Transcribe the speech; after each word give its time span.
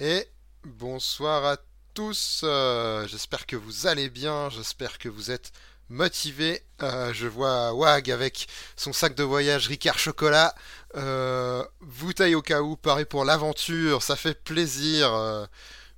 Et 0.00 0.28
bonsoir 0.62 1.44
à 1.44 1.56
tous. 1.92 2.42
Euh, 2.44 3.08
j'espère 3.08 3.46
que 3.46 3.56
vous 3.56 3.88
allez 3.88 4.08
bien. 4.08 4.48
J'espère 4.48 4.96
que 4.98 5.08
vous 5.08 5.32
êtes 5.32 5.50
motivés. 5.88 6.62
Euh, 6.82 7.12
je 7.12 7.26
vois 7.26 7.72
Wag 7.72 8.08
avec 8.12 8.46
son 8.76 8.92
sac 8.92 9.16
de 9.16 9.24
voyage 9.24 9.66
Ricard 9.66 9.98
Chocolat. 9.98 10.54
Euh, 10.94 11.64
bouteille 11.80 12.36
au 12.36 12.42
cas 12.42 12.60
où, 12.60 12.76
pareil 12.76 13.06
pour 13.06 13.24
l'aventure. 13.24 14.04
Ça 14.04 14.14
fait 14.14 14.40
plaisir. 14.40 15.48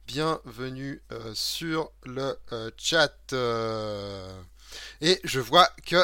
bienvenue 0.06 1.02
sur 1.34 1.92
le 2.04 2.38
chat. 2.78 3.34
Et 5.02 5.20
je 5.24 5.40
vois 5.40 5.68
que 5.84 6.02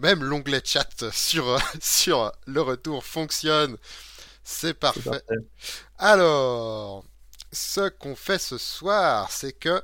même 0.00 0.22
l'onglet 0.22 0.60
chat 0.62 1.10
sur, 1.10 1.58
sur 1.80 2.30
le 2.44 2.60
retour 2.60 3.06
fonctionne. 3.06 3.78
C'est 4.44 4.74
parfait. 4.74 5.22
Alors, 5.96 7.04
ce 7.52 7.88
qu'on 7.88 8.16
fait 8.16 8.38
ce 8.38 8.58
soir, 8.58 9.30
c'est 9.30 9.52
que 9.52 9.82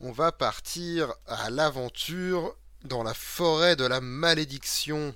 on 0.00 0.12
va 0.12 0.30
partir 0.32 1.14
à 1.26 1.48
l'aventure 1.50 2.56
dans 2.84 3.02
la 3.02 3.14
forêt 3.14 3.76
de 3.76 3.84
la 3.84 4.00
malédiction. 4.00 5.14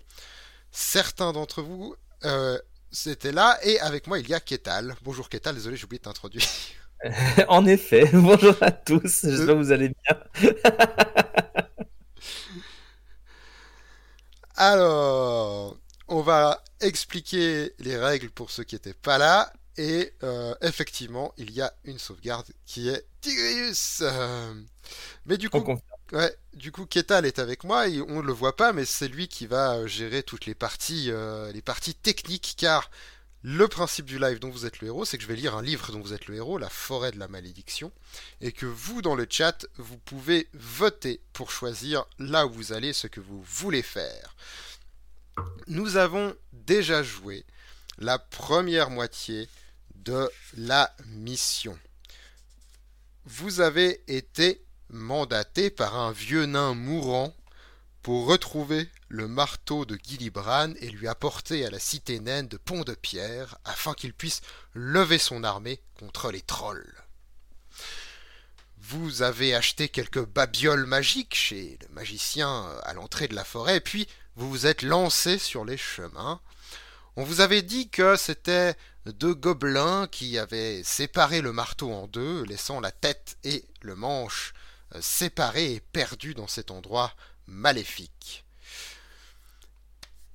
Certains 0.73 1.33
d'entre 1.33 1.63
vous 1.63 1.95
euh, 2.25 2.59
c'était 2.93 3.33
là 3.33 3.59
et 3.63 3.79
avec 3.81 4.07
moi 4.07 4.19
il 4.19 4.29
y 4.29 4.35
a 4.35 4.41
Ketal. 4.41 4.95
Bonjour 5.03 5.29
Ketal, 5.29 5.55
désolé 5.55 5.77
j'ai 5.77 5.85
oublié 5.85 5.99
de 5.99 6.05
t'introduire. 6.05 6.45
en 7.49 7.65
effet, 7.67 8.11
bonjour 8.13 8.57
à 8.61 8.73
tous, 8.73 9.23
j'espère 9.23 9.47
que 9.47 9.53
vous 9.53 9.73
allez 9.73 9.91
bien. 9.91 10.51
Alors, 14.57 15.79
on 16.09 16.21
va 16.21 16.63
expliquer 16.81 17.73
les 17.79 17.97
règles 17.97 18.29
pour 18.31 18.51
ceux 18.51 18.65
qui 18.65 18.75
n'étaient 18.75 18.93
pas 18.93 19.17
là 19.17 19.51
et 19.81 20.13
euh, 20.23 20.55
effectivement, 20.61 21.33
il 21.39 21.53
y 21.53 21.63
a 21.63 21.73
une 21.85 21.99
sauvegarde 21.99 22.47
qui 22.67 22.91
est 22.91 23.03
Tigrius. 23.23 24.01
Euh, 24.03 24.53
mais 25.25 25.39
du 25.39 25.49
coup, 25.49 25.65
ouais, 26.13 26.37
du 26.53 26.71
coup, 26.71 26.85
Ketal 26.85 27.25
est 27.25 27.39
avec 27.39 27.65
moi 27.65 27.89
et 27.89 28.03
on 28.03 28.21
ne 28.21 28.27
le 28.27 28.33
voit 28.35 28.57
pas, 28.57 28.75
mais 28.75 28.85
c'est 28.85 29.09
lui 29.09 29.27
qui 29.27 29.47
va 29.47 29.77
euh, 29.77 29.87
gérer 29.87 30.23
toutes 30.23 30.45
les 30.45 30.55
parties, 30.55 31.11
les 31.55 31.63
parties 31.63 31.95
techniques, 31.95 32.57
car 32.59 32.91
le 33.43 33.69
principe 33.69 34.05
du 34.05 34.19
live 34.19 34.39
dont 34.39 34.51
vous 34.51 34.67
êtes 34.67 34.81
le 34.81 34.89
héros, 34.89 35.07
c'est 35.07 35.17
que 35.17 35.23
je 35.23 35.29
vais 35.29 35.35
lire 35.35 35.57
un 35.57 35.63
livre 35.63 35.93
dont 35.93 36.01
vous 36.01 36.13
êtes 36.13 36.27
le 36.27 36.35
héros, 36.35 36.59
La 36.59 36.69
forêt 36.69 37.13
de 37.13 37.19
la 37.19 37.29
malédiction, 37.29 37.91
et 38.43 38.53
que 38.53 38.67
vous, 38.67 39.01
dans 39.01 39.15
le 39.15 39.27
chat, 39.31 39.67
vous 39.79 39.97
pouvez 39.97 40.47
voter 40.53 41.23
pour 41.33 41.53
choisir 41.53 42.05
là 42.19 42.47
où 42.47 42.51
vous 42.51 42.75
allez, 42.75 42.93
ce 42.93 43.07
que 43.07 43.21
vous 43.21 43.43
voulez 43.45 43.81
faire. 43.81 44.37
Nous 45.69 45.97
avons 45.97 46.37
déjà 46.53 47.03
joué 47.03 47.47
la 47.97 48.19
première 48.19 48.91
moitié 48.91 49.49
de 50.05 50.31
la 50.57 50.95
mission. 51.07 51.79
Vous 53.25 53.61
avez 53.61 54.03
été 54.09 54.65
mandaté 54.89 55.71
par 55.71 55.97
un 55.97 56.13
vieux 56.13 56.47
nain 56.47 56.75
mourant 56.75 57.35
pour 58.03 58.27
retrouver 58.27 58.89
le 59.09 59.29
marteau 59.29 59.85
de 59.85 59.99
Gilibran 60.03 60.73
et 60.81 60.89
lui 60.89 61.07
apporter 61.07 61.67
à 61.67 61.71
la 61.71 61.79
cité 61.79 62.19
naine 62.19 62.49
de 62.49 62.57
Pont 62.57 62.83
de 62.83 62.95
Pierre 62.95 63.59
afin 63.65 63.93
qu'il 63.93 64.15
puisse 64.15 64.41
lever 64.75 65.19
son 65.19 65.45
armée 65.45 65.81
contre 65.99 66.31
les 66.31 66.41
trolls. 66.41 66.95
Vous 68.79 69.23
avez 69.23 69.55
acheté 69.55 69.89
quelques 69.89 70.25
babioles 70.25 70.87
magiques 70.87 71.35
chez 71.35 71.79
le 71.83 71.89
magicien 71.95 72.67
à 72.83 72.95
l'entrée 72.95 73.29
de 73.29 73.35
la 73.35 73.45
forêt, 73.45 73.81
puis 73.81 74.09
vous 74.37 74.49
vous 74.49 74.67
êtes 74.67 74.83
lancé 74.83 75.39
sur 75.39 75.65
les 75.65 75.77
chemins. 75.77 76.41
On 77.17 77.25
vous 77.25 77.41
avait 77.41 77.63
dit 77.63 77.91
que 77.91 78.17
c'était 78.17 78.75
deux 79.13 79.35
gobelins 79.35 80.07
qui 80.07 80.39
avaient 80.39 80.83
séparé 80.83 81.41
le 81.41 81.53
marteau 81.53 81.93
en 81.93 82.07
deux, 82.07 82.43
laissant 82.45 82.81
la 82.81 82.91
tête 82.91 83.37
et 83.45 83.65
le 83.83 83.95
manche 83.95 84.53
euh, 84.95 84.99
séparés 85.01 85.75
et 85.75 85.81
perdus 85.81 86.35
dans 86.35 86.49
cet 86.49 86.71
endroit 86.71 87.13
maléfique. 87.47 88.45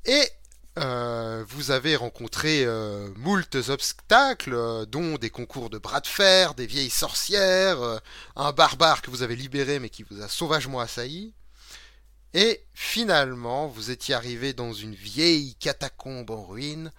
Et 0.06 0.30
euh, 0.78 1.44
vous 1.48 1.72
avez 1.72 1.96
rencontré 1.96 2.64
euh, 2.66 3.10
moultes 3.16 3.58
obstacles, 3.70 4.86
dont 4.88 5.18
des 5.18 5.30
concours 5.30 5.70
de 5.70 5.78
bras 5.78 6.02
de 6.02 6.08
fer, 6.08 6.54
des 6.54 6.68
vieilles 6.68 6.90
sorcières, 6.90 8.02
un 8.36 8.52
barbare 8.52 9.02
que 9.02 9.10
vous 9.10 9.24
avez 9.24 9.36
libéré 9.36 9.80
mais 9.80 9.90
qui 9.90 10.04
vous 10.04 10.22
a 10.22 10.28
sauvagement 10.28 10.80
assailli. 10.80 11.34
Et 12.34 12.66
finalement, 12.74 13.68
vous 13.68 13.92
étiez 13.92 14.14
arrivé 14.14 14.52
dans 14.52 14.74
une 14.74 14.94
vieille 14.94 15.56
catacombe 15.56 16.32
en 16.32 16.44
ruine, 16.44 16.92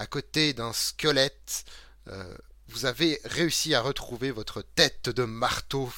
à 0.00 0.06
côté 0.06 0.54
d'un 0.54 0.72
squelette. 0.72 1.66
Euh, 2.08 2.34
vous 2.68 2.86
avez 2.86 3.20
réussi 3.24 3.74
à 3.74 3.82
retrouver 3.82 4.30
votre 4.30 4.62
tête 4.62 5.10
de 5.10 5.24
marteau 5.24 5.92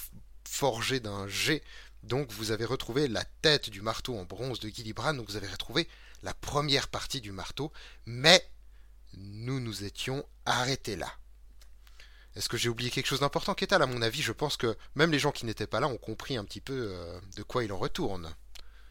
forgée 0.44 0.98
d'un 0.98 1.28
jet. 1.28 1.62
Donc 2.02 2.32
vous 2.32 2.50
avez 2.50 2.64
retrouvé 2.64 3.06
la 3.06 3.24
tête 3.42 3.70
du 3.70 3.80
marteau 3.80 4.18
en 4.18 4.24
bronze 4.24 4.58
de 4.58 4.68
Gillibrand, 4.68 5.14
donc 5.14 5.28
vous 5.28 5.36
avez 5.36 5.46
retrouvé 5.46 5.88
la 6.24 6.34
première 6.34 6.88
partie 6.88 7.20
du 7.20 7.30
marteau, 7.30 7.72
mais 8.04 8.44
nous 9.14 9.60
nous 9.60 9.84
étions 9.84 10.26
arrêtés 10.46 10.96
là. 10.96 11.12
Est-ce 12.34 12.48
que 12.48 12.56
j'ai 12.56 12.68
oublié 12.68 12.90
quelque 12.90 13.06
chose 13.06 13.20
d'important, 13.20 13.54
Kétal 13.54 13.82
À 13.82 13.86
mon 13.86 14.02
avis, 14.02 14.22
je 14.22 14.32
pense 14.32 14.56
que 14.56 14.76
même 14.96 15.12
les 15.12 15.20
gens 15.20 15.30
qui 15.30 15.46
n'étaient 15.46 15.68
pas 15.68 15.78
là 15.78 15.86
ont 15.86 15.98
compris 15.98 16.36
un 16.36 16.44
petit 16.44 16.62
peu 16.62 16.88
euh, 16.90 17.20
de 17.36 17.44
quoi 17.44 17.62
il 17.62 17.72
en 17.72 17.78
retourne. 17.78 18.34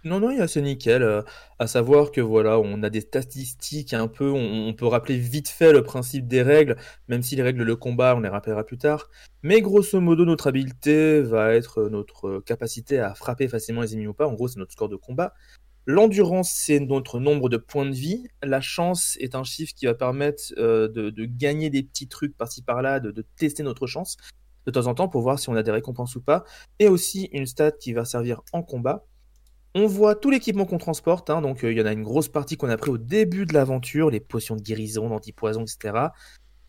Non, 0.03 0.19
non, 0.19 0.31
il 0.31 0.39
est 0.39 0.41
assez 0.41 0.61
nickel. 0.61 1.03
Euh, 1.03 1.21
à 1.59 1.67
savoir 1.67 2.11
que 2.11 2.21
voilà, 2.21 2.59
on 2.59 2.81
a 2.81 2.89
des 2.89 3.01
statistiques 3.01 3.93
un 3.93 4.07
peu, 4.07 4.31
on, 4.31 4.73
peut 4.73 4.87
rappeler 4.87 5.17
vite 5.17 5.49
fait 5.49 5.71
le 5.71 5.83
principe 5.83 6.27
des 6.27 6.41
règles, 6.41 6.75
même 7.07 7.21
si 7.21 7.35
les 7.35 7.43
règles 7.43 7.65
de 7.65 7.73
combat, 7.75 8.15
on 8.15 8.21
les 8.21 8.29
rappellera 8.29 8.63
plus 8.63 8.79
tard. 8.79 9.09
Mais 9.43 9.61
grosso 9.61 9.99
modo, 9.99 10.25
notre 10.25 10.47
habileté 10.47 11.21
va 11.21 11.53
être 11.53 11.83
notre 11.89 12.39
capacité 12.39 12.99
à 12.99 13.13
frapper 13.13 13.47
facilement 13.47 13.81
les 13.81 13.93
ennemis 13.93 14.07
ou 14.07 14.13
pas. 14.13 14.27
En 14.27 14.33
gros, 14.33 14.47
c'est 14.47 14.59
notre 14.59 14.71
score 14.73 14.89
de 14.89 14.95
combat. 14.95 15.33
L'endurance, 15.85 16.51
c'est 16.51 16.79
notre 16.79 17.19
nombre 17.19 17.49
de 17.49 17.57
points 17.57 17.85
de 17.85 17.93
vie. 17.93 18.27
La 18.41 18.61
chance 18.61 19.17
est 19.19 19.35
un 19.35 19.43
chiffre 19.43 19.73
qui 19.75 19.85
va 19.85 19.93
permettre 19.93 20.43
euh, 20.57 20.87
de, 20.87 21.25
gagner 21.25 21.69
des 21.69 21.83
petits 21.83 22.07
trucs 22.07 22.35
par-ci 22.37 22.63
par-là, 22.63 22.99
de 22.99 23.25
tester 23.37 23.61
notre 23.61 23.87
chance 23.87 24.17
de 24.65 24.71
temps 24.71 24.87
en 24.87 24.93
temps 24.93 25.07
pour 25.07 25.21
voir 25.21 25.39
si 25.39 25.49
on 25.49 25.55
a 25.55 25.63
des 25.63 25.71
récompenses 25.71 26.15
ou 26.15 26.21
pas. 26.21 26.43
Et 26.79 26.87
aussi 26.87 27.29
une 27.33 27.45
stat 27.45 27.71
qui 27.71 27.93
va 27.93 28.05
servir 28.05 28.41
en 28.53 28.63
combat 28.63 29.05
on 29.73 29.87
voit 29.87 30.15
tout 30.15 30.29
l'équipement 30.29 30.65
qu'on 30.65 30.77
transporte, 30.77 31.29
hein, 31.29 31.41
donc 31.41 31.63
euh, 31.63 31.71
il 31.71 31.77
y 31.77 31.81
en 31.81 31.85
a 31.85 31.93
une 31.93 32.03
grosse 32.03 32.27
partie 32.27 32.57
qu'on 32.57 32.69
a 32.69 32.77
pris 32.77 32.91
au 32.91 32.97
début 32.97 33.45
de 33.45 33.53
l'aventure, 33.53 34.09
les 34.09 34.19
potions 34.19 34.55
de 34.55 34.61
guérison, 34.61 35.09
d'antipoison, 35.09 35.63
etc. 35.63 36.07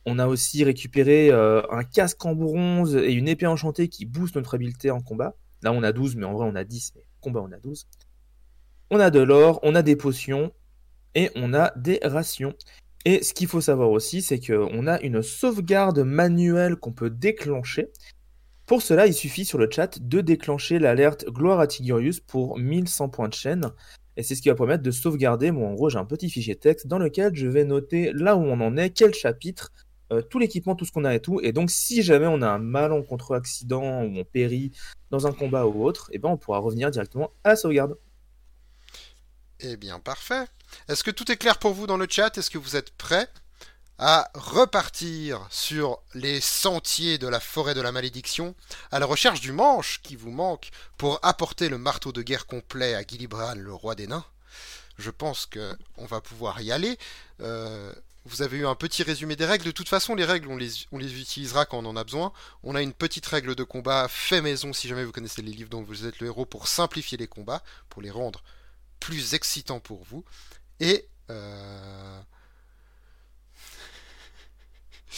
On 0.07 0.19
a 0.19 0.27
aussi 0.27 0.65
récupéré 0.65 1.31
euh, 1.31 1.63
un 1.71 1.85
casque 1.85 2.25
en 2.25 2.35
bronze 2.35 2.97
et 2.97 3.13
une 3.13 3.29
épée 3.29 3.47
enchantée 3.47 3.89
qui 3.89 4.05
booste 4.05 4.37
notre 4.37 4.55
habileté 4.55 4.91
en 4.91 5.01
combat. 5.01 5.35
Là 5.63 5.73
on 5.73 5.83
a 5.83 5.93
12, 5.93 6.17
mais 6.17 6.27
en 6.27 6.33
vrai 6.33 6.47
on 6.49 6.55
a 6.55 6.65
10, 6.65 6.93
mais 6.97 7.05
combat 7.21 7.41
on 7.41 7.53
a 7.53 7.59
12. 7.59 7.87
On 8.91 9.01
a 9.01 9.11
de 9.11 9.21
l'or, 9.21 9.59
on 9.63 9.75
a 9.75 9.83
des 9.83 9.97
potions 9.97 10.53
et 11.15 11.31
on 11.35 11.55
a 11.55 11.73
des 11.77 11.99
rations. 12.03 12.55
Et 13.05 13.23
ce 13.25 13.35
qu'il 13.35 13.49
faut 13.49 13.61
savoir 13.61 13.91
aussi, 13.91 14.23
c'est 14.23 14.39
qu'on 14.39 14.87
a 14.87 15.01
une 15.01 15.23
sauvegarde 15.23 16.01
manuelle 16.01 16.77
qu'on 16.77 16.93
peut 16.93 17.11
déclencher. 17.11 17.89
Pour 18.67 18.81
cela, 18.81 19.07
il 19.07 19.15
suffit 19.15 19.45
sur 19.45 19.59
le 19.59 19.69
chat 19.71 19.99
de 20.01 20.21
déclencher 20.21 20.79
l'alerte 20.79 21.27
Gloire 21.29 21.61
à 21.61 21.67
Tigurius 21.67 22.21
pour 22.21 22.59
1100 22.59 23.09
points 23.09 23.29
de 23.29 23.35
chaîne. 23.35 23.71
Et 24.17 24.23
c'est 24.23 24.35
ce 24.35 24.43
qui 24.43 24.49
va 24.49 24.55
permettre 24.55 24.83
de 24.83 24.91
sauvegarder. 24.91 25.51
Moi, 25.51 25.69
en 25.69 25.75
gros, 25.75 25.91
j'ai 25.91 25.99
un 25.99 26.05
petit 26.05 26.31
fichier 26.31 26.55
texte 26.55 26.87
dans 26.87 26.99
lequel 26.99 27.35
je 27.35 27.47
vais 27.47 27.65
noter 27.65 28.13
là 28.13 28.37
où 28.37 28.43
on 28.43 28.61
en 28.61 28.77
est, 28.77 28.91
quel 28.91 29.15
chapitre, 29.15 29.73
euh, 30.13 30.23
tout 30.23 30.39
l'équipement, 30.39 30.75
tout 30.77 30.85
ce 30.85 30.93
qu'on 30.93 31.05
a 31.05 31.15
et 31.15 31.21
tout. 31.21 31.41
Et 31.43 31.53
donc, 31.53 31.71
si 31.71 32.03
jamais 32.03 32.27
on 32.27 32.43
a 32.43 32.49
un 32.49 32.59
malencontreux 32.59 33.37
accident 33.37 34.03
ou 34.03 34.19
on 34.19 34.25
périt 34.25 34.71
dans 35.11 35.27
un 35.27 35.33
combat 35.33 35.67
ou 35.67 35.85
autre, 35.85 36.11
eh 36.13 36.19
ben, 36.19 36.29
on 36.29 36.37
pourra 36.37 36.59
revenir 36.59 36.91
directement 36.91 37.31
à 37.43 37.51
la 37.51 37.57
sauvegarde. 37.57 37.97
Eh 39.61 39.77
bien, 39.77 39.99
parfait. 39.99 40.45
Est-ce 40.89 41.05
que 41.05 41.11
tout 41.11 41.31
est 41.31 41.37
clair 41.37 41.59
pour 41.59 41.73
vous 41.73 41.87
dans 41.87 41.97
le 41.97 42.07
chat? 42.09 42.37
Est-ce 42.37 42.51
que 42.51 42.59
vous 42.59 42.77
êtes 42.77 42.91
prêts? 42.97 43.29
À 44.05 44.29
repartir 44.35 45.47
sur 45.49 46.01
les 46.13 46.41
sentiers 46.41 47.19
de 47.19 47.29
la 47.29 47.39
forêt 47.39 47.73
de 47.73 47.81
la 47.81 47.93
malédiction, 47.93 48.57
à 48.91 48.99
la 48.99 49.07
recherche 49.07 49.41
du 49.41 49.53
manche 49.53 50.01
qui 50.03 50.17
vous 50.17 50.33
manque 50.33 50.71
pour 50.99 51.21
apporter 51.23 51.69
le 51.69 51.79
marteau 51.79 52.11
de 52.11 52.21
guerre 52.21 52.47
complet 52.47 52.97
à 52.97 53.07
Gilibran, 53.07 53.55
le 53.55 53.73
roi 53.73 53.95
des 53.95 54.09
nains. 54.09 54.25
Je 54.99 55.11
pense 55.11 55.47
que 55.47 55.77
on 55.99 56.07
va 56.07 56.21
pouvoir 56.21 56.61
y 56.61 56.73
aller. 56.73 56.99
Euh, 57.43 57.95
vous 58.25 58.43
avez 58.43 58.59
eu 58.59 58.67
un 58.67 58.75
petit 58.75 59.05
résumé 59.05 59.37
des 59.37 59.47
règles. 59.47 59.67
De 59.67 59.71
toute 59.71 59.89
façon, 59.89 60.17
les 60.17 60.25
règles, 60.25 60.49
on 60.49 60.57
les, 60.57 60.73
on 60.91 60.99
les 60.99 61.21
utilisera 61.21 61.65
quand 61.65 61.79
on 61.79 61.87
en 61.87 61.97
a 61.97 62.03
besoin. 62.03 62.33
On 62.65 62.75
a 62.75 62.83
une 62.83 62.95
petite 62.95 63.27
règle 63.27 63.55
de 63.55 63.63
combat 63.63 64.09
fait 64.09 64.43
maison, 64.43 64.73
si 64.73 64.89
jamais 64.89 65.05
vous 65.05 65.13
connaissez 65.13 65.43
les 65.43 65.53
livres 65.53 65.71
dont 65.71 65.85
vous 65.85 66.07
êtes 66.07 66.19
le 66.19 66.27
héros, 66.27 66.45
pour 66.45 66.67
simplifier 66.67 67.19
les 67.19 67.29
combats, 67.29 67.63
pour 67.89 68.03
les 68.03 68.11
rendre 68.11 68.43
plus 68.99 69.35
excitants 69.35 69.79
pour 69.79 70.03
vous. 70.03 70.25
Et 70.81 71.07
euh, 71.31 72.21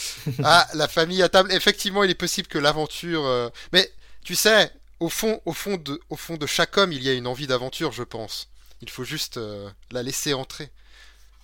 ah, 0.43 0.67
la 0.73 0.87
famille 0.87 1.21
à 1.21 1.29
table. 1.29 1.51
Effectivement, 1.51 2.03
il 2.03 2.11
est 2.11 2.15
possible 2.15 2.47
que 2.47 2.57
l'aventure. 2.57 3.25
Euh, 3.25 3.49
mais 3.73 3.89
tu 4.23 4.35
sais, 4.35 4.71
au 4.99 5.09
fond, 5.09 5.39
au 5.45 5.53
fond 5.53 5.77
de, 5.77 5.99
au 6.09 6.15
fond 6.15 6.37
de 6.37 6.45
chaque 6.45 6.77
homme, 6.77 6.91
il 6.91 7.03
y 7.03 7.09
a 7.09 7.13
une 7.13 7.27
envie 7.27 7.47
d'aventure, 7.47 7.91
je 7.91 8.03
pense. 8.03 8.49
Il 8.81 8.89
faut 8.89 9.03
juste 9.03 9.37
euh, 9.37 9.69
la 9.91 10.03
laisser 10.03 10.33
entrer. 10.33 10.69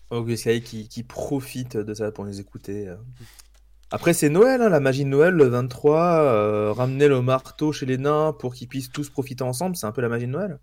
August 0.09 0.62
qui, 0.63 0.89
qui 0.89 1.03
profite 1.03 1.77
de 1.77 1.94
ça 1.94 2.12
pour 2.12 2.25
nous 2.25 2.39
écouter. 2.39 2.89
Euh. 2.89 2.95
Après, 3.92 4.13
c'est 4.13 4.30
Noël, 4.30 4.62
hein, 4.62 4.69
la 4.69 4.80
magie 4.80 5.03
de 5.03 5.09
Noël, 5.09 5.33
le 5.33 5.45
23, 5.45 6.00
euh, 6.00 6.71
ramener 6.71 7.07
le 7.07 7.21
marteau 7.21 7.71
chez 7.71 7.86
les 7.86 7.98
nains 7.98 8.33
pour 8.33 8.53
qu'ils 8.53 8.68
puissent 8.68 8.92
tous 8.92 9.09
profiter 9.09 9.44
ensemble, 9.44 9.75
c'est 9.75 9.86
un 9.86 9.92
peu 9.92 10.01
la 10.01 10.09
magie 10.09 10.27
de 10.27 10.31
Noël. 10.31 10.59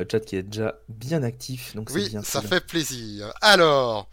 Le 0.00 0.06
chat 0.10 0.20
qui 0.20 0.36
est 0.36 0.42
déjà 0.42 0.74
bien 0.88 1.22
actif, 1.22 1.74
donc 1.74 1.90
Oui, 1.90 2.08
bien. 2.08 2.22
ça 2.22 2.40
fait 2.42 2.64
plaisir. 2.64 3.32
Alors, 3.40 4.08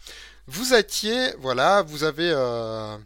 vous 0.47 0.73
étiez, 0.73 1.33
voilà, 1.39 1.83
vous 1.83 2.03
avez, 2.03 2.31
euh, 2.33 2.97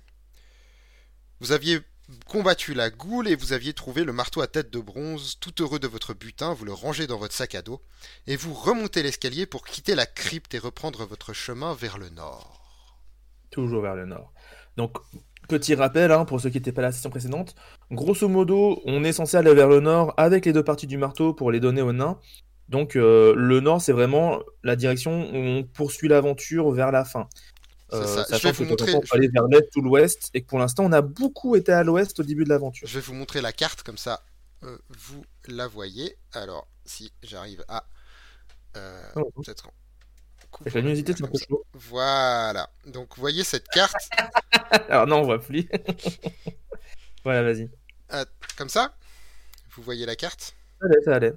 vous 1.40 1.52
aviez 1.52 1.80
combattu 2.28 2.74
la 2.74 2.90
goule 2.90 3.28
et 3.28 3.36
vous 3.36 3.54
aviez 3.54 3.74
trouvé 3.74 4.04
le 4.04 4.14
marteau 4.14 4.42
à 4.42 4.48
tête 4.48 4.72
de 4.72 4.80
bronze. 4.80 5.38
Tout 5.40 5.54
heureux 5.62 5.80
de 5.80 5.88
votre 5.88 6.14
butin, 6.14 6.54
vous 6.54 6.66
le 6.66 6.74
rangez 6.74 7.08
dans 7.08 7.18
votre 7.18 7.34
sac 7.34 7.56
à 7.56 7.62
dos 7.62 7.82
et 8.28 8.36
vous 8.36 8.54
remontez 8.54 9.04
l'escalier 9.04 9.46
pour 9.46 9.64
quitter 9.66 9.96
la 9.96 10.06
crypte 10.06 10.54
et 10.54 10.60
reprendre 10.60 11.06
votre 11.06 11.34
chemin 11.34 11.74
vers 11.74 11.98
le 11.98 12.10
nord. 12.10 12.62
Toujours 13.52 13.82
vers 13.82 13.96
le 13.96 14.06
nord. 14.06 14.34
Donc, 14.78 14.98
petit 15.48 15.76
rappel, 15.76 16.12
hein, 16.12 16.26
pour 16.26 16.42
ceux 16.42 16.50
qui 16.50 16.58
n'étaient 16.58 16.72
pas 16.72 16.82
à 16.82 16.86
la 16.86 16.92
session 16.92 17.10
précédente, 17.10 17.56
grosso 17.92 18.28
modo, 18.28 18.82
on 18.86 19.04
est 19.04 19.14
censé 19.14 19.38
aller 19.38 19.54
vers 19.54 19.68
le 19.70 19.80
nord 19.80 20.14
avec 20.18 20.46
les 20.46 20.54
deux 20.54 20.64
parties 20.64 20.88
du 20.88 20.98
marteau 20.98 21.34
pour 21.34 21.52
les 21.52 21.60
donner 21.60 21.82
aux 21.82 21.94
nains. 21.94 22.20
Donc, 22.74 22.96
euh, 22.96 23.36
le 23.38 23.60
nord, 23.60 23.82
c'est 23.84 23.92
vraiment 23.92 24.42
la 24.64 24.76
direction 24.76 25.30
où 25.30 25.36
on 25.36 25.64
poursuit 25.64 26.08
l'aventure 26.08 26.72
vers 26.72 26.92
la 26.92 27.06
fin. 27.06 27.30
Euh, 27.92 28.04
ça. 28.04 28.36
Je 28.36 28.48
vais 28.48 28.52
vous 28.52 28.66
montrer- 28.66 28.92
temps, 28.94 28.98
on 28.98 29.02
peut 29.02 29.16
aller 29.16 29.28
vers 29.28 29.44
l'est 29.48 29.70
ou 29.76 29.82
l'ouest, 29.82 30.32
et 30.34 30.42
que 30.42 30.48
pour 30.48 30.58
l'instant, 30.58 30.84
on 30.84 30.92
a 30.92 31.04
beaucoup 31.04 31.56
été 31.56 31.72
à 31.72 31.84
l'ouest 31.84 32.20
au 32.20 32.24
début 32.24 32.46
de 32.46 32.50
l'aventure. 32.50 32.88
Je 32.88 32.96
vais 32.96 33.06
vous 33.06 33.14
montrer 33.14 33.42
la 33.42 33.54
carte 33.54 33.84
comme 33.84 34.00
ça, 34.00 34.24
euh, 34.64 34.76
vous 34.90 35.24
la 35.48 35.68
voyez. 35.68 36.18
Alors, 36.32 36.68
si 36.84 37.14
j'arrive 37.22 37.64
à 37.68 37.86
Oh, 39.16 39.30
peut-être 39.36 39.70
Avec 40.62 40.74
la 40.74 40.82
luminosité, 40.82 41.14
c'est 41.16 41.24
un 41.26 41.28
peu 41.28 41.38
chaud. 41.38 41.64
Voilà. 41.74 42.72
Donc, 42.88 43.16
vous 43.16 43.22
voyez 43.22 43.44
cette 43.44 43.68
carte 43.68 43.94
Alors 44.90 45.06
non, 45.06 45.18
on 45.18 45.26
voit 45.26 45.40
plus. 45.40 45.70
voilà, 47.24 47.44
vas-y. 47.44 47.70
comme 48.58 48.70
ça 48.70 48.96
Vous 49.76 49.84
voyez 49.84 50.08
la 50.08 50.16
carte 50.16 50.56
Ça 50.82 50.88
allait, 50.88 51.02
ça 51.06 51.16
allait. 51.18 51.34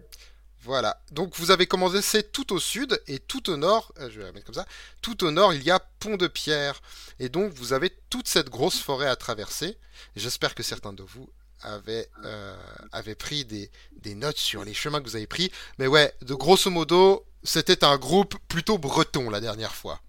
Voilà. 0.66 1.00
Donc 1.12 1.34
vous 1.36 1.50
avez 1.52 1.66
commencé 1.66 2.22
tout 2.24 2.52
au 2.52 2.58
sud 2.58 3.00
et 3.06 3.20
tout 3.20 3.50
au 3.50 3.56
nord, 3.56 3.92
euh, 4.00 4.10
je 4.10 4.18
vais 4.18 4.24
la 4.26 4.32
mettre 4.32 4.46
comme 4.46 4.54
ça, 4.54 4.66
tout 5.00 5.24
au 5.24 5.30
nord 5.30 5.54
il 5.54 5.62
y 5.62 5.70
a 5.70 5.78
Pont 6.00 6.16
de 6.16 6.26
Pierre. 6.26 6.82
Et 7.20 7.28
donc 7.28 7.52
vous 7.52 7.72
avez 7.72 7.90
toute 8.10 8.28
cette 8.28 8.50
grosse 8.50 8.80
forêt 8.80 9.06
à 9.08 9.16
traverser. 9.16 9.78
J'espère 10.16 10.54
que 10.56 10.62
certains 10.64 10.92
de 10.92 11.02
vous 11.04 11.28
avaient, 11.62 12.08
euh, 12.24 12.56
avaient 12.92 13.14
pris 13.14 13.44
des, 13.44 13.70
des 14.02 14.14
notes 14.14 14.38
sur 14.38 14.64
les 14.64 14.74
chemins 14.74 15.00
que 15.00 15.08
vous 15.08 15.16
avez 15.16 15.26
pris. 15.28 15.50
Mais 15.78 15.86
ouais, 15.86 16.12
de 16.22 16.34
grosso 16.34 16.68
modo, 16.70 17.24
c'était 17.44 17.84
un 17.84 17.96
groupe 17.96 18.34
plutôt 18.48 18.76
breton 18.78 19.30
la 19.30 19.40
dernière 19.40 19.74
fois. 19.74 20.00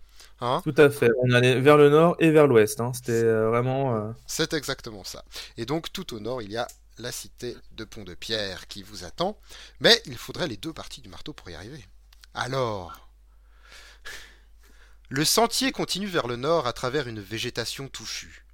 Hein 0.42 0.62
Tout 0.64 0.76
à 0.78 0.90
fait. 0.90 1.10
On 1.24 1.32
allait 1.32 1.60
vers 1.60 1.78
le 1.78 1.90
nord 1.90 2.16
et 2.20 2.32
vers 2.32 2.48
l'ouest. 2.48 2.80
hein. 2.82 2.92
C'était 2.94 3.12
euh, 3.24 3.50
vraiment. 3.50 3.96
euh, 3.96 4.12
C'est 4.28 4.54
exactement 4.54 5.04
ça. 5.04 5.24
Et 5.58 5.66
donc 5.66 5.92
tout 5.94 6.16
au 6.16 6.20
nord, 6.20 6.42
il 6.42 6.52
y 6.52 6.58
a 6.58 6.68
la 7.00 7.12
cité 7.12 7.56
de 7.72 7.84
Pont-de-Pierre 7.84 8.68
qui 8.68 8.84
vous 8.84 9.04
attend, 9.04 9.40
mais 9.80 10.02
il 10.06 10.18
faudrait 10.18 10.48
les 10.48 10.58
deux 10.58 10.74
parties 10.74 11.02
du 11.02 11.10
marteau 11.10 11.34
pour 11.34 11.50
y 11.50 11.56
arriver. 11.56 11.86
Alors, 12.34 13.10
le 15.10 15.24
sentier 15.24 15.72
continue 15.72 16.08
vers 16.08 16.28
le 16.28 16.36
nord 16.36 16.68
à 16.68 16.74
travers 16.74 17.08
une 17.08 17.22
végétation 17.22 17.88
touffue. 17.88 18.46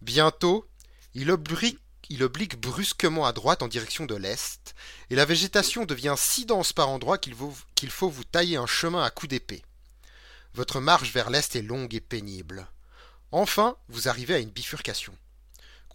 Bientôt, 0.00 0.68
il 1.14 1.30
oblique, 1.30 2.60
brusquement 2.60 3.26
à 3.26 3.32
droite 3.32 3.62
en 3.62 3.68
direction 3.68 4.06
de 4.06 4.14
l'est, 4.14 4.74
et 5.10 5.14
la 5.14 5.24
végétation 5.24 5.84
devient 5.84 6.14
si 6.16 6.46
dense 6.46 6.72
par 6.72 6.88
endroits 6.88 7.18
qu'il 7.18 7.34
faut, 7.34 7.54
qu'il 7.74 7.90
faut 7.90 8.08
vous 8.08 8.24
tailler 8.24 8.56
un 8.56 8.66
chemin 8.66 9.02
à 9.02 9.10
coups 9.10 9.30
d'épée. 9.30 9.62
Votre 10.54 10.80
marche 10.80 11.12
vers 11.12 11.30
l'est 11.30 11.54
est 11.54 11.62
longue 11.62 11.94
et 11.94 12.00
pénible. 12.00 12.66
Enfin, 13.30 13.76
vous 13.88 14.08
arrivez 14.08 14.34
à 14.34 14.38
une 14.38 14.50
bifurcation. 14.50 15.16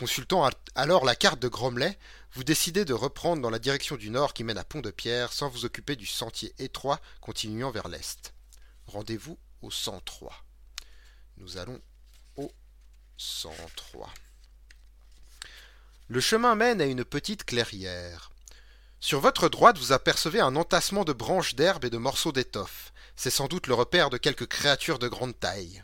Consultant 0.04 0.50
alors 0.76 1.06
la 1.06 1.16
carte 1.16 1.40
de 1.40 1.48
Gromley, 1.48 1.98
vous 2.34 2.44
décidez 2.44 2.84
de 2.84 2.94
reprendre 2.94 3.42
dans 3.42 3.50
la 3.50 3.58
direction 3.58 3.96
du 3.96 4.10
nord 4.10 4.34
qui 4.34 4.44
mène 4.44 4.58
à 4.58 4.66
Pont-de-Pierre 4.66 5.32
sans 5.32 5.48
vous 5.48 5.64
occuper 5.64 5.96
du 5.96 6.06
sentier 6.06 6.54
étroit 6.60 7.00
continuant 7.22 7.72
vers 7.72 7.88
l'est. 7.88 8.34
Rendez-vous 8.86 9.40
au 9.62 9.72
103. 9.72 10.34
Nous 11.38 11.56
allons 11.56 11.80
au 12.36 12.52
103. 13.16 14.14
Le 16.10 16.20
chemin 16.20 16.56
mène 16.56 16.82
à 16.82 16.86
une 16.86 17.06
petite 17.06 17.46
clairière. 17.46 18.34
Sur 19.00 19.22
votre 19.22 19.48
droite, 19.48 19.78
vous 19.78 19.94
apercevez 19.94 20.42
un 20.42 20.58
entassement 20.58 21.06
de 21.06 21.14
branches 21.14 21.56
d'herbe 21.56 21.86
et 21.86 21.90
de 21.90 21.98
morceaux 21.98 22.34
d'étoffe. 22.34 22.92
C'est 23.16 23.30
sans 23.30 23.48
doute 23.48 23.68
le 23.68 23.74
repère 23.74 24.10
de 24.10 24.18
quelques 24.18 24.48
créatures 24.48 25.00
de 25.00 25.08
grande 25.08 25.40
taille. 25.40 25.82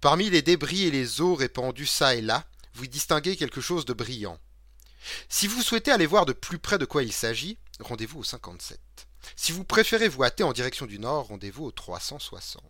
Parmi 0.00 0.28
les 0.28 0.42
débris 0.42 0.86
et 0.86 0.90
les 0.90 1.20
os 1.20 1.38
répandus 1.38 1.86
çà 1.86 2.16
et 2.16 2.20
là, 2.20 2.44
vous 2.78 2.86
distinguez 2.86 3.36
quelque 3.36 3.60
chose 3.60 3.84
de 3.84 3.92
brillant. 3.92 4.38
Si 5.28 5.46
vous 5.46 5.62
souhaitez 5.62 5.90
aller 5.90 6.06
voir 6.06 6.26
de 6.26 6.32
plus 6.32 6.58
près 6.58 6.78
de 6.78 6.84
quoi 6.84 7.02
il 7.02 7.12
s'agit, 7.12 7.58
rendez-vous 7.80 8.20
au 8.20 8.24
57. 8.24 8.78
Si 9.36 9.52
vous 9.52 9.64
préférez 9.64 10.08
vous 10.08 10.22
hâter 10.22 10.44
en 10.44 10.52
direction 10.52 10.86
du 10.86 10.98
nord, 10.98 11.26
rendez-vous 11.26 11.66
au 11.66 11.72
360. 11.72 12.62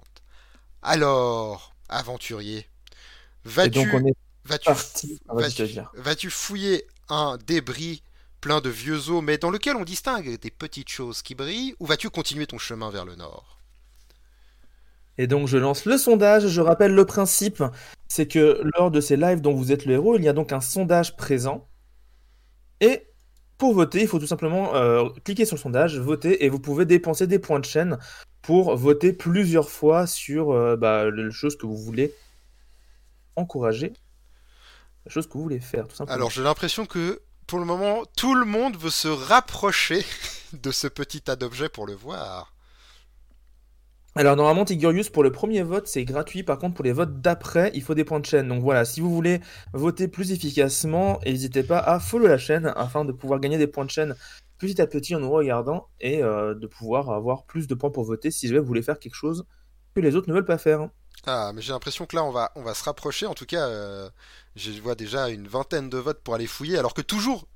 Alors, 0.83 1.75
aventurier, 1.89 2.69
vas-tu 3.45 3.87
dire. 5.67 5.91
vas-tu 5.95 6.31
fouiller 6.31 6.87
un 7.09 7.37
débris 7.39 8.03
plein 8.41 8.61
de 8.61 8.71
vieux 8.71 9.11
os, 9.11 9.23
mais 9.23 9.37
dans 9.37 9.51
lequel 9.51 9.77
on 9.77 9.85
distingue 9.85 10.39
des 10.39 10.51
petites 10.51 10.89
choses 10.89 11.23
qui 11.23 11.35
brillent, 11.35 11.75
ou 11.81 11.87
vas-tu 11.87 12.09
continuer 12.09 12.47
ton 12.47 12.59
chemin 12.59 12.91
vers 12.91 13.05
le 13.05 13.17
nord? 13.17 13.58
Et 15.19 15.27
donc 15.27 15.49
je 15.49 15.59
lance 15.59 15.85
le 15.85 15.99
sondage. 15.99 16.47
Je 16.47 16.61
rappelle 16.61 16.95
le 16.95 17.05
principe, 17.05 17.63
c'est 18.09 18.27
que 18.27 18.63
lors 18.77 18.91
de 18.91 19.01
ces 19.01 19.17
lives 19.17 19.41
dont 19.41 19.55
vous 19.55 19.73
êtes 19.73 19.85
le 19.85 19.95
héros, 19.95 20.17
il 20.17 20.25
y 20.25 20.29
a 20.29 20.33
donc 20.33 20.53
un 20.53 20.61
sondage 20.61 21.17
présent. 21.17 21.69
Et 22.81 23.09
pour 23.59 23.75
voter, 23.75 24.01
il 24.01 24.09
faut 24.09 24.21
tout 24.21 24.27
simplement 24.29 24.75
euh, 24.77 25.09
cliquer 25.25 25.45
sur 25.45 25.57
le 25.57 25.61
sondage, 25.61 25.99
voter, 25.99 26.45
et 26.45 26.49
vous 26.49 26.61
pouvez 26.61 26.87
dépenser 26.87 27.27
des 27.27 27.41
points 27.41 27.59
de 27.59 27.65
chaîne 27.65 27.99
pour 28.41 28.77
voter 28.77 29.13
plusieurs 29.13 29.69
fois 29.69 30.07
sur 30.07 30.53
euh, 30.53 30.77
bah, 30.77 31.11
les 31.11 31.33
choses 31.33 31.59
que 31.59 31.67
vous 31.67 31.77
voulez 31.77 32.15
encourager, 33.35 33.93
la 35.05 35.11
chose 35.11 35.27
que 35.27 35.33
vous 35.33 35.43
voulez 35.43 35.61
faire, 35.61 35.89
tout 35.89 35.97
simplement. 35.97 36.15
Alors 36.15 36.31
j'ai 36.31 36.43
l'impression 36.43 36.87
que 36.87 37.21
pour 37.49 37.59
le 37.59 37.65
moment, 37.65 38.05
tout 38.17 38.35
le 38.35 38.45
monde 38.45 38.77
veut 38.77 38.91
se 38.91 39.09
rapprocher 39.09 40.05
de 40.53 40.71
ce 40.71 40.87
petit 40.87 41.21
tas 41.21 41.35
d'objets 41.35 41.69
pour 41.69 41.87
le 41.87 41.95
voir. 41.95 42.53
Alors 44.15 44.35
normalement 44.35 44.65
Tigurius 44.65 45.11
pour 45.11 45.23
le 45.23 45.31
premier 45.31 45.63
vote 45.63 45.87
c'est 45.87 46.05
gratuit, 46.05 46.43
par 46.43 46.59
contre 46.59 46.75
pour 46.75 46.85
les 46.85 46.93
votes 46.93 47.21
d'après 47.21 47.71
il 47.75 47.83
faut 47.83 47.95
des 47.95 48.05
points 48.05 48.21
de 48.21 48.27
chaîne. 48.27 48.49
Donc 48.49 48.63
voilà, 48.63 48.85
si 48.85 49.01
vous 49.01 49.15
voulez 49.15 49.41
voter 49.73 50.09
plus 50.09 50.33
efficacement, 50.33 51.21
n'hésitez 51.25 51.63
pas 51.63 51.79
à 51.79 52.01
follow 52.01 52.27
la 52.27 52.39
chaîne 52.39 52.73
afin 52.75 53.05
de 53.05 53.13
pouvoir 53.13 53.39
gagner 53.39 53.59
des 53.59 53.69
points 53.69 53.85
de 53.85 53.91
chaîne 53.91 54.17
petit 54.59 54.81
à 54.81 54.87
petit 54.87 55.15
en 55.15 55.21
nous 55.21 55.31
regardant 55.31 55.89
et 56.01 56.23
euh, 56.23 56.55
de 56.55 56.67
pouvoir 56.67 57.11
avoir 57.11 57.45
plus 57.45 57.69
de 57.69 57.75
points 57.75 57.91
pour 57.91 58.05
voter 58.05 58.31
si 58.31 58.49
jamais 58.49 58.61
vous 58.61 58.67
voulez 58.67 58.83
faire 58.83 58.99
quelque 58.99 59.15
chose 59.15 59.45
que 59.95 60.01
les 60.01 60.17
autres 60.17 60.29
ne 60.29 60.35
veulent 60.35 60.45
pas 60.45 60.59
faire. 60.59 60.89
Ah, 61.27 61.53
mais 61.55 61.63
j'ai 61.63 61.73
l'impression 61.73 62.07
que 62.07 62.17
là 62.17 62.25
on 62.25 62.31
va, 62.31 62.51
on 62.57 62.63
va 62.63 62.75
se 62.75 62.85
rapprocher. 62.85 63.27
En 63.27 63.35
tout 63.35 63.47
cas, 63.47 63.67
euh, 63.69 64.09
je 64.57 64.71
vois 64.81 64.95
déjà 64.95 65.29
une 65.29 65.47
vingtaine 65.47 65.91
de 65.91 65.99
votes 65.99 66.23
pour 66.23 66.35
aller 66.35 66.47
fouiller, 66.47 66.79
alors 66.79 66.95
que 66.95 67.03
toujours 67.03 67.47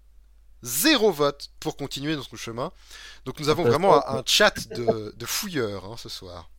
zéro 0.62 1.12
vote 1.12 1.50
pour 1.61 1.76
continuer 1.76 2.16
notre 2.16 2.37
chemin. 2.37 2.73
Donc 3.25 3.40
nous 3.40 3.49
avons 3.49 3.64
vraiment 3.64 3.95
un, 4.09 4.19
un 4.19 4.23
chat 4.26 4.69
de, 4.69 5.14
de 5.16 5.26
fouilleurs 5.26 5.85
hein, 5.85 5.97
ce 5.99 6.09
soir. 6.09 6.50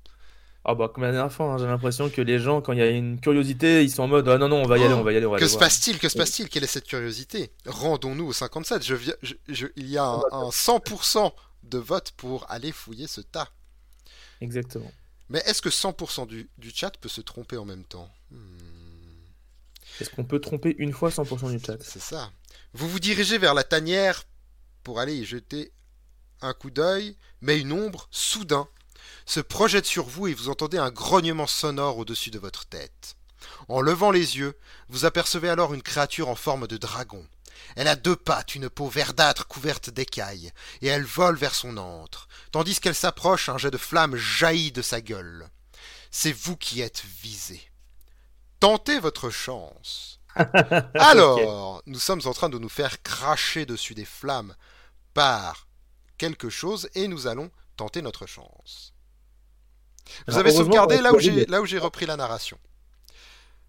Ah 0.65 0.75
bah 0.75 0.89
comme 0.93 1.03
la 1.03 1.12
dernière 1.12 1.31
fois, 1.31 1.48
hein, 1.53 1.57
j'ai 1.57 1.65
l'impression 1.65 2.10
que 2.10 2.22
les 2.22 2.39
gens 2.39 2.62
quand 2.62 2.72
il 2.74 2.79
y 2.79 2.81
a 2.81 2.89
une 2.89 3.19
curiosité 3.19 3.83
ils 3.83 3.91
sont 3.91 4.03
en 4.03 4.07
mode 4.07 4.27
ah 4.29 4.38
non 4.38 4.48
non 4.48 4.63
on 4.63 4.67
va 4.67 4.77
y 4.77 4.83
aller, 4.83 4.93
on 4.93 5.03
va 5.03 5.12
y 5.12 5.17
aller, 5.17 5.25
on 5.25 5.31
va 5.31 5.38
Que 5.38 5.43
aller 5.43 5.51
se 5.51 5.57
passe-t-il? 5.57 6.00
Que 6.00 6.07
se 6.10 6.15
passe-t-il? 6.17 6.50
Quelle 6.50 6.63
est 6.63 6.67
cette 6.67 6.88
curiosité? 6.88 7.51
Rendons-nous 7.65 8.25
au 8.27 8.33
57. 8.33 8.83
Je 8.83 8.95
viens, 8.95 9.15
je- 9.22 9.33
je- 9.50 9.67
il 9.75 9.88
y 9.89 9.98
a 9.98 10.05
un, 10.05 10.22
un 10.31 10.51
100% 10.51 11.33
de 11.63 11.77
vote 11.77 12.12
pour 12.17 12.50
aller 12.50 12.72
fouiller 12.72 13.07
ce 13.07 13.22
tas. 13.22 13.50
Exactement. 14.41 14.91
Mais 15.29 15.39
est-ce 15.45 15.62
que 15.62 15.69
100% 15.69 16.25
du, 16.27 16.50
du 16.57 16.72
chat 16.72 16.91
peut 17.00 17.10
se 17.10 17.22
tromper 17.22 17.57
en 17.57 17.65
même 17.65 17.83
temps? 17.86 18.10
Hmm, 18.31 18.38
Est-ce 20.00 20.10
qu'on 20.12 20.24
peut 20.24 20.39
tromper 20.39 20.75
une 20.77 20.93
fois 20.93 21.10
100% 21.12 21.50
du 21.51 21.60
chat? 21.60 21.77
C'est 21.81 22.01
ça. 22.01 22.31
Vous 22.75 22.89
vous 22.89 23.00
dirigez 23.00 23.38
vers 23.38 23.53
la 23.53 23.63
tanière 23.63 24.24
pour 24.84 25.00
aller 25.00 25.15
y 25.15 25.25
jeter 25.25 25.72
un 26.42 26.53
coup 26.53 26.72
d'œil, 26.72 27.15
mais 27.39 27.60
une 27.60 27.72
ombre, 27.72 28.08
soudain, 28.10 28.68
se 29.25 29.39
projette 29.39 29.86
sur 29.86 30.06
vous 30.06 30.27
et 30.27 30.34
vous 30.34 30.50
entendez 30.50 30.80
un 30.80 30.89
grognement 30.89 31.46
sonore 31.46 32.00
au-dessus 32.00 32.32
de 32.32 32.39
votre 32.39 32.65
tête. 32.65 33.15
En 33.68 33.80
levant 33.80 34.10
les 34.10 34.38
yeux, 34.38 34.58
vous 34.89 35.06
apercevez 35.06 35.50
alors 35.50 35.74
une 35.74 35.84
créature 35.84 36.30
en 36.30 36.36
forme 36.36 36.65
de 36.65 36.77
dragon. 36.77 37.25
Elle 37.75 37.88
a 37.88 37.96
deux 37.96 38.15
pattes, 38.15 38.56
une 38.56 38.70
peau 38.70 38.88
verdâtre 38.88 39.48
couverte 39.48 39.92
d'écailles, 39.92 40.51
et 40.82 40.88
elle 40.88 41.06
vole 41.06 41.38
vers 41.38 41.56
son 41.56 41.77
antre. 41.77 42.27
Tandis 42.51 42.80
qu'elle 42.80 42.96
s'approche, 42.96 43.50
un 43.50 43.60
jet 43.60 43.72
de 43.72 43.77
flamme 43.77 44.15
jaillit 44.15 44.72
de 44.72 44.82
sa 44.82 45.00
gueule. 45.00 45.48
C'est 46.10 46.34
vous 46.34 46.58
qui 46.58 46.82
êtes 46.82 47.03
visé. 47.22 47.62
Tentez 48.60 49.00
votre 49.00 49.30
chance. 49.30 50.20
Alors, 50.96 51.82
nous 51.86 52.00
sommes 52.00 52.22
en 52.25 52.34
train 52.34 52.50
de 52.50 52.58
nous 52.58 52.70
faire 52.70 53.02
cracher 53.04 53.66
dessus 53.66 53.94
des 53.94 54.06
flammes 54.06 54.56
par 55.13 55.68
quelque 56.18 56.50
chose 56.50 56.90
et 56.96 57.08
nous 57.08 57.28
allons 57.28 57.52
tenter 57.78 58.02
notre 58.02 58.25
chance. 58.25 58.94
Vous 60.28 60.34
Alors, 60.34 60.40
avez 60.40 60.52
sauvegardé 60.52 61.02
là 61.02 61.13
où 61.13 61.20
j'ai 61.20 61.46
là 61.46 61.62
où 61.62 61.66
j'ai 61.66 61.78
repris 61.80 62.06
la 62.06 62.18
narration. 62.18 62.58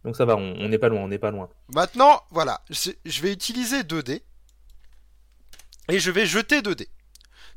Donc 0.04 0.16
ça 0.16 0.24
va, 0.24 0.36
on 0.36 0.68
n'est 0.68 0.78
pas 0.78 0.88
loin, 0.88 1.00
on 1.00 1.08
n'est 1.08 1.18
pas 1.18 1.30
loin. 1.30 1.48
Maintenant, 1.68 2.22
voilà, 2.30 2.62
je 2.70 2.90
je 3.04 3.22
vais 3.22 3.32
utiliser 3.32 3.84
2 3.84 4.02
dés 4.02 4.22
et 5.88 5.98
je 5.98 6.10
vais 6.10 6.26
jeter 6.26 6.60
2 6.60 6.74
dés. 6.74 6.88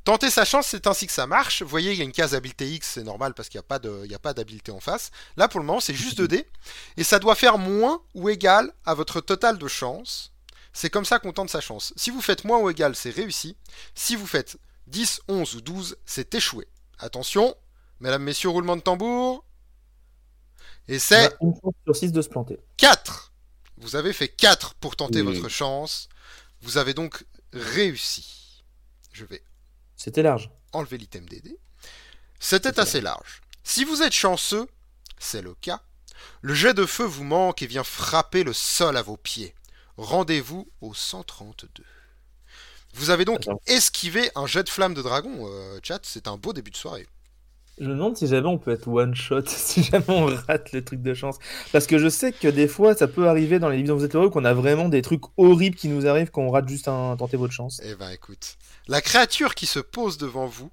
Tenter 0.07 0.29
sa 0.29 0.45
chance, 0.45 0.67
c'est 0.67 0.87
ainsi 0.87 1.05
que 1.05 1.11
ça 1.11 1.27
marche. 1.27 1.63
Vous 1.63 1.67
voyez, 1.67 1.91
il 1.91 1.97
y 1.97 2.01
a 2.01 2.05
une 2.05 2.13
case 2.13 2.33
habileté 2.33 2.65
X, 2.71 2.91
c'est 2.93 3.03
normal 3.03 3.33
parce 3.33 3.49
qu'il 3.49 3.59
n'y 3.59 4.15
a 4.15 4.19
pas 4.19 4.33
d'habileté 4.33 4.71
en 4.71 4.79
face. 4.79 5.11
Là, 5.35 5.49
pour 5.49 5.59
le 5.59 5.65
moment, 5.65 5.81
c'est 5.81 5.93
juste 5.93 6.17
2 6.17 6.29
dés 6.29 6.47
et 6.95 7.03
ça 7.03 7.19
doit 7.19 7.35
faire 7.35 7.57
moins 7.57 8.01
ou 8.13 8.29
égal 8.29 8.71
à 8.85 8.93
votre 8.93 9.19
total 9.19 9.57
de 9.57 9.67
chance. 9.67 10.31
C'est 10.71 10.89
comme 10.89 11.03
ça 11.03 11.19
qu'on 11.19 11.33
tente 11.33 11.49
sa 11.49 11.59
chance. 11.59 11.93
Si 11.97 12.09
vous 12.09 12.21
faites 12.21 12.45
moins 12.45 12.57
ou 12.57 12.69
égal, 12.69 12.95
c'est 12.95 13.09
réussi. 13.09 13.57
Si 13.95 14.15
vous 14.15 14.25
faites 14.25 14.55
10, 14.87 15.23
11 15.27 15.55
ou 15.55 15.59
12, 15.59 15.97
c'est 16.05 16.33
échoué. 16.35 16.69
Attention, 16.99 17.53
mesdames, 17.99 18.23
messieurs, 18.23 18.47
roulement 18.47 18.77
de 18.77 18.81
tambour. 18.81 19.43
Et 20.87 20.99
c'est 20.99 21.35
une 21.41 21.53
chance 21.61 21.73
sur 21.83 21.95
6 21.97 22.13
de 22.13 22.21
se 22.21 22.29
planter. 22.29 22.57
4. 22.77 23.33
Vous 23.75 23.97
avez 23.97 24.13
fait 24.13 24.29
4 24.29 24.75
pour 24.75 24.95
tenter 24.95 25.21
Oui. 25.21 25.35
votre 25.35 25.49
chance. 25.49 26.07
Vous 26.61 26.77
avez 26.77 26.93
donc 26.93 27.25
réussi. 27.51 28.63
Je 29.11 29.25
vais 29.25 29.43
C'était 29.97 30.21
large. 30.23 30.49
enlever 30.73 30.97
l'item 30.97 31.25
DD. 31.27 31.57
C'était 32.39 32.79
assez 32.79 33.01
large. 33.01 33.41
Si 33.63 33.83
vous 33.83 34.01
êtes 34.03 34.13
chanceux, 34.13 34.67
c'est 35.19 35.41
le 35.41 35.53
cas, 35.55 35.81
le 36.41 36.53
jet 36.53 36.73
de 36.73 36.85
feu 36.85 37.03
vous 37.03 37.23
manque 37.23 37.61
et 37.61 37.67
vient 37.67 37.83
frapper 37.83 38.43
le 38.43 38.53
sol 38.53 38.95
à 38.95 39.01
vos 39.01 39.17
pieds. 39.17 39.53
Rendez-vous 39.97 40.69
au 40.81 40.93
132. 40.93 41.83
Vous 42.93 43.09
avez 43.09 43.25
donc 43.25 43.39
Attends. 43.41 43.59
esquivé 43.67 44.29
un 44.35 44.45
jet 44.45 44.63
de 44.63 44.69
flamme 44.69 44.93
de 44.93 45.01
dragon, 45.01 45.47
euh, 45.49 45.79
chat. 45.83 45.99
C'est 46.03 46.27
un 46.27 46.37
beau 46.37 46.53
début 46.53 46.71
de 46.71 46.77
soirée. 46.77 47.07
Je 47.79 47.85
me 47.85 47.93
demande 47.93 48.17
si 48.17 48.25
jamais 48.25 48.47
on 48.47 48.57
peut 48.57 48.71
être 48.71 48.87
one 48.87 49.13
shot, 49.13 49.43
si 49.47 49.83
jamais 49.83 50.05
on 50.07 50.25
rate 50.47 50.71
le 50.71 50.83
truc 50.83 51.01
de 51.03 51.13
chance. 51.13 51.37
Parce 51.71 51.85
que 51.85 51.99
je 51.99 52.09
sais 52.09 52.31
que 52.31 52.47
des 52.47 52.67
fois, 52.67 52.95
ça 52.95 53.07
peut 53.07 53.27
arriver 53.27 53.59
dans 53.59 53.69
les 53.69 53.77
livres 53.77 53.89
dont 53.89 53.97
vous 53.97 54.05
êtes 54.05 54.15
heureux 54.15 54.29
qu'on 54.31 54.45
a 54.45 54.53
vraiment 54.53 54.89
des 54.89 55.01
trucs 55.03 55.23
horribles 55.37 55.75
qui 55.75 55.87
nous 55.89 56.07
arrivent 56.07 56.31
quand 56.31 56.41
on 56.41 56.49
rate 56.49 56.67
juste 56.67 56.87
un 56.87 57.15
tenter 57.17 57.37
votre 57.37 57.53
chance. 57.53 57.79
Eh 57.83 57.93
ben 57.95 58.09
écoute, 58.09 58.57
la 58.87 59.01
créature 59.01 59.55
qui 59.55 59.65
se 59.65 59.79
pose 59.79 60.17
devant 60.17 60.47
vous 60.47 60.71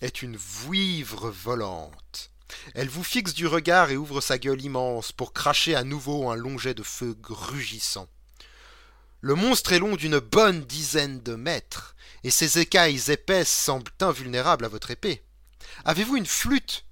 est 0.00 0.22
une 0.22 0.36
vouivre 0.36 1.30
volante. 1.30 2.30
Elle 2.74 2.88
vous 2.88 3.04
fixe 3.04 3.34
du 3.34 3.46
regard 3.46 3.90
et 3.90 3.96
ouvre 3.96 4.20
sa 4.20 4.38
gueule 4.38 4.62
immense 4.62 5.12
pour 5.12 5.32
cracher 5.32 5.74
à 5.74 5.82
nouveau 5.84 6.28
un 6.30 6.36
long 6.36 6.58
jet 6.58 6.74
de 6.74 6.82
feu 6.82 7.16
rugissant. 7.28 8.06
Le 9.20 9.34
monstre 9.34 9.72
est 9.72 9.78
long 9.78 9.96
d'une 9.96 10.18
bonne 10.18 10.60
dizaine 10.60 11.20
de 11.22 11.34
mètres, 11.34 11.96
et 12.22 12.30
ses 12.30 12.58
écailles 12.58 13.10
épaisses 13.10 13.50
semblent 13.50 13.90
invulnérables 14.00 14.66
à 14.66 14.68
votre 14.68 14.90
épée. 14.90 15.22
Avez-vous 15.86 16.16
une 16.16 16.26
flûte? 16.26 16.84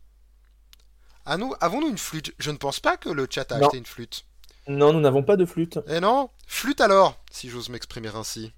Ah 1.27 1.37
nous, 1.37 1.55
avons-nous 1.61 1.91
une 1.91 1.99
flûte? 1.99 2.33
Je 2.39 2.51
ne 2.51 2.57
pense 2.57 2.81
pas 2.81 2.97
que 2.97 3.11
le 3.11 3.29
chat 3.31 3.53
a 3.53 3.59
Non. 3.59 3.67
acheté 3.67 3.79
une 3.79 3.87
flûte. 3.87 4.25
Non, 4.67 4.93
nous 4.93 5.01
n'avons 5.01 5.23
pas 5.23 5.37
de 5.37 5.45
flûte. 5.45 5.79
Eh 5.87 6.01
non? 6.01 6.31
Flûte 6.47 6.81
alors, 6.81 7.23
si 7.31 7.51
j'ose 7.51 7.69
m'exprimer 7.69 8.09
ainsi. 8.15 8.53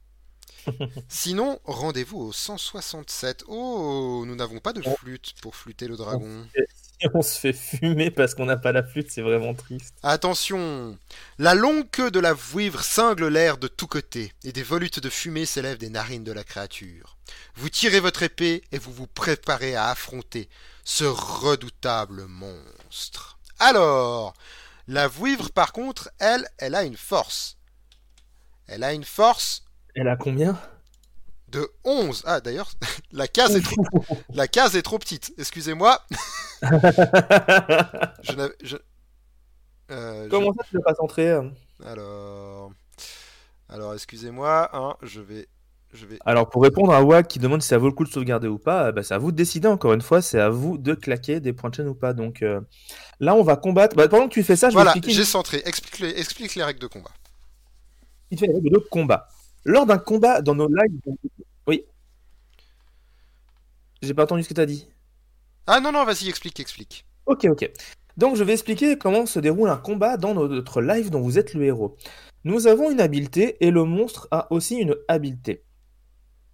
Sinon, 1.08 1.58
rendez-vous 1.64 2.18
au 2.20 2.32
167. 2.32 3.44
Oh, 3.48 4.24
nous 4.26 4.34
n'avons 4.34 4.58
pas 4.58 4.72
de 4.72 4.82
flûte 4.82 5.34
pour 5.42 5.56
flûter 5.56 5.86
le 5.86 5.96
dragon. 5.96 6.46
On 7.14 7.22
se 7.22 7.38
fait 7.38 7.52
fumer 7.52 8.10
parce 8.10 8.34
qu'on 8.34 8.46
n'a 8.46 8.56
pas 8.56 8.72
la 8.72 8.82
flûte, 8.82 9.10
c'est 9.10 9.20
vraiment 9.20 9.54
triste. 9.54 9.94
Attention 10.02 10.96
La 11.38 11.54
longue 11.54 11.90
queue 11.90 12.10
de 12.10 12.20
la 12.20 12.32
vouivre 12.32 12.82
cingle 12.82 13.28
l'air 13.28 13.58
de 13.58 13.68
tous 13.68 13.86
côtés, 13.86 14.32
et 14.44 14.52
des 14.52 14.62
volutes 14.62 15.00
de 15.00 15.10
fumée 15.10 15.44
s'élèvent 15.44 15.78
des 15.78 15.90
narines 15.90 16.24
de 16.24 16.32
la 16.32 16.44
créature. 16.44 17.18
Vous 17.56 17.68
tirez 17.68 18.00
votre 18.00 18.22
épée 18.22 18.62
et 18.72 18.78
vous 18.78 18.92
vous 18.92 19.06
préparez 19.06 19.74
à 19.74 19.88
affronter 19.88 20.48
ce 20.84 21.04
redoutable 21.04 22.26
monstre. 22.26 23.38
Alors, 23.58 24.34
la 24.86 25.08
vouivre 25.08 25.50
par 25.50 25.72
contre, 25.72 26.10
elle, 26.18 26.48
elle 26.58 26.74
a 26.74 26.84
une 26.84 26.96
force. 26.96 27.58
Elle 28.66 28.84
a 28.84 28.92
une 28.92 29.04
force 29.04 29.63
Elle 29.94 30.08
a 30.08 30.16
combien? 30.16 30.58
De 31.48 31.68
11. 31.84 32.22
Ah 32.26 32.40
d'ailleurs, 32.40 32.70
la 33.12 33.28
case 33.28 33.54
est 33.56 33.60
trop, 33.62 33.84
la 34.34 34.48
case 34.48 34.74
est 34.76 34.82
trop 34.82 34.98
petite. 34.98 35.32
Excusez-moi. 35.38 36.00
Je 36.62 38.32
n'avais- 38.36 38.54
je- 38.62 38.76
euh, 39.90 40.24
je- 40.24 40.28
Comment 40.30 40.52
ça, 40.54 40.64
tu 40.68 40.76
l'as 40.76 40.82
pas 40.82 40.94
centré 40.94 41.28
euh? 41.30 41.42
Alors, 41.84 42.72
alors 43.68 43.94
excusez-moi. 43.94 44.70
Hein, 44.72 44.96
je 45.02 45.20
vais, 45.20 45.46
je 45.92 46.06
vais. 46.06 46.18
Alors, 46.24 46.48
pour 46.48 46.62
répondre 46.62 46.92
à 46.92 47.02
Wack 47.02 47.28
qui 47.28 47.38
demande 47.38 47.60
si 47.62 47.68
ça 47.68 47.76
vaut 47.78 47.88
le 47.88 47.92
coup 47.92 48.04
de 48.04 48.08
sauvegarder 48.10 48.48
ou 48.48 48.58
pas, 48.58 48.86
euh, 48.86 48.92
bah, 48.92 49.02
c'est 49.02 49.14
à 49.14 49.18
vous 49.18 49.30
de 49.30 49.36
décider 49.36 49.68
encore 49.68 49.92
une 49.92 50.00
fois, 50.00 50.22
c'est 50.22 50.40
à 50.40 50.48
vous 50.48 50.78
de 50.78 50.94
claquer 50.94 51.40
des 51.40 51.52
points 51.52 51.70
de 51.70 51.74
chaîne 51.74 51.88
ou 51.88 51.94
pas. 51.94 52.14
Donc 52.14 52.42
euh, 52.42 52.60
là, 53.20 53.34
on 53.34 53.42
va 53.42 53.56
combattre. 53.56 53.94
Bah, 53.94 54.08
pendant 54.08 54.26
que 54.28 54.32
tu 54.34 54.42
fais 54.42 54.56
ça, 54.56 54.68
je 54.70 54.72
vais 54.74 54.78
Voilà, 54.82 54.92
expliquer 54.92 55.14
j'ai 55.16 55.24
centré. 55.24 55.62
Explique 55.66 55.98
les, 55.98 56.10
explique 56.18 56.54
les 56.54 56.64
règles 56.64 56.80
de 56.80 56.86
combat. 56.86 57.10
vite 58.30 58.40
fait 58.40 58.46
les 58.46 58.54
règles 58.54 58.70
de 58.70 58.78
combat. 58.78 59.28
Lors 59.64 59.86
d'un 59.86 59.98
combat 59.98 60.42
dans 60.42 60.54
nos 60.54 60.68
lives. 60.68 61.00
Oui. 61.66 61.84
J'ai 64.02 64.14
pas 64.14 64.24
entendu 64.24 64.42
ce 64.42 64.48
que 64.48 64.54
tu 64.54 64.60
as 64.60 64.66
dit. 64.66 64.88
Ah 65.66 65.80
non 65.80 65.92
non, 65.92 66.04
vas-y, 66.04 66.28
explique, 66.28 66.60
explique. 66.60 67.06
Ok, 67.26 67.46
ok. 67.46 67.70
Donc 68.16 68.36
je 68.36 68.44
vais 68.44 68.52
expliquer 68.52 68.98
comment 68.98 69.26
se 69.26 69.40
déroule 69.40 69.70
un 69.70 69.76
combat 69.76 70.16
dans 70.16 70.34
notre 70.34 70.82
live 70.82 71.10
dont 71.10 71.20
vous 71.20 71.38
êtes 71.38 71.54
le 71.54 71.64
héros. 71.64 71.96
Nous 72.44 72.66
avons 72.66 72.90
une 72.90 73.00
habileté 73.00 73.56
et 73.64 73.70
le 73.70 73.84
monstre 73.84 74.28
a 74.30 74.52
aussi 74.52 74.76
une 74.76 74.94
habileté. 75.08 75.64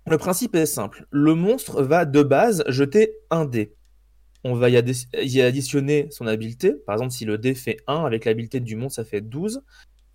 Le 0.06 0.16
principe 0.16 0.54
est 0.54 0.66
simple. 0.66 1.06
Le 1.10 1.34
monstre 1.34 1.82
va 1.82 2.04
de 2.04 2.22
base 2.22 2.64
jeter 2.68 3.12
un 3.30 3.44
dé. 3.44 3.74
On 4.44 4.54
va 4.54 4.70
y 4.70 4.76
additionner 4.76 6.08
son 6.10 6.26
habileté. 6.26 6.72
Par 6.86 6.94
exemple, 6.94 7.12
si 7.12 7.24
le 7.26 7.36
dé 7.36 7.54
fait 7.54 7.76
1, 7.86 8.04
avec 8.06 8.24
l'habileté 8.24 8.60
du 8.60 8.76
monstre, 8.76 8.96
ça 8.96 9.04
fait 9.04 9.20
12. 9.20 9.62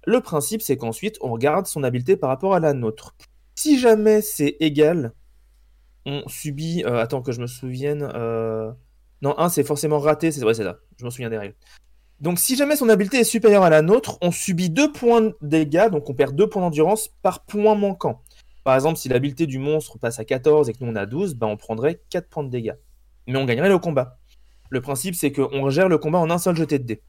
Le 0.05 0.21
principe, 0.21 0.61
c'est 0.61 0.77
qu'ensuite, 0.77 1.17
on 1.21 1.31
regarde 1.31 1.65
son 1.65 1.83
habileté 1.83 2.15
par 2.15 2.29
rapport 2.29 2.53
à 2.53 2.59
la 2.59 2.73
nôtre. 2.73 3.15
Si 3.55 3.79
jamais 3.79 4.21
c'est 4.21 4.57
égal, 4.59 5.13
on 6.05 6.23
subit... 6.27 6.83
euh, 6.85 7.01
attends 7.01 7.21
que 7.21 7.31
je 7.31 7.41
me 7.41 7.47
souvienne... 7.47 8.09
euh, 8.13 8.71
non, 9.21 9.37
1 9.39 9.49
c'est 9.49 9.63
forcément 9.63 9.99
raté, 9.99 10.31
c'est 10.31 10.41
vrai, 10.41 10.53
c'est 10.53 10.63
ça. 10.63 10.77
Je 10.97 11.05
me 11.05 11.09
souviens 11.09 11.29
des 11.29 11.37
règles. 11.37 11.55
Donc 12.19 12.39
si 12.39 12.55
jamais 12.55 12.75
son 12.75 12.89
habileté 12.89 13.19
est 13.19 13.23
supérieure 13.23 13.63
à 13.63 13.69
la 13.69 13.81
nôtre, 13.81 14.17
on 14.21 14.31
subit 14.31 14.69
2 14.69 14.91
points 14.91 15.21
de 15.21 15.35
dégâts, 15.41 15.89
donc 15.89 16.09
on 16.09 16.13
perd 16.13 16.35
2 16.35 16.47
points 16.47 16.61
d'endurance 16.61 17.09
par 17.21 17.43
point 17.43 17.75
manquant. 17.75 18.21
Par 18.63 18.75
exemple, 18.75 18.97
si 18.97 19.09
l'habileté 19.09 19.47
du 19.47 19.59
monstre 19.59 19.97
passe 19.99 20.19
à 20.19 20.25
14 20.25 20.69
et 20.69 20.73
que 20.73 20.83
nous 20.83 20.91
on 20.91 20.95
a 20.95 21.05
12, 21.05 21.35
ben 21.35 21.47
on 21.47 21.57
prendrait 21.57 22.01
4 22.09 22.29
points 22.29 22.43
de 22.43 22.49
dégâts. 22.49 22.75
Mais 23.27 23.37
on 23.37 23.45
gagnerait 23.45 23.69
le 23.69 23.79
combat. 23.79 24.19
Le 24.69 24.81
principe 24.81 25.15
c'est 25.15 25.31
qu'on 25.31 25.69
gère 25.69 25.89
le 25.89 25.97
combat 25.97 26.19
en 26.19 26.29
un 26.29 26.37
seul 26.37 26.55
jeté 26.55 26.79
de 26.79 26.85
dés. 26.85 27.01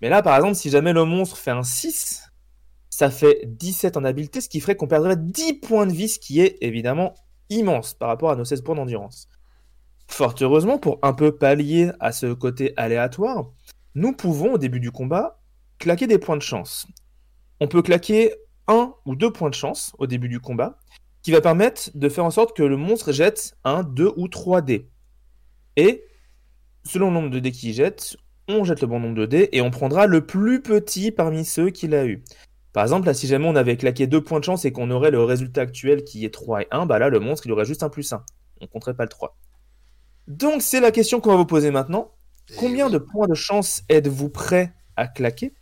Mais 0.00 0.08
là 0.08 0.22
par 0.22 0.36
exemple, 0.36 0.54
si 0.54 0.70
jamais 0.70 0.92
le 0.92 1.04
monstre 1.04 1.36
fait 1.36 1.50
un 1.50 1.62
6, 1.62 2.27
ça 2.98 3.12
fait 3.12 3.42
17 3.46 3.96
en 3.96 4.02
habileté, 4.02 4.40
ce 4.40 4.48
qui 4.48 4.58
ferait 4.58 4.74
qu'on 4.74 4.88
perdrait 4.88 5.16
10 5.16 5.60
points 5.60 5.86
de 5.86 5.92
vie, 5.92 6.08
ce 6.08 6.18
qui 6.18 6.40
est 6.40 6.58
évidemment 6.60 7.14
immense 7.48 7.94
par 7.94 8.08
rapport 8.08 8.32
à 8.32 8.34
nos 8.34 8.44
16 8.44 8.62
points 8.62 8.74
d'endurance. 8.74 9.28
Fort 10.08 10.34
heureusement, 10.40 10.78
pour 10.78 10.98
un 11.02 11.12
peu 11.12 11.30
pallier 11.30 11.92
à 12.00 12.10
ce 12.10 12.32
côté 12.32 12.72
aléatoire, 12.76 13.52
nous 13.94 14.12
pouvons, 14.14 14.54
au 14.54 14.58
début 14.58 14.80
du 14.80 14.90
combat, 14.90 15.40
claquer 15.78 16.08
des 16.08 16.18
points 16.18 16.36
de 16.36 16.42
chance. 16.42 16.88
On 17.60 17.68
peut 17.68 17.82
claquer 17.82 18.34
un 18.66 18.92
ou 19.06 19.14
deux 19.14 19.30
points 19.30 19.50
de 19.50 19.54
chance 19.54 19.92
au 19.98 20.08
début 20.08 20.28
du 20.28 20.40
combat, 20.40 20.80
qui 21.22 21.30
va 21.30 21.40
permettre 21.40 21.90
de 21.94 22.08
faire 22.08 22.24
en 22.24 22.32
sorte 22.32 22.56
que 22.56 22.64
le 22.64 22.76
monstre 22.76 23.12
jette 23.12 23.56
un, 23.62 23.84
deux 23.84 24.12
ou 24.16 24.26
trois 24.26 24.60
dés. 24.60 24.90
Et, 25.76 26.02
selon 26.82 27.10
le 27.10 27.14
nombre 27.14 27.30
de 27.30 27.38
dés 27.38 27.52
qu'il 27.52 27.72
jette, 27.72 28.16
on 28.48 28.64
jette 28.64 28.80
le 28.80 28.88
bon 28.88 28.98
nombre 28.98 29.14
de 29.14 29.26
dés 29.26 29.50
et 29.52 29.60
on 29.60 29.70
prendra 29.70 30.06
le 30.08 30.26
plus 30.26 30.62
petit 30.62 31.12
parmi 31.12 31.44
ceux 31.44 31.70
qu'il 31.70 31.94
a 31.94 32.04
eu. 32.04 32.24
Par 32.78 32.84
exemple, 32.84 33.08
là, 33.08 33.14
si 33.14 33.26
jamais 33.26 33.48
on 33.48 33.56
avait 33.56 33.76
claqué 33.76 34.06
deux 34.06 34.22
points 34.22 34.38
de 34.38 34.44
chance 34.44 34.64
et 34.64 34.70
qu'on 34.70 34.92
aurait 34.92 35.10
le 35.10 35.20
résultat 35.24 35.62
actuel 35.62 36.04
qui 36.04 36.24
est 36.24 36.32
3 36.32 36.62
et 36.62 36.68
1, 36.70 36.86
bah 36.86 37.00
là, 37.00 37.08
le 37.08 37.18
monstre, 37.18 37.44
il 37.48 37.50
aurait 37.50 37.64
juste 37.64 37.82
un 37.82 37.88
plus 37.88 38.12
1. 38.12 38.24
On 38.60 38.68
compterait 38.68 38.94
pas 38.94 39.02
le 39.02 39.08
3. 39.08 39.36
Donc, 40.28 40.62
c'est 40.62 40.78
la 40.78 40.92
question 40.92 41.20
qu'on 41.20 41.30
va 41.30 41.36
vous 41.36 41.44
poser 41.44 41.72
maintenant. 41.72 42.12
Et 42.48 42.54
Combien 42.54 42.88
de 42.88 42.98
points 42.98 43.26
de 43.26 43.34
chance 43.34 43.82
êtes-vous 43.88 44.28
prêt 44.28 44.72
à 44.94 45.08
claquer 45.08 45.54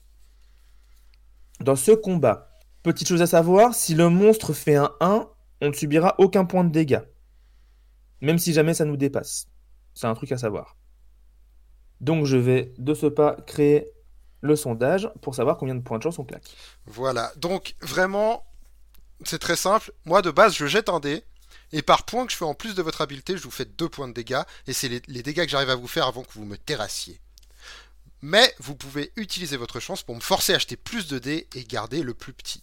dans 1.60 1.74
ce 1.74 1.92
combat? 1.92 2.50
Petite 2.82 3.08
chose 3.08 3.22
à 3.22 3.26
savoir, 3.26 3.74
si 3.74 3.94
le 3.94 4.10
monstre 4.10 4.52
fait 4.52 4.76
un 4.76 4.90
1, 5.00 5.26
on 5.62 5.68
ne 5.68 5.72
subira 5.72 6.16
aucun 6.18 6.44
point 6.44 6.64
de 6.64 6.70
dégâts. 6.70 7.00
Même 8.20 8.36
si 8.36 8.52
jamais 8.52 8.74
ça 8.74 8.84
nous 8.84 8.98
dépasse. 8.98 9.46
C'est 9.94 10.06
un 10.06 10.14
truc 10.14 10.32
à 10.32 10.36
savoir. 10.36 10.76
Donc 12.02 12.26
je 12.26 12.36
vais 12.36 12.74
de 12.76 12.92
ce 12.92 13.06
pas 13.06 13.38
créer 13.46 13.86
le 14.40 14.56
sondage 14.56 15.10
pour 15.22 15.34
savoir 15.34 15.56
combien 15.56 15.74
de 15.74 15.82
points 15.82 15.98
de 15.98 16.02
chance 16.02 16.18
on 16.18 16.24
claque. 16.24 16.44
Voilà. 16.86 17.32
Donc 17.36 17.74
vraiment, 17.80 18.44
c'est 19.24 19.38
très 19.38 19.56
simple. 19.56 19.92
Moi 20.04 20.22
de 20.22 20.30
base, 20.30 20.54
je 20.54 20.66
jette 20.66 20.88
un 20.88 21.00
dé. 21.00 21.24
Et 21.72 21.82
par 21.82 22.04
point 22.04 22.26
que 22.26 22.32
je 22.32 22.36
fais 22.36 22.44
en 22.44 22.54
plus 22.54 22.74
de 22.74 22.82
votre 22.82 23.00
habileté, 23.00 23.36
je 23.36 23.42
vous 23.42 23.50
fais 23.50 23.64
deux 23.64 23.88
points 23.88 24.06
de 24.08 24.12
dégâts. 24.12 24.42
Et 24.66 24.72
c'est 24.72 24.88
les, 24.88 25.02
les 25.08 25.22
dégâts 25.22 25.44
que 25.44 25.48
j'arrive 25.50 25.70
à 25.70 25.74
vous 25.74 25.88
faire 25.88 26.06
avant 26.06 26.22
que 26.22 26.32
vous 26.34 26.44
me 26.44 26.56
terrassiez. 26.56 27.20
Mais 28.22 28.54
vous 28.60 28.74
pouvez 28.76 29.12
utiliser 29.16 29.56
votre 29.56 29.80
chance 29.80 30.02
pour 30.02 30.14
me 30.14 30.20
forcer 30.20 30.52
à 30.52 30.56
acheter 30.56 30.76
plus 30.76 31.06
de 31.08 31.18
dés 31.18 31.48
et 31.54 31.64
garder 31.64 32.02
le 32.02 32.14
plus 32.14 32.32
petit. 32.32 32.62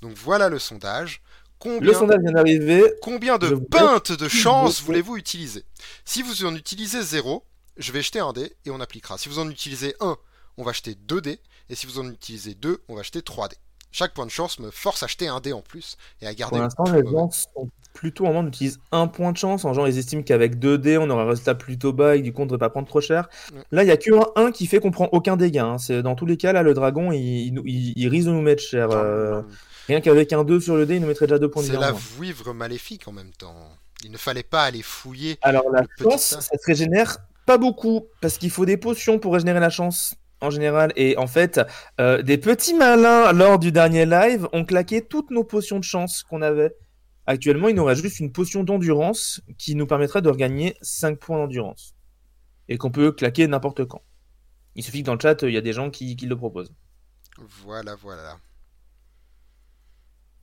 Donc 0.00 0.16
voilà 0.16 0.48
le 0.48 0.58
sondage. 0.58 1.22
Combien, 1.58 1.80
Le 1.80 1.92
sondage 1.92 2.20
vient 2.20 2.32
d'arriver. 2.32 2.82
combien 3.02 3.36
de 3.36 3.54
pintes 3.54 4.12
de 4.12 4.28
chance 4.28 4.80
voulez-vous 4.80 5.18
utiliser? 5.18 5.64
Si 6.06 6.22
vous 6.22 6.46
en 6.46 6.54
utilisez 6.54 7.02
zéro, 7.02 7.44
je 7.76 7.92
vais 7.92 8.02
jeter 8.02 8.18
un 8.18 8.32
dé 8.32 8.56
et 8.64 8.70
on 8.70 8.80
appliquera. 8.80 9.18
Si 9.18 9.28
vous 9.28 9.38
en 9.38 9.48
utilisez 9.50 9.94
un, 10.00 10.16
on 10.60 10.64
va 10.64 10.72
jeter 10.72 10.94
2 10.94 11.20
dés. 11.20 11.40
Et 11.68 11.74
si 11.74 11.86
vous 11.86 11.98
en 11.98 12.08
utilisez 12.10 12.54
deux, 12.54 12.78
on 12.88 12.94
va 12.96 13.02
jeter 13.02 13.22
3 13.22 13.48
dés. 13.48 13.56
Chaque 13.92 14.14
point 14.14 14.26
de 14.26 14.30
chance 14.30 14.58
me 14.60 14.70
force 14.70 15.02
à 15.02 15.06
jeter 15.08 15.26
un 15.26 15.40
dé 15.40 15.52
en 15.52 15.62
plus 15.62 15.96
et 16.20 16.26
à 16.26 16.34
garder. 16.34 16.56
Pour 16.58 16.62
l'instant, 16.62 16.84
les 16.92 17.04
gens 17.10 17.30
sont 17.30 17.68
plutôt 17.92 18.24
en 18.26 18.32
mode 18.32 18.44
d'utiliser 18.46 18.76
un 18.92 19.08
point 19.08 19.32
de 19.32 19.36
chance. 19.36 19.64
En 19.64 19.72
genre, 19.74 19.88
ils 19.88 19.98
estiment 19.98 20.22
qu'avec 20.22 20.60
2 20.60 20.78
dés, 20.78 20.96
on 20.98 21.10
aura 21.10 21.22
un 21.22 21.28
résultat 21.28 21.56
plutôt 21.56 21.92
bas 21.92 22.14
et 22.14 22.22
du 22.22 22.32
coup, 22.32 22.42
on 22.42 22.44
ne 22.44 22.50
devrait 22.50 22.58
pas 22.60 22.70
prendre 22.70 22.86
trop 22.86 23.00
cher. 23.00 23.28
Ouais. 23.52 23.62
Là, 23.72 23.82
il 23.82 23.86
n'y 23.86 23.92
a 23.92 23.96
que 23.96 24.12
un 24.14 24.46
1 24.46 24.52
qui 24.52 24.66
fait 24.66 24.78
qu'on 24.78 24.92
prend 24.92 25.08
aucun 25.12 25.36
dégât. 25.36 25.64
hein. 25.64 25.78
C'est 25.78 26.02
Dans 26.02 26.14
tous 26.14 26.26
les 26.26 26.36
cas, 26.36 26.52
là, 26.52 26.62
le 26.62 26.72
dragon, 26.74 27.10
il, 27.10 27.52
il, 27.96 28.08
risque 28.08 28.28
de 28.28 28.32
nous 28.32 28.42
mettre 28.42 28.62
cher. 28.62 28.90
euh, 28.92 29.42
Rien 29.88 30.00
qu'avec 30.00 30.32
un 30.32 30.44
2 30.44 30.60
sur 30.60 30.76
le 30.76 30.86
dé, 30.86 30.94
il 30.96 31.00
nous 31.00 31.08
mettrait 31.08 31.26
déjà 31.26 31.40
2 31.40 31.50
points 31.50 31.62
de 31.62 31.66
C'est 31.66 31.72
vie. 31.72 31.78
en 31.78 31.80
la 31.80 31.90
vouivre 31.92 32.52
maléfique 32.52 33.08
en 33.08 33.12
même 33.12 33.32
temps. 33.32 33.56
Il 34.04 34.12
ne 34.12 34.18
fallait 34.18 34.44
pas 34.44 34.62
aller 34.64 34.82
fouiller. 34.82 35.36
Alors, 35.42 35.64
la 35.72 35.82
chance, 36.00 36.22
ça 36.22 36.40
se 36.40 36.48
régénère 36.66 37.18
pas 37.44 37.58
beaucoup 37.58 38.06
parce 38.20 38.38
qu'il 38.38 38.50
faut 38.50 38.64
des 38.66 38.76
potions 38.76 39.18
pour 39.18 39.32
régénérer 39.34 39.58
la 39.58 39.70
chance. 39.70 40.14
En 40.40 40.50
général, 40.50 40.92
et 40.96 41.18
en 41.18 41.26
fait, 41.26 41.60
euh, 42.00 42.22
des 42.22 42.38
petits 42.38 42.74
malins 42.74 43.32
lors 43.32 43.58
du 43.58 43.72
dernier 43.72 44.06
live 44.06 44.48
ont 44.52 44.64
claqué 44.64 45.02
toutes 45.02 45.30
nos 45.30 45.44
potions 45.44 45.78
de 45.78 45.84
chance 45.84 46.22
qu'on 46.22 46.40
avait. 46.40 46.74
Actuellement, 47.26 47.68
il 47.68 47.76
nous 47.76 47.84
reste 47.84 48.02
juste 48.02 48.20
une 48.20 48.32
potion 48.32 48.64
d'endurance 48.64 49.42
qui 49.58 49.74
nous 49.74 49.86
permettrait 49.86 50.22
de 50.22 50.30
regagner 50.30 50.76
5 50.80 51.18
points 51.18 51.36
d'endurance. 51.36 51.94
Et 52.68 52.78
qu'on 52.78 52.90
peut 52.90 53.12
claquer 53.12 53.46
n'importe 53.46 53.84
quand. 53.84 54.02
Il 54.76 54.82
suffit 54.82 55.02
que 55.02 55.06
dans 55.06 55.14
le 55.14 55.20
chat, 55.20 55.42
il 55.42 55.52
y 55.52 55.58
a 55.58 55.60
des 55.60 55.72
gens 55.72 55.90
qui, 55.90 56.16
qui 56.16 56.26
le 56.26 56.36
proposent. 56.36 56.72
Voilà, 57.62 57.94
voilà. 57.96 58.38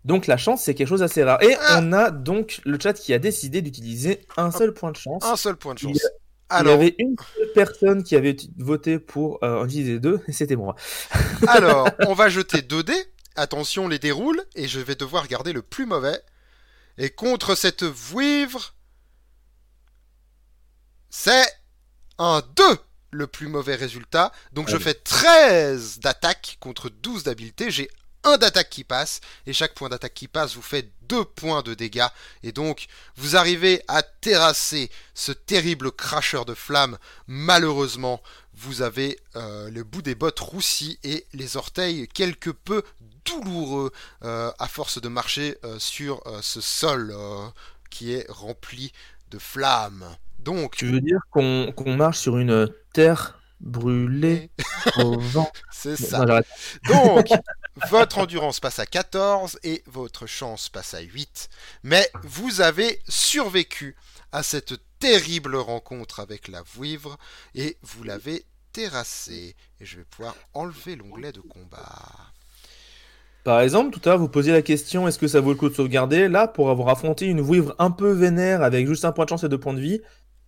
Donc 0.05 0.25
la 0.27 0.37
chance, 0.37 0.63
c'est 0.63 0.73
quelque 0.73 0.87
chose 0.87 1.01
d'assez 1.01 1.23
rare. 1.23 1.41
Et 1.43 1.55
Ah 1.59 1.79
on 1.81 1.91
a 1.91 2.11
donc 2.11 2.61
le 2.63 2.77
chat 2.79 2.93
qui 2.93 3.13
a 3.13 3.19
décidé 3.19 3.61
d'utiliser 3.61 4.25
un 4.37 4.51
seul 4.51 4.73
point 4.73 4.91
de 4.91 4.97
chance. 4.97 5.23
Un 5.25 5.35
seul 5.35 5.57
point 5.57 5.73
de 5.73 5.79
chance. 5.79 5.99
Y 6.49 6.53
Il 6.53 6.57
y 6.57 6.59
Alors, 6.59 6.73
avait 6.75 6.95
une 6.99 7.15
seule 7.35 7.51
personne 7.53 8.03
qui 8.03 8.15
avait 8.15 8.35
voté 8.57 8.99
pour 8.99 9.43
euh, 9.43 9.61
en 9.61 9.65
utiliser 9.65 9.99
deux, 9.99 10.21
et 10.27 10.31
c'était 10.31 10.55
moi. 10.55 10.75
alors, 11.47 11.89
on 12.07 12.13
va 12.13 12.29
jeter 12.29 12.61
2 12.61 12.83
dés. 12.83 13.05
Attention, 13.35 13.87
les 13.87 13.99
déroule. 13.99 14.41
Et 14.55 14.67
je 14.67 14.79
vais 14.79 14.95
devoir 14.95 15.27
garder 15.27 15.53
le 15.53 15.61
plus 15.61 15.85
mauvais. 15.85 16.19
Et 16.97 17.11
contre 17.11 17.55
cette 17.55 17.83
vouivre, 17.83 18.73
c'est 21.09 21.45
un 22.17 22.41
2 22.55 22.63
le 23.11 23.27
plus 23.27 23.47
mauvais 23.47 23.75
résultat. 23.75 24.31
Donc 24.53 24.69
je 24.69 24.77
fais 24.77 24.93
13 24.93 25.99
d'attaque 25.99 26.57
contre 26.59 26.89
12 26.89 27.23
d'habileté. 27.23 27.71
J'ai 27.71 27.89
un 28.23 28.37
d'attaque 28.37 28.69
qui 28.69 28.83
passe. 28.83 29.21
Et 29.45 29.53
chaque 29.53 29.73
point 29.75 29.89
d'attaque 29.89 30.13
qui 30.13 30.27
passe 30.27 30.55
vous 30.55 30.61
fait 30.61 30.91
2 31.07 31.25
points 31.25 31.61
de 31.61 31.73
dégâts. 31.73 32.07
Et 32.43 32.51
donc 32.51 32.87
vous 33.15 33.35
arrivez 33.35 33.81
à 33.87 34.03
terrasser 34.03 34.89
ce 35.13 35.31
terrible 35.31 35.91
cracheur 35.91 36.45
de 36.45 36.53
flammes. 36.53 36.97
Malheureusement, 37.27 38.21
vous 38.57 38.81
avez 38.81 39.19
euh, 39.35 39.69
le 39.69 39.83
bout 39.83 40.01
des 40.01 40.15
bottes 40.15 40.39
roussi 40.39 40.99
et 41.03 41.25
les 41.33 41.57
orteils 41.57 42.07
quelque 42.07 42.49
peu 42.49 42.81
douloureux 43.23 43.91
euh, 44.23 44.51
à 44.57 44.67
force 44.67 44.99
de 44.99 45.07
marcher 45.07 45.57
euh, 45.63 45.77
sur 45.79 46.23
ce 46.41 46.59
sol 46.61 47.13
qui 47.89 48.13
est 48.13 48.25
rempli 48.29 48.91
de 49.31 49.37
flammes. 49.37 50.05
Donc, 50.39 50.75
Tu 50.75 50.87
veux 50.87 51.01
dire 51.01 51.19
qu'on 51.29 51.73
marche 51.97 52.19
sur 52.19 52.37
une 52.37 52.69
terre 52.93 53.39
brûlée 53.59 54.49
au 54.97 55.19
vent? 55.19 55.51
C'est 55.71 55.95
ça. 55.95 56.25
non. 56.25 57.15
Donc, 57.15 57.27
votre 57.89 58.17
endurance 58.17 58.59
passe 58.59 58.79
à 58.79 58.85
14 58.85 59.59
et 59.63 59.83
votre 59.85 60.25
chance 60.25 60.69
passe 60.69 60.93
à 60.93 61.01
8. 61.01 61.49
Mais 61.83 62.09
vous 62.23 62.61
avez 62.61 62.99
survécu 63.07 63.95
à 64.31 64.43
cette 64.43 64.73
terrible 64.99 65.55
rencontre 65.55 66.19
avec 66.19 66.47
la 66.47 66.61
vouivre 66.61 67.17
et 67.55 67.77
vous 67.81 68.03
l'avez 68.03 68.45
terrassée. 68.73 69.55
Et 69.79 69.85
je 69.85 69.97
vais 69.97 70.05
pouvoir 70.05 70.35
enlever 70.53 70.95
l'onglet 70.95 71.31
de 71.31 71.41
combat. 71.41 72.33
Par 73.43 73.61
exemple, 73.61 73.97
tout 73.97 74.01
à 74.09 74.11
l'heure, 74.11 74.19
vous 74.19 74.27
posiez 74.27 74.51
la 74.51 74.61
question 74.61 75.07
est-ce 75.07 75.19
que 75.19 75.27
ça 75.27 75.39
vaut 75.39 75.51
le 75.51 75.57
coup 75.57 75.69
de 75.69 75.73
sauvegarder? 75.73 76.27
Là, 76.27 76.47
pour 76.47 76.69
avoir 76.69 76.89
affronté 76.89 77.27
une 77.27 77.39
vouivre 77.39 77.75
un 77.79 77.91
peu 77.91 78.11
vénère 78.11 78.61
avec 78.61 78.87
juste 78.87 79.05
un 79.05 79.13
point 79.13 79.23
de 79.23 79.29
chance 79.29 79.43
et 79.43 79.49
deux 79.49 79.59
points 79.59 79.73
de 79.73 79.79
vie, 79.79 80.01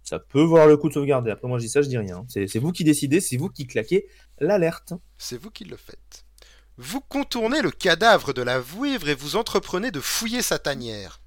ça 0.03 0.19
peut 0.19 0.41
valoir 0.41 0.67
le 0.67 0.75
coup 0.75 0.89
de 0.89 0.93
sauvegarder. 0.93 1.31
Après, 1.31 1.47
moi, 1.47 1.59
je 1.59 1.63
dis 1.63 1.69
ça, 1.69 1.81
je 1.81 1.87
dis 1.87 1.97
rien. 1.97 2.25
C'est 2.27 2.59
vous 2.59 2.71
qui 2.71 2.83
décidez, 2.83 3.21
c'est 3.21 3.37
vous 3.37 3.49
qui 3.49 3.67
claquez 3.67 4.07
l'alerte. 4.39 4.93
C'est 5.17 5.37
vous 5.37 5.51
qui 5.51 5.63
le 5.63 5.77
faites. 5.77 6.25
Vous 6.81 7.01
contournez 7.01 7.61
le 7.61 7.71
cadavre 7.71 8.31
de 8.33 8.41
la 8.41 8.57
vouivre 8.61 9.09
et 9.09 9.13
vous 9.13 9.35
entreprenez 9.35 9.91
de 9.91 9.99
fouiller 9.99 10.41
sa 10.41 10.59
tanière. 10.59 11.19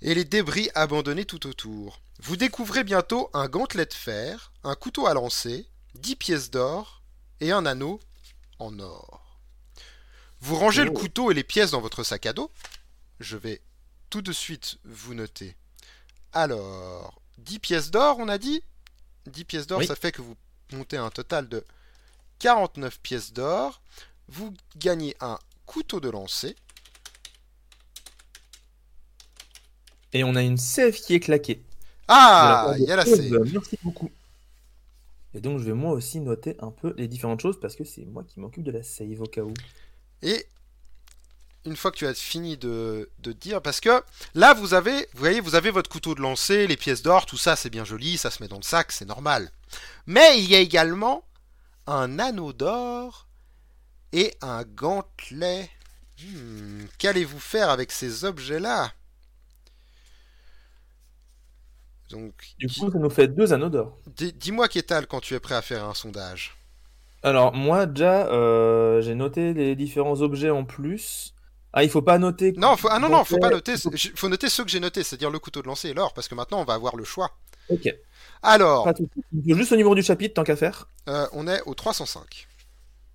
Et 0.00 0.14
les 0.14 0.24
débris 0.24 0.70
abandonnés 0.74 1.26
tout 1.26 1.46
autour. 1.46 2.00
Vous 2.20 2.38
découvrez 2.38 2.82
bientôt 2.82 3.28
un 3.34 3.48
gantelet 3.48 3.84
de 3.84 3.92
fer, 3.92 4.52
un 4.64 4.74
couteau 4.74 5.06
à 5.06 5.12
lancer, 5.12 5.68
10 5.96 6.16
pièces 6.16 6.50
d'or 6.50 7.02
et 7.40 7.52
un 7.52 7.66
anneau 7.66 8.00
en 8.58 8.78
or. 8.78 9.38
Vous 10.40 10.56
rangez 10.56 10.84
le 10.84 10.90
Oh. 10.90 10.94
couteau 10.94 11.30
et 11.30 11.34
les 11.34 11.44
pièces 11.44 11.72
dans 11.72 11.82
votre 11.82 12.02
sac 12.02 12.24
à 12.24 12.32
dos. 12.32 12.50
Je 13.20 13.36
vais 13.36 13.60
tout 14.08 14.22
de 14.22 14.32
suite 14.32 14.78
vous 14.84 15.12
noter. 15.12 15.54
Alors, 16.32 17.20
10 17.36 17.58
pièces 17.58 17.90
d'or, 17.90 18.16
on 18.20 18.28
a 18.30 18.38
dit? 18.38 18.62
10 19.26 19.44
pièces 19.44 19.66
d'or, 19.66 19.80
Oui. 19.80 19.86
ça 19.86 19.96
fait 19.96 20.12
que 20.12 20.22
vous 20.22 20.36
montez 20.72 20.96
un 20.96 21.10
total 21.10 21.46
de 21.46 21.62
49 22.38 23.00
pièces 23.00 23.34
d'or. 23.34 23.82
Vous 24.28 24.52
gagnez 24.76 25.16
un 25.20 25.38
couteau 25.66 26.00
de 26.00 26.10
lancer. 26.10 26.56
Et 30.12 30.24
on 30.24 30.34
a 30.34 30.42
une 30.42 30.56
save 30.56 30.92
qui 30.92 31.14
est 31.14 31.20
claquée. 31.20 31.62
Ah, 32.08 32.74
il 32.78 32.84
y 32.84 32.92
a 32.92 32.96
la 32.96 33.04
save. 33.04 33.50
Merci 33.52 33.78
beaucoup. 33.82 34.10
Et 35.34 35.40
donc, 35.40 35.58
je 35.58 35.64
vais 35.64 35.74
moi 35.74 35.92
aussi 35.92 36.20
noter 36.20 36.56
un 36.60 36.70
peu 36.70 36.94
les 36.96 37.08
différentes 37.08 37.40
choses 37.40 37.60
parce 37.60 37.76
que 37.76 37.84
c'est 37.84 38.04
moi 38.06 38.24
qui 38.24 38.40
m'occupe 38.40 38.62
de 38.62 38.70
la 38.70 38.82
save 38.82 39.20
au 39.20 39.26
cas 39.26 39.42
où. 39.42 39.52
Et 40.22 40.46
une 41.66 41.76
fois 41.76 41.90
que 41.90 41.96
tu 41.96 42.06
as 42.06 42.14
fini 42.14 42.56
de, 42.56 43.10
de 43.18 43.32
dire, 43.32 43.60
parce 43.60 43.80
que 43.80 44.02
là 44.34 44.54
vous 44.54 44.72
avez, 44.72 45.00
vous 45.12 45.18
voyez, 45.18 45.40
vous 45.40 45.56
avez 45.56 45.70
votre 45.70 45.90
couteau 45.90 46.14
de 46.14 46.22
lancer, 46.22 46.66
les 46.66 46.76
pièces 46.76 47.02
d'or, 47.02 47.26
tout 47.26 47.36
ça 47.36 47.56
c'est 47.56 47.70
bien 47.70 47.84
joli, 47.84 48.16
ça 48.16 48.30
se 48.30 48.42
met 48.42 48.48
dans 48.48 48.56
le 48.56 48.62
sac, 48.62 48.92
c'est 48.92 49.04
normal. 49.04 49.50
Mais 50.06 50.38
il 50.38 50.48
y 50.48 50.54
a 50.54 50.60
également 50.60 51.24
un 51.86 52.18
anneau 52.18 52.52
d'or 52.52 53.25
et 54.16 54.34
un 54.42 54.64
gantelet. 54.64 55.70
Hmm, 56.20 56.86
Qu'allez-vous 56.98 57.38
faire 57.38 57.70
avec 57.70 57.92
ces 57.92 58.24
objets-là? 58.24 58.90
Donc, 62.10 62.32
Du 62.58 62.68
coup, 62.68 62.90
ça 62.90 62.98
nous 62.98 63.10
fait 63.10 63.28
deux 63.28 63.52
anneaux 63.52 63.68
d'or. 63.68 63.98
dis- 64.16 64.32
dis-moi 64.32 64.68
Kétal 64.68 65.06
quand 65.06 65.20
tu 65.20 65.34
es 65.34 65.40
prêt 65.40 65.56
à 65.56 65.62
faire 65.62 65.84
un 65.84 65.94
sondage. 65.94 66.56
Alors, 67.22 67.52
moi, 67.52 67.86
déjà, 67.86 68.28
euh, 68.28 69.00
j'ai 69.02 69.14
noté 69.16 69.52
les 69.52 69.74
différents 69.74 70.20
objets 70.20 70.50
en 70.50 70.64
plus. 70.64 71.34
Ah, 71.72 71.82
il 71.82 71.90
faut 71.90 72.02
pas 72.02 72.18
noter. 72.18 72.52
Non, 72.56 72.76
faut- 72.76 72.88
ah 72.90 72.98
non, 73.00 73.08
non, 73.08 73.24
faut 73.24 73.38
pas 73.38 73.50
noter. 73.50 73.74
Il 73.92 73.98
faut 74.16 74.28
noter 74.28 74.48
ceux 74.48 74.64
que 74.64 74.70
j'ai 74.70 74.80
notés, 74.80 75.02
c'est-à-dire 75.02 75.30
le 75.30 75.38
couteau 75.40 75.60
de 75.60 75.66
lancer 75.66 75.88
et 75.90 75.94
l'or, 75.94 76.14
parce 76.14 76.28
que 76.28 76.34
maintenant 76.34 76.60
on 76.60 76.64
va 76.64 76.74
avoir 76.74 76.96
le 76.96 77.04
choix. 77.04 77.36
Ok. 77.68 77.88
Alors, 78.42 78.84
Pas 78.84 78.94
tout 78.94 79.08
faut 79.14 79.54
juste 79.56 79.72
le 79.72 79.76
numéro 79.78 79.94
du 79.94 80.02
chapitre, 80.02 80.34
tant 80.34 80.44
qu'à 80.44 80.56
faire. 80.56 80.86
euh, 81.08 81.26
on 81.32 81.48
est 81.48 81.60
au 81.66 81.74
305. 81.74 82.46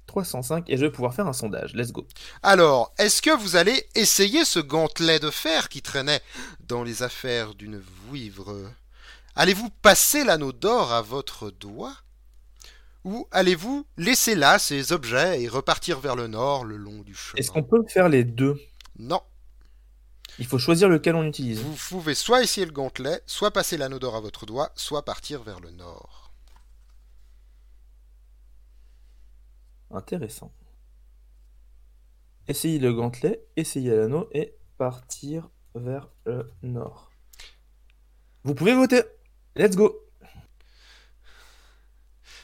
305, 0.08 0.70
et 0.70 0.78
je 0.78 0.86
vais 0.86 0.92
pouvoir 0.92 1.14
faire 1.14 1.28
un 1.28 1.34
sondage. 1.34 1.74
Let's 1.74 1.92
go. 1.92 2.06
Alors, 2.44 2.94
est-ce 2.98 3.22
que 3.22 3.36
vous 3.36 3.56
allez 3.56 3.88
essayer 3.96 4.44
ce 4.44 4.60
gantelet 4.60 5.20
de 5.20 5.30
fer 5.30 5.70
qui 5.70 5.82
traînait 5.82 6.22
dans 6.68 6.84
les 6.84 7.04
affaires 7.04 7.56
d'une 7.56 7.80
vouivre? 8.08 8.56
Allez-vous 9.36 9.70
passer 9.82 10.24
l'anneau 10.24 10.52
d'or 10.52 10.92
à 10.92 11.02
votre 11.02 11.52
doigt? 11.52 11.96
Ou 13.04 13.28
allez-vous 13.32 13.86
laisser 13.98 14.36
là 14.36 14.60
ces 14.60 14.92
objets 14.92 15.42
et 15.42 15.48
repartir 15.48 16.00
vers 16.00 16.16
le 16.16 16.28
nord 16.28 16.66
le 16.66 16.78
long 16.78 17.02
du 17.02 17.16
chemin? 17.16 17.40
Est-ce 17.40 17.50
qu'on 17.50 17.64
peut 17.64 17.84
faire 17.88 18.10
les 18.10 18.24
deux? 18.24 18.60
Non. 19.00 19.22
Il 20.38 20.46
faut 20.46 20.60
choisir 20.60 20.88
lequel 20.90 21.16
on 21.16 21.24
utilise. 21.24 21.62
Vous 21.62 21.76
pouvez 21.90 22.16
soit 22.16 22.44
essayer 22.44 22.66
le 22.66 22.72
gantelet, 22.72 23.22
soit 23.26 23.52
passer 23.52 23.78
l'anneau 23.78 24.00
d'or 24.00 24.16
à 24.16 24.22
votre 24.22 24.46
doigt, 24.46 24.72
soit 24.76 25.04
partir 25.04 25.42
vers 25.44 25.60
le 25.60 25.72
nord. 25.72 26.21
Intéressant. 29.94 30.52
Essayez 32.48 32.80
le 32.80 32.94
gantelet, 32.94 33.44
essayez 33.56 33.92
l'anneau 33.92 34.28
et 34.34 34.56
partir 34.78 35.50
vers 35.76 36.10
le 36.26 36.52
nord. 36.64 37.12
Vous 38.44 38.56
pouvez 38.56 38.74
voter. 38.74 39.02
Let's 39.56 39.76
go. 39.76 39.96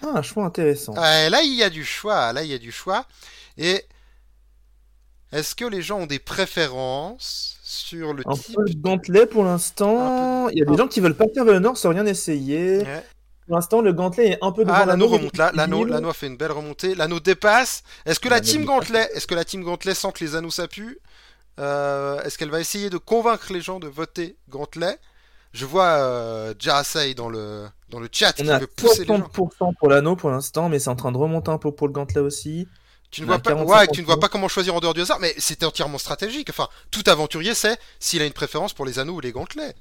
Ah, 0.04 0.12
un 0.16 0.22
choix 0.22 0.46
intéressant. 0.46 0.94
Euh, 0.96 1.30
là, 1.30 1.42
il 1.42 1.54
y 1.56 1.64
a 1.64 1.70
du 1.70 1.84
choix. 1.84 2.32
Là, 2.34 2.44
il 2.44 2.50
y 2.50 2.54
a 2.54 2.60
du 2.60 2.72
choix. 2.72 3.06
Et 3.58 3.84
est-ce 5.32 5.56
que 5.56 5.66
les 5.66 5.82
gens 5.82 6.00
ont 6.02 6.06
des 6.06 6.20
préférences 6.20 7.58
sur 7.64 8.14
le 8.14 8.24
Un 8.28 8.34
type 8.36 8.56
peu 8.56 8.64
le 8.66 8.74
gantelet 8.76 9.26
pour 9.26 9.44
l'instant. 9.44 10.46
Peu- 10.46 10.52
Il 10.54 10.60
y 10.60 10.62
a 10.62 10.66
des 10.66 10.74
un- 10.74 10.78
gens 10.78 10.88
qui 10.88 11.00
veulent 11.00 11.18
partir 11.18 11.44
vers 11.46 11.56
le 11.56 11.60
nord 11.60 11.78
sans 11.78 11.90
rien 11.90 12.06
essayer. 12.06 12.80
Ouais. 12.80 13.04
Pour 13.48 13.56
l'instant, 13.56 13.82
le 13.82 13.94
gantelet 13.94 14.32
est 14.32 14.38
un 14.42 14.52
peu 14.52 14.64
devant 14.66 14.76
Ah, 14.76 14.86
l'anneau 14.86 15.08
remonte 15.08 15.38
là. 15.38 15.52
L'anneau, 15.54 15.86
l'anneau 15.86 16.10
a 16.10 16.14
fait 16.14 16.28
une 16.28 16.38
belle 16.38 16.52
remontée. 16.52 16.96
L'anneau 16.96 17.20
dépasse. 17.20 17.84
Est-ce 18.06 18.20
que 18.20 18.28
la 18.30 18.42
team. 18.42 18.66
Gantelet, 18.66 19.10
est-ce 19.14 19.26
que 19.28 19.36
la 19.36 19.46
team 19.46 19.64
Gantelet 19.64 19.94
sent 19.96 20.12
que 20.14 20.24
les 20.24 20.36
anneaux 20.36 20.52
ça 20.52 20.68
pue 20.68 21.00
Euh, 21.60 22.22
Est-ce 22.24 22.38
qu'elle 22.38 22.52
va 22.52 22.60
essayer 22.60 22.90
de 22.90 22.98
convaincre 22.98 23.52
les 23.54 23.62
gens 23.62 23.80
de 23.80 23.88
voter 23.88 24.36
Gantelet? 24.50 25.00
Je 25.54 25.66
vois 25.66 25.86
euh, 25.86 26.54
Jarasei 26.60 27.16
dans 27.16 27.30
le, 27.30 27.68
dans 27.90 28.00
le 28.00 28.10
chat 28.12 28.34
On 28.40 28.44
qui 28.44 28.50
a 28.52 28.60
veut 28.60 28.68
pousser 28.68 29.06
les 29.06 29.08
gens. 29.08 29.18
60% 29.20 29.74
pour 29.80 29.90
l'anneau 29.90 30.16
pour 30.16 30.30
l'instant, 30.30 30.70
mais 30.70 30.78
c'est 30.78 30.90
en 30.90 30.96
train 30.96 31.12
de 31.12 31.18
remonter 31.18 31.50
un 31.50 31.58
peu 31.58 31.72
pour 31.72 31.88
le 31.88 31.94
gantelet 31.94 32.22
aussi. 32.22 32.68
Tu 33.10 33.22
ne 33.22 33.26
vois 33.28 33.40
pas, 33.40 33.54
45%. 33.54 33.64
ouais, 33.66 33.88
tu 33.88 34.02
ne 34.02 34.06
vois 34.06 34.20
pas 34.20 34.28
comment 34.28 34.50
choisir 34.50 34.76
en 34.76 34.82
dehors 34.82 34.94
du 34.94 35.02
hasard, 35.02 35.20
mais 35.20 35.34
c'était 35.38 35.66
entièrement 35.66 35.98
stratégique. 35.98 36.50
Enfin, 36.50 36.68
tout 36.92 37.04
aventurier 37.08 37.54
sait 37.56 37.78
s'il 38.00 38.22
a 38.22 38.26
une 38.26 38.34
préférence 38.34 38.74
pour 38.74 38.86
les 38.86 39.00
anneaux 39.00 39.14
ou 39.14 39.20
les 39.22 39.32
gantelets. 39.32 39.74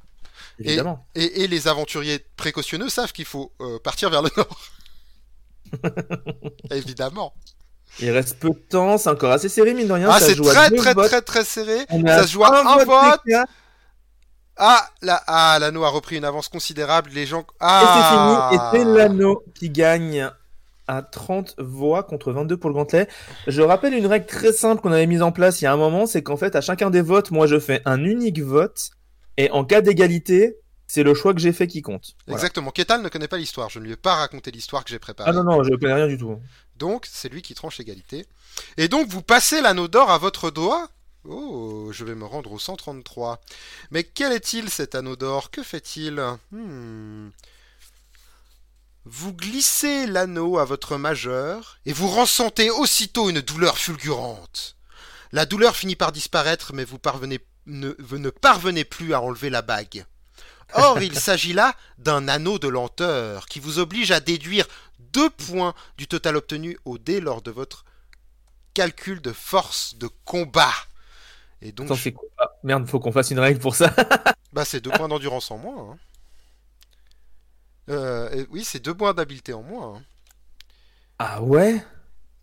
Et, 0.59 0.79
et 1.14 1.46
les 1.46 1.68
aventuriers 1.68 2.25
précautionneux 2.37 2.88
savent 2.88 3.12
qu'il 3.12 3.25
faut 3.25 3.53
euh, 3.61 3.79
partir 3.79 4.11
vers 4.11 4.22
le 4.22 4.31
nord. 4.37 4.61
Évidemment. 6.70 7.35
Il 8.01 8.11
reste 8.11 8.38
peu 8.38 8.51
de 8.51 8.55
temps, 8.55 8.99
c'est 8.99 9.09
encore 9.09 9.33
assez 9.33 9.49
serré, 9.49 9.72
mine 9.72 9.88
de 9.88 9.92
rien. 9.92 10.09
Ah, 10.11 10.20
c'est 10.20 10.35
très 10.35 10.70
très 10.70 10.94
votes. 10.94 11.07
très 11.07 11.22
très 11.22 11.44
serré. 11.44 11.87
Ça 12.07 12.27
se 12.27 12.33
joue 12.33 12.44
à 12.44 12.79
un 12.79 12.85
vote. 12.85 13.20
Ah, 14.59 14.88
là, 15.03 15.22
ah, 15.27 15.59
l'anneau 15.61 15.85
a 15.85 15.90
repris 15.90 16.16
une 16.16 16.25
avance 16.25 16.49
considérable. 16.49 17.11
Les 17.14 17.27
gens. 17.27 17.40
Et 17.40 17.44
Ah. 17.61 18.51
c'est 18.51 18.79
fini, 18.79 18.85
et 18.85 18.85
c'est 18.85 18.99
l'anneau 18.99 19.44
qui 19.55 19.70
gagne 19.70 20.31
à 20.88 21.03
30 21.03 21.57
voix 21.59 22.03
contre 22.05 22.33
22 22.33 22.57
pour 22.57 22.70
le 22.70 22.75
gantelet. 22.75 23.09
Je 23.46 23.61
rappelle 23.61 23.92
une 23.94 24.07
règle 24.07 24.27
très 24.27 24.53
simple 24.53 24.81
qu'on 24.83 24.92
avait 24.92 25.07
mise 25.07 25.22
en 25.22 25.33
place 25.33 25.61
il 25.61 25.64
y 25.64 25.66
a 25.66 25.72
un 25.72 25.77
moment, 25.77 26.07
c'est 26.07 26.22
qu'en 26.22 26.37
fait, 26.37 26.55
à 26.55 26.61
chacun 26.61 26.90
des 26.90 27.01
votes, 27.03 27.31
moi 27.33 27.46
je 27.46 27.59
fais 27.59 27.83
un 27.87 28.03
unique 28.05 28.40
vote, 28.40 28.90
et 29.37 29.51
en 29.51 29.64
cas 29.64 29.81
d'égalité, 29.81 30.57
c'est 30.87 31.03
le 31.03 31.14
choix 31.14 31.35
que 31.35 31.40
j'ai 31.40 31.53
fait 31.53 31.66
qui 31.66 31.83
compte. 31.83 32.14
Voilà. 32.27 32.38
Exactement. 32.38 32.70
Ketal 32.70 33.03
ne 33.03 33.09
connaît 33.09 33.29
pas 33.29 33.38
l'histoire. 33.38 33.70
Je 33.70 33.79
ne 33.79 33.85
lui 33.85 33.92
ai 33.92 33.96
pas 33.96 34.14
raconté 34.14 34.51
l'histoire 34.51 34.85
que 34.85 34.90
j'ai 34.90 34.99
préparée. 34.99 35.31
Ah 35.31 35.33
non, 35.33 35.44
non, 35.44 35.62
je 35.64 35.75
connais 35.75 35.94
rien 35.94 36.07
du 36.07 36.16
tout. 36.16 36.40
Donc, 36.77 37.07
c'est 37.11 37.29
lui 37.29 37.42
qui 37.42 37.55
tranche 37.55 37.79
l'égalité. 37.79 38.27
Et 38.77 38.88
donc, 38.88 39.09
vous 39.09 39.22
passez 39.22 39.61
l'anneau 39.61 39.88
d'or 39.88 40.11
à 40.11 40.18
votre 40.18 40.51
doigt 40.51 40.88
Oh, 41.29 41.88
je 41.90 42.05
vais 42.05 42.14
me 42.14 42.25
rendre 42.25 42.53
au 42.53 42.59
133. 42.59 43.40
Mais 43.90 44.05
quel 44.05 44.33
est-il 44.33 44.70
cet 44.70 44.94
anneau 44.94 45.16
d'or? 45.16 45.51
Que 45.51 45.62
fait-il? 45.62 46.22
Hmm. 46.53 47.31
Vous 49.05 49.33
glissez 49.33 50.07
l'anneau 50.07 50.59
à 50.59 50.64
votre 50.64 50.96
majeur 50.96 51.79
et 51.85 51.92
vous 51.92 52.09
ressentez 52.09 52.70
aussitôt 52.70 53.29
une 53.29 53.40
douleur 53.40 53.79
fulgurante. 53.79 54.77
La 55.33 55.46
douleur 55.46 55.77
finit 55.77 55.96
par 55.96 56.12
disparaître, 56.12 56.72
mais 56.72 56.85
vous, 56.85 56.99
parvenez, 56.99 57.40
ne, 57.66 57.94
ne 58.12 58.31
parvenez 58.31 58.85
plus 58.85 59.14
à 59.14 59.20
enlever 59.20 59.50
la 59.50 59.62
bague. 59.62 60.05
Or, 60.74 61.00
il 61.00 61.14
s'agit 61.18 61.52
là 61.52 61.74
d'un 61.98 62.29
anneau 62.29 62.59
de 62.59 62.68
lenteur 62.68 63.46
qui 63.46 63.61
vous 63.61 63.79
oblige 63.79 64.11
à 64.11 64.20
déduire 64.20 64.66
deux 65.12 65.31
points 65.31 65.74
du 65.98 66.07
total 66.09 66.37
obtenu 66.37 66.79
au 66.85 66.98
dé 66.98 67.20
lors 67.20 67.42
de 67.42 67.50
votre 67.50 67.85
calcul 68.74 69.20
de 69.22 69.33
force 69.33 69.94
de 69.96 70.09
combat. 70.24 70.72
Et 71.62 71.72
donc, 71.72 71.87
Attends, 71.87 71.96
Ah, 72.38 72.50
Merde, 72.62 72.87
faut 72.87 73.00
qu'on 73.00 73.12
fasse 73.12 73.31
une 73.31 73.38
règle 73.38 73.61
pour 73.61 73.74
ça. 73.74 73.94
bah, 74.52 74.64
c'est 74.64 74.81
deux 74.81 74.90
points 74.90 75.09
d'endurance 75.09 75.50
en 75.50 75.59
moins. 75.59 75.92
hein. 75.92 75.98
Euh, 77.88 78.44
oui, 78.50 78.64
c'est 78.64 78.81
deux 78.81 78.94
points 78.94 79.14
d'habileté 79.14 79.52
en 79.52 79.62
moins. 79.62 79.96
hein. 79.96 80.02
Ah 81.18 81.42
ouais? 81.42 81.83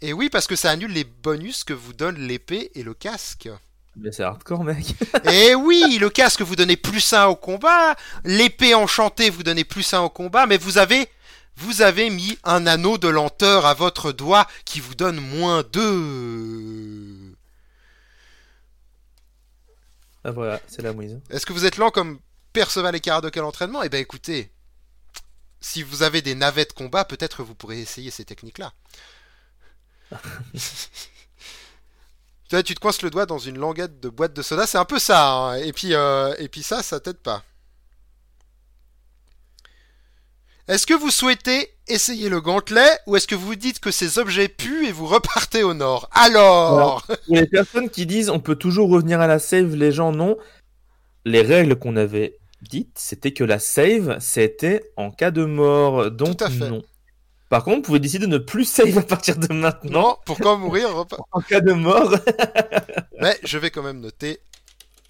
Et 0.02 0.14
oui, 0.14 0.30
parce 0.30 0.48
que 0.48 0.56
ça 0.56 0.72
annule 0.72 0.92
les 0.92 1.04
bonus 1.04 1.64
que 1.64 1.74
vous 1.74 1.94
donne 1.94 2.18
l'épée 2.18 2.72
et 2.76 2.84
le 2.84 2.94
casque. 2.94 3.50
Mais 3.96 4.12
c'est 4.12 4.24
hardcore, 4.24 4.64
mec. 4.64 4.96
Et 5.32 5.54
oui, 5.56 5.98
le 6.00 6.10
casque 6.10 6.42
vous 6.42 6.56
donnez 6.56 6.78
plus 6.78 7.14
1 7.14 7.26
au 7.28 7.36
combat, 7.36 7.96
l'épée 8.24 8.74
enchantée 8.74 9.30
vous 9.30 9.44
donnez 9.44 9.64
plus 9.64 9.94
1 9.94 10.02
au 10.02 10.10
combat, 10.10 10.46
mais 10.46 10.58
vous 10.58 10.78
avez 10.78 11.10
vous 11.56 11.84
avez 11.84 12.10
mis 12.10 12.38
un 12.44 12.66
anneau 12.66 12.98
de 12.98 13.08
lenteur 13.08 13.68
à 13.68 13.76
votre 13.76 14.12
doigt 14.12 14.48
qui 14.66 14.80
vous 14.80 14.96
donne 14.96 15.20
moins 15.20 15.62
2. 15.62 17.36
Ah 20.24 20.32
voilà, 20.32 20.60
c'est 20.68 20.82
la 20.82 20.94
mouise. 20.94 21.20
Est-ce 21.30 21.46
que 21.46 21.54
vous 21.54 21.66
êtes 21.66 21.78
lent 21.78 21.92
comme 21.92 22.20
Perceval 22.54 22.96
et 22.96 23.00
Caradoc 23.00 23.36
à 23.38 23.42
l'entraînement 23.42 23.84
Eh 23.84 23.90
ben 23.90 24.02
écoutez, 24.02 24.52
si 25.60 25.84
vous 25.84 26.02
avez 26.02 26.22
des 26.22 26.34
navettes 26.34 26.74
combat, 26.74 27.06
peut-être 27.06 27.44
vous 27.44 27.56
pourrez 27.56 27.80
essayer 27.80 28.10
ces 28.10 28.26
techniques-là. 28.26 28.74
tu 32.62 32.76
te 32.76 32.80
coinces 32.80 33.02
le 33.02 33.10
doigt 33.10 33.26
dans 33.26 33.40
une 33.40 33.58
languette 33.58 34.00
de 34.00 34.10
boîte 34.10 34.34
de 34.34 34.42
soda, 34.42 34.68
c'est 34.68 34.78
un 34.78 34.86
peu 34.86 35.00
ça. 35.00 35.32
hein. 35.34 35.56
Et 35.56 35.72
puis, 35.74 35.94
euh, 35.96 36.34
et 36.38 36.50
puis 36.50 36.62
ça, 36.62 36.84
ça 36.84 37.00
t'aide 37.00 37.18
pas. 37.18 37.44
Est-ce 40.68 40.86
que 40.88 40.94
vous 40.94 41.10
souhaitez 41.12 41.70
essayer 41.90 42.30
le 42.30 42.40
gantelet 42.40 42.88
ou 43.06 43.18
est-ce 43.18 43.28
que 43.28 43.36
vous 43.36 43.56
dites 43.56 43.80
que 43.80 43.92
ces 43.92 44.18
objets 44.18 44.48
puent 44.48 44.86
et 44.88 44.92
vous 44.94 45.08
repartez 45.08 45.64
au 45.64 45.74
nord? 45.74 46.10
Alors, 46.14 47.06
Pour 47.06 47.36
les 47.36 47.48
personnes 47.48 47.90
qui 47.90 48.06
disent 48.06 48.30
on 48.30 48.40
peut 48.40 48.56
toujours 48.56 48.90
revenir 48.90 49.20
à 49.20 49.28
la 49.28 49.40
save, 49.40 49.76
les 49.76 49.92
gens 49.92 50.12
non. 50.14 50.38
Les 51.26 51.42
règles 51.42 51.76
qu'on 51.78 51.96
avait 51.98 52.38
dites, 52.62 52.98
c'était 52.98 53.34
que 53.34 53.44
la 53.44 53.60
save, 53.60 54.18
c'était 54.20 54.90
en 54.96 55.12
cas 55.12 55.32
de 55.32 55.44
mort. 55.44 56.12
Donc 56.12 56.38
Tout 56.38 56.46
à 56.46 56.50
fait. 56.50 56.70
non. 56.70 56.82
Par 57.54 57.64
contre, 57.64 57.76
vous 57.76 57.82
pouvez 57.84 58.00
décider 58.00 58.26
de 58.26 58.32
ne 58.32 58.40
plus 58.40 58.66
save 58.66 58.98
à 58.98 59.04
partir 59.04 59.38
de 59.38 59.54
maintenant. 59.54 60.18
pourquoi 60.26 60.58
mourir 60.58 60.90
En 61.34 61.40
cas 61.40 61.62
de 61.62 61.72
mort. 61.72 62.16
Mais 63.22 63.38
je 63.44 63.60
vais 63.60 63.70
quand 63.70 63.84
même 63.84 64.00
noter 64.00 64.40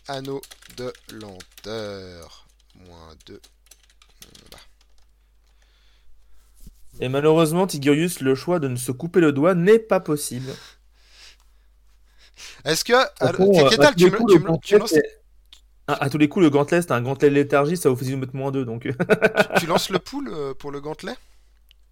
anneau 0.09 0.41
de 0.75 0.91
lenteur. 1.13 2.45
Moins 2.85 3.15
2. 3.27 3.39
Et 6.99 7.07
malheureusement, 7.07 7.65
Tigurius, 7.65 8.19
le 8.19 8.35
choix 8.35 8.59
de 8.59 8.67
ne 8.67 8.75
se 8.75 8.91
couper 8.91 9.21
le 9.21 9.31
doigt 9.31 9.55
n'est 9.55 9.79
pas 9.79 10.01
possible. 10.01 10.51
Est-ce 12.65 12.83
que. 12.83 12.91
À 13.21 13.31
tous 13.31 13.53
tu 13.95 14.03
les 14.03 14.11
coups, 14.11 14.33
tu 14.33 14.39
le 14.39 14.43
tu 14.43 14.47
gantelet, 14.49 14.87
c'est- 14.87 15.23
à 15.87 16.09
tous 16.09 16.17
les 16.17 16.27
coups, 16.27 16.43
le 16.43 16.49
gantelet, 16.49 16.81
c'est 16.81 16.91
un 16.91 17.01
gantelet 17.01 17.29
léthargie, 17.29 17.77
ça 17.77 17.89
vous 17.89 17.95
fait 17.95 18.13
mettre 18.17 18.35
moins 18.35 18.51
2. 18.51 18.65
Donc... 18.65 18.89
tu 19.61 19.65
lances 19.65 19.89
le 19.89 19.99
pool 19.99 20.27
euh, 20.27 20.53
pour 20.53 20.71
le 20.71 20.81
gantelet? 20.81 21.15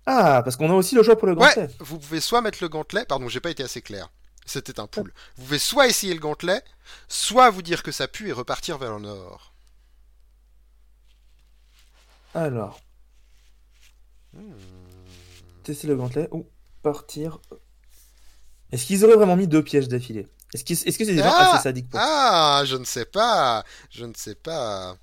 Ah, 0.05 0.41
parce 0.43 0.55
qu'on 0.55 0.69
a 0.71 0.73
aussi 0.73 0.95
le 0.95 1.03
choix 1.03 1.17
pour 1.17 1.27
le 1.27 1.35
gantelet. 1.35 1.63
Ouais, 1.63 1.69
vous 1.79 1.99
pouvez 1.99 2.19
soit 2.21 2.41
mettre 2.41 2.59
le 2.61 2.69
gantelet. 2.69 3.05
Pardon, 3.05 3.27
j'ai 3.29 3.39
pas 3.39 3.51
été 3.51 3.63
assez 3.63 3.81
clair. 3.81 4.09
C'était 4.45 4.79
un 4.79 4.87
pool. 4.87 5.13
Vous 5.37 5.43
pouvez 5.43 5.59
soit 5.59 5.87
essayer 5.87 6.13
le 6.13 6.19
gantelet, 6.19 6.63
soit 7.07 7.49
vous 7.51 7.61
dire 7.61 7.83
que 7.83 7.91
ça 7.91 8.07
pue 8.07 8.29
et 8.29 8.31
repartir 8.31 8.77
vers 8.79 8.93
le 8.95 9.01
nord. 9.01 9.53
Alors, 12.33 12.79
Hmm. 14.33 14.53
tester 15.63 15.87
le 15.87 15.95
gantelet 15.97 16.29
ou 16.31 16.47
partir. 16.81 17.39
Est-ce 18.71 18.85
qu'ils 18.85 19.03
auraient 19.03 19.17
vraiment 19.17 19.35
mis 19.35 19.47
deux 19.47 19.61
pièges 19.61 19.89
d'affilée? 19.89 20.25
Est-ce 20.53 20.63
que 20.65 20.73
c'est 21.05 21.05
des 21.15 21.17
gens 21.17 21.29
Ah 21.33 21.53
assez 21.53 21.63
sadiques 21.63 21.89
pour 21.89 21.99
Ah, 22.01 22.63
je 22.65 22.77
ne 22.77 22.85
sais 22.85 23.03
pas. 23.05 23.63
Je 23.89 24.05
ne 24.05 24.13
sais 24.15 24.35
pas. 24.35 24.95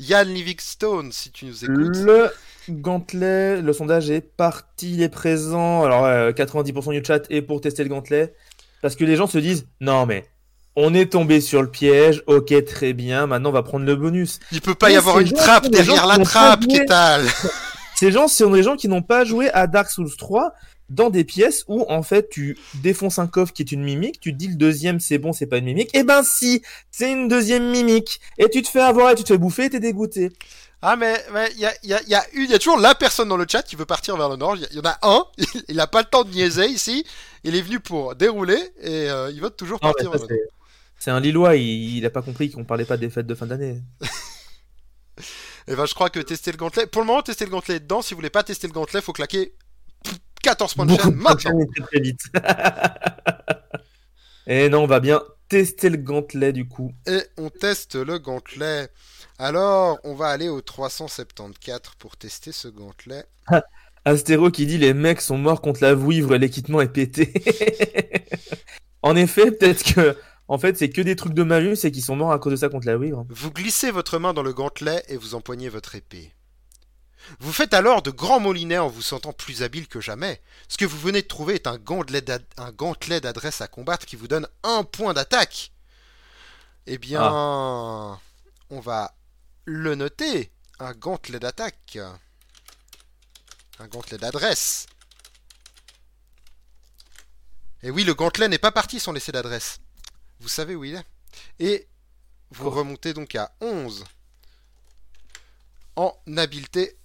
Yann 0.00 0.28
Livingstone, 0.28 1.12
si 1.12 1.30
tu 1.30 1.44
nous 1.44 1.64
écoutes. 1.64 1.96
Le 1.98 2.30
gantelet, 2.70 3.60
le 3.60 3.72
sondage 3.74 4.10
est 4.10 4.22
parti, 4.22 4.94
il 4.94 5.02
est 5.02 5.10
présent. 5.10 5.84
Alors, 5.84 6.06
euh, 6.06 6.32
90% 6.32 6.92
du 6.92 7.04
chat 7.04 7.22
est 7.28 7.42
pour 7.42 7.60
tester 7.60 7.82
le 7.82 7.90
gantelet. 7.90 8.34
Parce 8.80 8.96
que 8.96 9.04
les 9.04 9.16
gens 9.16 9.26
se 9.26 9.36
disent 9.36 9.66
Non, 9.82 10.06
mais 10.06 10.24
on 10.74 10.94
est 10.94 11.12
tombé 11.12 11.42
sur 11.42 11.60
le 11.60 11.70
piège, 11.70 12.22
ok, 12.26 12.64
très 12.64 12.94
bien, 12.94 13.26
maintenant 13.26 13.50
on 13.50 13.52
va 13.52 13.62
prendre 13.62 13.84
le 13.84 13.94
bonus. 13.94 14.40
Il 14.52 14.62
peut 14.62 14.74
pas 14.74 14.90
y 14.90 14.96
avoir 14.96 15.18
une 15.18 15.32
trappe 15.32 15.68
derrière 15.68 16.06
la 16.06 16.18
trappe. 16.18 16.66
Kétal. 16.66 17.26
Ces 17.94 18.10
gens 18.10 18.26
sont 18.26 18.50
des 18.50 18.62
gens 18.62 18.76
qui 18.76 18.88
n'ont 18.88 19.02
pas 19.02 19.24
joué 19.24 19.50
à 19.50 19.66
Dark 19.66 19.90
Souls 19.90 20.16
3 20.16 20.54
dans 20.90 21.08
des 21.08 21.24
pièces 21.24 21.64
où 21.68 21.84
en 21.88 22.02
fait 22.02 22.28
tu 22.28 22.58
défonces 22.74 23.18
un 23.18 23.26
coffre 23.26 23.52
qui 23.52 23.62
est 23.62 23.72
une 23.72 23.82
mimique, 23.82 24.20
tu 24.20 24.32
te 24.32 24.36
dis 24.36 24.48
le 24.48 24.56
deuxième 24.56 25.00
c'est 25.00 25.18
bon, 25.18 25.32
c'est 25.32 25.46
pas 25.46 25.58
une 25.58 25.64
mimique. 25.64 25.90
Eh 25.94 26.02
ben 26.02 26.22
si, 26.22 26.62
c'est 26.90 27.10
une 27.10 27.28
deuxième 27.28 27.70
mimique. 27.70 28.20
Et 28.38 28.48
tu 28.50 28.60
te 28.62 28.68
fais 28.68 28.80
avoir 28.80 29.10
et 29.10 29.14
tu 29.14 29.22
te 29.22 29.28
fais 29.28 29.38
bouffer 29.38 29.64
et 29.66 29.70
t'es 29.70 29.80
dégoûté. 29.80 30.30
Ah 30.82 30.96
mais 30.96 31.22
il 31.54 31.60
y 31.60 31.66
a, 31.66 31.72
y, 31.84 31.92
a, 31.92 32.02
y, 32.08 32.14
a 32.14 32.24
une- 32.32 32.50
y 32.50 32.54
a 32.54 32.58
toujours 32.58 32.78
la 32.78 32.94
personne 32.94 33.28
dans 33.28 33.36
le 33.36 33.44
chat 33.48 33.62
qui 33.62 33.76
veut 33.76 33.84
partir 33.86 34.16
vers 34.16 34.28
le 34.30 34.36
nord. 34.36 34.56
Il 34.56 34.66
y, 34.72 34.76
y 34.76 34.80
en 34.80 34.84
a 34.88 34.98
un, 35.02 35.24
il 35.68 35.78
a 35.78 35.86
pas 35.86 36.00
le 36.00 36.06
temps 36.06 36.24
de 36.24 36.30
niaiser 36.30 36.66
ici. 36.66 37.04
Il 37.44 37.54
est 37.54 37.60
venu 37.62 37.80
pour 37.80 38.14
dérouler 38.14 38.58
et 38.80 39.10
euh, 39.10 39.30
il 39.30 39.40
vote 39.40 39.56
toujours 39.56 39.78
Non, 39.82 39.90
partir 39.92 40.10
vers 40.10 40.20
le 40.22 40.26
nord. 40.28 40.38
c'est- 40.98 41.10
un 41.10 41.20
Lillois, 41.20 41.56
il, 41.56 41.98
il 41.98 42.06
a 42.06 42.10
pas 42.10 42.22
compris 42.22 42.50
qu'on 42.50 42.64
parlait 42.64 42.84
pas 42.86 42.96
des 42.96 43.10
fêtes 43.10 43.26
de 43.26 43.34
fin 43.34 43.46
d'année. 43.46 43.80
Et 45.68 45.76
ben 45.76 45.84
je 45.86 45.94
crois 45.94 46.10
que 46.10 46.18
tester 46.20 46.50
le 46.50 46.56
gantelet. 46.56 46.86
Pour 46.86 47.02
le 47.02 47.06
moment, 47.06 47.22
tester 47.22 47.44
le 47.44 47.50
gantelet 47.50 47.76
est 47.76 47.80
dedans. 47.80 48.02
Si 48.02 48.14
vous 48.14 48.18
voulez 48.18 48.30
pas 48.30 48.42
tester 48.42 48.66
le 48.66 48.72
gantelet, 48.72 49.00
faut 49.02 49.12
claquer 49.12 49.52
14 50.42 50.74
points 50.74 50.86
de 50.86 50.96
chaîne 50.96 51.14
maintenant. 51.14 51.38
chaînes 51.38 51.66
très, 51.74 51.84
très 51.84 52.00
vite. 52.00 52.20
et 54.46 54.68
non, 54.68 54.84
on 54.84 54.86
va 54.86 55.00
bien 55.00 55.20
tester 55.48 55.90
le 55.90 55.98
gantelet 55.98 56.52
du 56.52 56.66
coup. 56.66 56.92
Et 57.06 57.20
on 57.36 57.50
teste 57.50 57.96
le 57.96 58.18
gantelet. 58.18 58.88
Alors, 59.38 59.98
on 60.04 60.14
va 60.14 60.28
aller 60.28 60.48
au 60.48 60.60
374 60.60 61.96
pour 61.98 62.16
tester 62.16 62.52
ce 62.52 62.68
gantelet. 62.68 63.24
Astéro 64.04 64.50
qui 64.50 64.64
dit 64.64 64.78
les 64.78 64.94
mecs 64.94 65.20
sont 65.20 65.36
morts 65.36 65.60
contre 65.60 65.82
la 65.82 65.94
vouivre 65.94 66.34
et 66.34 66.38
l'équipement 66.38 66.80
est 66.80 66.88
pété. 66.88 67.32
en 69.02 69.14
effet, 69.14 69.50
peut-être 69.50 69.94
que 69.94 70.16
en 70.48 70.58
fait 70.58 70.78
c'est 70.78 70.88
que 70.88 71.02
des 71.02 71.16
trucs 71.16 71.34
de 71.34 71.42
malus 71.42 71.76
et 71.84 71.90
qu'ils 71.90 72.02
sont 72.02 72.16
morts 72.16 72.32
à 72.32 72.38
cause 72.38 72.52
de 72.52 72.56
ça 72.56 72.70
contre 72.70 72.86
la 72.86 72.96
vouivre. 72.96 73.26
Vous 73.28 73.50
glissez 73.50 73.90
votre 73.90 74.18
main 74.18 74.32
dans 74.32 74.42
le 74.42 74.54
gantelet 74.54 75.02
et 75.08 75.16
vous 75.16 75.34
empoignez 75.34 75.68
votre 75.68 75.96
épée. 75.96 76.32
Vous 77.38 77.52
faites 77.52 77.74
alors 77.74 78.02
de 78.02 78.10
grands 78.10 78.40
molinets 78.40 78.78
en 78.78 78.88
vous 78.88 79.02
sentant 79.02 79.32
plus 79.32 79.62
habile 79.62 79.88
que 79.88 80.00
jamais. 80.00 80.42
Ce 80.68 80.76
que 80.76 80.84
vous 80.84 80.98
venez 80.98 81.22
de 81.22 81.26
trouver 81.28 81.54
est 81.54 81.66
un 81.66 81.78
gantelet 81.78 82.22
d'adresse 83.20 83.60
à 83.60 83.68
combattre 83.68 84.06
qui 84.06 84.16
vous 84.16 84.28
donne 84.28 84.48
un 84.62 84.84
point 84.84 85.14
d'attaque. 85.14 85.72
Eh 86.86 86.98
bien, 86.98 87.22
on 88.70 88.80
va 88.80 89.14
le 89.64 89.94
noter. 89.94 90.50
Un 90.78 90.92
gantelet 90.92 91.38
d'attaque. 91.38 91.98
Un 93.78 93.86
gantelet 93.88 94.18
d'adresse. 94.18 94.86
Et 97.82 97.90
oui, 97.90 98.04
le 98.04 98.14
gantelet 98.14 98.48
n'est 98.48 98.58
pas 98.58 98.72
parti 98.72 98.98
sans 99.00 99.12
laisser 99.12 99.32
d'adresse. 99.32 99.78
Vous 100.40 100.48
savez 100.48 100.74
où 100.74 100.84
il 100.84 100.94
est. 100.96 101.06
Et 101.58 101.86
vous 102.50 102.66
Oh. 102.66 102.70
remontez 102.70 103.12
donc 103.14 103.34
à 103.36 103.52
11 103.60 104.04
en 105.96 106.16
habileté. 106.36 106.96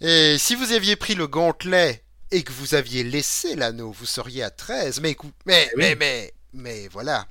Et 0.00 0.38
si 0.38 0.54
vous 0.54 0.72
aviez 0.72 0.96
pris 0.96 1.14
le 1.14 1.26
gantelet 1.26 2.04
et 2.30 2.42
que 2.42 2.52
vous 2.52 2.74
aviez 2.74 3.04
laissé 3.04 3.54
l'anneau, 3.54 3.90
vous 3.92 4.06
seriez 4.06 4.42
à 4.42 4.50
13. 4.50 5.00
Mais 5.00 5.10
écoute, 5.10 5.34
mais, 5.44 5.68
Eh 5.72 5.76
mais, 5.76 5.94
mais, 5.94 6.34
mais 6.52 6.88
voilà. 6.88 7.26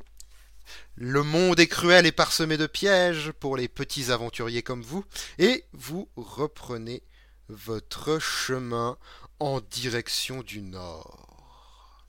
Le 0.95 1.23
monde 1.23 1.59
est 1.59 1.67
cruel 1.67 2.05
et 2.05 2.11
parsemé 2.11 2.57
de 2.57 2.67
pièges 2.67 3.31
pour 3.31 3.55
les 3.55 3.67
petits 3.67 4.11
aventuriers 4.11 4.63
comme 4.63 4.81
vous, 4.83 5.05
et 5.37 5.63
vous 5.71 6.09
reprenez 6.17 7.01
votre 7.47 8.19
chemin 8.19 8.97
en 9.39 9.61
direction 9.61 10.43
du 10.43 10.61
nord. 10.61 12.05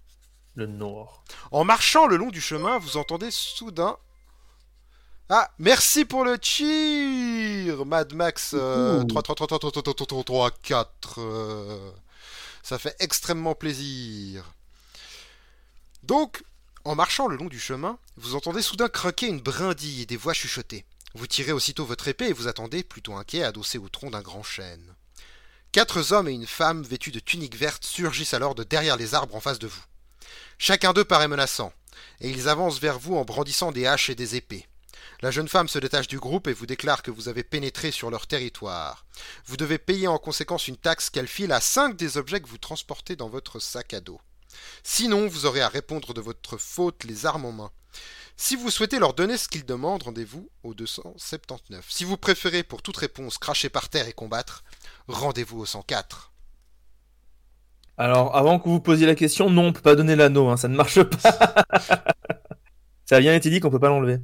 Le 0.56 0.66
Nord. 0.66 1.24
En 1.52 1.64
marchant 1.64 2.06
le 2.06 2.16
long 2.16 2.30
du 2.30 2.40
chemin, 2.40 2.78
vous 2.78 2.96
entendez 2.96 3.30
soudain. 3.30 3.96
Ah, 5.32 5.48
merci 5.60 6.04
pour 6.04 6.24
le 6.24 6.36
cheer 6.42 7.86
Mad 7.86 8.12
Max 8.14 8.50
euh, 8.52 9.00
Ouh. 9.00 9.04
3, 9.04 9.22
3, 9.22 9.34
3, 9.36 9.46
3, 9.46 9.58
3, 9.60 9.70
3, 9.70 9.82
3, 9.94 10.06
3, 10.06 10.24
3, 10.24 10.50
4. 10.50 11.14
euh, 11.18 11.90
Ça 12.64 12.80
fait 12.80 12.96
extrêmement 12.98 13.54
plaisir. 13.54 14.44
Donc, 16.02 16.42
en 16.84 16.96
marchant 16.96 17.28
le 17.28 17.36
long 17.36 17.46
du 17.46 17.60
chemin, 17.60 17.96
vous 18.16 18.34
entendez 18.34 18.60
soudain 18.60 18.88
craquer 18.88 19.28
une 19.28 19.40
brindille 19.40 20.02
et 20.02 20.06
des 20.06 20.16
voix 20.16 20.32
chuchotées. 20.34 20.84
Vous 21.14 21.28
tirez 21.28 21.52
aussitôt 21.52 21.84
votre 21.84 22.08
épée 22.08 22.26
et 22.26 22.32
vous 22.32 22.48
attendez, 22.48 22.82
plutôt 22.82 23.14
inquiet, 23.14 23.44
adossé 23.44 23.78
au 23.78 23.88
tronc 23.88 24.10
d'un 24.10 24.22
grand 24.22 24.42
chêne. 24.42 24.94
Quatre 25.70 26.10
hommes 26.12 26.26
et 26.26 26.32
une 26.32 26.46
femme 26.48 26.82
vêtus 26.82 27.12
de 27.12 27.20
tuniques 27.20 27.56
vertes 27.56 27.84
surgissent 27.84 28.34
alors 28.34 28.56
de 28.56 28.64
derrière 28.64 28.96
les 28.96 29.14
arbres 29.14 29.36
en 29.36 29.40
face 29.40 29.60
de 29.60 29.68
vous. 29.68 29.84
Chacun 30.58 30.92
d'eux 30.92 31.04
paraît 31.04 31.28
menaçant, 31.28 31.72
et 32.20 32.30
ils 32.30 32.48
avancent 32.48 32.80
vers 32.80 32.98
vous 32.98 33.14
en 33.14 33.24
brandissant 33.24 33.70
des 33.70 33.86
haches 33.86 34.10
et 34.10 34.16
des 34.16 34.34
épées. 34.34 34.66
La 35.22 35.30
jeune 35.30 35.48
femme 35.48 35.68
se 35.68 35.78
détache 35.78 36.08
du 36.08 36.18
groupe 36.18 36.48
et 36.48 36.54
vous 36.54 36.64
déclare 36.64 37.02
que 37.02 37.10
vous 37.10 37.28
avez 37.28 37.44
pénétré 37.44 37.90
sur 37.90 38.10
leur 38.10 38.26
territoire. 38.26 39.04
Vous 39.44 39.58
devez 39.58 39.76
payer 39.76 40.08
en 40.08 40.16
conséquence 40.16 40.66
une 40.66 40.78
taxe 40.78 41.10
qu'elle 41.10 41.28
file 41.28 41.52
à 41.52 41.60
cinq 41.60 41.94
des 41.96 42.16
objets 42.16 42.40
que 42.40 42.48
vous 42.48 42.56
transportez 42.56 43.16
dans 43.16 43.28
votre 43.28 43.58
sac 43.60 43.92
à 43.92 44.00
dos. 44.00 44.20
Sinon, 44.82 45.28
vous 45.28 45.44
aurez 45.44 45.60
à 45.60 45.68
répondre 45.68 46.14
de 46.14 46.22
votre 46.22 46.56
faute 46.56 47.04
les 47.04 47.26
armes 47.26 47.44
en 47.44 47.52
main. 47.52 47.70
Si 48.36 48.56
vous 48.56 48.70
souhaitez 48.70 48.98
leur 48.98 49.12
donner 49.12 49.36
ce 49.36 49.48
qu'ils 49.48 49.66
demandent, 49.66 50.04
rendez-vous 50.04 50.48
au 50.62 50.72
279. 50.72 51.84
Si 51.90 52.04
vous 52.04 52.16
préférez 52.16 52.62
pour 52.62 52.80
toute 52.80 52.96
réponse 52.96 53.36
cracher 53.36 53.68
par 53.68 53.90
terre 53.90 54.08
et 54.08 54.14
combattre, 54.14 54.64
rendez-vous 55.06 55.60
au 55.60 55.66
104. 55.66 56.32
Alors, 57.98 58.34
avant 58.34 58.58
que 58.58 58.70
vous 58.70 58.80
posiez 58.80 59.06
la 59.06 59.14
question, 59.14 59.50
non, 59.50 59.66
on 59.66 59.72
peut 59.74 59.82
pas 59.82 59.96
donner 59.96 60.16
l'anneau, 60.16 60.48
hein, 60.48 60.56
ça 60.56 60.68
ne 60.68 60.76
marche 60.76 61.02
pas. 61.02 61.66
ça 63.04 63.16
a 63.16 63.20
bien 63.20 63.34
été 63.34 63.50
dit 63.50 63.60
qu'on 63.60 63.68
peut 63.68 63.78
pas 63.78 63.90
l'enlever. 63.90 64.20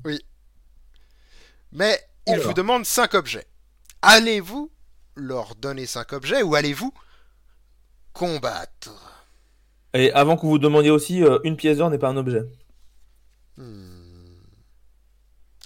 Mais 1.77 2.01
ils 2.27 2.33
Alors. 2.33 2.47
vous 2.47 2.55
demandent 2.55 2.87
5 2.87 3.13
objets. 3.13 3.47
Allez-vous 4.01 4.73
leur 5.15 5.55
donner 5.57 5.85
5 5.85 6.15
objets 6.15 6.43
ou 6.43 6.55
allez-vous 6.55 6.93
combattre? 8.15 9.27
Et 9.93 10.11
avant 10.13 10.39
que 10.39 10.47
vous 10.47 10.59
demandiez 10.59 10.91
aussi, 10.91 11.23
euh, 11.23 11.39
une 11.45 11.57
pièce 11.57 11.77
d'or 11.77 11.91
n'est 11.91 11.99
pas 11.99 12.09
un 12.09 12.17
objet. 12.17 12.45
Hmm. 13.59 14.39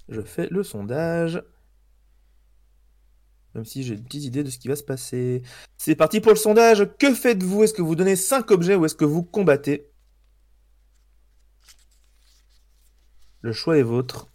Je 0.09 0.21
fais 0.21 0.49
le 0.51 0.65
sondage. 0.65 1.45
Même 3.55 3.65
si 3.65 3.85
j'ai 3.85 3.95
une 3.95 4.05
petite 4.05 4.25
idée 4.25 4.43
de 4.43 4.51
ce 4.51 4.59
qui 4.59 4.67
va 4.67 4.75
se 4.75 4.83
passer. 4.83 5.43
C'est 5.79 5.95
parti 5.95 6.21
pour 6.21 6.33
le 6.33 6.39
sondage. 6.39 6.89
Que 6.99 7.15
faites-vous? 7.15 7.63
Est-ce 7.63 7.75
que 7.75 7.83
vous 7.83 7.95
donnez 7.95 8.17
5 8.17 8.51
objets 8.51 8.75
ou 8.75 8.85
est-ce 8.85 8.97
que 8.97 9.05
vous 9.05 9.23
combattez? 9.23 9.89
Le 13.43 13.53
choix 13.53 13.79
est 13.79 13.83
vôtre. 13.83 14.30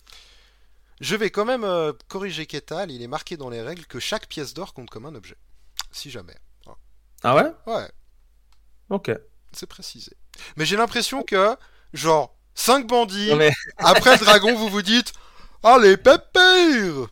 Je 1.02 1.16
vais 1.16 1.30
quand 1.30 1.46
même 1.46 1.64
euh, 1.64 1.92
corriger 2.08 2.46
Ketal, 2.46 2.90
il 2.92 3.02
est 3.02 3.08
marqué 3.08 3.36
dans 3.38 3.50
les 3.50 3.62
règles 3.62 3.86
que 3.86 4.00
chaque 4.00 4.28
pièce 4.28 4.54
d'or 4.54 4.74
compte 4.74 4.90
comme 4.90 5.06
un 5.06 5.16
objet. 5.16 5.36
Si 5.92 6.10
jamais. 6.10 6.36
Ah 7.24 7.36
ouais? 7.36 7.52
Ouais, 7.66 7.88
Ok. 8.90 9.12
c'est 9.52 9.66
précisé. 9.68 10.12
Mais 10.58 10.66
j'ai 10.66 10.78
l'impression 10.78 11.24
que, 11.24 11.56
genre, 11.94 12.36
5 12.54 12.88
bandits, 12.88 13.34
mais- 13.36 13.52
après 13.78 14.12
le 14.18 14.24
dragon, 14.24 14.56
vous 14.56 14.70
vous 14.70 14.82
dites 14.82 15.12
Allez, 15.64 15.98
pépère 15.98 17.08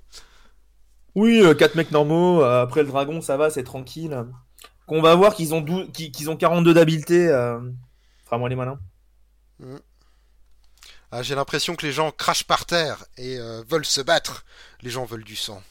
Oui, 1.15 1.41
4 1.57 1.75
mecs 1.75 1.91
normaux. 1.91 2.43
euh, 2.43 2.61
après 2.63 2.81
le 2.83 2.89
dragon, 2.89 3.21
ça 3.21 3.37
va, 3.37 3.49
c'est 3.49 3.63
tranquille. 3.63 4.23
Qu'on 4.85 5.01
va 5.01 5.15
voir 5.15 5.33
qu'ils 5.33 5.53
ont, 5.53 5.61
12 5.61 5.91
qu'ils 5.91 6.29
ont 6.29 6.35
42 6.37 6.73
d'habileté. 6.73 7.27
Euh... 7.29 7.59
Fera-moi 8.25 8.49
les 8.49 8.55
malins. 8.55 8.79
Ah, 11.15 11.21
J'ai 11.21 11.35
l'impression 11.35 11.75
que 11.75 11.85
les 11.85 11.91
gens 11.91 12.11
crachent 12.11 12.43
par 12.45 12.65
terre 12.65 13.05
et 13.17 13.37
euh, 13.37 13.61
veulent 13.69 13.85
se 13.85 14.01
battre. 14.01 14.43
Les 14.81 14.89
gens 14.89 15.05
veulent 15.05 15.23
du 15.23 15.35
sang. 15.35 15.61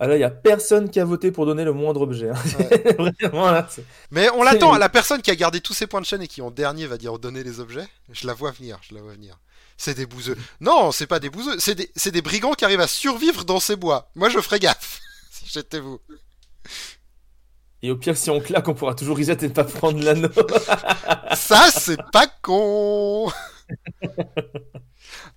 Ah 0.00 0.06
là, 0.08 0.16
il 0.16 0.20
y 0.20 0.24
a 0.24 0.30
personne 0.30 0.90
qui 0.90 0.98
a 0.98 1.04
voté 1.04 1.30
pour 1.30 1.46
donner 1.46 1.62
le 1.62 1.72
moindre 1.72 2.00
objet. 2.00 2.30
hein. 2.30 2.34
Vraiment, 3.20 3.50
là, 3.52 3.68
c'est- 3.70 3.84
Mais 4.10 4.28
on 4.30 4.42
l'attend, 4.42 4.76
la 4.76 4.88
personne 4.88 5.22
qui 5.22 5.30
a 5.30 5.36
gardé 5.36 5.60
tous 5.60 5.74
ses 5.74 5.86
points 5.86 6.00
de 6.00 6.06
chaîne 6.06 6.22
et 6.22 6.26
qui 6.26 6.42
en 6.42 6.50
dernier 6.50 6.86
va 6.86 6.96
dire 6.96 7.18
donner 7.18 7.44
les 7.44 7.60
objets, 7.60 7.86
je 8.10 8.26
la 8.26 8.34
vois 8.34 8.50
venir, 8.50 8.78
je 8.88 8.94
la 8.94 9.02
vois 9.02 9.12
venir. 9.12 9.38
C'est 9.76 9.94
des 9.94 10.06
bouseux. 10.06 10.36
Non, 10.60 10.90
c'est 10.90 11.06
pas 11.06 11.20
des 11.20 11.30
bouseux, 11.30 11.56
c'est 11.58 11.74
des, 11.76 11.90
des 12.10 12.22
brigands 12.22 12.54
qui 12.54 12.64
arrivent 12.64 12.80
à 12.80 12.88
survivre 12.88 13.44
dans 13.44 13.60
ces 13.60 13.76
bois. 13.76 14.10
Moi, 14.16 14.30
je 14.30 14.40
ferais 14.40 14.58
gaffe, 14.58 15.00
si 15.30 15.44
j'étais 15.48 15.78
vous. 15.80 16.00
Et 17.82 17.90
au 17.90 17.96
pire, 17.96 18.16
si 18.16 18.28
on 18.30 18.40
claque, 18.40 18.68
on 18.68 18.74
pourra 18.74 18.94
toujours 18.94 19.16
reset 19.16 19.38
et 19.44 19.48
ne 19.48 19.52
pas 19.52 19.64
prendre 19.64 20.02
l'anneau. 20.02 20.28
Ça, 21.34 21.70
c'est 21.70 22.00
pas 22.12 22.26
con 22.42 23.30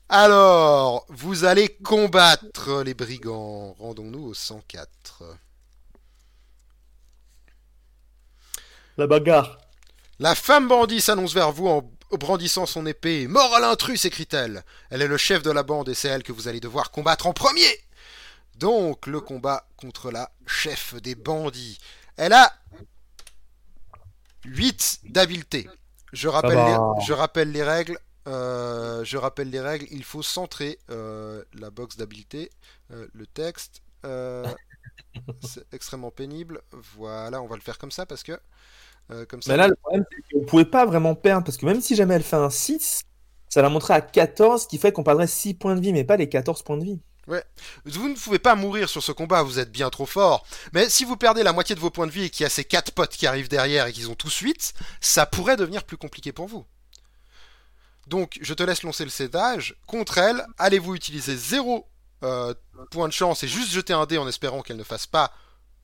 Alors, 0.10 1.06
vous 1.10 1.46
allez 1.46 1.70
combattre 1.70 2.84
les 2.84 2.94
brigands. 2.94 3.76
Rendons-nous 3.80 4.28
au 4.28 4.34
104. 4.34 5.24
La 8.98 9.08
bagarre. 9.08 9.58
La 10.20 10.36
femme 10.36 10.68
bandit 10.68 11.02
s'annonce 11.02 11.34
vers 11.34 11.52
vous 11.52 11.68
en 11.68 11.90
brandissant 12.18 12.66
son 12.66 12.86
épée. 12.86 13.28
Mort 13.28 13.56
à 13.56 13.60
l'intrus, 13.60 14.02
s'écrie-t-elle. 14.02 14.64
Elle 14.90 15.02
est 15.02 15.08
le 15.08 15.18
chef 15.18 15.42
de 15.42 15.52
la 15.52 15.64
bande 15.64 15.90
et 15.90 15.96
c'est 15.96 16.10
elle 16.10 16.24
que 16.24 16.32
vous 16.32 16.48
allez 16.48 16.60
devoir 16.60 16.92
combattre 16.92 17.26
en 17.26 17.34
premier. 17.34 17.68
Donc, 18.56 19.08
le 19.08 19.20
combat 19.20 19.68
contre 19.78 20.12
la 20.12 20.30
chef 20.46 20.94
des 21.02 21.16
bandits. 21.16 21.80
Elle 22.18 22.34
a 22.34 22.54
8 24.46 25.00
d'habileté. 25.06 25.68
Je 26.12 26.28
rappelle, 26.28 26.56
va. 26.56 26.94
les, 27.00 27.06
je 27.06 27.14
rappelle 27.14 27.52
les 27.52 27.64
règles. 27.64 27.98
Euh, 28.28 29.04
je 29.04 29.18
rappelle 29.18 29.50
les 29.50 29.60
règles. 29.60 29.88
Il 29.92 30.04
faut 30.04 30.24
centrer 30.24 30.80
euh, 30.90 31.44
la 31.54 31.70
box 31.70 31.98
d'habileté, 31.98 32.50
euh, 32.92 33.08
le 33.14 33.26
texte. 33.26 33.82
C'est 35.42 35.74
extrêmement 35.74 36.12
pénible. 36.12 36.62
Voilà, 36.98 37.42
on 37.42 37.48
va 37.48 37.56
le 37.56 37.62
faire 37.62 37.78
comme 37.78 37.92
ça 37.92 38.06
parce 38.06 38.24
que. 38.24 38.38
comme 39.30 39.42
ça, 39.42 39.52
Mais 39.52 39.58
là, 39.58 39.68
le 39.68 39.76
problème, 39.76 40.04
c'est 40.10 40.22
que 40.22 40.40
vous 40.40 40.46
pouvez 40.46 40.66
pas 40.66 40.86
vraiment 40.86 41.16
perdre, 41.16 41.46
parce 41.46 41.58
que 41.58 41.66
même 41.66 41.82
si 41.82 41.96
jamais 41.96 42.16
elle 42.16 42.24
fait 42.24 42.36
un 42.36 42.50
6, 42.50 43.04
ça 43.50 43.62
la 43.62 43.70
montrer 43.70 43.94
à 43.94 44.02
14, 44.02 44.64
ce 44.64 44.68
qui 44.68 44.78
fait 44.78 44.92
qu'on 44.92 45.04
perdrait 45.04 45.28
6 45.28 45.54
points 45.54 45.76
de 45.76 45.82
vie, 45.82 45.94
mais 45.94 46.04
pas 46.04 46.18
les 46.18 46.28
14 46.28 46.64
points 46.64 46.78
de 46.78 46.84
vie. 46.84 47.00
Vous 47.86 48.10
ne 48.10 48.16
pouvez 48.16 48.40
pas 48.40 48.56
mourir 48.56 48.90
sur 48.90 49.02
ce 49.02 49.12
combat, 49.12 49.44
vous 49.44 49.60
êtes 49.60 49.72
bien 49.72 49.90
trop 49.90 50.06
fort. 50.06 50.46
Mais 50.74 50.90
si 50.90 51.06
vous 51.06 51.16
perdez 51.16 51.44
la 51.44 51.54
moitié 51.54 51.76
de 51.76 51.80
vos 51.80 51.90
points 51.90 52.08
de 52.08 52.12
vie 52.12 52.26
et 52.26 52.30
qu'il 52.30 52.44
y 52.44 52.48
a 52.48 52.50
ces 52.50 52.66
quatre 52.66 52.92
potes 52.92 53.16
qui 53.16 53.28
arrivent 53.28 53.50
derrière 53.50 53.88
et 53.88 53.94
qu'ils 53.94 54.10
ont 54.10 54.16
tous 54.16 54.40
8, 54.40 54.74
ça 55.00 55.26
pourrait 55.26 55.56
devenir 55.56 55.84
plus 55.84 55.98
compliqué 55.98 56.32
pour 56.32 56.48
vous. 56.48 56.66
Donc, 58.08 58.38
je 58.42 58.54
te 58.54 58.64
laisse 58.64 58.84
lancer 58.84 59.04
le 59.04 59.10
cédage. 59.10 59.76
Contre 59.88 60.18
elle, 60.18 60.46
allez-vous 60.58 60.96
utiliser 60.96 61.36
0 61.36 61.88
point 62.92 63.08
de 63.08 63.14
chance 63.14 63.44
et 63.44 63.48
juste 63.48 63.72
jeter 63.72 63.94
un 63.94 64.06
dé 64.06 64.18
en 64.18 64.28
espérant 64.28 64.62
qu'elle 64.62 64.78
ne 64.78 64.84
fasse 64.84 65.08
pas 65.08 65.32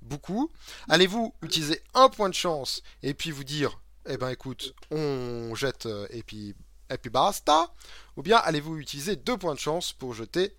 beaucoup? 0.02 0.50
Allez-vous 0.88 1.34
utiliser 1.42 1.82
un 1.94 2.10
point 2.10 2.30
de 2.30 2.34
chance 2.34 2.82
et 3.04 3.14
puis 3.14 3.32
vous 3.32 3.44
dire, 3.44 3.80
eh 4.08 4.18
ben 4.18 4.30
écoute, 4.30 4.74
on 4.92 5.54
jette 5.56 5.86
euh, 5.86 6.08
et 6.10 6.24
puis, 6.24 6.56
et 6.90 6.98
puis 6.98 7.10
basta? 7.10 7.74
Ou 8.18 8.22
bien 8.24 8.38
allez-vous 8.38 8.78
utiliser 8.78 9.16
deux 9.16 9.38
points 9.38 9.54
de 9.54 9.60
chance 9.60 9.94
pour 9.94 10.14
jeter 10.14 10.56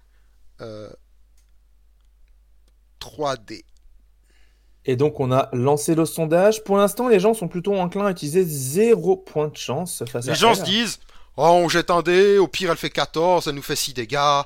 euh, 0.61 0.91
3D. 3.01 3.65
Et 4.87 4.97
donc, 4.97 5.21
on 5.21 5.31
a 5.31 5.51
lancé 5.53 5.95
le 5.95 6.07
sondage. 6.07 6.65
Pour 6.65 6.79
l'instant, 6.79 7.09
les 7.09 7.21
gens 7.21 7.35
sont 7.35 7.49
plutôt 7.49 7.75
enclins 7.77 8.07
à 8.07 8.11
utiliser 8.11 8.45
0 8.45 9.17
points 9.19 9.49
de 9.49 9.57
chance 9.57 10.03
face 10.11 10.27
à 10.27 10.31
Les 10.31 10.37
gens 10.37 10.51
elle. 10.51 10.57
se 10.57 10.63
disent 10.63 11.01
Oh, 11.43 11.47
on 11.65 11.69
jette 11.71 11.89
un 11.91 12.03
dé, 12.03 12.37
au 12.37 12.49
pire 12.49 12.71
elle 12.71 12.77
fait 12.77 12.91
14, 12.91 13.49
elle 13.49 13.55
nous 13.55 13.63
fait 13.63 13.75
6 13.75 13.95
dégâts, 13.95 14.43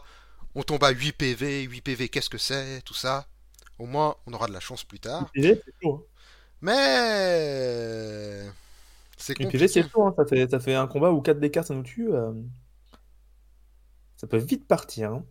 on 0.54 0.62
tombe 0.62 0.84
à 0.84 0.90
8 0.90 1.10
PV, 1.12 1.62
8 1.62 1.80
PV, 1.80 2.08
qu'est-ce 2.08 2.30
que 2.30 2.38
c'est, 2.38 2.82
tout 2.84 2.94
ça. 2.94 3.26
Au 3.80 3.86
moins, 3.86 4.14
on 4.28 4.32
aura 4.32 4.46
de 4.46 4.52
la 4.52 4.60
chance 4.60 4.84
plus 4.84 5.00
tard. 5.00 5.28
PV, 5.34 5.60
c'est 5.64 5.74
chaud. 5.82 6.06
hein. 6.06 6.06
Mais. 6.60 8.48
C'est 9.16 9.34
PV, 9.34 9.66
c'est 9.66 9.82
chaud. 9.90 10.04
hein. 10.06 10.14
Ça, 10.16 10.24
fait, 10.24 10.48
ça 10.48 10.60
fait 10.60 10.74
un 10.76 10.86
combat 10.86 11.10
où 11.10 11.20
4 11.20 11.40
des 11.40 11.50
cartes, 11.50 11.66
ça 11.66 11.74
nous 11.74 11.82
tue. 11.82 12.12
euh. 12.14 12.32
Ça 14.16 14.28
peut 14.28 14.38
vite 14.38 14.68
partir. 14.68 15.12
hein. 15.14 15.24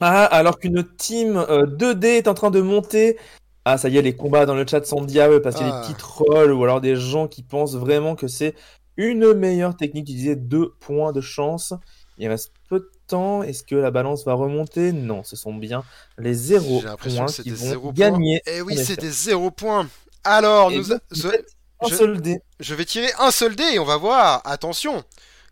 Ah, 0.00 0.24
alors 0.24 0.58
qu'une 0.58 0.82
team 0.96 1.36
euh, 1.36 1.66
2D 1.66 2.04
est 2.18 2.28
en 2.28 2.34
train 2.34 2.50
de 2.50 2.60
monter. 2.60 3.18
Ah, 3.64 3.78
ça 3.78 3.88
y 3.88 3.96
est, 3.96 4.02
les 4.02 4.16
combats 4.16 4.46
dans 4.46 4.54
le 4.56 4.66
chat 4.66 4.84
sont 4.84 5.02
diables 5.04 5.40
parce 5.42 5.54
qu'il 5.56 5.66
y 5.66 5.70
a 5.70 5.72
Ah. 5.72 5.80
des 5.80 5.80
petits 5.86 5.96
trolls 5.96 6.52
ou 6.52 6.64
alors 6.64 6.80
des 6.80 6.96
gens 6.96 7.28
qui 7.28 7.42
pensent 7.44 7.76
vraiment 7.76 8.16
que 8.16 8.26
c'est 8.28 8.54
une 8.96 9.32
meilleure 9.34 9.76
technique 9.76 10.04
d'utiliser 10.04 10.36
deux 10.36 10.70
points 10.80 11.12
de 11.12 11.20
chance. 11.20 11.72
Il 12.18 12.28
reste 12.28 12.52
peu 12.68 12.78
de 12.80 12.90
temps. 13.08 13.42
Est-ce 13.42 13.64
que 13.64 13.74
la 13.74 13.90
balance 13.90 14.24
va 14.24 14.34
remonter? 14.34 14.92
Non, 14.92 15.24
ce 15.24 15.36
sont 15.36 15.52
bien 15.54 15.82
les 16.18 16.34
zéro 16.34 16.80
J'ai 16.80 16.86
l'impression 16.86 17.18
points 17.18 17.26
que 17.26 17.32
c'est 17.32 17.42
qui 17.42 17.50
des 17.50 17.56
vont 17.56 17.66
zéro 17.68 17.92
gagner. 17.92 18.40
points. 18.44 18.52
Eh 18.56 18.62
oui, 18.62 18.76
c'est 18.84 18.98
des 19.00 19.10
zéro 19.10 19.50
points. 19.50 19.88
Alors, 20.22 20.70
Et 20.70 20.78
nous, 20.78 20.92
un 20.92 20.98
je- 21.10 21.94
seul 21.94 22.20
dé. 22.20 22.38
je 22.60 22.74
vais 22.74 22.84
tirer 22.84 23.10
un 23.18 23.30
seul 23.30 23.56
dé 23.56 23.64
et 23.74 23.78
on 23.78 23.84
va 23.84 23.96
voir. 23.96 24.42
Attention. 24.44 25.02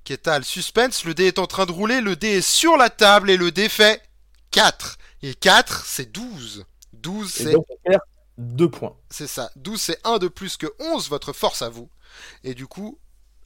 Kétal, 0.05 0.45
suspense. 0.45 1.05
Le 1.05 1.15
dé 1.15 1.27
est 1.27 1.39
en 1.39 1.47
train 1.47 1.67
de 1.67 1.73
rouler. 1.73 2.01
Le 2.01 2.17
dé 2.17 2.29
est 2.39 2.41
sur 2.41 2.77
la 2.77 2.91
table 2.91 3.31
et 3.31 3.37
le 3.37 3.51
dé 3.53 3.69
fait 3.69 4.01
4. 4.51 4.99
Et 5.23 5.35
4, 5.35 5.85
c'est 5.87 6.11
12. 6.11 6.65
12, 6.95 7.41
Et 7.41 7.45
c'est 7.45 7.53
donc, 7.53 7.67
on 7.69 7.77
perd 7.91 8.01
deux 8.39 8.71
points. 8.71 8.97
C'est 9.11 9.27
ça. 9.27 9.51
12, 9.57 9.81
c'est 9.81 9.99
1 10.05 10.19
de 10.19 10.29
plus 10.29 10.57
que 10.57 10.67
11, 10.81 11.09
votre 11.09 11.33
force 11.33 11.63
à 11.63 11.69
vous. 11.69 11.89
Et 12.45 12.55
du 12.55 12.67
coup, 12.67 12.99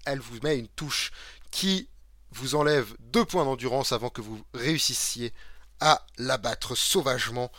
elle 0.06 0.20
vous 0.20 0.38
met 0.42 0.58
une 0.58 0.68
touche 0.68 1.10
qui 1.50 1.88
vous 2.30 2.54
enlève 2.54 2.94
2 3.00 3.24
points 3.24 3.44
d'endurance 3.44 3.92
avant 3.92 4.08
que 4.08 4.20
vous 4.20 4.42
réussissiez 4.54 5.32
à 5.80 6.04
l'abattre 6.16 6.74
sauvagement. 6.74 7.52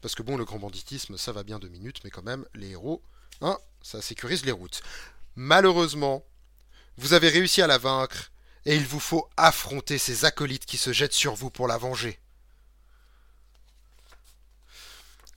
Parce 0.00 0.14
que 0.14 0.22
bon, 0.22 0.36
le 0.36 0.44
grand 0.44 0.58
banditisme, 0.58 1.16
ça 1.16 1.32
va 1.32 1.44
bien 1.44 1.58
2 1.58 1.68
minutes, 1.68 2.00
mais 2.02 2.10
quand 2.10 2.24
même, 2.24 2.44
les 2.54 2.70
héros, 2.70 3.02
hein, 3.40 3.56
ça 3.82 4.02
sécurise 4.02 4.44
les 4.44 4.52
routes. 4.52 4.82
Malheureusement, 5.36 6.24
vous 6.96 7.12
avez 7.12 7.28
réussi 7.28 7.62
à 7.62 7.66
la 7.66 7.78
vaincre, 7.78 8.32
et 8.64 8.76
il 8.76 8.86
vous 8.86 9.00
faut 9.00 9.28
affronter 9.36 9.98
ces 9.98 10.24
acolytes 10.24 10.66
qui 10.66 10.76
se 10.76 10.92
jettent 10.92 11.12
sur 11.12 11.34
vous 11.34 11.50
pour 11.50 11.66
la 11.68 11.78
venger. 11.78 12.18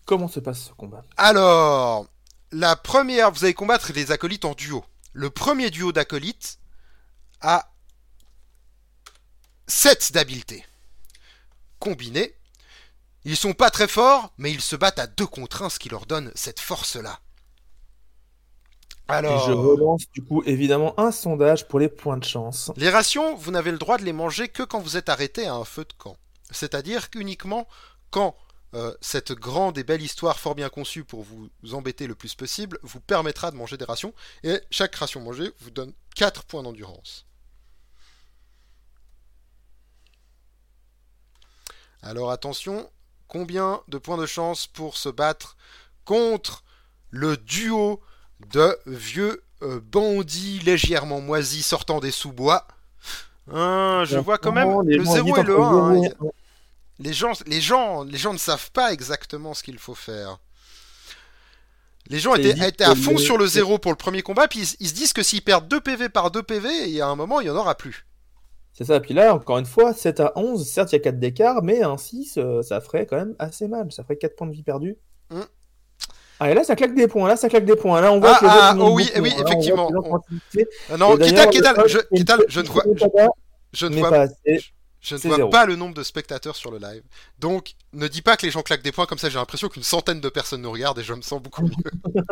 Comment 0.05 0.27
se 0.27 0.39
passe 0.39 0.65
ce 0.65 0.73
combat? 0.73 1.03
Alors, 1.17 2.07
la 2.51 2.75
première, 2.75 3.31
vous 3.31 3.43
allez 3.43 3.55
combattre 3.55 3.91
les 3.93 4.11
acolytes 4.11 4.45
en 4.45 4.53
duo. 4.53 4.85
Le 5.15 5.29
premier 5.29 5.69
duo 5.69 5.93
d'acolytes 5.93 6.59
a 7.39 7.71
7 9.67 10.11
d'habileté. 10.11 10.65
Combinés, 11.79 12.35
ils 13.23 13.37
sont 13.37 13.53
pas 13.53 13.69
très 13.69 13.87
forts, 13.87 14.33
mais 14.37 14.51
ils 14.51 14.59
se 14.59 14.75
battent 14.75 14.99
à 14.99 15.07
2 15.07 15.25
contre 15.25 15.61
1, 15.63 15.69
ce 15.69 15.79
qui 15.79 15.87
leur 15.87 16.05
donne 16.05 16.33
cette 16.35 16.59
force-là. 16.59 17.21
Et 19.07 19.13
Alors, 19.13 19.47
je 19.47 19.53
relance 19.53 20.03
du 20.11 20.21
coup 20.21 20.43
évidemment 20.45 20.99
un 20.99 21.13
sondage 21.13 21.65
pour 21.69 21.79
les 21.79 21.87
points 21.87 22.17
de 22.17 22.25
chance. 22.25 22.73
les 22.75 22.89
rations, 22.89 23.35
vous 23.35 23.51
n'avez 23.51 23.71
le 23.71 23.77
droit 23.77 23.97
de 23.97 24.03
les 24.03 24.11
manger 24.11 24.49
que 24.49 24.63
quand 24.63 24.81
vous 24.81 24.97
êtes 24.97 25.07
arrêté 25.07 25.47
à 25.47 25.53
un 25.53 25.63
feu 25.63 25.85
de 25.85 25.93
camp. 25.93 26.17
C'est-à-dire 26.51 27.09
qu'uniquement 27.09 27.69
quand 28.11 28.35
euh, 28.75 28.93
cette 28.99 29.31
grande 29.31 29.77
et 29.77 29.85
belle 29.85 30.01
histoire 30.01 30.37
fort 30.37 30.53
bien 30.53 30.67
conçue 30.67 31.05
pour 31.05 31.23
vous 31.23 31.49
embêter 31.71 32.07
le 32.07 32.15
plus 32.15 32.35
possible 32.35 32.77
vous 32.83 32.99
permettra 32.99 33.49
de 33.49 33.55
manger 33.55 33.77
des 33.77 33.85
rations. 33.85 34.13
Et 34.43 34.59
chaque 34.69 34.95
ration 34.95 35.21
mangée 35.21 35.53
vous 35.61 35.71
donne 35.71 35.93
4 36.15 36.43
points 36.43 36.61
d'endurance. 36.61 37.25
Alors 42.01 42.31
attention, 42.31 42.89
combien 43.29 43.81
de 43.87 43.97
points 43.97 44.17
de 44.17 44.25
chance 44.25 44.67
pour 44.67 44.97
se 44.97 45.09
battre 45.09 45.55
contre 46.03 46.63
le 47.09 47.37
duo 47.37 48.01
de 48.51 48.77
vieux 48.85 49.41
euh, 49.61 49.79
bandits 49.79 50.59
légèrement 50.59 51.21
moisis 51.21 51.65
sortant 51.65 52.01
des 52.01 52.11
sous-bois? 52.11 52.67
Hein, 53.51 54.03
Je 54.05 54.17
vois 54.17 54.37
quand 54.37 54.51
même 54.51 54.81
le 54.81 55.03
gens 55.03 55.13
0 55.13 55.27
hésitent 55.27 55.37
et 55.37 55.43
le 55.43 55.57
entre 55.57 55.63
1. 55.63 55.93
zéro 55.95 56.03
et 56.03 56.07
un. 56.07 56.44
Les 56.99 57.13
gens, 57.13 57.33
les, 57.45 57.61
gens, 57.61 58.03
les 58.03 58.17
gens 58.17 58.33
ne 58.33 58.37
savent 58.37 58.71
pas 58.71 58.93
exactement 58.93 59.53
ce 59.53 59.63
qu'il 59.63 59.77
faut 59.77 59.95
faire. 59.95 60.39
Les 62.07 62.19
gens 62.19 62.35
étaient, 62.35 62.83
à 62.83 62.95
fond 62.95 63.17
sur 63.17 63.37
le 63.37 63.47
0 63.47 63.79
pour 63.79 63.91
le 63.91 63.97
premier 63.97 64.21
combat, 64.21 64.47
puis 64.47 64.59
ils, 64.59 64.75
ils 64.79 64.89
se 64.89 64.93
disent 64.93 65.13
que 65.13 65.23
s'ils 65.23 65.41
perdent 65.41 65.67
2 65.67 65.81
PV 65.81 66.09
par 66.09 66.29
2 66.31 66.43
PV, 66.43 66.69
il 66.83 66.91
y 66.91 67.01
a 67.01 67.07
un 67.07 67.15
moment, 67.15 67.41
il 67.41 67.45
n'y 67.45 67.49
en 67.49 67.55
aura 67.55 67.75
plus. 67.75 68.05
C'est 68.73 68.83
ça, 68.83 68.99
puis 68.99 69.13
là, 69.13 69.33
encore 69.33 69.57
une 69.57 69.65
fois, 69.65 69.93
7 69.93 70.19
à 70.19 70.33
11, 70.35 70.67
certes, 70.67 70.91
il 70.91 70.95
y 70.95 70.99
a 70.99 71.01
4 71.01 71.19
d'écart, 71.19 71.63
mais 71.63 71.81
un 71.81 71.97
6, 71.97 72.37
euh, 72.37 72.61
ça 72.61 72.81
ferait 72.81 73.05
quand 73.05 73.15
même 73.15 73.33
assez 73.39 73.67
mal. 73.67 73.91
Ça 73.91 74.03
ferait 74.03 74.17
4 74.17 74.35
points 74.35 74.47
de 74.47 74.53
vie 74.53 74.63
perdus. 74.63 74.97
Mm. 75.31 75.39
Ah, 76.41 76.51
et 76.51 76.53
là, 76.53 76.65
ça 76.65 76.75
claque 76.75 76.93
des 76.93 77.07
points, 77.07 77.29
là, 77.29 77.37
ça 77.37 77.47
claque 77.47 77.63
des 77.63 77.77
points. 77.77 78.01
Là, 78.01 78.11
on 78.11 78.19
voit 78.19 78.35
Ah, 78.35 78.39
que 78.39 78.45
ah, 78.49 78.75
oh 78.77 78.93
oui, 78.93 79.09
oui, 79.21 79.31
hein. 79.33 79.43
Là, 79.43 79.49
effectivement. 79.49 79.89
Non, 80.99 81.17
Kétal, 81.17 81.49
Kétal, 81.49 81.87
je, 81.87 81.99
Kétal, 82.13 82.39
ne 82.39 82.67
vois, 82.67 82.83
je, 82.93 83.05
je 83.71 83.85
ne 83.85 83.95
vois, 83.97 84.09
pas 84.09 84.21
assez. 84.23 84.73
Je 85.05 85.13
ne 85.13 85.19
c'est 85.19 85.27
vois 85.27 85.37
zéro. 85.37 85.49
pas 85.49 85.67
le 85.67 85.75
nombre 85.75 85.93
de 85.93 86.01
spectateurs 86.01 86.55
sur 86.55 86.71
le 86.71 86.79
live. 86.79 87.03
Donc, 87.37 87.75
ne 87.93 88.07
dis 88.07 88.23
pas 88.23 88.37
que 88.37 88.45
les 88.45 88.51
gens 88.51 88.63
claquent 88.63 88.81
des 88.81 88.91
points 88.91 89.05
comme 89.05 89.19
ça, 89.19 89.29
j'ai 89.29 89.37
l'impression 89.37 89.69
qu'une 89.69 89.83
centaine 89.83 90.19
de 90.19 90.29
personnes 90.29 90.63
nous 90.63 90.71
regardent 90.71 90.97
et 90.97 91.03
je 91.03 91.13
me 91.13 91.21
sens 91.21 91.39
beaucoup 91.39 91.61
mieux. 91.61 91.75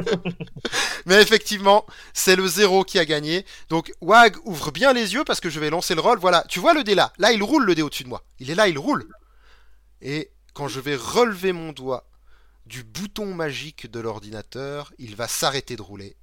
Mais 1.05 1.21
effectivement, 1.21 1.85
c'est 2.13 2.35
le 2.35 2.47
0 2.47 2.83
qui 2.83 2.97
a 2.97 3.05
gagné. 3.05 3.45
Donc, 3.69 3.93
Wag 4.01 4.37
ouvre 4.45 4.71
bien 4.71 4.91
les 4.91 5.13
yeux 5.13 5.23
parce 5.23 5.39
que 5.39 5.51
je 5.51 5.59
vais 5.59 5.69
lancer 5.69 5.93
le 5.93 6.01
roll. 6.01 6.17
Voilà, 6.17 6.43
tu 6.49 6.59
vois 6.59 6.73
le 6.73 6.83
dé 6.83 6.95
là? 6.95 7.13
Là, 7.19 7.31
il 7.31 7.43
roule 7.43 7.63
le 7.63 7.75
dé 7.75 7.83
au-dessus 7.83 8.05
de 8.05 8.09
moi. 8.09 8.23
Il 8.39 8.49
est 8.49 8.55
là, 8.55 8.67
il 8.67 8.79
roule. 8.79 9.07
Et 10.01 10.31
quand 10.55 10.67
je 10.67 10.79
vais 10.79 10.95
relever 10.95 11.51
mon 11.53 11.73
doigt 11.73 12.07
du 12.65 12.83
bouton 12.83 13.35
magique 13.35 13.91
de 13.91 13.99
l'ordinateur, 13.99 14.91
il 14.97 15.15
va 15.15 15.27
s'arrêter 15.27 15.75
de 15.75 15.83
rouler. 15.83 16.15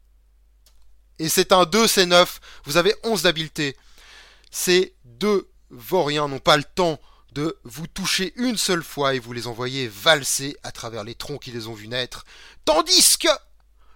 Et 1.20 1.28
c'est 1.28 1.52
un 1.52 1.64
2, 1.64 1.86
c'est 1.86 2.06
9. 2.06 2.40
Vous 2.64 2.76
avez 2.76 2.94
11 3.04 3.22
d'habileté. 3.22 3.76
Ces 4.50 4.94
deux 5.04 5.49
vauriens 5.70 6.28
n'ont 6.28 6.38
pas 6.38 6.56
le 6.56 6.64
temps 6.64 7.00
de 7.32 7.56
vous 7.64 7.86
toucher 7.86 8.32
une 8.36 8.56
seule 8.56 8.82
fois 8.82 9.14
et 9.14 9.18
vous 9.18 9.32
les 9.32 9.46
envoyez 9.46 9.88
valser 9.88 10.56
à 10.62 10.72
travers 10.72 11.04
les 11.04 11.14
troncs 11.14 11.42
qui 11.42 11.52
les 11.52 11.68
ont 11.68 11.74
vus 11.74 11.88
naître. 11.88 12.24
Tandis 12.64 13.18
que 13.18 13.28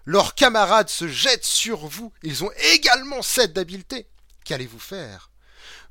leurs 0.04 0.34
camarades 0.34 0.88
se 0.88 1.08
jettent 1.08 1.44
sur 1.44 1.86
vous. 1.86 2.12
Ils 2.22 2.44
ont 2.44 2.50
également 2.74 3.22
7 3.22 3.52
d'habileté. 3.52 4.06
Qu'allez-vous 4.44 4.78
faire? 4.78 5.30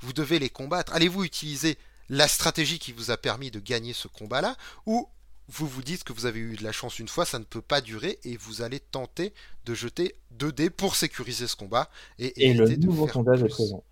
Vous 0.02 0.14
devez 0.14 0.40
les 0.40 0.50
combattre. 0.50 0.94
Allez-vous 0.94 1.24
utiliser 1.24 1.78
la 2.10 2.28
stratégie 2.28 2.80
qui 2.80 2.92
vous 2.92 3.12
a 3.12 3.18
permis 3.18 3.52
de 3.52 3.60
gagner 3.60 3.94
ce 3.94 4.08
combat-là? 4.08 4.56
Ou 4.86 5.10
vous 5.50 5.68
vous 5.68 5.82
dites 5.82 6.04
que 6.04 6.14
vous 6.14 6.26
avez 6.26 6.40
eu 6.40 6.56
de 6.56 6.64
la 6.64 6.72
chance 6.72 7.00
une 7.00 7.08
fois, 7.08 7.26
ça 7.26 7.40
ne 7.40 7.44
peut 7.44 7.62
pas 7.62 7.82
durer 7.82 8.20
et 8.24 8.38
vous 8.38 8.62
allez 8.62 8.80
tenter 8.80 9.34
de 9.66 9.74
jeter 9.74 10.16
2 10.32 10.52
dés 10.52 10.70
pour 10.70 10.96
sécuriser 10.96 11.48
ce 11.48 11.56
combat 11.56 11.90
et, 12.20 12.50
Et 12.50 12.54
le 12.54 12.68
nouveau 12.78 13.06
faire 13.06 13.16
sondage 13.16 13.44
est 13.44 13.50
présent. 13.50 13.84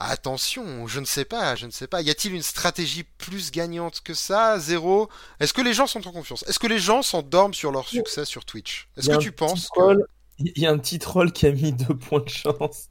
Attention, 0.00 0.86
je 0.86 1.00
ne 1.00 1.04
sais 1.04 1.24
pas, 1.24 1.56
je 1.56 1.66
ne 1.66 1.72
sais 1.72 1.88
pas. 1.88 2.02
Y 2.02 2.10
a-t-il 2.10 2.32
une 2.32 2.42
stratégie 2.42 3.02
plus 3.02 3.50
gagnante 3.50 4.00
que 4.00 4.14
ça 4.14 4.56
Zéro? 4.60 5.08
Est-ce 5.40 5.52
que 5.52 5.60
les 5.60 5.74
gens 5.74 5.88
sont 5.88 6.06
en 6.06 6.12
confiance? 6.12 6.44
Est-ce 6.46 6.60
que 6.60 6.68
les 6.68 6.78
gens 6.78 7.02
s'endorment 7.02 7.52
sur 7.52 7.72
leur 7.72 7.88
succès 7.88 8.24
sur 8.24 8.44
Twitch? 8.44 8.88
Est-ce 8.96 9.10
que 9.10 9.16
tu 9.16 9.32
penses 9.32 9.68
que... 9.74 9.80
Il 10.38 10.62
y 10.62 10.66
a 10.66 10.70
un 10.70 10.78
petit 10.78 11.00
troll 11.00 11.32
qui 11.32 11.46
a 11.46 11.50
mis 11.50 11.72
2 11.72 11.96
points 11.96 12.20
de 12.20 12.28
chance. 12.28 12.90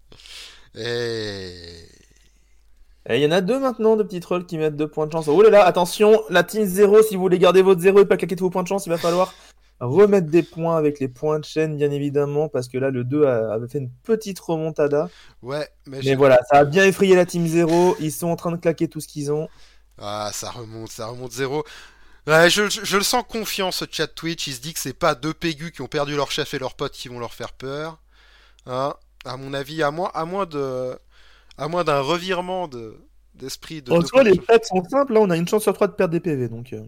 Eh, 0.76 1.86
Et 3.10 3.16
il 3.16 3.22
y 3.22 3.26
en 3.26 3.32
a 3.32 3.40
deux 3.40 3.58
maintenant 3.58 3.96
de 3.96 4.04
petits 4.04 4.20
trolls 4.20 4.46
qui 4.46 4.58
mettent 4.58 4.76
2 4.76 4.90
points 4.90 5.08
de 5.08 5.14
chance. 5.14 5.30
Oh 5.30 5.42
là 5.42 5.50
là, 5.50 5.66
attention, 5.66 6.22
la 6.30 6.44
team 6.44 6.66
0, 6.66 7.04
si 7.04 7.16
vous 7.16 7.22
voulez 7.22 7.40
garder 7.40 7.62
votre 7.62 7.80
0 7.80 8.02
et 8.02 8.06
pas 8.06 8.18
claquer 8.18 8.36
tous 8.36 8.44
vos 8.44 8.50
points 8.50 8.64
de 8.64 8.68
chance, 8.68 8.86
il 8.86 8.90
va 8.90 8.98
falloir 8.98 9.34
remettre 9.80 10.28
des 10.28 10.44
points 10.44 10.78
avec 10.78 11.00
les 11.00 11.08
points 11.08 11.40
de 11.40 11.46
chaîne, 11.46 11.78
bien 11.78 11.92
évidemment, 11.92 12.50
parce 12.50 12.68
que 12.68 12.78
là, 12.78 12.90
le 12.90 13.04
2 13.04 13.26
a- 13.26 13.54
avait 13.54 13.68
fait 13.68 13.78
une 13.80 13.92
petite 14.04 14.40
remontada. 14.40 15.10
Ouais, 15.42 15.68
mais, 15.86 16.16
voilà, 16.16 16.40
ça 16.50 16.58
a 16.60 16.66
bien 16.66 16.86
effrayé 16.86 17.16
la 17.16 17.26
team 17.26 17.46
0. 17.48 17.96
Ils 18.00 18.12
sont 18.12 18.28
en 18.28 18.36
train 18.36 18.52
de 18.52 18.58
claquer 18.58 18.88
tout 18.88 19.00
ce 19.00 19.08
qu'ils 19.08 19.32
ont. 19.32 19.48
Ah, 20.00 20.30
ça 20.34 20.50
remonte, 20.52 20.90
ça 20.90 21.08
remonte 21.08 21.32
zéro. 21.32 21.64
Ouais, 22.28 22.50
je, 22.50 22.70
je- 22.70 22.84
je 22.84 22.98
le 22.98 23.04
sens 23.04 23.24
confiant 23.28 23.72
ce 23.72 23.86
chat 23.90 24.08
Twitch. 24.08 24.48
Il 24.48 24.54
se 24.54 24.62
dit 24.62 24.74
que 24.74 24.80
c'est 24.80 24.94
pas 24.94 25.16
deux 25.16 25.34
pégus 25.34 25.72
qui 25.72 25.82
ont 25.82 25.88
perdu 25.88 26.16
leur 26.16 26.30
chef 26.32 26.54
et 26.54 26.60
leurs 26.60 26.76
potes 26.76 26.92
qui 26.94 27.08
vont 27.08 27.20
leur 27.20 27.34
faire 27.34 27.54
peur. 27.54 28.02
Hein 28.66 28.94
à 29.26 29.38
mon 29.38 29.54
avis, 29.54 29.82
à 29.84 29.92
moins, 29.92 30.12
à 30.14 30.26
moins 30.26 30.46
de, 30.46 30.98
à 31.58 31.68
moins 31.68 31.84
d'un 31.84 32.00
revirement 32.02 32.68
de 32.68 32.98
d'esprit 33.34 33.82
de. 33.82 33.92
En 33.92 34.02
soi, 34.02 34.24
les 34.24 34.34
stats 34.34 34.64
sont 34.64 34.84
simples. 34.90 35.14
Là, 35.14 35.20
on 35.22 35.30
a 35.30 35.38
une 35.38 35.48
chance 35.48 35.64
sur 35.64 35.74
3 35.74 35.88
de 35.88 35.94
perdre 35.94 36.12
des 36.14 36.20
PV. 36.20 36.48
Donc, 36.50 36.74
euh, 36.74 36.82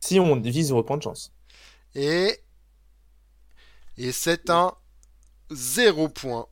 si 0.00 0.18
on 0.18 0.36
divise 0.36 0.68
0 0.68 0.82
points 0.82 0.96
de 0.96 1.02
chance. 1.02 1.32
Et 1.94 2.40
et 3.96 4.12
c'est 4.12 4.48
un 4.48 4.72
zéro 5.50 6.08
point. 6.08 6.46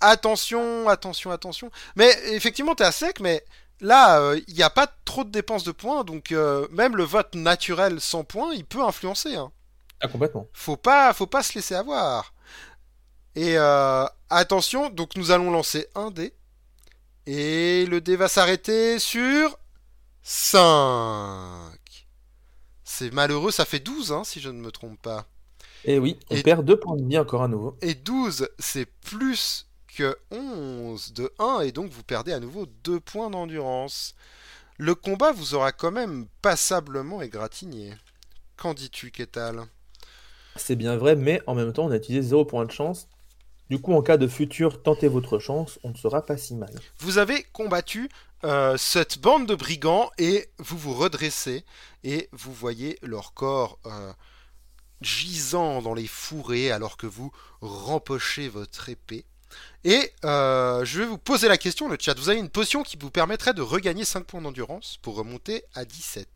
Attention, 0.00 0.88
attention, 0.88 1.30
attention. 1.30 1.70
Mais 1.96 2.10
effectivement, 2.32 2.74
t'es 2.74 2.84
à 2.84 2.92
sec, 2.92 3.20
mais 3.20 3.42
là, 3.80 4.34
il 4.48 4.54
n'y 4.54 4.62
a 4.62 4.70
pas 4.70 4.86
trop 5.04 5.24
de 5.24 5.30
dépenses 5.30 5.64
de 5.64 5.72
points, 5.72 6.04
donc 6.04 6.30
euh, 6.32 6.68
même 6.70 6.96
le 6.96 7.04
vote 7.04 7.34
naturel 7.34 8.00
sans 8.00 8.22
points, 8.24 8.52
il 8.52 8.66
peut 8.66 8.82
influencer. 8.82 9.34
Hein. 9.36 9.50
Ah, 10.00 10.08
complètement. 10.08 10.46
faut 10.52 10.76
pas, 10.76 11.14
faut 11.14 11.26
pas 11.26 11.42
se 11.42 11.54
laisser 11.54 11.74
avoir. 11.74 12.34
Et 13.34 13.56
euh, 13.56 14.04
attention, 14.28 14.90
donc 14.90 15.16
nous 15.16 15.30
allons 15.30 15.50
lancer 15.50 15.88
un 15.94 16.10
dé. 16.10 16.34
Et 17.26 17.86
le 17.86 18.02
dé 18.02 18.16
va 18.16 18.28
s'arrêter 18.28 18.98
sur 18.98 19.58
5. 20.22 21.78
C'est 22.96 23.12
malheureux, 23.12 23.50
ça 23.50 23.64
fait 23.64 23.80
12, 23.80 24.12
hein, 24.12 24.22
si 24.22 24.40
je 24.40 24.50
ne 24.50 24.60
me 24.60 24.70
trompe 24.70 25.02
pas. 25.02 25.26
Et 25.84 25.98
oui, 25.98 26.16
on 26.30 26.36
Et- 26.36 26.42
perd 26.44 26.64
2 26.64 26.78
points 26.78 26.96
de 26.96 27.04
vie 27.04 27.18
encore 27.18 27.42
à 27.42 27.48
nouveau. 27.48 27.76
Et 27.82 27.94
12, 27.96 28.48
c'est 28.60 28.86
plus 28.86 29.66
11 30.30 31.12
de 31.12 31.32
1 31.40 31.60
et 31.62 31.72
donc 31.72 31.90
vous 31.90 32.04
perdez 32.04 32.32
à 32.32 32.38
nouveau 32.38 32.66
2 32.84 33.00
points 33.00 33.30
d'endurance. 33.30 34.14
Le 34.78 34.94
combat 34.94 35.32
vous 35.32 35.54
aura 35.54 35.72
quand 35.72 35.90
même 35.90 36.26
passablement 36.40 37.20
égratigné. 37.20 37.94
Qu'en 38.56 38.74
dis-tu, 38.74 39.10
Ketal? 39.10 39.64
C'est 40.54 40.76
bien 40.76 40.96
vrai, 40.96 41.16
mais 41.16 41.42
en 41.48 41.56
même 41.56 41.72
temps, 41.72 41.86
on 41.86 41.90
a 41.90 41.96
utilisé 41.96 42.28
0 42.28 42.44
points 42.44 42.64
de 42.64 42.70
chance. 42.70 43.08
Du 43.74 43.80
coup, 43.80 43.92
en 43.92 44.02
cas 44.02 44.18
de 44.18 44.28
futur, 44.28 44.84
tentez 44.84 45.08
votre 45.08 45.40
chance, 45.40 45.80
on 45.82 45.88
ne 45.88 45.96
sera 45.96 46.24
pas 46.24 46.36
si 46.36 46.54
mal. 46.54 46.72
Vous 47.00 47.18
avez 47.18 47.42
combattu 47.42 48.08
euh, 48.44 48.76
cette 48.76 49.18
bande 49.18 49.48
de 49.48 49.56
brigands 49.56 50.12
et 50.16 50.48
vous 50.58 50.78
vous 50.78 50.94
redressez 50.94 51.64
et 52.04 52.28
vous 52.30 52.52
voyez 52.52 53.00
leur 53.02 53.34
corps 53.34 53.80
euh, 53.86 54.12
gisant 55.00 55.82
dans 55.82 55.92
les 55.92 56.06
fourrés 56.06 56.70
alors 56.70 56.96
que 56.96 57.08
vous 57.08 57.32
rempochez 57.62 58.48
votre 58.48 58.90
épée. 58.90 59.24
Et 59.82 60.12
euh, 60.24 60.84
je 60.84 61.00
vais 61.00 61.06
vous 61.06 61.18
poser 61.18 61.48
la 61.48 61.58
question, 61.58 61.88
le 61.88 61.96
chat. 61.98 62.16
Vous 62.16 62.28
avez 62.28 62.38
une 62.38 62.50
potion 62.50 62.84
qui 62.84 62.96
vous 62.96 63.10
permettrait 63.10 63.54
de 63.54 63.62
regagner 63.62 64.04
5 64.04 64.22
points 64.24 64.40
d'endurance 64.40 64.98
pour 65.02 65.16
remonter 65.16 65.64
à 65.74 65.84
17. 65.84 66.28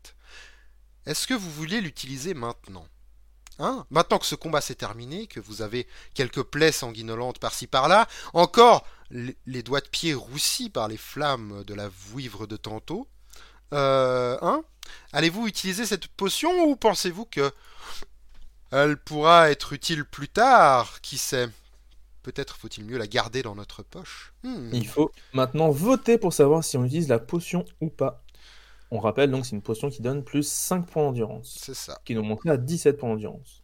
Est-ce 1.05 1.25
que 1.25 1.35
vous 1.35 1.51
voulez 1.51 1.79
l'utiliser 1.79 2.33
maintenant? 2.33 2.89
Hein? 3.59 3.85
Maintenant 3.89 4.19
que 4.19 4.25
ce 4.25 4.35
combat 4.35 4.61
s'est 4.61 4.75
terminé, 4.75 5.27
que 5.27 5.39
vous 5.39 5.61
avez 5.61 5.87
quelques 6.13 6.43
plaies 6.43 6.71
sanguinolentes 6.71 7.39
par-ci 7.39 7.67
par-là, 7.67 8.07
encore 8.33 8.85
les 9.11 9.63
doigts 9.63 9.81
de 9.81 9.87
pied 9.87 10.13
roussis 10.13 10.69
par 10.69 10.87
les 10.87 10.97
flammes 10.97 11.63
de 11.65 11.73
la 11.73 11.89
vouivre 11.89 12.47
de 12.47 12.57
tantôt, 12.57 13.07
euh, 13.73 14.37
hein? 14.41 14.63
Allez-vous 15.13 15.47
utiliser 15.47 15.85
cette 15.85 16.07
potion 16.07 16.63
ou 16.65 16.75
pensez-vous 16.75 17.25
que 17.25 17.51
elle 18.71 18.97
pourra 18.97 19.49
être 19.49 19.73
utile 19.73 20.05
plus 20.05 20.27
tard? 20.27 21.01
Qui 21.01 21.17
sait? 21.17 21.49
Peut-être 22.21 22.57
faut-il 22.57 22.85
mieux 22.85 22.97
la 22.97 23.07
garder 23.07 23.41
dans 23.41 23.55
notre 23.55 23.81
poche. 23.81 24.33
Hmm. 24.43 24.69
Il 24.73 24.87
faut 24.87 25.11
maintenant 25.33 25.69
voter 25.69 26.17
pour 26.17 26.33
savoir 26.33 26.63
si 26.63 26.77
on 26.77 26.85
utilise 26.85 27.07
la 27.07 27.19
potion 27.19 27.65
ou 27.81 27.89
pas. 27.89 28.23
On 28.91 28.99
rappelle 28.99 29.29
donc 29.29 29.45
c'est 29.45 29.55
une 29.55 29.61
potion 29.61 29.89
qui 29.89 30.01
donne 30.01 30.23
plus 30.23 30.47
5 30.47 30.87
points 30.87 31.03
d'endurance. 31.03 31.57
C'est 31.59 31.75
ça. 31.75 31.99
Qui 32.05 32.15
nous 32.15 32.23
montrait 32.23 32.49
à 32.49 32.57
17 32.57 32.97
points 32.97 33.09
d'endurance. 33.09 33.63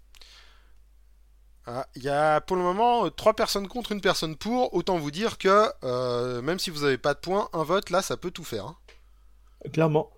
Ah, 1.68 1.88
il 1.96 2.04
y 2.04 2.10
a 2.10 2.42
pour 2.42 2.56
le 2.56 2.62
moment 2.62 3.10
3 3.10 3.34
personnes 3.34 3.68
contre, 3.68 3.92
une 3.92 4.02
personne 4.02 4.36
pour. 4.36 4.74
Autant 4.76 5.00
vous 5.00 5.10
dire 5.10 5.40
que 5.40 5.66
euh, 5.84 6.42
même 6.44 6.60
si 6.60 6.70
vous 6.70 6.82
n'avez 6.82 7.00
pas 7.00 7.16
de 7.16 7.20
points, 7.20 7.50
un 7.54 7.64
vote 7.64 7.90
là 7.90 8.02
ça 8.04 8.18
peut 8.18 8.32
tout 8.32 8.44
faire. 8.44 8.66
Hein. 8.66 8.78
Clairement. 9.74 10.12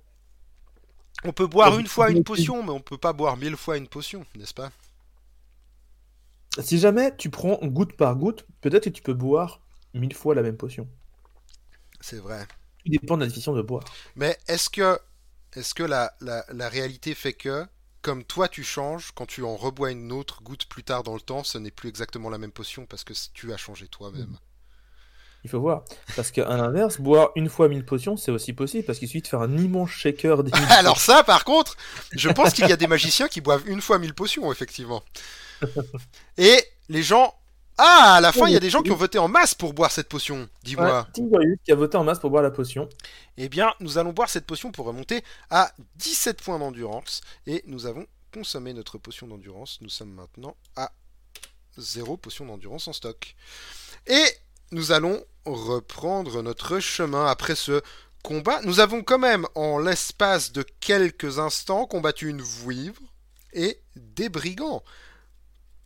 On 1.23 1.31
peut 1.31 1.47
boire 1.47 1.79
une 1.79 1.87
fois 1.87 2.11
une 2.11 2.23
potion, 2.23 2.61
mais 2.63 2.71
on 2.71 2.79
peut 2.79 2.97
pas 2.97 3.13
boire 3.13 3.37
mille 3.37 3.55
fois 3.55 3.77
une 3.77 3.87
potion, 3.87 4.25
n'est-ce 4.35 4.53
pas? 4.53 4.69
Si 6.59 6.77
jamais 6.77 7.15
tu 7.15 7.29
prends 7.29 7.57
goutte 7.63 7.95
par 7.95 8.15
goutte, 8.15 8.45
peut-être 8.61 8.85
que 8.85 8.89
tu 8.89 9.01
peux 9.01 9.13
boire 9.13 9.61
mille 9.93 10.13
fois 10.13 10.35
la 10.35 10.41
même 10.41 10.57
potion. 10.57 10.87
C'est 12.01 12.19
vrai. 12.19 12.45
Dépend 12.89 13.17
de 13.17 13.21
la 13.21 13.27
décision 13.27 13.53
de 13.53 13.61
boire. 13.61 13.83
Mais 14.15 14.37
est-ce 14.47 14.69
que, 14.69 14.99
est-ce 15.53 15.73
que 15.73 15.83
la, 15.83 16.13
la, 16.21 16.69
réalité 16.69 17.13
fait 17.13 17.33
que, 17.33 17.65
comme 18.01 18.23
toi 18.23 18.47
tu 18.47 18.63
changes, 18.63 19.11
quand 19.13 19.25
tu 19.25 19.43
en 19.43 19.55
rebois 19.55 19.91
une 19.91 20.11
autre 20.11 20.41
goutte 20.43 20.65
plus 20.67 20.83
tard 20.83 21.03
dans 21.03 21.13
le 21.13 21.21
temps, 21.21 21.43
ce 21.43 21.57
n'est 21.57 21.71
plus 21.71 21.89
exactement 21.89 22.29
la 22.29 22.37
même 22.37 22.51
potion 22.51 22.85
parce 22.85 23.03
que 23.03 23.13
tu 23.33 23.53
as 23.53 23.57
changé 23.57 23.87
toi-même 23.87 24.37
Il 25.43 25.49
faut 25.49 25.59
voir. 25.59 25.83
Parce 26.15 26.31
qu'à 26.31 26.55
l'inverse, 26.55 27.01
boire 27.01 27.31
une 27.35 27.49
fois 27.49 27.67
mille 27.67 27.85
potions, 27.85 28.17
c'est 28.17 28.31
aussi 28.31 28.53
possible 28.53 28.85
parce 28.85 28.99
qu'il 28.99 29.07
suffit 29.07 29.21
de 29.21 29.27
faire 29.27 29.41
un 29.41 29.57
immense 29.57 29.89
shaker. 29.89 30.43
Alors 30.69 30.99
ça, 30.99 31.23
par 31.23 31.43
contre, 31.43 31.75
je 32.13 32.29
pense 32.29 32.53
qu'il 32.53 32.67
y 32.67 32.73
a 32.73 32.77
des 32.77 32.87
magiciens 32.87 33.27
qui 33.27 33.41
boivent 33.41 33.67
une 33.67 33.81
fois 33.81 33.99
mille 33.99 34.13
potions, 34.13 34.51
effectivement. 34.51 35.03
Et 36.37 36.63
les 36.89 37.03
gens. 37.03 37.33
Ah, 37.77 38.15
à 38.15 38.21
la 38.21 38.31
fin, 38.31 38.47
il 38.47 38.53
y 38.53 38.55
a 38.55 38.59
des 38.59 38.69
gens 38.69 38.81
qui 38.81 38.91
ont 38.91 38.95
voté 38.95 39.19
en 39.19 39.27
masse 39.27 39.53
pour 39.53 39.73
boire 39.73 39.91
cette 39.91 40.09
potion, 40.09 40.49
dis-moi. 40.63 41.07
qui 41.63 41.71
a 41.71 41.75
voté 41.75 41.97
en 41.97 42.03
masse 42.03 42.19
pour 42.19 42.31
boire 42.31 42.41
la 42.41 42.49
potion. 42.49 42.89
Eh 43.37 43.49
bien, 43.49 43.73
nous 43.79 43.97
allons 43.97 44.13
boire 44.13 44.29
cette 44.29 44.47
potion 44.47 44.71
pour 44.71 44.85
remonter 44.85 45.23
à 45.51 45.71
17 45.97 46.41
points 46.41 46.57
d'endurance. 46.57 47.21
Et 47.45 47.63
nous 47.67 47.85
avons 47.85 48.07
consommé 48.33 48.73
notre 48.73 48.97
potion 48.97 49.27
d'endurance. 49.27 49.77
Nous 49.81 49.89
sommes 49.89 50.11
maintenant 50.11 50.55
à 50.75 50.91
0 51.77 52.17
potion 52.17 52.45
d'endurance 52.45 52.87
en 52.87 52.93
stock. 52.93 53.35
Et 54.07 54.25
nous 54.71 54.91
allons 54.91 55.23
reprendre 55.45 56.41
notre 56.41 56.79
chemin 56.79 57.27
après 57.27 57.55
ce 57.55 57.81
combat. 58.23 58.59
Nous 58.63 58.79
avons 58.79 59.03
quand 59.03 59.19
même, 59.19 59.45
en 59.53 59.77
l'espace 59.77 60.51
de 60.51 60.65
quelques 60.79 61.37
instants, 61.39 61.85
combattu 61.85 62.29
une 62.29 62.41
vouivre 62.41 63.01
et 63.53 63.79
des 63.95 64.29
brigands 64.29 64.83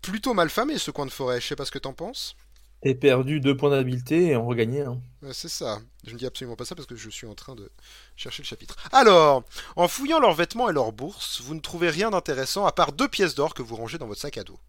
plutôt 0.02 0.34
mal 0.34 0.49
famé 0.49 0.78
ce 0.78 0.91
coin 0.91 1.06
de 1.06 1.12
forêt, 1.12 1.41
je 1.41 1.47
sais 1.47 1.56
pas 1.56 1.66
ce 1.66 1.72
que 1.72 1.80
t'en 1.80 1.93
penses. 1.93 2.36
Et 2.84 2.95
perdu 2.95 3.39
deux 3.39 3.56
points 3.56 3.70
d'habileté 3.70 4.28
et 4.28 4.36
en 4.36 4.45
regagné 4.45 4.82
un. 4.82 4.99
c'est 5.34 5.49
ça. 5.49 5.80
Je 6.06 6.14
ne 6.14 6.18
dis 6.18 6.26
absolument 6.26 6.56
pas 6.56 6.66
ça 6.66 6.74
parce 6.74 6.88
que 6.88 6.95
je 6.95 7.10
suis 7.12 7.28
en 7.28 7.36
train 7.36 7.54
de 7.54 7.72
chercher 8.16 8.41
le 8.41 8.47
chapitre. 8.47 8.76
Alors, 8.91 9.43
en 9.76 9.88
fouillant 9.88 10.20
leurs 10.20 10.34
vêtements 10.34 10.68
et 10.68 10.74
leurs 10.74 10.91
bourses, 10.91 11.41
vous 11.41 11.54
ne 11.54 11.60
trouvez 11.60 11.91
rien 11.91 12.10
d'intéressant 12.10 12.66
à 12.66 12.72
part 12.72 12.91
deux 12.91 13.08
pièces 13.08 13.36
d'or 13.36 13.54
que 13.54 13.62
vous 13.62 13.76
rangez 13.76 13.99
dans 13.99 14.08
votre 14.08 14.22
sac 14.22 14.38
à 14.39 14.43
dos. 14.43 14.60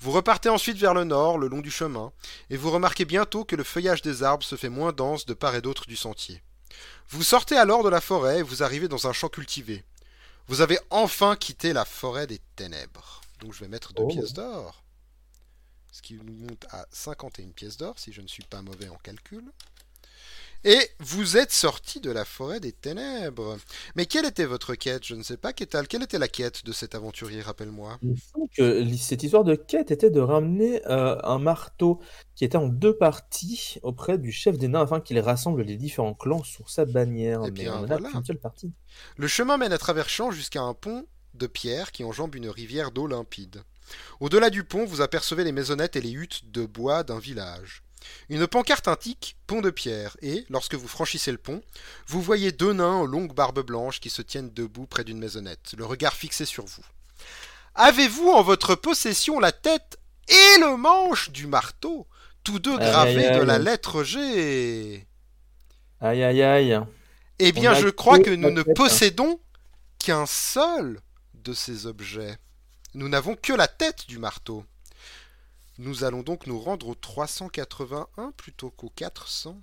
Vous 0.00 0.12
repartez 0.12 0.48
ensuite 0.48 0.78
vers 0.78 0.94
le 0.94 1.04
nord, 1.04 1.38
le 1.38 1.48
long 1.48 1.60
du 1.60 1.70
chemin, 1.70 2.12
et 2.48 2.56
vous 2.56 2.70
remarquez 2.70 3.04
bientôt 3.04 3.44
que 3.44 3.56
le 3.56 3.64
feuillage 3.64 4.00
des 4.00 4.22
arbres 4.22 4.44
se 4.44 4.56
fait 4.56 4.68
moins 4.70 4.92
dense 4.92 5.26
de 5.26 5.34
part 5.34 5.54
et 5.54 5.60
d'autre 5.60 5.86
du 5.86 5.96
sentier. 5.96 6.40
Vous 7.10 7.22
sortez 7.22 7.56
alors 7.56 7.82
de 7.82 7.88
la 7.88 8.00
forêt 8.00 8.38
et 8.38 8.42
vous 8.42 8.62
arrivez 8.62 8.88
dans 8.88 9.06
un 9.06 9.12
champ 9.12 9.28
cultivé. 9.28 9.84
Vous 10.46 10.60
avez 10.62 10.78
enfin 10.88 11.36
quitté 11.36 11.72
la 11.72 11.84
forêt 11.84 12.26
des 12.26 12.40
ténèbres. 12.56 13.20
Donc 13.40 13.52
je 13.52 13.60
vais 13.60 13.68
mettre 13.68 13.92
deux 13.92 14.04
oh. 14.04 14.08
pièces 14.08 14.32
d'or. 14.32 14.84
Ce 15.90 16.02
qui 16.02 16.14
nous 16.14 16.34
monte 16.34 16.66
à 16.70 16.86
51 16.90 17.48
pièces 17.48 17.76
d'or, 17.76 17.98
si 17.98 18.12
je 18.12 18.20
ne 18.20 18.28
suis 18.28 18.42
pas 18.44 18.62
mauvais 18.62 18.88
en 18.88 18.96
calcul. 18.96 19.44
Et 20.64 20.90
vous 20.98 21.36
êtes 21.36 21.52
sorti 21.52 22.00
de 22.00 22.10
la 22.10 22.24
forêt 22.24 22.58
des 22.58 22.72
ténèbres. 22.72 23.56
Mais 23.94 24.06
quelle 24.06 24.26
était 24.26 24.44
votre 24.44 24.74
quête? 24.74 25.04
Je 25.06 25.14
ne 25.14 25.22
sais 25.22 25.36
pas, 25.36 25.52
Kétal. 25.52 25.86
Quelle 25.86 26.02
était 26.02 26.18
la 26.18 26.26
quête 26.26 26.64
de 26.64 26.72
cet 26.72 26.96
aventurier 26.96 27.40
Rappelle-moi? 27.40 28.00
que 28.56 28.84
cette 28.96 29.22
histoire 29.22 29.44
de 29.44 29.54
quête 29.54 29.92
était 29.92 30.10
de 30.10 30.20
ramener 30.20 30.84
euh, 30.88 31.16
un 31.22 31.38
marteau 31.38 32.00
qui 32.34 32.44
était 32.44 32.56
en 32.56 32.66
deux 32.66 32.96
parties 32.96 33.76
auprès 33.82 34.18
du 34.18 34.32
chef 34.32 34.58
des 34.58 34.66
nains 34.66 34.82
afin 34.82 35.00
qu'il 35.00 35.18
rassemble 35.20 35.62
les 35.62 35.76
différents 35.76 36.14
clans 36.14 36.42
sur 36.42 36.70
sa 36.70 36.84
bannière. 36.84 37.44
Et 37.44 37.48
eh 37.48 37.50
bien, 37.52 37.86
Mais 37.86 38.24
seule 38.26 38.38
partie. 38.38 38.72
Le 39.16 39.28
chemin 39.28 39.58
mène 39.58 39.72
à 39.72 39.78
travers 39.78 40.08
champs 40.08 40.32
jusqu'à 40.32 40.62
un 40.62 40.74
pont 40.74 41.06
de 41.38 41.46
pierre 41.46 41.92
qui 41.92 42.04
enjambe 42.04 42.34
une 42.34 42.48
rivière 42.48 42.90
d'eau 42.90 43.06
limpide. 43.06 43.62
Au-delà 44.20 44.50
du 44.50 44.64
pont, 44.64 44.84
vous 44.84 45.00
apercevez 45.00 45.44
les 45.44 45.52
maisonnettes 45.52 45.96
et 45.96 46.00
les 46.00 46.10
huttes 46.10 46.50
de 46.50 46.66
bois 46.66 47.02
d'un 47.02 47.18
village. 47.18 47.82
Une 48.28 48.46
pancarte 48.46 48.88
indique 48.88 49.36
pont 49.46 49.60
de 49.60 49.70
pierre, 49.70 50.16
et, 50.22 50.44
lorsque 50.50 50.74
vous 50.74 50.88
franchissez 50.88 51.32
le 51.32 51.38
pont, 51.38 51.62
vous 52.06 52.22
voyez 52.22 52.52
deux 52.52 52.72
nains 52.72 53.00
aux 53.00 53.06
longues 53.06 53.34
barbes 53.34 53.64
blanches 53.64 54.00
qui 54.00 54.10
se 54.10 54.22
tiennent 54.22 54.52
debout 54.52 54.86
près 54.86 55.04
d'une 55.04 55.18
maisonnette, 55.18 55.74
le 55.76 55.84
regard 55.84 56.14
fixé 56.14 56.44
sur 56.44 56.64
vous. 56.64 56.84
Avez-vous 57.74 58.28
en 58.28 58.42
votre 58.42 58.74
possession 58.74 59.40
la 59.40 59.52
tête 59.52 59.98
et 60.28 60.60
le 60.60 60.76
manche 60.76 61.30
du 61.30 61.46
marteau, 61.46 62.06
tous 62.44 62.58
deux 62.58 62.76
gravés 62.76 63.30
de 63.30 63.40
la 63.40 63.58
lettre 63.58 64.04
G? 64.04 65.06
Aïe 66.00 66.22
aïe 66.22 66.42
aïe. 66.42 66.80
Eh 67.38 67.52
bien, 67.52 67.74
je 67.74 67.88
crois 67.88 68.18
que 68.18 68.30
nous 68.30 68.50
ne 68.50 68.62
possédons 68.62 69.40
qu'un 69.98 70.26
seul 70.26 71.00
de 71.42 71.52
ces 71.52 71.86
objets. 71.86 72.36
Nous 72.94 73.08
n'avons 73.08 73.36
que 73.36 73.52
la 73.52 73.68
tête 73.68 74.06
du 74.08 74.18
marteau. 74.18 74.64
Nous 75.78 76.04
allons 76.04 76.22
donc 76.22 76.46
nous 76.46 76.60
rendre 76.60 76.88
au 76.88 76.94
381 76.94 78.32
plutôt 78.32 78.70
qu'au 78.70 78.90
400. 78.90 79.60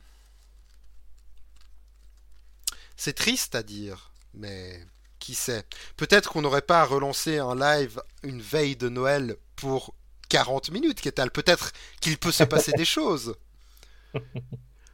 C'est 2.96 3.14
triste 3.14 3.56
à 3.56 3.64
dire, 3.64 4.12
mais 4.34 4.86
qui 5.20 5.36
sait? 5.36 5.66
Peut-être 5.98 6.32
qu'on 6.32 6.42
n'aurait 6.42 6.62
pas 6.62 6.82
à 6.82 6.86
relancer 6.86 7.40
un 7.40 7.56
live 7.56 8.02
une 8.24 8.42
veille 8.42 8.76
de 8.76 8.90
Noël 8.90 9.36
pour 9.56 9.94
40 10.30 10.72
minutes, 10.72 11.02
Kétal. 11.02 11.32
Peut-être 11.32 11.72
qu'il 12.00 12.18
peut 12.18 12.32
se 12.32 12.44
passer 12.44 12.72
des 12.74 12.86
choses. 12.86 13.36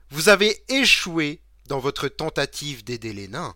Vous 0.09 0.29
avez 0.29 0.63
échoué 0.69 1.41
dans 1.67 1.79
votre 1.79 2.07
tentative 2.07 2.83
d'aider 2.83 3.13
les 3.13 3.27
nains. 3.27 3.55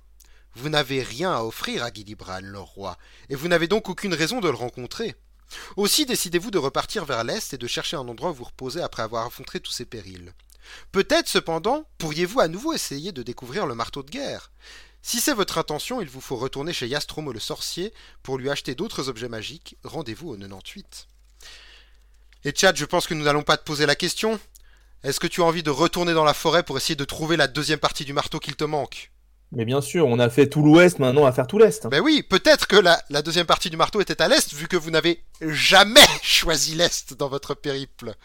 Vous 0.56 0.70
n'avez 0.70 1.04
rien 1.04 1.32
à 1.32 1.44
offrir 1.44 1.84
à 1.84 1.92
Gilibran, 1.92 2.40
le 2.42 2.60
roi, 2.60 2.98
et 3.30 3.36
vous 3.36 3.48
n'avez 3.48 3.68
donc 3.68 3.90
aucune 3.90 4.14
raison 4.14 4.40
de 4.40 4.50
le 4.50 4.56
rencontrer. 4.56 5.16
Aussi 5.76 6.06
décidez-vous 6.06 6.52
de 6.52 6.58
repartir 6.58 7.06
vers 7.06 7.24
l'est 7.24 7.54
et 7.54 7.58
de 7.58 7.68
chercher 7.68 7.98
un 7.98 8.08
endroit 8.08 8.32
où 8.32 8.36
vous 8.36 8.44
reposer 8.46 8.82
après 8.82 9.04
avoir 9.04 9.26
affronté 9.26 9.60
tous 9.60 9.72
ces 9.72 9.86
périls. 9.86 10.34
Peut-être 10.92 11.28
cependant 11.28 11.86
pourriez-vous 11.98 12.40
à 12.40 12.48
nouveau 12.48 12.74
essayer 12.74 13.12
de 13.12 13.24
découvrir 13.24 13.68
le 13.68 13.76
marteau 13.76 14.02
de 14.02 14.10
guerre. 14.10 14.52
Si 15.02 15.22
c'est 15.22 15.34
votre 15.34 15.60
intention, 15.60 16.02
il 16.02 16.10
vous 16.10 16.22
faut 16.22 16.36
retourner 16.36 16.74
chez 16.74 16.88
Yastromo 16.88 17.32
le 17.32 17.40
sorcier 17.40 17.94
pour 18.24 18.40
lui 18.40 18.50
acheter 18.50 18.74
d'autres 18.74 19.08
objets 19.08 19.30
magiques. 19.30 19.78
Rendez-vous 19.84 20.30
au 20.32 20.38
98. 20.38 21.08
Et 22.46 22.54
Chad, 22.56 22.76
je 22.76 22.86
pense 22.86 23.06
que 23.06 23.14
nous 23.14 23.24
n'allons 23.24 23.44
pas 23.44 23.58
te 23.58 23.64
poser 23.64 23.86
la 23.86 23.96
question. 23.96 24.40
Est-ce 25.04 25.20
que 25.20 25.28
tu 25.28 25.42
as 25.42 25.46
envie 25.46 25.62
de 25.62 25.70
retourner 25.70 26.14
dans 26.14 26.24
la 26.24 26.34
forêt 26.34 26.64
pour 26.64 26.78
essayer 26.78 26.96
de 26.96 27.06
trouver 27.06 27.38
la 27.38 27.48
deuxième 27.48 27.80
partie 27.80 28.06
du 28.06 28.14
marteau 28.14 28.40
qu'il 28.40 28.56
te 28.56 28.64
manque? 28.64 29.12
Mais 29.52 29.66
bien 29.66 29.82
sûr, 29.82 30.08
on 30.08 30.20
a 30.20 30.30
fait 30.30 30.48
tout 30.48 30.62
l'ouest, 30.62 31.00
maintenant 31.00 31.22
on 31.22 31.26
va 31.26 31.32
faire 31.32 31.48
tout 31.48 31.58
l'est. 31.58 31.88
Ben 31.88 32.02
oui, 32.02 32.24
peut-être 32.24 32.68
que 32.68 32.76
la, 32.76 33.02
la, 33.10 33.22
deuxième 33.22 33.46
partie 33.46 33.70
du 33.70 33.78
marteau 33.78 34.02
était 34.02 34.22
à 34.22 34.28
l'est, 34.28 34.54
vu 34.54 34.68
que 34.68 34.78
vous 34.78 34.92
n'avez 34.92 35.24
jamais 35.42 36.02
choisi 36.22 36.76
l'est 36.76 37.14
dans 37.14 37.30
votre 37.30 37.54
périple. 37.54 38.16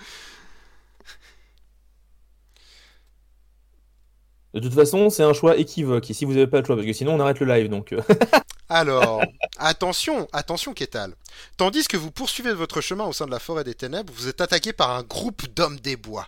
De 4.52 4.58
toute 4.58 4.74
façon, 4.74 5.10
c'est 5.10 5.22
un 5.22 5.32
choix 5.32 5.56
équivoque. 5.56 6.10
Ici, 6.10 6.24
vous 6.24 6.32
n'avez 6.32 6.48
pas 6.48 6.58
le 6.58 6.64
choix, 6.64 6.74
parce 6.74 6.86
que 6.86 6.92
sinon, 6.92 7.14
on 7.14 7.20
arrête 7.20 7.38
le 7.38 7.46
live. 7.46 7.68
Donc, 7.68 7.92
euh. 7.92 8.00
Alors, 8.68 9.22
attention, 9.58 10.28
attention, 10.32 10.74
Kétal. 10.74 11.14
Tandis 11.56 11.84
que 11.84 11.96
vous 11.96 12.10
poursuivez 12.10 12.52
votre 12.52 12.80
chemin 12.80 13.04
au 13.04 13.12
sein 13.12 13.26
de 13.26 13.30
la 13.30 13.38
forêt 13.38 13.64
des 13.64 13.74
ténèbres, 13.74 14.12
vous 14.16 14.28
êtes 14.28 14.40
attaqué 14.40 14.72
par 14.72 14.90
un 14.90 15.02
groupe 15.02 15.46
d'hommes 15.54 15.78
des 15.78 15.96
bois. 15.96 16.26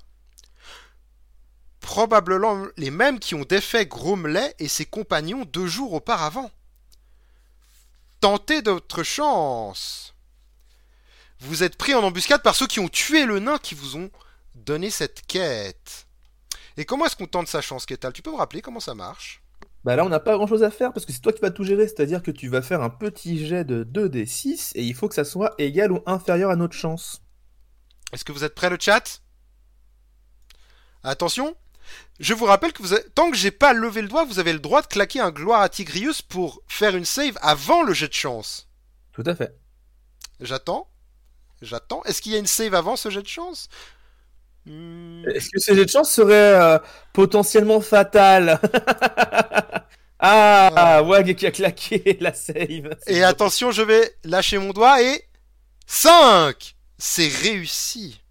Probablement 1.93 2.69
les 2.79 2.91
mêmes 2.91 3.19
qui 3.19 3.35
ont 3.35 3.45
défait 3.45 3.85
Gromelet 3.85 4.55
et 4.59 4.67
ses 4.67 4.87
compagnons 4.87 5.45
deux 5.45 5.67
jours 5.67 5.93
auparavant. 5.93 6.51
Tentez 8.19 8.63
votre 8.63 9.03
chance. 9.03 10.15
Vous 11.41 11.63
êtes 11.63 11.77
pris 11.77 11.93
en 11.93 12.03
embuscade 12.03 12.43
par 12.43 12.55
ceux 12.55 12.67
qui 12.67 12.81
ont 12.81 12.89
tué 12.89 13.27
le 13.27 13.41
nain 13.41 13.59
qui 13.59 13.75
vous 13.75 13.97
ont 13.99 14.11
donné 14.55 14.89
cette 14.89 15.27
quête. 15.27 16.07
Et 16.79 16.87
comment 16.87 17.05
est-ce 17.05 17.15
qu'on 17.15 17.27
tente 17.27 17.49
sa 17.49 17.61
chance, 17.61 17.85
Kétal 17.85 18.15
Tu 18.15 18.23
peux 18.23 18.33
me 18.33 18.39
rappeler 18.39 18.63
comment 18.63 18.81
ça 18.81 18.95
marche? 18.95 19.43
Bah 19.85 19.95
là, 19.95 20.07
on 20.07 20.09
n'a 20.09 20.19
pas 20.19 20.35
grand 20.39 20.47
chose 20.47 20.63
à 20.63 20.71
faire 20.71 20.95
parce 20.95 21.05
que 21.05 21.13
c'est 21.13 21.21
toi 21.21 21.35
qui 21.35 21.43
vas 21.43 21.51
tout 21.51 21.65
gérer. 21.65 21.87
C'est-à-dire 21.87 22.23
que 22.23 22.31
tu 22.31 22.49
vas 22.49 22.63
faire 22.63 22.81
un 22.81 22.89
petit 22.89 23.47
jet 23.47 23.67
de 23.67 23.85
2d6 23.85 24.73
et 24.77 24.83
il 24.83 24.95
faut 24.95 25.11
que 25.11 25.15
ça 25.15 25.25
soit 25.25 25.55
égal 25.59 25.93
ou 25.93 26.01
inférieur 26.07 26.51
à 26.51 26.57
notre 26.57 26.75
chance. 26.75 27.21
Est-ce 28.15 28.25
que 28.25 28.33
vous 28.33 28.45
êtes 28.45 28.55
prêt, 28.55 28.71
le 28.71 28.79
chat? 28.81 29.21
Attention 31.05 31.55
je 32.23 32.35
vous 32.35 32.45
rappelle 32.45 32.73
que 32.73 32.83
vous 32.83 32.93
avez... 32.93 33.03
tant 33.15 33.31
que 33.31 33.37
j'ai 33.37 33.51
pas 33.51 33.73
levé 33.73 34.01
le 34.01 34.09
doigt, 34.09 34.25
vous 34.25 34.39
avez 34.39 34.53
le 34.53 34.61
droit 34.61 34.81
de 34.81 34.87
claquer 34.87 35.19
un 35.21 35.33
gloire 35.33 35.61
à 35.61 35.69
Tigrius 35.69 36.23
pour 36.23 36.63
faire 36.69 36.97
une 36.97 37.05
save 37.05 37.37
avant 37.43 37.83
le 37.83 37.93
jet 37.93 38.09
de 38.09 38.15
chance. 38.15 38.69
Tout 39.13 39.25
à 39.27 39.35
fait. 39.35 39.55
J'attends. 40.41 40.89
J'attends. 41.61 42.03
Est-ce 42.05 42.23
qu'il 42.23 42.33
y 42.33 42.37
a 42.37 42.39
une 42.39 42.47
save 42.47 42.75
avant 42.75 42.95
ce 42.95 43.11
jet 43.11 43.23
de 43.23 43.29
chance? 43.29 43.69
Hmm. 44.67 45.25
Est-ce 45.35 45.51
que 45.51 45.59
ce 45.59 45.75
jet 45.75 45.85
de 45.85 45.91
chance 45.91 46.13
serait 46.13 46.61
euh, 46.61 46.79
potentiellement 47.13 47.81
fatal? 47.81 48.61
Ah, 50.25 50.71
ah. 50.77 51.03
Wag 51.03 51.35
qui 51.35 51.47
a 51.49 51.51
claqué 51.51 52.17
la 52.21 52.33
save. 52.33 52.97
Et 53.09 53.25
attention, 53.25 53.73
je 53.73 53.83
vais 53.83 54.15
lâcher 54.23 54.57
mon 54.57 54.71
doigt 54.71 55.03
et 55.03 55.25
5 55.89 56.77
C'est 56.97 57.27
réussi. 57.27 58.22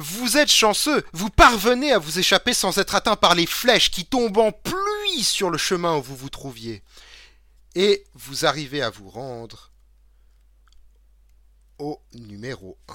Vous 0.00 0.36
êtes 0.36 0.48
chanceux, 0.48 1.02
vous 1.12 1.28
parvenez 1.28 1.90
à 1.90 1.98
vous 1.98 2.20
échapper 2.20 2.54
sans 2.54 2.78
être 2.78 2.94
atteint 2.94 3.16
par 3.16 3.34
les 3.34 3.46
flèches 3.46 3.90
qui 3.90 4.06
tombent 4.06 4.38
en 4.38 4.52
pluie 4.52 5.24
sur 5.24 5.50
le 5.50 5.58
chemin 5.58 5.96
où 5.96 6.02
vous 6.02 6.14
vous 6.14 6.30
trouviez. 6.30 6.84
Et 7.74 8.04
vous 8.14 8.46
arrivez 8.46 8.80
à 8.80 8.90
vous 8.90 9.10
rendre 9.10 9.72
au 11.80 12.00
numéro 12.14 12.78
1. 12.86 12.94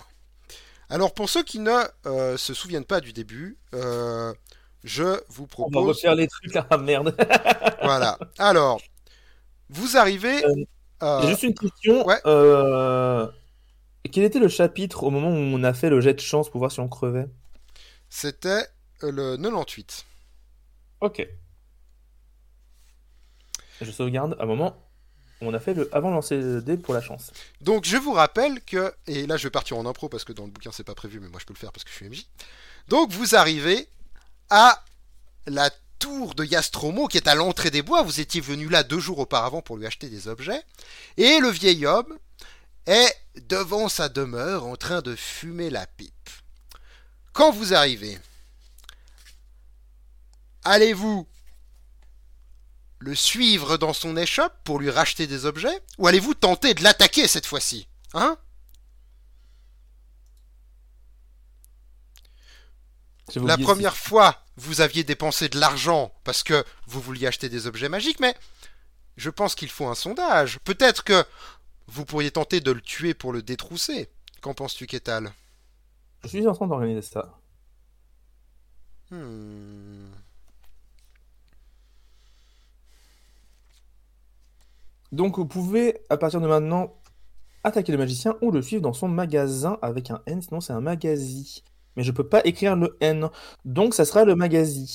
Alors 0.92 1.14
pour 1.14 1.30
ceux 1.30 1.44
qui 1.44 1.60
ne 1.60 1.84
euh, 2.06 2.38
se 2.38 2.54
souviennent 2.54 2.86
pas 2.86 3.02
du 3.02 3.12
début, 3.12 3.58
euh, 3.74 4.34
je 4.86 5.20
vous 5.28 5.46
propose. 5.46 5.76
On 5.76 5.82
va 5.82 5.88
refaire 5.90 6.16
les 6.16 6.30
trucs 6.30 6.56
à 6.56 6.78
merde. 6.78 7.14
voilà. 7.84 8.18
Alors, 8.38 8.80
vous 9.68 9.98
arrivez. 9.98 10.42
Euh, 11.02 11.28
juste 11.28 11.44
une 11.44 11.54
question. 11.54 12.06
Quel 14.12 14.24
était 14.24 14.40
le 14.40 14.48
chapitre 14.48 15.04
au 15.04 15.10
moment 15.10 15.30
où 15.30 15.34
on 15.34 15.64
a 15.64 15.74
fait 15.74 15.90
le 15.90 16.02
jet 16.02 16.14
de 16.14 16.20
chance 16.20 16.50
pour 16.50 16.60
voir 16.60 16.72
si 16.72 16.80
on 16.80 16.88
crevait? 16.88 17.28
C'était 18.10 18.68
le 19.02 19.38
98. 19.38 20.06
Ok. 21.02 21.28
Je 23.82 23.92
sauvegarde 23.92 24.38
un 24.40 24.46
moment 24.46 24.84
on 25.46 25.54
a 25.54 25.60
fait 25.60 25.74
le 25.74 25.94
avant 25.96 26.10
de 26.10 26.16
lancer 26.16 26.38
le 26.38 26.62
dé 26.62 26.78
pour 26.78 26.94
la 26.94 27.02
chance. 27.02 27.32
Donc 27.62 27.86
je 27.86 27.98
vous 27.98 28.14
rappelle 28.14 28.62
que, 28.62 28.94
et 29.08 29.28
là 29.28 29.38
je 29.38 29.44
vais 29.44 29.52
partir 29.52 29.78
en 29.78 29.86
impro 29.86 30.10
parce 30.10 30.24
que 30.24 30.34
dans 30.34 30.46
le 30.46 30.52
bouquin 30.52 30.72
c'est 30.72 30.84
pas 30.84 30.96
prévu, 30.96 31.20
mais 31.20 31.28
moi 31.28 31.40
je 31.40 31.46
peux 31.46 31.54
le 31.54 31.60
faire 31.60 31.72
parce 31.72 31.84
que 31.84 31.90
je 31.90 31.96
suis 31.96 32.10
MJ. 32.10 32.26
Donc 32.88 33.12
vous 33.12 33.36
arrivez 33.36 33.88
à 34.50 34.84
la 35.48 35.70
tour 36.00 36.36
de 36.36 36.44
Yastromo 36.44 37.08
qui 37.08 37.18
est 37.18 37.28
à 37.28 37.36
l'entrée 37.36 37.72
des 37.72 37.82
bois. 37.82 38.04
Vous 38.04 38.20
étiez 38.20 38.42
venu 38.42 38.70
là 38.70 38.84
deux 38.84 39.00
jours 39.00 39.20
auparavant 39.20 39.62
pour 39.62 39.78
lui 39.78 39.86
acheter 39.86 40.10
des 40.10 40.28
objets. 40.28 40.62
Et 41.18 41.40
le 41.40 41.50
vieil 41.50 41.86
homme 41.86 42.18
est 42.86 43.16
devant 43.42 43.90
sa 43.90 44.10
demeure 44.10 44.66
en 44.66 44.76
train 44.76 45.02
de 45.02 45.16
fumer 45.16 45.70
la 45.70 45.88
pipe. 45.88 46.30
Quand 47.34 47.52
vous 47.52 47.74
arrivez, 47.74 48.20
allez-vous 50.64 51.28
le 53.00 53.16
suivre 53.16 53.78
dans 53.78 53.94
son 53.94 54.16
échoppe 54.16 54.56
pour 54.64 54.80
lui 54.80 54.90
racheter 54.90 55.28
des 55.28 55.46
objets 55.46 55.82
Ou 55.98 56.08
allez-vous 56.08 56.36
tenter 56.36 56.74
de 56.74 56.84
l'attaquer 56.84 57.28
cette 57.28 57.46
fois-ci 57.46 57.88
Hein? 58.14 58.38
La 63.36 63.58
première 63.58 63.98
fois, 63.98 64.44
vous 64.58 64.82
aviez 64.82 65.04
dépensé 65.04 65.50
de 65.50 65.60
l'argent 65.60 66.14
parce 66.24 66.44
que 66.44 66.64
vous 66.86 67.02
vouliez 67.02 67.28
acheter 67.28 67.50
des 67.50 67.68
objets 67.68 67.90
magiques, 67.90 68.20
mais 68.20 68.36
je 69.18 69.30
pense 69.30 69.56
qu'il 69.56 69.70
faut 69.70 69.88
un 69.88 69.96
sondage. 69.96 70.60
Peut-être 70.60 71.04
que 71.04 71.26
vous 71.94 72.06
pourriez 72.06 72.32
tenter 72.32 72.60
de 72.60 72.72
le 72.72 72.82
tuer 72.82 73.14
pour 73.14 73.32
le 73.32 73.44
détrousser. 73.44 74.10
Qu'en 74.42 74.56
penses-tu, 74.56 74.88
Kétal 74.88 75.32
Je 76.24 76.30
suis 76.30 76.48
en 76.48 76.54
train 76.54 76.68
d'organiser 76.68 77.04
ça. 77.04 77.38
Hmm. 79.12 80.08
Donc 85.12 85.38
vous 85.38 85.46
pouvez, 85.46 86.00
à 86.10 86.18
partir 86.18 86.42
de 86.42 86.48
maintenant, 86.48 87.00
attaquer 87.64 87.92
le 87.92 88.00
magicien 88.00 88.36
ou 88.42 88.50
le 88.50 88.64
suivre 88.64 88.82
dans 88.82 88.94
son 88.94 89.08
magasin 89.08 89.78
avec 89.84 90.10
un 90.10 90.24
N, 90.26 90.42
sinon 90.42 90.62
c'est 90.62 90.74
un 90.74 90.82
magazine. 90.82 91.62
Mais 91.96 92.04
je 92.04 92.12
peux 92.12 92.28
pas 92.28 92.42
écrire 92.44 92.76
le 92.76 92.98
N. 93.02 93.30
Donc 93.66 93.94
ça 93.94 94.04
sera 94.04 94.26
le 94.26 94.36
magazine. 94.36 94.88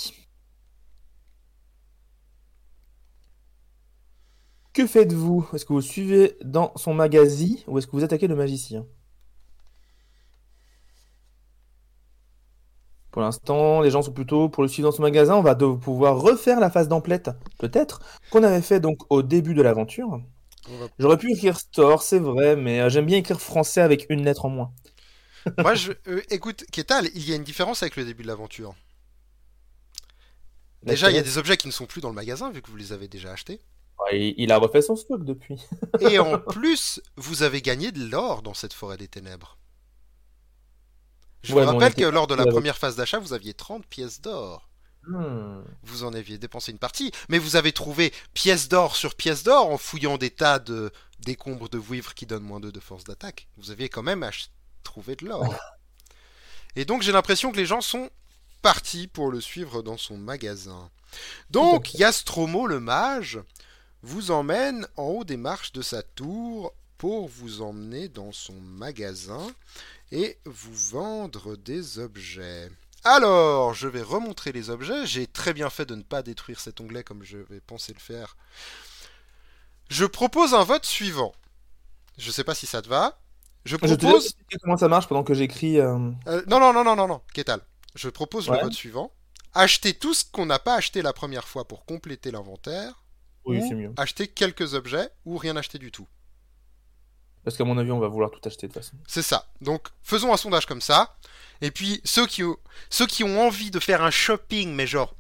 Que 4.79 4.87
faites-vous? 4.87 5.45
Est-ce 5.53 5.65
que 5.65 5.73
vous 5.73 5.81
suivez 5.81 6.37
dans 6.41 6.73
son 6.77 6.95
magazine 6.95 7.59
ou 7.67 7.79
est-ce 7.79 7.89
que 7.89 7.97
vous 7.97 8.05
attaquez 8.05 8.29
le 8.29 8.37
magicien? 8.37 8.87
Pour 13.11 13.23
l'instant, 13.23 13.81
les 13.81 13.91
gens 13.91 14.03
sont 14.03 14.13
plutôt 14.13 14.49
pour 14.49 14.63
le 14.63 14.69
suivre 14.69 14.89
dans 14.89 14.97
son 14.97 15.03
magasin. 15.03 15.35
On 15.35 15.43
va 15.43 15.57
pouvoir 15.57 16.21
refaire 16.21 16.61
la 16.61 16.71
phase 16.71 16.87
d'emplette, 16.87 17.29
peut-être, 17.59 18.03
qu'on 18.31 18.45
avait 18.45 18.63
fait 18.63 18.79
donc 18.79 19.01
au 19.11 19.23
début 19.23 19.53
de 19.53 19.63
l'aventure. 19.63 20.21
J'aurais 21.01 21.19
pu 21.19 21.33
écrire 21.33 21.59
store, 21.59 22.05
c'est 22.05 22.21
vrai, 22.21 22.55
mais 22.55 22.79
euh, 22.79 22.89
j'aime 22.89 23.07
bien 23.07 23.19
écrire 23.19 23.41
français 23.41 23.81
avec 23.81 24.07
une 24.11 24.23
lettre 24.23 24.45
en 24.45 24.51
moins. 24.51 24.73
Moi, 25.59 25.75
je, 25.75 25.91
euh, 26.07 26.23
écoute, 26.31 26.65
Kétal, 26.71 27.09
il 27.17 27.29
y 27.29 27.33
a 27.33 27.35
une 27.35 27.43
différence 27.43 27.83
avec 27.83 27.97
le 27.97 28.05
début 28.05 28.23
de 28.23 28.29
l'aventure. 28.29 28.77
Déjà, 30.85 31.11
il 31.11 31.17
y 31.17 31.19
a 31.19 31.23
des 31.23 31.37
objets 31.37 31.57
qui 31.57 31.67
ne 31.67 31.73
sont 31.73 31.87
plus 31.87 32.01
dans 32.01 32.11
le 32.11 32.15
magasin, 32.15 32.53
vu 32.53 32.63
que 32.63 32.71
vous 32.71 32.77
les 32.77 32.93
avez 32.93 33.09
déjà 33.09 33.33
achetés. 33.33 33.59
Il 34.13 34.53
a 34.53 34.59
refait 34.59 34.83
son 34.83 34.97
stock 34.97 35.25
depuis. 35.25 35.61
Et 36.01 36.19
en 36.19 36.39
plus, 36.39 37.01
vous 37.17 37.43
avez 37.43 37.63
gagné 37.63 37.93
de 37.93 38.05
l'or 38.09 38.43
dans 38.43 38.55
cette 38.55 38.73
forêt 38.73 38.97
des 38.97 39.09
ténèbres. 39.09 39.59
Je 41.43 41.53
vous 41.53 41.59
rappelle 41.59 41.95
que 41.95 42.05
lors 42.05 42.27
de 42.27 42.35
la 42.35 42.47
première 42.47 42.79
phase 42.79 42.97
d'achat, 42.97 43.19
vous 43.19 43.33
aviez 43.33 43.55
30 43.55 43.87
pièces 43.87 44.21
d'or. 44.21 44.69
Hmm. 45.07 45.63
Vous 45.85 46.05
en 46.05 46.13
aviez 46.13 46.37
dépensé 46.37 46.73
une 46.73 46.79
partie, 46.79 47.13
mais 47.29 47.39
vous 47.39 47.57
avez 47.57 47.73
trouvé 47.73 48.13
pièces 48.35 48.69
d'or 48.69 48.97
sur 48.97 49.15
pièces 49.15 49.43
d'or 49.43 49.71
en 49.71 49.79
fouillant 49.79 50.19
des 50.19 50.31
tas 50.31 50.59
de 50.59 50.91
décombres 51.21 51.69
de 51.69 51.79
vouivres 51.79 52.15
qui 52.15 52.27
donnent 52.27 52.43
moins 52.43 52.61
2 52.61 52.73
de 52.73 52.81
force 52.81 53.05
d'attaque. 53.05 53.49
Vous 53.57 53.71
aviez 53.71 53.89
quand 53.89 54.03
même 54.03 54.29
trouvé 54.83 55.17
de 55.17 55.27
l'or. 55.27 55.55
Et 56.77 56.85
donc 56.85 57.03
j'ai 57.03 57.13
l'impression 57.13 57.53
que 57.53 57.57
les 57.57 57.67
gens 57.67 57.81
sont 57.81 58.11
partis 58.61 59.07
pour 59.07 59.31
le 59.31 59.41
suivre 59.41 59.83
dans 59.83 59.97
son 59.97 60.19
magasin. 60.19 60.91
Donc 61.51 61.95
Yastromo 61.95 62.67
le 62.67 62.81
mage 62.81 63.41
vous 64.03 64.31
emmène 64.31 64.87
en 64.97 65.05
haut 65.05 65.25
des 65.25 65.37
marches 65.37 65.73
de 65.73 65.83
sa 65.83 66.03
tour 66.03 66.73
pour 66.99 67.29
vous 67.29 67.63
emmener 67.63 68.09
dans 68.09 68.33
son 68.33 68.55
magasin 68.61 69.47
et 70.13 70.39
vous 70.45 70.75
vendre 70.75 71.57
des 71.57 71.99
objets. 71.99 72.71
Alors, 73.05 73.75
je 73.75 73.87
vais 73.87 74.03
remontrer 74.03 74.53
les 74.53 74.71
objets. 74.71 75.07
J'ai 75.07 75.27
très 75.27 75.55
bien 75.55 75.71
fait 75.71 75.87
de 75.87 75.95
ne 75.95 76.03
pas 76.03 76.23
détruire 76.23 76.61
cet 76.61 76.81
onglet 76.81 77.05
comme 77.05 77.23
je 77.23 77.39
vais 77.39 77.61
penser 77.61 77.93
le 77.93 78.01
faire. 78.01 78.37
Je 79.89 80.05
propose 80.05 80.55
un 80.55 80.65
vote 80.65 80.85
suivant. 80.85 81.33
Je 82.19 82.27
ne 82.27 82.33
sais 82.33 82.45
pas 82.45 82.55
si 82.55 82.67
ça 82.67 82.83
te 82.83 82.89
va. 82.89 83.19
Je 83.65 83.77
propose. 83.77 84.35
comment 84.63 84.77
ça 84.77 84.89
marche 84.89 85.07
pendant 85.07 85.23
que 85.23 85.35
j'écris. 85.35 85.79
Euh, 85.79 86.11
euh, 86.27 86.43
non, 86.49 86.59
non, 86.59 86.73
non, 86.73 86.85
non, 86.85 86.97
non, 86.97 87.07
non. 87.07 87.21
Qu'est-ce 87.33 87.59
Je 87.95 88.09
propose 88.09 88.49
le 88.49 88.59
vote 88.59 88.73
suivant. 88.73 89.13
Acheter 89.55 89.95
tout 89.95 90.15
ce 90.15 90.25
qu'on 90.25 90.47
n'a 90.47 90.59
pas 90.59 90.75
acheté 90.75 91.01
la 91.03 91.13
première 91.13 91.47
fois 91.47 91.67
pour 91.67 91.85
compléter 91.85 92.31
l'inventaire. 92.31 93.03
Oui, 93.49 93.63
c'est 93.67 93.75
mieux. 93.75 93.93
Acheter 93.97 94.29
quelques 94.29 94.75
objets 94.75 95.09
ou 95.25 95.37
rien 95.37 95.57
acheter 95.57 95.79
du 95.79 95.91
tout. 95.91 96.07
Parce 97.45 97.57
qu'à 97.57 97.65
mon 97.65 97.79
avis, 97.79 97.91
on 97.93 97.99
va 97.99 98.09
vouloir 98.09 98.31
tout 98.31 98.41
acheter 98.45 98.69
de 98.69 98.73
toute 98.73 98.83
façon. 98.83 98.97
C'est 99.07 99.23
ça. 99.23 99.47
Donc, 99.61 99.89
faisons 100.03 100.33
un 100.33 100.37
sondage 100.37 100.67
comme 100.67 100.81
ça. 100.81 101.17
Et 101.61 101.71
puis, 101.71 102.01
ceux 102.05 102.27
qui, 102.27 102.45
ont, 102.45 102.57
ceux 102.91 103.07
qui 103.07 103.25
ont 103.25 103.41
envie 103.41 103.71
de 103.71 103.81
faire 103.81 104.03
un 104.03 104.11
shopping, 104.11 104.75
mais 104.75 104.87
genre 104.87 105.15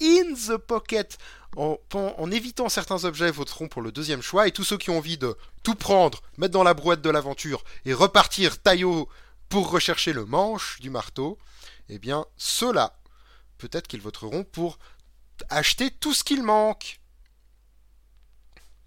in 0.00 0.34
the 0.34 0.56
pocket, 0.56 1.18
en, 1.56 1.78
en, 1.92 2.30
évitant 2.30 2.68
certains 2.68 3.04
objets, 3.04 3.30
voteront 3.30 3.68
pour 3.68 3.82
le 3.82 3.92
deuxième 3.92 4.22
choix. 4.22 4.48
Et 4.48 4.52
tous 4.52 4.64
ceux 4.64 4.78
qui 4.78 4.90
ont 4.90 4.98
envie 4.98 5.18
de 5.18 5.36
tout 5.62 5.74
prendre, 5.74 6.22
mettre 6.38 6.52
dans 6.52 6.64
la 6.64 6.74
brouette 6.74 7.02
de 7.02 7.10
l'aventure 7.10 7.64
et 7.84 7.92
repartir 7.92 8.60
taillot 8.60 9.08
pour 9.48 9.70
rechercher 9.70 10.12
le 10.12 10.24
manche 10.24 10.80
du 10.80 10.90
marteau, 10.90 11.38
eh 11.88 11.98
bien, 11.98 12.24
ceux-là 12.36 12.98
peut-être 13.58 13.88
qu'ils 13.88 14.00
voteront 14.00 14.44
pour 14.44 14.78
acheter 15.50 15.90
tout 15.90 16.14
ce 16.14 16.24
qu'il 16.24 16.42
manque. 16.42 17.00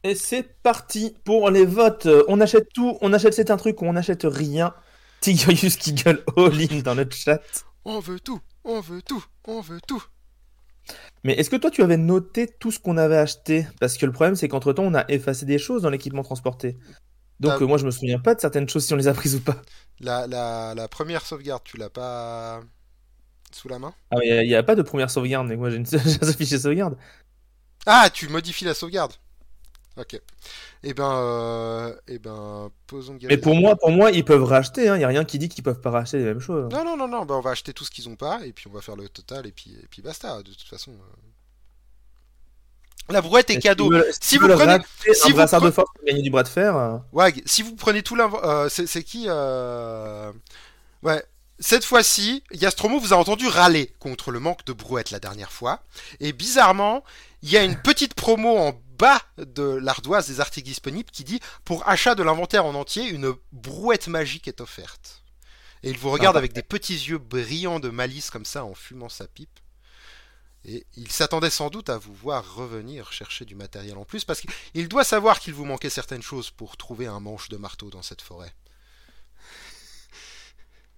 Et 0.03 0.15
c'est 0.15 0.43
parti 0.61 1.15
pour 1.25 1.49
les 1.49 1.65
votes. 1.65 2.07
On 2.27 2.39
achète 2.41 2.69
tout, 2.73 2.97
on 3.01 3.13
achète 3.13 3.33
c'est 3.33 3.51
un 3.51 3.57
truc 3.57 3.81
on 3.81 3.95
achète 3.95 4.23
rien. 4.25 4.73
Tigrius 5.21 5.77
qui 5.77 5.93
gueule 5.93 6.23
all-in 6.37 6.81
dans 6.81 6.93
le 6.95 7.07
chat. 7.11 7.41
On 7.85 7.99
veut 7.99 8.19
tout, 8.19 8.39
on 8.63 8.79
veut 8.81 9.01
tout, 9.01 9.23
on 9.45 9.61
veut 9.61 9.81
tout. 9.87 10.03
Mais 11.23 11.33
est-ce 11.33 11.49
que 11.49 11.55
toi 11.55 11.71
tu 11.71 11.83
avais 11.83 11.97
noté 11.97 12.47
tout 12.47 12.71
ce 12.71 12.79
qu'on 12.79 12.97
avait 12.97 13.17
acheté? 13.17 13.67
Parce 13.79 13.97
que 13.97 14.05
le 14.05 14.11
problème 14.11 14.35
c'est 14.35 14.47
qu'entre 14.47 14.73
temps 14.73 14.83
on 14.83 14.93
a 14.93 15.05
effacé 15.09 15.45
des 15.45 15.57
choses 15.59 15.81
dans 15.81 15.89
l'équipement 15.89 16.23
transporté. 16.23 16.77
Donc 17.39 17.55
Ah. 17.59 17.63
euh, 17.63 17.67
moi 17.67 17.77
je 17.77 17.85
me 17.85 17.91
souviens 17.91 18.19
pas 18.19 18.35
de 18.35 18.41
certaines 18.41 18.69
choses 18.69 18.85
si 18.85 18.93
on 18.93 18.97
les 18.97 19.07
a 19.07 19.13
prises 19.13 19.35
ou 19.35 19.41
pas. 19.41 19.61
La, 19.99 20.27
la, 20.27 20.73
la 20.75 20.87
première 20.87 21.25
sauvegarde, 21.25 21.63
tu 21.63 21.77
l'as 21.77 21.89
pas 21.89 22.61
sous 23.51 23.67
la 23.69 23.79
main? 23.79 23.93
Ah 24.11 24.17
il 24.23 24.47
n'y 24.47 24.55
a, 24.55 24.63
pas 24.63 24.75
de 24.75 24.81
première 24.81 25.09
sauvegarde, 25.09 25.47
mais 25.47 25.55
moi 25.55 25.69
j'ai 25.69 25.77
une 25.77 25.85
j'ai 25.87 25.97
un 26.23 26.33
fichier 26.33 26.59
sauvegarde. 26.59 26.97
Ah, 27.85 28.09
tu 28.11 28.27
modifies 28.29 28.65
la 28.65 28.73
sauvegarde. 28.73 29.13
Ok. 29.99 30.21
Eh 30.83 30.93
ben, 30.93 31.11
euh, 31.11 31.95
eh 32.07 32.19
ben, 32.19 32.69
posons 32.85 33.17
Mais 33.23 33.37
pour 33.37 33.55
moi, 33.55 33.75
pour 33.75 33.89
moi 33.91 34.11
ils 34.11 34.23
peuvent 34.23 34.43
racheter, 34.43 34.85
il 34.85 34.93
n'y 34.93 35.03
a 35.03 35.07
rien 35.07 35.25
qui 35.25 35.39
dit 35.39 35.49
qu'ils 35.49 35.63
peuvent 35.63 35.81
pas 35.81 35.89
racheter 35.89 36.19
les 36.19 36.25
mêmes 36.25 36.39
choses. 36.39 36.69
Non, 36.71 36.85
non, 36.85 36.95
non, 36.95 37.07
non, 37.07 37.25
bah 37.25 37.33
on 37.35 37.41
va 37.41 37.49
acheter 37.51 37.73
tout 37.73 37.83
ce 37.83 37.89
qu'ils 37.91 38.07
ont 38.07 38.15
pas, 38.15 38.45
et 38.45 38.53
puis 38.53 38.67
on 38.67 38.71
va 38.73 38.81
faire 38.81 38.95
le 38.95 39.09
total, 39.09 39.47
et 39.47 39.51
puis, 39.51 39.71
et 39.71 39.87
puis 39.89 40.01
basta, 40.03 40.37
de 40.43 40.51
toute 40.51 40.67
façon. 40.67 40.91
euh. 40.91 41.27
La 43.09 43.21
brouette 43.21 43.49
est 43.49 43.59
cadeau. 43.59 43.91
Si 44.19 44.37
vous 44.37 44.47
prenez- 44.49 44.79
si 45.13 45.29
vous 45.31 45.37
brassard 45.37 45.61
de 45.61 45.69
pre- 45.69 45.73
force 45.73 45.89
pour 45.95 46.03
gagner 46.05 46.21
du 46.21 46.29
bras 46.29 46.43
de 46.43 46.49
fer, 46.49 46.75
euh, 46.75 46.97
Wag, 47.13 47.41
si 47.45 47.61
vous 47.63 47.75
prenez 47.75 48.03
tout 48.03 48.15
l'inv... 48.15 48.35
euh, 48.43 48.67
c'est 48.69 48.85
c'est 48.85 49.03
qui 49.03 49.25
euh... 49.27 50.31
Ouais. 51.03 51.23
Cette 51.59 51.85
fois-ci, 51.85 52.43
Yastromo 52.51 52.99
vous 52.99 53.13
a 53.13 53.17
entendu 53.17 53.47
râler 53.47 53.91
contre 53.99 54.29
le 54.31 54.39
manque 54.39 54.63
de 54.65 54.73
brouette 54.73 55.09
la 55.09 55.19
dernière 55.19 55.51
fois. 55.51 55.81
Et 56.19 56.33
bizarrement, 56.33 57.03
il 57.41 57.49
y 57.49 57.57
a 57.57 57.63
une 57.63 57.77
petite 57.77 58.13
promo 58.13 58.57
en 58.57 58.79
bas 58.97 59.21
de 59.37 59.63
l'ardoise 59.63 60.27
des 60.27 60.39
articles 60.39 60.67
disponibles 60.67 61.11
qui 61.11 61.23
dit 61.23 61.39
pour 61.65 61.87
achat 61.87 62.15
de 62.15 62.23
l'inventaire 62.23 62.65
en 62.65 62.75
entier, 62.75 63.07
une 63.07 63.33
brouette 63.51 64.07
magique 64.07 64.47
est 64.47 64.61
offerte. 64.61 65.23
Et 65.83 65.89
il 65.89 65.97
vous 65.97 66.09
regarde 66.09 66.35
Ah, 66.35 66.39
avec 66.39 66.53
des 66.53 66.63
petits 66.63 66.93
yeux 66.93 67.17
brillants 67.17 67.79
de 67.79 67.89
malice 67.89 68.29
comme 68.29 68.45
ça 68.45 68.65
en 68.65 68.73
fumant 68.73 69.09
sa 69.09 69.27
pipe. 69.27 69.59
Et 70.65 70.85
il 70.95 71.11
s'attendait 71.11 71.49
sans 71.49 71.69
doute 71.69 71.89
à 71.89 71.97
vous 71.97 72.13
voir 72.13 72.55
revenir 72.55 73.11
chercher 73.13 73.45
du 73.45 73.55
matériel 73.55 73.97
en 73.97 74.03
plus 74.03 74.25
parce 74.25 74.41
qu'il 74.41 74.89
doit 74.89 75.03
savoir 75.03 75.39
qu'il 75.39 75.53
vous 75.53 75.65
manquait 75.65 75.89
certaines 75.89 76.23
choses 76.23 76.49
pour 76.49 76.75
trouver 76.75 77.05
un 77.07 77.19
manche 77.19 77.47
de 77.49 77.57
marteau 77.57 77.89
dans 77.89 78.01
cette 78.01 78.21
forêt. 78.21 78.53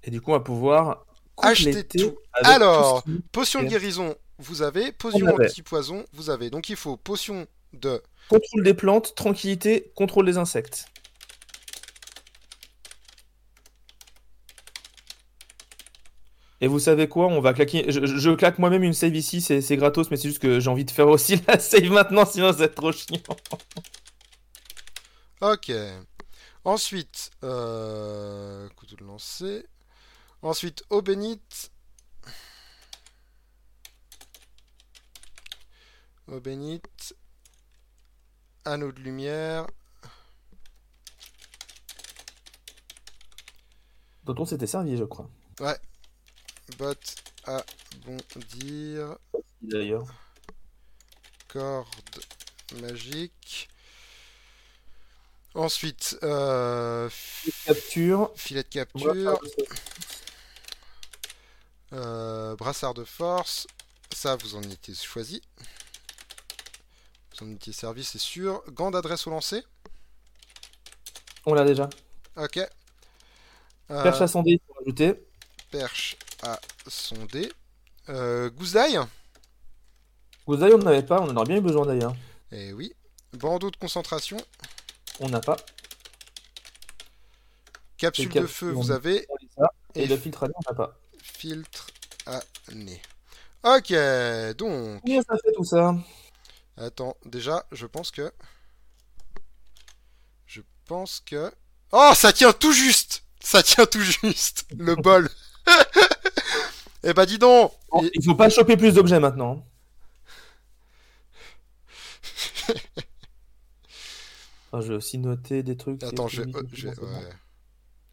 et 0.03 0.11
du 0.11 0.21
coup 0.21 0.31
on 0.31 0.35
va 0.35 0.39
pouvoir 0.39 1.05
Acheter 1.41 1.83
tout. 1.85 2.17
Alors, 2.33 3.03
tout 3.03 3.21
Potion 3.31 3.63
de 3.63 3.67
guérison, 3.67 4.15
vous 4.37 4.61
avez. 4.61 4.91
Potion 4.91 5.27
anti-poison, 5.27 6.05
vous 6.13 6.29
avez. 6.29 6.49
Donc 6.49 6.69
il 6.69 6.75
faut 6.75 6.97
potion 6.97 7.47
de. 7.73 8.01
Contrôle 8.29 8.63
des 8.63 8.73
plantes, 8.73 9.15
tranquillité, 9.15 9.91
contrôle 9.95 10.25
des 10.25 10.37
insectes. 10.37 10.85
Et 16.61 16.67
vous 16.67 16.79
savez 16.79 17.07
quoi 17.07 17.27
On 17.27 17.39
va 17.39 17.53
claquer. 17.53 17.85
Je, 17.89 18.35
claque 18.35 18.59
moi-même 18.59 18.83
une 18.83 18.93
save 18.93 19.15
ici, 19.15 19.41
c'est 19.41 19.61
c'est 19.61 19.77
gratos, 19.77 20.11
mais 20.11 20.17
c'est 20.17 20.27
juste 20.27 20.41
que 20.41 20.59
j'ai 20.59 20.69
envie 20.69 20.85
de 20.85 20.91
faire 20.91 21.07
aussi 21.07 21.41
la 21.47 21.57
save 21.59 21.89
maintenant, 21.89 22.25
sinon 22.25 22.51
être 22.57 22.75
trop 22.75 22.91
chiant. 22.91 23.17
Ok. 25.41 25.71
Ensuite, 26.65 27.31
euh... 27.45 28.67
couteau 28.75 28.97
de 28.97 29.05
lancer. 29.05 29.65
Ensuite, 30.41 30.83
eau 30.89 31.01
bénite. 31.01 31.71
Eau 36.27 36.41
bénite. 36.41 37.15
Anneau 38.69 38.91
de 38.91 38.99
lumière. 38.99 39.65
Dont 44.25 44.35
on 44.37 44.45
s'était 44.45 44.67
servi, 44.67 44.95
je 44.95 45.05
crois. 45.05 45.27
Botte 46.77 47.15
à 47.45 47.63
bondir. 48.05 49.17
D'ailleurs. 49.63 50.05
Corde 51.47 52.19
magique. 52.79 53.69
Ensuite, 55.55 56.19
euh, 56.21 57.09
Capture. 57.65 58.31
filet 58.35 58.61
de 58.61 58.67
capture, 58.67 59.41
euh, 61.93 62.55
brassard 62.55 62.93
de 62.93 63.03
force. 63.03 63.65
Ça, 64.13 64.35
vous 64.35 64.53
en 64.53 64.61
étiez 64.61 64.93
choisi. 64.93 65.41
Vous 67.39 67.47
en 67.47 67.51
étiez 67.51 67.73
servi, 67.73 68.03
c'est 68.03 68.17
sûr. 68.19 68.63
Gants 68.71 68.91
d'adresse 68.91 69.27
au 69.27 69.29
lancer. 69.29 69.63
On 71.45 71.53
l'a 71.53 71.63
déjà. 71.65 71.89
Ok. 72.35 72.57
Euh, 72.57 74.03
Perche 74.03 74.21
à 74.21 74.27
sonder, 74.27 74.51
il 74.51 74.59
faut 74.67 74.73
rajouter. 74.79 75.25
perche 75.71 76.15
à 76.43 76.59
sonder. 76.87 77.51
Euh. 78.09 78.49
Gouzaï, 78.49 78.97
on 80.47 80.77
n'en 80.77 80.85
avait 80.87 81.03
pas, 81.03 81.21
on 81.21 81.29
en 81.29 81.35
aurait 81.35 81.45
bien 81.47 81.57
eu 81.57 81.61
besoin 81.61 81.85
d'ailleurs. 81.85 82.15
Eh 82.51 82.73
oui. 82.73 82.93
Bandeau 83.33 83.69
de 83.71 83.75
concentration. 83.77 84.37
On 85.19 85.29
n'a 85.29 85.39
pas. 85.39 85.57
Capsule 87.97 88.25
Et 88.25 88.29
cap- 88.29 88.43
de 88.43 88.47
feu, 88.47 88.71
vous 88.71 88.91
avez. 88.91 89.27
Et, 89.95 90.03
Et 90.03 90.07
le 90.07 90.17
filtre 90.17 90.43
à 90.43 90.47
nez, 90.47 90.53
on 90.55 90.71
n'a 90.71 90.75
pas. 90.75 90.97
filtre 91.21 91.87
à 92.25 92.39
nez. 92.73 93.01
Ok, 93.63 93.91
donc. 94.57 95.01
Combien 95.01 95.21
ça 95.21 95.35
fait 95.43 95.51
tout 95.53 95.65
ça? 95.65 95.95
Attends, 96.79 97.17
déjà, 97.25 97.65
je 97.73 97.85
pense 97.85 98.09
que. 98.09 98.31
Je 100.45 100.61
pense 100.85 101.19
que. 101.19 101.51
Oh, 101.91 102.11
ça 102.15 102.31
tient 102.31 102.53
tout 102.53 102.71
juste 102.71 103.23
Ça 103.41 103.61
tient 103.61 103.85
tout 103.85 104.01
juste 104.01 104.65
Le 104.77 104.95
bol 104.95 105.29
Eh 107.03 107.13
bah, 107.13 107.25
dis 107.25 107.37
donc 107.37 107.73
Bon, 107.91 108.09
Il 108.13 108.23
faut 108.23 108.35
pas 108.35 108.49
choper 108.49 108.77
plus 108.77 108.93
d'objets 108.93 109.19
maintenant. 109.19 109.65
Ah, 114.71 114.81
je 114.81 114.89
vais 114.89 114.95
aussi 114.97 115.17
noter 115.17 115.63
des 115.63 115.75
trucs. 115.75 116.03
Attends, 116.03 116.27
je, 116.27 116.43
fini, 116.43 116.53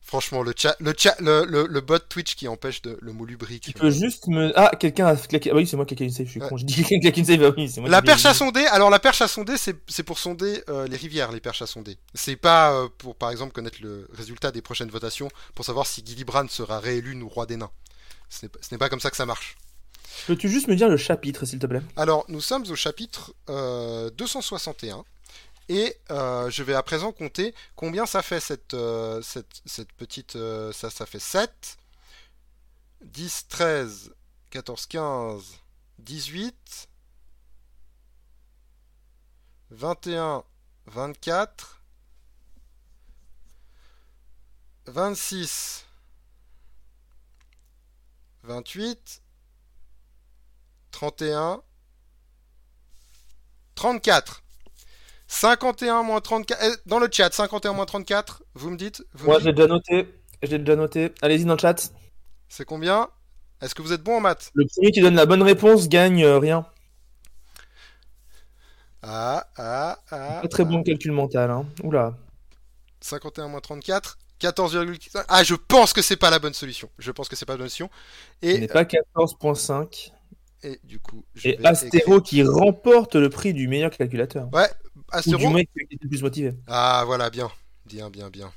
Franchement, 0.08 0.44
le 0.44 0.52
chat, 0.56 0.76
le 0.78 0.94
chat, 0.96 1.16
le, 1.18 1.44
le, 1.44 1.66
le 1.66 1.80
bot 1.80 1.98
Twitch 1.98 2.36
qui 2.36 2.46
empêche 2.46 2.80
de, 2.80 2.96
le 3.02 3.12
mot 3.12 3.24
lubrique. 3.24 3.64
Tu 3.64 3.72
peux 3.72 3.90
juste 3.90 4.28
me. 4.28 4.52
Ah, 4.54 4.70
quelqu'un 4.78 5.08
a 5.08 5.16
claqué. 5.16 5.50
Ah 5.50 5.56
oui, 5.56 5.66
c'est 5.66 5.74
moi 5.74 5.84
qui 5.84 5.94
ai 5.94 5.96
claqué 5.96 6.08
une 6.08 6.14
save, 6.16 6.26
je 6.26 6.30
suis 6.30 6.40
Ouais. 6.40 6.48
con. 6.48 6.56
Je 6.56 6.64
dis 6.64 6.74
quelqu'un 6.76 6.98
a 6.98 7.00
claqué 7.00 7.20
une 7.22 7.26
save, 7.26 7.42
ah 7.42 7.54
oui, 7.56 7.68
c'est 7.68 7.80
moi 7.80 7.90
La 7.90 8.00
qui 8.00 8.06
perche 8.06 8.24
à 8.24 8.32
sonder, 8.32 8.64
alors 8.66 8.88
la 8.88 9.00
perche 9.00 9.20
à 9.20 9.26
sonder, 9.26 9.54
c'est 9.58 10.02
pour 10.04 10.20
sonder 10.20 10.62
euh, 10.68 10.86
les 10.86 10.96
rivières, 10.96 11.32
les 11.32 11.40
perches 11.40 11.60
à 11.62 11.66
sonder. 11.66 11.98
C'est 12.14 12.36
pas 12.36 12.72
euh, 12.72 12.88
pour, 12.98 13.16
par 13.16 13.32
exemple, 13.32 13.52
connaître 13.52 13.78
le 13.82 14.06
résultat 14.14 14.52
des 14.52 14.62
prochaines 14.62 14.90
votations 14.90 15.28
pour 15.56 15.64
savoir 15.64 15.88
si 15.88 16.04
Gillibrand 16.06 16.46
sera 16.48 16.78
réélu 16.78 17.20
ou 17.20 17.28
roi 17.28 17.46
des 17.46 17.56
nains. 17.56 17.72
Ce 18.30 18.44
n'est 18.44 18.48
pas- 18.48 18.60
ce 18.62 18.72
n'est 18.72 18.78
pas 18.78 18.88
comme 18.88 19.00
ça 19.00 19.10
que 19.10 19.16
ça 19.16 19.26
marche. 19.26 19.56
Peux-tu 20.28 20.48
juste 20.48 20.68
me 20.68 20.76
dire 20.76 20.88
le 20.88 20.96
chapitre, 20.96 21.44
s'il 21.46 21.58
te 21.58 21.66
plaît? 21.66 21.82
Alors, 21.96 22.24
nous 22.28 22.40
sommes 22.40 22.64
au 22.70 22.76
chapitre 22.76 23.34
euh, 23.50 24.08
261. 24.16 25.04
Et 25.68 25.96
euh, 26.10 26.48
je 26.50 26.62
vais 26.62 26.74
à 26.74 26.82
présent 26.82 27.12
compter 27.12 27.54
combien 27.74 28.06
ça 28.06 28.22
fait 28.22 28.40
cette, 28.40 28.74
euh, 28.74 29.20
cette, 29.22 29.62
cette 29.66 29.92
petite... 29.92 30.36
euh, 30.36 30.72
ça, 30.72 30.90
ça 30.90 31.06
fait 31.06 31.18
7, 31.18 31.78
10, 33.02 33.48
13, 33.48 34.14
14, 34.50 34.86
15, 34.86 35.42
18, 35.98 36.88
21, 39.70 40.44
24, 40.86 41.82
26, 44.86 45.84
28, 48.44 49.22
31, 50.92 51.62
34. 53.74 54.45
51 55.28 56.02
moins 56.02 56.20
34. 56.20 56.60
eh, 56.62 56.88
Dans 56.88 56.98
le 56.98 57.08
chat, 57.10 57.32
51 57.32 57.72
moins 57.72 57.86
34, 57.86 58.42
vous 58.54 58.70
me 58.70 58.76
dites 58.76 59.04
vous 59.14 59.26
Moi, 59.26 59.38
j'ai 59.40 59.52
déjà 59.52 59.66
noté. 59.68 60.08
J'ai 60.42 60.58
déjà 60.58 60.76
noté. 60.76 61.12
Allez-y 61.22 61.44
dans 61.44 61.54
le 61.54 61.58
chat. 61.58 61.90
C'est 62.48 62.64
combien? 62.64 63.08
Est-ce 63.60 63.74
que 63.74 63.82
vous 63.82 63.92
êtes 63.92 64.02
bon 64.02 64.18
en 64.18 64.20
maths? 64.20 64.50
Le 64.54 64.66
premier 64.66 64.92
qui 64.92 65.00
donne 65.00 65.14
la 65.16 65.26
bonne 65.26 65.42
réponse 65.42 65.88
gagne 65.88 66.22
euh, 66.24 66.38
rien. 66.38 66.66
Ah, 69.02 69.46
ah, 69.56 69.98
ah. 70.10 70.38
Pas 70.42 70.48
très 70.48 70.62
ah. 70.62 70.66
bon 70.66 70.82
calcul 70.82 71.12
mental. 71.12 71.50
Hein. 71.50 71.66
Oula. 71.82 72.14
51 73.00 73.48
moins 73.48 73.60
34. 73.60 74.18
14,5. 74.40 75.24
Ah, 75.28 75.42
je 75.42 75.54
pense 75.54 75.92
que 75.94 76.02
c'est 76.02 76.16
pas 76.16 76.28
la 76.30 76.38
bonne 76.38 76.52
solution. 76.52 76.90
Je 76.98 77.10
pense 77.10 77.28
que 77.28 77.36
c'est 77.36 77.46
pas 77.46 77.54
la 77.54 77.58
bonne 77.58 77.68
solution. 77.68 77.88
Ce 78.42 78.48
n'est 78.48 78.64
Et, 78.64 78.68
pas 78.68 78.84
14.5. 78.84 80.10
et 80.62 80.78
du 80.84 80.98
coup, 81.00 81.24
je 81.34 81.48
Et 81.48 81.66
Astéro 81.66 82.18
écrire- 82.18 82.22
qui 82.22 82.42
remporte 82.42 83.14
le 83.16 83.30
prix 83.30 83.54
du 83.54 83.66
meilleur 83.66 83.90
calculateur. 83.90 84.48
Ouais, 84.52 84.68
Ou 85.24 85.34
Astéro. 85.34 85.38
du 85.38 85.46
moins 85.48 85.62
qui 85.64 85.70
est 85.80 86.02
le 86.02 86.08
plus 86.08 86.22
motivé. 86.22 86.54
Ah, 86.66 87.04
voilà, 87.06 87.30
bien. 87.30 87.50
Bien, 87.86 88.10
bien, 88.10 88.30
bien. 88.30 88.52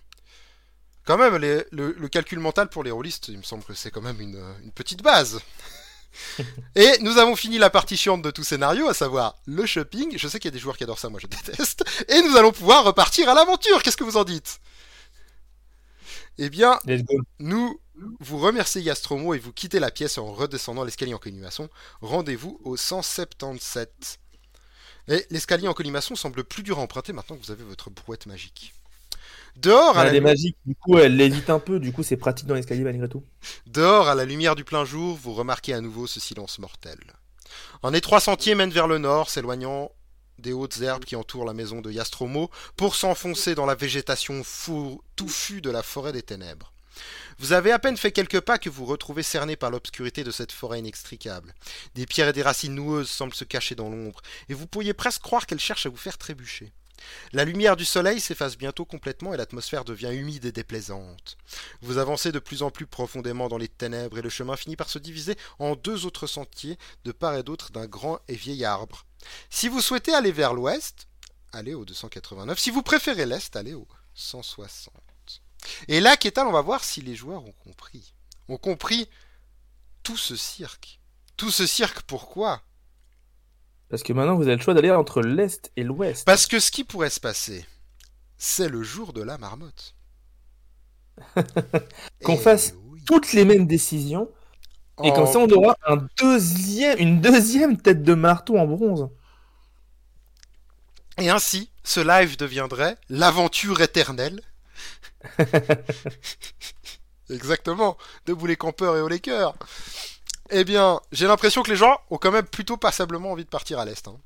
Quand 1.06 1.18
même, 1.18 1.38
les- 1.38 1.66
le, 1.72 1.94
le 1.94 2.08
calcul 2.08 2.40
mental 2.40 2.70
pour 2.70 2.84
les 2.84 2.92
rôlistes, 2.92 3.30
il 3.30 3.38
me 3.38 3.44
semble 3.44 3.64
que 3.64 3.74
c'est 3.74 3.92
quand 3.92 4.02
même 4.02 4.22
une, 4.22 4.42
une 4.64 4.72
petite 4.72 5.02
base. 5.02 5.40
Et 6.76 6.98
nous 7.02 7.18
avons 7.18 7.36
fini 7.36 7.58
la 7.58 7.70
partie 7.70 7.98
chiante 7.98 8.22
de 8.22 8.32
tout 8.32 8.44
scénario, 8.44 8.88
à 8.90 8.94
savoir 8.94 9.36
le 9.46 9.66
shopping. 9.66 10.18
Je 10.18 10.28
sais 10.28 10.40
qu'il 10.40 10.50
y 10.50 10.54
a 10.54 10.58
des 10.58 10.60
joueurs 10.60 10.78
qui 10.78 10.84
adorent 10.84 11.00
ça, 11.00 11.10
moi 11.10 11.20
je 11.22 11.28
déteste. 11.28 11.84
Et 12.10 12.22
nous 12.24 12.36
allons 12.38 12.52
pouvoir 12.52 12.84
repartir 12.84 13.30
à 13.30 13.34
l'aventure. 13.34 13.84
Qu'est-ce 13.84 13.98
que 13.98 14.04
vous 14.04 14.18
en 14.18 14.24
dites? 14.24 14.60
Eh 16.38 16.50
bien, 16.50 16.80
nous 17.40 17.80
vous 18.20 18.38
remerciez 18.40 18.82
Gastromo 18.82 19.34
et 19.34 19.40
vous 19.40 19.52
quittez 19.52 19.80
la 19.80 19.92
pièce 19.92 20.18
en 20.18 20.32
redescendant 20.34 20.84
l'escalier 20.86 21.14
en 21.14 21.18
colimaçon. 21.20 21.70
Rendez-vous 22.02 22.60
au 22.64 22.78
177. 22.78 24.20
Et 25.10 25.26
l'escalier 25.32 25.68
en 25.68 25.74
colimaçon 25.74 26.16
semble 26.16 26.44
plus 26.44 26.64
dur 26.64 26.80
à 26.80 26.82
emprunter 26.82 27.14
maintenant 27.14 27.36
que 27.36 27.44
vous 27.44 27.52
avez 27.52 27.64
votre 27.64 27.90
brouette 27.90 28.28
magique. 28.28 28.74
Dehors, 29.56 29.98
à 29.98 30.06
Elle 30.06 30.16
est 30.16 30.22
magique, 30.22 30.56
du 30.66 30.76
coup 30.76 30.98
elle 31.00 31.18
lévite 31.18 31.50
un 31.50 31.60
peu, 31.60 31.80
du 31.80 31.92
coup 31.92 32.04
c'est 32.04 32.16
pratique 32.16 32.46
dans 32.46 32.54
l'escalier 32.54 32.84
malgré 32.84 33.10
tout. 33.10 33.24
Dehors, 33.66 34.08
à 34.08 34.16
la 34.16 34.24
lumière 34.24 34.56
du 34.56 34.64
plein 34.64 34.86
jour, 34.86 35.18
vous 35.18 35.34
remarquez 35.34 35.74
à 35.74 35.82
nouveau 35.82 36.08
ce 36.08 36.20
silence 36.20 36.60
mortel. 36.60 37.00
Un 37.82 37.94
étroit 37.94 38.20
sentier 38.20 38.54
mène 38.56 38.70
vers 38.70 38.88
le 38.88 39.00
nord, 39.00 39.30
s'éloignant 39.30 39.92
des 40.38 40.54
hautes 40.54 40.80
herbes 40.82 41.04
qui 41.04 41.16
entourent 41.16 41.46
la 41.46 41.54
maison 41.54 41.82
de 41.82 41.92
Yastromo, 41.92 42.50
pour 42.78 42.96
s'enfoncer 42.96 43.56
dans 43.56 43.66
la 43.66 43.76
végétation 43.76 44.44
touffue 45.16 45.62
de 45.62 45.72
la 45.72 45.84
forêt 45.84 46.14
des 46.14 46.22
ténèbres. 46.22 46.72
Vous 47.40 47.54
avez 47.54 47.72
à 47.72 47.80
peine 47.80 47.96
fait 47.96 48.12
quelques 48.12 48.42
pas 48.42 48.58
que 48.58 48.70
vous 48.70 48.84
retrouvez 48.84 49.24
cerné 49.24 49.56
par 49.56 49.72
l'obscurité 49.72 50.26
de 50.26 50.32
cette 50.32 50.52
forêt 50.52 50.80
inextricable. 50.80 51.56
Des 51.96 52.06
pierres 52.06 52.28
et 52.28 52.34
des 52.34 52.42
racines 52.42 52.76
noueuses 52.76 53.10
semblent 53.10 53.34
se 53.34 53.46
cacher 53.46 53.76
dans 53.76 53.90
l'ombre, 53.90 54.22
et 54.50 54.54
vous 54.54 54.68
pourriez 54.68 54.94
presque 54.94 55.22
croire 55.22 55.48
qu'elles 55.48 55.60
cherchent 55.60 55.86
à 55.86 55.90
vous 55.90 55.96
faire 55.96 56.18
trébucher. 56.18 56.74
La 57.32 57.46
lumière 57.46 57.78
du 57.78 57.86
soleil 57.86 58.20
s'efface 58.20 58.58
bientôt 58.58 58.84
complètement 58.84 59.34
et 59.34 59.38
l'atmosphère 59.38 59.86
devient 59.86 60.12
humide 60.12 60.44
et 60.44 60.52
déplaisante. 60.52 61.38
Vous 61.82 61.98
avancez 61.98 62.34
de 62.34 62.40
plus 62.40 62.62
en 62.62 62.72
plus 62.72 62.88
profondément 62.88 63.48
dans 63.48 63.58
les 63.58 63.70
ténèbres 63.70 64.18
et 64.18 64.22
le 64.22 64.30
chemin 64.30 64.58
finit 64.58 64.76
par 64.76 64.90
se 64.90 65.00
diviser 65.00 65.38
en 65.60 65.76
deux 65.76 66.06
autres 66.06 66.28
sentiers 66.28 66.78
de 67.06 67.14
part 67.14 67.36
et 67.36 67.44
d'autre 67.44 67.72
d'un 67.72 67.88
grand 67.88 68.20
et 68.28 68.36
vieil 68.36 68.66
arbre. 68.66 69.06
Si 69.50 69.70
vous 69.70 69.80
souhaitez 69.80 70.14
aller 70.14 70.34
vers 70.34 70.54
l'ouest, 70.54 71.08
allez 71.54 71.74
au 71.74 71.86
289. 71.86 72.60
Si 72.60 72.70
vous 72.70 72.84
préférez 72.84 73.26
l'est, 73.26 73.56
allez 73.56 73.76
au 73.76 73.88
160. 74.14 74.94
Et 75.88 76.00
là, 76.00 76.18
Kétal, 76.18 76.48
on 76.48 76.52
va 76.52 76.62
voir 76.62 76.84
si 76.84 77.02
les 77.02 77.16
joueurs 77.16 77.46
ont 77.46 77.56
compris. 77.64 78.14
Ont 78.48 78.58
compris 78.58 79.08
tout 80.04 80.18
ce 80.18 80.36
cirque. 80.36 81.00
Tout 81.38 81.52
ce 81.52 81.66
cirque, 81.66 82.02
pourquoi? 82.02 82.62
Parce 83.90 84.04
que 84.04 84.14
maintenant, 84.14 84.36
vous 84.36 84.44
avez 84.44 84.56
le 84.56 84.62
choix 84.62 84.74
d'aller 84.74 84.92
entre 84.92 85.22
l'Est 85.22 85.72
et 85.76 85.84
l'Ouest. 85.84 86.26
Parce 86.26 86.46
que 86.46 86.60
ce 86.60 86.72
qui 86.72 86.84
pourrait 86.84 87.10
se 87.10 87.20
passer, 87.20 87.66
c'est 88.38 88.70
le 88.70 88.84
jour 88.84 89.14
de 89.14 89.22
la 89.22 89.38
marmotte. 89.38 89.96
Qu'on 92.24 92.38
fasse 92.38 92.76
toutes 93.06 93.34
les 93.34 93.46
mêmes 93.46 93.68
décisions. 93.68 94.30
Et 95.04 95.14
comme 95.14 95.28
ça, 95.28 95.40
on 95.40 95.48
aura 95.48 95.78
un 95.88 96.08
deuxième, 96.20 97.00
une 97.00 97.22
deuxième 97.22 97.78
tête 97.78 98.04
de 98.04 98.14
marteau 98.14 98.58
en 98.58 98.68
bronze. 98.68 99.10
Et 101.18 101.30
ainsi, 101.30 101.70
ce 101.84 102.00
live 102.00 102.38
deviendrait 102.38 102.98
l'aventure 103.10 103.82
éternelle. 103.82 104.42
Exactement. 107.30 107.98
Debout 108.26 108.48
les 108.48 108.56
campeurs 108.56 108.98
et 108.98 109.02
au 109.02 109.08
les 109.08 109.20
cœurs. 109.20 109.56
Eh 110.52 110.64
bien, 110.64 111.00
j'ai 111.12 111.28
l'impression 111.28 111.62
que 111.62 111.70
les 111.70 111.76
gens 111.76 111.98
ont 112.10 112.18
quand 112.18 112.32
même 112.32 112.46
plutôt 112.46 112.78
passablement 112.78 113.32
envie 113.32 113.46
de 113.46 113.50
partir 113.50 113.80
à 113.80 113.86
l'Est. 113.86 114.08
Hein. 114.08 114.18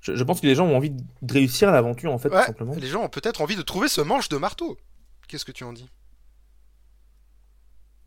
Je, 0.00 0.22
pense 0.24 0.40
que 0.40 0.46
les 0.46 0.54
gens 0.54 0.66
ont 0.66 0.76
envie 0.76 0.90
de 0.90 1.32
réussir 1.32 1.70
l'aventure, 1.70 2.12
en 2.12 2.18
fait, 2.18 2.30
tout 2.30 2.36
simplement. 2.36 2.74
Les 2.74 2.86
gens 2.86 3.02
ont 3.02 3.08
peut-être 3.08 3.40
envie 3.40 3.56
de 3.56 3.62
trouver 3.62 3.88
ce 3.88 4.00
manche 4.00 4.28
de 4.28 4.36
marteau. 4.36 4.78
Qu'est-ce 5.26 5.44
que 5.44 5.52
tu 5.52 5.64
en 5.64 5.72
dis? 5.72 5.90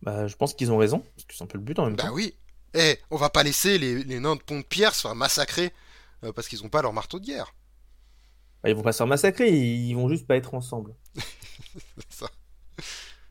Bah, 0.01 0.25
je 0.27 0.35
pense 0.35 0.55
qu'ils 0.55 0.71
ont 0.71 0.77
raison, 0.77 0.99
parce 0.99 1.25
que 1.25 1.35
c'est 1.35 1.43
un 1.43 1.47
peu 1.47 1.59
le 1.59 1.63
but 1.63 1.77
en 1.77 1.85
même 1.85 1.95
bah 1.95 2.03
temps. 2.03 2.09
Bah 2.09 2.15
oui. 2.15 2.33
Eh, 2.73 2.97
on 3.11 3.17
va 3.17 3.29
pas 3.29 3.43
laisser 3.43 3.77
les, 3.77 4.19
nains 4.19 4.35
de 4.35 4.41
pont 4.41 4.59
de 4.59 4.65
pierre 4.65 4.95
se 4.95 5.01
faire 5.01 5.13
massacrer 5.13 5.73
euh, 6.23 6.31
parce 6.31 6.47
qu'ils 6.47 6.63
ont 6.63 6.69
pas 6.69 6.81
leur 6.81 6.93
marteau 6.93 7.19
de 7.19 7.25
guerre. 7.25 7.53
Bah, 8.63 8.69
ils 8.69 8.75
vont 8.75 8.81
pas 8.81 8.93
se 8.93 8.97
faire 8.97 9.07
massacrer, 9.07 9.51
ils 9.51 9.93
vont 9.93 10.09
juste 10.09 10.25
pas 10.25 10.37
être 10.37 10.53
ensemble. 10.53 10.95
ça. 12.09 12.27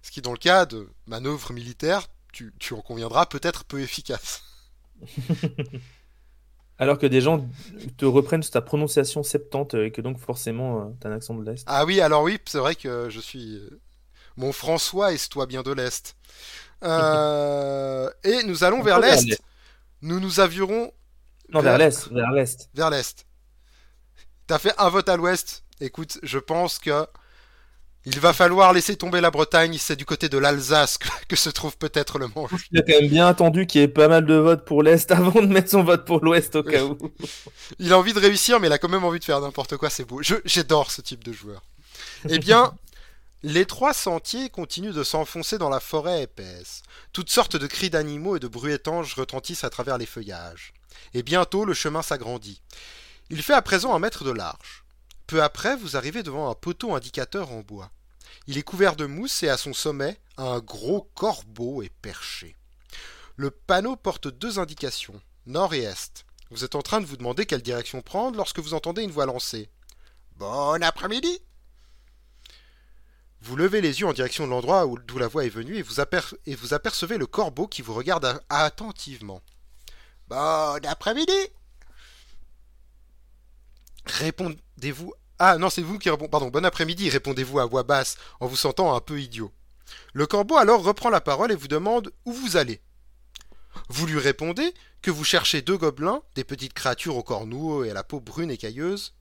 Ce 0.02 0.10
qui, 0.10 0.22
dans 0.22 0.32
le 0.32 0.38
cas 0.38 0.66
de 0.66 0.88
manœuvres 1.06 1.52
militaires, 1.52 2.08
tu, 2.32 2.52
en 2.72 2.80
conviendras, 2.80 3.26
peut-être 3.26 3.64
peu 3.64 3.80
efficace. 3.80 4.42
Alors 6.78 6.98
que 6.98 7.06
des 7.06 7.20
gens 7.20 7.46
te 7.98 8.06
reprennent 8.06 8.42
ta 8.42 8.62
prononciation 8.62 9.22
septante 9.22 9.74
et 9.74 9.90
que 9.92 10.00
donc 10.00 10.18
forcément 10.18 10.80
euh, 10.80 10.84
t'as 10.98 11.10
un 11.10 11.12
accent 11.12 11.34
de 11.34 11.44
l'Est. 11.44 11.64
Ah 11.66 11.84
oui, 11.84 12.00
alors 12.00 12.22
oui, 12.22 12.38
c'est 12.46 12.58
vrai 12.58 12.74
que 12.74 13.10
je 13.10 13.20
suis... 13.20 13.56
Euh, 13.56 13.80
mon 14.38 14.52
François 14.52 15.12
est-toi 15.12 15.44
bien 15.44 15.62
de 15.62 15.72
l'Est. 15.72 16.16
Euh, 16.82 18.08
et 18.24 18.44
nous 18.44 18.64
allons 18.64 18.80
vers 18.80 18.98
l'Est. 18.98 19.38
Nous 20.00 20.20
nous 20.20 20.40
aviourons... 20.40 20.90
Non, 21.50 21.60
vers, 21.60 21.76
l'Est. 21.76 22.08
Vers 22.10 22.30
l'Est. 22.30 22.70
Vers 22.72 22.88
l'Est. 22.88 23.26
T'as 24.50 24.58
fait 24.58 24.74
un 24.78 24.88
vote 24.88 25.08
à 25.08 25.16
l'Ouest. 25.16 25.62
Écoute, 25.80 26.18
je 26.24 26.38
pense 26.38 26.80
que 26.80 27.06
il 28.06 28.18
va 28.18 28.32
falloir 28.32 28.72
laisser 28.72 28.96
tomber 28.96 29.20
la 29.20 29.30
Bretagne, 29.30 29.76
c'est 29.78 29.96
du 29.96 30.06
côté 30.06 30.30
de 30.30 30.38
l'Alsace 30.38 30.98
que, 31.28 31.36
se 31.36 31.50
trouve 31.50 31.76
peut-être 31.76 32.18
le 32.18 32.28
Manche. 32.34 32.68
Il 32.72 32.78
a 32.78 32.82
quand 32.82 32.98
même 32.98 33.10
bien 33.10 33.26
attendu 33.26 33.66
qu'il 33.66 33.82
y 33.82 33.84
ait 33.84 33.88
pas 33.88 34.08
mal 34.08 34.24
de 34.24 34.34
votes 34.34 34.64
pour 34.64 34.82
l'Est 34.82 35.10
avant 35.10 35.42
de 35.42 35.46
mettre 35.46 35.70
son 35.70 35.82
vote 35.82 36.06
pour 36.06 36.24
l'Ouest 36.24 36.56
au 36.56 36.62
cas 36.62 36.84
où. 36.84 36.96
il 37.78 37.92
a 37.92 37.98
envie 37.98 38.14
de 38.14 38.18
réussir, 38.18 38.58
mais 38.58 38.68
il 38.68 38.72
a 38.72 38.78
quand 38.78 38.88
même 38.88 39.04
envie 39.04 39.18
de 39.18 39.24
faire 39.24 39.40
n'importe 39.40 39.76
quoi, 39.76 39.90
c'est 39.90 40.04
beau. 40.04 40.22
J'adore 40.44 40.90
ce 40.90 41.02
type 41.02 41.24
de 41.24 41.32
joueur. 41.32 41.62
Eh 42.28 42.38
bien, 42.38 42.72
les 43.42 43.66
trois 43.66 43.92
sentiers 43.92 44.48
continuent 44.48 44.94
de 44.94 45.04
s'enfoncer 45.04 45.58
dans 45.58 45.70
la 45.70 45.80
forêt 45.80 46.22
épaisse. 46.22 46.82
Toutes 47.12 47.30
sortes 47.30 47.56
de 47.56 47.66
cris 47.66 47.90
d'animaux 47.90 48.36
et 48.36 48.40
de 48.40 48.48
bruits 48.48 48.72
étanges 48.72 49.14
retentissent 49.14 49.64
à 49.64 49.70
travers 49.70 49.98
les 49.98 50.06
feuillages. 50.06 50.72
Et 51.12 51.22
bientôt 51.22 51.66
le 51.66 51.74
chemin 51.74 52.00
s'agrandit. 52.00 52.62
Il 53.28 53.42
fait 53.42 53.54
à 53.54 53.62
présent 53.62 53.94
un 53.94 53.98
mètre 53.98 54.24
de 54.24 54.32
large. 54.32 54.84
Peu 55.30 55.44
après, 55.44 55.76
vous 55.76 55.96
arrivez 55.96 56.24
devant 56.24 56.50
un 56.50 56.56
poteau 56.56 56.92
indicateur 56.92 57.52
en 57.52 57.60
bois. 57.60 57.92
Il 58.48 58.58
est 58.58 58.64
couvert 58.64 58.96
de 58.96 59.06
mousse 59.06 59.44
et 59.44 59.48
à 59.48 59.56
son 59.56 59.72
sommet, 59.72 60.18
un 60.36 60.58
gros 60.58 61.08
corbeau 61.14 61.82
est 61.82 61.94
perché. 62.02 62.56
Le 63.36 63.52
panneau 63.52 63.94
porte 63.94 64.26
deux 64.26 64.58
indications, 64.58 65.22
nord 65.46 65.72
et 65.72 65.82
est. 65.82 66.24
Vous 66.50 66.64
êtes 66.64 66.74
en 66.74 66.82
train 66.82 67.00
de 67.00 67.06
vous 67.06 67.16
demander 67.16 67.46
quelle 67.46 67.62
direction 67.62 68.02
prendre 68.02 68.36
lorsque 68.36 68.58
vous 68.58 68.74
entendez 68.74 69.04
une 69.04 69.12
voix 69.12 69.24
lancée. 69.24 69.70
Bon 70.34 70.82
après-midi 70.82 71.38
Vous 73.40 73.54
levez 73.54 73.80
les 73.80 74.00
yeux 74.00 74.08
en 74.08 74.12
direction 74.12 74.46
de 74.46 74.50
l'endroit 74.50 74.84
d'où 75.06 75.18
la 75.18 75.28
voix 75.28 75.44
est 75.44 75.48
venue 75.48 75.76
et 75.76 75.82
vous, 75.82 76.00
apercevez 76.74 77.18
le 77.18 77.26
corbeau 77.28 77.68
qui 77.68 77.82
vous 77.82 77.94
regarde 77.94 78.42
attentivement. 78.48 79.42
Bon 80.26 80.84
après-midi 80.84 81.38
Répondez-vous 84.06 85.14
ah 85.42 85.56
non, 85.56 85.70
c'est 85.70 85.80
vous 85.80 85.98
qui 85.98 86.10
répondez. 86.10 86.28
Pardon, 86.28 86.48
bon 86.48 86.66
après-midi, 86.66 87.08
répondez-vous 87.08 87.60
à 87.60 87.64
voix 87.64 87.82
basse 87.82 88.16
en 88.40 88.46
vous 88.46 88.56
sentant 88.56 88.94
un 88.94 89.00
peu 89.00 89.20
idiot. 89.20 89.50
Le 90.12 90.26
corbeau 90.26 90.56
alors 90.56 90.82
reprend 90.82 91.08
la 91.08 91.22
parole 91.22 91.50
et 91.50 91.56
vous 91.56 91.66
demande 91.66 92.12
où 92.26 92.32
vous 92.32 92.58
allez. 92.58 92.82
Vous 93.88 94.06
lui 94.06 94.18
répondez 94.18 94.74
que 95.00 95.10
vous 95.10 95.24
cherchez 95.24 95.62
deux 95.62 95.78
gobelins, 95.78 96.22
des 96.34 96.44
petites 96.44 96.74
créatures 96.74 97.16
au 97.16 97.22
corps 97.22 97.46
noueux 97.46 97.86
et 97.86 97.90
à 97.90 97.94
la 97.94 98.04
peau 98.04 98.20
brune 98.20 98.50
et 98.50 98.58
cailleuse. 98.58 99.14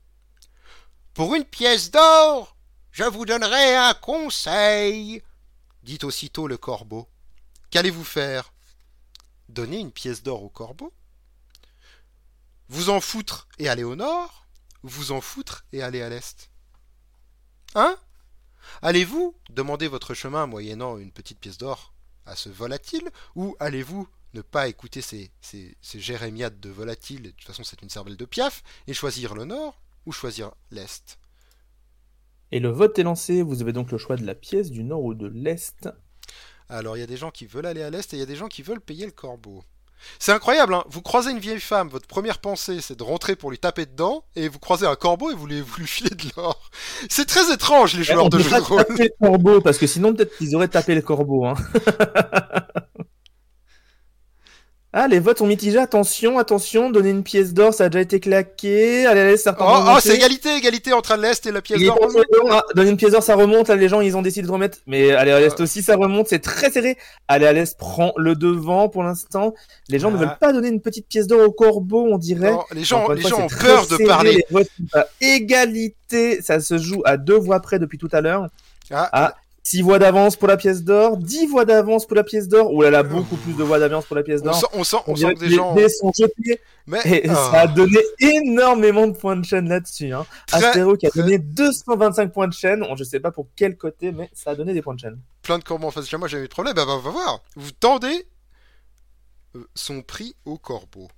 Pour 1.14 1.36
une 1.36 1.46
pièce 1.46 1.90
d'or, 1.90 2.58
je 2.92 3.06
vous 3.06 3.26
donnerai 3.26 3.76
un 3.76 3.94
conseil, 3.94 5.24
dit 5.84 6.00
aussitôt 6.04 6.48
le 6.48 6.58
corbeau. 6.58 7.08
Qu'allez-vous 7.72 8.04
faire? 8.04 8.52
Donner 9.48 9.78
une 9.78 9.94
pièce 9.94 10.22
d'or 10.22 10.44
au 10.44 10.50
corbeau? 10.50 10.92
Vous 12.68 12.90
en 12.90 13.00
foutre 13.00 13.48
et 13.58 13.70
aller 13.70 13.86
au 13.86 13.96
nord? 13.96 14.39
Vous 14.84 15.12
en 15.12 15.22
foutre 15.22 15.66
et 15.72 15.82
aller 15.82 16.02
à 16.02 16.10
l'est. 16.10 16.50
Hein? 17.76 17.98
Allez-vous 18.82 19.36
demander 19.50 19.88
votre 19.88 20.14
chemin 20.14 20.46
moyennant 20.46 20.98
une 20.98 21.12
petite 21.12 21.40
pièce 21.40 21.58
d'or 21.58 21.94
à 22.26 22.36
ce 22.36 22.50
volatile 22.50 23.10
Ou 23.36 23.56
allez-vous 23.60 24.08
ne 24.34 24.42
pas 24.42 24.68
écouter 24.68 25.02
ces, 25.02 25.32
ces, 25.42 25.76
ces 25.82 26.00
jérémiades 26.00 26.60
de 26.60 26.70
volatile, 26.70 27.24
de 27.24 27.30
toute 27.32 27.48
façon 27.48 27.64
c'est 27.64 27.82
une 27.82 27.90
cervelle 27.90 28.18
de 28.18 28.26
piaf, 28.26 28.64
et 28.88 28.94
choisir 28.94 29.34
le 29.34 29.46
nord 29.46 29.82
ou 30.06 30.12
choisir 30.12 30.52
l'est? 30.72 31.20
Et 32.52 32.60
le 32.60 32.70
vote 32.70 32.98
est 32.98 33.04
lancé, 33.04 33.42
vous 33.44 33.62
avez 33.62 33.74
donc 33.74 33.92
le 33.92 33.98
choix 33.98 34.16
de 34.16 34.26
la 34.26 34.36
pièce, 34.36 34.72
du 34.72 34.84
nord 34.84 35.04
ou 35.04 35.14
de 35.14 35.28
l'est. 35.28 35.90
Alors 36.68 36.98
il 36.98 37.00
y 37.00 37.04
a 37.04 37.08
des 37.08 37.18
gens 37.18 37.32
qui 37.32 37.46
veulent 37.46 37.66
aller 37.66 37.82
à 37.82 37.90
l'est 37.90 38.14
et 38.14 38.18
il 38.18 38.20
y 38.20 38.24
a 38.24 38.28
des 38.28 38.36
gens 38.36 38.48
qui 38.48 38.64
veulent 38.64 38.82
payer 38.82 39.06
le 39.06 39.12
corbeau. 39.12 39.64
C'est 40.20 40.32
incroyable, 40.32 40.74
hein 40.74 40.84
vous 40.90 41.02
croisez 41.02 41.32
une 41.32 41.40
vieille 41.40 41.60
femme, 41.60 41.90
votre 41.90 42.08
première 42.08 42.40
pensée 42.40 42.80
c'est 42.82 42.98
de 42.98 43.04
rentrer 43.04 43.36
pour 43.36 43.52
lui 43.52 43.58
taper 43.58 43.86
dedans, 43.86 44.24
et 44.36 44.48
vous 44.48 44.60
croisez 44.60 44.86
un 44.86 44.96
corbeau 44.96 45.32
et 45.32 45.36
vous 45.36 45.48
lui, 45.48 45.62
vous 45.62 45.78
lui 45.78 45.88
filez 45.88 46.10
de 46.10 46.24
l'or. 46.36 46.70
C'est 47.10 47.26
très 47.26 47.54
étrange 47.54 47.96
les 47.96 48.04
joueurs 48.04 48.30
de 48.30 48.40
jeux 48.40 48.50
de 48.50 48.62
rôle. 48.62 48.86
le 48.90 49.10
corbeau, 49.22 49.62
parce 49.62 49.78
que 49.78 49.88
sinon 49.88 50.14
peut-être 50.14 50.38
qu'ils 50.38 50.56
auraient 50.56 50.68
tapé 50.68 50.96
le 50.96 51.02
corbeau. 51.02 51.46
Hein. 51.46 51.56
Ah, 54.92 55.08
les 55.08 55.20
votes 55.20 55.38
sont 55.38 55.46
mitigés. 55.46 55.78
Attention, 55.78 56.40
attention, 56.40 56.90
donner 56.90 57.12
une 57.12 57.22
pièce 57.22 57.54
d'or, 57.54 57.76
ça 57.76 57.84
a 57.86 57.90
déjà 57.90 58.02
été 58.02 58.20
claqué. 58.20 59.06
Allez, 59.06 59.20
allez, 59.22 59.38
certains. 59.38 59.64
Oh, 59.68 59.84
oh 59.96 59.98
c'est 60.02 60.16
égalité, 60.16 60.56
égalité 60.58 60.94
entre 60.94 61.16
l'Est 61.16 61.46
et 61.46 61.52
la 61.52 61.62
pièce 61.62 61.80
d'or. 61.84 62.00
Ah, 62.50 62.64
donner 62.74 62.90
une 62.90 62.98
pièce 62.98 63.12
d'or, 63.12 63.22
ça 63.22 63.36
remonte. 63.36 63.68
Là, 63.68 63.76
les 63.76 63.88
gens, 63.88 64.02
ils 64.02 64.18
ont 64.18 64.24
décidé 64.24 64.48
de 64.48 64.52
remettre. 64.52 64.80
Mais 64.88 65.12
allez, 65.12 65.30
à 65.32 65.40
l'Est 65.40 65.60
Euh. 65.60 65.64
aussi, 65.64 65.84
ça 65.84 65.96
remonte. 65.96 66.28
C'est 66.28 66.40
très 66.40 66.72
serré. 66.72 66.98
Allez, 67.28 67.46
à 67.46 67.54
l'Est 67.54 67.78
prend 67.78 68.14
le 68.18 68.34
devant 68.36 68.90
pour 68.90 69.04
l'instant. 69.04 69.54
Les 69.90 70.00
gens 70.00 70.10
ne 70.10 70.16
Ah. 70.18 70.20
veulent 70.22 70.38
pas 70.40 70.54
donner 70.54 70.70
une 70.70 70.82
petite 70.82 71.08
pièce 71.08 71.28
d'or 71.28 71.42
au 71.48 71.52
corbeau, 71.52 72.08
on 72.12 72.18
dirait. 72.18 72.52
Non, 72.52 72.64
les 72.72 72.84
gens, 72.84 73.08
les 73.12 73.22
fois, 73.22 73.30
gens 73.30 73.42
ont 73.44 73.48
peur 73.48 73.86
de 73.86 74.08
parler. 74.08 74.38
Les 74.38 74.46
votes 74.50 74.70
égalité. 75.22 76.42
Ça 76.42 76.60
se 76.60 76.78
joue 76.80 77.02
à 77.06 77.18
deux 77.18 77.38
voix 77.38 77.60
près 77.60 77.78
depuis 77.80 77.98
tout 78.00 78.10
à 78.12 78.22
l'heure. 78.22 78.48
Ah, 78.92 79.08
Ah, 79.14 79.36
6 79.70 79.82
voix 79.84 80.00
d'avance 80.00 80.36
pour 80.36 80.48
la 80.48 80.58
pièce 80.58 80.84
d'or, 80.84 81.18
10 81.18 81.46
voix 81.48 81.64
d'avance 81.66 82.08
pour 82.08 82.16
la 82.16 82.24
pièce 82.24 82.48
d'or. 82.48 82.72
Oh 82.74 82.82
là 82.82 82.90
là, 82.90 83.04
beaucoup 83.04 83.36
plus 83.38 83.54
de 83.54 83.64
voix 83.64 83.78
d'avance 83.78 84.06
pour 84.06 84.16
la 84.16 84.24
pièce 84.24 84.42
on 84.42 84.46
d'or. 84.46 84.56
sent, 84.56 84.66
on 84.74 84.84
sent, 84.84 84.98
on 85.06 85.16
sent 85.16 85.34
que 85.36 85.40
des 85.42 85.48
les 85.50 85.56
gens. 85.56 85.76
dés 85.76 85.90
sont 85.90 86.12
jetés. 86.18 86.60
Mais 86.88 87.00
Et 87.06 87.30
ah, 87.30 87.36
ça 87.36 87.60
a 87.62 87.68
donné 87.68 88.00
énormément 88.20 89.06
de 89.06 89.12
points 89.16 89.36
de 89.36 89.46
chaîne 89.46 89.70
là-dessus. 89.70 90.12
Hein. 90.12 90.26
très- 90.48 90.64
Astéro 90.66 90.96
qui 90.98 91.06
a 91.06 91.12
très- 91.12 91.20
donné 91.22 91.38
225 91.38 92.34
points 92.34 92.48
de 92.48 92.54
chaîne. 92.54 92.82
On- 92.84 92.96
Je 92.96 93.04
sais 93.04 93.20
pas 93.20 93.30
pour 93.32 93.48
quel 93.56 93.78
côté, 93.78 94.12
mais 94.12 94.30
ça 94.34 94.52
a 94.52 94.56
donné 94.56 94.74
des 94.74 94.82
points 94.82 94.96
de 94.96 95.00
chaîne. 95.00 95.20
plein 95.44 95.60
de 95.60 95.64
corbeaux 95.64 95.88
en 95.88 95.92
face 95.92 96.10
de 96.10 96.18
moi, 96.18 96.28
j'ai 96.28 96.40
eu 96.40 96.44
de 96.44 96.48
problème. 96.48 96.74
Bah, 96.74 96.86
bah, 96.86 96.94
on 96.96 97.00
va 97.00 97.12
voir. 97.12 97.44
Vous 97.56 97.72
tendez 97.72 98.26
euh, 99.56 99.64
son 99.76 100.02
prix 100.02 100.36
au 100.46 100.58
corbeau. 100.58 101.10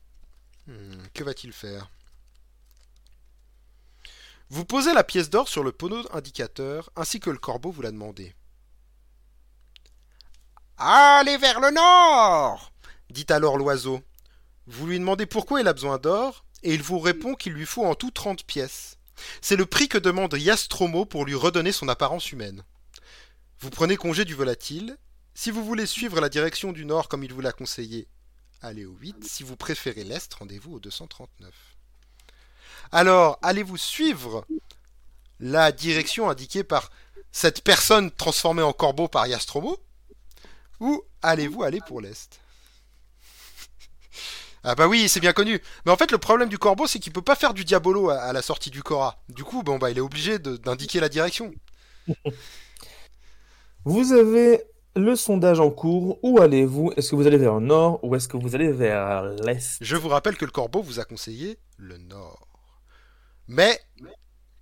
Hmm, 0.67 0.73
que 1.13 1.23
va-t-il 1.23 1.53
faire? 1.53 1.89
Vous 4.49 4.65
posez 4.65 4.93
la 4.93 5.03
pièce 5.05 5.29
d'or 5.29 5.47
sur 5.47 5.63
le 5.63 5.71
panneau 5.71 6.01
indicateur 6.13 6.89
ainsi 6.97 7.19
que 7.21 7.29
le 7.29 7.37
corbeau 7.37 7.71
vous 7.71 7.81
l'a 7.81 7.91
demandé. 7.91 8.33
Allez 10.83 11.37
vers 11.37 11.59
le 11.59 11.69
nord 11.71 12.71
dit 13.11 13.25
alors 13.29 13.57
l'oiseau. 13.57 14.01
Vous 14.67 14.87
lui 14.87 14.97
demandez 14.97 15.25
pourquoi 15.25 15.61
il 15.61 15.67
a 15.67 15.73
besoin 15.73 15.97
d'or 15.97 16.45
et 16.63 16.73
il 16.73 16.81
vous 16.81 16.99
répond 16.99 17.35
qu'il 17.35 17.53
lui 17.53 17.65
faut 17.65 17.85
en 17.85 17.95
tout 17.95 18.11
30 18.11 18.45
pièces. 18.45 18.97
C'est 19.41 19.55
le 19.55 19.65
prix 19.65 19.87
que 19.87 19.97
demande 19.97 20.33
Yastromo 20.33 21.05
pour 21.05 21.25
lui 21.25 21.35
redonner 21.35 21.71
son 21.71 21.87
apparence 21.87 22.31
humaine. 22.31 22.63
Vous 23.59 23.69
prenez 23.69 23.97
congé 23.97 24.25
du 24.25 24.33
volatile. 24.33 24.97
Si 25.33 25.51
vous 25.51 25.63
voulez 25.63 25.85
suivre 25.85 26.19
la 26.19 26.29
direction 26.29 26.71
du 26.71 26.85
nord 26.85 27.07
comme 27.09 27.23
il 27.23 27.33
vous 27.33 27.41
l'a 27.41 27.51
conseillé, 27.51 28.07
allez 28.61 28.85
au 28.85 28.93
8. 28.93 29.23
Si 29.23 29.43
vous 29.43 29.55
préférez 29.55 30.03
l'est, 30.03 30.33
rendez-vous 30.33 30.73
au 30.73 30.79
239. 30.79 31.53
Alors, 32.91 33.37
allez-vous 33.41 33.77
suivre 33.77 34.45
la 35.39 35.71
direction 35.71 36.29
indiquée 36.29 36.63
par 36.63 36.89
cette 37.31 37.63
personne 37.63 38.11
transformée 38.11 38.63
en 38.63 38.73
corbeau 38.73 39.07
par 39.07 39.27
Yastromo? 39.27 39.77
Ou 40.81 41.01
allez-vous 41.21 41.63
aller 41.63 41.79
pour 41.87 42.01
l'est? 42.01 42.39
Ah 44.63 44.75
bah 44.75 44.87
oui, 44.87 45.09
c'est 45.09 45.19
bien 45.19 45.33
connu. 45.33 45.59
Mais 45.85 45.91
en 45.91 45.97
fait, 45.97 46.11
le 46.11 46.19
problème 46.19 46.47
du 46.47 46.59
corbeau, 46.59 46.85
c'est 46.85 46.99
qu'il 46.99 47.11
peut 47.11 47.23
pas 47.23 47.33
faire 47.35 47.55
du 47.55 47.65
diabolo 47.65 48.11
à, 48.11 48.19
à 48.19 48.31
la 48.31 48.43
sortie 48.43 48.69
du 48.69 48.83
Cora. 48.83 49.19
Du 49.27 49.43
coup, 49.43 49.63
bon 49.63 49.79
bah, 49.79 49.89
il 49.89 49.97
est 49.97 50.01
obligé 50.01 50.37
d'indiquer 50.37 50.99
la 50.99 51.09
direction. 51.09 51.51
Vous 53.85 54.13
avez 54.13 54.63
le 54.95 55.15
sondage 55.15 55.59
en 55.59 55.71
cours. 55.71 56.19
Où 56.23 56.39
allez-vous? 56.39 56.93
Est-ce 56.95 57.09
que 57.09 57.15
vous 57.15 57.25
allez 57.25 57.37
vers 57.37 57.55
le 57.55 57.65
nord 57.65 58.03
ou 58.03 58.15
est-ce 58.15 58.27
que 58.27 58.37
vous 58.37 58.53
allez 58.53 58.71
vers 58.71 59.23
l'est? 59.23 59.77
Je 59.81 59.95
vous 59.95 60.09
rappelle 60.09 60.37
que 60.37 60.45
le 60.45 60.51
corbeau 60.51 60.83
vous 60.83 60.99
a 60.99 61.05
conseillé 61.05 61.57
le 61.77 61.97
nord. 61.97 62.47
Mais 63.47 63.79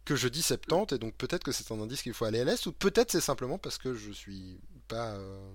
que 0.06 0.16
je 0.16 0.28
dis 0.28 0.42
70, 0.42 0.96
et 0.96 0.98
donc 0.98 1.14
peut-être 1.16 1.44
que 1.44 1.52
c'est 1.52 1.72
un 1.72 1.80
indice 1.80 2.02
qu'il 2.02 2.14
faut 2.14 2.26
aller 2.26 2.40
à 2.40 2.44
l'est, 2.46 2.66
ou 2.66 2.72
peut-être 2.72 3.12
c'est 3.12 3.22
simplement 3.22 3.58
parce 3.58 3.78
que 3.78 3.94
je 3.94 4.12
suis 4.12 4.60
pas 4.88 5.12
euh, 5.12 5.52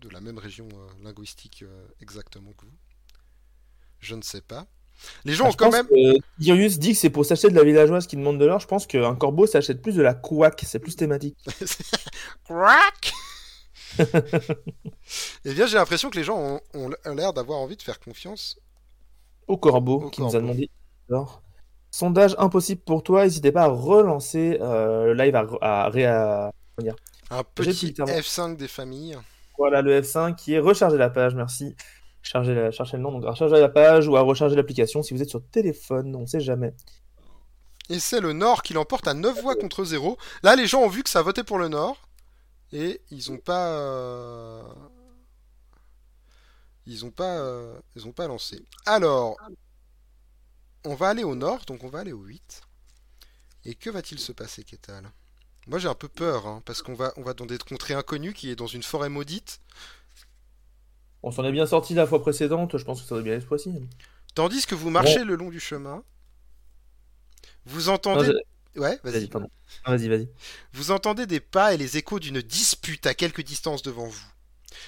de 0.00 0.08
la 0.08 0.20
même 0.20 0.38
région 0.38 0.68
euh, 0.72 1.04
linguistique 1.04 1.62
euh, 1.62 1.86
exactement 2.00 2.52
que 2.52 2.66
vous. 2.66 2.76
Je 4.00 4.14
ne 4.14 4.22
sais 4.22 4.40
pas. 4.40 4.66
Les 5.24 5.32
gens 5.32 5.46
Ah, 5.46 5.48
ont 5.50 5.52
quand 5.52 5.70
même. 5.70 5.86
Dirius 6.38 6.78
dit 6.78 6.92
que 6.92 6.98
c'est 6.98 7.10
pour 7.10 7.24
s'acheter 7.24 7.48
de 7.48 7.54
la 7.54 7.64
villageoise 7.64 8.06
qui 8.06 8.16
demande 8.16 8.38
de 8.38 8.44
l'or. 8.44 8.60
Je 8.60 8.66
pense 8.66 8.86
qu'un 8.86 9.14
corbeau 9.14 9.46
s'achète 9.46 9.80
plus 9.82 9.94
de 9.94 10.02
la 10.02 10.12
couac. 10.14 10.62
C'est 10.66 10.78
plus 10.78 10.94
thématique. 10.96 11.36
Crack 12.44 13.12
Eh 15.44 15.54
bien, 15.54 15.66
j'ai 15.66 15.76
l'impression 15.76 16.10
que 16.10 16.16
les 16.16 16.24
gens 16.24 16.38
ont, 16.38 16.90
ont 17.04 17.14
l'air 17.14 17.32
d'avoir 17.32 17.58
envie 17.58 17.76
de 17.76 17.82
faire 17.82 17.98
confiance. 18.00 18.58
Au 19.48 19.56
corbeau 19.56 20.02
Au 20.02 20.10
qui 20.10 20.20
nous 20.20 20.36
a 20.36 20.40
demandé 20.40 20.70
l'or. 21.08 21.42
Sondage 21.90 22.36
impossible 22.38 22.82
pour 22.82 23.02
toi. 23.02 23.24
N'hésitez 23.24 23.52
pas 23.52 23.64
à 23.64 23.68
relancer 23.68 24.58
euh, 24.60 25.06
le 25.06 25.14
live 25.14 25.34
à, 25.34 25.86
à, 25.86 26.50
Un 27.30 27.42
petit 27.54 27.86
littéralement- 27.86 28.18
F5 28.20 28.56
des 28.56 28.68
familles. 28.68 29.18
Voilà 29.60 29.82
le 29.82 30.00
F5 30.00 30.34
qui 30.36 30.54
est 30.54 30.58
recharger 30.58 30.96
la 30.96 31.10
page, 31.10 31.34
merci. 31.34 31.76
Charger, 32.22 32.54
la, 32.54 32.70
chercher 32.70 32.96
le 32.98 33.02
nom, 33.02 33.12
donc 33.12 33.24
recharger 33.24 33.60
la 33.60 33.68
page 33.68 34.08
ou 34.08 34.16
à 34.16 34.22
recharger 34.22 34.56
l'application 34.56 35.02
si 35.02 35.14
vous 35.14 35.22
êtes 35.22 35.30
sur 35.30 35.42
téléphone, 35.50 36.16
on 36.16 36.26
sait 36.26 36.40
jamais. 36.40 36.74
Et 37.90 37.98
c'est 38.00 38.20
le 38.20 38.32
Nord 38.32 38.62
qui 38.62 38.72
l'emporte 38.72 39.06
à 39.08 39.14
9 39.14 39.42
voix 39.42 39.56
contre 39.56 39.84
0. 39.84 40.16
Là, 40.42 40.56
les 40.56 40.66
gens 40.66 40.80
ont 40.82 40.88
vu 40.88 41.02
que 41.02 41.10
ça 41.10 41.22
voté 41.22 41.44
pour 41.44 41.58
le 41.58 41.68
Nord. 41.68 42.08
Et 42.72 43.02
ils 43.10 43.32
ont 43.32 43.38
pas. 43.38 43.72
euh, 43.80 44.62
Ils 46.86 47.04
ont 47.04 47.10
pas. 47.10 47.38
euh, 47.38 47.80
Ils 47.96 48.06
ont 48.06 48.12
pas 48.12 48.26
lancé. 48.28 48.60
Alors. 48.86 49.36
On 50.84 50.94
va 50.94 51.08
aller 51.08 51.24
au 51.24 51.34
Nord, 51.34 51.64
donc 51.66 51.84
on 51.84 51.88
va 51.88 52.00
aller 52.00 52.12
au 52.12 52.22
8. 52.22 52.62
Et 53.64 53.74
que 53.74 53.90
va-t-il 53.90 54.18
se 54.20 54.32
passer, 54.32 54.64
Ketal? 54.64 55.10
Moi 55.70 55.78
j'ai 55.78 55.88
un 55.88 55.94
peu 55.94 56.08
peur, 56.08 56.46
hein, 56.48 56.62
parce 56.66 56.82
qu'on 56.82 56.94
va, 56.94 57.12
on 57.16 57.22
va 57.22 57.32
dans 57.32 57.46
des 57.46 57.56
contrées 57.56 57.94
inconnues 57.94 58.34
qui 58.34 58.50
est 58.50 58.56
dans 58.56 58.66
une 58.66 58.82
forêt 58.82 59.08
maudite. 59.08 59.60
On 61.22 61.30
s'en 61.30 61.44
est 61.44 61.52
bien 61.52 61.64
sorti 61.64 61.94
la 61.94 62.06
fois 62.08 62.20
précédente, 62.20 62.76
je 62.76 62.84
pense 62.84 63.00
que 63.02 63.06
ça 63.08 63.14
doit 63.14 63.22
bien 63.22 63.34
être 63.34 63.46
fois-ci. 63.46 63.72
Tandis 64.34 64.66
que 64.66 64.74
vous 64.74 64.90
marchez 64.90 65.22
le 65.22 65.36
long 65.36 65.48
du 65.48 65.60
chemin. 65.60 66.02
Vous 67.66 67.82
Non, 67.86 67.94
entendez. 67.94 68.32
Ouais, 68.76 68.98
Vas-y, 69.04 69.12
vas-y. 69.12 69.26
pardon. 69.28 69.48
Ah, 69.84 69.96
Vas-y, 69.96 70.08
vas-y. 70.08 70.28
Vous 70.72 70.90
entendez 70.90 71.26
des 71.26 71.40
pas 71.40 71.72
et 71.72 71.76
les 71.76 71.96
échos 71.98 72.18
d'une 72.18 72.40
dispute 72.42 73.06
à 73.06 73.14
quelque 73.14 73.42
distance 73.42 73.82
devant 73.82 74.06
vous. 74.06 74.24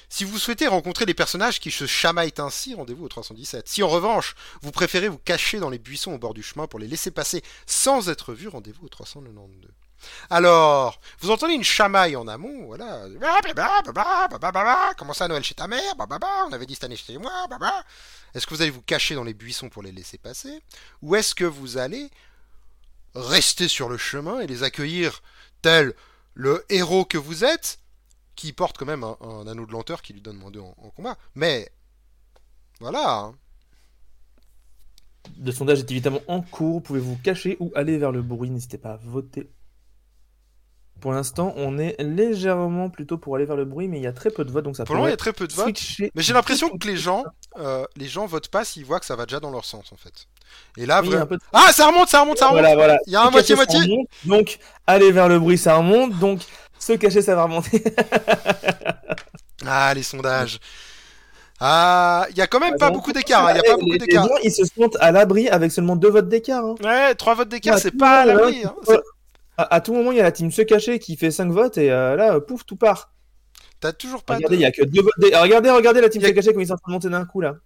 Si 0.09 0.25
vous 0.25 0.39
souhaitez 0.39 0.67
rencontrer 0.67 1.07
des 1.07 1.15
personnages 1.15 1.61
qui 1.61 1.71
se 1.71 1.87
chamaillent 1.87 2.35
ainsi, 2.39 2.75
rendez-vous 2.75 3.05
au 3.05 3.09
317. 3.09 3.69
Si 3.69 3.83
en 3.83 3.89
revanche, 3.89 4.35
vous 4.63 4.71
préférez 4.73 5.09
vous 5.09 5.19
cacher 5.19 5.61
dans 5.61 5.71
les 5.71 5.79
buissons 5.79 6.13
au 6.13 6.19
bord 6.19 6.35
du 6.35 6.43
chemin 6.43 6.67
pour 6.67 6.79
les 6.81 6.89
laisser 6.89 7.11
passer 7.13 7.43
sans 7.67 8.09
être 8.09 8.35
vus, 8.35 8.49
rendez-vous 8.49 8.87
au 8.87 8.89
392. 8.89 9.71
Alors, 10.31 11.01
vous 11.21 11.31
entendez 11.31 11.55
une 11.55 11.65
chamaille 11.65 12.17
en 12.17 12.27
amont, 12.29 12.67
voilà. 12.67 13.05
Comment 14.97 15.13
ça, 15.13 15.29
Noël 15.29 15.45
chez 15.45 15.55
ta 15.55 15.67
mère? 15.69 15.97
Bababa, 15.97 16.27
On 16.49 16.53
avait 16.53 16.67
dit 16.67 16.75
cette 16.75 16.85
année 16.85 16.97
chez 16.97 17.19
moi. 17.19 17.33
Est-ce 18.35 18.47
que 18.47 18.55
vous 18.55 18.63
allez 18.63 18.71
vous 18.71 18.83
cacher 18.83 19.15
dans 19.15 19.25
les 19.25 19.35
buissons 19.35 19.69
pour 19.69 19.83
les 19.83 19.93
laisser 19.93 20.19
passer? 20.19 20.61
Ou 21.03 21.17
est-ce 21.17 21.35
que 21.35 21.45
vous 21.45 21.79
allez 21.79 22.11
rester 23.15 23.69
sur 23.69 23.89
le 23.89 23.99
chemin 23.99 24.41
et 24.41 24.47
les 24.47 24.63
accueillir 24.63 25.23
tel 25.61 25.95
le 26.35 26.65
héros 26.71 27.05
que 27.05 27.19
vous 27.19 27.45
êtes, 27.45 27.79
qui 28.37 28.53
porte 28.53 28.79
quand 28.79 28.87
même 28.87 29.05
un, 29.05 29.47
anneau 29.47 29.67
de 29.67 29.73
lenteur 29.73 30.01
qui 30.01 30.15
lui 30.15 30.23
donne 30.23 30.37
moins 30.39 30.51
2 30.51 30.61
en, 30.61 30.75
en 30.79 30.91
combat? 30.91 31.17
Mais 31.35 31.71
voilà. 32.81 33.19
hein. 33.19 33.35
Le 35.39 35.53
sondage 35.53 35.81
est 35.81 35.91
évidemment 35.91 36.23
en 36.27 36.41
cours, 36.41 36.83
pouvez-vous 36.83 37.17
cacher 37.19 37.57
ou 37.61 37.71
aller 37.75 37.99
vers 37.99 38.11
le 38.13 38.23
bruit, 38.23 38.51
n'hésitez 38.51 38.79
pas 38.79 38.95
à 38.95 38.97
voter. 38.97 39.51
Pour 41.03 41.13
l'instant, 41.13 41.53
on 41.57 41.79
est 41.79 41.97
légèrement 42.01 42.89
plutôt 42.89 43.19
pour 43.19 43.35
aller 43.37 43.45
vers 43.45 43.57
le 43.57 43.65
bruit, 43.65 43.89
mais 43.89 43.99
il 43.99 44.03
y 44.05 44.07
a 44.07 44.13
très 44.13 44.31
peu 44.31 44.45
de 44.45 44.53
votes, 44.53 44.65
donc 44.65 44.77
ça 44.77 44.85
Pour 44.85 44.95
le 44.95 45.01
moment, 45.01 45.09
il 45.09 45.11
y 45.11 45.15
a 45.15 45.17
très 45.19 45.33
peu 45.33 45.49
de 45.49 45.53
votes. 45.53 45.77
switcher. 45.77 46.13
Mais 46.15 46.23
j'ai 46.23 46.33
l'impression 46.33 46.69
que 46.71 46.87
les 46.87 46.97
gens, 46.97 47.25
euh, 47.59 47.85
les 47.97 48.07
gens 48.07 48.25
votent 48.27 48.47
pas 48.49 48.65
s'ils 48.65 48.85
voient 48.85 49.01
que 49.01 49.07
ça 49.07 49.17
va 49.17 49.27
déjà 49.27 49.41
dans 49.41 49.51
leur 49.51 49.65
sens 49.65 49.93
en 49.93 49.97
fait. 49.97 50.29
Et 50.77 50.87
là, 50.87 51.01
Oui, 51.03 51.09
il 51.11 51.19
de- 51.19 51.39
ah, 51.53 51.73
ça 51.73 51.89
remonte, 51.89 52.09
ça 52.09 52.21
remonte, 52.21 52.39
ça 52.39 52.47
remonte. 52.47 52.61
Voilà, 52.61 52.77
voilà. 52.77 52.99
Il 53.09 53.13
y 53.13 53.17
a 53.17 53.23
un 53.27 53.33
ça 53.33 53.65
remonte, 53.69 54.07
Donc, 54.25 54.59
aller 54.87 55.11
vers 55.11 55.29
le 55.29 55.39
bruit, 55.41 55.59
ça 55.59 55.75
remonte. 55.75 56.17
Donc, 56.21 56.41
se 56.79 56.93
cacher, 56.93 57.21
ça 57.21 57.35
va 57.35 57.43
remonter. 57.45 57.83
Ah, 59.67 59.93
les 59.95 60.03
sondages. 60.03 60.59
Ah, 61.61 62.27
il 62.31 62.37
y 62.37 62.41
a 62.41 62.49
quand 62.49 62.59
même 62.59 62.77
pas 62.77 62.87
donc, 62.87 62.97
beaucoup 62.97 63.13
d'écart. 63.13 63.47
hein, 63.47 63.53
Il 63.53 63.57
y 63.57 63.61
a 63.61 63.63
pas 63.63 63.77
les, 63.77 63.85
beaucoup 63.85 63.97
d'écart. 63.99 64.27
gens, 64.27 64.35
ils 64.43 64.51
se 64.51 64.65
sentent 64.65 64.97
à 64.99 65.13
l'abri 65.13 65.49
avec 65.49 65.71
seulement 65.71 65.95
deux 65.95 66.11
votes 66.11 66.29
d'écart. 66.29 66.65
hein. 66.65 66.75
Ouais, 66.83 67.15
trois 67.15 67.35
votes 67.37 67.49
d'écart, 67.49 67.77
Ouais, 67.77 67.81
c'est 67.81 67.97
pas 67.97 68.23
à 68.23 68.27
l'abri. 68.27 68.63
hein, 68.65 68.75
À, 69.63 69.75
à 69.77 69.81
tout 69.81 69.95
moment, 69.95 70.13
il 70.13 70.19
y 70.19 70.21
a 70.21 70.25
la 70.25 70.33
team 70.33 70.51
se 70.51 70.63
cacher 70.63 70.99
qui 70.99 71.17
fait 71.17 71.31
5 71.31 71.51
votes 71.53 71.79
et 71.79 71.91
euh, 71.91 72.17
là, 72.17 72.35
euh, 72.37 72.41
pouf, 72.41 72.65
tout 72.65 72.77
part. 72.77 73.13
T'as 73.81 73.93
toujours 73.93 74.25
pas. 74.25 74.37
Regardez, 74.37 74.57
de- 74.57 74.61
il 74.61 74.63
y 74.63 74.67
a 74.67 74.73
que 74.73 74.85
deux 74.85 75.03
votes. 75.03 75.15
Regardez, 75.43 75.71
regardez 75.71 76.01
la 76.01 76.09
team 76.09 76.23
a- 76.25 76.29
se 76.29 76.33
cacher 76.33 76.53
comme 76.53 76.63
ils 76.63 76.67
sont 76.69 76.75
en 76.75 76.79
train 76.79 76.93
de 76.93 76.95
monter 76.95 77.09
d'un 77.11 77.25
coup 77.25 77.41
là. 77.41 77.57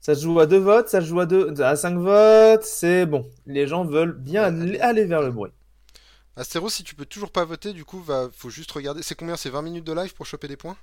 Ça 0.00 0.14
se 0.16 0.22
joue 0.22 0.40
à 0.40 0.46
deux 0.46 0.58
votes, 0.58 0.88
ça 0.88 1.00
se 1.00 1.06
joue 1.06 1.20
à 1.20 1.26
deux, 1.26 1.60
à 1.62 1.76
5 1.76 1.96
votes, 1.96 2.64
c'est 2.64 3.06
bon. 3.06 3.30
Les 3.46 3.66
gens 3.68 3.84
veulent 3.84 4.12
bien 4.18 4.42
aller, 4.44 4.78
aller 4.80 5.04
vers 5.04 5.22
le 5.22 5.30
bruit. 5.30 5.52
Astéro, 6.36 6.68
si 6.70 6.84
tu 6.84 6.94
peux 6.94 7.06
toujours 7.06 7.30
pas 7.32 7.44
voter, 7.44 7.72
du 7.72 7.84
coup, 7.84 8.00
va, 8.02 8.28
faut 8.34 8.50
juste 8.50 8.72
regarder. 8.72 9.02
C'est 9.02 9.14
combien? 9.14 9.36
C'est 9.36 9.50
20 9.50 9.62
minutes 9.62 9.84
de 9.84 9.92
live 9.94 10.14
pour 10.14 10.26
choper 10.26 10.48
des 10.48 10.56
points? 10.56 10.76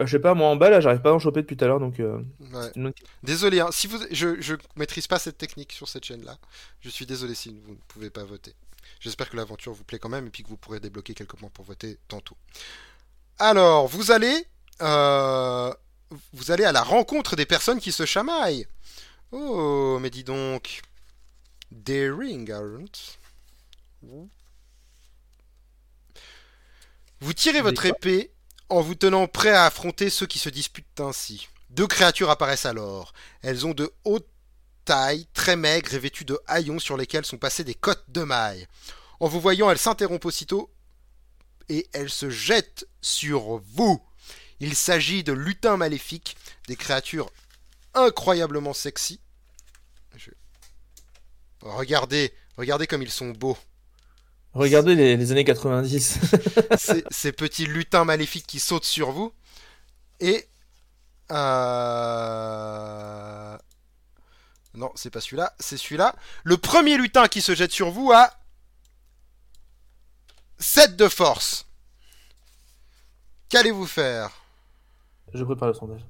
Euh, 0.00 0.06
je 0.06 0.12
sais 0.12 0.20
pas, 0.20 0.34
moi 0.34 0.48
en 0.48 0.56
bas 0.56 0.70
là, 0.70 0.80
j'arrive 0.80 1.00
pas 1.00 1.10
à 1.10 1.12
en 1.14 1.18
choper 1.18 1.40
depuis 1.42 1.56
tout 1.56 1.64
à 1.64 1.68
l'heure 1.68 1.80
donc. 1.80 1.98
euh, 2.00 2.20
Ouais. 2.52 2.70
une 2.76 2.92
Désolé, 3.24 3.60
hein, 3.60 3.70
si 3.72 3.86
vous, 3.88 3.98
je, 4.12 4.40
je 4.40 4.54
maîtrise 4.76 5.06
pas 5.08 5.18
cette 5.18 5.36
technique 5.38 5.72
sur 5.72 5.88
cette 5.88 6.04
chaîne-là. 6.04 6.38
Je 6.80 6.88
suis 6.88 7.06
désolé 7.06 7.34
si 7.34 7.50
vous 7.64 7.72
ne 7.72 7.78
pouvez 7.88 8.10
pas 8.10 8.24
voter. 8.24 8.54
J'espère 9.00 9.30
que 9.30 9.36
l'aventure 9.36 9.72
vous 9.72 9.84
plaît 9.84 9.98
quand 9.98 10.10
même 10.10 10.26
et 10.26 10.30
puis 10.30 10.42
que 10.42 10.48
vous 10.48 10.58
pourrez 10.58 10.78
débloquer 10.78 11.14
quelques 11.14 11.36
points 11.36 11.48
pour 11.48 11.64
voter 11.64 11.98
tantôt. 12.06 12.36
Alors, 13.38 13.88
vous 13.88 14.10
allez, 14.10 14.46
euh, 14.82 15.72
vous 16.32 16.50
allez 16.50 16.64
à 16.64 16.72
la 16.72 16.82
rencontre 16.82 17.34
des 17.34 17.46
personnes 17.46 17.80
qui 17.80 17.92
se 17.92 18.04
chamaillent. 18.04 18.66
Oh, 19.32 19.98
mais 20.00 20.10
dis 20.10 20.24
donc. 20.24 20.82
Daring, 21.70 22.50
aren't 22.50 23.18
Vous 27.20 27.32
tirez 27.32 27.62
votre 27.62 27.86
épée 27.86 28.32
en 28.68 28.82
vous 28.82 28.94
tenant 28.94 29.26
prêt 29.26 29.50
à 29.50 29.64
affronter 29.64 30.10
ceux 30.10 30.26
qui 30.26 30.38
se 30.38 30.48
disputent 30.48 31.00
ainsi. 31.00 31.48
Deux 31.70 31.86
créatures 31.86 32.30
apparaissent 32.30 32.66
alors. 32.66 33.12
Elles 33.42 33.66
ont 33.66 33.74
de 33.74 33.92
hautes 34.04 34.29
très 35.32 35.56
maigres 35.56 35.94
et 35.94 35.98
vêtues 35.98 36.24
de 36.24 36.38
haillons 36.46 36.78
sur 36.78 36.96
lesquels 36.96 37.24
sont 37.24 37.38
passées 37.38 37.64
des 37.64 37.74
côtes 37.74 38.04
de 38.08 38.22
mailles. 38.22 38.66
En 39.20 39.28
vous 39.28 39.40
voyant, 39.40 39.70
elles 39.70 39.78
s'interrompent 39.78 40.24
aussitôt 40.24 40.70
et 41.68 41.88
elles 41.92 42.10
se 42.10 42.30
jettent 42.30 42.86
sur 43.00 43.58
vous. 43.74 44.02
Il 44.60 44.74
s'agit 44.74 45.24
de 45.24 45.32
lutins 45.32 45.76
maléfiques, 45.76 46.36
des 46.68 46.76
créatures 46.76 47.30
incroyablement 47.94 48.72
sexy. 48.72 49.20
Regardez, 51.62 52.32
regardez 52.56 52.86
comme 52.86 53.02
ils 53.02 53.10
sont 53.10 53.30
beaux. 53.30 53.58
Regardez 54.54 54.94
les, 54.94 55.30
années 55.30 55.44
90. 55.44 56.18
ces, 57.10 57.32
petits 57.32 57.66
lutins 57.66 58.04
maléfiques 58.04 58.46
qui 58.46 58.60
sautent 58.60 58.84
sur 58.84 59.12
vous. 59.12 59.32
Et... 60.20 60.48
Euh... 61.30 62.36
Non, 64.74 64.92
c'est 64.94 65.10
pas 65.10 65.20
celui-là, 65.20 65.54
c'est 65.58 65.76
celui-là. 65.76 66.14
Le 66.44 66.56
premier 66.56 66.96
lutin 66.96 67.26
qui 67.26 67.42
se 67.42 67.54
jette 67.54 67.72
sur 67.72 67.90
vous 67.90 68.12
a 68.12 68.30
7 70.58 70.96
de 70.96 71.08
force. 71.08 71.66
Qu'allez-vous 73.48 73.86
faire? 73.86 74.30
Je 75.34 75.42
prépare 75.44 75.68
le 75.68 75.74
sondage. 75.74 76.02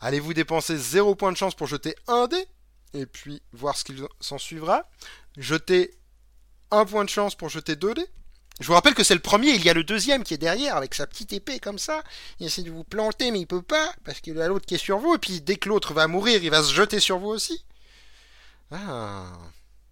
Allez-vous 0.00 0.34
dépenser 0.34 0.76
0 0.76 1.14
point 1.14 1.32
de 1.32 1.36
chance 1.36 1.54
pour 1.54 1.66
jeter 1.66 1.94
un 2.08 2.26
dé? 2.26 2.46
Et 2.92 3.06
puis 3.06 3.40
voir 3.52 3.76
ce 3.76 3.84
qu'il 3.84 4.06
s'en 4.20 4.36
suivra 4.36 4.86
Jeter 5.38 5.96
un 6.70 6.84
point 6.84 7.04
de 7.04 7.08
chance 7.08 7.34
pour 7.34 7.48
jeter 7.48 7.76
2 7.76 7.94
dés? 7.94 8.06
Je 8.60 8.66
vous 8.66 8.74
rappelle 8.74 8.94
que 8.94 9.02
c'est 9.02 9.14
le 9.14 9.20
premier, 9.20 9.50
il 9.50 9.64
y 9.64 9.70
a 9.70 9.74
le 9.74 9.84
deuxième 9.84 10.22
qui 10.22 10.34
est 10.34 10.38
derrière 10.38 10.76
avec 10.76 10.94
sa 10.94 11.06
petite 11.06 11.32
épée 11.32 11.58
comme 11.58 11.78
ça. 11.78 12.02
Il 12.38 12.46
essaie 12.46 12.62
de 12.62 12.70
vous 12.70 12.84
planter 12.84 13.30
mais 13.30 13.40
il 13.40 13.46
peut 13.46 13.62
pas 13.62 13.92
parce 14.04 14.20
qu'il 14.20 14.36
y 14.36 14.40
a 14.40 14.48
l'autre 14.48 14.66
qui 14.66 14.74
est 14.74 14.78
sur 14.78 14.98
vous 14.98 15.14
et 15.14 15.18
puis 15.18 15.40
dès 15.40 15.56
que 15.56 15.68
l'autre 15.68 15.94
va 15.94 16.06
mourir, 16.06 16.44
il 16.44 16.50
va 16.50 16.62
se 16.62 16.72
jeter 16.72 17.00
sur 17.00 17.18
vous 17.18 17.28
aussi. 17.28 17.64
Ah. 18.70 19.32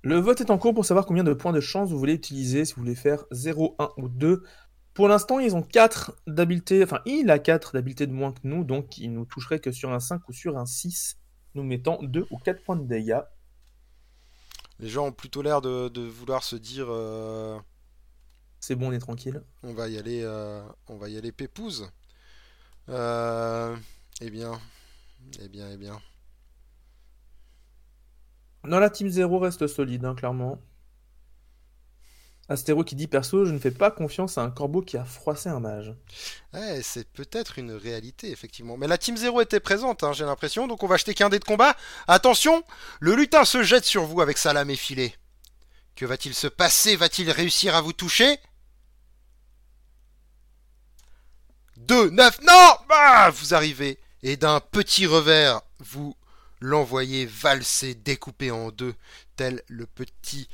Le 0.03 0.19
vote 0.19 0.41
est 0.41 0.51
en 0.51 0.57
cours 0.57 0.73
pour 0.73 0.87
savoir 0.87 1.05
combien 1.05 1.25
de 1.25 1.35
points 1.35 1.53
de 1.53 1.61
chance 1.61 1.91
vous 1.91 1.99
voulez 1.99 2.15
utiliser, 2.15 2.65
si 2.65 2.73
vous 2.75 2.81
voulez 2.81 2.95
faire 2.95 3.25
0, 3.33 3.77
1 3.79 3.91
ou 3.99 4.09
2. 4.09 4.43
Pour 4.95 5.09
l'instant, 5.09 5.39
ils 5.39 5.55
ont 5.55 5.63
4 5.63 6.17
d'habileté, 6.27 6.83
enfin, 6.83 7.01
il 7.05 7.31
a 7.31 7.39
4 7.39 7.75
d'habileté 7.75 8.07
de 8.07 8.13
moins 8.13 8.33
que 8.33 8.41
nous, 8.45 8.65
donc 8.65 8.97
il 8.97 9.13
nous 9.13 9.27
toucherait 9.27 9.61
que 9.61 9.73
sur 9.73 9.93
un 9.93 10.01
5 10.01 10.27
ou 10.29 10.33
sur 10.33 10.57
un 10.57 10.65
6, 10.65 11.19
nous 11.55 11.63
mettant 11.63 11.99
2 12.03 12.27
ou 12.31 12.39
4 12.39 12.63
points 12.63 12.77
de 12.77 12.87
dégâts. 12.87 13.21
Les 14.79 14.89
gens 14.89 15.09
ont 15.09 15.13
plutôt 15.13 15.43
l'air 15.43 15.61
de, 15.61 16.01
vouloir 16.01 16.43
se 16.43 16.57
dire. 16.57 16.87
Euh, 16.89 17.59
C'est 18.61 18.75
bon, 18.75 18.89
on 18.89 18.93
est 18.93 18.99
tranquille. 18.99 19.43
On 19.63 19.73
va 19.73 19.89
y 19.89 19.99
aller, 19.99 20.23
euh, 20.23 20.63
on 20.89 20.97
va 20.97 21.09
y 21.09 21.17
aller 21.17 21.33
pépouze. 21.33 21.91
Euh, 22.91 23.75
eh 24.21 24.31
bien, 24.31 24.61
eh 25.41 25.49
bien, 25.49 25.71
eh 25.73 25.77
bien. 25.77 26.01
Non, 28.65 28.79
la 28.79 28.91
team 28.91 29.09
0 29.09 29.39
reste 29.39 29.67
solide, 29.67 30.05
hein, 30.05 30.15
clairement. 30.15 30.59
Astéro 32.51 32.83
qui 32.83 32.97
dit 32.97 33.07
perso, 33.07 33.47
je 33.47 33.53
ne 33.53 33.59
fais 33.59 33.71
pas 33.71 33.93
confiance 33.93 34.37
à 34.37 34.43
un 34.43 34.51
corbeau 34.51 34.83
qui 34.83 34.97
a 34.97 35.05
froissé 35.05 35.49
un 35.49 35.61
mage. 35.61 35.95
Ouais, 36.53 36.81
c'est 36.83 37.09
peut-être 37.13 37.61
une 37.61 37.71
réalité, 37.73 38.31
effectivement. 38.33 38.77
Mais 38.77 38.89
la 38.89 38.99
team 38.99 39.17
0 39.17 39.41
était 39.41 39.61
présente, 39.61 40.03
hein, 40.03 40.13
j'ai 40.13 40.25
l'impression, 40.25 40.67
donc 40.67 40.83
on 40.83 40.89
va 40.89 40.97
acheter 40.97 41.15
qu'un 41.15 41.29
dé 41.29 41.39
de 41.39 41.45
combat. 41.45 41.77
Attention, 42.09 42.65
le 42.99 43.15
lutin 43.15 43.45
se 43.45 43.63
jette 43.63 43.85
sur 43.85 44.05
vous 44.05 44.21
avec 44.21 44.37
sa 44.37 44.53
lame 44.53 44.71
effilée. 44.71 45.15
Que 45.95 46.05
va-t-il 46.05 46.35
se 46.35 46.49
passer? 46.49 46.97
Va-t-il 46.97 47.31
réussir 47.31 47.77
à 47.77 47.83
vous 47.83 47.93
toucher? 47.93 48.41
2, 51.87 52.11
9, 52.11 52.41
non 52.43 52.77
bah, 52.89 53.31
Vous 53.31 53.55
arrivez, 53.55 53.99
et 54.23 54.37
d'un 54.37 54.61
petit 54.61 55.07
revers, 55.07 55.63
vous 55.79 56.15
l'envoyer 56.61 57.27
valser, 57.27 57.95
découper 57.95 58.51
en 58.51 58.71
deux, 58.71 58.95
tel 59.37 59.63
le 59.69 59.87
petit, 59.87 60.49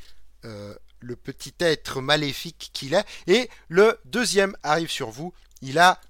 euh, 0.44 0.74
le 1.00 1.16
petit 1.16 1.54
être 1.58 2.00
maléfique 2.00 2.70
qu'il 2.72 2.94
est. 2.94 3.04
Et 3.26 3.50
le 3.68 3.98
deuxième 4.04 4.56
arrive 4.62 4.90
sur 4.90 5.10
vous. 5.10 5.34
Il 5.62 5.78
a 5.78 6.00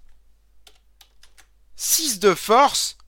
6 1.76 2.20
de 2.20 2.34
force. 2.34 2.98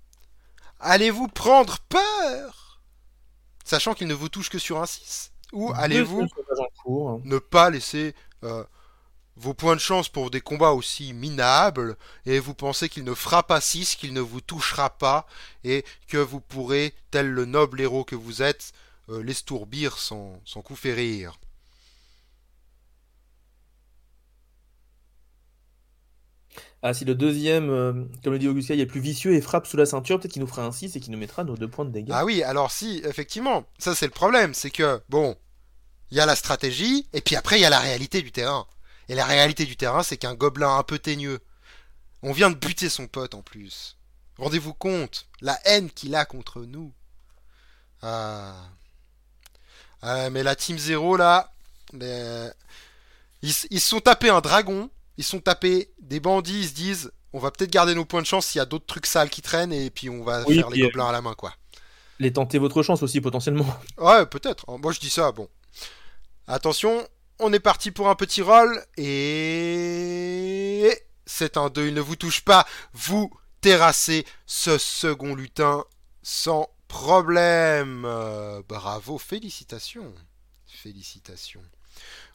Allez-vous 0.81 1.29
prendre 1.29 1.79
peur? 1.89 2.81
Sachant 3.65 3.95
qu'il 3.95 4.07
ne 4.07 4.15
vous 4.15 4.31
touche 4.31 4.49
que 4.49 4.59
sur 4.59 4.81
un 4.81 4.87
6 4.87 5.33
Ou 5.53 5.73
allez-vous 5.75 6.27
ne 7.25 7.39
pas 7.39 7.69
laisser 7.69 8.15
euh, 8.45 8.65
vos 9.39 9.55
points 9.55 9.76
de 9.76 9.80
chance 9.80 10.09
pour 10.09 10.30
des 10.30 10.41
combats 10.41 10.72
aussi 10.72 11.12
minables, 11.12 11.97
et 12.26 12.39
vous 12.41 12.55
pensez 12.55 12.89
qu'il 12.89 13.05
ne 13.05 13.14
fera 13.14 13.43
pas 13.43 13.61
6, 13.61 13.95
qu'il 13.97 14.12
ne 14.12 14.20
vous 14.20 14.41
touchera 14.41 14.91
pas, 14.91 15.26
et 15.64 15.84
que 16.09 16.18
vous 16.18 16.41
pourrez, 16.41 16.95
tel 17.11 17.28
le 17.28 17.45
noble 17.45 17.80
héros 17.80 18.05
que 18.05 18.16
vous 18.16 18.43
êtes, 18.43 18.72
euh, 19.11 19.22
l'estourbir 19.22 19.99
sans, 19.99 20.41
sans 20.45 20.61
coup 20.61 20.76
férir. 20.76 21.39
Ah, 26.82 26.95
si 26.95 27.05
le 27.05 27.14
deuxième, 27.14 27.70
euh, 27.70 27.93
comme 28.22 28.32
le 28.32 28.39
dit 28.39 28.47
Augustin, 28.47 28.74
est 28.74 28.86
plus 28.86 29.01
vicieux 29.01 29.34
et 29.34 29.41
frappe 29.41 29.66
sous 29.66 29.76
la 29.76 29.86
ceinture, 29.86 30.20
peut-être 30.20 30.32
qu'il 30.32 30.43
nous 30.43 30.49
fera 30.49 30.64
un 30.64 30.70
6 30.70 30.95
et 30.95 31.01
qu'il 31.01 31.11
nous 31.12 31.18
mettra 31.18 31.43
nos 31.43 31.57
deux 31.57 31.68
points 31.68 31.84
de 31.84 31.91
dégâts. 31.91 32.12
Ah 32.12 32.24
oui, 32.24 32.43
alors 32.43 32.70
si, 32.70 33.03
effectivement, 33.05 33.64
ça 33.78 33.95
c'est 33.95 34.07
le 34.07 34.12
problème, 34.12 34.55
c'est 34.55 34.70
que, 34.70 35.01
bon, 35.09 35.36
il 36.11 36.16
y 36.16 36.20
a 36.20 36.26
la 36.26 36.36
stratégie, 36.36 37.07
et 37.12 37.20
puis 37.20 37.34
après 37.34 37.59
il 37.59 37.62
y 37.62 37.64
a 37.64 37.70
la 37.70 37.80
réalité 37.80 38.22
du 38.22 38.30
terrain. 38.30 38.66
Et 39.09 39.15
la 39.15 39.25
réalité 39.25 39.65
du 39.65 39.77
terrain, 39.77 40.03
c'est 40.03 40.17
qu'un 40.17 40.35
gobelin 40.35 40.77
un 40.77 40.83
peu 40.83 40.99
teigneux, 40.99 41.41
on 42.23 42.33
vient 42.33 42.51
de 42.51 42.57
buter 42.57 42.89
son 42.89 43.07
pote 43.07 43.35
en 43.35 43.43
plus. 43.43 43.97
Rendez-vous 44.39 44.75
compte, 44.75 45.27
la 45.41 45.59
haine 45.65 45.91
qu'il 45.91 46.15
a 46.15 46.25
contre 46.25 46.61
nous. 46.61 46.93
Ah. 48.03 48.55
ah 50.03 50.31
mais 50.31 50.43
la 50.43 50.55
Team 50.55 50.79
Zero 50.79 51.17
là, 51.17 51.53
ils, 53.43 53.53
se 53.53 53.69
sont 53.79 54.01
tapés 54.01 54.31
un 54.31 54.41
dragon, 54.41 54.91
ils 55.17 55.25
se 55.25 55.31
sont 55.31 55.41
tapés 55.41 55.93
des 56.01 56.21
bandits, 56.21 56.61
ils 56.61 56.69
se 56.69 56.75
disent 56.75 57.13
on 57.33 57.41
va 57.41 57.51
peut-être 57.51 57.71
garder 57.71 57.95
nos 57.95 58.05
points 58.05 58.23
de 58.23 58.27
chance 58.27 58.47
s'il 58.47 58.59
y 58.59 58.63
a 58.63 58.67
d'autres 58.67 58.87
trucs 58.87 59.07
sales 59.07 59.31
qui 59.31 59.43
traînent 59.43 59.73
et 59.73 59.91
puis 59.91 60.09
on 60.09 60.23
va 60.23 60.45
faire 60.45 60.71
les 60.71 60.83
gobelins 60.83 61.09
à 61.09 61.13
la 61.13 61.21
main 61.21 61.35
quoi. 61.35 61.53
Les 62.21 62.33
tenter 62.33 62.59
votre 62.59 62.83
chance 62.83 63.03
aussi 63.03 63.21
potentiellement. 63.21 63.67
Ouais, 63.99 64.27
peut-être. 64.27 64.65
Moi 64.79 64.93
je 64.93 65.01
dis 65.01 65.11
ça, 65.11 65.33
bon. 65.33 65.49
Attention, 66.47 67.07
on 67.39 67.53
est 67.53 67.61
parti 67.61 67.91
pour 67.91 68.09
un 68.09 68.14
petit 68.14 68.43
roll 68.43 68.84
et 68.97 70.91
c'est 71.26 71.57
un 71.57 71.70
2, 71.70 71.89
il 71.89 71.95
ne 71.95 72.01
vous 72.01 72.16
touche 72.16 72.43
pas, 72.43 72.66
vous 72.93 73.30
terrassez 73.61 74.24
ce 74.47 74.78
second 74.78 75.34
lutin 75.34 75.84
sans 76.22 76.68
problème. 76.89 78.03
bravo, 78.68 79.18
félicitations. 79.18 80.14
Félicitations. 80.66 81.64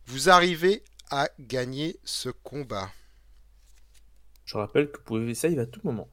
Vous 0.05 0.29
arrivez 0.29 0.83
à 1.09 1.29
gagner 1.39 1.99
ce 2.03 2.29
combat. 2.29 2.91
Je 4.45 4.57
rappelle 4.57 4.91
que 4.91 4.97
vous 4.97 5.03
pouvez 5.03 5.35
save 5.35 5.59
à 5.59 5.65
tout 5.65 5.81
moment. 5.83 6.09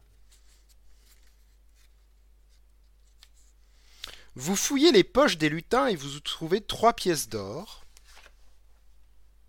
Vous 4.36 4.56
fouillez 4.56 4.92
les 4.92 5.04
poches 5.04 5.38
des 5.38 5.48
lutins 5.48 5.86
et 5.86 5.96
vous 5.96 6.20
trouvez 6.20 6.60
trois 6.60 6.92
pièces 6.92 7.28
d'or. 7.28 7.84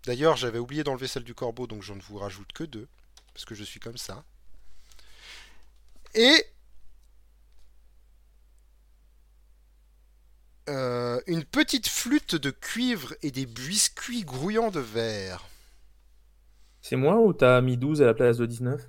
D'ailleurs, 0.06 0.36
j'avais 0.36 0.58
oublié 0.58 0.82
d'enlever 0.84 1.06
celle 1.06 1.24
du 1.24 1.34
corbeau, 1.34 1.66
donc 1.66 1.82
je 1.82 1.92
ne 1.92 2.00
vous 2.00 2.18
rajoute 2.18 2.52
que 2.52 2.64
deux, 2.64 2.88
parce 3.32 3.44
que 3.44 3.54
je 3.54 3.62
suis 3.62 3.80
comme 3.80 3.96
ça. 3.96 4.24
Et 6.14 6.44
euh, 10.68 11.20
une 11.26 11.44
petite 11.44 11.88
flûte 11.88 12.34
de 12.34 12.50
cuivre 12.50 13.14
et 13.22 13.30
des 13.30 13.46
biscuits 13.46 14.24
grouillants 14.24 14.70
de 14.70 14.80
verre. 14.80 15.46
C'est 16.82 16.96
moi 16.96 17.16
ou 17.16 17.32
t'as 17.32 17.60
mis 17.60 17.76
12 17.76 18.02
à 18.02 18.06
la 18.06 18.14
place 18.14 18.38
de 18.38 18.46
19 18.46 18.80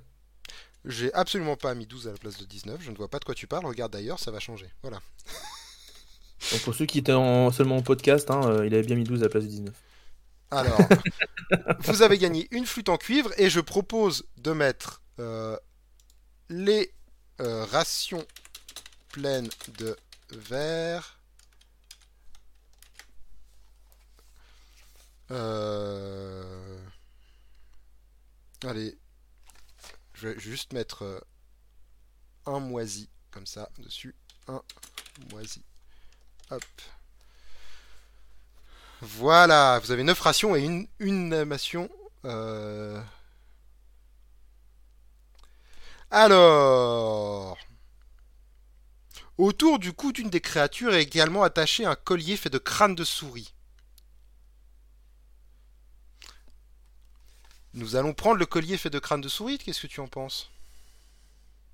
J'ai 0.84 1.12
absolument 1.14 1.56
pas 1.56 1.74
mis 1.74 1.86
12 1.86 2.08
à 2.08 2.12
la 2.12 2.18
place 2.18 2.38
de 2.38 2.44
19, 2.44 2.80
je 2.82 2.90
ne 2.90 2.96
vois 2.96 3.08
pas 3.08 3.18
de 3.18 3.24
quoi 3.24 3.34
tu 3.34 3.46
parles, 3.46 3.66
regarde 3.66 3.92
d'ailleurs, 3.92 4.18
ça 4.18 4.30
va 4.30 4.40
changer. 4.40 4.68
Voilà. 4.82 5.00
Donc 6.52 6.60
pour 6.62 6.74
ceux 6.74 6.86
qui 6.86 6.98
étaient 6.98 7.12
seulement 7.12 7.76
en 7.76 7.82
podcast, 7.82 8.30
hein, 8.30 8.42
euh, 8.44 8.66
il 8.66 8.74
avait 8.74 8.82
bien 8.84 8.96
mis 8.96 9.04
12 9.04 9.20
à 9.20 9.24
la 9.24 9.28
place 9.30 9.44
de 9.44 9.48
19. 9.48 9.74
Alors, 10.54 10.78
vous 11.80 12.02
avez 12.02 12.16
gagné 12.16 12.46
une 12.52 12.64
flûte 12.64 12.88
en 12.88 12.96
cuivre 12.96 13.32
et 13.38 13.50
je 13.50 13.60
propose 13.60 14.24
de 14.36 14.52
mettre 14.52 15.02
euh, 15.18 15.58
les 16.48 16.94
euh, 17.40 17.64
rations 17.64 18.24
pleines 19.08 19.48
de 19.78 19.96
verre. 20.30 21.18
Euh, 25.32 26.78
allez, 28.62 28.96
je 30.12 30.28
vais 30.28 30.38
juste 30.38 30.72
mettre 30.72 31.26
un 32.46 32.60
moisi. 32.60 33.08
Comme 33.32 33.46
ça, 33.46 33.68
dessus, 33.78 34.14
un 34.46 34.62
moisi. 35.32 35.64
Hop. 36.50 36.62
Voilà, 39.00 39.80
vous 39.82 39.90
avez 39.90 40.02
9 40.02 40.18
rations 40.20 40.56
et 40.56 40.62
une, 40.62 40.86
une. 40.98 41.46
Euh. 42.24 43.00
Alors. 46.10 47.58
Autour 49.36 49.80
du 49.80 49.92
cou 49.92 50.12
d'une 50.12 50.30
des 50.30 50.40
créatures 50.40 50.94
est 50.94 51.02
également 51.02 51.42
attaché 51.42 51.84
un 51.84 51.96
collier 51.96 52.36
fait 52.36 52.50
de 52.50 52.58
crâne 52.58 52.94
de 52.94 53.02
souris. 53.02 53.52
Nous 57.74 57.96
allons 57.96 58.14
prendre 58.14 58.38
le 58.38 58.46
collier 58.46 58.76
fait 58.76 58.90
de 58.90 59.00
crâne 59.00 59.20
de 59.20 59.28
souris. 59.28 59.58
Qu'est-ce 59.58 59.82
que 59.82 59.88
tu 59.88 60.00
en 60.00 60.06
penses? 60.06 60.52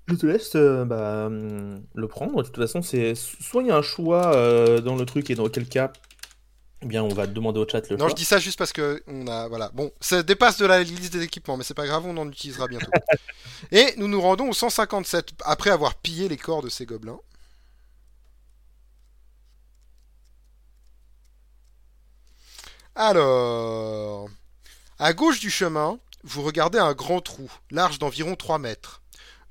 Je 0.07 0.15
te 0.15 0.25
laisse 0.25 0.55
euh, 0.55 0.83
bah, 0.83 1.27
hum, 1.27 1.83
le 1.93 2.07
prendre. 2.07 2.41
De 2.41 2.47
toute 2.47 2.57
façon, 2.57 2.81
c'est 2.81 3.13
soit 3.13 3.61
il 3.61 3.67
y 3.67 3.71
a 3.71 3.77
un 3.77 3.83
choix 3.83 4.35
euh, 4.35 4.81
dans 4.81 4.95
le 4.95 5.05
truc 5.05 5.29
et 5.29 5.35
dans 5.35 5.47
quel 5.47 5.69
cas, 5.69 5.93
eh 6.81 6.85
bien, 6.87 7.03
on 7.03 7.09
va 7.13 7.27
demander 7.27 7.59
au 7.59 7.67
chat 7.67 7.87
le 7.89 7.95
Non, 7.95 8.05
choix. 8.05 8.09
je 8.09 8.15
dis 8.15 8.25
ça 8.25 8.39
juste 8.39 8.57
parce 8.57 8.73
que 8.73 9.03
on 9.07 9.27
a 9.27 9.47
voilà. 9.47 9.69
Bon, 9.73 9.91
ça 10.01 10.23
dépasse 10.23 10.57
de 10.57 10.65
la 10.65 10.81
liste 10.83 11.13
des 11.13 11.21
équipements, 11.23 11.55
mais 11.57 11.63
c'est 11.63 11.73
pas 11.75 11.85
grave, 11.85 12.05
on 12.07 12.17
en 12.17 12.27
utilisera 12.27 12.67
bientôt. 12.67 12.91
et 13.71 13.93
nous 13.97 14.07
nous 14.07 14.19
rendons 14.21 14.49
au 14.49 14.53
157 14.53 15.29
après 15.45 15.69
avoir 15.69 15.95
pillé 15.95 16.27
les 16.27 16.37
corps 16.37 16.63
de 16.63 16.69
ces 16.69 16.85
gobelins. 16.85 17.19
Alors, 22.95 24.29
à 24.99 25.13
gauche 25.13 25.39
du 25.39 25.49
chemin, 25.49 25.99
vous 26.23 26.41
regardez 26.41 26.79
un 26.79 26.93
grand 26.93 27.21
trou, 27.21 27.49
large 27.71 27.99
d'environ 27.99 28.35
3 28.35 28.59
mètres. 28.59 29.00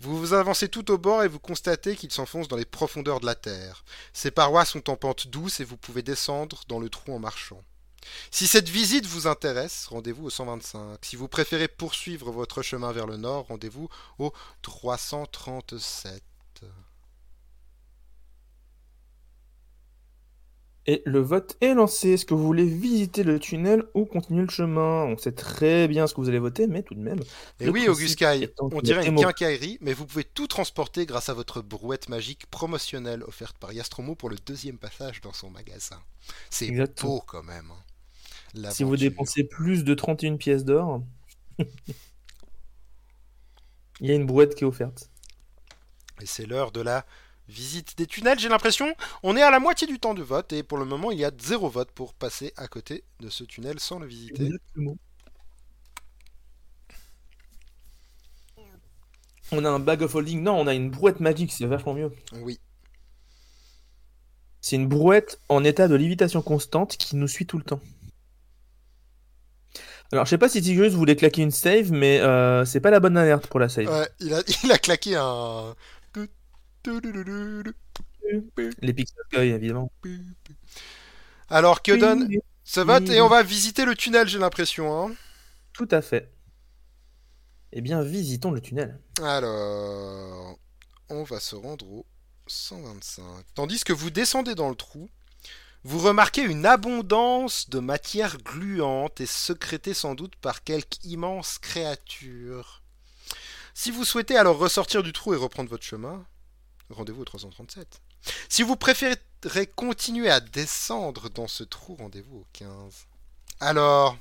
Vous 0.00 0.18
vous 0.18 0.32
avancez 0.32 0.68
tout 0.68 0.90
au 0.90 0.96
bord 0.96 1.22
et 1.22 1.28
vous 1.28 1.38
constatez 1.38 1.94
qu'il 1.94 2.10
s'enfonce 2.10 2.48
dans 2.48 2.56
les 2.56 2.64
profondeurs 2.64 3.20
de 3.20 3.26
la 3.26 3.34
terre. 3.34 3.84
Ses 4.14 4.30
parois 4.30 4.64
sont 4.64 4.88
en 4.88 4.96
pente 4.96 5.28
douce 5.28 5.60
et 5.60 5.64
vous 5.64 5.76
pouvez 5.76 6.02
descendre 6.02 6.62
dans 6.68 6.78
le 6.78 6.88
trou 6.88 7.14
en 7.14 7.18
marchant. 7.18 7.62
Si 8.30 8.46
cette 8.46 8.70
visite 8.70 9.04
vous 9.04 9.26
intéresse, 9.26 9.86
rendez-vous 9.88 10.24
au 10.24 10.30
125. 10.30 10.98
Si 11.02 11.16
vous 11.16 11.28
préférez 11.28 11.68
poursuivre 11.68 12.30
votre 12.32 12.62
chemin 12.62 12.92
vers 12.92 13.06
le 13.06 13.18
nord, 13.18 13.48
rendez-vous 13.48 13.90
au 14.18 14.32
337. 14.62 16.29
Et 20.86 21.02
le 21.04 21.20
vote 21.20 21.56
est 21.60 21.74
lancé. 21.74 22.10
Est-ce 22.10 22.24
que 22.24 22.34
vous 22.34 22.44
voulez 22.44 22.64
visiter 22.64 23.22
le 23.22 23.38
tunnel 23.38 23.84
ou 23.94 24.06
continuer 24.06 24.42
le 24.42 24.48
chemin? 24.48 25.04
On 25.04 25.16
sait 25.18 25.32
très 25.32 25.86
bien 25.88 26.06
ce 26.06 26.14
que 26.14 26.20
vous 26.20 26.28
allez 26.28 26.38
voter, 26.38 26.66
mais 26.66 26.82
tout 26.82 26.94
de 26.94 27.00
même. 27.00 27.20
Et 27.60 27.68
oui, 27.68 27.86
Auguscaille, 27.88 28.48
on 28.58 28.80
dirait 28.80 29.06
une 29.06 29.14
quincaillerie, 29.16 29.78
mais 29.82 29.92
vous 29.92 30.06
pouvez 30.06 30.24
tout 30.24 30.46
transporter 30.46 31.04
grâce 31.06 31.28
à 31.28 31.34
votre 31.34 31.60
brouette 31.62 32.08
magique 32.08 32.46
promotionnelle 32.46 33.22
offerte 33.24 33.58
par 33.58 33.72
Yastromo 33.72 34.14
pour 34.14 34.30
le 34.30 34.36
deuxième 34.46 34.78
passage 34.78 35.20
dans 35.20 35.32
son 35.34 35.50
magasin. 35.50 36.00
C'est 36.48 36.70
beau 37.02 37.22
quand 37.26 37.42
même. 37.42 37.70
hein. 37.70 38.70
Si 38.70 38.82
vous 38.82 38.96
dépensez 38.96 39.44
plus 39.44 39.84
de 39.84 39.94
31 39.94 40.36
pièces 40.36 40.64
d'or, 40.64 41.02
il 44.00 44.06
y 44.08 44.10
a 44.10 44.14
une 44.14 44.26
brouette 44.26 44.54
qui 44.54 44.64
est 44.64 44.66
offerte. 44.66 45.10
Et 46.20 46.26
c'est 46.26 46.46
l'heure 46.46 46.72
de 46.72 46.80
la 46.80 47.06
visite 47.50 47.98
des 47.98 48.06
tunnels, 48.06 48.38
j'ai 48.38 48.48
l'impression. 48.48 48.94
On 49.22 49.36
est 49.36 49.42
à 49.42 49.50
la 49.50 49.60
moitié 49.60 49.86
du 49.86 49.98
temps 49.98 50.14
de 50.14 50.22
vote 50.22 50.52
et 50.52 50.62
pour 50.62 50.78
le 50.78 50.84
moment, 50.84 51.10
il 51.10 51.18
y 51.18 51.24
a 51.24 51.30
zéro 51.38 51.68
vote 51.68 51.90
pour 51.90 52.14
passer 52.14 52.52
à 52.56 52.68
côté 52.68 53.04
de 53.20 53.28
ce 53.28 53.44
tunnel 53.44 53.80
sans 53.80 53.98
le 53.98 54.06
visiter. 54.06 54.46
Exactement. 54.46 54.96
On 59.52 59.64
a 59.64 59.68
un 59.68 59.80
bag 59.80 60.02
of 60.02 60.14
holding. 60.14 60.42
Non, 60.42 60.54
on 60.54 60.66
a 60.66 60.74
une 60.74 60.90
brouette 60.90 61.20
magique, 61.20 61.52
c'est 61.52 61.66
vachement 61.66 61.94
mieux. 61.94 62.12
Oui. 62.42 62.60
C'est 64.60 64.76
une 64.76 64.86
brouette 64.86 65.40
en 65.48 65.64
état 65.64 65.88
de 65.88 65.94
lévitation 65.94 66.42
constante 66.42 66.96
qui 66.96 67.16
nous 67.16 67.28
suit 67.28 67.46
tout 67.46 67.58
le 67.58 67.64
temps. 67.64 67.80
Alors, 70.12 70.24
je 70.24 70.30
sais 70.30 70.38
pas 70.38 70.48
si 70.48 70.60
Tigreus 70.60 70.90
voulait 70.90 71.14
claquer 71.14 71.42
une 71.42 71.52
save, 71.52 71.92
mais 71.92 72.20
euh, 72.20 72.64
c'est 72.64 72.80
pas 72.80 72.90
la 72.90 72.98
bonne 72.98 73.16
alerte 73.16 73.46
pour 73.46 73.60
la 73.60 73.68
save. 73.68 73.88
Ouais, 73.88 74.08
il, 74.18 74.34
a, 74.34 74.42
il 74.64 74.72
a 74.72 74.78
claqué 74.78 75.16
un... 75.16 75.74
Les 78.80 78.92
Pixel 78.92 79.22
Guy, 79.32 79.48
évidemment. 79.48 79.90
Alors, 81.48 81.82
que 81.82 81.92
donne 81.92 82.28
ce 82.64 82.80
vote 82.80 83.08
Et 83.10 83.20
on 83.20 83.28
va 83.28 83.42
visiter 83.42 83.84
le 83.84 83.94
tunnel, 83.94 84.28
j'ai 84.28 84.38
l'impression. 84.38 85.06
Hein. 85.08 85.14
Tout 85.72 85.88
à 85.90 86.02
fait. 86.02 86.32
Eh 87.72 87.80
bien, 87.80 88.02
visitons 88.02 88.50
le 88.50 88.60
tunnel. 88.60 88.98
Alors, 89.22 90.58
on 91.08 91.22
va 91.22 91.40
se 91.40 91.54
rendre 91.54 91.86
au 91.90 92.06
125. 92.46 93.22
Tandis 93.54 93.84
que 93.84 93.92
vous 93.92 94.10
descendez 94.10 94.54
dans 94.54 94.68
le 94.68 94.74
trou, 94.74 95.08
vous 95.84 95.98
remarquez 95.98 96.42
une 96.42 96.66
abondance 96.66 97.70
de 97.70 97.78
matière 97.78 98.38
gluante 98.38 99.20
et 99.20 99.26
secrétée 99.26 99.94
sans 99.94 100.14
doute 100.14 100.36
par 100.36 100.62
quelque 100.62 101.02
immense 101.04 101.58
créature. 101.58 102.82
Si 103.72 103.90
vous 103.90 104.04
souhaitez 104.04 104.36
alors 104.36 104.58
ressortir 104.58 105.02
du 105.02 105.12
trou 105.12 105.32
et 105.32 105.36
reprendre 105.36 105.70
votre 105.70 105.84
chemin, 105.84 106.26
rendez-vous 106.94 107.22
au 107.22 107.24
337. 107.24 108.00
Si 108.48 108.62
vous 108.62 108.76
préférez 108.76 109.16
continuer 109.74 110.30
à 110.30 110.40
descendre 110.40 111.30
dans 111.30 111.48
ce 111.48 111.64
trou, 111.64 111.96
rendez-vous 111.96 112.38
au 112.38 112.46
15. 112.52 113.06
Alors, 113.60 114.16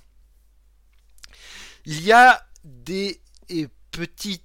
il 1.86 2.02
y 2.02 2.12
a 2.12 2.46
des 2.64 3.22
et 3.50 3.68
petites 3.92 4.44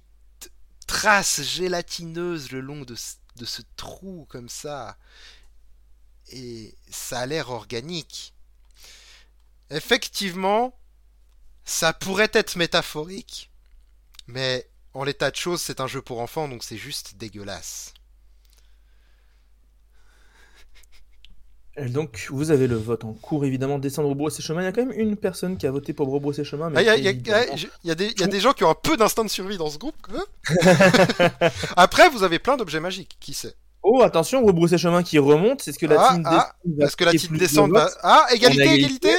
traces 0.87 1.41
gélatineuses 1.41 2.51
le 2.51 2.59
long 2.59 2.81
de, 2.81 2.95
de 3.35 3.45
ce 3.45 3.61
trou 3.75 4.25
comme 4.29 4.49
ça. 4.49 4.97
Et 6.31 6.75
ça 6.89 7.19
a 7.19 7.25
l'air 7.25 7.51
organique. 7.51 8.33
Effectivement, 9.69 10.77
ça 11.65 11.93
pourrait 11.93 12.31
être 12.33 12.55
métaphorique, 12.55 13.51
mais 14.27 14.67
en 14.93 15.03
l'état 15.03 15.31
de 15.31 15.35
choses, 15.35 15.61
c'est 15.61 15.81
un 15.81 15.87
jeu 15.87 16.01
pour 16.01 16.19
enfants, 16.19 16.47
donc 16.47 16.63
c'est 16.63 16.77
juste 16.77 17.15
dégueulasse. 17.15 17.93
Donc, 21.89 22.27
vous 22.29 22.51
avez 22.51 22.67
le 22.67 22.75
vote 22.77 23.03
en 23.03 23.13
cours, 23.13 23.43
évidemment, 23.45 23.79
descendre 23.79 24.09
rebrousser 24.09 24.41
chemin. 24.41 24.61
Il 24.61 24.65
y 24.65 24.67
a 24.67 24.71
quand 24.71 24.85
même 24.85 24.97
une 24.97 25.17
personne 25.17 25.57
qui 25.57 25.67
a 25.67 25.71
voté 25.71 25.91
pour 25.93 26.09
rebrousser 26.09 26.43
chemin. 26.43 26.71
Ah, 26.75 26.81
Il 26.81 26.85
y, 26.85 26.89
a- 26.89 26.95
y 26.97 27.07
évidemment- 27.07 27.91
a 27.91 27.95
des- 27.95 28.13
y 28.17 28.23
a 28.23 28.27
des 28.27 28.39
gens 28.39 28.53
qui 28.53 28.63
ont 28.63 28.69
un 28.69 28.75
peu 28.81 28.95
d'instinct 28.97 29.25
de 29.25 29.29
survie 29.29 29.57
dans 29.57 29.69
ce 29.69 29.77
groupe. 29.77 29.95
Après, 31.75 32.09
vous 32.09 32.23
avez 32.23 32.39
plein 32.39 32.57
d'objets 32.57 32.79
magiques, 32.79 33.17
qui 33.19 33.33
sait? 33.33 33.55
Oh, 33.83 34.01
attention, 34.01 34.43
rebrousser 34.45 34.77
chemin 34.77 35.03
qui 35.03 35.19
remonte. 35.19 35.61
C'est 35.61 35.71
ce 35.71 35.79
que 35.79 35.85
la 35.85 36.01
Ah, 36.01 36.13
team 36.13 36.23
ah, 36.25 36.53
va 36.79 36.87
que 36.89 37.03
la 37.03 37.11
team 37.11 37.37
descend. 37.37 37.71
Ah, 38.01 38.25
égalité, 38.33 38.63
égalité 38.73 39.09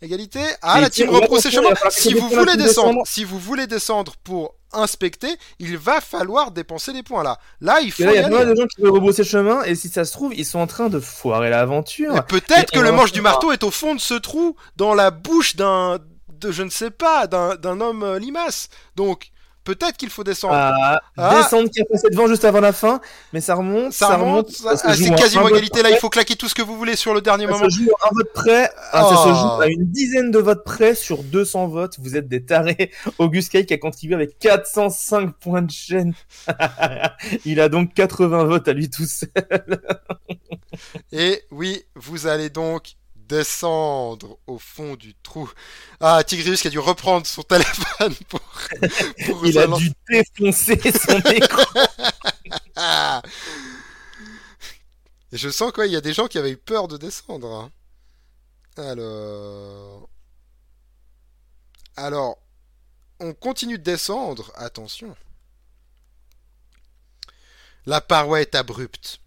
égalité. 0.00 0.40
Ah, 0.62 0.80
la 0.80 0.88
team 0.90 1.08
Ouais, 1.10 1.16
rebrousse 1.16 1.40
attention, 1.40 1.60
il 1.60 1.66
chemin 1.66 1.74
vous 2.20 2.28
voulez 2.28 2.56
descendre, 2.56 2.88
descendre. 2.88 3.06
si 3.06 3.24
vous 3.24 3.38
voulez 3.38 3.66
descendre 3.66 4.14
pour 4.22 4.54
inspecter, 4.72 5.36
il 5.58 5.76
va 5.78 6.00
falloir 6.00 6.50
dépenser 6.50 6.92
des 6.92 7.02
points 7.02 7.22
là. 7.22 7.38
Là, 7.60 7.80
il 7.80 7.90
faut 7.92 8.04
là, 8.04 8.12
il 8.12 8.16
y 8.16 8.20
y 8.20 8.24
a 8.24 8.44
de 8.44 8.54
gens 8.54 8.66
qui 8.66 8.80
veulent 8.80 8.92
rebrousser 8.92 9.24
chemin. 9.24 9.62
Et 9.64 9.74
si 9.74 9.88
ça 9.88 10.04
se 10.04 10.12
trouve, 10.12 10.34
ils 10.34 10.44
sont 10.44 10.58
en 10.58 10.66
train 10.66 10.88
de 10.88 11.00
foirer 11.00 11.50
l'aventure. 11.50 12.24
Peut-être 12.26 12.70
que 12.72 12.80
le 12.80 12.92
manche 12.92 13.12
du 13.12 13.20
marteau 13.20 13.52
est 13.52 13.64
au 13.64 13.70
fond 13.70 13.94
de 13.94 14.00
ce 14.00 14.14
trou, 14.14 14.56
dans 14.76 14.94
la 14.94 15.10
bouche 15.10 15.56
d'un, 15.56 15.98
de 16.40 16.50
je 16.50 16.62
ne 16.62 16.70
sais 16.70 16.90
pas, 16.90 17.26
d'un, 17.26 17.56
d'un 17.56 17.80
homme 17.80 18.16
limace. 18.16 18.68
Donc, 18.96 19.30
peut-être 19.64 19.96
qu'il 19.96 20.10
faut 20.10 20.24
descendre. 20.24 20.54
Ah, 20.54 21.00
Ah. 21.16 21.42
descendre 21.42 21.68
qui 21.70 21.80
a 21.80 21.84
passé 21.84 22.08
devant 22.10 22.26
juste 22.26 22.44
avant 22.44 22.60
la 22.60 22.72
fin, 22.72 23.00
mais 23.32 23.40
ça 23.40 23.54
remonte, 23.54 23.92
ça, 23.92 24.16
remonte, 24.16 24.50
ah, 24.66 24.76
c'est 24.76 25.14
quasiment 25.14 25.48
égalité. 25.48 25.82
Là, 25.82 25.90
il 25.90 25.96
faut 25.98 26.08
claquer 26.08 26.36
tout 26.36 26.48
ce 26.48 26.54
que 26.54 26.62
vous 26.62 26.76
voulez 26.76 26.96
sur 26.96 27.14
le 27.14 27.20
dernier 27.20 27.46
Ça 27.46 27.52
moment. 27.52 27.68
se 27.70 27.76
joue 27.76 27.90
un 28.04 28.08
vote 28.14 28.32
près, 28.32 28.70
ah, 28.92 29.02
ça 29.02 29.16
se 29.24 29.28
joue 29.28 29.60
à 29.62 29.66
une 29.68 29.84
dizaine 29.84 30.30
de 30.30 30.38
votes 30.38 30.64
près 30.64 30.94
sur 30.94 31.22
200 31.22 31.68
votes. 31.68 31.96
Vous 31.98 32.16
êtes 32.16 32.28
des 32.28 32.44
tarés. 32.44 32.90
Auguste 33.18 33.52
Kay 33.52 33.66
qui 33.66 33.74
a 33.74 33.78
contribué 33.78 34.14
avec 34.14 34.38
405 34.38 35.34
points 35.34 35.62
de 35.62 35.70
chaîne. 35.70 36.14
Il 37.44 37.60
a 37.60 37.68
donc 37.68 37.94
80 37.94 38.44
votes 38.44 38.68
à 38.68 38.72
lui 38.72 38.88
tout 38.90 39.06
seul. 39.06 39.28
Et 41.12 41.42
oui, 41.50 41.82
vous 41.96 42.26
allez 42.26 42.50
donc 42.50 42.92
descendre 43.28 44.38
au 44.46 44.58
fond 44.58 44.96
du 44.96 45.14
trou. 45.16 45.50
Ah, 46.00 46.22
Tigrius 46.24 46.60
qui 46.62 46.68
a 46.68 46.70
dû 46.70 46.78
reprendre 46.78 47.26
son 47.26 47.42
téléphone 47.44 48.14
pour, 48.28 48.40
pour 49.26 49.46
Il 49.46 49.58
a 49.58 49.66
lancer. 49.66 49.84
dû 49.84 49.92
défoncer 50.08 50.80
son 50.92 51.18
écran. 51.30 51.64
Et 55.32 55.38
je 55.38 55.48
sens 55.48 55.72
quoi, 55.72 55.86
il 55.86 55.92
y 55.92 55.96
a 55.96 56.00
des 56.02 56.12
gens 56.12 56.26
qui 56.26 56.38
avaient 56.38 56.50
eu 56.52 56.56
peur 56.56 56.88
de 56.88 56.96
descendre. 56.96 57.50
hein. 57.52 57.72
Alors. 58.76 60.08
Alors. 61.96 62.38
On 63.20 63.34
continue 63.34 63.78
de 63.78 63.84
descendre. 63.84 64.52
Attention. 64.56 65.16
La 67.86 68.00
paroi 68.00 68.40
est 68.40 68.54
abrupte. 68.54 69.18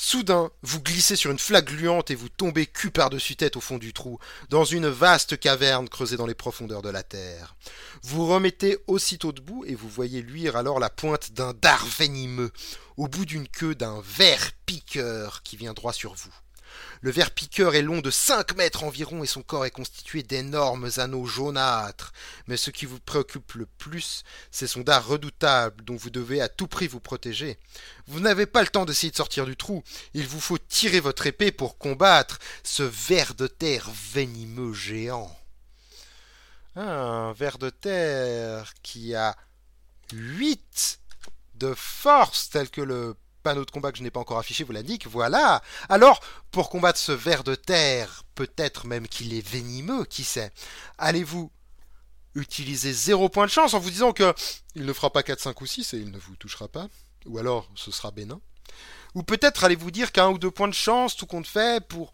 Soudain, 0.00 0.52
vous 0.62 0.80
glissez 0.80 1.16
sur 1.16 1.32
une 1.32 1.40
flaque 1.40 1.72
gluante 1.72 2.12
et 2.12 2.14
vous 2.14 2.28
tombez 2.28 2.66
cul 2.66 2.92
par-dessus 2.92 3.34
tête 3.34 3.56
au 3.56 3.60
fond 3.60 3.78
du 3.78 3.92
trou, 3.92 4.20
dans 4.48 4.64
une 4.64 4.86
vaste 4.86 5.40
caverne 5.40 5.88
creusée 5.88 6.16
dans 6.16 6.28
les 6.28 6.36
profondeurs 6.36 6.82
de 6.82 6.88
la 6.88 7.02
terre. 7.02 7.56
Vous 8.04 8.24
remettez 8.24 8.78
aussitôt 8.86 9.32
debout 9.32 9.64
et 9.66 9.74
vous 9.74 9.88
voyez 9.88 10.22
luire 10.22 10.54
alors 10.54 10.78
la 10.78 10.88
pointe 10.88 11.32
d'un 11.32 11.52
dard 11.52 11.84
venimeux, 11.98 12.52
au 12.96 13.08
bout 13.08 13.24
d'une 13.24 13.48
queue 13.48 13.74
d'un 13.74 14.00
ver 14.04 14.52
piqueur 14.66 15.42
qui 15.42 15.56
vient 15.56 15.74
droit 15.74 15.92
sur 15.92 16.14
vous. 16.14 16.32
Le 17.00 17.10
ver 17.10 17.30
piqueur 17.30 17.74
est 17.74 17.82
long 17.82 18.00
de 18.00 18.10
5 18.10 18.56
mètres 18.56 18.82
environ 18.82 19.22
et 19.22 19.28
son 19.28 19.42
corps 19.42 19.64
est 19.64 19.70
constitué 19.70 20.22
d'énormes 20.22 20.90
anneaux 20.96 21.26
jaunâtres. 21.26 22.12
Mais 22.46 22.56
ce 22.56 22.70
qui 22.70 22.86
vous 22.86 22.98
préoccupe 22.98 23.52
le 23.52 23.66
plus, 23.66 24.24
c'est 24.50 24.66
son 24.66 24.80
dard 24.80 25.06
redoutable 25.06 25.84
dont 25.84 25.96
vous 25.96 26.10
devez 26.10 26.40
à 26.40 26.48
tout 26.48 26.66
prix 26.66 26.88
vous 26.88 27.00
protéger. 27.00 27.58
Vous 28.06 28.20
n'avez 28.20 28.46
pas 28.46 28.62
le 28.62 28.68
temps 28.68 28.84
d'essayer 28.84 29.10
de 29.10 29.16
sortir 29.16 29.46
du 29.46 29.56
trou. 29.56 29.84
Il 30.14 30.26
vous 30.26 30.40
faut 30.40 30.58
tirer 30.58 31.00
votre 31.00 31.26
épée 31.26 31.52
pour 31.52 31.78
combattre 31.78 32.38
ce 32.64 32.82
ver 32.82 33.34
de 33.34 33.46
terre 33.46 33.88
venimeux 34.12 34.72
géant. 34.72 35.34
Un 36.74 37.32
ver 37.32 37.58
de 37.58 37.70
terre 37.70 38.72
qui 38.82 39.14
a 39.14 39.36
8 40.12 41.00
de 41.56 41.74
force, 41.74 42.50
tel 42.50 42.70
que 42.70 42.80
le 42.80 43.16
panneau 43.48 43.64
de 43.64 43.70
combat 43.70 43.92
que 43.92 43.96
je 43.96 44.02
n'ai 44.02 44.10
pas 44.10 44.20
encore 44.20 44.36
affiché 44.36 44.62
vous 44.62 44.72
l'indique, 44.72 45.06
voilà. 45.06 45.62
Alors, 45.88 46.20
pour 46.50 46.68
combattre 46.68 46.98
ce 46.98 47.12
ver 47.12 47.44
de 47.44 47.54
terre, 47.54 48.24
peut-être 48.34 48.86
même 48.86 49.08
qu'il 49.08 49.32
est 49.32 49.46
venimeux, 49.46 50.04
qui 50.04 50.22
sait, 50.22 50.52
allez-vous 50.98 51.50
utiliser 52.34 52.92
0 52.92 53.30
point 53.30 53.46
de 53.46 53.50
chance 53.50 53.72
en 53.72 53.78
vous 53.78 53.88
disant 53.88 54.12
que 54.12 54.34
il 54.74 54.84
ne 54.84 54.92
fera 54.92 55.10
pas 55.10 55.22
4, 55.22 55.40
5 55.40 55.58
ou 55.62 55.64
6 55.64 55.94
et 55.94 55.96
il 55.96 56.10
ne 56.10 56.18
vous 56.18 56.36
touchera 56.36 56.68
pas, 56.68 56.88
ou 57.24 57.38
alors 57.38 57.70
ce 57.74 57.90
sera 57.90 58.10
bénin. 58.10 58.38
Ou 59.14 59.22
peut-être 59.22 59.64
allez-vous 59.64 59.90
dire 59.90 60.12
qu'un 60.12 60.28
ou 60.28 60.38
deux 60.38 60.50
points 60.50 60.68
de 60.68 60.74
chance, 60.74 61.16
tout 61.16 61.24
compte 61.24 61.46
fait, 61.46 61.82
pour 61.88 62.12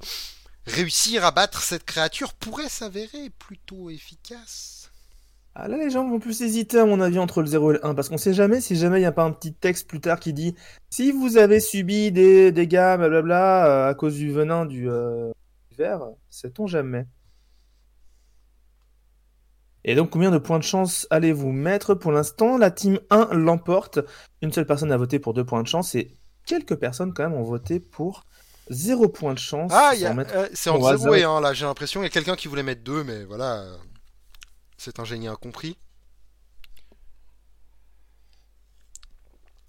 réussir 0.66 1.24
à 1.24 1.32
battre 1.32 1.62
cette 1.62 1.84
créature 1.84 2.32
pourrait 2.32 2.68
s'avérer 2.68 3.28
plutôt 3.30 3.90
efficace. 3.90 4.83
Ah, 5.56 5.68
là, 5.68 5.76
les 5.76 5.88
gens 5.88 6.08
vont 6.08 6.18
plus 6.18 6.42
hésiter, 6.42 6.80
à 6.80 6.84
mon 6.84 7.00
avis, 7.00 7.20
entre 7.20 7.40
le 7.40 7.46
0 7.46 7.70
et 7.70 7.74
le 7.74 7.86
1, 7.86 7.94
parce 7.94 8.08
qu'on 8.08 8.18
sait 8.18 8.34
jamais 8.34 8.60
si 8.60 8.74
jamais 8.74 8.96
il 8.98 9.02
n'y 9.02 9.06
a 9.06 9.12
pas 9.12 9.22
un 9.22 9.30
petit 9.30 9.54
texte 9.54 9.88
plus 9.88 10.00
tard 10.00 10.18
qui 10.18 10.32
dit 10.32 10.56
si 10.90 11.12
vous 11.12 11.36
avez 11.36 11.60
subi 11.60 12.10
des 12.10 12.50
dégâts, 12.50 12.96
blablabla, 12.98 13.66
euh, 13.66 13.90
à 13.90 13.94
cause 13.94 14.16
du 14.16 14.32
venin 14.32 14.66
du, 14.66 14.90
euh, 14.90 15.30
verre, 15.78 16.08
sait-on 16.28 16.66
jamais? 16.66 17.06
Et 19.84 19.94
donc, 19.94 20.10
combien 20.10 20.32
de 20.32 20.38
points 20.38 20.58
de 20.58 20.64
chance 20.64 21.06
allez-vous 21.10 21.52
mettre? 21.52 21.94
Pour 21.94 22.10
l'instant, 22.10 22.58
la 22.58 22.72
team 22.72 22.98
1 23.10 23.28
l'emporte. 23.34 24.00
Une 24.42 24.52
seule 24.52 24.66
personne 24.66 24.90
a 24.90 24.96
voté 24.96 25.20
pour 25.20 25.34
2 25.34 25.44
points 25.44 25.62
de 25.62 25.68
chance 25.68 25.94
et 25.94 26.16
quelques 26.46 26.74
personnes, 26.74 27.12
quand 27.14 27.28
même, 27.28 27.38
ont 27.38 27.44
voté 27.44 27.78
pour 27.78 28.24
0 28.70 29.08
points 29.08 29.34
de 29.34 29.38
chance. 29.38 29.70
Ah, 29.72 29.92
euh, 29.94 30.48
c'est 30.52 30.70
en 30.70 30.80
0 30.80 31.14
et 31.14 31.22
1, 31.22 31.40
là, 31.40 31.52
j'ai 31.52 31.66
l'impression. 31.66 32.00
Il 32.00 32.04
y 32.04 32.06
a 32.06 32.10
quelqu'un 32.10 32.34
qui 32.34 32.48
voulait 32.48 32.64
mettre 32.64 32.82
2, 32.82 33.04
mais 33.04 33.24
voilà. 33.24 33.66
C'est 34.84 35.00
un 35.00 35.04
génie 35.06 35.28
incompris. 35.28 35.78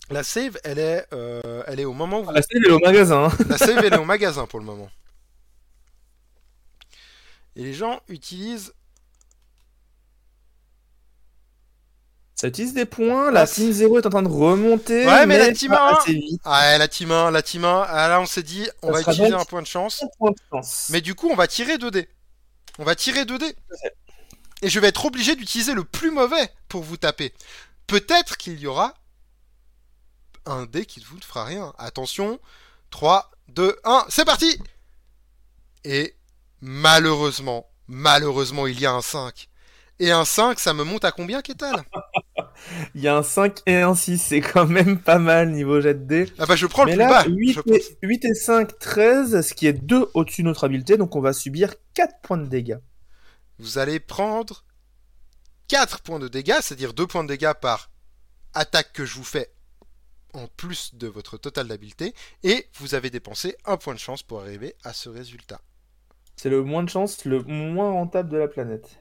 La 0.10 0.24
save, 0.24 0.58
elle 0.66 0.78
est, 0.78 1.08
euh, 1.14 1.64
elle 1.68 1.80
est 1.80 1.86
au 1.86 1.94
moment 1.94 2.20
où 2.20 2.30
La 2.32 2.42
save, 2.42 2.60
elle 2.66 2.72
est 2.72 2.74
au 2.74 2.80
magasin. 2.80 3.30
La 3.48 3.58
save, 3.58 3.78
elle 3.78 3.94
est 3.94 3.98
au 3.98 4.04
magasin 4.14 4.46
pour 4.46 4.60
le 4.60 4.66
moment. 4.66 4.90
Et 7.56 7.64
les 7.64 7.74
gens 7.74 8.02
utilisent. 8.10 8.74
Ça 12.36 12.50
utilise 12.50 12.74
des 12.74 12.84
points. 12.84 13.32
La, 13.32 13.48
team 13.48 13.72
0 13.72 14.00
est 14.00 14.06
en 14.06 14.10
train 14.10 14.22
de 14.22 14.28
remonter. 14.28 15.06
Ouais, 15.06 15.26
mais, 15.26 15.38
la 15.38 15.54
team 15.54 15.72
1. 15.72 15.94
Ouais, 16.46 16.78
la 16.78 16.90
team 16.90 17.12
1, 17.12 17.32
la 17.32 17.42
team 17.42 17.64
1. 17.64 17.86
Ah, 17.88 18.10
là, 18.10 18.20
on 18.20 18.26
s'est 18.26 18.44
dit, 18.44 18.68
on 18.82 18.92
va 18.92 19.00
utiliser 19.00 19.34
un 19.34 19.46
point 19.46 19.62
de 19.62 19.68
chance. 19.68 20.04
point 20.18 20.32
de 20.32 20.38
chance. 20.52 20.90
Mais 20.90 21.00
du 21.00 21.16
coup, 21.16 21.30
on 21.30 21.36
va 21.38 21.48
tirer 21.48 21.78
2 21.78 21.90
dés. 21.90 22.10
On 22.80 22.84
va 22.84 22.96
tirer 22.96 23.24
2 23.24 23.38
dés 23.38 23.56
et 24.66 24.70
je 24.70 24.80
vais 24.80 24.88
être 24.88 25.06
obligé 25.06 25.36
d'utiliser 25.36 25.76
le 25.76 25.84
plus 25.84 26.10
mauvais 26.10 26.50
pour 26.70 26.82
vous 26.82 26.98
taper. 26.98 27.32
Peut-être 27.86 28.36
qu'il 28.36 28.60
y 28.60 28.66
aura 28.66 28.96
un 30.48 30.66
dé 30.66 30.88
qui 30.88 31.00
ne 31.02 31.06
vous 31.06 31.20
fera 31.22 31.46
rien. 31.46 31.72
Attention, 31.78 32.40
3, 32.90 33.30
2, 33.50 33.76
1, 33.84 34.06
c'est 34.10 34.26
parti 34.26 34.58
Et 35.84 36.16
malheureusement, 36.62 37.68
malheureusement, 37.88 38.66
il 38.66 38.80
y 38.80 38.88
a 38.88 38.92
un 38.92 39.04
5. 39.04 39.50
Et 40.00 40.10
un 40.10 40.26
5, 40.26 40.60
ça 40.60 40.74
me 40.74 40.84
monte 40.84 41.06
à 41.06 41.12
combien, 41.12 41.44
Kétal 41.44 41.84
Il 42.96 43.02
y 43.02 43.08
a 43.08 43.16
un 43.16 43.24
5 43.24 43.60
et 43.68 43.82
un 43.82 43.94
6, 43.94 44.18
c'est 44.18 44.42
quand 44.42 44.66
même 44.66 45.00
pas 45.00 45.20
mal 45.20 45.52
niveau 45.52 45.80
jet 45.80 45.94
de 45.94 46.06
dé. 46.06 46.34
Ah 46.40 46.48
bah 46.48 46.56
je 46.56 46.66
prends 46.66 46.86
le 46.86 46.94
plus 46.94 46.98
bas. 46.98 47.24
8, 47.28 47.60
et, 47.68 47.84
8 48.02 48.26
et 48.26 48.34
5, 48.34 48.80
13, 48.80 49.48
ce 49.48 49.54
qui 49.54 49.68
est 49.68 49.74
2 49.74 50.10
au-dessus 50.16 50.42
de 50.42 50.48
notre 50.48 50.64
habileté, 50.64 50.98
donc 50.98 51.16
on 51.16 51.22
va 51.22 51.34
subir 51.34 51.76
4 51.94 52.16
points 52.24 52.38
de 52.40 52.48
dégâts 52.48 52.80
vous 53.60 53.78
allez 53.78 54.00
prendre 54.00 54.66
4 55.68 56.02
points 56.02 56.20
de 56.20 56.28
dégâts, 56.28 56.60
c'est-à-dire 56.62 56.94
2 56.94 57.08
points 57.08 57.24
de 57.24 57.30
dégâts 57.30 57.54
par 57.54 57.90
attaque 58.54 58.94
que 58.94 59.06
je 59.06 59.16
vous 59.16 59.24
fais 59.24 59.52
en 60.34 60.48
plus 60.48 60.96
de 60.96 61.08
votre 61.08 61.38
total 61.38 61.68
d'habileté, 61.68 62.14
et 62.44 62.70
vous 62.76 62.94
avez 62.94 63.10
dépensé 63.10 63.56
un 63.66 63.78
point 63.78 63.94
de 63.94 64.00
chance 64.00 64.22
pour 64.22 64.42
arriver 64.42 64.76
à 64.84 64.92
ce 64.92 65.08
résultat. 65.08 65.62
C'est 66.36 66.50
le 66.50 66.62
moins 66.62 66.84
de 66.84 66.90
chance, 66.90 67.24
le 67.24 67.42
moins 67.44 67.92
rentable 67.92 68.30
de 68.30 68.38
la 68.38 68.50
planète. 68.50 69.00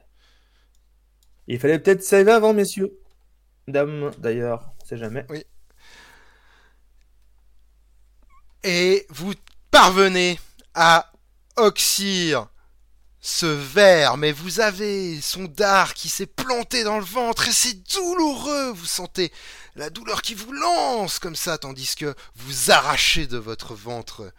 Il 1.47 1.59
fallait 1.59 1.79
peut-être 1.79 2.03
save 2.03 2.29
avant, 2.29 2.53
messieurs. 2.53 2.97
Dames, 3.67 4.11
d'ailleurs, 4.17 4.73
c'est 4.85 4.97
jamais. 4.97 5.25
Oui. 5.29 5.43
Et 8.63 9.05
vous 9.09 9.33
parvenez 9.69 10.39
à 10.73 11.11
oxyre 11.57 12.47
ce 13.25 13.47
ver, 13.47 14.17
mais 14.17 14.31
vous 14.31 14.59
avez 14.59 15.19
son 15.19 15.45
dard 15.45 15.95
qui 15.95 16.09
s'est 16.09 16.27
planté 16.27 16.83
dans 16.83 16.99
le 16.99 17.03
ventre 17.03 17.47
et 17.47 17.51
c'est 17.51 17.73
douloureux. 17.91 18.71
Vous 18.71 18.85
sentez 18.85 19.31
la 19.75 19.89
douleur 19.89 20.21
qui 20.21 20.35
vous 20.35 20.51
lance 20.51 21.17
comme 21.17 21.35
ça, 21.35 21.57
tandis 21.57 21.95
que 21.95 22.13
vous 22.35 22.69
arrachez 22.69 23.25
de 23.25 23.37
votre 23.37 23.73
ventre 23.73 24.31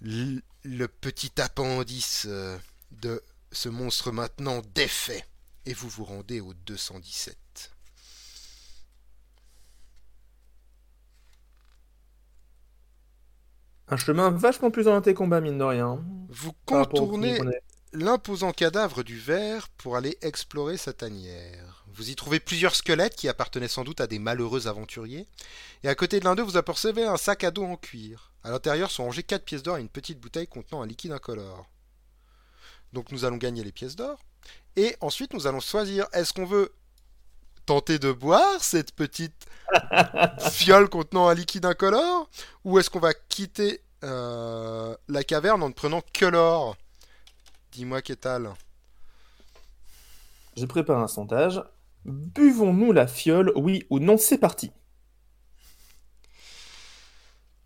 le, 0.00 0.40
petit 0.86 1.38
appendice 1.42 2.24
euh, 2.26 2.56
de 3.02 3.22
ce 3.52 3.68
monstre 3.68 4.12
maintenant 4.12 4.62
défait 4.74 5.26
et 5.66 5.74
vous 5.74 5.90
vous 5.90 6.04
rendez 6.04 6.40
au 6.40 6.54
217. 6.54 7.36
Un 13.88 13.98
chemin 13.98 14.30
vachement 14.30 14.70
plus 14.70 14.86
orienté 14.86 15.12
combat, 15.12 15.42
mine 15.42 15.58
de 15.58 15.64
rien. 15.64 16.02
Vous 16.30 16.54
contournez 16.64 17.38
l'imposant 17.94 18.52
cadavre 18.52 19.04
du 19.04 19.18
ver 19.18 19.68
pour 19.78 19.96
aller 19.96 20.18
explorer 20.20 20.76
sa 20.76 20.92
tanière. 20.92 21.84
Vous 21.94 22.10
y 22.10 22.16
trouvez 22.16 22.40
plusieurs 22.40 22.74
squelettes 22.74 23.14
qui 23.14 23.28
appartenaient 23.28 23.68
sans 23.68 23.84
doute 23.84 24.00
à 24.00 24.08
des 24.08 24.18
malheureux 24.18 24.66
aventuriers, 24.66 25.28
et 25.84 25.88
à 25.88 25.94
côté 25.94 26.18
de 26.18 26.24
l'un 26.24 26.34
d'eux 26.34 26.42
vous 26.42 26.56
apercevez 26.56 27.04
un 27.04 27.16
sac 27.16 27.44
à 27.44 27.52
dos 27.52 27.64
en 27.64 27.76
cuir. 27.76 28.32
À 28.42 28.50
l'intérieur 28.50 28.90
sont 28.90 29.04
rangées 29.04 29.22
quatre 29.22 29.44
pièces 29.44 29.62
d'or 29.62 29.78
et 29.78 29.80
une 29.80 29.88
petite 29.88 30.18
bouteille 30.18 30.48
contenant 30.48 30.82
un 30.82 30.86
liquide 30.86 31.12
incolore. 31.12 31.66
Donc 32.92 33.12
nous 33.12 33.24
allons 33.24 33.36
gagner 33.36 33.62
les 33.62 33.72
pièces 33.72 33.96
d'or, 33.96 34.18
et 34.74 34.96
ensuite 35.00 35.32
nous 35.32 35.46
allons 35.46 35.60
choisir 35.60 36.06
est-ce 36.12 36.32
qu'on 36.32 36.46
veut 36.46 36.74
tenter 37.64 38.00
de 38.00 38.10
boire 38.10 38.62
cette 38.62 38.92
petite 38.92 39.46
fiole 40.50 40.88
contenant 40.88 41.28
un 41.28 41.34
liquide 41.34 41.64
incolore, 41.64 42.28
ou 42.64 42.80
est-ce 42.80 42.90
qu'on 42.90 42.98
va 42.98 43.14
quitter 43.14 43.82
euh, 44.02 44.96
la 45.08 45.22
caverne 45.22 45.62
en 45.62 45.68
ne 45.68 45.74
prenant 45.74 46.02
que 46.12 46.26
l'or? 46.26 46.76
Dis-moi, 47.74 48.02
Kétal. 48.02 48.50
Je 50.56 50.64
prépare 50.64 51.00
un 51.00 51.08
sondage. 51.08 51.60
Buvons-nous 52.04 52.92
la 52.92 53.08
fiole, 53.08 53.52
oui 53.56 53.84
ou 53.90 53.98
non? 53.98 54.16
C'est 54.16 54.38
parti. 54.38 54.70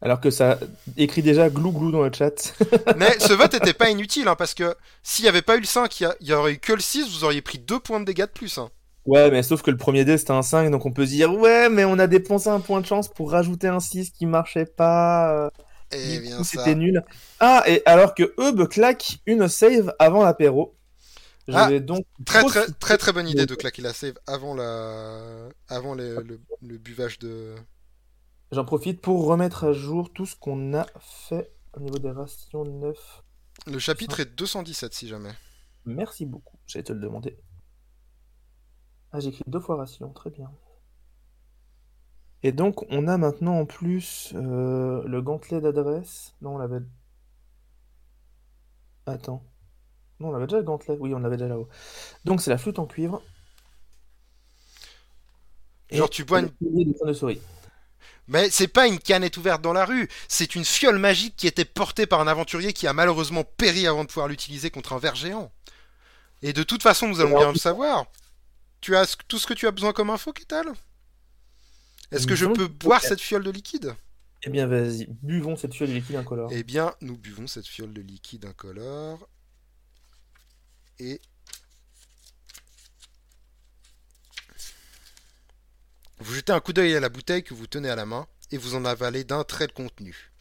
Alors 0.00 0.20
que 0.20 0.30
ça 0.30 0.58
écrit 0.96 1.20
déjà 1.22 1.50
glou 1.50 1.72
glou 1.72 1.90
dans 1.90 2.04
le 2.04 2.10
chat. 2.10 2.54
Mais 2.96 3.18
ce 3.18 3.34
vote 3.34 3.52
n'était 3.52 3.74
pas 3.74 3.90
inutile, 3.90 4.28
hein, 4.28 4.36
parce 4.36 4.54
que 4.54 4.74
s'il 5.02 5.24
n'y 5.24 5.28
avait 5.28 5.42
pas 5.42 5.56
eu 5.56 5.60
le 5.60 5.66
5, 5.66 6.00
il 6.00 6.08
y, 6.22 6.32
aurait 6.32 6.54
eu 6.54 6.58
que 6.58 6.72
le 6.72 6.80
6, 6.80 7.10
vous 7.10 7.24
auriez 7.24 7.42
pris 7.42 7.58
2 7.58 7.78
points 7.78 8.00
de 8.00 8.06
dégâts 8.06 8.22
de 8.22 8.26
plus. 8.26 8.56
Hein. 8.56 8.70
Ouais, 9.04 9.30
mais 9.30 9.42
sauf 9.42 9.60
que 9.60 9.70
le 9.70 9.76
premier 9.76 10.06
dé 10.06 10.16
c'était 10.16 10.30
un 10.30 10.42
5, 10.42 10.70
donc 10.70 10.86
on 10.86 10.92
peut 10.92 11.04
se 11.04 11.10
dire, 11.10 11.34
ouais, 11.34 11.68
mais 11.68 11.84
on 11.84 11.98
a 11.98 12.06
dépensé 12.06 12.48
un 12.48 12.60
point 12.60 12.80
de 12.80 12.86
chance 12.86 13.08
pour 13.08 13.30
rajouter 13.32 13.68
un 13.68 13.80
6 13.80 14.10
qui 14.10 14.24
marchait 14.24 14.64
pas. 14.64 15.50
Et 15.90 16.14
eh 16.14 16.20
bien 16.20 16.44
C'était 16.44 16.74
nul. 16.74 17.02
Ah, 17.40 17.62
et 17.66 17.82
alors 17.86 18.14
que 18.14 18.34
Eub 18.38 18.68
claque 18.68 19.18
une 19.26 19.48
save 19.48 19.94
avant 19.98 20.22
l'apéro. 20.22 20.74
Ah, 21.52 21.70
donc 21.78 22.04
très, 22.26 22.44
très, 22.44 22.66
très 22.72 22.98
très 22.98 23.12
bonne 23.12 23.26
idée 23.26 23.46
de 23.46 23.54
claquer 23.54 23.80
la 23.80 23.94
save 23.94 24.18
avant, 24.26 24.54
la... 24.54 25.48
avant 25.68 25.94
le, 25.94 26.38
buvage 26.60 27.18
de. 27.18 27.54
J'en 28.52 28.64
profite 28.64 29.00
pour 29.00 29.24
remettre 29.26 29.64
à 29.64 29.72
jour 29.72 30.12
tout 30.12 30.26
ce 30.26 30.36
qu'on 30.36 30.74
a 30.74 30.86
fait 31.00 31.50
au 31.74 31.80
niveau 31.80 31.98
des 31.98 32.10
rations 32.10 32.64
9. 32.64 33.22
Le 33.66 33.78
chapitre 33.78 34.20
est 34.20 34.36
217 34.36 34.92
si 34.92 35.08
jamais. 35.08 35.32
Merci 35.86 36.26
beaucoup, 36.26 36.58
j'allais 36.66 36.84
te 36.84 36.92
le 36.92 37.00
demander. 37.00 37.38
Ah, 39.12 39.20
j'écris 39.20 39.44
deux 39.46 39.60
fois 39.60 39.76
ration, 39.76 40.12
très 40.12 40.30
bien. 40.30 40.50
Et 42.42 42.52
donc, 42.52 42.84
on 42.90 43.08
a 43.08 43.18
maintenant 43.18 43.58
en 43.58 43.66
plus 43.66 44.32
euh, 44.34 45.02
le 45.06 45.22
gantelet 45.22 45.60
d'adresse. 45.60 46.34
Non, 46.40 46.54
on 46.54 46.58
l'avait. 46.58 46.80
Attends. 49.06 49.42
Non, 50.20 50.30
on 50.30 50.34
avait 50.34 50.46
déjà 50.46 50.58
le 50.58 50.64
gantelet. 50.64 50.96
Oui, 51.00 51.14
on 51.14 51.18
l'avait 51.18 51.36
déjà 51.36 51.48
là-haut. 51.48 51.68
Donc, 52.24 52.40
c'est 52.40 52.50
la 52.50 52.58
flûte 52.58 52.78
en 52.78 52.86
cuivre. 52.86 53.22
Genre, 55.90 56.06
Et 56.06 56.10
tu 56.10 56.24
bois 56.24 56.40
une. 56.40 56.50
de 56.60 57.12
souris. 57.12 57.40
Mais 58.28 58.50
c'est 58.50 58.68
pas 58.68 58.86
une 58.86 58.98
canette 58.98 59.38
ouverte 59.38 59.62
dans 59.62 59.72
la 59.72 59.86
rue, 59.86 60.06
c'est 60.28 60.54
une 60.54 60.64
fiole 60.64 60.98
magique 60.98 61.34
qui 61.36 61.46
était 61.46 61.64
portée 61.64 62.06
par 62.06 62.20
un 62.20 62.26
aventurier 62.26 62.74
qui 62.74 62.86
a 62.86 62.92
malheureusement 62.92 63.42
péri 63.42 63.86
avant 63.86 64.02
de 64.04 64.08
pouvoir 64.08 64.28
l'utiliser 64.28 64.70
contre 64.70 64.92
un 64.92 64.98
ver 64.98 65.14
géant. 65.14 65.50
Et 66.42 66.52
de 66.52 66.62
toute 66.62 66.82
façon, 66.82 67.08
nous 67.08 67.20
allons 67.20 67.38
bien 67.38 67.52
le 67.52 67.58
savoir. 67.58 68.06
Tu 68.80 68.96
as 68.96 69.16
tout 69.28 69.38
ce 69.38 69.46
que 69.46 69.54
tu 69.54 69.66
as 69.66 69.72
besoin 69.72 69.92
comme 69.92 70.10
info, 70.10 70.32
Kétal 70.32 70.66
Est-ce 72.10 72.26
que 72.26 72.34
je 72.34 72.46
peux 72.46 72.68
boire 72.68 73.02
cette 73.02 73.20
fiole 73.20 73.44
de 73.44 73.50
liquide? 73.50 73.94
Eh 74.44 74.50
bien, 74.50 74.66
vas-y, 74.66 75.06
buvons 75.22 75.56
cette 75.56 75.74
fiole 75.74 75.88
de 75.88 75.94
liquide 75.94 76.16
incolore. 76.16 76.50
Eh 76.52 76.62
bien, 76.62 76.94
nous 77.00 77.16
buvons 77.16 77.46
cette 77.46 77.66
fiole 77.66 77.92
de 77.92 78.00
liquide 78.00 78.44
incolore. 78.44 79.28
Et. 81.00 81.20
Vous 86.20 86.34
jetez 86.34 86.52
un 86.52 86.60
coup 86.60 86.72
d'œil 86.72 86.94
à 86.96 87.00
la 87.00 87.08
bouteille 87.08 87.42
que 87.42 87.54
vous 87.54 87.66
tenez 87.66 87.90
à 87.90 87.96
la 87.96 88.06
main 88.06 88.26
et 88.50 88.58
vous 88.58 88.74
en 88.74 88.84
avalez 88.84 89.24
d'un 89.24 89.44
trait 89.44 89.66
le 89.66 89.72
contenu. 89.72 90.32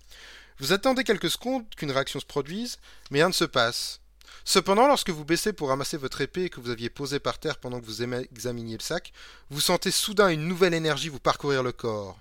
Vous 0.60 0.74
attendez 0.74 1.04
quelques 1.04 1.30
secondes 1.30 1.70
qu'une 1.76 1.92
réaction 1.92 2.20
se 2.20 2.26
produise, 2.26 2.78
mais 3.12 3.20
rien 3.20 3.30
ne 3.30 3.34
se 3.34 3.46
passe. 3.46 4.02
Cependant, 4.44 4.88
lorsque 4.88 5.10
vous 5.10 5.26
baissez 5.26 5.52
pour 5.54 5.70
ramasser 5.70 5.98
votre 5.98 6.22
épée 6.22 6.50
que 6.50 6.60
vous 6.62 6.70
aviez 6.70 6.90
posée 6.90 7.20
par 7.20 7.38
terre 7.40 7.58
pendant 7.58 7.80
que 7.82 7.86
vous 7.86 8.02
examiniez 8.02 8.78
le 8.78 8.82
sac, 8.84 9.12
vous 9.50 9.60
sentez 9.62 9.92
soudain 9.92 10.30
une 10.30 10.48
nouvelle 10.48 10.74
énergie 10.74 11.10
vous 11.10 11.20
parcourir 11.20 11.64
le 11.64 11.72
corps. 11.74 12.18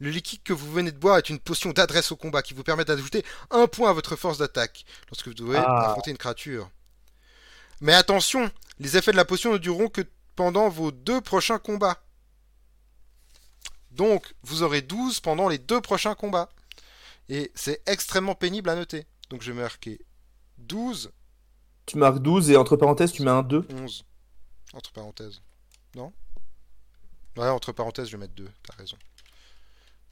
Le 0.00 0.10
liquide 0.10 0.42
que 0.42 0.52
vous 0.52 0.70
venez 0.72 0.90
de 0.90 0.98
boire 0.98 1.18
est 1.18 1.30
une 1.30 1.38
potion 1.38 1.70
d'adresse 1.70 2.10
au 2.10 2.16
combat 2.16 2.42
qui 2.42 2.54
vous 2.54 2.64
permet 2.64 2.84
d'ajouter 2.84 3.24
un 3.50 3.66
point 3.66 3.90
à 3.90 3.92
votre 3.92 4.16
force 4.16 4.38
d'attaque 4.38 4.84
lorsque 5.10 5.28
vous 5.28 5.34
devez 5.34 5.58
Ah. 5.58 5.88
affronter 5.90 6.10
une 6.10 6.18
créature. 6.18 6.68
Mais 7.80 7.94
attention, 7.94 8.50
les 8.80 8.96
effets 8.96 9.12
de 9.12 9.16
la 9.16 9.24
potion 9.24 9.52
ne 9.52 9.58
dureront 9.58 9.88
que 9.88 10.02
pendant 10.34 10.68
vos 10.68 10.90
deux 10.90 11.20
prochains 11.20 11.58
combats. 11.58 12.02
Donc, 13.90 14.34
vous 14.42 14.62
aurez 14.62 14.82
12 14.82 15.20
pendant 15.20 15.48
les 15.48 15.58
deux 15.58 15.80
prochains 15.80 16.14
combats. 16.14 16.48
Et 17.28 17.50
c'est 17.54 17.82
extrêmement 17.86 18.34
pénible 18.34 18.70
à 18.70 18.74
noter. 18.74 19.06
Donc, 19.30 19.42
je 19.42 19.52
vais 19.52 19.60
marquer 19.60 20.00
12, 20.58 21.10
Tu 21.88 21.98
marques 21.98 22.18
12 22.18 22.50
et 22.50 22.56
entre 22.56 22.76
parenthèses, 22.76 23.12
tu 23.12 23.22
mets 23.22 23.30
un 23.30 23.42
2. 23.42 23.66
11. 23.70 24.04
Entre 24.74 24.92
parenthèses. 24.92 25.40
Non? 25.94 26.12
Ouais, 27.36 27.48
entre 27.48 27.72
parenthèses, 27.72 28.08
je 28.08 28.12
vais 28.16 28.20
mettre 28.20 28.34
2. 28.34 28.48
T'as 28.62 28.74
raison. 28.76 28.96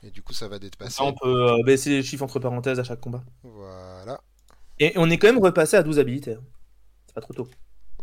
Et 0.02 0.10
du 0.10 0.22
coup, 0.22 0.32
ça 0.32 0.48
va 0.48 0.58
dépasser. 0.58 1.02
On 1.02 1.12
peut 1.12 1.50
euh, 1.50 1.62
baisser 1.64 1.90
les 1.90 2.02
chiffres 2.02 2.22
entre 2.24 2.38
parenthèses 2.38 2.80
à 2.80 2.84
chaque 2.84 3.00
combat. 3.00 3.22
Voilà. 3.42 4.20
Et 4.78 4.92
on 4.96 5.10
est 5.10 5.18
quand 5.18 5.26
même 5.28 5.42
repassé 5.42 5.76
à 5.76 5.82
12 5.82 5.98
habilités. 5.98 6.34
hein. 6.34 6.42
C'est 7.06 7.14
pas 7.14 7.20
trop 7.20 7.34
tôt. 7.34 7.48
À 7.98 8.02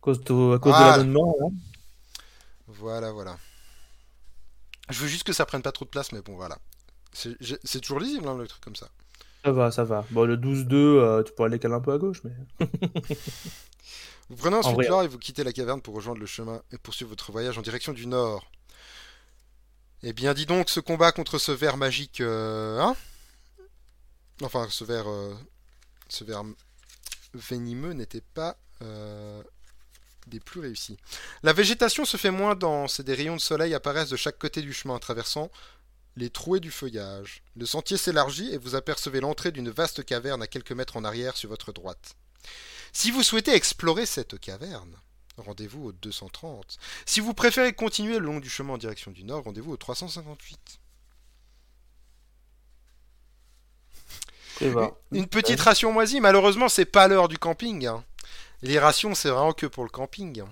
cause, 0.00 0.20
de- 0.22 0.54
à 0.54 0.58
cause 0.58 0.72
de 0.72 0.78
Voilà. 0.78 0.96
l'abonnement. 0.96 1.36
hein. 1.44 1.48
Voilà, 2.66 3.12
voilà. 3.12 3.36
Je 4.88 4.98
veux 5.00 5.08
juste 5.08 5.24
que 5.24 5.32
ça 5.32 5.46
prenne 5.46 5.62
pas 5.62 5.72
trop 5.72 5.84
de 5.84 5.90
place, 5.90 6.10
mais 6.12 6.22
bon, 6.22 6.34
voilà. 6.34 6.58
C'est 7.12 7.80
toujours 7.80 8.00
lisible, 8.00 8.26
hein, 8.28 8.36
le 8.36 8.46
truc 8.48 8.62
comme 8.62 8.76
ça. 8.76 8.88
Ça 9.44 9.52
va, 9.52 9.70
ça 9.70 9.84
va. 9.84 10.04
Bon, 10.10 10.24
le 10.24 10.36
12-2, 10.36 10.74
euh, 10.74 11.22
tu 11.22 11.32
pourrais 11.32 11.48
aller 11.48 11.58
caler 11.58 11.74
un 11.74 11.80
peu 11.80 11.92
à 11.92 11.98
gauche, 11.98 12.22
mais. 12.24 12.66
Vous 14.30 14.36
prenez 14.36 14.56
ensuite 14.56 14.88
l'or 14.88 15.02
et 15.02 15.08
vous 15.08 15.18
quittez 15.18 15.42
la 15.42 15.52
caverne 15.52 15.82
pour 15.82 15.92
rejoindre 15.92 16.20
le 16.20 16.26
chemin 16.26 16.62
et 16.70 16.78
poursuivre 16.78 17.10
votre 17.10 17.32
voyage 17.32 17.58
en 17.58 17.62
direction 17.62 17.92
du 17.92 18.06
nord. 18.06 18.48
Eh 20.04 20.12
bien, 20.12 20.34
dis 20.34 20.46
donc, 20.46 20.70
ce 20.70 20.78
combat 20.78 21.10
contre 21.10 21.38
ce 21.38 21.50
ver 21.50 21.76
magique, 21.76 22.20
euh, 22.20 22.78
hein? 22.78 22.94
Enfin, 24.42 24.68
ce 24.70 24.84
ver, 24.84 25.10
euh, 25.10 25.34
ce 26.08 26.22
ver 26.22 26.44
venimeux 27.34 27.92
n'était 27.92 28.22
pas 28.22 28.56
euh, 28.82 29.42
des 30.28 30.38
plus 30.38 30.60
réussis. 30.60 30.96
La 31.42 31.52
végétation 31.52 32.04
se 32.04 32.16
fait 32.16 32.30
moins 32.30 32.54
dense 32.54 33.00
et 33.00 33.02
des 33.02 33.14
rayons 33.14 33.36
de 33.36 33.40
soleil 33.40 33.74
apparaissent 33.74 34.10
de 34.10 34.16
chaque 34.16 34.38
côté 34.38 34.62
du 34.62 34.72
chemin, 34.72 34.98
traversant 35.00 35.50
les 36.20 36.30
trouées 36.30 36.60
du 36.60 36.70
feuillage. 36.70 37.42
Le 37.56 37.66
sentier 37.66 37.96
s'élargit 37.96 38.52
et 38.52 38.58
vous 38.58 38.74
apercevez 38.74 39.20
l'entrée 39.20 39.50
d'une 39.50 39.70
vaste 39.70 40.04
caverne 40.04 40.42
à 40.42 40.46
quelques 40.46 40.72
mètres 40.72 40.96
en 40.96 41.04
arrière 41.04 41.36
sur 41.36 41.48
votre 41.48 41.72
droite. 41.72 42.14
Si 42.92 43.10
vous 43.10 43.22
souhaitez 43.22 43.54
explorer 43.54 44.06
cette 44.06 44.38
caverne, 44.38 44.94
rendez-vous 45.38 45.86
au 45.86 45.92
230. 45.92 46.78
Si 47.06 47.20
vous 47.20 47.34
préférez 47.34 47.72
continuer 47.72 48.18
le 48.18 48.26
long 48.26 48.38
du 48.38 48.50
chemin 48.50 48.74
en 48.74 48.78
direction 48.78 49.10
du 49.10 49.24
nord, 49.24 49.44
rendez-vous 49.44 49.72
au 49.72 49.76
358. 49.76 50.80
Et 54.60 54.68
va. 54.68 54.92
Une 55.12 55.26
petite 55.26 55.60
ration 55.60 55.90
moisie, 55.90 56.20
malheureusement, 56.20 56.68
c'est 56.68 56.84
pas 56.84 57.08
l'heure 57.08 57.28
du 57.28 57.38
camping. 57.38 57.86
hein. 57.86 58.04
Les 58.60 58.78
rations, 58.78 59.14
c'est 59.14 59.30
vraiment 59.30 59.54
que 59.54 59.66
pour 59.66 59.84
le 59.84 59.90
camping. 59.90 60.42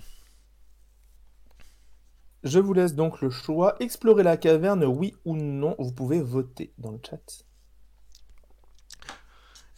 Je 2.44 2.58
vous 2.58 2.72
laisse 2.72 2.94
donc 2.94 3.20
le 3.20 3.30
choix. 3.30 3.76
Explorer 3.80 4.22
la 4.22 4.36
caverne, 4.36 4.84
oui 4.84 5.14
ou 5.24 5.36
non. 5.36 5.74
Vous 5.78 5.92
pouvez 5.92 6.20
voter 6.20 6.72
dans 6.78 6.92
le 6.92 7.00
chat. 7.08 7.44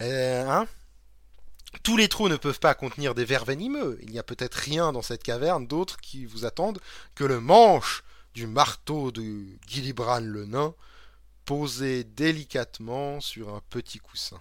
Euh, 0.02 0.48
hein? 0.48 0.66
Tous 1.82 1.96
les 1.96 2.08
trous 2.08 2.28
ne 2.28 2.36
peuvent 2.36 2.60
pas 2.60 2.74
contenir 2.74 3.14
des 3.14 3.24
vers 3.24 3.44
venimeux. 3.44 3.98
Il 4.02 4.10
n'y 4.10 4.18
a 4.18 4.22
peut-être 4.22 4.54
rien 4.54 4.92
dans 4.92 5.02
cette 5.02 5.22
caverne 5.22 5.66
d'autre 5.66 5.98
qui 5.98 6.26
vous 6.26 6.44
attendent 6.44 6.80
que 7.14 7.24
le 7.24 7.40
manche 7.40 8.04
du 8.34 8.46
marteau 8.46 9.10
de 9.10 9.46
Gilibran 9.66 10.20
le 10.20 10.46
nain, 10.46 10.74
posé 11.44 12.04
délicatement 12.04 13.20
sur 13.20 13.54
un 13.54 13.60
petit 13.70 13.98
coussin. 13.98 14.40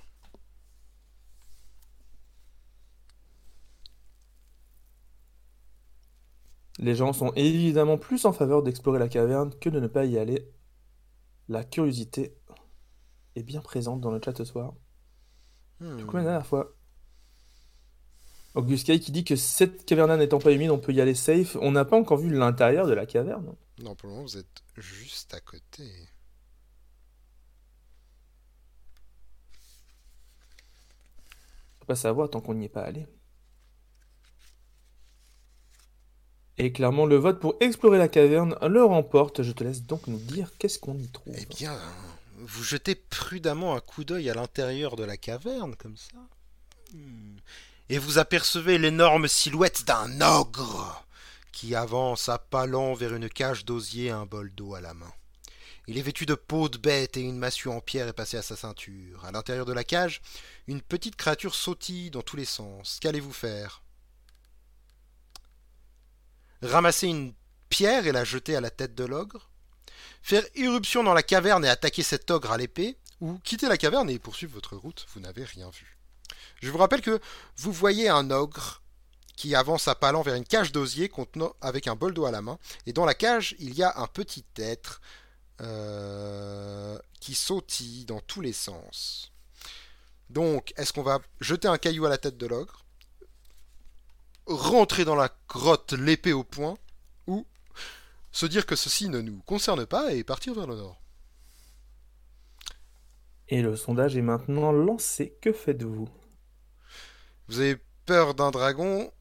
Les 6.79 6.95
gens 6.95 7.11
sont 7.11 7.33
évidemment 7.35 7.97
plus 7.97 8.25
en 8.25 8.31
faveur 8.31 8.63
d'explorer 8.63 8.99
la 8.99 9.09
caverne 9.09 9.53
que 9.59 9.69
de 9.69 9.81
ne 9.81 9.87
pas 9.87 10.05
y 10.05 10.17
aller. 10.17 10.49
La 11.49 11.65
curiosité 11.65 12.37
est 13.35 13.43
bien 13.43 13.59
présente 13.59 13.99
dans 13.99 14.11
le 14.11 14.21
chat 14.23 14.35
ce 14.35 14.45
soir. 14.45 14.73
Hmm. 15.81 16.05
Comme 16.05 16.19
la 16.19 16.23
dernière 16.23 16.45
fois. 16.45 16.73
August 18.55 18.87
Kay 18.87 18.99
qui 18.99 19.11
dit 19.11 19.25
que 19.25 19.35
cette 19.35 19.85
caverne 19.85 20.17
n'étant 20.17 20.39
pas 20.39 20.53
humide, 20.53 20.71
on 20.71 20.79
peut 20.79 20.93
y 20.93 21.01
aller 21.01 21.15
safe. 21.15 21.57
On 21.61 21.71
n'a 21.71 21.83
pas 21.83 21.97
encore 21.97 22.17
vu 22.17 22.29
l'intérieur 22.29 22.87
de 22.87 22.93
la 22.93 23.05
caverne. 23.05 23.55
Non, 23.83 23.95
pour 23.95 24.07
le 24.07 24.15
moment, 24.15 24.25
vous 24.25 24.37
êtes 24.37 24.63
juste 24.77 25.33
à 25.33 25.41
côté. 25.41 25.83
On 31.75 31.79
peut 31.81 31.87
pas 31.87 31.95
savoir 31.95 32.29
tant 32.29 32.39
qu'on 32.39 32.53
n'y 32.53 32.65
est 32.65 32.69
pas 32.69 32.83
allé. 32.83 33.05
Et 36.59 36.73
clairement, 36.73 37.05
le 37.05 37.15
vote 37.15 37.39
pour 37.39 37.55
explorer 37.61 37.97
la 37.97 38.09
caverne 38.09 38.57
le 38.61 38.83
remporte. 38.83 39.43
Je 39.43 39.53
te 39.53 39.63
laisse 39.63 39.83
donc 39.83 40.07
nous 40.07 40.19
dire 40.19 40.51
qu'est-ce 40.59 40.77
qu'on 40.77 40.97
y 40.97 41.07
trouve. 41.07 41.33
Eh 41.37 41.45
bien, 41.45 41.79
vous 42.37 42.63
jetez 42.63 42.95
prudemment 42.95 43.75
un 43.75 43.79
coup 43.79 44.03
d'œil 44.03 44.29
à 44.29 44.33
l'intérieur 44.33 44.97
de 44.97 45.05
la 45.05 45.15
caverne, 45.15 45.75
comme 45.77 45.95
ça. 45.95 46.17
Hmm. 46.93 47.37
Et 47.87 47.97
vous 47.97 48.17
apercevez 48.17 48.77
l'énorme 48.77 49.29
silhouette 49.29 49.85
d'un 49.85 50.19
ogre 50.19 51.05
qui 51.53 51.75
avance 51.75 52.27
à 52.27 52.37
pas 52.37 52.65
lents 52.65 52.93
vers 52.93 53.15
une 53.15 53.29
cage 53.29 53.63
d'osier 53.63 54.05
et 54.07 54.11
un 54.11 54.25
bol 54.25 54.51
d'eau 54.53 54.75
à 54.75 54.81
la 54.81 54.93
main. 54.93 55.11
Il 55.87 55.97
est 55.97 56.03
vêtu 56.03 56.25
de 56.25 56.35
peau 56.35 56.67
de 56.67 56.77
bête 56.77 57.15
et 57.15 57.21
une 57.21 57.37
massue 57.37 57.69
en 57.69 57.79
pierre 57.79 58.09
est 58.09 58.13
passée 58.13 58.37
à 58.37 58.41
sa 58.41 58.57
ceinture. 58.57 59.23
À 59.25 59.31
l'intérieur 59.31 59.65
de 59.65 59.73
la 59.73 59.85
cage, 59.85 60.21
une 60.67 60.81
petite 60.81 61.15
créature 61.15 61.55
sautille 61.55 62.11
dans 62.11 62.21
tous 62.21 62.35
les 62.35 62.45
sens. 62.45 62.99
Qu'allez-vous 63.01 63.33
faire? 63.33 63.81
Ramasser 66.61 67.07
une 67.07 67.33
pierre 67.69 68.07
et 68.07 68.11
la 68.11 68.23
jeter 68.23 68.55
à 68.55 68.61
la 68.61 68.69
tête 68.69 68.95
de 68.95 69.05
l'ogre 69.05 69.49
Faire 70.21 70.43
irruption 70.55 71.03
dans 71.03 71.13
la 71.13 71.23
caverne 71.23 71.63
et 71.65 71.69
attaquer 71.69 72.03
cet 72.03 72.29
ogre 72.31 72.51
à 72.51 72.57
l'épée 72.57 72.97
Ou 73.21 73.39
quitter 73.39 73.67
la 73.67 73.77
caverne 73.77 74.09
et 74.09 74.19
poursuivre 74.19 74.53
votre 74.53 74.75
route 74.75 75.05
Vous 75.13 75.19
n'avez 75.19 75.43
rien 75.43 75.69
vu. 75.69 75.97
Je 76.61 76.69
vous 76.69 76.77
rappelle 76.77 77.01
que 77.01 77.19
vous 77.57 77.71
voyez 77.71 78.09
un 78.09 78.31
ogre 78.31 78.81
qui 79.35 79.55
avance 79.55 79.87
à 79.87 79.95
pas 79.95 80.11
lents 80.11 80.21
vers 80.21 80.35
une 80.35 80.43
cage 80.43 80.73
d'osier 80.73 81.07
contenant 81.07 81.55
avec 81.61 81.87
un 81.87 81.95
bol 81.95 82.13
d'eau 82.13 82.25
à 82.25 82.31
la 82.31 82.41
main. 82.41 82.59
Et 82.85 82.91
dans 82.91 83.05
la 83.05 83.13
cage, 83.13 83.55
il 83.59 83.73
y 83.73 83.83
a 83.83 83.93
un 83.97 84.07
petit 84.07 84.43
être 84.57 84.99
euh, 85.61 86.99
qui 87.21 87.35
sautille 87.35 88.03
dans 88.03 88.19
tous 88.19 88.41
les 88.41 88.51
sens. 88.51 89.31
Donc, 90.29 90.73
est-ce 90.75 90.91
qu'on 90.91 91.03
va 91.03 91.19
jeter 91.39 91.69
un 91.69 91.77
caillou 91.77 92.05
à 92.05 92.09
la 92.09 92.17
tête 92.17 92.37
de 92.37 92.47
l'ogre? 92.47 92.83
Rentrer 94.49 95.05
dans 95.05 95.15
la 95.15 95.29
grotte 95.47 95.93
l'épée 95.93 96.33
au 96.33 96.43
poing 96.43 96.77
Ou 97.27 97.45
se 98.31 98.45
dire 98.45 98.65
que 98.65 98.75
ceci 98.75 99.07
ne 99.07 99.21
nous 99.21 99.39
concerne 99.45 99.85
pas 99.85 100.11
et 100.11 100.23
partir 100.23 100.55
vers 100.55 100.65
le 100.65 100.75
nord 100.75 100.99
Et 103.47 103.61
le 103.61 103.75
sondage 103.75 104.17
est 104.17 104.23
maintenant 104.23 104.71
lancé. 104.71 105.37
Que 105.41 105.53
faites-vous? 105.53 106.09
Vous 107.47 107.59
avez 107.59 107.77
peur 108.05 108.33
d'un 108.33 108.49
dragon 108.51 109.11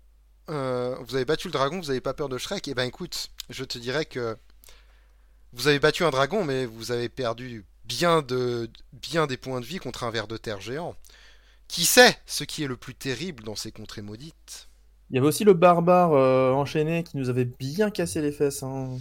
euh, 0.48 0.96
Vous 1.00 1.14
avez 1.14 1.24
battu 1.24 1.48
le 1.48 1.52
dragon, 1.52 1.78
vous 1.78 1.88
n'avez 1.88 2.00
pas 2.00 2.14
peur 2.14 2.28
de 2.28 2.38
Shrek 2.38 2.66
Eh 2.68 2.74
ben 2.74 2.84
écoute, 2.84 3.28
je 3.50 3.64
te 3.64 3.78
dirais 3.78 4.06
que 4.06 4.36
Vous 5.52 5.68
avez 5.68 5.78
battu 5.78 6.04
un 6.04 6.10
dragon, 6.10 6.44
mais 6.44 6.64
vous 6.64 6.90
avez 6.90 7.08
perdu 7.08 7.66
bien, 7.84 8.22
de, 8.22 8.70
bien 8.92 9.26
des 9.26 9.36
points 9.36 9.60
de 9.60 9.66
vie 9.66 9.78
contre 9.78 10.04
un 10.04 10.10
ver 10.10 10.26
de 10.26 10.36
terre 10.36 10.60
géant. 10.60 10.96
Qui 11.66 11.84
sait 11.84 12.18
ce 12.26 12.44
qui 12.44 12.62
est 12.64 12.66
le 12.66 12.76
plus 12.76 12.94
terrible 12.94 13.44
dans 13.44 13.56
ces 13.56 13.72
contrées 13.72 14.02
maudites? 14.02 14.67
Il 15.10 15.16
y 15.16 15.18
avait 15.18 15.26
aussi 15.26 15.44
le 15.44 15.54
barbare 15.54 16.12
euh, 16.12 16.52
enchaîné 16.52 17.02
qui 17.02 17.16
nous 17.16 17.30
avait 17.30 17.46
bien 17.46 17.90
cassé 17.90 18.20
les 18.20 18.32
fesses. 18.32 18.62
Hein. 18.62 18.98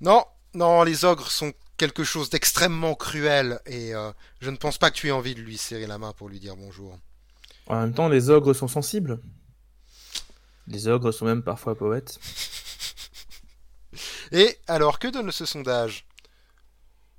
Non, 0.00 0.24
non, 0.54 0.82
les 0.82 1.04
ogres 1.04 1.30
sont 1.30 1.52
quelque 1.76 2.04
chose 2.04 2.30
d'extrêmement 2.30 2.94
cruel 2.94 3.60
et 3.66 3.94
euh, 3.94 4.12
je 4.40 4.50
ne 4.50 4.56
pense 4.56 4.78
pas 4.78 4.90
que 4.90 4.96
tu 4.96 5.08
aies 5.08 5.12
envie 5.12 5.34
de 5.34 5.40
lui 5.40 5.56
serrer 5.56 5.86
la 5.86 5.98
main 5.98 6.12
pour 6.12 6.28
lui 6.28 6.38
dire 6.38 6.56
bonjour. 6.56 6.96
En 7.66 7.80
même 7.80 7.94
temps, 7.94 8.08
les 8.08 8.30
ogres 8.30 8.52
sont 8.52 8.68
sensibles. 8.68 9.20
Les 10.66 10.86
ogres 10.86 11.10
sont 11.10 11.24
même 11.24 11.42
parfois 11.42 11.76
poètes. 11.76 12.20
Et 14.32 14.58
alors, 14.68 14.98
que 14.98 15.08
donne 15.08 15.32
ce 15.32 15.44
sondage? 15.44 16.06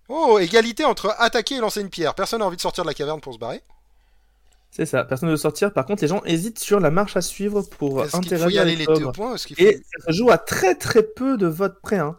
Oh, 0.08 0.40
égalité 0.40 0.86
entre 0.86 1.14
attaquer 1.20 1.56
et 1.56 1.60
lancer 1.60 1.82
une 1.82 1.90
pierre. 1.90 2.16
Personne 2.16 2.40
n'a 2.40 2.46
envie 2.46 2.58
de 2.58 2.62
sortir 2.62 2.84
de 2.84 2.90
la 2.90 2.94
caverne 2.94 3.22
pour 3.22 3.34
se 3.34 3.40
barrer 3.40 3.62
C'est 4.74 4.86
ça, 4.86 5.04
personne 5.04 5.28
ne 5.28 5.34
veut 5.34 5.38
sortir. 5.38 5.74
Par 5.74 5.86
contre, 5.86 6.02
les 6.02 6.08
gens 6.08 6.24
hésitent 6.24 6.60
sur 6.60 6.80
la 6.80 6.92
marche 6.92 7.18
à 7.18 7.22
suivre 7.22 7.62
pour 7.62 8.04
Est-ce 8.04 8.12
qu'il 8.12 8.34
interagir 8.34 8.48
faut 8.48 8.56
y 8.56 8.58
aller 8.60 8.74
avec 8.74 8.88
les 8.88 8.96
deux 9.06 9.12
points 9.12 9.36
Est-ce 9.36 9.46
qu'il 9.48 9.58
faut- 9.58 9.64
Et 9.64 9.74
ça 10.00 10.08
se 10.08 10.12
joue 10.18 10.32
à 10.32 10.38
très 10.38 10.76
très 10.76 11.04
peu 11.04 11.38
de 11.38 11.46
votes 11.46 11.82
près. 11.82 12.00
Hein. 12.00 12.16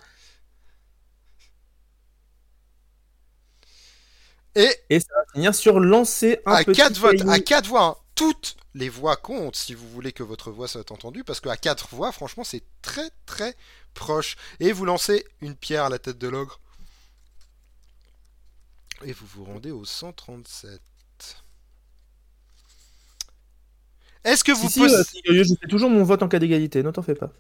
Et 4.55 4.69
Et 4.91 5.01
ça 5.01 5.07
va 5.17 5.33
finir 5.33 5.55
sur 5.55 5.81
lancer 5.81 6.41
un 6.45 6.53
à 6.53 6.65
petit 6.65 6.79
4 6.81 6.99
votes, 6.99 7.21
à 7.27 7.41
4 7.41 7.67
voix, 7.69 7.85
hein. 7.85 7.97
toutes 8.15 8.57
les 8.75 8.91
voix 8.91 9.17
comptent 9.17 9.57
si 9.57 9.75
vous 9.75 9.89
voulez 9.89 10.13
que 10.13 10.23
votre 10.23 10.51
voix 10.51 10.69
soit 10.69 10.91
entendue, 10.93 11.25
parce 11.25 11.41
qu'à 11.41 11.57
4 11.57 11.89
voix, 11.95 12.13
franchement, 12.13 12.45
c'est 12.45 12.63
très 12.83 13.09
très 13.25 13.55
proche. 13.95 14.37
Et 14.61 14.73
vous 14.73 14.85
lancez 14.85 15.25
une 15.41 15.57
pierre 15.57 15.85
à 15.85 15.89
la 15.89 15.99
tête 15.99 16.19
de 16.19 16.29
l'ogre. 16.29 16.61
Et 19.05 19.13
vous 19.15 19.27
vous 19.27 19.45
rendez 19.45 19.71
au 19.71 19.85
137. 19.87 20.81
Est-ce 24.25 24.45
que 24.45 24.53
vous 24.53 24.69
Si, 24.69 24.75
si, 24.75 24.81
possédez... 24.81 24.95
euh, 25.01 25.05
si, 25.05 25.21
Yoyo, 25.25 25.45
je 25.45 25.55
fais 25.61 25.69
toujours 25.69 25.91
mon 25.91 26.05
vote 26.05 26.23
en 26.23 26.29
cas 26.29 26.39
d'égalité, 26.39 26.83
ne 26.83 26.91
t'en 26.91 27.03
fais 27.03 27.15
pas. 27.15 27.33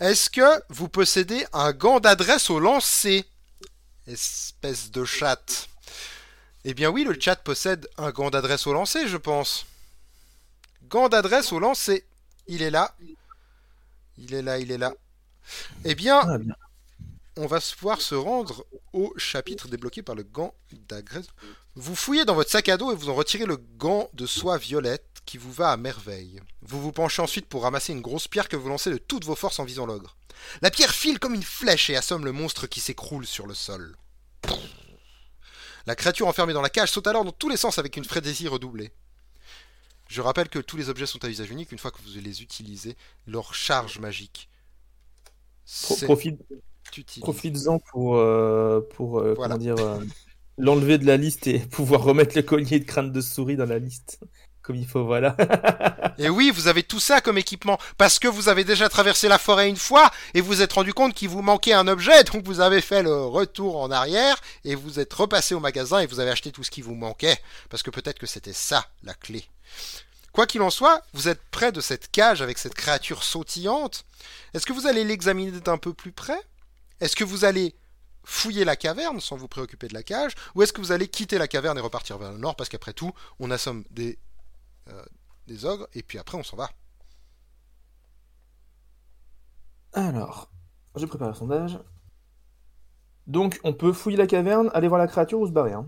Est-ce 0.00 0.30
que 0.30 0.62
vous 0.68 0.88
possédez 0.88 1.44
un 1.52 1.72
gant 1.72 2.00
d'adresse 2.00 2.50
au 2.50 2.60
lancer? 2.60 3.24
Espèce 4.06 4.90
de 4.90 5.04
chat. 5.04 5.68
Eh 6.64 6.74
bien 6.74 6.90
oui, 6.90 7.04
le 7.04 7.16
chat 7.18 7.36
possède 7.36 7.88
un 7.98 8.10
gant 8.10 8.30
d'adresse 8.30 8.66
au 8.66 8.72
lancer, 8.72 9.06
je 9.08 9.16
pense. 9.16 9.66
Gant 10.88 11.08
d'adresse 11.08 11.52
au 11.52 11.58
lancer. 11.58 12.04
Il 12.46 12.62
est 12.62 12.70
là. 12.70 12.94
Il 14.18 14.34
est 14.34 14.42
là, 14.42 14.58
il 14.58 14.70
est 14.72 14.78
là. 14.78 14.94
Eh 15.84 15.94
bien, 15.94 16.20
Ah, 16.20 16.38
bien. 16.38 16.54
on 17.36 17.46
va 17.46 17.60
pouvoir 17.60 18.00
se 18.00 18.14
rendre 18.14 18.64
au 18.92 19.12
chapitre 19.16 19.68
débloqué 19.68 20.02
par 20.02 20.14
le 20.14 20.22
gant 20.24 20.54
d'adresse. 20.88 21.26
Vous 21.74 21.94
fouillez 21.94 22.24
dans 22.24 22.34
votre 22.34 22.50
sac 22.50 22.68
à 22.68 22.76
dos 22.76 22.92
et 22.92 22.96
vous 22.96 23.08
en 23.10 23.14
retirez 23.14 23.46
le 23.46 23.56
gant 23.56 24.10
de 24.14 24.26
soie 24.26 24.58
violette 24.58 25.07
qui 25.28 25.36
vous 25.36 25.52
va 25.52 25.72
à 25.72 25.76
merveille. 25.76 26.40
Vous 26.62 26.80
vous 26.80 26.90
penchez 26.90 27.20
ensuite 27.20 27.44
pour 27.44 27.64
ramasser 27.64 27.92
une 27.92 28.00
grosse 28.00 28.28
pierre 28.28 28.48
que 28.48 28.56
vous 28.56 28.70
lancez 28.70 28.90
de 28.90 28.96
toutes 28.96 29.26
vos 29.26 29.34
forces 29.34 29.58
en 29.58 29.64
visant 29.64 29.84
l'ogre. 29.84 30.16
La 30.62 30.70
pierre 30.70 30.94
file 30.94 31.18
comme 31.18 31.34
une 31.34 31.42
flèche 31.42 31.90
et 31.90 31.96
assomme 31.96 32.24
le 32.24 32.32
monstre 32.32 32.66
qui 32.66 32.80
s'écroule 32.80 33.26
sur 33.26 33.46
le 33.46 33.52
sol. 33.52 33.94
La 35.84 35.94
créature 35.94 36.28
enfermée 36.28 36.54
dans 36.54 36.62
la 36.62 36.70
cage 36.70 36.90
saute 36.90 37.06
alors 37.06 37.26
dans 37.26 37.32
tous 37.32 37.50
les 37.50 37.58
sens 37.58 37.78
avec 37.78 37.98
une 37.98 38.06
frénésie 38.06 38.48
redoublée. 38.48 38.90
Je 40.08 40.22
rappelle 40.22 40.48
que 40.48 40.60
tous 40.60 40.78
les 40.78 40.88
objets 40.88 41.04
sont 41.04 41.22
à 41.22 41.28
usage 41.28 41.50
unique 41.50 41.72
une 41.72 41.78
fois 41.78 41.90
que 41.90 42.00
vous 42.00 42.18
les 42.18 42.40
utilisez. 42.40 42.96
Leur 43.26 43.52
charge 43.52 43.98
magique. 43.98 44.48
Profite-. 46.04 46.40
Profites-en 47.20 47.80
pour, 47.80 48.16
euh, 48.16 48.80
pour 48.94 49.18
euh, 49.18 49.34
Voilà. 49.34 49.56
comment 49.56 49.62
dire, 49.62 49.76
euh, 49.76 50.00
l'enlever 50.56 50.96
de 50.96 51.04
la 51.04 51.18
liste 51.18 51.46
et 51.46 51.58
pouvoir 51.70 52.02
remettre 52.02 52.34
le 52.34 52.42
collier 52.42 52.80
de 52.80 52.84
crâne 52.84 53.12
de 53.12 53.20
souris 53.20 53.56
dans 53.56 53.66
la 53.66 53.78
liste. 53.78 54.20
Et 56.18 56.28
oui, 56.28 56.50
vous 56.50 56.68
avez 56.68 56.82
tout 56.82 57.00
ça 57.00 57.20
comme 57.20 57.38
équipement, 57.38 57.78
parce 57.96 58.18
que 58.18 58.28
vous 58.28 58.48
avez 58.48 58.64
déjà 58.64 58.88
traversé 58.88 59.28
la 59.28 59.38
forêt 59.38 59.68
une 59.68 59.76
fois, 59.76 60.10
et 60.34 60.40
vous 60.40 60.48
vous 60.48 60.62
êtes 60.62 60.72
rendu 60.72 60.92
compte 60.92 61.14
qu'il 61.14 61.28
vous 61.28 61.42
manquait 61.42 61.72
un 61.72 61.86
objet, 61.86 62.24
donc 62.24 62.44
vous 62.44 62.60
avez 62.60 62.80
fait 62.80 63.02
le 63.02 63.24
retour 63.24 63.80
en 63.80 63.90
arrière, 63.90 64.40
et 64.64 64.74
vous 64.74 64.98
êtes 64.98 65.12
repassé 65.12 65.54
au 65.54 65.60
magasin, 65.60 66.00
et 66.00 66.06
vous 66.06 66.20
avez 66.20 66.30
acheté 66.30 66.50
tout 66.50 66.64
ce 66.64 66.70
qui 66.70 66.82
vous 66.82 66.94
manquait, 66.94 67.38
parce 67.70 67.82
que 67.82 67.90
peut-être 67.90 68.18
que 68.18 68.26
c'était 68.26 68.52
ça, 68.52 68.86
la 69.04 69.14
clé. 69.14 69.44
Quoi 70.32 70.46
qu'il 70.46 70.62
en 70.62 70.70
soit, 70.70 71.02
vous 71.14 71.28
êtes 71.28 71.42
près 71.50 71.72
de 71.72 71.80
cette 71.80 72.10
cage 72.10 72.42
avec 72.42 72.58
cette 72.58 72.74
créature 72.74 73.24
sautillante. 73.24 74.04
Est-ce 74.54 74.66
que 74.66 74.72
vous 74.72 74.86
allez 74.86 75.04
l'examiner 75.04 75.60
d'un 75.60 75.78
peu 75.78 75.92
plus 75.94 76.12
près? 76.12 76.40
Est-ce 77.00 77.16
que 77.16 77.24
vous 77.24 77.44
allez 77.44 77.74
fouiller 78.24 78.64
la 78.64 78.76
caverne 78.76 79.20
sans 79.20 79.36
vous 79.36 79.48
préoccuper 79.48 79.88
de 79.88 79.94
la 79.94 80.02
cage? 80.02 80.34
Ou 80.54 80.62
est-ce 80.62 80.72
que 80.72 80.80
vous 80.80 80.92
allez 80.92 81.08
quitter 81.08 81.38
la 81.38 81.48
caverne 81.48 81.78
et 81.78 81.80
repartir 81.80 82.18
vers 82.18 82.32
le 82.32 82.38
nord? 82.38 82.56
Parce 82.56 82.68
qu'après 82.68 82.92
tout, 82.92 83.12
on 83.40 83.50
assomme 83.50 83.84
des, 83.90 84.18
euh, 84.90 85.04
des 85.46 85.64
ogres 85.64 85.88
et 85.94 86.02
puis 86.02 86.18
après 86.18 86.36
on 86.36 86.42
s'en 86.42 86.56
va. 86.56 86.70
Alors, 89.92 90.50
je 90.96 91.06
prépare 91.06 91.28
le 91.28 91.34
sondage. 91.34 91.78
Donc, 93.26 93.60
on 93.64 93.72
peut 93.72 93.92
fouiller 93.92 94.16
la 94.16 94.26
caverne, 94.26 94.70
aller 94.74 94.88
voir 94.88 94.98
la 94.98 95.06
créature 95.06 95.40
ou 95.40 95.46
se 95.46 95.52
barrer. 95.52 95.72
hein. 95.72 95.86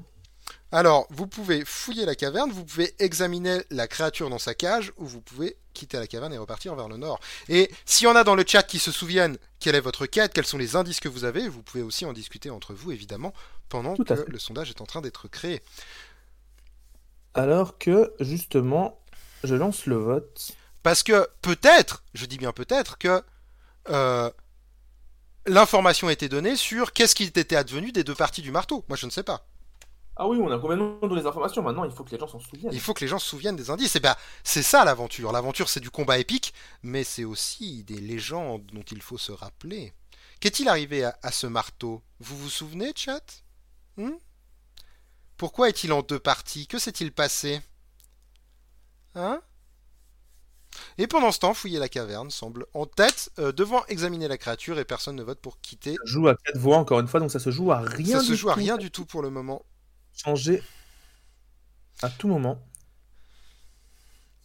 Alors, 0.72 1.06
vous 1.10 1.26
pouvez 1.26 1.64
fouiller 1.64 2.04
la 2.04 2.14
caverne, 2.14 2.50
vous 2.50 2.64
pouvez 2.64 2.94
examiner 2.98 3.62
la 3.70 3.88
créature 3.88 4.30
dans 4.30 4.38
sa 4.38 4.54
cage, 4.54 4.92
ou 4.98 5.06
vous 5.06 5.20
pouvez 5.20 5.56
quitter 5.74 5.98
la 5.98 6.06
caverne 6.06 6.32
et 6.32 6.38
repartir 6.38 6.74
vers 6.74 6.88
le 6.88 6.96
nord. 6.96 7.18
Et 7.48 7.70
s'il 7.84 8.06
y 8.06 8.10
en 8.10 8.16
a 8.16 8.24
dans 8.24 8.34
le 8.34 8.44
chat 8.46 8.62
qui 8.62 8.78
se 8.78 8.92
souviennent 8.92 9.36
quelle 9.58 9.74
est 9.74 9.80
votre 9.80 10.06
quête, 10.06 10.32
quels 10.32 10.46
sont 10.46 10.58
les 10.58 10.76
indices 10.76 11.00
que 11.00 11.08
vous 11.08 11.24
avez, 11.24 11.48
vous 11.48 11.62
pouvez 11.62 11.82
aussi 11.82 12.04
en 12.04 12.12
discuter 12.12 12.50
entre 12.50 12.74
vous, 12.74 12.92
évidemment, 12.92 13.32
pendant 13.68 13.94
Tout 13.96 14.04
que 14.04 14.24
le 14.28 14.38
sondage 14.38 14.70
est 14.70 14.80
en 14.80 14.86
train 14.86 15.00
d'être 15.00 15.28
créé. 15.28 15.62
Alors 17.34 17.78
que, 17.78 18.12
justement, 18.20 19.00
je 19.44 19.54
lance 19.54 19.86
le 19.86 19.96
vote. 19.96 20.52
Parce 20.82 21.02
que 21.02 21.28
peut-être, 21.42 22.04
je 22.14 22.26
dis 22.26 22.38
bien 22.38 22.52
peut-être, 22.52 22.98
que 22.98 23.22
euh, 23.88 24.30
l'information 25.46 26.08
a 26.08 26.12
été 26.12 26.28
donnée 26.28 26.56
sur 26.56 26.92
qu'est-ce 26.92 27.14
qui 27.14 27.24
était 27.24 27.56
advenu 27.56 27.92
des 27.92 28.04
deux 28.04 28.14
parties 28.14 28.42
du 28.42 28.50
marteau. 28.50 28.84
Moi, 28.88 28.96
je 28.96 29.06
ne 29.06 29.10
sais 29.10 29.22
pas. 29.22 29.46
Ah 30.16 30.26
oui, 30.26 30.38
on 30.42 30.50
a 30.50 30.58
complètement 30.58 30.98
dans 31.00 31.14
les 31.14 31.26
informations. 31.26 31.62
Maintenant, 31.62 31.84
il 31.84 31.92
faut 31.92 32.04
que 32.04 32.10
les 32.10 32.18
gens 32.18 32.28
s'en 32.28 32.40
souviennent. 32.40 32.72
Il 32.72 32.80
faut 32.80 32.92
que 32.92 33.00
les 33.00 33.08
gens 33.08 33.18
se 33.18 33.28
souviennent 33.28 33.56
des 33.56 33.70
indices. 33.70 33.96
Et 33.96 34.00
ben, 34.00 34.14
c'est 34.44 34.62
ça 34.62 34.84
l'aventure. 34.84 35.32
L'aventure, 35.32 35.68
c'est 35.68 35.80
du 35.80 35.90
combat 35.90 36.18
épique, 36.18 36.52
mais 36.82 37.04
c'est 37.04 37.24
aussi 37.24 37.84
des 37.84 37.98
légendes 38.00 38.66
dont 38.72 38.82
il 38.90 39.00
faut 39.00 39.18
se 39.18 39.32
rappeler. 39.32 39.94
Qu'est-il 40.40 40.68
arrivé 40.68 41.04
à, 41.04 41.18
à 41.22 41.32
ce 41.32 41.46
marteau? 41.46 42.02
Vous 42.18 42.36
vous 42.36 42.50
souvenez, 42.50 42.92
chat? 42.94 43.44
Hmm? 43.96 44.12
Pourquoi 45.40 45.70
est-il 45.70 45.90
en 45.94 46.02
deux 46.02 46.18
parties? 46.18 46.66
Que 46.66 46.78
s'est-il 46.78 47.12
passé? 47.12 47.62
Hein? 49.14 49.40
Et 50.98 51.06
pendant 51.06 51.32
ce 51.32 51.38
temps, 51.38 51.54
fouiller 51.54 51.78
la 51.78 51.88
caverne 51.88 52.30
semble 52.30 52.66
en 52.74 52.84
tête, 52.84 53.30
euh, 53.38 53.50
devant 53.50 53.86
examiner 53.86 54.28
la 54.28 54.36
créature, 54.36 54.78
et 54.78 54.84
personne 54.84 55.16
ne 55.16 55.22
vote 55.22 55.40
pour 55.40 55.58
quitter. 55.62 55.94
Ça 55.94 56.02
joue 56.04 56.28
à 56.28 56.34
quatre 56.34 56.58
voix, 56.58 56.76
encore 56.76 57.00
une 57.00 57.08
fois, 57.08 57.20
donc 57.20 57.30
ça 57.30 57.38
se 57.38 57.50
joue 57.50 57.72
à 57.72 57.78
rien 57.78 58.18
ça 58.18 58.22
se 58.22 58.32
du 58.32 58.36
joue 58.36 58.50
à 58.50 58.52
tout. 58.52 58.58
rien 58.58 58.76
du 58.76 58.90
tout 58.90 59.06
pour 59.06 59.22
le 59.22 59.30
moment. 59.30 59.64
Changer 60.12 60.62
à 62.02 62.10
tout 62.10 62.28
moment. 62.28 62.62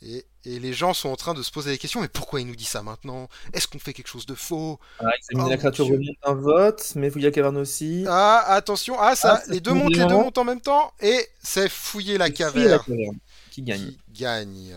Et, 0.01 0.25
et 0.43 0.59
les 0.59 0.73
gens 0.73 0.93
sont 0.93 1.09
en 1.09 1.15
train 1.15 1.33
de 1.33 1.41
se 1.41 1.51
poser 1.51 1.71
des 1.71 1.77
questions. 1.77 2.01
Mais 2.01 2.07
pourquoi 2.07 2.41
il 2.41 2.47
nous 2.47 2.55
dit 2.55 2.65
ça 2.65 2.83
maintenant? 2.83 3.27
Est-ce 3.53 3.67
qu'on 3.67 3.79
fait 3.79 3.93
quelque 3.93 4.07
chose 4.07 4.25
de 4.25 4.35
faux? 4.35 4.79
Ah, 4.99 5.09
examiner 5.17 5.45
Oh, 5.47 5.49
la 5.49 5.57
créature 5.57 5.87
un 6.23 6.33
vote, 6.33 6.93
mais 6.95 7.09
fouiller 7.09 7.25
la 7.27 7.31
caverne 7.31 7.57
aussi. 7.57 8.05
Ah, 8.07 8.43
attention, 8.47 8.99
ah, 8.99 9.15
ça, 9.15 9.41
Ah, 9.41 9.51
les 9.51 9.59
deux 9.61 9.73
montent, 9.73 9.95
les 9.95 10.05
deux 10.05 10.13
montent 10.13 10.37
en 10.37 10.43
même 10.43 10.61
temps, 10.61 10.93
et 10.99 11.27
c'est 11.41 11.69
fouiller 11.69 12.17
caverne 12.17 12.67
la 12.69 12.79
caverne 12.79 13.17
qui 13.51 13.61
gagne. 13.63 13.91
qui 13.91 13.97
gagne. 14.11 14.75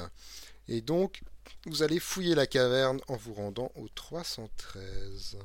Et 0.69 0.81
donc, 0.81 1.21
vous 1.67 1.83
allez 1.83 1.99
fouiller 2.01 2.35
la 2.35 2.47
caverne 2.47 3.01
en 3.09 3.17
vous 3.17 3.35
rendant 3.35 3.71
au 3.75 3.89
313. 3.89 5.37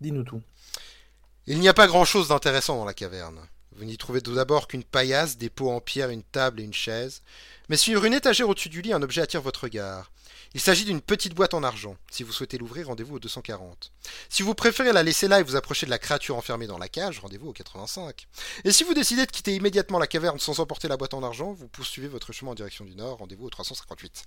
Dis-nous 0.00 0.24
tout. 0.24 0.42
Il 1.46 1.60
n'y 1.60 1.68
a 1.68 1.74
pas 1.74 1.86
grand-chose 1.86 2.28
d'intéressant 2.28 2.76
dans 2.76 2.86
la 2.86 2.94
caverne. 2.94 3.38
Vous 3.76 3.84
n'y 3.84 3.98
trouvez 3.98 4.22
tout 4.22 4.34
d'abord 4.34 4.66
qu'une 4.66 4.84
paillasse, 4.84 5.36
des 5.36 5.50
pots 5.50 5.70
en 5.70 5.80
pierre, 5.80 6.08
une 6.08 6.22
table 6.22 6.60
et 6.60 6.64
une 6.64 6.72
chaise. 6.72 7.22
Mais 7.68 7.76
sur 7.76 8.04
une 8.04 8.14
étagère 8.14 8.48
au-dessus 8.48 8.70
du 8.70 8.80
lit, 8.80 8.92
un 8.92 9.02
objet 9.02 9.20
attire 9.20 9.42
votre 9.42 9.64
regard. 9.64 10.10
Il 10.54 10.60
s'agit 10.60 10.84
d'une 10.84 11.00
petite 11.00 11.34
boîte 11.34 11.52
en 11.52 11.64
argent. 11.64 11.96
Si 12.10 12.22
vous 12.22 12.32
souhaitez 12.32 12.56
l'ouvrir, 12.56 12.86
rendez-vous 12.86 13.16
au 13.16 13.18
240. 13.18 13.92
Si 14.30 14.42
vous 14.42 14.54
préférez 14.54 14.92
la 14.92 15.02
laisser 15.02 15.26
là 15.26 15.40
et 15.40 15.42
vous 15.42 15.56
approcher 15.56 15.84
de 15.84 15.90
la 15.90 15.98
créature 15.98 16.36
enfermée 16.36 16.68
dans 16.68 16.78
la 16.78 16.88
cage, 16.88 17.18
rendez-vous 17.18 17.48
au 17.48 17.52
85. 17.52 18.26
Et 18.64 18.70
si 18.70 18.84
vous 18.84 18.94
décidez 18.94 19.26
de 19.26 19.30
quitter 19.30 19.54
immédiatement 19.54 19.98
la 19.98 20.06
caverne 20.06 20.38
sans 20.38 20.60
emporter 20.60 20.86
la 20.86 20.96
boîte 20.96 21.12
en 21.12 21.24
argent, 21.24 21.52
vous 21.52 21.66
poursuivez 21.66 22.06
votre 22.06 22.32
chemin 22.32 22.52
en 22.52 22.54
direction 22.54 22.84
du 22.84 22.94
nord, 22.94 23.18
rendez-vous 23.18 23.46
au 23.46 23.50
358. 23.50 24.24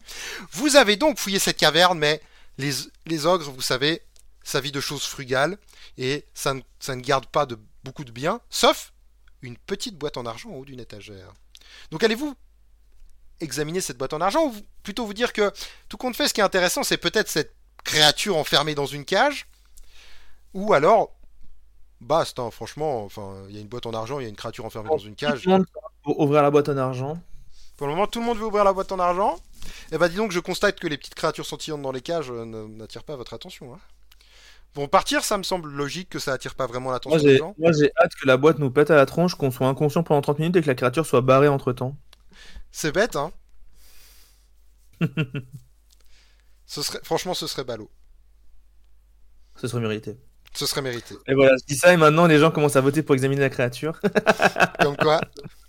Vous 0.51 0.75
avez 0.75 0.97
donc 0.97 1.17
fouillé 1.17 1.39
cette 1.39 1.57
caverne, 1.57 1.97
mais 1.97 2.21
les, 2.57 2.73
les 3.05 3.25
ogres, 3.25 3.49
vous 3.49 3.61
savez, 3.61 4.01
sa 4.47 4.61
vie 4.61 4.71
de 4.71 4.79
choses 4.79 5.03
frugales, 5.03 5.57
et 5.97 6.25
ça 6.33 6.53
ne, 6.53 6.61
ça 6.79 6.95
ne 6.95 7.01
garde 7.01 7.25
pas 7.25 7.45
de 7.45 7.59
beaucoup 7.83 8.05
de 8.05 8.11
biens, 8.11 8.39
sauf 8.49 8.93
une 9.41 9.57
petite 9.57 9.97
boîte 9.97 10.15
en 10.15 10.25
argent 10.25 10.49
en 10.49 10.53
haut 10.53 10.63
d'une 10.63 10.79
étagère. 10.79 11.33
Donc 11.91 12.01
allez-vous 12.01 12.33
examiner 13.41 13.81
cette 13.81 13.97
boîte 13.97 14.13
en 14.13 14.21
argent 14.21 14.45
ou 14.45 14.55
plutôt 14.83 15.05
vous 15.05 15.13
dire 15.13 15.33
que 15.33 15.51
tout 15.89 15.97
compte 15.97 16.15
fait, 16.15 16.29
ce 16.29 16.33
qui 16.33 16.39
est 16.39 16.45
intéressant, 16.45 16.83
c'est 16.83 16.97
peut-être 16.97 17.27
cette 17.27 17.53
créature 17.83 18.37
enfermée 18.37 18.73
dans 18.73 18.85
une 18.85 19.03
cage 19.03 19.47
ou 20.53 20.73
alors 20.73 21.11
basta, 21.99 22.41
hein, 22.41 22.51
franchement, 22.51 23.03
enfin, 23.03 23.43
il 23.49 23.55
y 23.55 23.57
a 23.57 23.61
une 23.61 23.67
boîte 23.67 23.85
en 23.85 23.93
argent, 23.93 24.19
il 24.19 24.23
y 24.23 24.27
a 24.27 24.29
une 24.29 24.37
créature 24.37 24.63
enfermée 24.63 24.89
dans 24.89 24.97
une 24.97 25.15
cage. 25.15 25.41
Tout 25.41 25.49
le 25.49 25.57
monde 25.57 25.65
peut 26.05 26.13
ouvrir 26.17 26.41
la 26.41 26.51
boîte 26.51 26.69
en 26.69 26.77
argent. 26.77 27.19
Pour 27.75 27.87
le 27.87 27.93
moment, 27.93 28.07
tout 28.07 28.21
le 28.21 28.25
monde 28.25 28.37
veut 28.37 28.45
ouvrir 28.45 28.63
la 28.63 28.71
boîte 28.71 28.93
en 28.93 28.99
argent. 28.99 29.35
Et 29.91 29.95
eh 29.95 29.97
bah, 29.97 30.07
dis 30.07 30.15
donc, 30.15 30.31
je 30.31 30.39
constate 30.39 30.79
que 30.79 30.87
les 30.87 30.97
petites 30.97 31.15
créatures 31.15 31.45
sentillantes 31.45 31.81
dans 31.81 31.91
les 31.91 32.01
cages 32.01 32.31
euh, 32.31 32.45
n'attirent 32.45 33.03
pas 33.03 33.17
votre 33.17 33.33
attention. 33.33 33.73
Hein. 33.73 33.79
Bon, 34.75 34.87
partir, 34.87 35.23
ça 35.23 35.37
me 35.37 35.43
semble 35.43 35.69
logique 35.69 36.09
que 36.09 36.19
ça 36.19 36.33
attire 36.33 36.55
pas 36.55 36.67
vraiment 36.67 36.91
l'attention 36.91 37.19
des 37.19 37.37
gens. 37.37 37.55
Moi, 37.57 37.71
j'ai 37.71 37.91
hâte 37.99 38.13
que 38.15 38.27
la 38.27 38.37
boîte 38.37 38.59
nous 38.59 38.69
pète 38.69 38.91
à 38.91 38.95
la 38.95 39.05
tronche, 39.05 39.35
qu'on 39.35 39.49
soit 39.49 39.67
inconscient 39.67 40.03
pendant 40.03 40.21
30 40.21 40.39
minutes 40.39 40.55
et 40.57 40.61
que 40.61 40.67
la 40.67 40.75
créature 40.75 41.05
soit 41.05 41.21
barrée 41.21 41.47
entre 41.47 41.73
temps. 41.73 41.97
C'est 42.71 42.91
bête, 42.91 43.15
hein. 43.15 43.31
ce 46.65 46.81
serait... 46.81 46.99
Franchement, 47.03 47.33
ce 47.33 47.47
serait 47.47 47.63
ballot. 47.63 47.89
Ce 49.55 49.67
serait 49.67 49.81
mérité. 49.81 50.17
Ce 50.53 50.65
serait 50.65 50.81
mérité. 50.81 51.15
Et 51.27 51.33
voilà, 51.33 51.55
je 51.57 51.65
dis 51.65 51.75
ça 51.75 51.93
et 51.93 51.97
maintenant 51.97 52.25
les 52.25 52.39
gens 52.39 52.51
commencent 52.51 52.75
à 52.75 52.81
voter 52.81 53.03
pour 53.03 53.15
examiner 53.15 53.41
la 53.41 53.49
créature. 53.49 53.99
Comme 54.79 54.97
quoi 54.97 55.21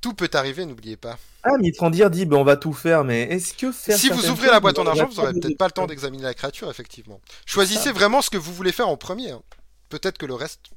Tout 0.00 0.14
peut 0.14 0.30
arriver, 0.34 0.66
n'oubliez 0.66 0.96
pas. 0.96 1.18
Ah, 1.42 1.56
Mitrandir 1.58 2.10
dit 2.10 2.26
ben, 2.26 2.36
on 2.36 2.44
va 2.44 2.56
tout 2.56 2.72
faire, 2.72 3.04
mais 3.04 3.22
est-ce 3.22 3.54
que 3.54 3.72
faire. 3.72 3.98
Si 3.98 4.08
vous 4.08 4.30
ouvrez 4.30 4.48
la 4.48 4.60
boîte 4.60 4.78
en 4.78 4.86
argent, 4.86 5.08
vous 5.08 5.20
n'aurez 5.20 5.32
peut-être 5.32 5.58
pas 5.58 5.66
le 5.66 5.72
temps 5.72 5.86
d'examiner 5.86 6.24
la 6.24 6.34
créature, 6.34 6.70
effectivement. 6.70 7.20
Choisissez 7.46 7.92
vraiment 7.92 8.22
ce 8.22 8.30
que 8.30 8.38
vous 8.38 8.52
voulez 8.52 8.72
faire 8.72 8.88
en 8.88 8.96
premier. 8.96 9.30
Hein. 9.30 9.42
Peut-être 9.88 10.18
que 10.18 10.26
le 10.26 10.34
reste 10.34 10.70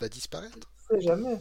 va 0.00 0.08
disparaître. 0.08 0.58
jamais. 1.00 1.38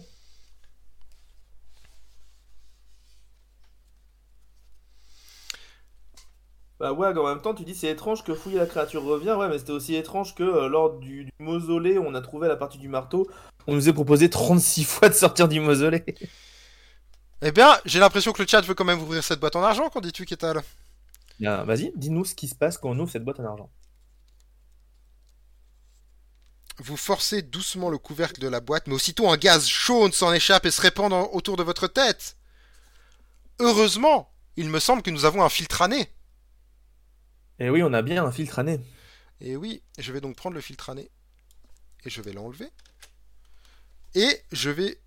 Bah 6.82 6.94
ouais, 6.94 7.16
en 7.16 7.28
même 7.28 7.42
temps, 7.42 7.54
tu 7.54 7.64
dis 7.64 7.76
c'est 7.76 7.90
étrange 7.90 8.24
que 8.24 8.34
fouiller 8.34 8.58
la 8.58 8.66
créature 8.66 9.04
revient, 9.04 9.36
ouais, 9.38 9.48
mais 9.48 9.60
c'était 9.60 9.72
aussi 9.72 9.94
étrange 9.94 10.34
que 10.34 10.42
euh, 10.42 10.68
lors 10.68 10.98
du, 10.98 11.26
du, 11.26 11.32
mausolée 11.38 12.00
on 12.00 12.16
a 12.16 12.22
trouvé 12.22 12.48
la 12.48 12.56
partie 12.56 12.80
du 12.80 12.88
marteau, 12.88 13.30
on 13.68 13.76
nous 13.76 13.88
a 13.88 13.94
proposé 13.94 14.32
36 14.32 14.84
fois 14.86 15.10
de 15.10 15.14
sortir 15.14 15.48
du 15.48 15.60
mausolée. 15.60 16.04
Eh 17.42 17.52
bien, 17.52 17.80
j'ai 17.86 18.00
l'impression 18.00 18.32
que 18.34 18.42
le 18.42 18.48
chat 18.48 18.62
veut 18.62 18.76
quand 18.76 18.86
même 18.86 19.02
ouvrir 19.02 19.24
cette 19.24 19.40
boîte 19.40 19.56
en 19.56 19.64
argent, 19.64 19.90
qu'en 19.90 20.02
dis-tu, 20.02 20.26
Kétal 20.26 20.62
Bien, 21.40 21.64
Vas-y, 21.64 21.92
dis-nous 21.96 22.26
ce 22.26 22.36
qui 22.36 22.48
se 22.48 22.54
passe 22.54 22.78
quand 22.78 22.90
on 22.90 23.00
ouvre 23.00 23.12
cette 23.12 23.24
boîte 23.24 23.40
en 23.40 23.46
argent. 23.46 23.70
Vous 26.78 26.98
forcez 26.98 27.42
doucement 27.42 27.90
le 27.90 27.98
couvercle 27.98 28.40
de 28.40 28.48
la 28.48 28.60
boîte, 28.60 28.88
mais 28.88 28.94
aussitôt 28.94 29.30
un 29.30 29.38
gaz 29.38 29.68
chaud 29.68 30.12
s'en 30.12 30.34
échappe 30.34 30.66
et 30.66 30.72
se 30.72 30.82
répand 30.82 31.12
autour 31.32 31.58
de 31.58 31.64
votre 31.64 31.88
tête. 31.88 32.38
Heureusement, 33.60 34.32
il 34.56 34.70
me 34.70 34.80
semble 34.80 35.02
que 35.02 35.12
nous 35.12 35.26
avons 35.26 35.44
un 35.44 35.50
filtre 35.50 35.82
à 35.82 35.88
nez. 35.88 36.12
Eh 37.60 37.70
oui, 37.70 37.84
on 37.84 37.94
a 37.94 38.02
bien 38.02 38.24
un 38.24 38.32
filtre 38.32 38.60
à 38.60 38.64
nez. 38.64 38.80
Et 39.40 39.56
oui, 39.56 39.82
je 39.98 40.12
vais 40.12 40.22
donc 40.22 40.36
prendre 40.36 40.56
le 40.56 40.62
filtre 40.62 40.90
à 40.90 40.96
nez. 40.96 41.10
Et 42.06 42.10
je 42.10 42.22
vais 42.22 42.34
l'enlever. 42.34 42.70
Et 44.16 44.42
je 44.52 44.70
vais 44.70 45.00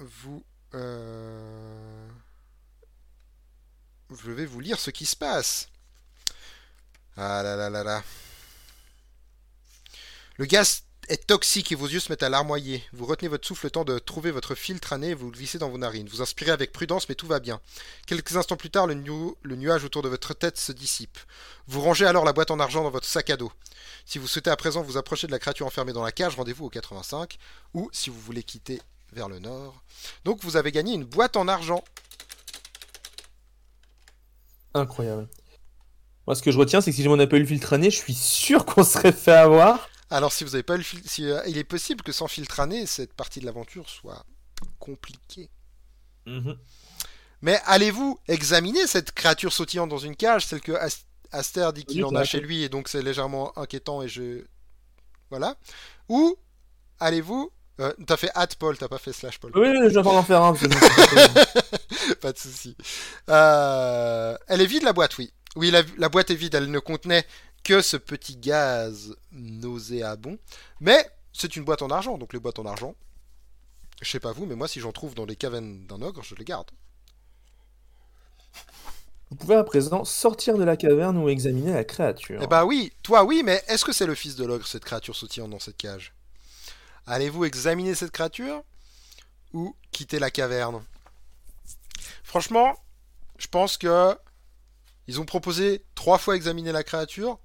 vous... 0.00 0.44
Euh, 0.74 2.08
je 4.10 4.30
vais 4.30 4.46
vous 4.46 4.60
lire 4.60 4.78
ce 4.78 4.90
qui 4.90 5.06
se 5.06 5.16
passe. 5.16 5.68
Ah 7.16 7.42
là 7.42 7.56
là 7.56 7.70
là 7.70 7.84
là. 7.84 8.02
Le 10.36 10.46
gaz 10.46 10.84
est 11.08 11.26
toxique 11.26 11.72
et 11.72 11.74
vos 11.74 11.88
yeux 11.88 12.00
se 12.00 12.10
mettent 12.10 12.22
à 12.22 12.28
larmoyer. 12.28 12.84
Vous 12.92 13.04
retenez 13.04 13.28
votre 13.28 13.46
souffle 13.46 13.66
le 13.66 13.70
temps 13.70 13.84
de 13.84 13.98
trouver 13.98 14.30
votre 14.30 14.54
filtre 14.54 14.92
à 14.92 14.98
et 14.98 15.14
vous 15.14 15.26
le 15.26 15.32
glissez 15.32 15.58
dans 15.58 15.68
vos 15.68 15.78
narines. 15.78 16.08
Vous 16.08 16.22
inspirez 16.22 16.52
avec 16.52 16.72
prudence, 16.72 17.08
mais 17.08 17.14
tout 17.14 17.26
va 17.26 17.40
bien. 17.40 17.60
Quelques 18.06 18.36
instants 18.36 18.56
plus 18.56 18.70
tard, 18.70 18.86
le, 18.86 18.94
le, 18.94 19.56
nuage 19.56 19.84
autour 19.84 20.02
de 20.02 20.08
votre 20.08 20.34
tête 20.34 20.56
se 20.56 20.72
dissipe. 20.72 21.18
Vous 21.66 21.80
rangez 21.80 22.06
alors 22.06 22.24
la 22.24 22.32
boîte 22.32 22.52
en 22.52 22.60
argent 22.60 22.84
dans 22.84 22.90
votre 22.90 23.08
sac 23.08 23.28
à 23.30 23.36
dos. 23.36 23.52
Si 24.06 24.18
vous 24.18 24.28
souhaitez 24.28 24.50
à 24.50 24.56
présent 24.56 24.82
vous 24.82 24.96
approcher 24.96 25.26
de 25.26 25.32
la 25.32 25.38
créature 25.38 25.66
enfermée 25.66 25.92
dans 25.92 26.04
la 26.04 26.12
cage, 26.12 26.36
rendez-vous 26.36 26.66
au 26.66 26.70
85. 26.70 27.38
Ou 27.74 27.90
si 27.92 28.08
vous 28.08 28.20
voulez 28.20 28.44
quitter 28.44 28.80
vers 29.12 29.28
le 29.28 29.38
nord. 29.38 29.82
Donc 30.24 30.42
vous 30.42 30.56
avez 30.56 30.72
gagné 30.72 30.94
une 30.94 31.04
boîte 31.04 31.36
en 31.36 31.48
argent. 31.48 31.84
Incroyable. 34.74 35.28
Moi, 36.26 36.36
ce 36.36 36.42
que 36.42 36.52
je 36.52 36.58
retiens, 36.58 36.80
c'est 36.80 36.90
que 36.90 36.96
si 36.96 37.08
on 37.08 37.16
n'a 37.16 37.26
pas 37.26 37.36
eu 37.36 37.40
le 37.40 37.46
filtre 37.46 37.76
nez, 37.76 37.90
je 37.90 37.96
suis 37.96 38.14
sûr 38.14 38.64
qu'on 38.64 38.84
serait 38.84 39.12
fait 39.12 39.32
avoir. 39.32 39.88
Alors, 40.10 40.32
si 40.32 40.44
vous 40.44 40.50
n'avez 40.50 40.62
pas 40.62 40.76
le 40.76 40.82
filtre, 40.82 41.10
euh, 41.20 41.42
il 41.48 41.56
est 41.56 41.64
possible 41.64 42.02
que 42.02 42.12
sans 42.12 42.28
filtre 42.28 42.64
nez, 42.66 42.86
cette 42.86 43.14
partie 43.14 43.40
de 43.40 43.46
l'aventure 43.46 43.88
soit 43.88 44.24
compliquée. 44.78 45.50
Mhm. 46.26 46.56
Mais 47.42 47.60
allez-vous 47.64 48.18
examiner 48.28 48.86
cette 48.86 49.12
créature 49.12 49.52
sautillante 49.52 49.88
dans 49.88 49.98
une 49.98 50.14
cage, 50.14 50.46
celle 50.46 50.60
que 50.60 50.72
Aster 51.32 51.70
dit 51.74 51.84
qu'il 51.84 52.04
en 52.04 52.14
a 52.14 52.24
chez 52.24 52.40
lui, 52.40 52.62
et 52.62 52.68
donc 52.68 52.88
c'est 52.88 53.02
légèrement 53.02 53.56
inquiétant, 53.58 54.02
et 54.02 54.08
je. 54.08 54.44
Voilà. 55.30 55.56
Ou 56.08 56.36
allez-vous. 56.98 57.50
Euh, 57.80 57.92
t'as 58.06 58.16
fait 58.16 58.30
at 58.34 58.48
Paul, 58.58 58.76
t'as 58.76 58.88
pas 58.88 58.98
fait 58.98 59.12
slash 59.12 59.38
Paul. 59.38 59.52
Oui, 59.54 59.68
j'attends 59.90 60.12
d'en 60.12 60.22
faire 60.22 60.42
un. 60.42 60.54
pas 62.20 62.32
de 62.32 62.38
souci. 62.38 62.76
Euh, 63.30 64.36
elle 64.48 64.60
est 64.60 64.66
vide 64.66 64.82
la 64.82 64.92
boîte, 64.92 65.16
oui. 65.18 65.32
Oui, 65.56 65.70
la, 65.70 65.82
la 65.96 66.08
boîte 66.08 66.30
est 66.30 66.34
vide, 66.34 66.54
elle 66.54 66.70
ne 66.70 66.78
contenait 66.78 67.24
que 67.64 67.80
ce 67.80 67.96
petit 67.96 68.36
gaz 68.36 69.16
nauséabond. 69.32 70.38
Mais 70.80 71.10
c'est 71.32 71.56
une 71.56 71.64
boîte 71.64 71.82
en 71.82 71.90
argent, 71.90 72.18
donc 72.18 72.32
les 72.32 72.38
boîtes 72.38 72.58
en 72.58 72.66
argent, 72.66 72.94
je 74.02 74.10
sais 74.10 74.20
pas 74.20 74.32
vous, 74.32 74.46
mais 74.46 74.56
moi 74.56 74.68
si 74.68 74.80
j'en 74.80 74.92
trouve 74.92 75.14
dans 75.14 75.26
les 75.26 75.36
cavernes 75.36 75.86
d'un 75.86 76.02
ogre, 76.02 76.22
je 76.22 76.34
les 76.34 76.44
garde. 76.44 76.70
Vous 79.30 79.36
pouvez 79.36 79.54
à 79.54 79.62
présent 79.62 80.04
sortir 80.04 80.58
de 80.58 80.64
la 80.64 80.76
caverne 80.76 81.16
ou 81.16 81.28
examiner 81.28 81.72
la 81.72 81.84
créature. 81.84 82.40
Eh 82.42 82.46
bah 82.46 82.64
oui, 82.64 82.92
toi 83.02 83.24
oui, 83.24 83.42
mais 83.44 83.62
est-ce 83.68 83.84
que 83.84 83.92
c'est 83.92 84.06
le 84.06 84.14
fils 84.14 84.34
de 84.34 84.44
l'ogre, 84.44 84.66
cette 84.66 84.84
créature 84.84 85.14
sautillante 85.14 85.50
dans 85.50 85.60
cette 85.60 85.76
cage? 85.76 86.12
Allez-vous 87.10 87.44
examiner 87.44 87.96
cette 87.96 88.12
créature 88.12 88.62
ou 89.52 89.74
quitter 89.90 90.20
la 90.20 90.30
caverne? 90.30 90.80
Franchement, 92.22 92.76
je 93.36 93.48
pense 93.48 93.76
que 93.76 94.16
ils 95.08 95.18
ont 95.20 95.24
proposé 95.24 95.84
trois 95.96 96.18
fois 96.18 96.36
examiner 96.36 96.70
la 96.70 96.84
créature. 96.84 97.40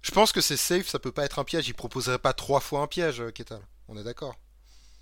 Je 0.00 0.12
pense 0.12 0.32
que 0.32 0.40
c'est 0.40 0.56
safe, 0.56 0.88
ça 0.88 0.98
peut 0.98 1.12
pas 1.12 1.26
être 1.26 1.38
un 1.38 1.44
piège. 1.44 1.68
Il 1.68 1.74
proposerait 1.74 2.18
pas 2.18 2.32
trois 2.32 2.60
fois 2.60 2.80
un 2.80 2.86
piège, 2.86 3.20
euh, 3.20 3.30
Ketal. 3.30 3.60
On 3.86 3.98
est 3.98 4.02
d'accord? 4.02 4.34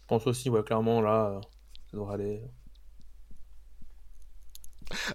Je 0.01 0.07
pense 0.09 0.27
aussi, 0.27 0.51
ouais, 0.51 0.65
clairement, 0.65 1.01
là, 1.01 1.27
euh, 1.27 1.41
ça 1.93 1.97
devrait 1.97 2.15
aller. 2.15 2.43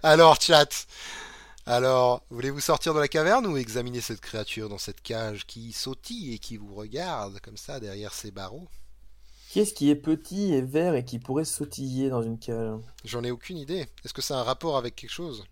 Alors, 0.02 0.40
chat. 0.40 0.86
Alors, 1.66 2.22
voulez-vous 2.28 2.60
sortir 2.60 2.92
de 2.92 3.00
la 3.00 3.08
caverne 3.08 3.46
ou 3.46 3.56
examiner 3.56 4.02
cette 4.02 4.20
créature 4.20 4.68
dans 4.68 4.78
cette 4.78 5.00
cage 5.00 5.46
qui 5.46 5.72
sautille 5.72 6.34
et 6.34 6.38
qui 6.38 6.58
vous 6.58 6.74
regarde 6.74 7.40
comme 7.40 7.56
ça 7.56 7.80
derrière 7.80 8.12
ses 8.12 8.30
barreaux? 8.30 8.68
Qu'est-ce 9.50 9.72
qui 9.72 9.88
est 9.88 9.96
petit 9.96 10.52
et 10.52 10.60
vert 10.60 10.94
et 10.94 11.04
qui 11.04 11.18
pourrait 11.18 11.46
sautiller 11.46 12.10
dans 12.10 12.22
une 12.22 12.38
cage? 12.38 12.80
J'en 13.04 13.24
ai 13.24 13.30
aucune 13.30 13.56
idée. 13.56 13.86
Est-ce 14.04 14.12
que 14.12 14.20
ça 14.20 14.36
a 14.36 14.40
un 14.40 14.44
rapport 14.44 14.76
avec 14.76 14.94
quelque 14.94 15.10
chose? 15.10 15.44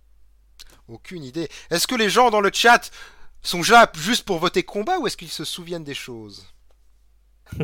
Aucune 0.86 1.24
idée. 1.24 1.48
Est-ce 1.70 1.86
que 1.86 1.94
les 1.94 2.10
gens 2.10 2.30
dans 2.30 2.40
le 2.40 2.50
chat 2.52 2.90
sont 3.42 3.62
là 3.62 3.90
juste 3.94 4.24
pour 4.24 4.38
voter 4.38 4.64
combat 4.64 4.98
ou 4.98 5.06
est-ce 5.06 5.16
qu'ils 5.16 5.30
se 5.30 5.44
souviennent 5.44 5.84
des 5.84 5.94
choses? 5.94 6.46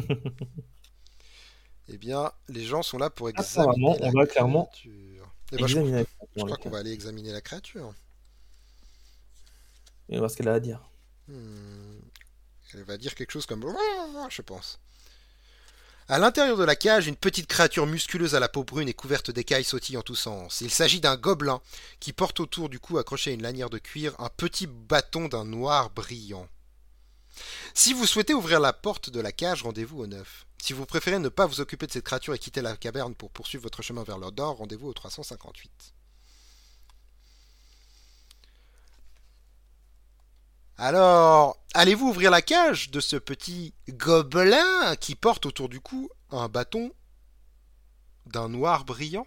Eh 1.90 1.96
bien, 1.96 2.30
les 2.48 2.64
gens 2.64 2.82
sont 2.82 2.98
là 2.98 3.08
pour 3.08 3.30
examiner 3.30 3.96
on 4.02 4.10
va 4.10 4.26
clairement 4.26 4.70
eh 5.52 5.56
ben, 5.56 5.66
je, 5.66 6.04
crois, 6.36 6.56
qu'on 6.58 6.68
va 6.68 6.80
aller 6.80 6.92
examiner 6.92 7.32
la 7.32 7.40
créature. 7.40 7.94
Et 10.08 10.18
voir 10.18 10.30
ce 10.30 10.36
qu'elle 10.36 10.48
a 10.48 10.54
à 10.54 10.60
dire. 10.60 10.80
Hmm. 11.28 12.00
Elle 12.74 12.84
va 12.84 12.96
dire 12.96 13.14
quelque 13.14 13.30
chose 13.30 13.46
comme 13.46 13.64
je 14.30 14.42
pense. 14.42 14.78
À 16.10 16.18
l'intérieur 16.18 16.56
de 16.56 16.64
la 16.64 16.74
cage, 16.74 17.06
une 17.06 17.16
petite 17.16 17.46
créature 17.46 17.86
musculeuse 17.86 18.34
à 18.34 18.40
la 18.40 18.48
peau 18.48 18.64
brune 18.64 18.88
et 18.88 18.94
couverte 18.94 19.30
d'écailles 19.30 19.64
sautille 19.64 19.98
en 19.98 20.02
tous 20.02 20.14
sens. 20.14 20.62
Il 20.62 20.70
s'agit 20.70 21.00
d'un 21.00 21.16
gobelin 21.16 21.60
qui 22.00 22.14
porte 22.14 22.40
autour 22.40 22.70
du 22.70 22.80
cou 22.80 22.96
accroché 22.96 23.30
à 23.30 23.34
une 23.34 23.42
lanière 23.42 23.68
de 23.68 23.76
cuir 23.76 24.14
un 24.18 24.30
petit 24.30 24.66
bâton 24.66 25.28
d'un 25.28 25.44
noir 25.44 25.90
brillant. 25.90 26.48
Si 27.74 27.92
vous 27.92 28.06
souhaitez 28.06 28.32
ouvrir 28.32 28.58
la 28.58 28.72
porte 28.72 29.10
de 29.10 29.20
la 29.20 29.32
cage, 29.32 29.62
rendez-vous 29.62 30.00
au 30.00 30.06
9. 30.06 30.46
Si 30.62 30.72
vous 30.72 30.86
préférez 30.86 31.18
ne 31.18 31.28
pas 31.28 31.46
vous 31.46 31.60
occuper 31.60 31.86
de 31.86 31.92
cette 31.92 32.04
créature 32.04 32.34
et 32.34 32.38
quitter 32.38 32.62
la 32.62 32.76
caverne 32.76 33.14
pour 33.14 33.30
poursuivre 33.30 33.64
votre 33.64 33.82
chemin 33.82 34.02
vers 34.02 34.18
l'or 34.18 34.32
rendez-vous 34.56 34.88
au 34.88 34.94
358. 34.94 35.92
Alors, 40.80 41.58
allez-vous 41.74 42.10
ouvrir 42.10 42.30
la 42.30 42.40
cage 42.40 42.90
de 42.90 43.00
ce 43.00 43.16
petit 43.16 43.74
gobelin 43.88 44.94
qui 44.96 45.16
porte 45.16 45.44
autour 45.44 45.68
du 45.68 45.80
cou 45.80 46.08
un 46.30 46.48
bâton 46.48 46.92
d'un 48.26 48.48
noir 48.48 48.84
brillant? 48.84 49.26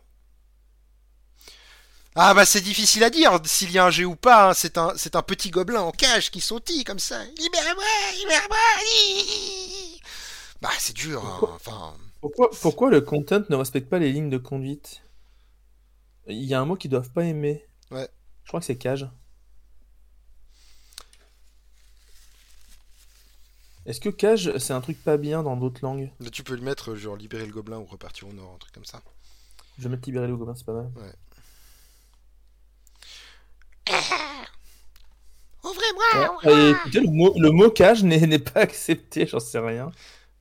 Ah 2.16 2.34
bah 2.34 2.46
c'est 2.46 2.62
difficile 2.62 3.04
à 3.04 3.10
dire 3.10 3.38
s'il 3.46 3.72
y 3.72 3.80
a 3.80 3.86
un 3.86 3.90
G 3.90 4.06
ou 4.06 4.16
pas, 4.16 4.50
hein. 4.50 4.54
c'est 4.54 4.78
un, 4.78 4.94
un 5.14 5.22
petit 5.22 5.50
gobelin 5.50 5.82
en 5.82 5.92
cage 5.92 6.32
qui 6.32 6.40
sautille 6.40 6.86
comme 6.86 7.00
ça. 7.00 7.22
Libère-moi, 7.26 7.84
libère-moi 8.18 8.58
Bah 10.62 10.70
c'est 10.80 10.96
dur, 10.96 11.26
hein. 11.26 11.40
enfin... 11.54 11.94
Pourquoi, 12.22 12.50
pourquoi 12.62 12.90
le 12.92 13.02
content 13.02 13.42
ne 13.50 13.56
respecte 13.56 13.90
pas 13.90 14.00
les 14.00 14.12
lignes 14.12 14.30
de 14.30 14.38
conduite? 14.38 15.02
Il 16.28 16.44
y 16.44 16.54
a 16.54 16.62
un 16.62 16.66
mot 16.66 16.76
qu'ils 16.76 16.92
doivent 16.92 17.12
pas 17.12 17.26
aimer. 17.26 17.66
Ouais. 17.90 18.08
Je 18.44 18.48
crois 18.50 18.60
que 18.60 18.66
c'est 18.68 18.78
cage. 18.78 19.10
Est-ce 23.92 24.00
que 24.00 24.08
cage, 24.08 24.58
c'est 24.58 24.72
un 24.72 24.80
truc 24.80 25.04
pas 25.04 25.18
bien 25.18 25.44
dans 25.44 25.58
d'autres 25.58 25.82
langues? 25.84 26.10
Mais 26.22 26.30
tu 26.30 26.44
peux 26.44 26.56
le 26.56 26.62
mettre 26.62 26.96
genre 26.96 27.18
libérer 27.18 27.46
le 27.46 27.52
gobelin 27.52 27.78
ou 27.78 27.84
repartir 27.84 28.30
au 28.30 28.32
nord, 28.32 28.54
un 28.56 28.58
truc 28.58 28.74
comme 28.74 28.86
ça. 28.86 29.02
Je 29.78 29.84
vais 29.84 29.90
mettre 29.90 30.08
libérer 30.08 30.28
le 30.28 30.38
gobelin, 30.38 30.56
c'est 30.56 30.66
pas 30.66 30.72
mal. 30.72 30.90
Ouvrez-moi 35.66 36.40
Et 36.46 36.70
écoutez, 36.70 37.02
le 37.02 37.10
mot, 37.10 37.38
le 37.38 37.52
mot 37.52 37.70
cage 37.70 38.06
n'est 38.06 38.40
pas 38.40 38.62
accepté, 38.62 39.28
j'en 39.28 39.42
sais 39.42 39.60
rien. 39.60 39.92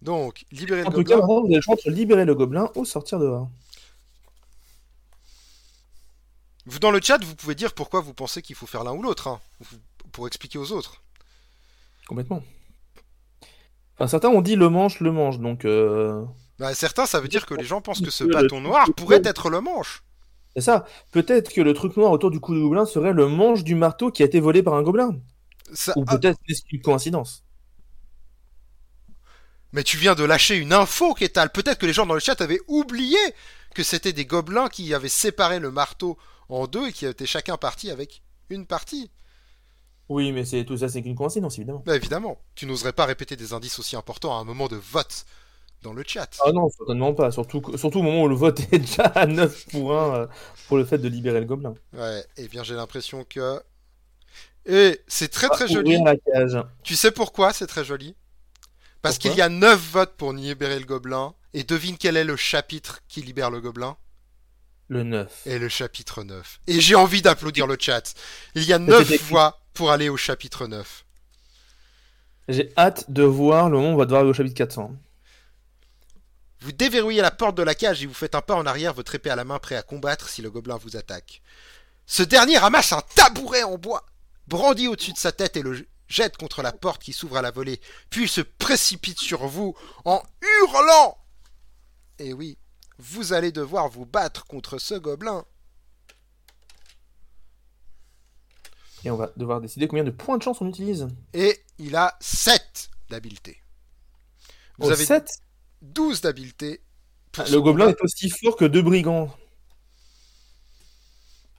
Donc, 0.01 0.44
libérer 0.52 0.82
le 0.82 0.86
En 0.86 0.93
tout 0.93 1.02
cas, 1.02 1.16
gobelin. 1.16 1.40
vous 1.40 1.47
avez 1.47 1.56
le 1.56 1.60
choix 1.60 1.74
entre 1.74 1.90
libérer 1.90 2.24
le 2.24 2.36
gobelin 2.36 2.70
ou 2.77 2.85
sortir 2.85 3.18
dehors. 3.18 3.51
Vous 6.66 6.78
dans 6.78 6.93
le 6.93 7.01
chat, 7.02 7.18
vous 7.24 7.35
pouvez 7.35 7.56
dire 7.56 7.72
pourquoi 7.72 8.01
vous 8.01 8.14
pensez 8.14 8.43
qu'il 8.43 8.55
faut 8.55 8.68
faire 8.68 8.85
l'un 8.85 8.93
ou 8.93 9.02
l'autre, 9.02 9.27
hein, 9.27 9.40
pour 10.12 10.28
expliquer 10.28 10.59
aux 10.59 10.70
autres. 10.70 11.02
Complètement. 12.06 12.44
Enfin, 14.01 14.09
certains 14.09 14.31
ont 14.31 14.40
dit 14.40 14.56
le 14.56 14.68
manche, 14.70 15.01
le 15.01 15.12
manche, 15.12 15.39
donc 15.39 15.64
euh, 15.64 16.24
Bah, 16.59 16.74
certains, 16.74 17.06
ça 17.06 17.20
veut 17.20 17.28
dire 17.28 17.47
que 17.47 17.55
les 17.55 17.64
gens 17.64 17.81
pensent 17.82 18.01
que 18.01 18.10
ce 18.10 18.24
bâton 18.24 18.60
noir 18.60 18.93
pourrait 18.97 19.20
être 19.24 19.51
le 19.51 19.60
manche. 19.60 20.02
c'est 20.56 20.62
ça. 20.62 20.86
Peut-être 21.12 21.52
que 21.52 21.60
le 21.60 21.74
truc 21.74 21.97
noir 21.97 22.10
autour 22.12 22.31
du 22.31 22.40
cou 22.40 22.55
du 22.55 22.60
gobelin 22.62 22.86
serait 22.86 23.12
le 23.12 23.28
manche 23.28 23.62
du 23.64 23.74
marteau 23.74 24.10
qui 24.10 24.22
a 24.22 24.27
été 24.27 24.40
volé 24.40 24.62
par 24.62 24.74
un 24.74 24.82
gobelin. 24.82 25.20
Ça- 25.72 25.93
Ou 25.97 26.05
ah, 26.06 26.18
peut-être 26.18 26.39
est-ce 26.48 26.62
une 26.72 26.82
coïncidence. 26.82 27.44
mais 29.72 29.85
tu 29.85 29.97
viens 29.97 30.14
de 30.14 30.24
lâcher 30.24 30.56
une 30.56 30.72
info, 30.72 31.14
Kétal. 31.14 31.51
Peut-être 31.51 31.78
que 31.78 31.86
les 31.86 31.93
gens 31.93 32.06
dans 32.06 32.14
le 32.14 32.20
chat 32.20 32.40
avaient 32.40 32.60
oublié 32.66 33.18
que 33.74 33.82
c'était 33.82 34.12
des 34.12 34.27
gobelins 34.27 34.68
qui 34.68 34.93
avaient 34.94 35.09
séparé 35.09 35.60
le 35.60 35.70
marteau 35.70 36.18
en 36.48 36.66
deux 36.66 36.89
et 36.89 36.93
qui 36.93 37.06
étaient 37.06 37.27
chacun 37.27 37.56
parti 37.56 37.90
avec 37.90 38.22
une 38.48 38.66
partie. 38.66 39.10
Oui, 40.11 40.32
mais 40.32 40.45
c'est 40.45 40.65
tout 40.65 40.77
ça, 40.77 40.89
c'est 40.89 41.03
qu'une 41.03 41.15
coïncidence, 41.15 41.57
évidemment. 41.57 41.82
Bah 41.87 41.95
évidemment, 41.95 42.37
tu 42.57 42.66
n'oserais 42.66 42.93
pas 42.93 43.07
répéter 43.07 43.37
des 43.37 43.53
indices 43.53 43.78
aussi 43.78 43.95
importants 43.95 44.37
à 44.37 44.41
un 44.41 44.45
moment 44.45 44.66
de 44.66 44.77
vote 44.77 45.24
dans 45.82 45.93
le 45.93 46.03
chat. 46.07 46.28
Ah 46.45 46.53
non, 46.53 46.69
certainement 46.69 47.15
pas. 47.15 47.31
Surtout, 47.31 47.62
surtout 47.78 48.01
au 48.01 48.03
moment 48.03 48.24
où 48.24 48.28
le 48.28 48.35
vote 48.35 48.61
est 48.73 48.78
déjà 48.81 49.05
à 49.05 49.27
9 49.27 49.66
pour 49.70 49.97
1 49.97 50.15
euh, 50.16 50.27
pour 50.66 50.77
le 50.78 50.85
fait 50.85 50.99
de 50.99 51.09
libérer 51.09 51.41
le 51.41 51.47
gobelin. 51.47 51.74
Ouais, 51.93 52.24
et 52.37 52.49
bien 52.49 52.62
j'ai 52.65 52.74
l'impression 52.74 53.24
que... 53.24 53.62
Et 54.66 55.01
c'est 55.07 55.28
très 55.28 55.49
très 55.49 55.65
Ah, 55.65 55.73
joli. 55.73 55.97
ouvrir 55.97 56.05
la 56.05 56.16
cage. 56.16 56.62
Tu 56.82 56.97
sais 56.97 57.11
pourquoi 57.12 57.53
c'est 57.53 57.66
très 57.66 57.85
joli? 57.85 58.15
Parce 59.03 59.16
qu'il 59.19 59.35
y 59.35 59.41
a 59.41 59.49
9 59.49 59.81
votes 59.93 60.16
pour 60.16 60.32
libérer 60.32 60.78
le 60.78 60.85
gobelin. 60.87 61.35
Et 61.55 61.65
devine 61.65 61.97
quel 61.99 62.16
est 62.16 62.24
le 62.24 62.37
chapitre 62.37 63.01
qui 63.09 63.23
libère 63.23 63.51
le 63.51 63.61
gobelin? 63.61 63.97
Le 64.89 65.05
9. 65.05 65.43
Et 65.47 65.59
le 65.59 65.69
chapitre 65.69 66.24
9. 66.24 66.61
Et 66.66 66.81
j'ai 66.81 66.95
envie 66.97 67.23
d'applaudir 67.23 67.66
le 67.66 67.77
chat. 67.78 68.15
Il 68.55 68.65
y 68.65 68.73
a 68.73 68.78
9 68.78 69.12
écrit. 69.12 69.19
voix 69.19 69.60
pour 69.74 69.90
aller 69.90 70.09
au 70.09 70.16
chapitre 70.16 70.66
9. 70.66 71.05
J'ai 72.48 72.72
hâte 72.76 73.10
de 73.10 73.22
voir 73.22 73.70
le 73.70 73.76
moment 73.76 73.90
où 73.90 73.94
on 73.94 73.97
va 73.97 74.05
devoir 74.05 74.22
aller 74.22 74.30
au 74.30 74.34
chapitre 74.34 74.56
400. 74.56 74.94
Vous 76.60 76.72
déverrouillez 76.72 77.22
la 77.22 77.30
porte 77.30 77.56
de 77.56 77.62
la 77.62 77.74
cage 77.74 78.02
et 78.02 78.06
vous 78.06 78.14
faites 78.14 78.34
un 78.34 78.42
pas 78.42 78.55
en 78.55 78.66
arrière, 78.66 78.92
votre 78.92 79.14
épée 79.14 79.30
à 79.30 79.36
la 79.36 79.44
main, 79.44 79.59
prêt 79.59 79.76
à 79.76 79.82
combattre 79.82 80.28
si 80.28 80.42
le 80.42 80.51
gobelin 80.51 80.76
vous 80.76 80.97
attaque. 80.97 81.42
Ce 82.06 82.22
dernier 82.22 82.59
ramasse 82.59 82.92
un 82.92 83.02
tabouret 83.14 83.62
en 83.62 83.78
bois, 83.78 84.05
brandit 84.47 84.88
au-dessus 84.88 85.12
de 85.12 85.18
sa 85.18 85.32
tête 85.32 85.56
et 85.56 85.62
le 85.62 85.86
jette 86.09 86.36
contre 86.36 86.60
la 86.60 86.72
porte 86.72 87.02
qui 87.02 87.12
s'ouvre 87.12 87.38
à 87.38 87.42
la 87.42 87.51
volée, 87.51 87.80
puis 88.10 88.24
il 88.24 88.28
se 88.28 88.40
précipite 88.40 89.20
sur 89.20 89.47
vous 89.47 89.74
en 90.05 90.22
hurlant. 90.42 91.16
Et 92.18 92.34
oui, 92.34 92.59
vous 92.98 93.32
allez 93.32 93.52
devoir 93.52 93.88
vous 93.88 94.05
battre 94.05 94.44
contre 94.44 94.78
ce 94.78 94.94
gobelin. 94.94 95.44
Et 99.05 99.10
on 99.10 99.16
va 99.16 99.31
devoir 99.36 99.60
décider 99.60 99.89
combien 99.89 100.05
de 100.05 100.10
points 100.10 100.36
de 100.36 100.43
chance 100.43 100.60
on 100.60 100.68
utilise. 100.68 101.09
Et 101.32 101.60
il 101.78 101.97
a 101.97 102.16
7 102.20 102.90
d'habileté. 103.09 103.59
Vous 104.78 104.89
Au 104.89 104.93
avez 104.93 105.05
7 105.05 105.27
12 105.82 106.20
d'habileté. 106.20 106.82
ce 107.35 107.51
Le 107.52 107.60
gobelin 107.60 107.86
combat. 107.86 107.97
est 107.98 108.05
aussi 108.05 108.31
fort 108.31 108.56
que 108.56 108.64
deux 108.66 108.82
brigands. 108.82 109.35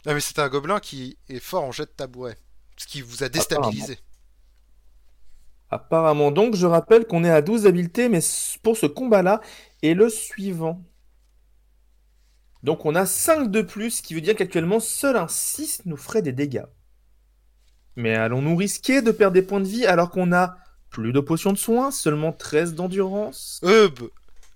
Ah, 0.06 0.14
mais 0.14 0.20
c'est 0.20 0.40
un 0.40 0.50
gobelin 0.50 0.80
qui 0.80 1.18
est 1.30 1.40
fort 1.40 1.64
en 1.64 1.72
jet 1.72 1.86
de 1.86 1.92
tabouret. 1.92 2.38
Ce 2.78 2.86
qui 2.88 3.02
vous 3.02 3.24
a 3.24 3.30
déstabilisé. 3.30 4.00
Apparemment, 5.70 6.32
donc, 6.32 6.56
je 6.56 6.66
rappelle 6.66 7.06
qu'on 7.06 7.24
est 7.24 7.30
à 7.30 7.42
12 7.42 7.66
habiletés, 7.66 8.10
mais 8.10 8.20
pour 8.62 8.76
ce 8.78 8.88
combat-là, 8.88 9.42
et 9.82 9.94
le 9.94 10.10
suivant. 10.10 10.84
Donc, 12.64 12.86
on 12.86 12.94
a 12.96 13.06
5 13.06 13.50
de 13.50 13.62
plus, 13.62 13.92
ce 13.92 14.02
qui 14.02 14.14
veut 14.14 14.22
dire 14.22 14.36
qu'actuellement, 14.36 14.80
seul 14.80 15.16
un 15.16 15.28
6 15.28 15.84
nous 15.86 15.98
ferait 15.98 16.22
des 16.22 16.34
dégâts. 16.34 16.66
Mais 17.96 18.16
allons-nous 18.16 18.56
risquer 18.56 19.02
de 19.02 19.12
perdre 19.12 19.34
des 19.34 19.42
points 19.42 19.60
de 19.60 19.68
vie 19.68 19.86
alors 19.86 20.10
qu'on 20.10 20.32
a 20.32 20.56
plus 20.90 21.12
de 21.14 21.20
potions 21.20 21.54
de 21.54 21.58
soins, 21.58 21.92
seulement 21.92 22.32
13 22.32 22.74
d'endurance? 22.74 23.60
Eub, 23.64 24.00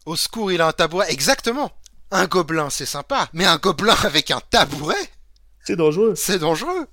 au 0.06 0.16
secours, 0.16 0.52
il 0.52 0.62
a 0.62 0.68
un 0.68 0.72
tabouret. 0.72 1.12
Exactement. 1.12 1.72
Un 2.12 2.26
gobelin, 2.28 2.70
c'est 2.70 2.86
sympa. 2.86 3.28
Mais 3.34 3.46
un 3.46 3.58
gobelin 3.58 3.96
avec 4.04 4.32
un 4.32 4.40
tabouret, 4.50 4.96
C'est 5.64 5.76
dangereux. 5.76 6.14
c'est 6.16 6.40
dangereux. 6.40 6.88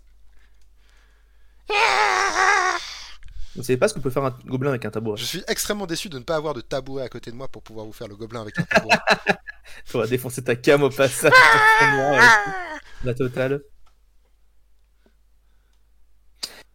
Vous 3.55 3.63
savez 3.63 3.77
pas 3.77 3.87
ce 3.89 3.95
que 3.95 4.01
peut 4.01 4.09
faire 4.11 4.25
un 4.25 4.35
gobelin 4.47 4.71
avec 4.71 4.85
un 4.87 4.91
tabouret? 4.91 5.19
Je 5.19 5.25
suis 5.25 5.43
extrêmement 5.47 5.87
déçu 5.87 6.09
de 6.09 6.19
ne 6.19 6.25
pas 6.25 6.37
avoir 6.37 6.55
de 6.55 6.63
tabouret 6.63 7.05
à 7.05 7.09
côté 7.09 7.31
de 7.31 7.37
moi 7.37 7.49
pour 7.49 7.63
pouvoir 7.63 7.85
vous 7.85 7.93
faire 7.93 8.09
le 8.09 8.17
gobelin 8.17 8.41
avec 8.41 8.59
un 8.59 8.63
tabouret. 8.63 8.99
Faudra 9.85 10.07
défoncer 10.07 10.43
ta 10.43 10.57
cam 10.57 10.83
au 10.83 10.91
passage. 10.91 11.33
La 13.05 13.15
totale. 13.15 13.63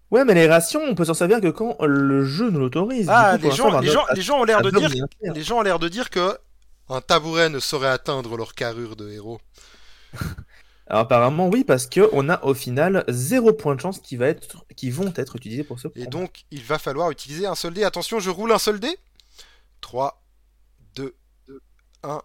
Ouais, 0.09 0.23
mais 0.23 0.33
les 0.33 0.47
rations, 0.47 0.81
on 0.81 0.95
peut 0.95 1.05
s'en 1.05 1.13
servir 1.13 1.41
que 1.41 1.49
quand 1.49 1.75
le 1.83 2.23
jeu 2.23 2.49
nous 2.49 2.59
l'autorise. 2.59 3.07
ah, 3.09 3.37
coup, 3.37 3.43
les 3.43 3.51
gens, 3.51 3.79
les, 3.79 3.89
gens, 3.89 4.05
les 4.13 4.21
gens 4.21 4.39
ont 4.39 4.43
l'air 4.45 4.61
de 4.61 4.71
dire, 4.71 4.89
les 5.21 5.43
gens 5.43 5.59
ont 5.59 5.61
l'air 5.61 5.79
de 5.79 5.89
dire 5.89 6.09
que 6.09 6.37
un 6.89 7.01
tabouret 7.01 7.49
ne 7.49 7.59
saurait 7.59 7.89
atteindre 7.89 8.37
leur 8.37 8.53
carrure 8.53 8.95
de 8.95 9.09
héros. 9.09 9.41
Alors, 10.89 11.01
apparemment, 11.01 11.49
oui, 11.49 11.65
parce 11.65 11.85
que 11.85 12.09
on 12.13 12.29
a 12.29 12.41
au 12.45 12.53
final 12.53 13.03
0 13.09 13.51
point 13.53 13.75
de 13.75 13.81
chance 13.81 13.99
qui, 13.99 14.15
va 14.15 14.27
être, 14.27 14.65
qui 14.77 14.89
vont 14.89 15.11
être 15.17 15.35
utilisés 15.35 15.65
pour 15.65 15.79
ce 15.79 15.89
Et 15.89 16.05
combat. 16.05 16.09
donc, 16.09 16.45
il 16.51 16.63
va 16.63 16.79
falloir 16.79 17.11
utiliser 17.11 17.45
un 17.45 17.55
seul 17.55 17.73
dé. 17.73 17.83
Attention, 17.83 18.21
je 18.21 18.29
roule 18.29 18.53
un 18.53 18.57
seul 18.57 18.79
dé. 18.79 18.97
3, 19.81 20.23
2, 20.95 21.13
1, 22.03 22.21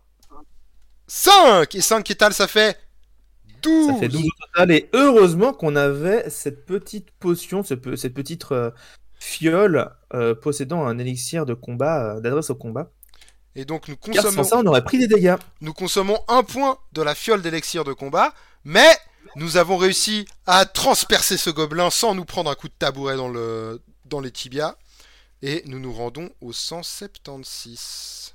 5 1.09 1.75
Et 1.75 1.81
5 1.81 2.09
étals, 2.09 2.35
ça 2.35 2.47
fait 2.47 2.79
12 3.63 3.87
Ça 3.89 3.95
fait 3.97 4.09
12 4.09 4.23
au 4.23 4.47
total, 4.47 4.71
et 4.73 4.89
heureusement 4.93 5.53
qu'on 5.53 5.77
avait 5.77 6.29
cette 6.31 6.67
petite 6.67 7.11
potion, 7.13 7.63
ce 7.63 7.75
pe- 7.75 7.97
cette 7.97 8.15
petite 8.15 8.45
euh, 8.53 8.71
fiole 9.19 9.91
euh, 10.15 10.35
possédant 10.35 10.85
un 10.87 10.99
élixir 10.99 11.47
de 11.47 11.55
combat, 11.55 12.17
euh, 12.17 12.21
d'adresse 12.21 12.51
au 12.51 12.55
combat. 12.55 12.91
Et 13.55 13.65
donc, 13.65 13.89
nous 13.89 13.97
Car 13.97 14.15
sans 14.25 14.29
consommons, 14.31 14.45
ça, 14.45 14.59
on 14.59 14.67
aurait 14.67 14.83
pris 14.85 14.99
des 14.99 15.07
dégâts. 15.07 15.37
nous 15.61 15.73
consommons 15.75 16.19
un 16.29 16.43
point 16.43 16.79
de 16.93 17.03
la 17.03 17.15
fiole 17.15 17.43
d'élixir 17.43 17.85
de 17.85 17.93
combat, 17.93 18.33
mais 18.65 18.89
nous 19.37 19.57
avons 19.59 19.77
réussi 19.77 20.27
à 20.47 20.65
transpercer 20.67 21.37
ce 21.37 21.51
gobelin 21.51 21.91
sans 21.91 22.15
nous 22.15 22.25
prendre 22.25 22.51
un 22.51 22.55
coup 22.55 22.69
de 22.69 22.75
tabouret 22.79 23.17
dans, 23.17 23.29
le, 23.29 23.81
dans 24.07 24.21
les 24.21 24.31
tibias. 24.31 24.77
Et 25.43 25.63
nous 25.67 25.79
nous 25.81 25.93
rendons 25.93 26.31
au 26.41 26.53
176. 26.53 28.35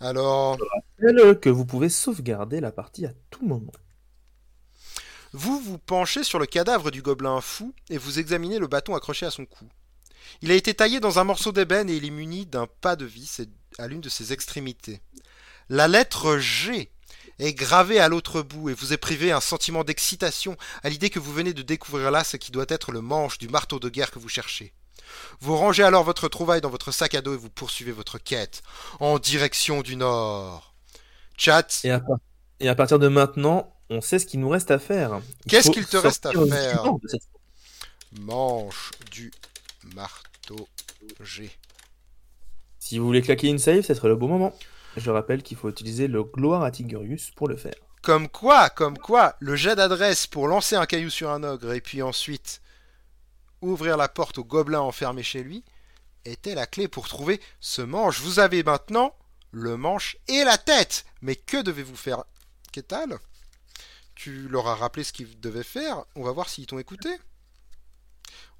Alors, 0.00 0.56
rappelle 0.98 1.38
que 1.38 1.48
vous 1.50 1.64
pouvez 1.66 1.88
sauvegarder 1.88 2.60
la 2.60 2.72
partie 2.72 3.06
à 3.06 3.12
tout 3.30 3.44
moment. 3.46 3.72
Vous 5.32 5.60
vous 5.60 5.78
penchez 5.78 6.24
sur 6.24 6.38
le 6.38 6.46
cadavre 6.46 6.90
du 6.90 7.00
gobelin 7.00 7.40
fou 7.40 7.74
et 7.88 7.96
vous 7.96 8.18
examinez 8.18 8.58
le 8.58 8.66
bâton 8.66 8.94
accroché 8.94 9.24
à 9.24 9.30
son 9.30 9.46
cou. 9.46 9.66
Il 10.42 10.50
a 10.50 10.54
été 10.54 10.74
taillé 10.74 11.00
dans 11.00 11.18
un 11.18 11.24
morceau 11.24 11.52
d'ébène 11.52 11.88
et 11.88 11.96
il 11.96 12.04
est 12.04 12.10
muni 12.10 12.46
d'un 12.46 12.66
pas 12.66 12.96
de 12.96 13.06
vis 13.06 13.40
à 13.78 13.86
l'une 13.86 14.00
de 14.02 14.08
ses 14.08 14.32
extrémités. 14.32 15.00
La 15.68 15.88
lettre 15.88 16.36
G 16.38 16.90
est 17.38 17.54
gravée 17.54 17.98
à 17.98 18.08
l'autre 18.08 18.42
bout 18.42 18.68
et 18.68 18.74
vous 18.74 18.92
éprouvez 18.92 19.32
un 19.32 19.40
sentiment 19.40 19.84
d'excitation 19.84 20.56
à 20.82 20.90
l'idée 20.90 21.08
que 21.08 21.18
vous 21.18 21.32
venez 21.32 21.54
de 21.54 21.62
découvrir 21.62 22.10
là 22.10 22.24
ce 22.24 22.36
qui 22.36 22.52
doit 22.52 22.66
être 22.68 22.92
le 22.92 23.00
manche 23.00 23.38
du 23.38 23.48
marteau 23.48 23.78
de 23.78 23.88
guerre 23.88 24.10
que 24.10 24.18
vous 24.18 24.28
cherchez. 24.28 24.74
Vous 25.40 25.56
rangez 25.56 25.82
alors 25.82 26.04
votre 26.04 26.28
trouvaille 26.28 26.60
dans 26.60 26.70
votre 26.70 26.92
sac 26.92 27.14
à 27.14 27.22
dos 27.22 27.34
et 27.34 27.38
vous 27.38 27.50
poursuivez 27.50 27.92
votre 27.92 28.18
quête 28.18 28.62
en 29.00 29.18
direction 29.18 29.80
du 29.80 29.96
nord. 29.96 30.74
Chat, 31.38 31.84
et 32.60 32.68
à 32.68 32.74
partir 32.76 32.98
de 32.98 33.08
maintenant, 33.08 33.71
on 33.92 34.00
sait 34.00 34.18
ce 34.18 34.26
qu'il 34.26 34.40
nous 34.40 34.48
reste 34.48 34.70
à 34.70 34.78
faire. 34.78 35.20
Qu'est-ce 35.48 35.70
qu'il 35.70 35.86
te 35.86 35.96
reste 35.96 36.26
à 36.26 36.30
faire 36.32 36.84
cette- 37.08 37.22
manche 38.20 38.90
du 39.10 39.30
marteau 39.94 40.68
G. 41.20 41.50
Si 42.78 42.98
vous 42.98 43.06
voulez 43.06 43.22
claquer 43.22 43.48
une 43.48 43.58
save, 43.58 43.82
ce 43.82 43.94
serait 43.94 44.08
le 44.08 44.16
bon 44.16 44.28
moment. 44.28 44.54
Je 44.96 45.10
rappelle 45.10 45.42
qu'il 45.42 45.56
faut 45.56 45.70
utiliser 45.70 46.06
le 46.08 46.22
gloire 46.24 46.62
à 46.62 46.70
Tigurius 46.70 47.30
pour 47.30 47.48
le 47.48 47.56
faire. 47.56 47.74
Comme 48.02 48.28
quoi, 48.28 48.68
comme 48.68 48.98
quoi, 48.98 49.36
le 49.40 49.56
jet 49.56 49.76
d'adresse 49.76 50.26
pour 50.26 50.48
lancer 50.48 50.74
un 50.76 50.86
caillou 50.86 51.08
sur 51.08 51.30
un 51.30 51.42
ogre 51.44 51.72
et 51.72 51.80
puis 51.80 52.02
ensuite 52.02 52.60
ouvrir 53.60 53.96
la 53.96 54.08
porte 54.08 54.38
au 54.38 54.44
gobelin 54.44 54.80
enfermé 54.80 55.22
chez 55.22 55.42
lui 55.42 55.62
était 56.24 56.54
la 56.56 56.66
clé 56.66 56.88
pour 56.88 57.08
trouver 57.08 57.40
ce 57.60 57.80
manche. 57.82 58.20
Vous 58.20 58.40
avez 58.40 58.62
maintenant 58.64 59.14
le 59.52 59.76
manche 59.76 60.16
et 60.28 60.44
la 60.44 60.58
tête. 60.58 61.04
Mais 61.22 61.36
que 61.36 61.62
devez-vous 61.62 61.96
faire 61.96 62.24
Kétal 62.72 63.18
tu 64.22 64.46
leur 64.48 64.68
as 64.68 64.76
rappelé 64.76 65.02
ce 65.02 65.12
qu'ils 65.12 65.40
devaient 65.40 65.64
faire. 65.64 66.04
On 66.14 66.22
va 66.22 66.30
voir 66.30 66.48
s'ils 66.48 66.66
t'ont 66.66 66.78
écouté. 66.78 67.08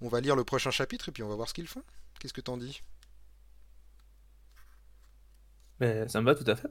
On 0.01 0.09
va 0.09 0.21
lire 0.21 0.35
le 0.35 0.43
prochain 0.43 0.73
chapitre 0.73 1.09
et 1.09 1.13
puis 1.13 1.23
on 1.23 1.29
va 1.29 1.37
voir 1.37 1.49
ce 1.49 1.55
qu'ils 1.55 1.69
font. 1.69 1.85
Qu'est-ce 2.19 2.33
que 2.33 2.41
t'en 2.41 2.57
dis? 2.57 2.83
Mais 5.79 6.09
ça 6.09 6.21
me 6.21 6.27
va 6.27 6.35
tout 6.35 6.49
à 6.51 6.57
fait. 6.57 6.67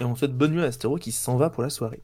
Et 0.00 0.04
on 0.04 0.14
souhaite 0.14 0.32
bonne 0.32 0.52
nuit 0.52 0.62
à 0.62 0.66
Astéro 0.66 0.96
qui 0.96 1.10
s'en 1.10 1.36
va 1.38 1.50
pour 1.50 1.64
la 1.64 1.70
soirée. 1.70 2.02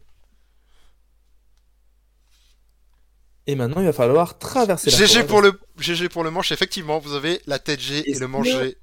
Et 3.46 3.54
maintenant, 3.54 3.80
il 3.80 3.86
va 3.86 3.92
falloir 3.92 4.36
traverser 4.40 4.90
la 4.90 4.96
GG 4.96 5.22
pour 5.24 5.40
le 5.40 5.52
GG 5.78 6.08
pour 6.08 6.24
le 6.24 6.32
manche. 6.32 6.50
Effectivement, 6.50 6.98
vous 6.98 7.14
avez 7.14 7.40
la 7.46 7.60
tête 7.60 7.78
G 7.78 8.02
et 8.10 8.18
le 8.18 8.26
manche 8.26 8.46
que- 8.48 8.64
G. 8.64 8.76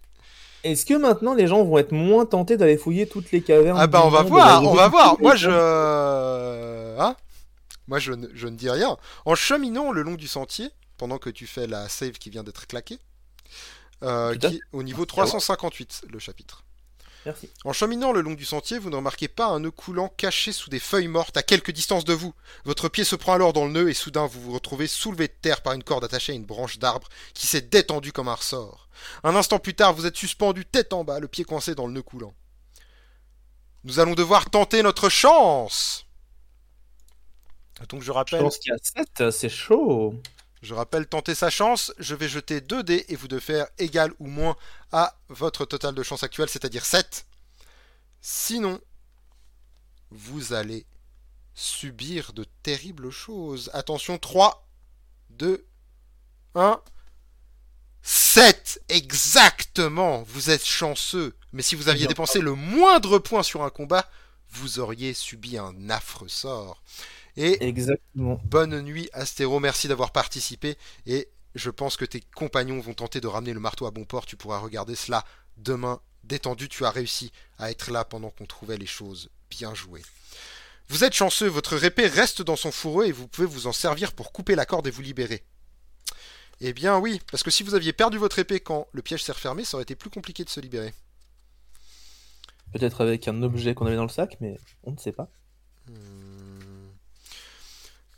Est-ce 0.63 0.85
que 0.85 0.93
maintenant 0.93 1.33
les 1.33 1.47
gens 1.47 1.61
vont 1.65 1.77
être 1.77 1.91
moins 1.91 2.25
tentés 2.25 2.55
d'aller 2.55 2.77
fouiller 2.77 3.05
toutes 3.05 3.33
les 3.33 3.41
cavernes 3.41 3.77
Ah 3.77 3.87
bah 3.87 4.01
on 4.05 4.09
va 4.09 4.21
voir, 4.21 4.63
on 4.63 4.73
va 4.73 4.87
voir. 4.87 5.19
Moi 5.19 5.35
je, 5.35 5.47
cavernes 5.49 7.01
hein? 7.01 7.17
Moi 7.87 7.99
je, 7.99 8.11
ne- 8.13 8.27
je 8.33 8.47
ne 8.47 8.55
dis 8.55 8.69
rien. 8.69 8.97
En 9.25 9.35
cheminant 9.35 9.91
le 9.91 10.01
long 10.03 10.15
du 10.15 10.27
sentier, 10.27 10.69
pendant 10.97 11.17
que 11.17 11.29
tu 11.29 11.47
fais 11.47 11.67
la 11.67 11.89
save 11.89 12.13
qui 12.13 12.29
vient 12.29 12.43
d'être 12.43 12.67
claquée, 12.67 12.99
euh, 14.03 14.35
qui 14.35 14.57
est 14.57 14.61
au 14.71 14.83
niveau 14.83 15.05
358 15.05 16.03
le 16.11 16.19
chapitre. 16.19 16.63
Merci. 17.25 17.49
En 17.63 17.71
cheminant 17.71 18.11
le 18.11 18.19
long 18.19 18.33
du 18.33 18.43
sentier, 18.43 18.77
vous 18.79 18.89
ne 18.89 18.97
remarquez 18.97 19.29
pas 19.29 19.45
un 19.45 19.61
nœud 19.61 19.71
coulant 19.71 20.09
caché 20.09 20.51
sous 20.51 20.69
des 20.69 20.79
feuilles 20.79 21.07
mortes 21.07 21.37
à 21.37 21.41
quelque 21.43 21.71
distance 21.71 22.03
de 22.03 22.11
vous. 22.13 22.33
Votre 22.65 22.89
pied 22.89 23.05
se 23.05 23.15
prend 23.15 23.31
alors 23.31 23.53
dans 23.53 23.63
le 23.65 23.71
nœud 23.71 23.89
et 23.89 23.93
soudain 23.93 24.25
vous 24.25 24.41
vous 24.41 24.51
retrouvez 24.51 24.87
soulevé 24.87 25.29
de 25.29 25.33
terre 25.41 25.61
par 25.61 25.71
une 25.71 25.83
corde 25.85 26.03
attachée 26.03 26.33
à 26.33 26.35
une 26.35 26.43
branche 26.45 26.79
d'arbre 26.79 27.07
qui 27.33 27.47
s'est 27.47 27.61
détendue 27.61 28.11
comme 28.11 28.27
un 28.27 28.33
ressort. 28.35 28.89
Un 29.23 29.37
instant 29.37 29.57
plus 29.57 29.73
tard, 29.73 29.93
vous 29.93 30.05
êtes 30.05 30.17
suspendu 30.17 30.65
tête 30.65 30.91
en 30.91 31.05
bas, 31.05 31.21
le 31.21 31.29
pied 31.29 31.45
coincé 31.45 31.75
dans 31.75 31.87
le 31.87 31.93
nœud 31.93 32.01
coulant. 32.03 32.33
Nous 33.85 33.99
allons 33.99 34.15
devoir 34.15 34.49
tenter 34.49 34.83
notre 34.83 35.07
chance. 35.07 36.05
Donc 37.89 38.01
je 38.01 38.11
Je 38.11 38.11
rappelle, 38.11 38.39
pense 38.39 38.57
qu'il 38.57 38.71
y 38.71 38.75
a 38.75 38.77
7, 38.81 39.31
c'est 39.31 39.49
chaud. 39.49 40.15
je 40.61 40.73
rappelle 40.73 41.07
tenter 41.07 41.35
sa 41.35 41.49
chance. 41.49 41.93
Je 41.99 42.15
vais 42.15 42.29
jeter 42.29 42.61
2 42.61 42.83
dés 42.83 43.05
et 43.09 43.15
vous 43.15 43.27
de 43.27 43.39
faire 43.39 43.67
égal 43.77 44.11
ou 44.19 44.27
moins 44.27 44.55
à 44.91 45.15
votre 45.29 45.65
total 45.65 45.93
de 45.95 46.03
chance 46.03 46.23
actuel, 46.23 46.49
c'est-à-dire 46.49 46.85
7. 46.85 47.25
Sinon, 48.21 48.79
vous 50.11 50.53
allez 50.53 50.85
subir 51.53 52.33
de 52.33 52.45
terribles 52.63 53.09
choses. 53.11 53.69
Attention, 53.73 54.17
3, 54.17 54.67
2, 55.31 55.65
1. 56.55 56.81
7 58.05 58.81
Exactement 58.89 60.23
Vous 60.23 60.49
êtes 60.49 60.65
chanceux. 60.65 61.35
Mais 61.53 61.61
si 61.61 61.75
vous 61.75 61.87
aviez 61.89 62.07
dépensé 62.07 62.39
le 62.41 62.53
moindre 62.53 63.19
point 63.19 63.43
sur 63.43 63.63
un 63.63 63.69
combat, 63.69 64.09
vous 64.51 64.79
auriez 64.79 65.13
subi 65.13 65.57
un 65.57 65.89
affreux 65.89 66.27
sort. 66.27 66.81
Et 67.35 67.63
Exactement. 67.65 68.39
bonne 68.45 68.81
nuit 68.81 69.09
Astéro, 69.13 69.59
merci 69.59 69.87
d'avoir 69.87 70.11
participé. 70.11 70.77
Et 71.05 71.29
je 71.55 71.69
pense 71.69 71.97
que 71.97 72.05
tes 72.05 72.21
compagnons 72.35 72.79
vont 72.79 72.93
tenter 72.93 73.21
de 73.21 73.27
ramener 73.27 73.53
le 73.53 73.59
marteau 73.59 73.85
à 73.85 73.91
bon 73.91 74.05
port. 74.05 74.25
Tu 74.25 74.35
pourras 74.35 74.59
regarder 74.59 74.95
cela 74.95 75.25
demain 75.57 75.99
détendu. 76.23 76.69
Tu 76.69 76.85
as 76.85 76.91
réussi 76.91 77.31
à 77.57 77.71
être 77.71 77.91
là 77.91 78.05
pendant 78.05 78.29
qu'on 78.29 78.45
trouvait 78.45 78.77
les 78.77 78.85
choses. 78.85 79.29
Bien 79.49 79.73
joué. 79.73 80.01
Vous 80.89 81.03
êtes 81.03 81.13
chanceux, 81.13 81.47
votre 81.47 81.81
épée 81.83 82.07
reste 82.07 82.41
dans 82.41 82.55
son 82.55 82.71
fourreau 82.71 83.03
et 83.03 83.11
vous 83.11 83.27
pouvez 83.27 83.47
vous 83.47 83.67
en 83.67 83.71
servir 83.71 84.11
pour 84.11 84.31
couper 84.31 84.55
la 84.55 84.65
corde 84.65 84.87
et 84.87 84.91
vous 84.91 85.01
libérer. 85.01 85.43
Eh 86.59 86.73
bien 86.73 86.99
oui, 86.99 87.19
parce 87.31 87.43
que 87.43 87.51
si 87.51 87.63
vous 87.63 87.73
aviez 87.73 87.93
perdu 87.93 88.17
votre 88.17 88.39
épée 88.39 88.59
quand 88.59 88.87
le 88.91 89.01
piège 89.01 89.23
s'est 89.23 89.31
refermé, 89.31 89.63
ça 89.65 89.77
aurait 89.77 89.83
été 89.83 89.95
plus 89.95 90.09
compliqué 90.09 90.43
de 90.43 90.49
se 90.49 90.59
libérer. 90.59 90.93
Peut-être 92.73 93.01
avec 93.01 93.27
un 93.27 93.41
objet 93.43 93.73
qu'on 93.75 93.85
avait 93.85 93.95
dans 93.95 94.03
le 94.03 94.09
sac, 94.09 94.37
mais 94.39 94.57
on 94.83 94.91
ne 94.91 94.97
sait 94.97 95.11
pas. 95.11 95.29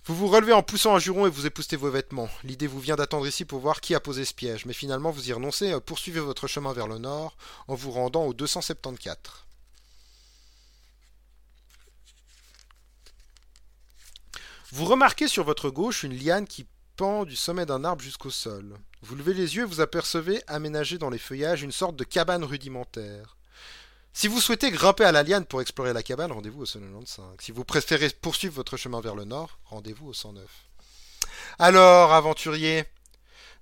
Vous 0.07 0.15
vous 0.15 0.27
relevez 0.27 0.53
en 0.53 0.61
poussant 0.61 0.95
un 0.95 0.99
juron 0.99 1.25
et 1.25 1.31
vous 1.31 1.47
époustez 1.47 1.75
vos 1.75 1.89
vêtements. 1.89 2.29
L'idée 2.43 2.67
vous 2.67 2.79
vient 2.79 2.95
d'attendre 2.95 3.25
ici 3.25 3.43
pour 3.43 3.59
voir 3.59 3.81
qui 3.81 3.95
a 3.95 3.99
posé 3.99 4.23
ce 4.23 4.35
piège, 4.35 4.67
mais 4.67 4.73
finalement 4.73 5.09
vous 5.09 5.29
y 5.29 5.33
renoncez 5.33 5.69
et 5.69 5.81
poursuivez 5.81 6.19
votre 6.19 6.45
chemin 6.45 6.73
vers 6.73 6.87
le 6.87 6.99
nord 6.99 7.35
en 7.67 7.73
vous 7.73 7.89
rendant 7.89 8.25
au 8.25 8.35
274. 8.35 9.45
Vous 14.71 14.85
remarquez 14.85 15.27
sur 15.27 15.43
votre 15.43 15.71
gauche 15.71 16.03
une 16.03 16.15
liane 16.15 16.45
qui 16.45 16.67
pend 16.97 17.25
du 17.25 17.35
sommet 17.35 17.65
d'un 17.65 17.83
arbre 17.83 18.03
jusqu'au 18.03 18.29
sol. 18.29 18.77
Vous 19.01 19.15
levez 19.15 19.33
les 19.33 19.55
yeux 19.55 19.63
et 19.63 19.67
vous 19.67 19.81
apercevez 19.81 20.43
aménagé 20.45 20.99
dans 20.99 21.09
les 21.09 21.17
feuillages 21.17 21.63
une 21.63 21.71
sorte 21.71 21.95
de 21.95 22.03
cabane 22.03 22.43
rudimentaire. 22.43 23.37
Si 24.17 24.29
vous 24.29 24.39
souhaitez 24.39 24.71
grimper 24.71 25.03
à 25.03 25.11
la 25.11 25.23
liane 25.23 25.43
pour 25.43 25.59
explorer 25.59 25.91
la 25.91 26.01
cabane, 26.01 26.31
rendez-vous 26.31 26.61
au 26.61 26.65
195. 26.65 27.35
Si 27.41 27.51
vous 27.51 27.65
préférez 27.65 28.09
poursuivre 28.09 28.55
votre 28.55 28.77
chemin 28.77 29.01
vers 29.01 29.13
le 29.13 29.25
nord, 29.25 29.59
rendez-vous 29.65 30.07
au 30.07 30.13
109. 30.13 30.41
Alors, 31.59 32.13
aventurier, 32.13 32.85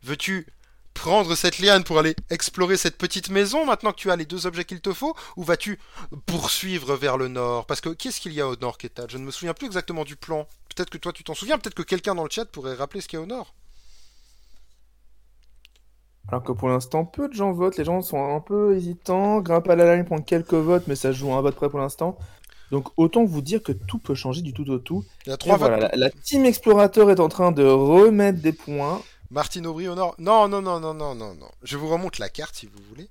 veux-tu 0.04 0.46
prendre 0.94 1.34
cette 1.34 1.58
liane 1.58 1.84
pour 1.84 1.98
aller 1.98 2.16
explorer 2.30 2.78
cette 2.78 3.00
petite 3.00 3.30
maison 3.30 3.66
maintenant 3.66 3.94
que 3.94 3.98
tu 3.98 4.12
as 4.12 4.16
les 4.16 4.28
deux 4.28 4.46
objets 4.46 4.64
qu'il 4.64 4.80
te 4.80 4.94
faut 4.94 5.16
Ou 5.38 5.44
vas-tu 5.44 5.80
poursuivre 6.28 6.96
vers 6.98 7.18
le 7.18 7.30
nord? 7.30 7.66
Parce 7.66 7.82
que 7.82 7.90
qu'est-ce 7.90 8.22
qu'il 8.22 8.34
y 8.34 8.40
a 8.40 8.48
au 8.48 8.56
nord, 8.56 8.78
Ketal? 8.78 9.10
Je 9.10 9.18
ne 9.18 9.24
me 9.24 9.32
souviens 9.32 9.56
plus 9.56 9.66
exactement 9.66 10.04
du 10.04 10.16
plan. 10.16 10.48
Peut-être 10.70 10.92
que 10.92 11.00
toi 11.00 11.12
tu 11.14 11.24
t'en 11.24 11.34
souviens, 11.34 11.58
peut-être 11.58 11.74
que 11.74 11.82
quelqu'un 11.82 12.14
dans 12.14 12.26
le 12.26 12.30
chat 12.30 12.46
pourrait 12.46 12.76
rappeler 12.76 13.02
ce 13.02 13.08
qu'il 13.08 13.18
y 13.18 13.20
a 13.20 13.24
au 13.24 13.26
nord. 13.26 13.56
Alors 16.30 16.44
que 16.44 16.52
pour 16.52 16.70
l'instant, 16.70 17.06
peu 17.06 17.28
de 17.28 17.34
gens 17.34 17.52
votent, 17.52 17.78
les 17.78 17.86
gens 17.86 18.02
sont 18.02 18.36
un 18.36 18.40
peu 18.40 18.76
hésitants, 18.76 19.42
grimpent 19.42 19.70
à 19.70 19.76
la 19.76 19.96
ligne, 19.96 20.06
prendre 20.06 20.26
quelques 20.26 20.54
votes, 20.54 20.88
mais 20.88 20.96
ça 20.96 21.12
joue 21.12 21.32
à 21.32 21.36
un 21.36 21.42
vote 21.42 21.56
près 21.56 21.70
pour 21.70 21.80
l'instant. 21.80 22.18
Donc 22.72 22.88
autant 22.98 23.24
vous 23.26 23.42
dire 23.42 23.62
que 23.62 23.72
tout 23.72 24.00
peut 24.00 24.16
changer 24.16 24.42
du 24.42 24.54
tout 24.54 24.70
au 24.70 24.80
tout. 24.80 25.06
Il 25.26 25.30
y 25.30 25.34
a 25.34 25.38
trois 25.38 25.58
voilà, 25.58 25.80
votes. 25.80 25.92
la, 25.92 25.98
la 25.98 26.10
team 26.10 26.46
explorateur 26.46 27.12
est 27.12 27.20
en 27.20 27.30
train 27.30 27.52
de 27.52 27.64
remettre 27.64 28.42
des 28.42 28.54
points. 28.54 29.02
Martine 29.30 29.68
Aubry 29.68 29.88
au 29.88 29.96
nord. 29.96 30.16
Non, 30.18 30.48
non, 30.48 30.62
non, 30.62 30.80
non, 30.80 30.94
non, 30.94 31.16
non, 31.16 31.34
non. 31.36 31.52
Je 31.64 31.76
vous 31.78 31.90
remonte 31.90 32.20
la 32.20 32.30
carte 32.30 32.56
si 32.56 32.68
vous 32.68 32.82
voulez. 32.90 33.10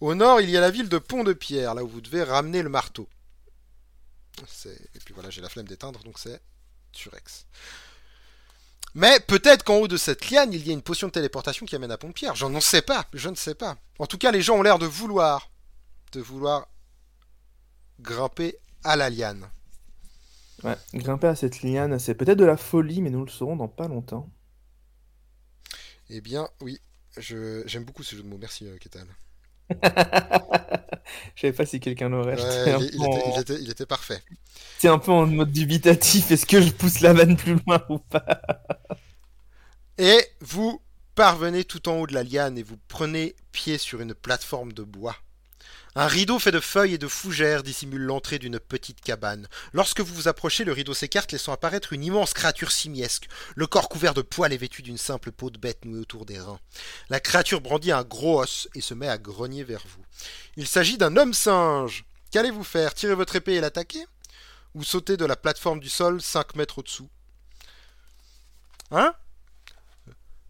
Au 0.00 0.14
nord, 0.14 0.40
il 0.40 0.50
y 0.50 0.56
a 0.56 0.60
la 0.60 0.70
ville 0.70 0.88
de 0.88 0.98
Pont-de-Pierre, 0.98 1.74
là 1.74 1.84
où 1.84 1.88
vous 1.88 2.00
devez 2.00 2.22
ramener 2.22 2.62
le 2.62 2.68
marteau. 2.68 3.08
Et 4.66 4.98
puis 5.04 5.14
voilà, 5.14 5.30
j'ai 5.30 5.40
la 5.40 5.48
flemme 5.48 5.66
d'éteindre, 5.66 6.02
donc 6.02 6.18
c'est 6.18 6.40
Turex. 6.92 7.46
Mais 8.94 9.18
peut-être 9.20 9.64
qu'en 9.64 9.76
haut 9.76 9.88
de 9.88 9.96
cette 9.96 10.30
liane, 10.30 10.52
il 10.52 10.66
y 10.66 10.70
a 10.70 10.72
une 10.72 10.82
potion 10.82 11.08
de 11.08 11.12
téléportation 11.12 11.66
qui 11.66 11.74
amène 11.74 11.90
à 11.90 11.98
Pont-de-Pierre. 11.98 12.36
J'en 12.36 12.60
sais 12.60 12.82
pas, 12.82 13.06
je 13.12 13.28
ne 13.28 13.34
sais 13.34 13.56
pas. 13.56 13.76
En 13.98 14.06
tout 14.06 14.18
cas, 14.18 14.30
les 14.30 14.40
gens 14.40 14.56
ont 14.56 14.62
l'air 14.62 14.78
de 14.78 14.86
vouloir, 14.86 15.50
de 16.12 16.20
vouloir 16.20 16.68
grimper 18.00 18.56
à 18.84 18.94
la 18.94 19.10
liane. 19.10 19.50
Ouais, 20.62 20.76
grimper 20.94 21.26
à 21.26 21.34
cette 21.34 21.62
liane, 21.62 21.98
c'est 21.98 22.14
peut-être 22.14 22.38
de 22.38 22.44
la 22.44 22.56
folie, 22.56 23.02
mais 23.02 23.10
nous 23.10 23.24
le 23.24 23.30
saurons 23.30 23.56
dans 23.56 23.68
pas 23.68 23.88
longtemps. 23.88 24.30
Eh 26.08 26.20
bien, 26.20 26.48
oui, 26.60 26.80
je... 27.16 27.62
j'aime 27.66 27.84
beaucoup 27.84 28.02
ce 28.02 28.14
jeu 28.14 28.22
de 28.22 28.28
mots. 28.28 28.38
Merci, 28.38 28.66
euh, 28.66 28.78
Ketal. 28.78 29.08
Je 31.34 31.40
savais 31.40 31.52
pas 31.52 31.66
si 31.66 31.80
quelqu'un 31.80 32.08
l'aurait. 32.08 32.36
Ouais, 32.40 32.74
en- 32.74 32.80
il 32.80 33.40
était- 33.40 33.60
il 33.60 33.70
était 33.70 33.86
parfait. 33.86 34.22
C'est 34.78 34.88
un 34.88 34.98
peu 34.98 35.12
en 35.12 35.26
mode 35.26 35.52
dubitatif. 35.52 36.30
Est-ce 36.30 36.46
que 36.46 36.60
je 36.60 36.70
pousse 36.70 37.00
la 37.00 37.12
vanne 37.12 37.36
plus 37.36 37.56
loin 37.66 37.82
ou 37.88 37.98
pas? 37.98 38.24
Et 39.98 40.18
vous 40.40 40.80
parvenez 41.14 41.64
tout 41.64 41.88
en 41.88 42.00
haut 42.00 42.06
de 42.06 42.14
la 42.14 42.22
liane 42.24 42.58
et 42.58 42.62
vous 42.62 42.78
prenez 42.88 43.34
pied 43.52 43.78
sur 43.78 44.00
une 44.00 44.14
plateforme 44.14 44.72
de 44.72 44.82
bois. 44.82 45.16
Un 45.96 46.08
rideau 46.08 46.40
fait 46.40 46.50
de 46.50 46.58
feuilles 46.58 46.94
et 46.94 46.98
de 46.98 47.06
fougères 47.06 47.62
dissimule 47.62 48.02
l'entrée 48.02 48.40
d'une 48.40 48.58
petite 48.58 49.00
cabane. 49.00 49.46
Lorsque 49.72 50.00
vous 50.00 50.12
vous 50.12 50.28
approchez, 50.28 50.64
le 50.64 50.72
rideau 50.72 50.92
s'écarte, 50.92 51.30
laissant 51.30 51.52
apparaître 51.52 51.92
une 51.92 52.02
immense 52.02 52.32
créature 52.32 52.72
simiesque, 52.72 53.28
le 53.54 53.68
corps 53.68 53.88
couvert 53.88 54.12
de 54.12 54.22
poils 54.22 54.52
et 54.52 54.56
vêtu 54.56 54.82
d'une 54.82 54.98
simple 54.98 55.30
peau 55.30 55.50
de 55.50 55.58
bête 55.58 55.84
nouée 55.84 56.00
autour 56.00 56.26
des 56.26 56.40
reins. 56.40 56.58
La 57.10 57.20
créature 57.20 57.60
brandit 57.60 57.92
un 57.92 58.02
gros 58.02 58.40
os 58.42 58.68
et 58.74 58.80
se 58.80 58.92
met 58.92 59.08
à 59.08 59.18
grogner 59.18 59.62
vers 59.62 59.84
vous. 59.86 60.04
Il 60.56 60.66
s'agit 60.66 60.98
d'un 60.98 61.16
homme 61.16 61.32
singe. 61.32 62.04
Qu'allez-vous 62.32 62.64
faire? 62.64 62.94
Tirer 62.94 63.14
votre 63.14 63.36
épée 63.36 63.54
et 63.54 63.60
l'attaquer? 63.60 64.04
Ou 64.74 64.82
sauter 64.82 65.16
de 65.16 65.24
la 65.24 65.36
plateforme 65.36 65.78
du 65.78 65.88
sol 65.88 66.20
5 66.20 66.56
mètres 66.56 66.78
au-dessous? 66.78 67.08
Hein? 68.90 69.14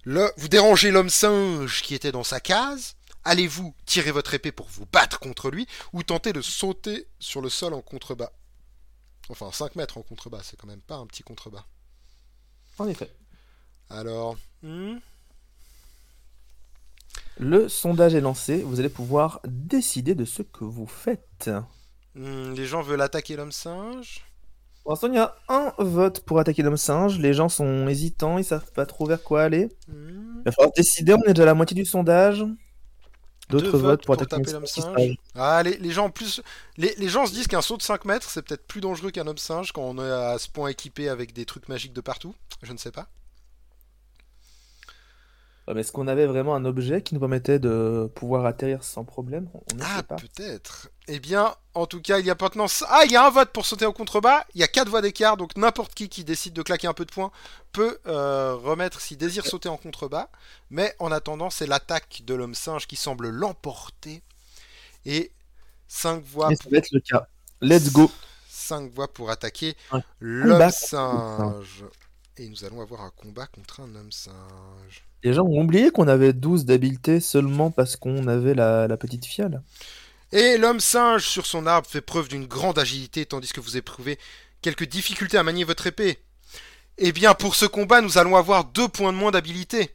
Le, 0.05 0.33
vous 0.39 0.49
dérangez 0.49 0.91
l'homme 0.91 1.11
singe 1.11 1.83
qui 1.83 1.95
était 1.95 2.13
dans 2.13 2.25
sa 2.25 2.41
case? 2.41 2.97
Allez-vous 3.25 3.75
tirer 3.87 4.11
votre 4.13 4.35
épée 4.35 4.53
pour 4.53 4.69
vous 4.69 4.87
battre 4.87 5.19
contre 5.21 5.51
lui 5.51 5.67
ou 5.93 6.03
tenter 6.03 6.33
de 6.33 6.43
sauter 6.43 7.09
sur 7.19 7.41
le 7.41 7.49
sol 7.51 7.75
en 7.75 7.83
contrebas? 7.83 8.33
Enfin, 9.29 9.53
5 9.53 9.77
mètres 9.77 9.99
en 9.99 10.03
contrebas, 10.03 10.43
c'est 10.43 10.57
quand 10.57 10.67
même 10.67 10.81
pas 10.83 10.97
un 10.97 11.07
petit 11.07 11.23
contrebas. 11.23 11.67
En 12.79 12.87
effet. 12.89 13.11
Alors, 13.91 14.37
hmm, 14.63 14.99
Le 17.39 17.69
sondage 17.69 18.15
est 18.17 18.21
lancé. 18.21 18.63
Vous 18.63 18.81
allez 18.81 18.89
pouvoir 18.89 19.41
décider 19.47 20.15
de 20.17 20.25
ce 20.25 20.43
que 20.43 20.65
vous 20.65 20.87
faites. 20.89 21.49
hmm, 22.15 22.55
les 22.55 22.67
gens 22.67 22.83
veulent 22.83 23.03
attaquer 23.03 23.37
l'homme 23.37 23.53
singe 23.53 24.25
Pour 24.83 24.93
l'instant, 24.93 25.09
il 25.09 25.15
y 25.15 25.19
a 25.19 25.35
un 25.49 25.73
vote 25.79 26.21
pour 26.21 26.39
attaquer 26.39 26.63
l'homme 26.63 26.77
singe. 26.77 27.19
Les 27.19 27.33
gens 27.35 27.49
sont 27.49 27.89
hésitants, 27.89 28.39
ils 28.39 28.45
savent 28.45 28.71
pas 28.73 28.87
trop 28.87 29.07
vers 29.07 29.23
quoi 29.23 29.43
aller. 29.43 29.67
Hmm, 29.89 30.43
Il 30.47 30.51
va 30.51 30.53
falloir 30.53 30.73
décider. 30.77 31.15
On 31.15 31.23
est 31.25 31.35
déjà 31.35 31.45
à 31.45 31.47
la 31.47 31.55
moitié 31.55 31.75
du 31.75 31.85
sondage. 31.87 32.45
D'autres 33.51 33.73
Deux 33.73 33.79
votes 33.79 34.05
pour 34.07 34.17
taper 34.17 34.53
l'homme 34.53 34.67
singe. 34.67 35.17
Ah, 35.35 35.63
les, 35.63 35.77
les 35.77 35.91
gens 35.91 36.07
en 36.07 36.11
plus, 36.11 36.43
les, 36.79 36.95
les 36.97 37.09
gens 37.09 37.27
se 37.27 37.33
disent 37.33 37.47
qu'un 37.47 37.61
saut 37.63 37.77
de 37.77 37.83
5 37.83 38.05
mètres 38.07 38.29
c'est 38.31 38.43
peut-être 38.43 38.67
plus 38.67 38.81
dangereux 38.81 39.11
qu'un 39.11 39.27
homme 39.27 39.39
singe 39.39 39.73
quand 39.73 39.83
on 39.83 39.99
est 39.99 40.11
à 40.11 40.39
ce 40.39 40.49
point 40.49 40.69
équipé 40.69 41.09
avec 41.09 41.33
des 41.33 41.45
trucs 41.45 41.69
magiques 41.69 41.93
de 41.93 42.01
partout. 42.01 42.35
Je 42.63 42.73
ne 42.73 42.79
sais 42.79 42.91
pas. 42.91 43.09
Ouais, 45.67 45.75
mais 45.75 45.81
est-ce 45.81 45.93
qu'on 45.93 46.09
avait 46.09 46.27
vraiment 46.27 46.55
un 46.55 46.65
objet 46.65 47.03
qui 47.03 47.15
nous 47.15 47.21
permettait 47.21 47.59
de 47.59 48.11
pouvoir 48.15 48.45
atterrir 48.45 48.83
sans 48.85 49.05
problème? 49.05 49.49
On 49.55 49.61
on 49.73 49.77
ne 49.77 49.83
Ah, 49.83 50.03
peut-être. 50.03 50.91
Eh 51.07 51.21
bien, 51.21 51.55
en 51.75 51.87
tout 51.87 52.01
cas, 52.01 52.19
il 52.19 52.27
y 52.27 52.31
a 52.31 52.37
maintenant. 52.41 52.67
Ah, 52.89 53.03
il 53.05 53.13
y 53.13 53.17
a 53.17 53.27
un 53.27 53.31
vote 53.31 53.51
pour 53.51 53.67
sauter 53.67 53.85
au 53.85 53.93
contrebas. 53.93 54.45
Il 54.55 54.61
y 54.61 54.65
a 54.65 54.69
4 54.69 54.89
voix 54.89 55.03
d'écart, 55.03 55.37
donc 55.37 55.57
n'importe 55.57 55.95
qui 55.95 56.09
qui 56.09 56.25
décide 56.25 56.55
de 56.55 56.63
claquer 56.63 56.87
un 56.87 56.95
peu 56.95 57.05
de 57.05 57.11
points 57.11 57.31
peut 57.73 57.99
euh, 58.07 58.55
remettre 58.55 59.01
s'il 59.01 59.19
désire 59.19 59.45
sauter 59.45 59.69
en 59.69 59.77
contrebas. 59.77 60.29
Mais 60.71 60.95
en 60.99 61.13
attendant, 61.13 61.51
c'est 61.51 61.67
l'attaque 61.67 62.23
de 62.25 62.35
l'homme 62.35 62.55
singe 62.55 62.87
qui 62.87 62.97
semble 62.97 63.29
l'emporter. 63.29 64.23
Et 65.05 65.31
5 65.89 66.25
voix, 66.25 66.51
Et 66.53 66.57
ça 66.57 66.71
va 66.71 66.79
être 66.79 66.93
le 66.93 67.01
cas. 67.01 67.27
Let's 67.61 67.93
go. 67.93 68.11
5 68.49 68.91
voix 68.93 69.13
pour 69.13 69.31
attaquer 69.31 69.77
l'homme 70.21 70.71
singe. 70.71 71.85
Et 72.39 72.49
nous 72.49 72.65
allons 72.65 72.81
avoir 72.81 73.03
un 73.03 73.11
combat 73.11 73.47
contre 73.47 73.81
un 73.81 73.95
homme 73.95 74.11
singe. 74.11 75.05
Les 75.23 75.35
gens 75.35 75.45
ont 75.45 75.63
oublié 75.63 75.91
qu'on 75.91 76.09
avait 76.09 76.33
12 76.33 76.65
d'habileté 76.65 77.21
seulement 77.21 77.71
parce 77.71 77.97
qu'on 77.97 78.27
avait 78.27 78.55
la, 78.55 78.89
la 78.89 78.97
petite 78.97 79.27
fiole. 79.27 79.63
Et 80.33 80.59
l'homme 80.59 80.81
singe 80.81 81.29
sur 81.29 81.47
son 81.47 81.67
arbre 81.67 81.89
fait 81.89 82.01
preuve 82.01 82.29
d'une 82.29 82.47
grande 82.47 82.79
agilité 82.79 83.27
tandis 83.27 83.53
que 83.53 83.61
vous 83.61 83.77
éprouvez 83.77 84.19
quelques 84.63 84.85
difficultés 84.89 85.39
à 85.39 85.43
manier 85.43 85.65
votre 85.65 85.87
épée. 85.87 86.19
Eh 86.99 87.13
bien, 87.13 87.35
pour 87.35 87.55
ce 87.57 87.67
combat, 87.67 88.01
nous 88.01 88.19
allons 88.19 88.37
avoir 88.37 88.65
deux 88.65 88.89
points 88.89 89.13
de 89.13 89.19
moins 89.19 89.31
d'habilité, 89.33 89.95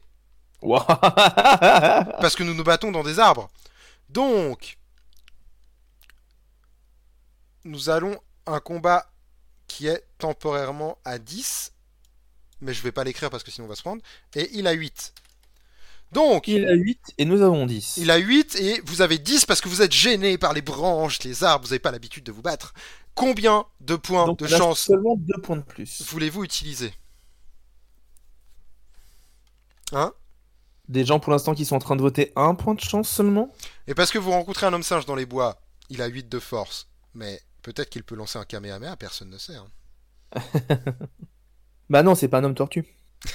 parce 2.20 2.36
que 2.36 2.42
nous 2.42 2.54
nous 2.54 2.64
battons 2.64 2.92
dans 2.92 3.02
des 3.02 3.18
arbres. 3.18 3.50
Donc, 4.10 4.76
nous 7.64 7.88
allons 7.88 8.20
un 8.46 8.60
combat 8.60 9.10
qui 9.66 9.86
est 9.86 10.04
temporairement 10.18 10.98
à 11.04 11.18
10, 11.18 11.72
mais 12.60 12.74
je 12.74 12.82
vais 12.82 12.92
pas 12.92 13.04
l'écrire 13.04 13.30
parce 13.30 13.42
que 13.42 13.50
sinon 13.50 13.66
on 13.66 13.70
va 13.70 13.76
se 13.76 13.82
prendre, 13.82 14.02
et 14.34 14.50
il 14.52 14.66
a 14.66 14.72
8. 14.72 15.14
Donc, 16.12 16.48
Il 16.48 16.66
a 16.66 16.72
8 16.72 17.14
et 17.18 17.24
nous 17.24 17.40
avons 17.42 17.66
10. 17.66 17.98
Il 17.98 18.10
a 18.10 18.16
8 18.16 18.56
et 18.56 18.80
vous 18.84 19.00
avez 19.02 19.18
10 19.18 19.44
parce 19.46 19.60
que 19.60 19.68
vous 19.68 19.80
êtes 19.82 19.92
gêné 19.92 20.38
par 20.38 20.52
les 20.52 20.62
branches, 20.62 21.22
les 21.22 21.44
arbres, 21.44 21.64
vous 21.64 21.70
n'avez 21.70 21.78
pas 21.78 21.92
l'habitude 21.92 22.24
de 22.24 22.32
vous 22.32 22.42
battre. 22.42 22.74
Combien 23.14 23.64
de 23.80 23.96
points 23.96 24.26
Donc 24.26 24.38
de 24.40 24.46
chance 24.46 24.80
seulement 24.80 25.14
2 25.16 25.40
points 25.42 25.56
de 25.56 25.62
plus. 25.62 26.02
voulez-vous 26.08 26.42
utiliser? 26.44 26.92
Hein? 29.92 30.12
Des 30.88 31.04
gens 31.04 31.20
pour 31.20 31.30
l'instant 31.32 31.54
qui 31.54 31.64
sont 31.64 31.76
en 31.76 31.80
train 31.80 31.96
de 31.96 32.02
voter 32.02 32.32
un 32.36 32.54
point 32.54 32.74
de 32.74 32.80
chance 32.80 33.08
seulement? 33.08 33.52
Et 33.86 33.94
parce 33.94 34.10
que 34.10 34.18
vous 34.18 34.30
rencontrez 34.30 34.66
un 34.66 34.72
homme 34.72 34.82
singe 34.82 35.06
dans 35.06 35.14
les 35.14 35.26
bois, 35.26 35.60
il 35.90 36.02
a 36.02 36.06
8 36.06 36.28
de 36.28 36.38
force, 36.40 36.88
mais 37.14 37.40
peut-être 37.62 37.90
qu'il 37.90 38.02
peut 38.04 38.14
lancer 38.16 38.38
un 38.38 38.44
Kamehameha, 38.44 38.96
personne 38.96 39.30
ne 39.30 39.38
sait. 39.38 39.54
hein. 39.54 39.70
Bah 41.90 42.02
non, 42.04 42.14
c'est 42.14 42.28
pas 42.28 42.38
un 42.38 42.44
homme 42.44 42.54
tortue. 42.54 42.84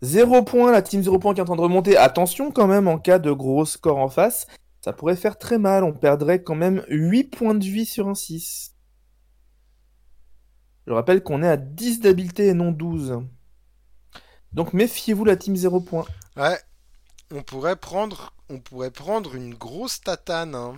Zéro 0.00 0.42
point, 0.42 0.70
la 0.70 0.82
team 0.82 1.02
0 1.02 1.18
point 1.18 1.34
qui 1.34 1.40
est 1.40 1.42
en 1.42 1.46
train 1.46 1.56
de 1.56 1.60
remonter. 1.60 1.96
Attention 1.96 2.50
quand 2.52 2.66
même, 2.68 2.86
en 2.88 2.98
cas 2.98 3.18
de 3.18 3.32
gros 3.32 3.64
score 3.64 3.98
en 3.98 4.08
face, 4.08 4.46
ça 4.80 4.92
pourrait 4.92 5.16
faire 5.16 5.38
très 5.38 5.58
mal. 5.58 5.82
On 5.84 5.92
perdrait 5.92 6.42
quand 6.42 6.54
même 6.54 6.84
8 6.88 7.24
points 7.24 7.54
de 7.54 7.64
vie 7.64 7.86
sur 7.86 8.08
un 8.08 8.14
6. 8.14 8.74
Je 10.86 10.92
rappelle 10.92 11.22
qu'on 11.22 11.42
est 11.42 11.48
à 11.48 11.56
10 11.56 12.00
d'habileté 12.00 12.46
et 12.46 12.54
non 12.54 12.70
12. 12.70 13.20
Donc 14.52 14.72
méfiez-vous 14.72 15.24
la 15.24 15.36
team 15.36 15.56
0 15.56 15.80
point. 15.80 16.06
Ouais, 16.36 16.58
on 17.34 17.42
pourrait 17.42 17.76
prendre, 17.76 18.32
on 18.48 18.60
pourrait 18.60 18.90
prendre 18.90 19.34
une 19.34 19.54
grosse 19.54 20.00
tatane. 20.00 20.54
hein. 20.54 20.74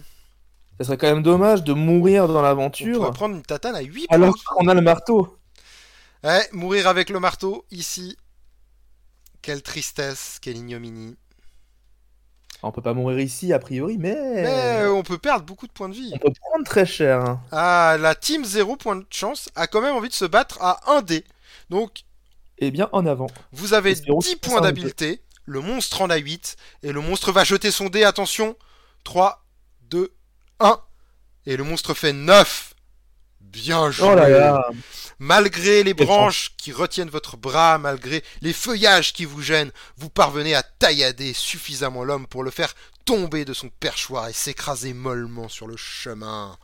Ça 0.78 0.86
serait 0.86 0.97
quand 0.97 1.09
même 1.12 1.22
dommage 1.22 1.62
de 1.62 1.74
mourir 1.74 2.22
dans 2.26 2.30
On 2.30 2.36
pourrait 2.36 2.48
l'aventure 2.48 3.10
prendre 3.12 3.36
une 3.36 3.42
tatane 3.42 3.76
à 3.76 3.82
8 3.82 4.06
points. 4.09 4.16
alors 4.16 4.34
qu'on 4.56 4.66
a 4.66 4.74
le 4.74 4.80
marteau. 4.80 5.36
Ouais, 6.24 6.48
mourir 6.52 6.88
avec 6.88 7.10
le 7.10 7.20
marteau, 7.20 7.64
ici. 7.70 8.16
Quelle 9.43 9.62
tristesse, 9.62 10.39
quelle 10.41 10.57
ignominie. 10.57 11.17
On 12.62 12.73
peut 12.73 12.83
pas 12.83 12.93
mourir 12.93 13.19
ici 13.21 13.55
a 13.55 13.59
priori, 13.59 13.97
mais, 13.97 14.15
Mais 14.43 14.87
on 14.89 15.03
peut 15.03 15.17
perdre 15.17 15.47
beaucoup 15.47 15.67
de 15.67 15.73
points 15.73 15.89
de 15.89 15.95
vie. 15.95 16.11
on 16.15 16.19
peut 16.19 16.33
prendre 16.41 16.65
très 16.67 16.85
cher. 16.85 17.21
hein. 17.21 17.41
Ah, 17.53 17.97
la 17.99 18.15
team 18.15 18.45
0 18.45 18.77
point 18.77 18.97
de 18.97 19.07
chance 19.11 19.49
a 19.55 19.67
quand 19.67 19.81
même 19.81 19.95
envie 19.95 20.11
de 20.11 20.15
se 20.15 20.27
battre 20.27 20.59
à 20.61 20.81
1 20.93 21.01
dé. 21.01 21.25
Donc, 21.71 22.03
Eh 22.59 22.71
bien, 22.71 22.91
en 22.93 23.07
avant. 23.07 23.29
vous 23.53 23.73
avez 23.73 23.93
Espérons 23.93 24.19
10 24.19 24.35
que 24.35 24.41
points 24.41 24.61
d'habileté. 24.61 25.23
Le 25.47 25.61
monstre 25.61 26.03
en 26.03 26.11
a 26.11 26.17
8. 26.17 26.57
Et 26.83 26.93
le 26.93 27.01
monstre 27.01 27.33
va 27.33 27.45
jeter 27.45 27.71
son 27.71 27.87
dé. 27.89 28.05
Attention. 28.05 28.55
3, 29.05 29.43
2, 29.89 30.12
1. 30.61 30.79
Et 31.47 31.57
le 31.57 31.65
monstre 31.65 31.95
fait 31.95 32.12
9. 32.12 32.75
Bien 33.41 33.91
joué. 33.91 34.07
Oh 34.11 34.15
là 34.15 34.29
là. 34.29 34.69
Malgré 35.22 35.82
les 35.82 35.92
branches 35.92 36.56
qui 36.56 36.72
retiennent 36.72 37.10
votre 37.10 37.36
bras, 37.36 37.76
malgré 37.76 38.24
les 38.40 38.55
feuillages 38.55 39.12
qui 39.12 39.26
vous 39.26 39.42
gênent, 39.42 39.70
vous 39.98 40.09
parvenez 40.09 40.55
à 40.55 40.62
taillader 40.62 41.34
suffisamment 41.34 42.05
l'homme 42.05 42.26
pour 42.26 42.42
le 42.42 42.51
faire 42.51 42.74
tomber 43.05 43.44
de 43.44 43.52
son 43.52 43.68
perchoir 43.68 44.28
et 44.28 44.32
s'écraser 44.32 44.94
mollement 44.94 45.51
sur 45.51 45.66
le 45.66 45.76
chemin. 45.76 46.56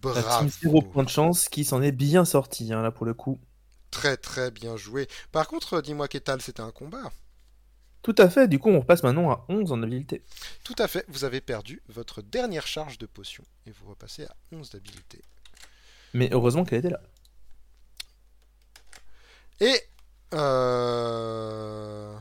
Bravo. 0.00 0.48
0 0.48 0.82
point 0.82 1.04
de 1.04 1.10
chance 1.10 1.50
qui 1.50 1.66
s'en 1.66 1.82
est 1.82 1.92
bien 1.92 2.24
sorti 2.24 2.72
hein, 2.72 2.80
là 2.80 2.90
pour 2.90 3.04
le 3.04 3.12
coup. 3.12 3.38
Très 3.90 4.16
très 4.16 4.50
bien 4.50 4.78
joué. 4.78 5.06
Par 5.32 5.48
contre, 5.48 5.82
dis-moi 5.82 6.08
Kétal, 6.08 6.40
c'était 6.40 6.62
un 6.62 6.70
combat. 6.70 7.12
Tout 8.00 8.14
à 8.16 8.30
fait, 8.30 8.48
du 8.48 8.58
coup 8.58 8.70
on 8.70 8.80
repasse 8.80 9.02
maintenant 9.02 9.30
à 9.30 9.44
11 9.50 9.70
en 9.72 9.82
habileté. 9.82 10.22
Tout 10.64 10.76
à 10.78 10.88
fait, 10.88 11.04
vous 11.08 11.24
avez 11.24 11.42
perdu 11.42 11.82
votre 11.88 12.22
dernière 12.22 12.66
charge 12.66 12.96
de 12.96 13.04
potion 13.04 13.44
et 13.66 13.70
vous 13.70 13.90
repassez 13.90 14.24
à 14.24 14.34
11 14.52 14.70
d'habileté. 14.70 15.20
Mais 16.14 16.28
heureusement 16.32 16.64
qu'elle 16.64 16.78
était 16.80 16.90
là. 16.90 17.00
Et 19.60 19.80
euh, 20.34 22.16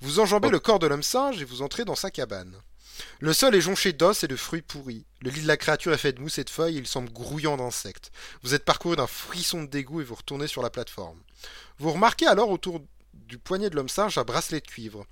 vous 0.00 0.18
enjambez 0.20 0.50
le 0.50 0.58
corps 0.58 0.78
de 0.78 0.86
l'homme 0.86 1.02
singe 1.02 1.40
et 1.40 1.44
vous 1.44 1.62
entrez 1.62 1.84
dans 1.84 1.94
sa 1.94 2.10
cabane. 2.10 2.54
Le 3.20 3.32
sol 3.32 3.54
est 3.54 3.60
jonché 3.60 3.92
d'os 3.92 4.24
et 4.24 4.28
de 4.28 4.36
fruits 4.36 4.60
pourris. 4.62 5.06
Le 5.22 5.30
lit 5.30 5.42
de 5.42 5.46
la 5.46 5.56
créature 5.56 5.92
est 5.92 5.98
fait 5.98 6.12
de 6.12 6.20
mousse 6.20 6.38
et 6.38 6.44
de 6.44 6.50
feuilles 6.50 6.76
et 6.76 6.80
il 6.80 6.86
semble 6.86 7.10
grouillant 7.12 7.56
d'insectes. 7.56 8.10
Vous 8.42 8.54
êtes 8.54 8.64
parcouru 8.64 8.96
d'un 8.96 9.06
frisson 9.06 9.62
de 9.62 9.68
dégoût 9.68 10.00
et 10.00 10.04
vous 10.04 10.14
retournez 10.16 10.46
sur 10.46 10.62
la 10.62 10.70
plateforme. 10.70 11.18
Vous 11.78 11.92
remarquez 11.92 12.26
alors 12.26 12.50
autour 12.50 12.82
du 13.14 13.38
poignet 13.38 13.70
de 13.70 13.76
l'homme 13.76 13.88
singe 13.88 14.18
un 14.18 14.24
bracelet 14.24 14.60
de 14.60 14.66
cuivre. 14.66 15.06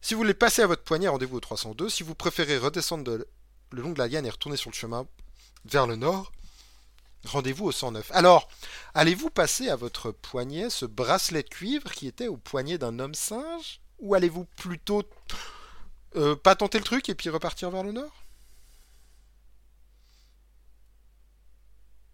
Si 0.00 0.14
vous 0.14 0.18
voulez 0.20 0.34
passer 0.34 0.62
à 0.62 0.66
votre 0.66 0.82
poignet, 0.84 1.08
rendez-vous 1.08 1.36
au 1.36 1.40
302. 1.40 1.88
Si 1.88 2.02
vous 2.02 2.14
préférez 2.14 2.58
redescendre 2.58 3.04
de- 3.04 3.26
le 3.72 3.82
long 3.82 3.90
de 3.92 3.98
la 3.98 4.06
liane 4.06 4.26
et 4.26 4.30
retourner 4.30 4.56
sur 4.56 4.70
le 4.70 4.76
chemin 4.76 5.06
vers 5.64 5.86
le 5.86 5.96
nord, 5.96 6.32
rendez-vous 7.24 7.66
au 7.66 7.72
109. 7.72 8.10
Alors, 8.12 8.48
allez-vous 8.94 9.30
passer 9.30 9.68
à 9.68 9.76
votre 9.76 10.10
poignet 10.10 10.70
ce 10.70 10.86
bracelet 10.86 11.42
de 11.42 11.48
cuivre 11.48 11.90
qui 11.92 12.06
était 12.06 12.28
au 12.28 12.36
poignet 12.36 12.78
d'un 12.78 12.98
homme 12.98 13.14
singe 13.14 13.80
Ou 14.00 14.14
allez-vous 14.14 14.44
plutôt 14.56 15.02
euh, 16.16 16.36
pas 16.36 16.54
tenter 16.56 16.78
le 16.78 16.84
truc 16.84 17.08
et 17.08 17.14
puis 17.14 17.30
repartir 17.30 17.70
vers 17.70 17.84
le 17.84 17.92
nord? 17.92 18.12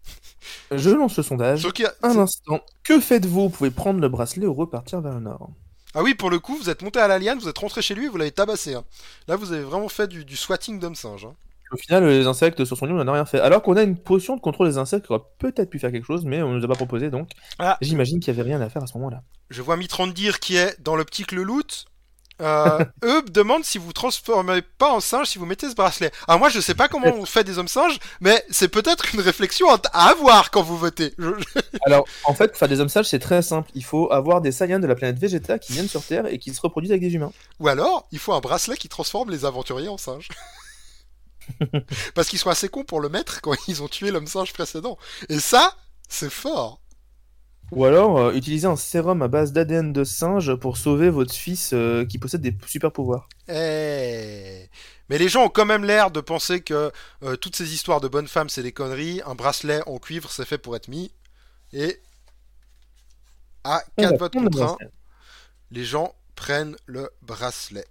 Je 0.71 0.89
lance 0.89 1.17
le 1.17 1.23
sondage. 1.23 1.65
A- 1.65 1.93
Un 2.03 2.17
instant. 2.17 2.61
Que 2.83 2.99
faites-vous? 2.99 3.41
Vous 3.43 3.49
pouvez 3.49 3.71
prendre 3.71 3.99
le 3.99 4.09
bracelet 4.09 4.45
ou 4.45 4.53
repartir 4.53 5.01
vers 5.01 5.13
le 5.15 5.21
nord. 5.21 5.49
Ah 5.95 6.03
oui, 6.03 6.13
pour 6.13 6.29
le 6.29 6.39
coup, 6.39 6.55
vous 6.55 6.69
êtes 6.69 6.83
monté 6.83 6.99
à 6.99 7.07
la 7.07 7.17
liane, 7.17 7.39
vous 7.39 7.47
êtes 7.49 7.57
rentré 7.57 7.81
chez 7.81 7.95
lui 7.95 8.05
et 8.05 8.09
vous 8.09 8.17
l'avez 8.17 8.31
tabassé. 8.31 8.75
hein. 8.75 8.83
Là, 9.27 9.35
vous 9.35 9.51
avez 9.51 9.63
vraiment 9.63 9.89
fait 9.89 10.07
du, 10.07 10.23
du 10.23 10.37
swatting 10.37 10.79
d'homme 10.79 10.95
singe. 10.95 11.25
hein. 11.25 11.35
Au 11.71 11.77
final, 11.77 12.05
les 12.07 12.25
insectes 12.27 12.65
sur 12.65 12.75
son 12.77 12.85
lit, 12.87 12.93
on 12.93 12.95
n'en 12.97 13.07
a 13.07 13.13
rien 13.13 13.25
fait. 13.25 13.39
Alors 13.39 13.61
qu'on 13.61 13.75
a 13.77 13.83
une 13.83 13.97
potion 13.97 14.35
de 14.35 14.41
contrôle 14.41 14.67
des 14.69 14.77
insectes 14.77 15.05
qui 15.07 15.13
aurait 15.13 15.23
peut-être 15.37 15.69
pu 15.69 15.77
faire 15.79 15.91
quelque 15.91 16.05
chose, 16.07 16.25
mais 16.25 16.41
on 16.41 16.49
nous 16.53 16.63
a 16.63 16.67
pas 16.67 16.75
proposé 16.75 17.09
donc. 17.09 17.29
Ah. 17.59 17.77
J'imagine 17.81 18.19
qu'il 18.19 18.33
y 18.35 18.39
avait 18.39 18.47
rien 18.49 18.59
à 18.61 18.69
faire 18.69 18.83
à 18.83 18.87
ce 18.87 18.97
moment-là. 18.97 19.21
Je 19.49 19.61
vois 19.61 19.77
Mitrandir 19.77 20.39
qui 20.39 20.55
est 20.55 20.79
dans 20.81 20.95
l'optique 20.95 21.31
le 21.31 21.43
loot. 21.43 21.85
Euh, 22.41 22.83
eux 23.03 23.21
demandent 23.29 23.65
si 23.65 23.77
vous 23.77 23.91
transformez 23.91 24.61
pas 24.61 24.91
en 24.93 25.01
singe 25.01 25.27
si 25.27 25.37
vous 25.37 25.45
mettez 25.45 25.69
ce 25.69 25.75
bracelet. 25.75 26.09
Alors 26.27 26.39
moi 26.39 26.47
je 26.49 26.61
sais 26.61 26.73
pas 26.73 26.87
comment 26.87 27.13
on 27.13 27.25
fait 27.25 27.43
des 27.43 27.59
hommes 27.59 27.67
singes, 27.67 27.99
mais 28.21 28.41
c'est 28.49 28.69
peut-être 28.69 29.13
une 29.13 29.19
réflexion 29.19 29.67
à 29.69 30.09
avoir 30.09 30.49
quand 30.49 30.61
vous 30.63 30.77
votez. 30.77 31.13
Je- 31.17 31.31
Alors, 31.85 32.05
en 32.23 32.33
fait, 32.33 32.55
faire 32.55 32.67
des 32.69 32.79
hommes 32.79 32.87
sages, 32.89 33.07
c'est 33.09 33.19
très 33.19 33.41
simple. 33.41 33.69
Il 33.75 33.83
faut 33.83 34.11
avoir 34.11 34.39
des 34.41 34.51
Saiyans 34.53 34.79
de 34.79 34.87
la 34.87 34.95
planète 34.95 35.19
Vegeta 35.19 35.59
qui 35.59 35.73
viennent 35.73 35.89
sur 35.89 36.03
Terre 36.03 36.27
et 36.27 36.39
qui 36.39 36.53
se 36.53 36.61
reproduisent 36.61 36.91
avec 36.91 37.01
des 37.01 37.13
humains. 37.13 37.31
Ou 37.59 37.67
alors, 37.67 38.07
il 38.11 38.19
faut 38.19 38.31
un 38.33 38.39
bracelet 38.39 38.77
qui 38.77 38.87
transforme 38.89 39.29
les 39.31 39.43
aventuriers 39.45 39.89
en 39.89 39.97
singes. 39.97 40.29
Parce 42.15 42.27
qu'ils 42.29 42.39
sont 42.39 42.49
assez 42.49 42.69
cons 42.69 42.83
pour 42.83 43.01
le 43.01 43.09
mettre 43.09 43.41
quand 43.41 43.53
ils 43.67 43.83
ont 43.83 43.87
tué 43.87 44.11
l'homme 44.11 44.27
singe 44.27 44.53
précédent. 44.53 44.97
Et 45.29 45.39
ça, 45.39 45.75
c'est 46.07 46.29
fort. 46.29 46.81
Ou 47.71 47.85
alors, 47.85 48.17
euh, 48.17 48.33
utiliser 48.33 48.65
un 48.65 48.75
sérum 48.75 49.21
à 49.21 49.27
base 49.27 49.53
d'ADN 49.53 49.93
de 49.93 50.03
singe 50.03 50.55
pour 50.55 50.77
sauver 50.77 51.09
votre 51.11 51.33
fils 51.33 51.71
euh, 51.73 52.03
qui 52.03 52.17
possède 52.17 52.41
des 52.41 52.57
super 52.65 52.91
pouvoirs. 52.91 53.29
Eh. 53.47 54.67
Mais 55.09 55.17
les 55.19 55.29
gens 55.29 55.45
ont 55.45 55.49
quand 55.49 55.65
même 55.65 55.83
l'air 55.83 56.09
de 56.09 56.19
penser 56.19 56.61
que 56.61 56.91
euh, 57.23 57.35
toutes 57.35 57.55
ces 57.55 57.73
histoires 57.73 58.01
de 58.01 58.07
bonnes 58.07 58.27
femmes, 58.27 58.49
c'est 58.49 58.63
des 58.63 58.71
conneries. 58.71 59.21
Un 59.25 59.35
bracelet 59.35 59.81
en 59.87 59.99
cuivre, 59.99 60.31
c'est 60.31 60.45
fait 60.45 60.57
pour 60.57 60.75
être 60.75 60.87
mis. 60.87 61.11
Et. 61.73 62.01
Ah, 63.63 63.83
On 63.97 64.01
4 64.01 64.17
va 64.17 64.17
votes 64.17 64.31
prendre 64.31 64.45
le 64.45 64.49
contre 64.49 64.63
1. 64.63 64.65
bracelet. 64.65 64.89
les 65.71 65.85
gens 65.85 66.15
prennent 66.35 66.75
le 66.87 67.11
bracelet. 67.21 67.85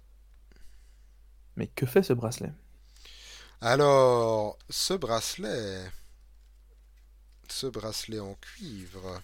Mais 1.55 1.67
que 1.67 1.85
fait 1.85 2.03
ce 2.03 2.13
bracelet? 2.13 2.51
Alors, 3.61 4.57
ce 4.69 4.93
bracelet, 4.93 5.91
ce 7.49 7.67
bracelet 7.67 8.19
en 8.19 8.35
cuivre. 8.35 9.21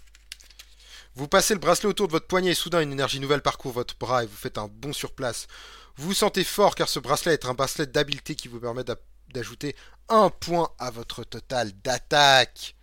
Vous 1.16 1.30
passez 1.30 1.54
le 1.54 1.62
bracelet 1.62 1.88
autour 1.88 2.08
de 2.08 2.12
votre 2.12 2.28
poignet 2.28 2.52
et 2.52 2.56
soudain 2.56 2.82
une 2.82 2.92
énergie 2.92 3.22
nouvelle 3.22 3.42
parcourt 3.42 3.72
votre 3.72 3.98
bras 3.98 4.24
et 4.24 4.28
vous 4.28 4.36
faites 4.36 4.58
un 4.58 4.68
bond 4.68 4.92
sur 4.92 5.14
place. 5.14 5.48
Vous 5.96 6.08
vous 6.08 6.14
sentez 6.14 6.44
fort 6.44 6.76
car 6.76 6.90
ce 6.90 7.00
bracelet 7.00 7.34
est 7.34 7.46
un 7.46 7.54
bracelet 7.54 7.88
d'habileté 7.88 8.36
qui 8.36 8.50
vous 8.50 8.60
permet 8.60 8.84
d'ajouter 9.30 9.74
un 10.10 10.30
point 10.30 10.70
à 10.80 10.92
votre 10.92 11.24
total 11.24 11.72
d'attaque. 11.82 12.76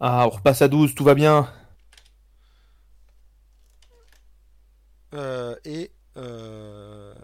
Ah, 0.00 0.26
on 0.26 0.30
repasse 0.30 0.62
à 0.62 0.66
12, 0.66 0.96
tout 0.96 1.04
va 1.04 1.14
bien. 1.14 1.52
Euh, 5.14 5.54
et 5.64 5.92
euh, 6.16 7.14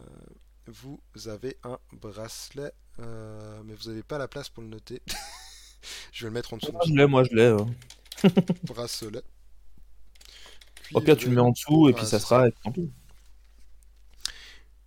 vous 0.66 1.01
avez 1.26 1.56
un 1.64 1.78
bracelet, 1.93 2.72
euh, 3.01 3.60
mais 3.64 3.74
vous 3.74 3.88
n'avez 3.88 4.02
pas 4.02 4.18
la 4.18 4.28
place 4.28 4.48
pour 4.48 4.62
le 4.62 4.68
noter. 4.68 5.02
je 6.12 6.24
vais 6.24 6.30
le 6.30 6.34
mettre 6.34 6.55
en 6.55 6.56
dessous. 6.56 6.72
Moi 6.72 6.82
je 6.86 6.93
l'ai, 6.93 7.06
moi 7.06 7.24
je 7.24 7.34
l'ai. 7.34 8.30
bracelet. 8.64 9.22
Au 10.94 11.01
pire, 11.01 11.16
tu 11.16 11.28
le 11.28 11.34
mets 11.34 11.40
en 11.40 11.51
dessous 11.51 11.88
et 11.88 11.93
puis 11.93 12.06
ça 12.06 12.18
sera. 12.18 12.47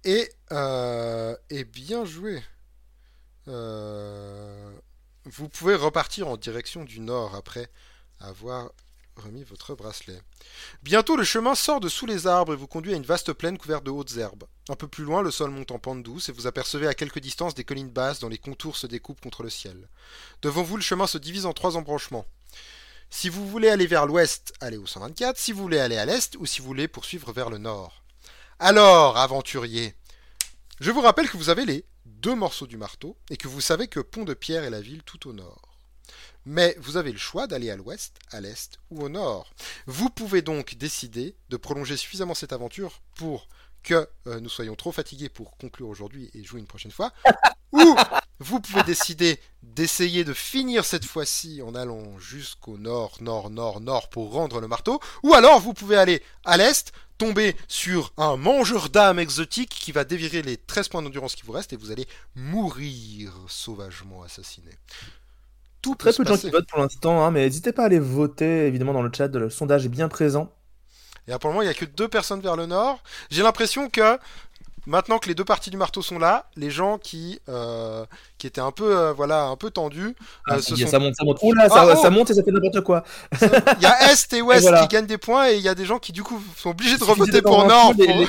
Et, 0.06 0.32
euh, 0.52 1.36
et 1.50 1.66
bien 1.66 2.06
joué. 2.06 2.42
Euh, 3.48 4.72
vous 5.26 5.50
pouvez 5.50 5.76
repartir 5.76 6.28
en 6.28 6.38
direction 6.38 6.84
du 6.84 7.00
nord 7.00 7.36
après 7.36 7.70
avoir 8.20 8.72
remis 9.16 9.44
votre 9.44 9.76
bracelet. 9.76 10.22
Bientôt, 10.84 11.18
le 11.18 11.24
chemin 11.24 11.56
sort 11.56 11.80
de 11.80 11.90
sous 11.90 12.06
les 12.06 12.28
arbres 12.28 12.54
et 12.54 12.56
vous 12.56 12.68
conduit 12.68 12.94
à 12.94 12.96
une 12.96 13.04
vaste 13.04 13.34
plaine 13.34 13.58
couverte 13.58 13.84
de 13.84 13.92
hautes 13.92 14.16
herbes. 14.18 14.46
Un 14.70 14.76
peu 14.76 14.88
plus 14.88 15.04
loin, 15.04 15.24
le 15.24 15.32
sol 15.32 15.50
monte 15.50 15.72
en 15.72 15.80
pente 15.80 16.04
douce 16.04 16.30
et 16.30 16.32
vous 16.32 16.46
apercevez 16.46 16.88
à 16.88 16.94
quelque 16.94 17.20
distance 17.20 17.56
des 17.56 17.64
collines 17.64 17.90
basses 17.90 18.20
dont 18.20 18.30
les 18.30 18.38
contours 18.38 18.78
se 18.78 18.86
découpent 18.86 19.20
contre 19.20 19.42
le 19.42 19.50
ciel. 19.50 19.90
Devant 20.44 20.62
vous, 20.62 20.78
le 20.78 20.84
chemin 20.84 21.08
se 21.08 21.18
divise 21.18 21.48
en 21.48 21.54
trois 21.54 21.76
embranchements. 21.76 22.28
Si 23.10 23.30
vous 23.30 23.50
voulez 23.50 23.70
aller 23.70 23.88
vers 23.88 24.06
l'ouest, 24.06 24.54
allez 24.62 24.78
au 24.78 24.86
124. 24.86 25.40
Si 25.40 25.54
vous 25.54 25.64
voulez 25.64 25.80
aller 25.80 25.98
à 25.98 26.06
l'est 26.06 26.36
ou 26.38 26.46
si 26.46 26.62
vous 26.62 26.68
voulez 26.68 26.88
poursuivre 26.88 27.34
vers 27.34 27.50
le 27.50 27.58
nord. 27.58 28.04
Alors, 28.60 29.18
aventurier, 29.18 29.96
je 30.80 30.92
vous 30.92 31.02
rappelle 31.02 31.30
que 31.30 31.38
vous 31.38 31.50
avez 31.50 31.66
les 31.66 31.84
deux 32.06 32.36
morceaux 32.36 32.68
du 32.68 32.78
marteau 32.78 33.18
et 33.32 33.38
que 33.38 33.48
vous 33.48 33.62
savez 33.62 33.88
que 33.88 34.00
Pont-de-Pierre 34.00 34.66
est 34.66 34.70
la 34.70 34.82
ville 34.82 35.02
tout 35.02 35.28
au 35.28 35.34
nord. 35.34 35.80
Mais 36.46 36.76
vous 36.80 36.98
avez 36.98 37.12
le 37.12 37.18
choix 37.18 37.48
d'aller 37.48 37.72
à 37.72 37.76
l'ouest, 37.76 38.20
à 38.30 38.40
l'est 38.40 38.78
ou 38.92 39.02
au 39.02 39.10
nord. 39.10 39.52
Vous 39.88 40.12
pouvez 40.12 40.44
donc 40.44 40.76
décider 40.76 41.36
de 41.50 41.58
prolonger 41.58 41.98
suffisamment 41.98 42.36
cette 42.36 42.54
aventure 42.54 43.02
pour 43.16 43.48
que 43.84 44.08
euh, 44.28 44.40
nous 44.40 44.50
soyons 44.50 44.76
trop 44.76 44.92
fatigués 44.92 45.30
pour 45.30 45.58
conclure 45.58 45.90
aujourd'hui 45.90 46.30
et 46.34 46.44
jouer 46.44 46.60
une 46.60 46.68
prochaine 46.68 46.92
fois, 46.92 47.12
ou 47.72 47.96
vous 48.40 48.60
pouvez 48.60 48.84
décider 48.84 49.40
d'essayer 49.64 50.24
de 50.24 50.34
finir 50.34 50.86
cette 50.86 51.06
fois-ci 51.06 51.62
en 51.62 51.76
allant 51.76 52.18
jusqu'au 52.20 52.78
nord, 52.78 53.18
nord, 53.22 53.50
nord, 53.50 53.82
nord 53.82 54.10
pour 54.10 54.32
rendre 54.32 54.62
le 54.62 54.68
marteau, 54.68 55.00
ou 55.24 55.34
alors 55.34 55.60
vous 55.60 55.74
pouvez 55.74 55.98
aller 55.98 56.24
à 56.46 56.58
l'est, 56.58 56.92
tomber 57.18 57.56
sur 57.68 58.14
un 58.18 58.38
mangeur 58.38 58.90
d'âmes 58.90 59.20
exotique 59.20 59.70
qui 59.70 59.92
va 59.92 60.06
dévirer 60.06 60.42
les 60.42 60.58
13 60.58 60.88
points 60.88 61.02
d'endurance 61.02 61.36
qui 61.36 61.44
vous 61.44 61.52
restent 61.52 61.74
et 61.74 61.78
vous 61.78 61.92
allez 61.92 62.08
mourir 62.36 63.34
sauvagement 63.48 64.24
assassiné. 64.24 64.72
Tout 65.82 65.96
Très 65.96 66.14
peu 66.14 66.24
de 66.24 66.30
gens 66.30 66.38
qui 66.38 66.50
votent 66.50 66.68
pour 66.68 66.80
l'instant, 66.80 67.24
hein, 67.24 67.32
mais 67.32 67.46
n'hésitez 67.46 67.72
pas 67.72 67.84
à 67.84 67.86
aller 67.86 68.00
voter 68.00 68.68
évidemment 68.68 68.94
dans 68.94 69.02
le 69.02 69.12
chat, 69.16 69.28
le 69.28 69.50
sondage 69.50 69.86
est 69.86 69.90
bien 69.90 70.10
présent. 70.10 70.54
Et 71.30 71.38
pour 71.38 71.50
le 71.50 71.54
moment, 71.54 71.62
il 71.62 71.66
n'y 71.66 71.72
a 71.72 71.76
que 71.76 71.86
deux 71.86 72.08
personnes 72.08 72.42
vers 72.42 72.56
le 72.56 72.66
nord. 72.66 73.00
J'ai 73.30 73.44
l'impression 73.44 73.90
que 73.90 74.18
maintenant 74.86 75.20
que 75.20 75.28
les 75.28 75.36
deux 75.36 75.46
parties 75.46 75.70
du 75.70 75.78
marteau 75.78 76.02
sont 76.02 76.18
là, 76.18 76.48
les 76.56 76.72
gens 76.72 76.98
qui 76.98 77.40
euh, 77.48 78.06
qui 78.38 78.48
étaient 78.48 78.62
un 78.62 78.72
peu 78.72 78.98
euh, 78.98 79.14
voilà 79.14 79.44
un 79.44 79.56
peu 79.56 79.70
tendus, 79.70 80.16
euh, 80.50 80.58
ah, 80.58 80.62
ça 80.62 81.00
monte, 81.00 81.16
ça 81.16 81.24
monte. 81.24 81.40
Oula, 81.44 81.70
ça, 81.70 81.88
ah, 81.92 81.96
ça, 81.96 82.08
oh 82.08 82.12
monte 82.12 82.32
et 82.32 82.34
ça 82.34 82.44
fait 82.44 82.52
n'importe 82.52 82.82
quoi. 82.82 83.04
Il 83.42 83.82
y 83.82 83.86
a 83.86 84.12
est 84.12 84.34
et 84.34 84.42
ouest 84.42 84.68
qui 84.82 84.88
gagnent 84.88 85.06
des 85.06 85.18
points 85.18 85.50
et 85.50 85.56
il 85.56 85.62
y 85.62 85.70
a 85.70 85.76
des 85.76 85.86
gens 85.86 86.00
qui 86.00 86.12
du 86.12 86.24
coup 86.24 86.42
sont 86.58 86.72
obligés 86.72 86.98
de 86.98 87.04
revoter 87.04 87.42
pour 87.42 87.66
nord. 87.66 87.94
Pour 87.96 88.28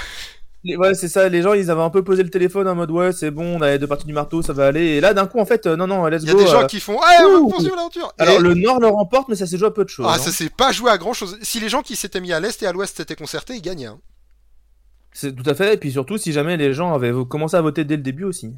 ouais, 0.65 0.95
c'est 0.95 1.09
ça, 1.09 1.29
les 1.29 1.43
gens 1.43 1.53
ils 1.53 1.71
avaient 1.71 1.83
un 1.83 1.91
peu 1.91 2.05
posé 2.05 2.23
le 2.23 2.31
téléphone 2.31 2.69
en 2.69 2.75
mode 2.75 2.91
ouais, 2.91 3.13
c'est 3.13 3.31
bon, 3.31 3.59
on 3.59 3.63
a 3.63 3.71
les 3.71 3.79
deux 3.79 3.87
parties 3.87 4.07
du 4.07 4.13
marteau, 4.13 4.43
ça 4.43 4.53
va 4.53 4.67
aller. 4.67 4.85
Et 4.87 5.01
là, 5.01 5.15
d'un 5.15 5.27
coup, 5.27 5.41
en 5.41 5.47
fait, 5.47 5.67
euh, 5.67 5.77
non, 5.77 5.87
non, 5.87 6.07
let's 6.07 6.25
go. 6.25 6.33
Il 6.33 6.39
y 6.39 6.41
a 6.41 6.45
des 6.45 6.51
gens 6.51 6.63
euh, 6.63 6.67
qui 6.67 6.81
font 6.81 6.95
ouais, 6.95 7.25
on 7.25 7.33
va 7.33 7.51
poursuivre 7.51 7.77
l'aventure. 7.77 8.13
Alors, 8.19 8.41
le 8.41 8.55
nord 8.55 8.81
le 8.81 8.89
remporte, 8.89 9.29
mais 9.29 9.37
ça 9.37 9.47
s'est 9.47 9.59
joué 9.59 9.69
à 9.69 9.71
peu 9.71 9.85
de 9.85 9.89
choses. 9.89 10.07
Ah, 10.09 10.19
ça 10.19 10.33
s'est 10.33 10.51
pas 10.51 10.73
joué 10.73 10.91
à 10.91 10.99
grand 10.99 11.13
chose. 11.13 11.39
Si 11.43 11.61
les 11.61 11.69
gens 11.69 11.83
qui 11.83 11.97
s'étaient 11.97 12.21
mis 12.21 12.33
à 12.33 12.41
l'est 12.41 12.63
et 12.63 12.67
à 12.67 12.73
l'ouest 12.73 12.97
s'étaient 12.97 13.17
concertés, 13.17 13.55
ils 13.55 13.63
gagnaient. 13.63 13.87
Hein. 13.87 14.01
C'est 15.13 15.35
tout 15.35 15.49
à 15.49 15.55
fait, 15.55 15.75
et 15.75 15.77
puis 15.77 15.91
surtout 15.91 16.19
si 16.19 16.33
jamais 16.33 16.57
les 16.57 16.73
gens 16.73 16.95
avaient 16.95 17.13
commencé 17.29 17.57
à 17.57 17.63
voter 17.63 17.85
dès 17.85 17.97
le 17.97 18.03
début 18.03 18.25
aussi. 18.25 18.53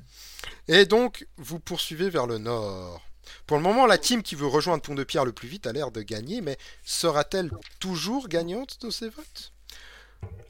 Et 0.68 0.84
donc, 0.84 1.26
vous 1.38 1.58
poursuivez 1.58 2.10
vers 2.10 2.26
le 2.26 2.38
nord. 2.38 3.00
Pour 3.46 3.56
le 3.56 3.62
moment, 3.62 3.86
la 3.86 3.98
team 3.98 4.22
qui 4.22 4.34
veut 4.34 4.46
rejoindre 4.46 4.82
Pont-de-Pierre 4.82 5.24
le 5.24 5.32
plus 5.32 5.48
vite 5.48 5.66
a 5.66 5.72
l'air 5.72 5.90
de 5.90 6.02
gagner, 6.02 6.40
mais 6.40 6.56
sera-t-elle 6.84 7.50
toujours 7.80 8.28
gagnante 8.28 8.78
de 8.82 8.90
ces 8.90 9.08
votes? 9.08 9.51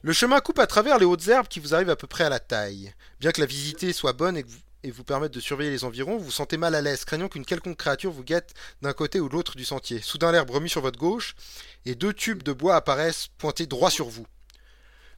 Le 0.03 0.13
chemin 0.13 0.41
coupe 0.41 0.59
à 0.59 0.67
travers 0.67 0.99
les 0.99 1.05
hautes 1.05 1.29
herbes 1.29 1.47
qui 1.47 1.61
vous 1.61 1.75
arrivent 1.75 1.91
à 1.91 1.97
peu 1.97 2.09
près 2.09 2.25
à 2.25 2.29
la 2.29 2.41
taille. 2.41 2.93
Bien 3.21 3.31
que 3.31 3.41
la 3.41 3.47
visite 3.47 3.93
soit 3.93 4.13
bonne 4.13 4.37
et, 4.37 4.43
vous, 4.43 4.59
vous 4.93 5.05
permette 5.05 5.33
de 5.33 5.39
surveiller 5.39 5.71
les 5.71 5.85
environs, 5.85 6.19
vous 6.19 6.25
vous 6.25 6.31
sentez 6.33 6.57
mal 6.57 6.75
à 6.75 6.81
l'aise, 6.81 7.05
craignant 7.05 7.29
qu'une 7.29 7.45
quelconque 7.45 7.77
créature 7.77 8.11
vous 8.11 8.25
guette 8.25 8.53
d'un 8.83 8.93
côté 8.93 9.21
ou 9.21 9.29
de 9.29 9.35
l'autre 9.35 9.55
du 9.55 9.65
sentier. 9.65 10.01
Soudain 10.01 10.33
l'herbe 10.33 10.51
remue 10.51 10.69
sur 10.69 10.81
votre 10.81 10.99
gauche, 10.99 11.37
et 11.85 11.95
deux 11.95 12.13
tubes 12.13 12.43
de 12.43 12.53
bois 12.53 12.75
apparaissent 12.75 13.29
pointés 13.39 13.67
droit 13.67 13.91
sur 13.91 14.09
vous. 14.09 14.27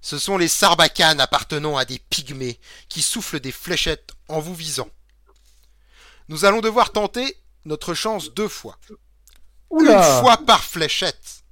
Ce 0.02 0.18
sont 0.18 0.36
les 0.36 0.48
sarbacanes 0.48 1.20
appartenant 1.20 1.78
à 1.78 1.86
des 1.86 1.98
pygmées 1.98 2.60
qui 2.90 3.00
soufflent 3.00 3.40
des 3.40 3.52
fléchettes 3.52 4.10
en 4.28 4.38
vous 4.38 4.54
visant. 4.54 4.90
Nous 6.28 6.44
allons 6.44 6.60
devoir 6.60 6.92
tenter 6.92 7.38
notre 7.64 7.94
chance 7.94 8.34
deux 8.34 8.48
fois. 8.48 8.78
Une 9.70 10.02
fois 10.20 10.36
par 10.44 10.62
fléchette. 10.62 11.42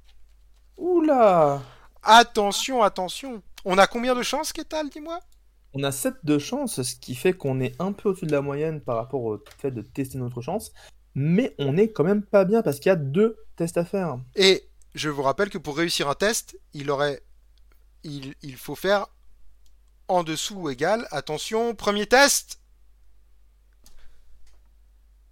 Oula 0.77 1.63
Attention, 2.03 2.83
attention. 2.83 3.41
On 3.65 3.77
a 3.77 3.87
combien 3.87 4.13
de 4.13 4.23
chances, 4.23 4.51
Ketal, 4.51 4.89
dis-moi? 4.89 5.19
On 5.73 5.83
a 5.83 5.91
7 5.91 6.15
de 6.23 6.37
chance, 6.37 6.81
ce 6.81 6.95
qui 6.95 7.15
fait 7.15 7.33
qu'on 7.33 7.59
est 7.59 7.79
un 7.81 7.93
peu 7.93 8.09
au-dessus 8.09 8.25
de 8.25 8.31
la 8.31 8.41
moyenne 8.41 8.81
par 8.81 8.97
rapport 8.97 9.23
au 9.23 9.39
fait 9.57 9.71
de 9.71 9.81
tester 9.81 10.17
notre 10.17 10.41
chance. 10.41 10.71
Mais 11.15 11.55
on 11.57 11.77
est 11.77 11.91
quand 11.91 12.03
même 12.03 12.23
pas 12.23 12.45
bien 12.45 12.61
parce 12.61 12.79
qu'il 12.79 12.89
y 12.89 12.93
a 12.93 12.95
deux 12.95 13.37
tests 13.55 13.77
à 13.77 13.85
faire. 13.85 14.17
Et 14.35 14.67
je 14.95 15.09
vous 15.09 15.23
rappelle 15.23 15.49
que 15.49 15.57
pour 15.57 15.77
réussir 15.77 16.09
un 16.09 16.15
test, 16.15 16.57
il 16.73 16.91
aurait. 16.91 17.21
Il, 18.03 18.35
il 18.41 18.57
faut 18.57 18.75
faire 18.75 19.07
en 20.07 20.23
dessous 20.23 20.55
ou 20.55 20.69
égal. 20.69 21.07
Attention, 21.11 21.73
premier 21.73 22.05
test. 22.05 22.59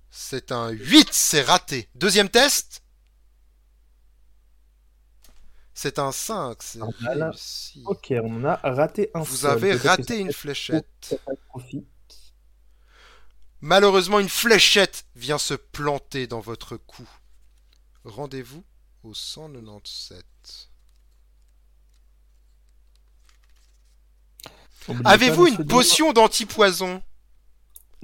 C'est 0.10 0.52
un 0.52 0.70
8, 0.70 1.10
c'est 1.12 1.42
raté. 1.42 1.90
Deuxième 1.96 2.30
test. 2.30 2.81
C'est 5.82 5.98
un 5.98 6.12
5, 6.12 6.62
c'est 6.62 6.80
réussi. 7.00 7.82
Ok, 7.88 8.14
on 8.24 8.46
a 8.46 8.58
raté 8.58 9.10
un 9.16 9.22
Vous 9.22 9.48
avez 9.48 9.74
raté 9.74 10.20
une 10.20 10.32
fléchette. 10.32 11.20
Malheureusement, 13.62 14.20
une 14.20 14.30
fléchette 14.30 15.06
vient 15.16 15.40
se 15.40 15.56
planter 15.56 16.28
dans 16.28 16.40
votre 16.40 16.78
cou. 16.78 17.10
Rendez-vous 18.04 18.64
au 19.02 19.16
197. 19.16 20.24
Avez-vous 25.04 25.48
une 25.48 25.66
potion 25.66 26.14
d'antipoison? 26.14 27.02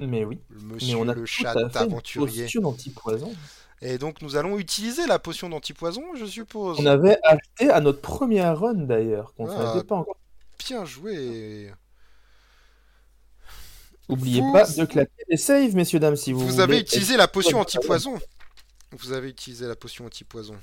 Mais 0.00 0.24
oui. 0.24 0.40
Monsieur 0.50 0.96
on 0.96 1.06
a 1.06 1.14
le 1.14 1.26
chat 1.26 1.54
aventurier. 1.76 2.38
Une 2.38 2.42
potion 2.46 2.62
d'antipoison. 2.62 3.36
Et 3.80 3.98
donc 3.98 4.22
nous 4.22 4.36
allons 4.36 4.58
utiliser 4.58 5.06
la 5.06 5.18
potion 5.18 5.48
d'antipoison, 5.48 6.02
je 6.16 6.26
suppose. 6.26 6.78
On 6.80 6.86
avait 6.86 7.18
acheté 7.22 7.70
à 7.70 7.80
notre 7.80 8.00
première 8.00 8.58
run 8.58 8.74
d'ailleurs, 8.74 9.32
qu'on 9.34 9.48
ah, 9.48 9.82
pas 9.86 9.96
encore. 9.96 10.16
Bien 10.58 10.84
joué. 10.84 11.72
N'oubliez 14.08 14.40
pas 14.52 14.64
de 14.64 14.84
claquer 14.84 15.24
les 15.28 15.36
saves, 15.36 15.74
messieurs 15.76 16.00
dames, 16.00 16.16
si 16.16 16.32
vous. 16.32 16.40
Vous 16.40 16.60
avez 16.60 16.80
utilisé 16.80 17.16
la 17.16 17.28
potion 17.28 17.60
antipoison. 17.60 18.18
Vous 18.92 19.12
avez 19.12 19.28
utilisé 19.28 19.66
la 19.66 19.76
potion 19.76 20.06
antipoison. 20.06 20.56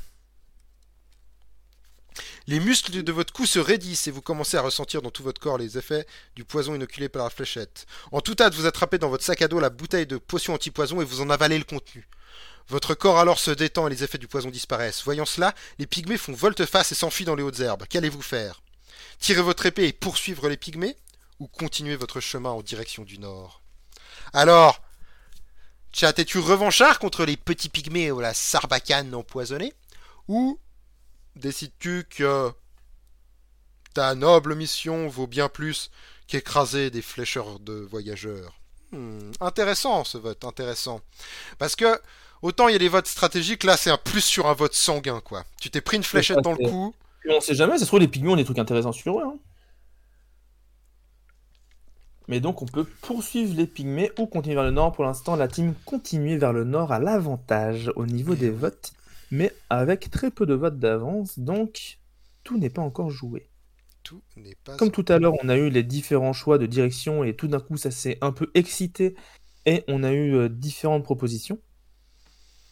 Les 2.47 2.59
muscles 2.59 3.03
de 3.03 3.11
votre 3.11 3.33
cou 3.33 3.45
se 3.45 3.59
raidissent 3.59 4.07
et 4.07 4.11
vous 4.11 4.21
commencez 4.21 4.57
à 4.57 4.61
ressentir 4.61 5.01
dans 5.01 5.09
tout 5.09 5.23
votre 5.23 5.41
corps 5.41 5.57
les 5.57 5.77
effets 5.77 6.05
du 6.35 6.43
poison 6.43 6.75
inoculé 6.75 7.09
par 7.09 7.23
la 7.23 7.29
fléchette. 7.29 7.85
En 8.11 8.21
tout 8.21 8.35
hâte, 8.39 8.53
vous 8.55 8.65
attrapez 8.65 8.97
dans 8.97 9.09
votre 9.09 9.23
sac 9.23 9.41
à 9.41 9.47
dos 9.47 9.59
la 9.59 9.69
bouteille 9.69 10.07
de 10.07 10.17
potion 10.17 10.53
antipoison 10.53 11.01
et 11.01 11.05
vous 11.05 11.21
en 11.21 11.29
avalez 11.29 11.57
le 11.57 11.63
contenu. 11.63 12.07
Votre 12.67 12.95
corps 12.95 13.19
alors 13.19 13.39
se 13.39 13.51
détend 13.51 13.87
et 13.87 13.91
les 13.91 14.03
effets 14.03 14.17
du 14.17 14.27
poison 14.27 14.49
disparaissent. 14.49 15.03
Voyant 15.03 15.25
cela, 15.25 15.53
les 15.77 15.85
pygmées 15.85 16.17
font 16.17 16.33
volte-face 16.33 16.91
et 16.91 16.95
s'enfuient 16.95 17.25
dans 17.25 17.35
les 17.35 17.43
hautes 17.43 17.59
herbes. 17.59 17.85
Qu'allez-vous 17.87 18.21
faire? 18.21 18.61
Tirer 19.19 19.41
votre 19.41 19.65
épée 19.65 19.87
et 19.87 19.93
poursuivre 19.93 20.49
les 20.49 20.57
pygmées? 20.57 20.97
Ou 21.39 21.47
continuer 21.47 21.95
votre 21.95 22.19
chemin 22.19 22.49
en 22.49 22.61
direction 22.61 23.03
du 23.03 23.19
nord? 23.19 23.61
Alors, 24.33 24.81
chat, 25.91 26.17
es-tu 26.17 26.39
revanchard 26.39 26.97
contre 26.99 27.25
les 27.25 27.37
petits 27.37 27.69
pygmées 27.69 28.11
ou 28.11 28.19
la 28.19 28.33
sarbacane 28.33 29.13
empoisonnée? 29.13 29.73
Ou 30.27 30.59
décides-tu 31.35 32.05
que 32.09 32.51
Ta 33.95 34.13
noble 34.13 34.55
mission 34.55 35.07
vaut 35.07 35.25
bien 35.25 35.47
plus 35.47 35.89
qu'écraser 36.27 36.89
des 36.89 37.01
flécheurs 37.01 37.61
de 37.61 37.73
voyageurs? 37.73 38.53
Hmm, 38.91 39.31
intéressant 39.39 40.03
ce 40.03 40.17
vote, 40.17 40.43
intéressant. 40.43 40.99
Parce 41.59 41.77
que 41.77 42.01
autant 42.45 42.67
il 42.67 42.73
y 42.73 42.75
a 42.75 42.79
des 42.79 42.89
votes 42.89 43.07
stratégiques, 43.07 43.63
là 43.63 43.75
c'est 43.75 43.89
un 43.89 43.97
plus 43.97 44.21
sur 44.21 44.47
un 44.47 44.53
vote 44.53 44.73
sanguin 44.73 45.19
quoi. 45.19 45.43
Tu 45.59 45.69
t'es 45.69 45.81
pris 45.81 45.97
une 45.97 46.03
fléchette 46.03 46.39
dans 46.41 46.53
le 46.53 46.69
cou. 46.69 46.93
On 47.27 47.41
sait 47.41 47.55
jamais, 47.55 47.73
ça 47.73 47.79
se 47.79 47.85
trouve 47.87 47.99
les 47.99 48.07
pygmées 48.07 48.29
ont 48.29 48.35
des 48.35 48.45
trucs 48.45 48.59
intéressants 48.59 48.91
sur 48.91 49.19
eux. 49.19 49.23
Hein. 49.25 49.37
Mais 52.27 52.39
donc 52.39 52.61
on 52.61 52.65
peut 52.65 52.85
poursuivre 53.01 53.55
les 53.55 53.65
pygmées 53.65 54.11
ou 54.19 54.27
continuer 54.27 54.55
vers 54.55 54.63
le 54.63 54.71
nord. 54.71 54.93
Pour 54.93 55.05
l'instant, 55.05 55.35
la 55.35 55.47
team 55.47 55.73
continue 55.85 56.37
vers 56.37 56.53
le 56.53 56.63
nord 56.63 56.91
à 56.91 56.99
l'avantage 56.99 57.91
au 57.95 58.05
niveau 58.05 58.35
des 58.35 58.51
votes, 58.51 58.93
mais 59.31 59.51
avec 59.71 60.11
très 60.11 60.29
peu 60.29 60.45
de 60.45 60.53
votes 60.53 60.77
d'avance, 60.77 61.39
donc 61.39 61.97
tout 62.43 62.59
n'est 62.59 62.69
pas 62.69 62.83
encore 62.83 63.09
joué. 63.09 63.49
Tout 64.03 64.21
n'est 64.37 64.55
pas 64.63 64.77
Comme 64.77 64.91
tout 64.91 65.05
à 65.07 65.17
l'heure, 65.17 65.33
on 65.43 65.49
a 65.49 65.57
eu 65.57 65.69
les 65.69 65.81
différents 65.81 66.33
choix 66.33 66.59
de 66.59 66.67
direction 66.67 67.23
et 67.23 67.35
tout 67.35 67.47
d'un 67.47 67.59
coup 67.59 67.77
ça 67.77 67.89
s'est 67.89 68.19
un 68.21 68.31
peu 68.31 68.51
excité 68.53 69.15
et 69.65 69.83
on 69.87 70.03
a 70.03 70.11
eu 70.11 70.35
euh, 70.35 70.47
différentes 70.47 71.03
propositions. 71.03 71.59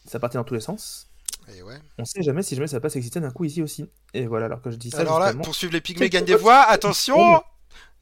Ça 0.04 0.18
partait 0.18 0.38
dans 0.38 0.44
tous 0.44 0.54
les 0.54 0.60
sens. 0.60 1.08
Et 1.56 1.62
ouais. 1.62 1.74
On 1.98 2.04
sait 2.04 2.22
jamais 2.22 2.42
si 2.42 2.54
jamais 2.54 2.66
ça 2.66 2.76
va 2.76 2.80
pas 2.80 2.90
s'exciter 2.90 3.20
d'un 3.20 3.30
coup 3.30 3.44
ici 3.44 3.62
aussi. 3.62 3.86
Et 4.14 4.26
voilà, 4.26 4.46
alors 4.46 4.62
que 4.62 4.70
je 4.70 4.76
dis 4.76 4.90
ça. 4.90 5.00
Alors 5.00 5.18
là, 5.18 5.26
justement, 5.26 5.44
poursuivre 5.44 5.72
les 5.72 5.80
pygmées 5.80 6.08
gagne 6.08 6.24
des 6.24 6.36
voix. 6.36 6.62
Attention 6.62 7.42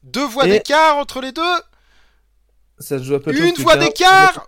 Deux 0.03 0.25
voix 0.25 0.45
Et- 0.47 0.51
d'écart 0.51 0.97
entre 0.97 1.21
les 1.21 1.31
deux 1.31 1.41
ça 2.79 2.97
se 2.97 3.03
joue 3.03 3.15
à 3.15 3.21
peu 3.21 3.31
Une 3.37 3.53
voix 3.61 3.77
d'écart 3.77 4.47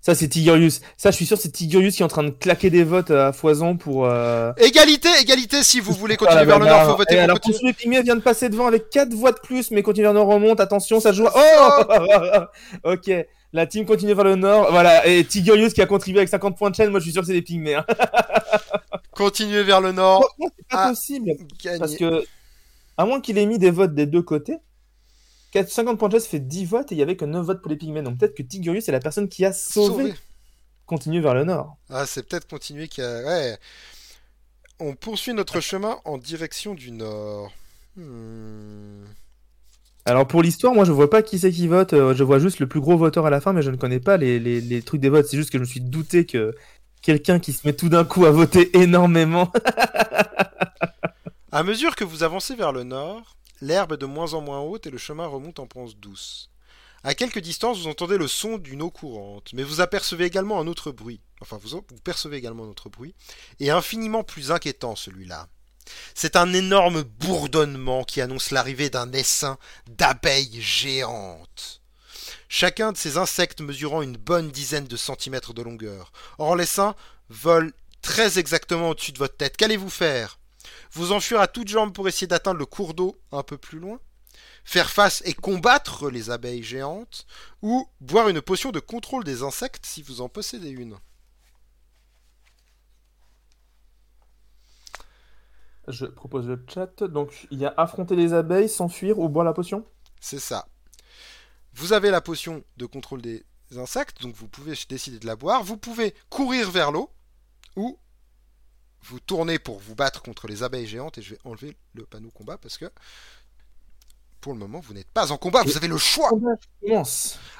Ça 0.00 0.14
c'est 0.14 0.28
Tigurius. 0.28 0.80
Ça 0.96 1.10
je 1.10 1.16
suis 1.16 1.26
sûr 1.26 1.38
c'est 1.38 1.50
Tigurius 1.50 1.96
qui 1.96 2.02
est 2.02 2.04
en 2.04 2.08
train 2.08 2.22
de 2.22 2.30
claquer 2.30 2.70
des 2.70 2.84
votes 2.84 3.10
à 3.10 3.32
foison 3.32 3.76
pour. 3.76 4.06
Euh... 4.06 4.52
Égalité, 4.58 5.08
égalité 5.20 5.62
si 5.64 5.80
vous 5.80 5.92
voulez 5.92 6.16
pour 6.16 6.26
continuer 6.26 6.44
vers 6.44 6.58
le 6.58 6.66
nord, 6.66 6.84
faut 6.90 6.96
voter 6.96 7.14
Et 7.14 7.16
pour 7.16 7.24
alors 7.24 7.40
continuer. 7.40 7.68
Les 7.68 7.72
Pygmées 7.72 8.02
vient 8.02 8.14
de 8.16 8.20
passer 8.20 8.48
devant 8.50 8.66
avec 8.66 8.90
4 8.90 9.12
voix 9.14 9.32
de 9.32 9.38
plus, 9.42 9.70
mais 9.70 9.82
continue 9.82 10.04
vers 10.04 10.12
le 10.12 10.18
nord 10.20 10.28
remonte. 10.28 10.60
Attention, 10.60 11.00
ça 11.00 11.10
se 11.12 11.16
joue. 11.16 11.26
à- 11.26 12.48
Oh 12.84 12.92
Ok, 12.92 13.10
la 13.54 13.66
team 13.66 13.86
continue 13.86 14.12
vers 14.12 14.24
le 14.24 14.34
nord. 14.36 14.70
Voilà, 14.70 15.06
et 15.06 15.24
Tigurius 15.24 15.72
qui 15.72 15.80
a 15.80 15.86
contribué 15.86 16.18
avec 16.20 16.28
50 16.28 16.58
points 16.58 16.68
de 16.70 16.74
chaîne. 16.74 16.90
Moi 16.90 17.00
je 17.00 17.04
suis 17.04 17.12
sûr 17.12 17.22
que 17.22 17.26
c'est 17.28 17.32
des 17.32 17.40
Pygmées. 17.42 17.76
Hein. 17.76 17.86
Continuer 19.12 19.62
vers 19.62 19.80
le 19.80 19.92
nord, 19.92 20.20
Franchement, 20.36 20.50
c'est 20.58 20.68
pas 20.68 20.84
Ah. 20.84 20.88
possible. 20.90 21.30
gagner. 21.62 21.78
Parce 21.78 21.94
que, 21.96 22.24
à 22.96 23.06
moins 23.06 23.20
qu'il 23.20 23.38
ait 23.38 23.46
mis 23.46 23.58
des 23.58 23.70
votes 23.70 23.94
des 23.94 24.06
deux 24.06 24.22
côtés, 24.22 24.56
4 25.52 25.70
50 25.70 25.98
points 25.98 26.08
de 26.08 26.14
chaise 26.14 26.26
fait 26.26 26.40
10 26.40 26.64
votes 26.64 26.90
et 26.90 26.96
il 26.96 26.98
y 26.98 27.02
avait 27.02 27.16
que 27.16 27.24
9 27.24 27.46
votes 27.46 27.62
pour 27.62 27.70
les 27.70 27.76
Pygmées. 27.76 28.02
Donc 28.02 28.18
peut-être 28.18 28.34
que 28.34 28.42
Tigurius 28.42 28.88
est 28.88 28.92
la 28.92 28.98
personne 29.00 29.28
qui 29.28 29.44
a 29.44 29.52
sauvé. 29.52 30.12
Continue 30.86 31.20
vers 31.20 31.34
le 31.34 31.44
nord. 31.44 31.76
Ah, 31.88 32.04
c'est 32.06 32.28
peut-être 32.28 32.46
continuer 32.48 32.88
qui 32.88 33.00
a... 33.00 33.22
Ouais. 33.24 33.56
On 34.80 34.94
poursuit 34.96 35.32
notre 35.32 35.60
chemin 35.60 35.98
en 36.04 36.18
direction 36.18 36.74
du 36.74 36.90
nord. 36.90 37.52
Hmm. 37.96 39.04
Alors 40.06 40.26
pour 40.26 40.42
l'histoire, 40.42 40.74
moi 40.74 40.84
je 40.84 40.92
vois 40.92 41.08
pas 41.08 41.22
qui 41.22 41.38
c'est 41.38 41.50
qui 41.50 41.66
vote, 41.66 41.94
euh, 41.94 42.14
je 42.14 42.22
vois 42.24 42.38
juste 42.38 42.58
le 42.58 42.66
plus 42.66 42.80
gros 42.80 42.96
voteur 42.96 43.24
à 43.24 43.30
la 43.30 43.40
fin, 43.40 43.54
mais 43.54 43.62
je 43.62 43.70
ne 43.70 43.76
connais 43.76 44.00
pas 44.00 44.18
les, 44.18 44.82
trucs 44.82 45.00
des 45.00 45.08
votes. 45.08 45.26
C'est 45.26 45.38
juste 45.38 45.50
que 45.50 45.58
je 45.58 45.62
me 45.62 45.68
suis 45.68 45.80
douté 45.80 46.26
que 46.26 46.54
quelqu'un 47.00 47.38
qui 47.38 47.52
se 47.52 47.66
met 47.66 47.72
tout 47.72 47.88
d'un 47.88 48.04
coup 48.04 48.26
à 48.26 48.30
voter 48.30 48.76
énormément. 48.78 49.50
À 51.52 51.62
mesure 51.62 51.96
que 51.96 52.04
vous 52.04 52.22
avancez 52.22 52.54
vers 52.54 52.72
le 52.72 52.82
nord, 52.82 53.36
l'herbe 53.60 53.92
est 53.92 53.96
de 53.96 54.06
moins 54.06 54.34
en 54.34 54.40
moins 54.40 54.60
haute 54.60 54.86
et 54.86 54.90
le 54.90 54.98
chemin 54.98 55.26
remonte 55.26 55.58
en 55.58 55.66
pente 55.66 55.96
douce. 55.98 56.50
À 57.04 57.14
quelque 57.14 57.38
distance, 57.38 57.78
vous 57.78 57.86
entendez 57.86 58.18
le 58.18 58.26
son 58.26 58.58
d'une 58.58 58.82
eau 58.82 58.90
courante, 58.90 59.52
mais 59.52 59.62
vous 59.62 59.80
apercevez 59.80 60.24
également 60.24 60.58
un 60.58 60.66
autre 60.66 60.90
bruit. 60.90 61.20
Enfin, 61.40 61.58
vous, 61.62 61.68
vous 61.68 62.00
percevez 62.02 62.38
également 62.38 62.64
un 62.64 62.68
autre 62.68 62.88
bruit, 62.88 63.14
et 63.60 63.70
infiniment 63.70 64.24
plus 64.24 64.50
inquiétant 64.50 64.96
celui-là. 64.96 65.48
C'est 66.14 66.36
un 66.36 66.52
énorme 66.52 67.02
bourdonnement 67.02 68.04
qui 68.04 68.20
annonce 68.20 68.50
l'arrivée 68.50 68.90
d'un 68.90 69.12
essaim 69.12 69.58
d'abeilles 69.86 70.60
géantes. 70.60 71.82
Chacun 72.48 72.92
de 72.92 72.96
ces 72.96 73.16
insectes 73.16 73.60
mesurant 73.60 74.02
une 74.02 74.16
bonne 74.16 74.50
dizaine 74.50 74.86
de 74.86 74.96
centimètres 74.96 75.54
de 75.54 75.62
longueur. 75.62 76.12
Or, 76.38 76.56
l'essaim 76.56 76.94
vole 77.28 77.72
très 78.00 78.38
exactement 78.38 78.90
au-dessus 78.90 79.12
de 79.12 79.18
votre 79.18 79.36
tête. 79.36 79.56
Qu'allez-vous 79.56 79.90
faire? 79.90 80.38
Vous 80.92 81.12
enfuir 81.12 81.40
à 81.40 81.48
toutes 81.48 81.68
jambes 81.68 81.92
pour 81.92 82.06
essayer 82.06 82.26
d'atteindre 82.26 82.58
le 82.58 82.66
cours 82.66 82.94
d'eau 82.94 83.18
un 83.32 83.42
peu 83.42 83.58
plus 83.58 83.78
loin? 83.78 83.98
Faire 84.64 84.90
face 84.90 85.22
et 85.24 85.34
combattre 85.34 86.10
les 86.10 86.30
abeilles 86.30 86.62
géantes? 86.62 87.26
Ou 87.62 87.88
boire 88.00 88.28
une 88.28 88.40
potion 88.40 88.70
de 88.70 88.80
contrôle 88.80 89.24
des 89.24 89.42
insectes 89.42 89.84
si 89.86 90.02
vous 90.02 90.20
en 90.20 90.28
possédez 90.28 90.70
une? 90.70 90.96
Je 95.88 96.06
propose 96.06 96.46
le 96.48 96.64
chat. 96.72 97.02
Donc 97.04 97.46
il 97.50 97.58
y 97.58 97.66
a 97.66 97.74
affronter 97.76 98.16
les 98.16 98.32
abeilles, 98.32 98.68
s'enfuir 98.68 99.18
ou 99.18 99.28
boire 99.28 99.44
la 99.44 99.52
potion. 99.52 99.84
C'est 100.20 100.38
ça. 100.38 100.66
Vous 101.74 101.92
avez 101.92 102.10
la 102.10 102.20
potion 102.20 102.62
de 102.76 102.86
contrôle 102.86 103.20
des 103.20 103.44
insectes, 103.76 104.22
donc 104.22 104.34
vous 104.34 104.48
pouvez 104.48 104.74
décider 104.88 105.18
de 105.18 105.26
la 105.26 105.36
boire. 105.36 105.62
Vous 105.64 105.76
pouvez 105.76 106.14
courir 106.30 106.70
vers 106.70 106.92
l'eau 106.92 107.10
ou 107.76 107.98
vous 109.02 109.20
tourner 109.20 109.58
pour 109.58 109.78
vous 109.80 109.94
battre 109.94 110.22
contre 110.22 110.46
les 110.46 110.62
abeilles 110.62 110.86
géantes. 110.86 111.18
Et 111.18 111.22
je 111.22 111.34
vais 111.34 111.40
enlever 111.44 111.76
le 111.94 112.06
panneau 112.06 112.30
combat 112.30 112.56
parce 112.58 112.78
que 112.78 112.86
pour 114.40 114.52
le 114.52 114.58
moment 114.58 114.80
vous 114.80 114.94
n'êtes 114.94 115.10
pas 115.10 115.32
en 115.32 115.36
combat. 115.36 115.62
Vous 115.64 115.76
avez 115.76 115.88
le 115.88 115.98
choix. 115.98 116.30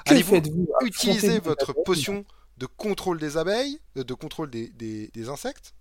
Allez-vous 0.05 0.35
les 0.35 1.39
votre 1.39 1.73
potion 1.83 2.25
de 2.57 2.65
contrôle 2.67 3.19
des 3.19 3.37
abeilles, 3.37 3.79
euh, 3.97 4.03
de 4.03 4.13
contrôle 4.13 4.49
des, 4.49 4.69
des- 4.69 5.09
des 5.09 5.29
insectes? 5.29 5.73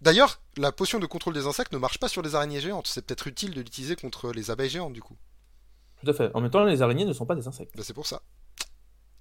D'ailleurs, 0.00 0.40
la 0.56 0.70
potion 0.72 0.98
de 0.98 1.06
contrôle 1.06 1.34
des 1.34 1.46
insectes 1.46 1.72
ne 1.72 1.78
marche 1.78 1.98
pas 1.98 2.08
sur 2.08 2.22
les 2.22 2.34
araignées 2.34 2.60
géantes. 2.60 2.86
C'est 2.86 3.04
peut-être 3.04 3.26
utile 3.26 3.52
de 3.52 3.60
l'utiliser 3.60 3.96
contre 3.96 4.32
les 4.32 4.50
abeilles 4.50 4.70
géantes 4.70 4.92
du 4.92 5.02
coup. 5.02 5.16
Tout 6.02 6.10
à 6.10 6.14
fait. 6.14 6.30
En 6.34 6.40
même 6.40 6.50
temps, 6.50 6.64
les 6.64 6.82
araignées 6.82 7.04
ne 7.04 7.12
sont 7.12 7.26
pas 7.26 7.34
des 7.34 7.48
insectes. 7.48 7.76
Ben, 7.76 7.82
c'est 7.82 7.94
pour 7.94 8.06
ça. 8.06 8.22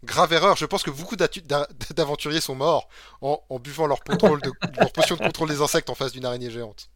Grave 0.03 0.31
erreur, 0.33 0.55
je 0.55 0.65
pense 0.65 0.83
que 0.83 0.91
beaucoup 0.91 1.15
d'aventuriers 1.95 2.41
sont 2.41 2.53
morts 2.53 2.87
en, 3.21 3.41
en 3.49 3.59
buvant 3.59 3.87
leur, 3.87 4.03
contrôle 4.03 4.41
de, 4.41 4.51
leur 4.79 4.91
potion 4.91 5.15
de 5.15 5.21
contrôle 5.21 5.49
des 5.49 5.61
insectes 5.61 5.89
en 5.89 5.95
face 5.95 6.11
d'une 6.11 6.25
araignée 6.25 6.51
géante. 6.51 6.91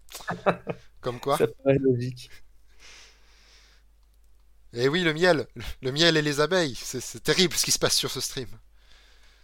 Comme 1.02 1.20
quoi 1.20 1.38
Ça 1.38 1.48
paraît 1.48 1.80
logique. 1.80 2.30
Eh 4.74 4.88
oui, 4.88 5.02
le 5.02 5.14
miel 5.14 5.48
Le 5.82 5.92
miel 5.92 6.16
et 6.16 6.22
les 6.22 6.40
abeilles 6.40 6.76
C'est 6.76 7.02
c'est 7.02 7.20
terrible 7.20 7.56
ce 7.56 7.66
qui 7.66 7.72
se 7.72 7.80
passe 7.80 7.96
sur 7.96 8.12
ce 8.12 8.22
stream. 8.22 8.48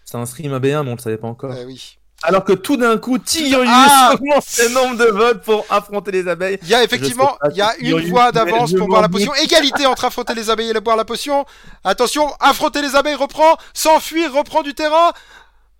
C'est 0.06 0.18
un 0.18 0.26
stream 0.26 0.54
AB1, 0.54 0.84
mais 0.84 0.92
on 0.92 0.96
le 0.96 1.02
savait 1.02 1.18
pas 1.18 1.28
encore. 1.28 1.54
Eh 1.54 1.66
oui. 1.66 1.98
Alors 2.24 2.44
que 2.44 2.54
tout 2.54 2.78
d'un 2.78 2.98
coup, 2.98 3.20
Tigurius 3.20 3.70
Ah 3.72 4.12
augmente 4.14 4.44
ses 4.44 4.70
nombres 4.70 4.98
de 4.98 5.06
votes 5.06 5.44
pour 5.44 5.66
affronter 5.70 6.12
les 6.12 6.28
abeilles. 6.28 6.58
Il 6.64 6.68
y 6.68 6.74
a 6.74 6.84
effectivement, 6.84 7.38
il 7.52 7.58
y 7.58 7.62
a 7.62 7.76
une 7.78 7.88
Yorius 7.88 8.10
voie 8.10 8.26
met 8.28 8.32
d'avance 8.32 8.72
le 8.72 8.80
pour 8.80 8.88
boire 8.88 9.02
la 9.04 9.10
potion. 9.10 9.34
Égalité 9.36 9.86
entre 9.86 10.06
affronter 10.06 10.34
les 10.34 10.50
abeilles 10.50 10.72
et 10.76 10.82
boire 10.82 10.98
la 10.98 11.06
potion. 11.06 11.46
Attention, 11.84 12.32
affronter 12.40 12.82
les 12.82 12.96
abeilles 12.96 13.16
reprend, 13.16 13.58
s'enfuir 13.74 14.34
reprend 14.34 14.64
du 14.64 14.74
terrain. 14.74 15.12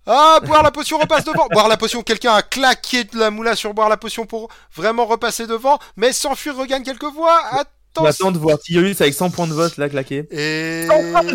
Ah, 0.06 0.38
boire 0.42 0.62
la 0.62 0.70
potion 0.70 0.98
repasse 0.98 1.24
devant. 1.24 1.48
Boire 1.50 1.68
la 1.68 1.76
potion, 1.76 2.02
quelqu'un 2.02 2.34
a 2.34 2.42
claqué 2.42 3.04
de 3.04 3.18
la 3.18 3.30
moula 3.30 3.56
sur 3.56 3.74
boire 3.74 3.88
la 3.88 3.96
potion 3.96 4.24
pour 4.24 4.48
vraiment 4.74 5.06
repasser 5.06 5.46
devant, 5.46 5.78
mais 5.96 6.12
s'enfuir 6.12 6.56
regagne 6.56 6.82
quelques 6.82 7.12
voix. 7.12 7.42
On 8.00 8.04
attend 8.04 8.32
de 8.32 8.38
voir 8.38 8.58
Tigurius 8.58 9.00
avec 9.00 9.14
100 9.14 9.30
points 9.30 9.46
de 9.46 9.52
vote 9.52 9.76
là 9.76 9.88
claqué. 9.88 10.26
Et 10.30 10.86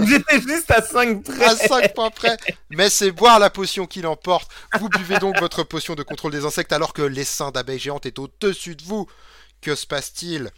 J'étais 0.07 0.41
juste 0.41 0.71
à 0.71 0.81
5 0.81 1.23
près. 1.23 1.45
à 1.45 1.55
5 1.55 1.93
points 1.93 2.09
près. 2.09 2.37
Mais 2.69 2.89
c'est 2.89 3.11
boire 3.11 3.39
la 3.39 3.49
potion 3.49 3.85
qui 3.85 4.01
l'emporte. 4.01 4.49
Vous 4.79 4.89
buvez 4.89 5.19
donc 5.19 5.39
votre 5.39 5.63
potion 5.63 5.95
de 5.95 6.03
contrôle 6.03 6.31
des 6.31 6.45
insectes 6.45 6.73
alors 6.73 6.93
que 6.93 7.01
l'essaim 7.01 7.51
d'abeilles 7.51 7.79
géantes 7.79 8.05
est 8.05 8.19
au-dessus 8.19 8.75
de 8.75 8.83
vous. 8.83 9.07
Que 9.61 9.75
se 9.75 9.87
passe-t-il? 9.87 10.51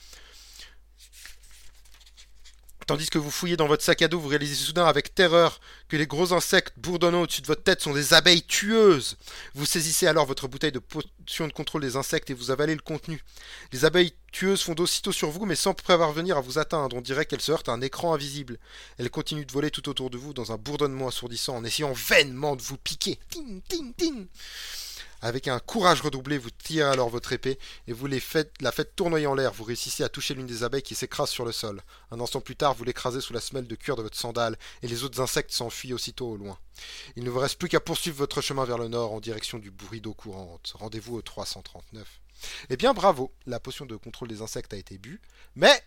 Tandis 2.88 3.10
que 3.10 3.18
vous 3.18 3.32
fouillez 3.32 3.57
dans 3.57 3.68
votre 3.68 3.84
sac 3.84 4.03
à 4.03 4.07
dos, 4.07 4.20
vous 4.20 4.28
réalisez 4.28 4.53
soudain 4.53 4.86
avec 4.86 5.16
terreur 5.16 5.60
que 5.88 5.98
les 5.98 6.06
gros 6.06 6.34
insectes 6.34 6.74
bourdonnant 6.78 7.24
au-dessus 7.24 7.41
de 7.41 7.48
votre 7.48 7.64
tête 7.64 7.82
sont 7.82 7.94
des 7.94 8.14
abeilles 8.14 8.44
tueuses. 8.44 9.18
Vous 9.56 9.66
saisissez 9.66 10.06
alors 10.06 10.28
votre 10.28 10.48
bouteille 10.48 10.72
de 10.72 10.78
potion 10.78 11.48
de 11.48 11.53
contrôle 11.53 11.82
des 11.82 11.95
insectes 11.95 12.30
et 12.30 12.36
vous 12.36 12.52
avalez 12.52 12.76
le 12.76 12.82
contenu. 12.82 13.24
Les 13.72 13.86
abeilles 13.86 14.14
tueuses 14.32 14.62
fondent 14.62 14.82
aussitôt 14.82 15.12
sur 15.12 15.32
vous 15.32 15.45
mais 15.48 15.56
sans 15.56 15.74
parvenir 15.74 16.38
à 16.38 16.41
vous 16.41 16.60
atteindre. 16.60 16.95
On 16.95 17.02
dirait 17.02 17.26
qu'elles 17.26 17.41
se 17.41 17.52
heurtent 17.52 17.70
à 17.70 17.74
un 17.74 17.82
écran 17.82 18.14
invisible. 18.14 18.60
Elles 18.99 19.10
continuent 19.10 19.48
de 19.48 19.52
voler 19.52 19.72
tout 19.72 19.90
autour 19.90 20.12
de 20.12 20.18
vous 20.18 20.36
dans 20.36 20.52
un 20.52 20.57
bourdonnement 20.57 21.07
assourdissant 21.07 21.56
en 21.56 21.64
essayant 21.64 21.94
vainement 21.94 22.56
de 22.56 22.62
vous 22.62 22.78
piquer. 22.78 23.18
Ting, 23.32 23.62
ting, 23.68 23.94
ting. 23.95 24.28
Avec 25.26 25.48
un 25.48 25.58
courage 25.58 26.02
redoublé, 26.02 26.38
vous 26.38 26.52
tirez 26.52 26.88
alors 26.88 27.10
votre 27.10 27.34
épée 27.34 27.58
et 27.88 27.94
vous 27.94 28.06
la 28.06 28.20
faites 28.20 28.96
tournoyer 28.96 29.26
en 29.26 29.34
l'air. 29.34 29.54
Vous 29.54 29.64
réussissez 29.64 30.04
à 30.04 30.08
toucher 30.08 30.36
l'une 30.36 30.46
des 30.46 30.62
abeilles 30.62 30.84
qui 30.84 30.94
s'écrase 30.94 31.32
sur 31.32 31.46
le 31.46 31.52
sol. 31.52 31.82
Un 32.12 32.20
instant 32.20 32.42
plus 32.42 32.56
tard, 32.56 32.76
vous 32.76 32.84
l'écrasez 32.84 33.22
sous 33.22 33.34
la 33.34 33.42
semelle 33.42 33.66
de 33.66 33.74
cuir 33.74 33.96
de 33.96 34.04
votre 34.04 34.20
sandale 34.20 34.56
et 34.84 34.88
les 34.88 35.04
autres 35.04 35.20
insectes 35.22 35.50
s'enfuient 35.50 35.96
aussitôt 35.96 36.28
au 36.28 36.38
loin. 36.38 36.60
Il 37.16 37.24
ne 37.24 37.32
vous 37.32 37.40
reste 37.40 37.58
plus 37.58 37.70
qu'à 37.70 37.80
poursuivre 37.80 38.18
votre 38.18 38.40
chemin 38.40 38.66
vers 38.66 38.78
le 38.78 38.88
nord 38.88 39.14
en 39.14 39.20
direction 39.20 39.58
du 39.58 39.72
bruit 39.72 40.00
d'eau 40.00 40.14
courante. 40.14 40.74
Rendez-vous 40.76 41.16
au 41.16 41.24
339. 41.24 42.08
Eh 42.70 42.78
bien, 42.78 42.94
bravo, 42.94 43.34
la 43.48 43.60
potion 43.60 43.88
de 43.88 43.96
contrôle 43.96 44.28
des 44.28 44.44
insectes 44.44 44.76
a 44.76 44.78
été 44.78 45.00
bue, 45.00 45.20
mais 45.56 45.84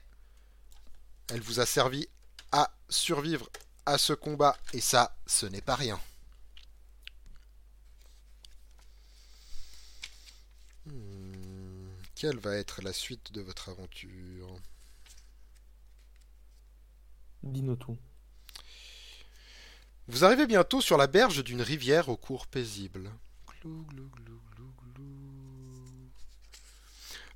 elle 1.33 1.43
vous 1.43 1.61
a 1.61 1.67
servi 1.67 2.09
à 2.51 2.73
survivre 2.89 3.49
à 3.87 3.99
ce 3.99 4.15
combat 4.15 4.57
et 4.73 4.81
ça, 4.81 5.17
ce 5.29 5.47
n'est 5.47 5.61
pas 5.61 5.77
rien. 5.77 6.01
Quelle 12.19 12.39
va 12.39 12.57
être 12.57 12.83
la 12.83 12.93
suite 12.93 13.31
de 13.31 13.41
votre 13.41 13.69
aventure? 13.69 14.53
Dis-nous 17.45 17.77
tout. 17.77 17.97
Vous 20.09 20.25
arrivez 20.25 20.49
bientôt 20.49 20.81
sur 20.81 20.97
la 20.97 21.07
berge 21.07 21.45
d'une 21.45 21.63
rivière 21.63 22.09
au 22.09 22.17
cours 22.17 22.49
paisible. 22.49 23.13
Glou, 23.47 23.85
glou, 23.85 24.09
glou, 24.09 24.41
glou, 24.51 24.73
glou. 24.95 26.11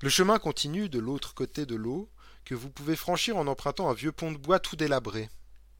Le 0.00 0.09
chemin 0.09 0.40
continue 0.40 0.88
de 0.88 0.98
l'autre 0.98 1.32
côté 1.32 1.64
de 1.64 1.76
l'eau, 1.76 2.10
que 2.44 2.56
vous 2.56 2.70
pouvez 2.70 2.96
franchir 2.96 3.36
en 3.36 3.46
empruntant 3.46 3.88
un 3.88 3.94
vieux 3.94 4.10
pont 4.10 4.32
de 4.32 4.38
bois 4.38 4.59
tout 4.59 4.74
délabré. 4.74 5.30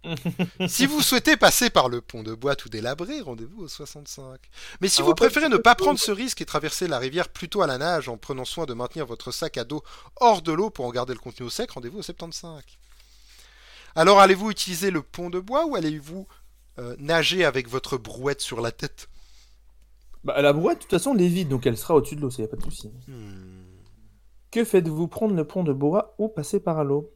si 0.69 0.87
vous 0.87 1.01
souhaitez 1.01 1.37
passer 1.37 1.71
par 1.71 1.89
le 1.89 2.01
pont 2.01 2.23
de 2.23 2.35
bois 2.35 2.57
tout 2.57 2.69
délabré, 2.69 3.21
rendez-vous 3.21 3.63
au 3.63 3.69
65. 3.69 4.41
Mais 4.81 4.89
si 4.89 5.01
Alors, 5.01 5.11
vous 5.11 5.15
préférez 5.15 5.49
ne 5.49 5.57
pas 5.57 5.75
prendre 5.75 5.99
ce 5.99 6.11
risque 6.11 6.41
et 6.41 6.45
traverser 6.45 6.89
la 6.89 6.99
rivière 6.99 7.29
plutôt 7.29 7.63
à 7.63 7.67
la 7.67 7.79
nage 7.79 8.09
en 8.09 8.17
prenant 8.17 8.45
soin 8.45 8.67
de 8.67 8.75
maintenir 8.75 9.07
votre 9.07 9.31
sac 9.31 9.57
à 9.57 9.65
dos 9.65 9.83
hors 10.21 10.43
de 10.43 10.53
l'eau 10.53 10.71
pour 10.71 10.87
en 10.87 10.91
garder 10.91 11.13
le 11.13 11.21
contenu 11.21 11.47
au 11.47 11.51
sec, 11.51 11.71
rendez-vous 11.71 11.99
au 11.99 12.03
75. 12.03 12.63
Alors 13.95 14.21
allez-vous 14.21 14.51
utiliser 14.51 14.91
le 14.91 15.03
pont 15.03 15.31
de 15.31 15.39
bois 15.39 15.67
ou 15.67 15.77
allez-vous 15.77 16.27
euh, 16.79 16.97
nager 16.99 17.45
avec 17.45 17.69
votre 17.69 17.99
brouette 17.99 18.41
sur 18.41 18.61
la 18.61 18.73
tête? 18.73 19.09
Bah, 20.25 20.41
la 20.41 20.53
brouette, 20.53 20.79
de 20.79 20.83
toute 20.83 20.91
façon, 20.91 21.15
elle 21.15 21.23
est 21.23 21.29
vide, 21.29 21.49
donc 21.49 21.67
elle 21.67 21.77
sera 21.77 21.95
au-dessus 21.95 22.17
de 22.17 22.21
l'eau, 22.21 22.31
ça 22.31 22.43
y 22.43 22.45
a 22.45 22.49
pas 22.49 22.57
de 22.57 22.63
souci. 22.63 22.91
Hmm. 23.09 23.65
Que 24.51 24.65
faites-vous 24.65 25.09
Prendre 25.09 25.35
le 25.35 25.47
pont 25.47 25.65
de 25.65 25.73
bois 25.73 26.15
ou 26.19 26.29
passer 26.29 26.61
par 26.61 26.85
l'eau? 26.85 27.13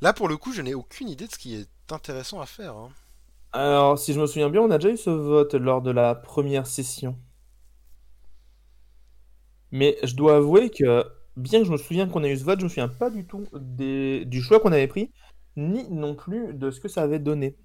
Là 0.00 0.12
pour 0.12 0.28
le 0.28 0.36
coup, 0.36 0.52
je 0.52 0.62
n'ai 0.62 0.74
aucune 0.74 1.08
idée 1.08 1.26
de 1.26 1.32
ce 1.32 1.38
qui 1.38 1.54
est 1.54 1.68
intéressant 1.90 2.40
à 2.40 2.46
faire. 2.46 2.74
hein. 2.76 2.90
Alors, 3.52 3.98
si 3.98 4.12
je 4.12 4.20
me 4.20 4.26
souviens 4.26 4.50
bien, 4.50 4.60
on 4.62 4.70
a 4.70 4.78
déjà 4.78 4.92
eu 4.94 4.96
ce 4.96 5.10
vote 5.10 5.54
lors 5.54 5.82
de 5.82 5.90
la 5.90 6.14
première 6.14 6.66
session. 6.66 7.18
Mais 9.70 9.96
je 10.02 10.14
dois 10.14 10.36
avouer 10.36 10.70
que, 10.70 11.04
bien 11.36 11.60
que 11.60 11.66
je 11.66 11.72
me 11.72 11.76
souvienne 11.76 12.10
qu'on 12.10 12.24
a 12.24 12.28
eu 12.28 12.36
ce 12.36 12.44
vote, 12.44 12.58
je 12.60 12.64
me 12.64 12.68
souviens 12.68 12.88
pas 12.88 13.10
du 13.10 13.26
tout 13.26 13.46
des... 13.54 14.24
du 14.24 14.42
choix 14.42 14.60
qu'on 14.60 14.72
avait 14.72 14.86
pris, 14.88 15.10
ni 15.56 15.88
non 15.90 16.14
plus 16.14 16.52
de 16.54 16.70
ce 16.70 16.80
que 16.80 16.88
ça 16.88 17.02
avait 17.02 17.18
donné. 17.18 17.56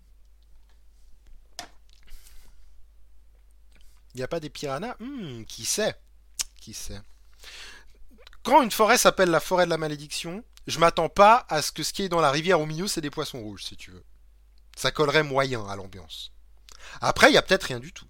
Il 4.14 4.18
n'y 4.18 4.24
a 4.24 4.28
pas 4.28 4.40
des 4.40 4.50
piranhas? 4.50 4.96
Hmm, 5.00 5.44
Qui 5.46 5.66
sait? 5.66 5.96
Qui 6.60 6.74
sait? 6.74 7.02
Quand 8.44 8.62
une 8.62 8.72
forêt 8.72 8.98
s'appelle 8.98 9.30
la 9.30 9.40
forêt 9.40 9.66
de 9.66 9.70
la 9.70 9.78
malédiction, 9.78 10.44
je 10.68 10.80
m'attends 10.80 11.10
pas 11.10 11.46
à 11.50 11.62
ce 11.62 11.72
que 11.72 11.84
ce 11.84 11.94
qui 11.94 12.04
est 12.04 12.10
dans 12.10 12.22
la 12.22 12.32
rivière 12.32 12.60
au 12.60 12.66
milieu, 12.66 12.88
c'est 12.88 13.02
des 13.02 13.10
poissons 13.10 13.42
rouges, 13.42 13.64
si 13.64 13.76
tu 13.76 13.92
veux. 13.92 14.04
Ça 14.76 14.92
collerait 14.92 15.24
moyen 15.24 15.66
à 15.68 15.76
l'ambiance. 15.76 16.32
Après, 17.02 17.30
il 17.30 17.34
y 17.34 17.38
a 17.38 17.42
peut-être 17.42 17.64
rien 17.64 17.80
du 17.80 17.94
tout. 17.94 18.06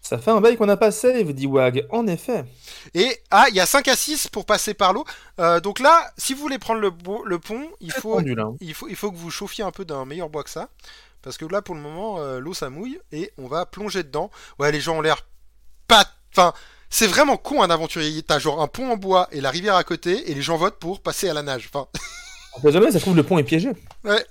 Ça 0.00 0.16
fait 0.16 0.30
un 0.30 0.40
bail 0.40 0.56
qu'on 0.56 0.66
n'a 0.66 0.76
pas 0.76 0.90
save, 0.90 1.32
dit 1.34 1.46
Wag. 1.46 1.86
En 1.90 2.06
effet. 2.06 2.44
Et, 2.94 3.20
ah, 3.30 3.46
il 3.50 3.54
y 3.54 3.60
a 3.60 3.66
5 3.66 3.88
à 3.88 3.96
6 3.96 4.28
pour 4.28 4.46
passer 4.46 4.72
par 4.72 4.92
l'eau. 4.92 5.04
Euh, 5.38 5.60
donc 5.60 5.80
là, 5.80 6.10
si 6.16 6.32
vous 6.32 6.40
voulez 6.40 6.58
prendre 6.58 6.80
le, 6.80 6.90
pont, 6.90 7.70
il 7.80 7.90
Très 7.90 8.00
faut, 8.00 8.16
tendu, 8.16 8.34
là. 8.34 8.48
il, 8.60 8.72
faut, 8.72 8.88
il 8.88 8.96
faut 8.96 9.12
que 9.12 9.16
vous 9.16 9.30
chauffiez 9.30 9.64
un 9.64 9.70
peu 9.70 9.84
d'un 9.84 10.06
meilleur 10.06 10.30
bois 10.30 10.44
que 10.44 10.50
ça. 10.50 10.70
Parce 11.20 11.36
que 11.36 11.44
là, 11.44 11.60
pour 11.60 11.74
le 11.74 11.82
moment, 11.82 12.20
euh, 12.20 12.38
l'eau, 12.38 12.54
ça 12.54 12.70
mouille. 12.70 12.98
Et 13.12 13.32
on 13.36 13.48
va 13.48 13.66
plonger 13.66 14.02
dedans. 14.02 14.30
Ouais, 14.58 14.72
les 14.72 14.80
gens 14.80 14.96
ont 14.96 15.02
l'air 15.02 15.26
pas... 15.88 16.06
Enfin, 16.32 16.54
c'est 16.90 17.06
vraiment 17.06 17.36
con 17.36 17.62
un 17.62 17.70
aventurier. 17.70 18.22
T'as 18.22 18.38
genre 18.38 18.60
un 18.62 18.68
pont 18.68 18.90
en 18.90 18.96
bois 18.96 19.28
et 19.32 19.40
la 19.40 19.50
rivière 19.50 19.76
à 19.76 19.84
côté. 19.84 20.30
Et 20.30 20.34
les 20.34 20.42
gens 20.42 20.56
votent 20.56 20.78
pour 20.78 21.02
passer 21.02 21.28
à 21.28 21.34
la 21.34 21.42
nage. 21.42 21.68
Enfin, 21.72 21.88
On 22.56 22.62
sait 22.62 22.72
jamais, 22.72 22.90
ça 22.90 22.98
se 22.98 23.04
trouve, 23.04 23.16
le 23.16 23.22
pont 23.22 23.38
est 23.38 23.44
piégé. 23.44 23.70
ouais. 24.04 24.26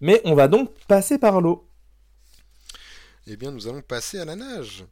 Mais 0.00 0.20
on 0.24 0.34
va 0.34 0.48
donc 0.48 0.72
passer 0.88 1.18
par 1.18 1.40
l'eau. 1.40 1.68
Eh 3.26 3.36
bien, 3.36 3.50
nous 3.50 3.68
allons 3.68 3.82
passer 3.82 4.18
à 4.18 4.24
la 4.24 4.34
nage. 4.34 4.84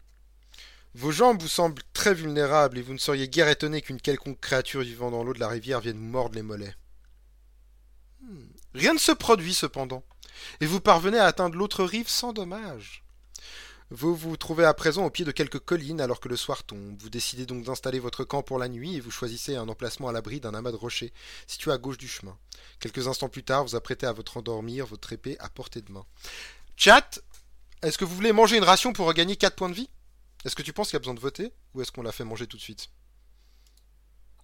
Vos 0.95 1.13
jambes 1.13 1.41
vous 1.41 1.49
semblent 1.49 1.83
très 1.93 2.13
vulnérables 2.13 2.79
et 2.79 2.83
vous 2.83 2.93
ne 2.93 2.99
seriez 2.99 3.29
guère 3.29 3.49
étonné 3.49 3.81
qu'une 3.81 4.01
quelconque 4.01 4.41
créature 4.41 4.83
vivant 4.83 5.11
dans 5.11 5.25
l'eau 5.25 5.33
de 5.33 5.41
la 5.41 5.49
rivière 5.49 5.81
vienne 5.81 5.99
mordre 5.99 6.35
les 6.35 6.43
mollets. 6.43 6.75
Hmm. 8.21 8.49
Rien 8.75 8.95
ne 8.95 8.99
se 8.99 9.13
produit 9.13 9.55
cependant, 9.55 10.05
et 10.61 10.67
vous 10.67 10.81
parvenez 10.81 11.19
à 11.19 11.25
atteindre 11.25 11.57
l'autre 11.57 11.85
rive 11.85 12.09
sans 12.09 12.33
dommage. 12.33 13.05
Vous 13.91 14.15
vous 14.15 14.37
trouvez 14.37 14.67
à 14.67 14.75
présent 14.75 15.07
au 15.07 15.11
pied 15.11 15.25
de 15.25 15.31
quelques 15.31 15.61
collines 15.61 16.01
alors 16.01 16.21
que 16.21 16.29
le 16.29 16.37
soir 16.37 16.63
tombe. 16.63 17.01
Vous 17.01 17.09
décidez 17.09 17.47
donc 17.47 17.65
d'installer 17.65 17.99
votre 17.99 18.23
camp 18.23 18.43
pour 18.43 18.59
la 18.59 18.69
nuit 18.69 18.97
et 18.97 19.01
vous 19.01 19.11
choisissez 19.11 19.57
un 19.57 19.67
emplacement 19.69 20.09
à 20.09 20.13
l'abri 20.13 20.41
d'un 20.41 20.55
amas 20.55 20.73
de 20.73 20.77
rochers 20.77 21.13
situé 21.47 21.73
à 21.73 21.79
gauche 21.79 21.97
du 21.97 22.07
chemin. 22.07 22.37
Quelques 22.81 23.09
instants 23.09 23.31
plus 23.31 23.45
tard, 23.45 23.65
vous 23.65 23.77
apprêtez 23.77 24.05
à 24.05 24.13
votre 24.13 24.37
endormir, 24.37 24.85
votre 24.85 25.13
épée 25.13 25.37
à 25.41 25.49
portée 25.49 25.81
de 25.81 25.91
main. 25.91 26.05
Chat, 26.77 27.21
est-ce 27.83 27.97
que 27.97 28.05
vous 28.05 28.15
voulez 28.15 28.33
manger 28.33 28.59
une 28.59 28.65
ration 28.65 28.93
pour 28.93 29.07
regagner 29.07 29.37
4 29.37 29.57
points 29.57 29.71
de 29.71 29.75
vie? 29.75 29.89
Est-ce 30.45 30.55
que 30.55 30.63
tu 30.63 30.75
penses 30.75 30.89
qu'il 30.89 30.95
y 30.95 30.97
a 30.97 31.01
besoin 31.01 31.15
de 31.15 31.21
voter 31.21 31.53
Ou 31.75 31.81
est-ce 31.81 31.91
qu'on 31.91 32.03
la 32.03 32.13
fait 32.13 32.25
manger 32.25 32.47
tout 32.47 32.59
de 32.59 32.63
suite? 32.63 32.91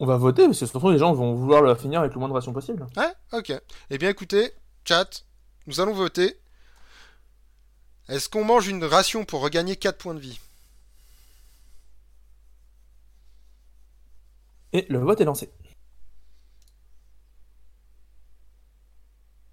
On 0.01 0.07
va 0.07 0.17
voter, 0.17 0.47
parce 0.47 0.59
que 0.59 0.67
façon, 0.67 0.89
les 0.89 0.99
gens 0.99 1.13
vont 1.13 1.35
vouloir 1.35 1.63
le 1.63 1.75
finir 1.75 2.01
avec 2.01 2.15
le 2.15 2.19
moins 2.19 2.29
de 2.29 2.35
rations 2.35 2.53
possible. 2.53 2.87
Ouais 2.97 3.13
Ok. 3.33 3.53
Eh 3.91 3.99
bien 3.99 4.09
écoutez, 4.09 4.53
chat, 4.85 5.25
nous 5.67 5.81
allons 5.81 5.93
voter. 5.93 6.41
Est-ce 8.09 8.29
qu'on 8.29 8.45
mange 8.45 8.69
une 8.69 8.85
ration 8.85 9.25
pour 9.25 9.41
regagner 9.41 9.77
4 9.77 9.99
points 9.99 10.15
de 10.15 10.21
vie? 10.21 10.39
Et 14.73 14.87
le 14.89 14.99
vote 14.99 15.21
est 15.21 15.25
lancé. 15.25 15.51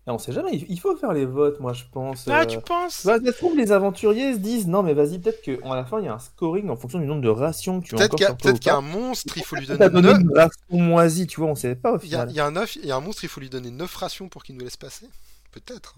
Et 0.08 0.10
on 0.10 0.18
sait 0.18 0.32
jamais, 0.32 0.50
il 0.58 0.80
faut 0.80 0.96
faire 0.98 1.14
les 1.14 1.26
votes, 1.28 1.60
moi 1.60 1.74
je 1.74 1.84
pense. 1.92 2.28
Ah, 2.28 2.42
euh, 2.42 2.46
tu 2.46 2.60
penses? 2.60 3.06
Bah, 3.06 3.20
ça 3.24 3.32
se 3.32 3.38
trouve, 3.38 3.56
les 3.56 3.72
aventuriers 3.72 4.34
se 4.34 4.40
disent 4.40 4.68
non, 4.68 4.82
mais 4.82 4.96
vas-y, 4.96 5.20
peut-être 5.20 5.44
qu'à 5.44 5.76
la 5.76 5.86
fin, 5.86 6.00
il 6.00 6.06
y 6.06 6.08
a 6.08 6.14
un 6.16 6.20
scoring 6.20 6.70
en 6.70 6.76
fonction 6.76 6.98
du 7.00 7.06
nombre 7.06 7.22
de 7.22 7.30
rations 7.30 7.82
que 7.82 7.86
tu 7.86 7.96
as 7.96 8.00
Peut-être 8.00 8.16
encore 8.32 8.38
qu'il 8.38 8.48
y, 8.48 8.50
a- 8.50 8.54
ou 8.54 8.58
qu'il 8.58 8.66
y 8.68 8.70
a 8.72 8.78
un 8.78 8.82
monstre, 8.82 9.38
il 9.38 9.44
faut 9.44 9.56
lui 9.58 9.68
donner 9.68 9.90
donné 9.90 10.08
9... 10.14 10.22
une 10.22 10.32
ration 10.36 10.52
moisie, 10.72 11.28
tu 11.28 11.40
vois, 11.40 11.50
on 11.52 11.56
sait 11.56 11.76
pas 11.76 11.92
au 11.94 12.00
Il 12.00 12.10
y, 12.10 12.16
a, 12.16 12.22
final. 12.22 12.32
il 12.32 12.36
y 12.36 12.40
a 12.40 12.46
un 12.48 12.52
neuf- 12.52 12.76
il 12.78 12.86
y 12.88 12.92
a 12.92 12.96
un 12.96 13.00
monstre, 13.00 13.24
il 13.26 13.30
faut 13.30 13.40
lui 13.42 13.50
donner 13.52 13.70
9 13.70 13.94
rations 13.96 14.28
pour 14.28 14.42
qu'il 14.44 14.56
nous 14.58 14.64
laisse 14.64 14.76
passer? 14.76 15.08
Peut-être. 15.52 15.96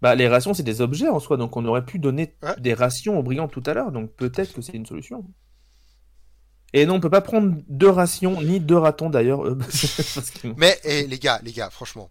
Bah, 0.00 0.14
les 0.14 0.28
rations, 0.28 0.54
c'est 0.54 0.62
des 0.62 0.80
objets 0.80 1.08
en 1.08 1.18
soi, 1.18 1.36
donc 1.36 1.56
on 1.56 1.64
aurait 1.64 1.84
pu 1.84 1.98
donner 1.98 2.36
Ouais. 2.42 2.54
des 2.58 2.74
rations 2.74 3.18
aux 3.18 3.22
brigands 3.22 3.48
tout 3.48 3.62
à 3.66 3.74
l'heure, 3.74 3.90
donc 3.90 4.12
peut-être 4.12 4.52
que 4.52 4.62
c'est 4.62 4.74
une 4.74 4.86
solution. 4.86 5.24
Et 6.74 6.86
non, 6.86 6.94
on 6.96 7.00
peut 7.00 7.10
pas 7.10 7.22
prendre 7.22 7.56
deux 7.68 7.88
rations, 7.88 8.42
ni 8.42 8.60
deux 8.60 8.76
ratons 8.76 9.10
d'ailleurs. 9.10 9.44
euh, 9.46 9.58
Mais 10.56 10.78
eh, 10.84 11.06
les 11.06 11.18
gars, 11.18 11.40
les 11.42 11.52
gars, 11.52 11.70
franchement, 11.70 12.10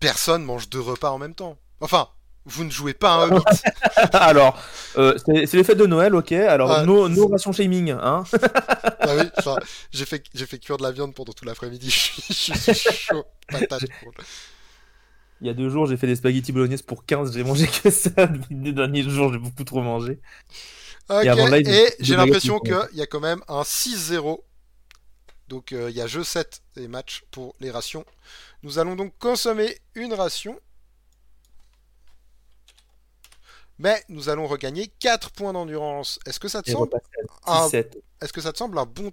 personne 0.00 0.42
mange 0.42 0.68
deux 0.68 0.80
repas 0.80 1.10
en 1.10 1.18
même 1.18 1.34
temps. 1.34 1.56
Enfin, 1.80 2.08
vous 2.44 2.64
ne 2.64 2.70
jouez 2.70 2.94
pas 2.94 3.14
à 3.14 3.26
un 3.26 3.30
hobbit. 3.30 3.62
Alors, 4.12 4.58
euh, 4.98 5.16
c'est 5.24 5.54
les 5.54 5.64
fêtes 5.64 5.78
de 5.78 5.86
Noël, 5.86 6.14
ok. 6.16 6.32
Alors, 6.32 6.84
nos, 6.84 7.28
rations 7.28 7.52
shaming, 7.52 7.90
hein. 7.92 8.24
Ah 9.04 9.16
oui, 9.16 9.24
j'ai 9.92 10.04
fait, 10.04 10.58
cuire 10.58 10.76
de 10.76 10.82
la 10.82 10.90
viande 10.92 11.14
pendant 11.14 11.32
tout 11.32 11.44
l'après-midi. 11.44 11.88
Je 11.90 12.32
suis, 12.32 12.52
je 12.54 12.72
suis 12.72 12.92
chaud. 12.92 13.24
Patate. 13.48 13.82
Il 15.42 15.46
y 15.48 15.50
a 15.50 15.54
deux 15.54 15.68
jours, 15.68 15.86
j'ai 15.86 15.96
fait 15.96 16.06
des 16.06 16.14
spaghettis 16.14 16.52
bolognaise 16.52 16.82
pour 16.82 17.04
15, 17.04 17.34
j'ai 17.34 17.42
mangé 17.42 17.66
que 17.66 17.90
ça. 17.90 18.10
Les 18.50 18.72
derniers 18.72 19.02
jours, 19.02 19.32
j'ai 19.32 19.40
beaucoup 19.40 19.64
trop 19.64 19.82
mangé. 19.82 20.20
Ok, 21.08 21.24
Et 21.24 21.24
là, 21.24 21.90
j'ai 21.98 22.14
l'impression 22.14 22.60
qu'il 22.60 22.78
y 22.94 23.02
a 23.02 23.06
quand 23.06 23.18
même 23.18 23.42
un 23.48 23.62
6-0. 23.62 24.40
Donc 25.48 25.72
euh, 25.72 25.90
il 25.90 25.96
y 25.96 26.00
a 26.00 26.06
jeu 26.06 26.22
7 26.22 26.62
et 26.76 26.86
match 26.86 27.24
pour 27.32 27.56
les 27.58 27.72
rations. 27.72 28.04
Nous 28.62 28.78
allons 28.78 28.94
donc 28.94 29.12
consommer 29.18 29.76
une 29.96 30.14
ration. 30.14 30.60
Mais 33.80 34.00
nous 34.08 34.28
allons 34.28 34.46
regagner 34.46 34.92
4 35.00 35.32
points 35.32 35.52
d'endurance. 35.52 36.20
Est-ce 36.24 36.38
que 36.38 36.46
ça 36.46 36.62
te 36.62 36.70
Et 36.70 36.72
semble 36.72 36.84
repasser 36.84 37.04
à 37.46 37.64
17. 37.64 37.98
Est-ce 38.22 38.32
que 38.32 38.40
ça 38.40 38.52
te 38.52 38.58
semble 38.58 38.78
un 38.78 38.86
bon... 38.86 39.10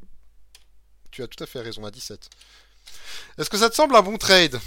Tu 1.09 1.23
as 1.23 1.27
tout 1.27 1.43
à 1.43 1.47
fait 1.47 1.59
raison, 1.59 1.83
à 1.85 1.91
17. 1.91 2.29
Est-ce 3.39 3.49
que 3.49 3.57
ça 3.57 3.71
te 3.71 3.75
semble 3.75 3.95
un 3.95 4.03
bon 4.03 4.17
trade? 4.17 4.59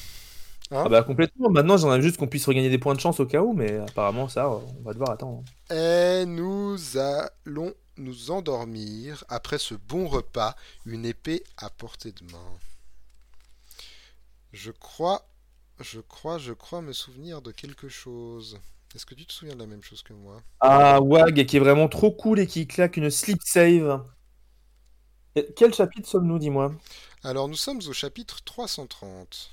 Ah 0.74 0.88
bah 0.88 1.02
complètement. 1.02 1.50
Maintenant, 1.50 1.76
j'en 1.76 1.94
ai 1.94 2.00
juste 2.00 2.16
qu'on 2.16 2.26
puisse 2.26 2.46
regagner 2.46 2.70
des 2.70 2.78
points 2.78 2.94
de 2.94 3.00
chance 3.00 3.20
au 3.20 3.26
cas 3.26 3.42
où, 3.42 3.52
mais 3.52 3.76
apparemment, 3.76 4.28
ça, 4.28 4.48
on 4.48 4.82
va 4.82 4.92
devoir 4.92 5.10
attendre. 5.10 5.44
Et 5.70 6.24
nous 6.26 6.78
allons 6.96 7.74
nous 7.98 8.30
endormir 8.30 9.24
après 9.28 9.58
ce 9.58 9.74
bon 9.74 10.06
repas, 10.06 10.56
une 10.86 11.04
épée 11.04 11.44
à 11.58 11.68
portée 11.68 12.12
de 12.12 12.24
main. 12.32 12.58
Je 14.52 14.70
crois, 14.70 15.28
je 15.80 16.00
crois, 16.00 16.38
je 16.38 16.52
crois 16.52 16.80
me 16.80 16.92
souvenir 16.92 17.42
de 17.42 17.52
quelque 17.52 17.88
chose. 17.88 18.58
Est-ce 18.94 19.06
que 19.06 19.14
tu 19.14 19.26
te 19.26 19.32
souviens 19.32 19.54
de 19.54 19.60
la 19.60 19.66
même 19.66 19.82
chose 19.82 20.02
que 20.02 20.12
moi? 20.12 20.42
Ah, 20.60 21.00
Wag, 21.00 21.46
qui 21.46 21.56
est 21.56 21.60
vraiment 21.60 21.88
trop 21.88 22.10
cool 22.10 22.40
et 22.40 22.46
qui 22.46 22.66
claque 22.66 22.96
une 22.96 23.10
sleep 23.10 23.40
save. 23.42 24.02
Et 25.34 25.48
quel 25.56 25.72
chapitre 25.72 26.08
sommes-nous, 26.08 26.38
dis-moi? 26.38 26.74
Alors 27.24 27.48
nous 27.48 27.56
sommes 27.56 27.80
au 27.88 27.92
chapitre 27.92 28.42
330. 28.44 29.52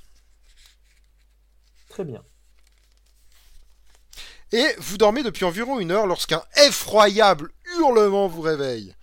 Bien. 2.04 2.24
Et 4.52 4.68
vous 4.80 4.98
dormez 4.98 5.22
depuis 5.22 5.46
environ 5.46 5.80
une 5.80 5.92
heure 5.92 6.08
lorsqu'un 6.08 6.42
effroyable 6.66 7.52
hurlement 7.78 8.28
vous 8.28 8.42
réveille. 8.42 8.96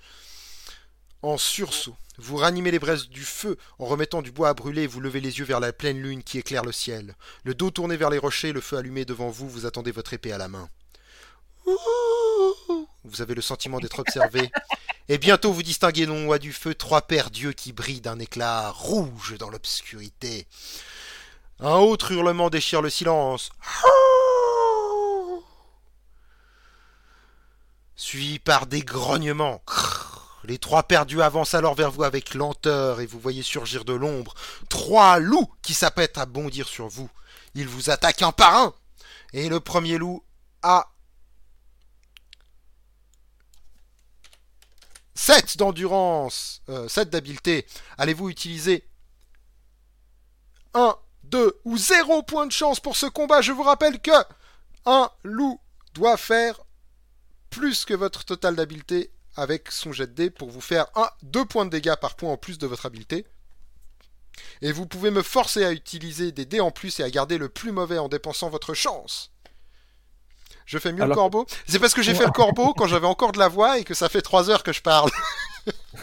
En 1.23 1.39
sursaut, 1.39 1.97
vous 2.19 2.37
ranimez 2.37 2.71
les 2.71 2.79
braises 2.79 3.09
du 3.09 3.23
feu 3.23 3.57
en 3.79 3.85
remettant 3.85 4.23
du 4.23 4.33
bois 4.33 4.49
à 4.49 4.55
brûler 4.55 4.87
vous 4.87 5.01
levez 5.01 5.21
les 5.21 5.39
yeux 5.39 5.45
vers 5.45 5.61
la 5.61 5.73
pleine 5.73 6.01
lune 6.01 6.23
qui 6.23 6.39
éclaire 6.39 6.65
le 6.65 6.73
ciel. 6.73 7.15
Le 7.45 7.55
dos 7.55 7.71
tourné 7.71 7.97
vers 7.97 8.11
les 8.11 8.19
rochers, 8.19 8.53
le 8.53 8.61
feu 8.61 8.77
allumé 8.77 9.05
devant 9.05 9.29
vous, 9.29 9.49
vous 9.49 9.67
attendez 9.67 9.93
votre 9.93 10.15
épée 10.15 10.33
à 10.33 10.39
la 10.39 10.49
main. 10.49 10.69
Vous 13.05 13.23
avez 13.23 13.35
le 13.35 13.43
sentiment 13.43 13.79
d'être 13.79 13.99
observé. 13.99 14.51
Et 15.09 15.19
bientôt 15.19 15.53
vous 15.53 15.63
distinguez 15.63 16.07
non 16.07 16.25
loin 16.25 16.39
du 16.39 16.53
feu 16.53 16.75
trois 16.75 17.03
paires 17.03 17.31
d'yeux 17.31 17.53
qui 17.53 17.73
brillent 17.73 18.01
d'un 18.01 18.19
éclat 18.19 18.71
rouge 18.71 19.37
dans 19.39 19.51
l'obscurité. 19.51 20.47
Un 21.61 21.77
autre 21.77 22.13
hurlement 22.13 22.51
déchire 22.51 22.83
le 22.83 22.91
silence. 22.91 23.51
Suivi 27.95 28.39
par 28.39 28.67
des 28.67 28.83
grognements. 28.83 29.63
Les 30.45 30.59
trois 30.59 30.85
perdus 30.85 31.23
avancent 31.23 31.55
alors 31.55 31.75
vers 31.75 31.91
vous 31.91 32.05
avec 32.05 32.35
lenteur 32.35 33.01
et 33.01 33.07
vous 33.07 33.19
voyez 33.19 33.43
surgir 33.43 33.85
de 33.85 33.95
l'ombre 33.95 34.35
trois 34.69 35.19
loups 35.19 35.51
qui 35.63 35.75
s'apprêtent 35.75 36.19
à 36.19 36.27
bondir 36.27 36.69
sur 36.69 36.89
vous. 36.89 37.11
Ils 37.55 37.67
vous 37.67 37.91
attaquent 37.91 38.23
un 38.23 38.33
par 38.33 38.55
un. 38.55 38.75
Et 39.33 39.49
le 39.49 39.59
premier 39.59 39.99
loup 39.99 40.23
a 40.63 40.93
7 45.15 45.57
d'endurance, 45.57 46.63
7 46.67 47.09
euh, 47.09 47.11
d'habileté. 47.11 47.67
Allez-vous 47.99 48.29
utiliser 48.29 48.87
1, 50.75 50.95
2 51.31 51.61
ou 51.65 51.77
0 51.77 52.23
points 52.23 52.47
de 52.47 52.53
chance 52.53 52.81
pour 52.81 52.97
ce 52.97 53.07
combat 53.07 53.41
Je 53.41 53.53
vous 53.53 53.63
rappelle 53.63 54.01
que 54.01 54.11
un 54.85 55.11
loup 55.25 55.61
doit 55.95 56.17
faire 56.17 56.61
plus 57.51 57.85
que 57.85 57.95
votre 57.95 58.25
total 58.25 58.57
d'habileté 58.57 59.11
avec 59.37 59.71
son 59.71 59.93
jet 59.93 60.07
de 60.07 60.13
dés 60.13 60.31
pour 60.31 60.51
vous 60.51 60.61
faire 60.61 60.87
1, 60.95 61.09
2 61.23 61.45
points 61.45 61.65
de 61.65 61.71
dégâts 61.71 61.97
par 61.97 62.17
point 62.17 62.33
en 62.33 62.37
plus 62.37 62.59
de 62.59 62.67
votre 62.67 62.87
habileté. 62.87 63.27
Et 64.63 64.73
vous 64.73 64.87
pouvez 64.87 65.11
me 65.11 65.23
forcer 65.23 65.65
à 65.65 65.73
utiliser 65.73 66.33
des 66.33 66.45
dés 66.45 66.61
en 66.61 66.71
plus 66.71 67.01
et 67.01 67.03
à 67.03 67.11
garder 67.11 67.39
le 67.39 67.49
plus 67.49 67.73
mauvais 67.73 67.99
en 67.99 68.09
dépensant 68.09 68.49
votre 68.49 68.75
chance. 68.75 69.33
Je 70.67 70.79
fais 70.79 70.93
mieux 70.93 71.07
le 71.07 71.15
corbeau? 71.15 71.47
C'est 71.67 71.79
parce 71.79 71.95
que 71.95 72.03
j'ai 72.03 72.15
fait 72.15 72.27
le 72.27 72.33
corbeau 72.33 72.75
quand 72.75 72.87
j'avais 72.87 73.07
encore 73.07 73.33
de 73.33 73.39
la 73.39 73.49
voix 73.49 73.79
et 73.79 73.85
que 73.85 73.95
ça 73.95 74.09
fait 74.09 74.23
3 74.23 74.51
heures 74.51 74.63
que 74.63 74.73
je 74.73 74.83
parle. 74.83 75.11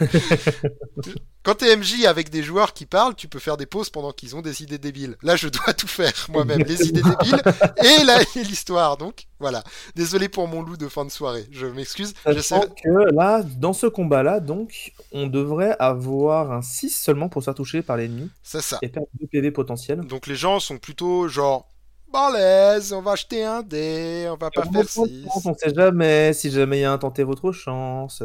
Quand 1.44 1.56
t'es 1.56 1.76
MJ 1.76 2.06
avec 2.06 2.30
des 2.30 2.42
joueurs 2.42 2.72
qui 2.72 2.86
parlent, 2.86 3.14
tu 3.14 3.28
peux 3.28 3.38
faire 3.38 3.58
des 3.58 3.66
pauses 3.66 3.90
pendant 3.90 4.12
qu'ils 4.12 4.34
ont 4.34 4.40
des 4.40 4.62
idées 4.62 4.78
débiles. 4.78 5.16
Là, 5.22 5.36
je 5.36 5.48
dois 5.48 5.74
tout 5.74 5.86
faire 5.86 6.12
moi-même, 6.30 6.62
les 6.62 6.88
idées 6.88 7.02
débiles 7.02 7.42
et 8.34 8.44
l'histoire. 8.44 8.96
Donc, 8.96 9.26
voilà. 9.38 9.62
Désolé 9.94 10.30
pour 10.30 10.48
mon 10.48 10.62
loup 10.62 10.78
de 10.78 10.88
fin 10.88 11.04
de 11.04 11.10
soirée. 11.10 11.46
Je 11.50 11.66
m'excuse. 11.66 12.14
Sachant 12.24 12.62
que 12.62 13.14
là, 13.14 13.42
dans 13.42 13.74
ce 13.74 13.86
combat-là, 13.86 14.40
donc, 14.40 14.94
on 15.12 15.26
devrait 15.26 15.76
avoir 15.78 16.50
un 16.50 16.62
6 16.62 16.88
seulement 16.88 17.28
pour 17.28 17.42
se 17.42 17.44
faire 17.44 17.54
toucher 17.54 17.82
par 17.82 17.98
l'ennemi. 17.98 18.30
C'est 18.42 18.62
ça. 18.62 18.78
Et 18.80 18.88
perdre 18.88 19.08
2 19.20 19.26
PV 19.26 19.50
potentiels. 19.50 20.00
Donc, 20.00 20.26
les 20.26 20.36
gens 20.36 20.60
sont 20.60 20.78
plutôt 20.78 21.28
genre 21.28 21.68
balèze, 22.10 22.92
on 22.94 23.02
va 23.02 23.12
acheter 23.12 23.44
un 23.44 23.60
dé, 23.60 24.28
on 24.28 24.36
va 24.36 24.48
pas 24.50 24.62
faire 24.62 24.88
6. 24.88 25.26
On 25.44 25.54
sait 25.54 25.74
jamais, 25.74 26.32
si 26.32 26.50
jamais 26.50 26.78
il 26.78 26.82
y 26.82 26.84
a 26.84 26.92
un 26.92 26.98
tenter 26.98 27.22
votre 27.22 27.52
chance. 27.52 28.22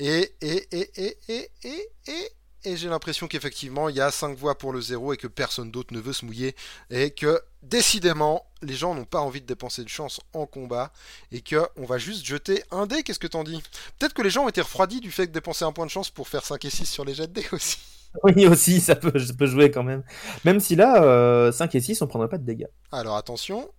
Et, 0.00 0.32
et, 0.40 0.66
et, 0.72 0.90
et, 0.96 1.18
et, 1.28 1.50
et, 1.62 1.88
et, 2.08 2.32
et 2.64 2.76
j'ai 2.76 2.88
l'impression 2.88 3.28
qu'effectivement, 3.28 3.90
il 3.90 3.96
y 3.96 4.00
a 4.00 4.10
5 4.10 4.34
voix 4.34 4.56
pour 4.56 4.72
le 4.72 4.80
0 4.80 5.12
et 5.12 5.16
que 5.18 5.26
personne 5.26 5.70
d'autre 5.70 5.92
ne 5.92 6.00
veut 6.00 6.14
se 6.14 6.24
mouiller. 6.24 6.56
Et 6.88 7.10
que, 7.10 7.38
décidément, 7.62 8.46
les 8.62 8.72
gens 8.72 8.94
n'ont 8.94 9.04
pas 9.04 9.20
envie 9.20 9.42
de 9.42 9.46
dépenser 9.46 9.84
de 9.84 9.90
chance 9.90 10.22
en 10.32 10.46
combat. 10.46 10.90
Et 11.32 11.42
que 11.42 11.66
on 11.76 11.84
va 11.84 11.98
juste 11.98 12.24
jeter 12.24 12.64
un 12.70 12.86
dé. 12.86 13.02
Qu'est-ce 13.02 13.18
que 13.18 13.26
t'en 13.26 13.44
dis? 13.44 13.62
Peut-être 13.98 14.14
que 14.14 14.22
les 14.22 14.30
gens 14.30 14.44
ont 14.46 14.48
été 14.48 14.62
refroidis 14.62 15.00
du 15.00 15.10
fait 15.10 15.26
de 15.26 15.32
dépenser 15.32 15.66
un 15.66 15.72
point 15.72 15.84
de 15.84 15.90
chance 15.90 16.08
pour 16.08 16.28
faire 16.28 16.46
5 16.46 16.64
et 16.64 16.70
6 16.70 16.86
sur 16.86 17.04
les 17.04 17.12
jets 17.12 17.26
de 17.26 17.34
dés 17.34 17.46
aussi. 17.52 17.78
Oui, 18.24 18.44
aussi, 18.48 18.80
ça 18.80 18.96
peut, 18.96 19.12
peut 19.12 19.46
jouer 19.46 19.70
quand 19.70 19.84
même. 19.84 20.02
Même 20.44 20.58
si 20.58 20.74
là, 20.74 20.96
5 21.52 21.72
euh, 21.72 21.78
et 21.78 21.80
6, 21.80 22.02
on 22.02 22.08
prendrait 22.08 22.28
pas 22.28 22.38
de 22.38 22.44
dégâts. 22.44 22.66
Alors 22.90 23.16
attention, 23.16 23.70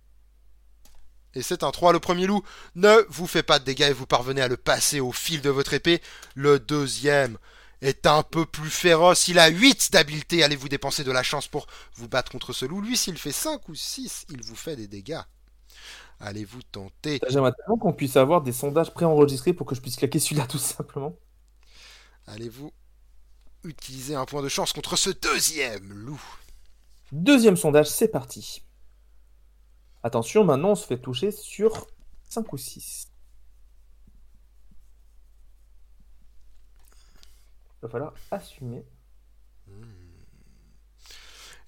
et 1.34 1.42
c'est 1.42 1.62
un 1.62 1.70
3. 1.70 1.92
Le 1.92 2.00
premier 2.00 2.26
loup 2.26 2.42
ne 2.74 3.04
vous 3.08 3.26
fait 3.26 3.42
pas 3.42 3.58
de 3.58 3.64
dégâts 3.64 3.88
et 3.90 3.92
vous 3.92 4.06
parvenez 4.06 4.40
à 4.40 4.48
le 4.48 4.56
passer 4.56 5.00
au 5.00 5.12
fil 5.12 5.40
de 5.40 5.50
votre 5.50 5.74
épée. 5.74 6.00
Le 6.34 6.58
deuxième 6.58 7.38
est 7.80 8.06
un 8.06 8.22
peu 8.22 8.46
plus 8.46 8.70
féroce. 8.70 9.28
Il 9.28 9.38
a 9.38 9.48
8 9.48 9.90
d'habileté. 9.92 10.44
Allez-vous 10.44 10.68
dépenser 10.68 11.04
de 11.04 11.12
la 11.12 11.22
chance 11.22 11.48
pour 11.48 11.66
vous 11.96 12.08
battre 12.08 12.30
contre 12.30 12.52
ce 12.52 12.64
loup? 12.64 12.80
Lui, 12.80 12.96
s'il 12.96 13.18
fait 13.18 13.32
5 13.32 13.68
ou 13.68 13.74
6, 13.74 14.26
il 14.30 14.42
vous 14.42 14.56
fait 14.56 14.76
des 14.76 14.86
dégâts. 14.86 15.22
Allez-vous 16.20 16.62
tenter? 16.62 17.20
J'aimerais 17.28 17.52
tellement 17.52 17.78
qu'on 17.78 17.92
puisse 17.92 18.16
avoir 18.16 18.42
des 18.42 18.52
sondages 18.52 18.94
préenregistrés 18.94 19.52
pour 19.52 19.66
que 19.66 19.74
je 19.74 19.80
puisse 19.80 19.96
claquer 19.96 20.20
celui-là 20.20 20.46
tout 20.46 20.58
simplement. 20.58 21.16
Allez-vous 22.28 22.72
utiliser 23.64 24.14
un 24.14 24.24
point 24.24 24.42
de 24.42 24.48
chance 24.48 24.72
contre 24.72 24.96
ce 24.96 25.10
deuxième 25.10 25.92
loup? 25.92 26.22
Deuxième 27.10 27.56
sondage, 27.56 27.90
c'est 27.90 28.08
parti. 28.08 28.62
Attention, 30.02 30.44
maintenant 30.44 30.70
on 30.70 30.74
se 30.74 30.86
fait 30.86 30.98
toucher 30.98 31.30
sur 31.30 31.86
5 32.28 32.52
ou 32.52 32.56
6. 32.56 33.08
Il 37.74 37.86
va 37.86 37.88
falloir 37.88 38.14
assumer. 38.30 38.84
Hmm. 39.66 39.82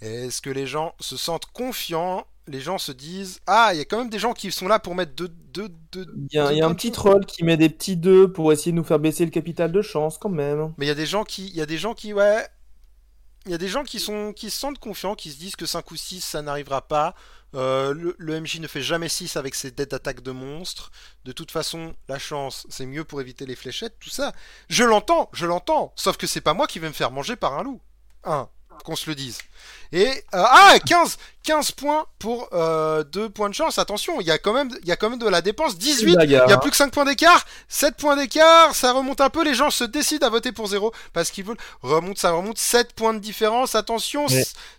Est-ce 0.00 0.42
que 0.42 0.50
les 0.50 0.66
gens 0.66 0.94
se 1.00 1.16
sentent 1.16 1.46
confiants? 1.46 2.26
Les 2.46 2.60
gens 2.60 2.78
se 2.78 2.92
disent 2.92 3.40
Ah, 3.46 3.70
il 3.72 3.78
y 3.78 3.80
a 3.80 3.84
quand 3.84 3.98
même 3.98 4.10
des 4.10 4.18
gens 4.18 4.34
qui 4.34 4.52
sont 4.52 4.68
là 4.68 4.78
pour 4.78 4.94
mettre 4.94 5.14
2 5.14 5.28
deux, 5.28 5.68
deux, 5.92 6.06
Il 6.30 6.36
y 6.36 6.38
a, 6.38 6.52
y 6.52 6.60
a 6.60 6.66
un 6.66 6.74
petit 6.74 6.90
troll 6.90 7.24
qui 7.24 7.44
met 7.44 7.56
des 7.56 7.68
petits 7.68 7.96
2 7.96 8.32
pour 8.32 8.52
essayer 8.52 8.72
de 8.72 8.76
nous 8.76 8.84
faire 8.84 8.98
baisser 8.98 9.24
le 9.24 9.30
capital 9.30 9.70
de 9.70 9.82
chance 9.82 10.18
quand 10.18 10.28
même. 10.28 10.74
Mais 10.76 10.86
il 10.86 10.88
y 10.88 10.92
a 10.92 10.96
des 10.96 11.06
gens 11.06 11.24
qui. 11.24 11.46
Il 11.48 11.56
y 11.56 11.62
a 11.62 11.66
des 11.66 11.78
gens 11.78 11.94
qui. 11.94 12.12
Ouais. 12.12 12.46
Il 13.46 13.52
y 13.52 13.54
a 13.54 13.58
des 13.58 13.68
gens 13.68 13.84
qui, 13.84 14.00
sont, 14.00 14.32
qui 14.32 14.50
se 14.50 14.58
sentent 14.58 14.78
confiants, 14.78 15.14
qui 15.14 15.30
se 15.30 15.36
disent 15.36 15.56
que 15.56 15.66
5 15.66 15.90
ou 15.90 15.96
6 15.96 16.20
ça 16.22 16.42
n'arrivera 16.42 16.82
pas. 16.82 17.14
Euh, 17.54 17.94
le, 18.18 18.40
MJ 18.40 18.58
ne 18.58 18.66
fait 18.66 18.82
jamais 18.82 19.08
6 19.08 19.36
avec 19.36 19.54
ses 19.54 19.70
dettes 19.70 19.92
d'attaque 19.92 20.22
de 20.22 20.32
monstres. 20.32 20.90
De 21.24 21.32
toute 21.32 21.50
façon, 21.50 21.94
la 22.08 22.18
chance, 22.18 22.66
c'est 22.68 22.86
mieux 22.86 23.04
pour 23.04 23.20
éviter 23.20 23.46
les 23.46 23.54
fléchettes, 23.54 23.96
tout 24.00 24.10
ça. 24.10 24.32
Je 24.68 24.82
l'entends, 24.82 25.30
je 25.32 25.46
l'entends. 25.46 25.92
Sauf 25.94 26.16
que 26.16 26.26
c'est 26.26 26.40
pas 26.40 26.54
moi 26.54 26.66
qui 26.66 26.78
vais 26.78 26.88
me 26.88 26.94
faire 26.94 27.10
manger 27.10 27.36
par 27.36 27.58
un 27.58 27.62
loup. 27.62 27.80
Hein, 28.24 28.48
qu'on 28.84 28.96
se 28.96 29.08
le 29.08 29.14
dise. 29.14 29.38
Et 29.92 30.08
euh, 30.08 30.42
ah 30.42 30.76
15 30.84 31.18
15 31.44 31.72
points 31.72 32.06
pour 32.18 32.48
2 32.50 32.56
euh, 32.56 33.28
points 33.28 33.48
de 33.48 33.54
chance. 33.54 33.78
Attention, 33.78 34.20
il 34.20 34.26
y 34.26 34.30
a 34.30 34.38
quand 34.38 34.52
même 34.52 34.70
il 34.82 34.88
y 34.88 34.92
a 34.92 34.96
quand 34.96 35.10
même 35.10 35.18
de 35.18 35.28
la 35.28 35.42
dépense 35.42 35.78
18. 35.78 36.16
Il 36.22 36.30
y 36.30 36.36
a 36.36 36.58
plus 36.58 36.70
que 36.70 36.76
5 36.76 36.92
points 36.92 37.04
d'écart, 37.04 37.44
7 37.68 37.96
points 37.96 38.16
d'écart, 38.16 38.74
ça 38.74 38.92
remonte 38.92 39.20
un 39.20 39.30
peu 39.30 39.44
les 39.44 39.54
gens 39.54 39.70
se 39.70 39.84
décident 39.84 40.26
à 40.26 40.30
voter 40.30 40.52
pour 40.52 40.66
0 40.66 40.92
parce 41.12 41.30
qu'ils 41.30 41.44
veulent 41.44 41.58
remonte 41.82 42.18
ça 42.18 42.32
remonte 42.32 42.58
7 42.58 42.94
points 42.94 43.14
de 43.14 43.18
différence. 43.18 43.74
Attention, 43.74 44.26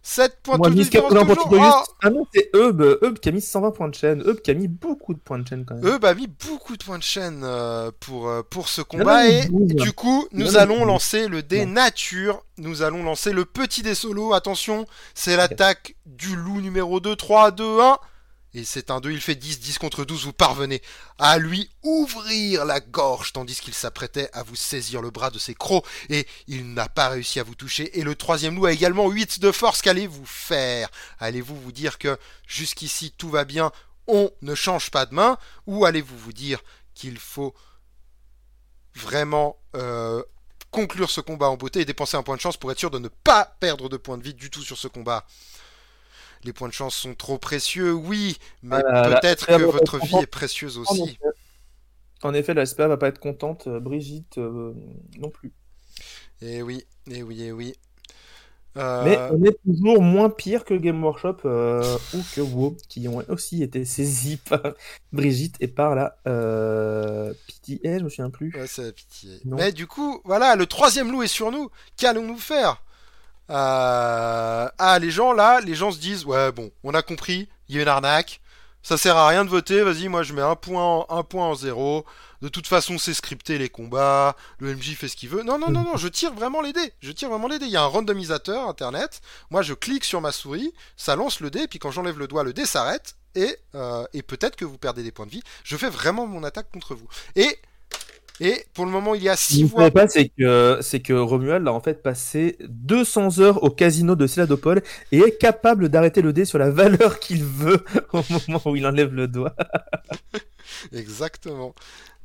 7 0.02 0.40
points 0.44 0.58
de 0.58 0.70
différence 0.74 1.14
toujours. 1.14 1.96
Ah 2.04 2.10
non, 2.10 2.26
c'est 2.34 2.50
Eub, 2.56 2.82
Eub 3.04 3.20
qui 3.20 3.30
a 3.30 3.32
mis 3.32 3.42
120 3.42 3.72
points 3.72 3.90
de 3.90 3.96
chaîne, 3.96 4.22
Eub 4.28 4.42
qui 4.42 4.52
a 4.52 4.56
mis 4.56 4.68
beaucoup 4.68 5.14
de 5.14 5.20
points 5.20 5.40
de 5.40 5.48
chaîne 5.48 5.66
quand 5.66 5.76
même. 5.76 5.86
Eub 5.86 6.04
a 6.04 6.14
mis 6.16 6.28
beaucoup 6.28 6.76
de 6.76 6.84
points 6.84 6.98
de 6.98 7.04
chaîne 7.04 7.42
euh, 7.44 7.92
pour 8.00 8.32
pour 8.50 8.70
ce 8.70 8.82
combat 8.82 9.28
et 9.28 9.48
du 9.50 9.94
coup, 9.94 10.28
nous 10.32 10.58
allons 10.58 10.86
lancer 10.86 11.28
le 11.28 11.44
dé 11.44 11.66
nature, 11.66 12.44
nous 12.58 12.82
allons 12.82 13.04
lancer 13.04 13.32
le 13.32 13.46
petit 13.46 13.84
dé 13.84 13.96
solo. 13.96 14.34
Attention, 14.34 14.86
c'est 15.14 15.38
l'attaque 15.38 15.96
du 16.06 16.36
loup 16.36 16.61
numéro 16.61 16.99
2, 16.99 17.15
3, 17.15 17.52
2, 17.52 17.82
1. 17.82 17.99
Et 18.56 18.64
c'est 18.64 18.90
un 18.90 19.02
2, 19.02 19.11
il 19.11 19.19
fait 19.19 19.36
10, 19.36 19.60
10 19.60 19.80
contre 19.80 20.06
12, 20.06 20.23
vous 20.23 20.34
parvenez 20.34 20.82
à 21.19 21.38
lui 21.38 21.69
ouvrir 21.84 22.64
la 22.64 22.80
gorge 22.80 23.34
tandis 23.34 23.60
qu'il 23.60 23.73
s'apprêtait 23.73 24.30
à 24.32 24.44
vous 24.44 24.56
saisir 24.56 25.02
le 25.02 25.10
bras 25.10 25.30
de 25.30 25.38
ses 25.38 25.53
crocs 25.53 25.86
et 26.07 26.26
il 26.48 26.73
n'a 26.73 26.88
pas 26.88 27.10
réussi 27.10 27.41
à 27.41 27.44
vous 27.44 27.56
toucher. 27.56 27.99
Et 27.99 28.03
le 28.03 28.15
troisième 28.15 28.56
loup 28.56 28.65
a 28.65 28.72
également 28.72 29.10
8 29.10 29.41
de 29.41 29.52
force, 29.52 29.82
qu'allez-vous 29.82 30.26
faire? 30.26 30.90
Allez-vous 31.19 31.60
vous 31.60 31.73
dire 31.73 31.98
que 31.98 32.18
jusqu'ici 32.48 33.14
tout 33.18 33.30
va 33.30 33.44
bien, 33.44 33.73
on 34.07 34.32
ne 34.41 34.56
change 34.56 34.90
pas 34.90 35.06
de 35.06 35.14
main? 35.14 35.38
Ou 35.68 35.84
allez-vous 35.84 36.18
vous 36.18 36.34
dire 36.34 36.64
qu'il 36.94 37.18
faut 37.18 37.53
vraiment 38.95 39.57
euh, 39.76 40.23
conclure 40.72 41.10
ce 41.10 41.19
combat 41.19 41.49
en 41.49 41.57
beauté 41.57 41.82
et 41.82 41.86
dépenser 41.86 42.15
un 42.15 42.23
point 42.23 42.38
de 42.38 42.41
chance 42.41 42.56
pour 42.56 42.72
être 42.72 42.80
sûr 42.80 42.91
de 42.91 42.99
ne 42.99 43.10
pas 43.10 43.57
perdre 43.60 43.90
de 43.90 43.98
points 43.98 44.18
de 44.18 44.23
vie 44.23 44.34
du 44.34 44.49
tout 44.49 44.64
sur 44.64 44.77
ce 44.77 44.88
combat? 44.88 45.26
Les 46.46 46.54
points 46.54 46.68
de 46.68 46.74
chance 46.74 46.96
sont 46.96 47.16
trop 47.16 47.38
précieux, 47.38 47.94
oui, 47.94 48.38
mais 48.64 48.78
ah 48.88 49.20
peut-être 49.20 49.48
que 49.48 49.64
votre 49.64 50.00
vie 50.00 50.18
est 50.22 50.28
précieuse 50.28 50.78
aussi. 50.78 51.18
En 52.24 52.34
effet, 52.34 52.54
la 52.54 52.66
SPA 52.66 52.88
va 52.88 52.98
pas 52.98 53.08
être 53.08 53.20
contente, 53.20 53.68
euh, 53.68 53.80
Brigitte 53.80 54.38
euh, 54.38 54.74
non 55.20 55.30
plus. 55.30 55.54
Eh 56.42 56.62
oui, 56.62 56.86
eh 57.12 57.24
oui, 57.24 57.44
eh 57.44 57.52
oui. 57.52 57.74
Euh, 58.78 59.04
mais 59.06 59.18
on 59.32 59.44
est 59.46 59.58
toujours 59.64 60.02
moins 60.02 60.30
pire 60.30 60.66
que 60.66 60.74
Game 60.74 61.02
Workshop 61.02 61.38
ou 61.46 62.20
que 62.36 62.42
WoW, 62.42 62.76
qui 62.90 63.08
ont 63.08 63.24
aussi 63.30 63.64
été 63.64 63.86
saisis 63.86 64.38
par 64.50 64.74
Brigitte 65.14 65.56
et 65.62 65.68
par 65.68 65.96
la 65.96 66.18
PTA, 66.24 68.00
je 68.00 68.04
me 68.04 68.10
souviens 68.10 68.30
plus. 68.30 68.54
Ouais, 68.54 68.68
c'est 68.68 68.84
la 68.84 68.92
PTA. 68.92 69.28
Mais 69.46 69.72
du 69.72 69.88
coup, 69.88 70.20
voilà, 70.26 70.56
le 70.56 70.66
troisième 70.66 71.12
loup 71.12 71.24
est 71.24 71.28
sur 71.28 71.52
nous. 71.52 71.70
Qu'allons-nous 71.96 72.38
faire? 72.38 72.84
Euh... 73.50 74.68
Ah, 74.78 75.00
les 75.00 75.12
gens 75.12 75.34
là, 75.34 75.62
les 75.62 75.76
gens 75.76 75.92
se 75.92 76.00
disent 76.00 76.26
ouais 76.26 76.52
bon, 76.52 76.72
on 76.84 76.94
a 76.94 77.02
compris, 77.02 77.50
il 77.70 77.76
y 77.76 77.80
a 77.80 77.82
une 77.82 77.88
arnaque, 77.88 78.42
ça 78.84 78.98
sert 78.98 79.18
à 79.18 79.28
rien 79.28 79.46
de 79.46 79.50
voter, 79.50 79.82
vas-y 79.82 80.08
moi 80.08 80.24
je 80.24 80.34
mets 80.34 80.42
un 80.42 80.56
point, 80.56 80.84
en, 80.84 81.06
un 81.10 81.24
point 81.24 81.54
zéro. 81.56 82.06
De 82.42 82.50
toute 82.50 82.68
façon 82.68 82.98
c'est 82.98 83.14
scripté 83.14 83.58
les 83.58 83.70
combats, 83.70 84.36
le 84.60 84.76
MJ 84.76 84.96
fait 84.96 85.08
ce 85.08 85.16
qu'il 85.16 85.30
veut. 85.30 85.44
Non 85.44 85.58
non 85.58 85.72
non 85.72 85.84
non, 85.84 85.98
je 85.98 86.08
tire 86.08 86.34
vraiment 86.34 86.62
les 86.62 86.74
dés, 86.74 86.94
je 87.02 87.12
tire 87.12 87.30
vraiment 87.30 87.48
les 87.48 87.60
dés. 87.60 87.66
Il 87.66 87.72
y 87.72 87.78
a 87.78 87.84
un 87.84 87.88
randomisateur 87.88 88.68
internet, 88.68 89.22
moi 89.50 89.62
je 89.62 89.74
clique 89.74 90.04
sur 90.04 90.22
ma 90.22 90.32
souris, 90.32 90.74
ça 90.98 91.16
lance 91.16 91.40
le 91.40 91.50
dé, 91.50 91.68
puis 91.68 91.80
quand 91.80 91.92
j'enlève 91.92 92.20
le 92.20 92.28
doigt 92.28 92.44
le 92.44 92.54
dé 92.54 92.66
s'arrête 92.66 93.16
et, 93.36 93.58
euh, 93.76 94.06
et 94.14 94.22
peut-être 94.22 94.56
que 94.56 94.66
vous 94.66 94.78
perdez 94.78 95.04
des 95.04 95.12
points 95.12 95.26
de 95.26 95.32
vie. 95.32 95.44
Je 95.64 95.78
fais 95.78 95.90
vraiment 95.90 96.26
mon 96.26 96.44
attaque 96.44 96.72
contre 96.72 96.96
vous. 96.96 97.08
Et, 97.36 97.60
et 98.40 98.66
pour 98.74 98.86
le 98.86 98.91
moment, 98.91 99.16
il 99.16 99.24
y 99.24 99.30
a 99.30 99.36
6 99.36 99.64
vous 99.64 99.70
voix. 99.70 99.91
pas, 99.91 100.07
c'est 100.07 100.30
que, 100.30 100.80
c'est 100.82 100.99
que 100.99 101.14
Romuald 101.14 101.68
a 101.68 101.72
en 101.72 101.80
fait 101.82 102.03
passé 102.03 102.57
200 102.68 103.40
heures 103.40 103.64
au 103.64 103.70
casino 103.70 104.16
de 104.16 104.28
Céladopol 104.28 104.82
et 105.12 105.20
est 105.20 105.38
capable 105.38 105.88
d'arrêter 105.90 106.22
le 106.22 106.34
dé 106.34 106.44
sur 106.45 106.57
la 106.57 106.70
valeur 106.70 107.20
qu'il 107.22 107.44
veut 107.44 107.84
au 108.14 108.22
moment 108.30 108.62
où 108.66 108.76
il 108.76 108.86
enlève 108.86 109.14
le 109.14 109.28
doigt. 109.28 109.56
Exactement. 110.91 111.74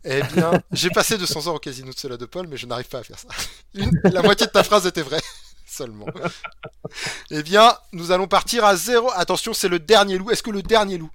Eh 0.04 0.22
bien, 0.34 0.52
j'ai 0.72 0.88
passé 0.90 1.18
200 1.18 1.46
heures 1.48 1.54
au 1.54 1.58
casino 1.58 1.92
de 1.92 1.96
Céladopol, 1.98 2.46
mais 2.48 2.56
je 2.56 2.66
n'arrive 2.66 2.88
pas 2.88 3.00
à 3.00 3.02
faire 3.02 3.18
ça. 3.18 3.28
Une- 3.74 3.90
la 4.04 4.22
moitié 4.22 4.46
de 4.46 4.50
ta 4.52 4.64
phrase 4.64 4.86
était 4.86 5.02
vraie. 5.02 5.20
Seulement. 5.66 6.06
Eh 7.30 7.42
bien, 7.44 7.76
nous 7.92 8.10
allons 8.10 8.26
partir 8.26 8.64
à 8.64 8.74
zéro. 8.74 9.08
Attention, 9.14 9.52
c'est 9.54 9.68
le 9.68 9.78
dernier 9.78 10.18
loup. 10.18 10.30
Est-ce 10.30 10.42
que 10.42 10.50
le 10.50 10.62
dernier 10.62 10.98
loup 10.98 11.10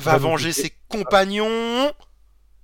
va 0.00 0.16
venger 0.18 0.52
ses 0.52 0.72
compagnons? 0.88 1.92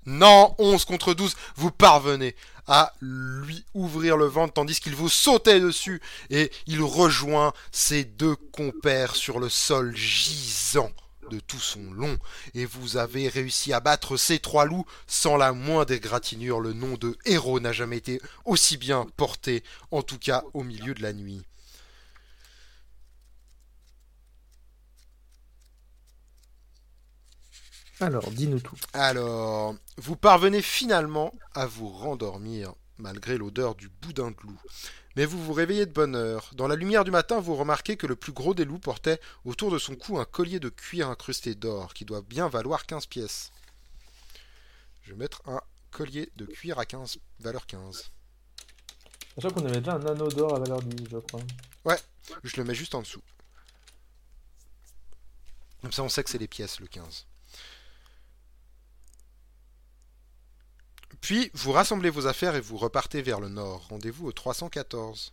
Non, 0.08 0.54
11 0.56 0.86
contre 0.86 1.12
12. 1.12 1.36
Vous 1.56 1.70
parvenez 1.70 2.34
à 2.66 2.94
lui 3.02 3.66
ouvrir 3.74 4.16
le 4.16 4.24
ventre 4.24 4.54
tandis 4.54 4.80
qu'il 4.80 4.94
vous 4.94 5.10
sautait 5.10 5.60
dessus 5.60 6.00
et 6.30 6.50
il 6.66 6.82
rejoint 6.82 7.52
ses 7.72 8.04
deux 8.04 8.34
compères 8.34 9.14
sur 9.14 9.38
le 9.38 9.50
sol 9.50 9.94
gisant 9.94 10.90
de 11.30 11.40
tout 11.40 11.60
son 11.60 11.92
long 11.92 12.16
et 12.54 12.64
vous 12.64 12.96
avez 12.96 13.28
réussi 13.28 13.74
à 13.74 13.80
battre 13.80 14.16
ces 14.16 14.38
trois 14.38 14.64
loups 14.64 14.86
sans 15.06 15.36
la 15.36 15.52
moindre 15.52 15.92
égratignure. 15.92 16.60
Le 16.60 16.72
nom 16.72 16.94
de 16.94 17.14
héros 17.26 17.60
n'a 17.60 17.72
jamais 17.72 17.98
été 17.98 18.18
aussi 18.46 18.78
bien 18.78 19.06
porté, 19.18 19.62
en 19.90 20.00
tout 20.00 20.18
cas 20.18 20.42
au 20.54 20.62
milieu 20.62 20.94
de 20.94 21.02
la 21.02 21.12
nuit. 21.12 21.44
Alors, 28.00 28.30
dis-nous 28.30 28.60
tout. 28.60 28.76
Alors, 28.92 29.74
vous 29.96 30.16
parvenez 30.16 30.62
finalement 30.62 31.34
à 31.54 31.66
vous 31.66 31.88
rendormir, 31.88 32.74
malgré 32.98 33.36
l'odeur 33.36 33.74
du 33.74 33.88
boudin 33.88 34.30
de 34.30 34.36
loup. 34.42 34.58
Mais 35.16 35.24
vous 35.24 35.42
vous 35.42 35.52
réveillez 35.52 35.84
de 35.84 35.92
bonne 35.92 36.14
heure. 36.14 36.50
Dans 36.54 36.68
la 36.68 36.76
lumière 36.76 37.02
du 37.02 37.10
matin, 37.10 37.40
vous 37.40 37.56
remarquez 37.56 37.96
que 37.96 38.06
le 38.06 38.14
plus 38.14 38.32
gros 38.32 38.54
des 38.54 38.64
loups 38.64 38.78
portait 38.78 39.20
autour 39.44 39.72
de 39.72 39.78
son 39.78 39.96
cou 39.96 40.18
un 40.18 40.24
collier 40.24 40.60
de 40.60 40.68
cuir 40.68 41.08
incrusté 41.08 41.56
d'or, 41.56 41.92
qui 41.92 42.04
doit 42.04 42.22
bien 42.22 42.48
valoir 42.48 42.86
15 42.86 43.06
pièces. 43.06 43.50
Je 45.02 45.10
vais 45.10 45.18
mettre 45.18 45.42
un 45.46 45.60
collier 45.90 46.30
de 46.36 46.46
cuir 46.46 46.78
à 46.78 46.86
15, 46.86 47.18
valeur 47.40 47.66
15. 47.66 48.12
Sachant 49.34 49.50
qu'on 49.50 49.66
avait 49.66 49.80
déjà 49.80 49.94
un 49.94 50.06
anneau 50.06 50.28
d'or 50.28 50.54
à 50.54 50.60
valeur 50.60 50.82
10, 50.82 51.08
je 51.10 51.16
crois. 51.18 51.40
Je 52.44 52.56
le 52.58 52.64
mets 52.64 52.74
juste 52.74 52.94
en 52.94 53.02
dessous. 53.02 53.22
Comme 55.82 55.92
ça, 55.92 56.02
on 56.02 56.08
sait 56.08 56.22
que 56.22 56.30
c'est 56.30 56.38
les 56.38 56.48
pièces, 56.48 56.78
le 56.78 56.86
15. 56.86 57.26
Puis, 61.20 61.50
vous 61.54 61.72
rassemblez 61.72 62.10
vos 62.10 62.26
affaires 62.26 62.54
et 62.56 62.60
vous 62.60 62.76
repartez 62.76 63.22
vers 63.22 63.40
le 63.40 63.48
nord. 63.48 63.86
Rendez-vous 63.88 64.26
au 64.26 64.32
314. 64.32 65.32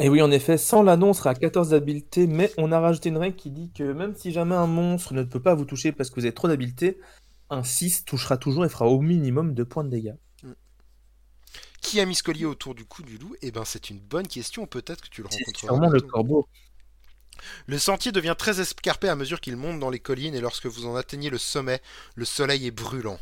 Et 0.00 0.08
oui, 0.08 0.20
en 0.22 0.30
effet, 0.32 0.58
sans 0.58 0.82
l'anneau, 0.82 1.08
on 1.08 1.12
sera 1.12 1.30
à 1.30 1.34
14 1.34 1.70
d'habileté, 1.70 2.26
mais 2.26 2.52
on 2.58 2.72
a 2.72 2.80
rajouté 2.80 3.10
une 3.10 3.16
règle 3.16 3.36
qui 3.36 3.50
dit 3.50 3.70
que 3.72 3.84
même 3.92 4.16
si 4.16 4.32
jamais 4.32 4.56
un 4.56 4.66
monstre 4.66 5.14
ne 5.14 5.22
peut 5.22 5.40
pas 5.40 5.54
vous 5.54 5.64
toucher 5.64 5.92
parce 5.92 6.10
que 6.10 6.16
vous 6.16 6.24
avez 6.26 6.34
trop 6.34 6.48
d'habileté, 6.48 6.98
un 7.50 7.62
6 7.62 8.04
touchera 8.04 8.36
toujours 8.36 8.64
et 8.64 8.68
fera 8.68 8.86
au 8.88 9.00
minimum 9.00 9.54
2 9.54 9.64
points 9.64 9.84
de 9.84 9.90
dégâts. 9.90 10.16
Qui 11.80 12.00
a 12.00 12.06
mis 12.06 12.14
ce 12.14 12.22
collier 12.22 12.46
autour 12.46 12.74
du 12.74 12.84
cou 12.86 13.02
du 13.02 13.18
loup? 13.18 13.36
Eh 13.42 13.50
ben, 13.52 13.64
c'est 13.64 13.90
une 13.90 14.00
bonne 14.00 14.26
question. 14.26 14.66
Peut-être 14.66 15.02
que 15.02 15.08
tu 15.08 15.22
le 15.22 15.28
C'est 15.30 15.38
rencontreras. 15.44 15.74
sûrement 15.74 15.90
le 15.90 16.00
corbeau. 16.00 16.48
Le 17.66 17.78
sentier 17.78 18.12
devient 18.12 18.34
très 18.36 18.60
escarpé 18.60 19.08
à 19.08 19.16
mesure 19.16 19.40
qu'il 19.40 19.56
monte 19.56 19.80
dans 19.80 19.90
les 19.90 19.98
collines 19.98 20.34
et 20.34 20.40
lorsque 20.40 20.66
vous 20.66 20.86
en 20.86 20.96
atteignez 20.96 21.30
le 21.30 21.38
sommet, 21.38 21.80
le 22.14 22.24
soleil 22.24 22.66
est 22.66 22.70
brûlant. 22.70 23.18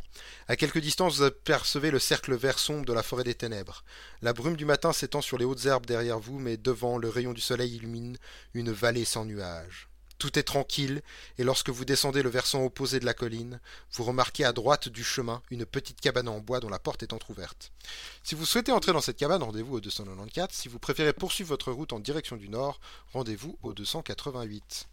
À 0.49 0.57
quelque 0.57 0.79
distance, 0.79 1.17
vous 1.17 1.25
apercevez 1.25 1.91
le 1.91 1.99
cercle 1.99 2.35
vert 2.35 2.59
sombre 2.59 2.85
de 2.85 2.93
la 2.93 3.03
forêt 3.03 3.25
des 3.25 3.35
ténèbres. 3.35 3.85
La 4.21 4.33
brume 4.33 4.57
du 4.57 4.65
matin 4.65 4.93
s'étend 4.93 5.21
sur 5.21 5.39
les 5.39 5.45
hautes 5.45 5.67
herbes 5.67 5.87
derrière 5.87 6.19
vous, 6.19 6.39
mais 6.39 6.57
devant, 6.57 6.99
le 6.99 7.09
rayon 7.09 7.33
du 7.33 7.41
soleil 7.41 7.77
illumine 7.77 8.17
une 8.55 8.73
vallée 8.73 9.05
sans 9.05 9.25
nuages. 9.25 9.92
Tout 10.23 10.39
est 10.39 10.45
tranquille, 10.45 11.03
et 11.37 11.43
lorsque 11.43 11.71
vous 11.71 11.85
descendez 11.85 12.23
le 12.23 12.31
versant 12.31 12.65
opposé 12.65 13.01
de 13.01 13.05
la 13.05 13.13
colline, 13.13 13.59
vous 13.91 14.05
remarquez 14.05 14.45
à 14.45 14.53
droite 14.53 14.89
du 14.89 15.03
chemin 15.03 15.43
une 15.51 15.67
petite 15.67 16.01
cabane 16.01 16.29
en 16.29 16.39
bois 16.39 16.61
dont 16.61 16.69
la 16.69 16.79
porte 16.79 17.03
est 17.03 17.13
entr'ouverte. 17.13 17.73
Si 18.23 18.37
vous 18.37 18.47
souhaitez 18.47 18.71
entrer 18.71 18.93
dans 18.93 19.01
cette 19.01 19.17
cabane, 19.17 19.43
rendez-vous 19.43 19.75
au 19.75 19.81
294. 19.81 20.53
Si 20.53 20.69
vous 20.69 20.79
préférez 20.79 21.13
poursuivre 21.13 21.49
votre 21.49 21.73
route 21.73 21.93
en 21.93 21.99
direction 21.99 22.37
du 22.37 22.49
nord, 22.49 22.79
rendez-vous 23.13 23.59
au 23.65 23.75
288. 23.75 24.87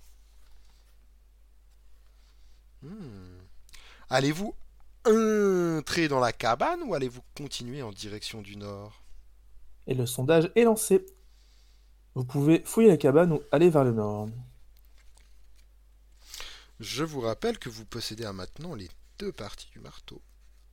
Hmm. 2.81 2.89
Allez-vous 4.09 4.55
entrer 5.05 6.07
dans 6.07 6.19
la 6.19 6.33
cabane 6.33 6.81
ou 6.87 6.95
allez-vous 6.95 7.21
continuer 7.37 7.83
en 7.83 7.91
direction 7.91 8.41
du 8.41 8.57
nord? 8.57 9.03
Et 9.85 9.93
le 9.93 10.07
sondage 10.07 10.51
est 10.55 10.63
lancé. 10.63 11.05
Vous 12.15 12.25
pouvez 12.25 12.63
fouiller 12.65 12.87
la 12.87 12.97
cabane 12.97 13.33
ou 13.33 13.43
aller 13.51 13.69
vers 13.69 13.83
le 13.83 13.91
nord. 13.91 14.29
Je 16.79 17.03
vous 17.03 17.21
rappelle 17.21 17.57
que 17.59 17.69
vous 17.69 17.85
possédez 17.85 18.25
à 18.25 18.33
maintenant 18.33 18.75
les 18.75 18.87
deux 19.19 19.31
parties 19.31 19.69
du 19.71 19.79
marteau. 19.79 20.21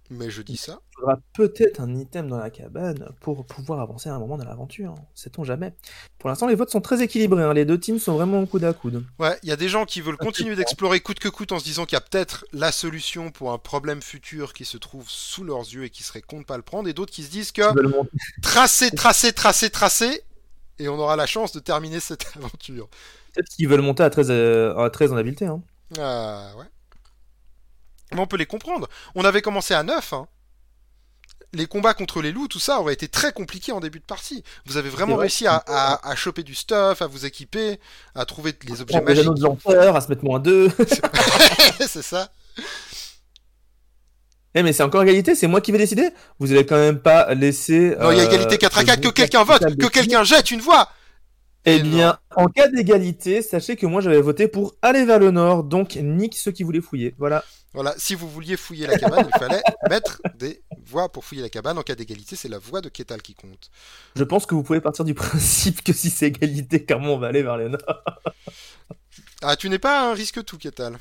Mais 0.08 0.30
je 0.30 0.40
dis 0.40 0.56
ça. 0.56 0.78
Il 0.92 1.00
faudra 1.00 1.18
peut-être 1.34 1.80
un 1.80 1.92
item 1.96 2.28
dans 2.28 2.38
la 2.38 2.48
cabane 2.48 3.08
pour 3.20 3.44
pouvoir 3.44 3.80
avancer 3.80 4.08
à 4.08 4.14
un 4.14 4.20
moment 4.20 4.38
dans 4.38 4.44
l'aventure. 4.44 4.94
Sait-on 5.16 5.42
jamais. 5.42 5.74
Pour 6.20 6.28
l'instant, 6.30 6.46
les 6.46 6.54
votes 6.54 6.70
sont 6.70 6.80
très 6.80 7.02
équilibrés. 7.02 7.42
hein. 7.42 7.52
Les 7.52 7.64
deux 7.64 7.80
teams 7.80 7.98
sont 7.98 8.14
vraiment 8.14 8.46
coude 8.46 8.62
à 8.62 8.72
coude. 8.72 9.04
Ouais, 9.18 9.36
il 9.42 9.48
y 9.48 9.52
a 9.52 9.56
des 9.56 9.68
gens 9.68 9.84
qui 9.84 10.00
veulent 10.00 10.16
continuer 10.16 10.54
d'explorer 10.54 11.00
coûte 11.00 11.18
que 11.18 11.28
coûte 11.28 11.50
en 11.50 11.58
se 11.58 11.64
disant 11.64 11.86
qu'il 11.86 11.96
y 11.96 11.98
a 11.98 12.02
peut-être 12.02 12.44
la 12.52 12.70
solution 12.70 13.32
pour 13.32 13.50
un 13.52 13.58
problème 13.58 14.00
futur 14.00 14.52
qui 14.52 14.64
se 14.64 14.76
trouve 14.76 15.06
sous 15.08 15.42
leurs 15.42 15.62
yeux 15.62 15.82
et 15.82 15.90
qui 15.90 16.04
serait 16.04 16.22
con 16.22 16.38
de 16.38 16.44
pas 16.44 16.56
le 16.56 16.62
prendre, 16.62 16.88
et 16.88 16.92
d'autres 16.92 17.12
qui 17.12 17.24
se 17.24 17.30
disent 17.30 17.50
que 17.50 17.62
tracer, 18.42 18.92
tracer, 18.92 19.32
tracer, 19.32 19.70
tracer, 19.70 20.22
et 20.78 20.88
on 20.88 20.98
aura 21.00 21.16
la 21.16 21.26
chance 21.26 21.50
de 21.50 21.58
terminer 21.58 21.98
cette 21.98 22.26
aventure. 22.36 22.88
Peut-être 23.34 23.48
qu'ils 23.48 23.66
veulent 23.68 23.82
monter 23.82 24.04
à 24.04 24.10
13, 24.10 24.28
euh, 24.30 24.76
à 24.76 24.88
13 24.88 25.12
en 25.12 25.16
habileté. 25.16 25.46
hein. 25.46 25.60
Ah 25.98 26.50
ouais. 26.56 26.64
Mais 28.12 28.20
on 28.20 28.26
peut 28.26 28.36
les 28.36 28.46
comprendre. 28.46 28.88
On 29.14 29.24
avait 29.24 29.42
commencé 29.42 29.74
à 29.74 29.82
9. 29.82 30.12
Hein. 30.12 30.26
Les 31.52 31.66
combats 31.66 31.94
contre 31.94 32.20
les 32.22 32.32
loups, 32.32 32.48
tout 32.48 32.58
ça 32.58 32.80
aurait 32.80 32.92
été 32.94 33.08
très 33.08 33.32
compliqué 33.32 33.72
en 33.72 33.80
début 33.80 34.00
de 34.00 34.04
partie. 34.04 34.42
Vous 34.66 34.76
avez 34.76 34.90
vraiment 34.90 35.14
vrai. 35.14 35.22
réussi 35.22 35.46
à, 35.46 35.56
à- 35.66 36.08
à 36.10 36.14
choper 36.16 36.42
du 36.42 36.54
stuff, 36.54 37.02
à 37.02 37.06
vous 37.06 37.24
équiper, 37.24 37.80
à 38.14 38.24
trouver 38.24 38.52
les 38.68 38.80
objets 38.80 39.00
magiques. 39.00 39.22
anneaux 39.24 39.34
de 39.34 39.42
lenteur, 39.42 39.96
à 39.96 40.00
se 40.00 40.08
mettre 40.08 40.24
moins 40.24 40.38
2. 40.40 40.70
c'est 41.86 42.02
ça. 42.02 42.30
Eh 44.54 44.62
mais 44.62 44.72
c'est 44.72 44.82
encore 44.82 45.02
égalité, 45.02 45.34
c'est 45.34 45.46
moi 45.46 45.60
qui 45.60 45.70
vais 45.70 45.78
décider. 45.78 46.10
Vous 46.38 46.50
allez 46.50 46.64
quand 46.64 46.76
même 46.76 46.98
pas 46.98 47.34
laisser. 47.34 47.94
Non, 48.00 48.10
il 48.10 48.18
y 48.18 48.20
a 48.20 48.24
euh, 48.24 48.26
égalité 48.26 48.56
4 48.58 48.78
à 48.78 48.84
4, 48.84 49.00
que 49.02 49.08
quelqu'un 49.08 49.44
vote, 49.44 49.62
que 49.76 49.86
quelqu'un 49.86 50.24
jette 50.24 50.50
une 50.50 50.60
voix. 50.60 50.90
Eh 51.68 51.80
bien, 51.80 52.18
en 52.36 52.46
cas 52.46 52.68
d'égalité, 52.68 53.42
sachez 53.42 53.74
que 53.74 53.86
moi 53.86 54.00
j'avais 54.00 54.20
voté 54.20 54.46
pour 54.46 54.76
aller 54.82 55.04
vers 55.04 55.18
le 55.18 55.32
nord, 55.32 55.64
donc 55.64 55.96
nique 55.96 56.36
ceux 56.36 56.52
qui 56.52 56.62
voulaient 56.62 56.80
fouiller. 56.80 57.14
Voilà. 57.18 57.44
Voilà, 57.74 57.92
si 57.98 58.14
vous 58.14 58.28
vouliez 58.28 58.56
fouiller 58.56 58.86
la 58.86 58.96
cabane, 58.96 59.28
il 59.34 59.38
fallait 59.38 59.62
mettre 59.90 60.22
des 60.38 60.62
voix 60.86 61.10
pour 61.10 61.24
fouiller 61.24 61.42
la 61.42 61.48
cabane. 61.50 61.76
En 61.76 61.82
cas 61.82 61.96
d'égalité, 61.96 62.36
c'est 62.36 62.48
la 62.48 62.58
voix 62.58 62.80
de 62.80 62.88
Ketal 62.88 63.20
qui 63.20 63.34
compte. 63.34 63.70
Je 64.14 64.24
pense 64.24 64.46
que 64.46 64.54
vous 64.54 64.62
pouvez 64.62 64.80
partir 64.80 65.04
du 65.04 65.12
principe 65.12 65.82
que 65.82 65.92
si 65.92 66.08
c'est 66.08 66.28
égalité, 66.28 66.84
clairement 66.84 67.14
on 67.14 67.18
va 67.18 67.26
aller 67.26 67.42
vers 67.42 67.56
le 67.56 67.68
nord. 67.68 68.04
Ah, 69.42 69.56
tu 69.56 69.68
n'es 69.68 69.78
pas 69.78 70.08
un 70.08 70.14
risque 70.14 70.42
tout, 70.44 70.56
Ketal. 70.56 70.96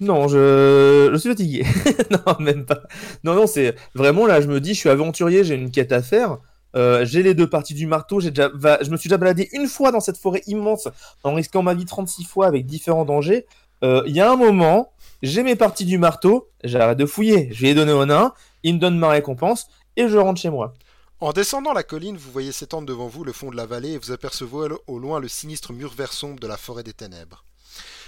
Non, 0.00 0.28
je, 0.28 1.10
je 1.12 1.18
suis 1.18 1.28
fatigué. 1.28 1.66
non, 2.10 2.36
même 2.38 2.64
pas. 2.64 2.82
Non, 3.24 3.34
non, 3.34 3.46
c'est 3.48 3.74
vraiment 3.94 4.26
là, 4.26 4.40
je 4.40 4.46
me 4.46 4.60
dis, 4.60 4.74
je 4.74 4.78
suis 4.78 4.88
aventurier, 4.88 5.42
j'ai 5.42 5.56
une 5.56 5.72
quête 5.72 5.92
à 5.92 6.02
faire. 6.02 6.38
Euh, 6.76 7.04
j'ai 7.04 7.22
les 7.22 7.34
deux 7.34 7.48
parties 7.48 7.74
du 7.74 7.86
marteau. 7.86 8.20
J'ai 8.20 8.30
déjà, 8.30 8.50
je 8.82 8.90
me 8.90 8.96
suis 8.96 9.08
déjà 9.08 9.16
baladé 9.16 9.48
une 9.52 9.66
fois 9.66 9.90
dans 9.90 10.00
cette 10.00 10.18
forêt 10.18 10.42
immense 10.46 10.88
en 11.24 11.34
risquant 11.34 11.62
ma 11.62 11.74
vie 11.74 11.84
36 11.84 12.24
fois 12.24 12.46
avec 12.46 12.66
différents 12.66 13.04
dangers. 13.04 13.46
Euh, 13.82 14.02
Il 14.06 14.14
y 14.14 14.20
a 14.20 14.30
un 14.30 14.36
moment, 14.36 14.92
j'ai 15.22 15.42
mes 15.42 15.56
parties 15.56 15.84
du 15.84 15.98
marteau, 15.98 16.50
j'arrête 16.64 16.98
de 16.98 17.06
fouiller, 17.06 17.48
je 17.52 17.62
vais 17.62 17.68
les 17.68 17.74
donner 17.74 17.92
au 17.92 18.04
nain, 18.04 18.32
il 18.62 18.74
me 18.74 18.80
donne 18.80 18.98
ma 18.98 19.08
récompense 19.08 19.68
et 19.96 20.08
je 20.08 20.16
rentre 20.16 20.40
chez 20.40 20.50
moi. 20.50 20.74
En 21.20 21.32
descendant 21.32 21.72
la 21.72 21.82
colline, 21.82 22.16
vous 22.16 22.30
voyez 22.30 22.52
s'étendre 22.52 22.86
devant 22.86 23.08
vous 23.08 23.24
le 23.24 23.32
fond 23.32 23.50
de 23.50 23.56
la 23.56 23.66
vallée 23.66 23.92
et 23.92 23.98
vous 23.98 24.12
apercevez 24.12 24.68
au 24.86 24.98
loin 24.98 25.18
le 25.18 25.28
sinistre 25.28 25.72
mur 25.72 25.92
vert 25.92 26.12
sombre 26.12 26.38
de 26.38 26.46
la 26.46 26.56
forêt 26.56 26.84
des 26.84 26.92
ténèbres. 26.92 27.44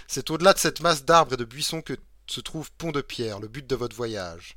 C'est 0.07 0.31
au-delà 0.31 0.53
de 0.53 0.59
cette 0.59 0.81
masse 0.81 1.05
d'arbres 1.05 1.35
et 1.35 1.37
de 1.37 1.45
buissons 1.45 1.83
que 1.83 1.97
se 2.27 2.41
trouve 2.41 2.71
Pont 2.79 2.93
de 2.93 3.01
Pierre, 3.01 3.41
le 3.41 3.49
but 3.49 3.67
de 3.67 3.75
votre 3.75 3.97
voyage. 3.97 4.57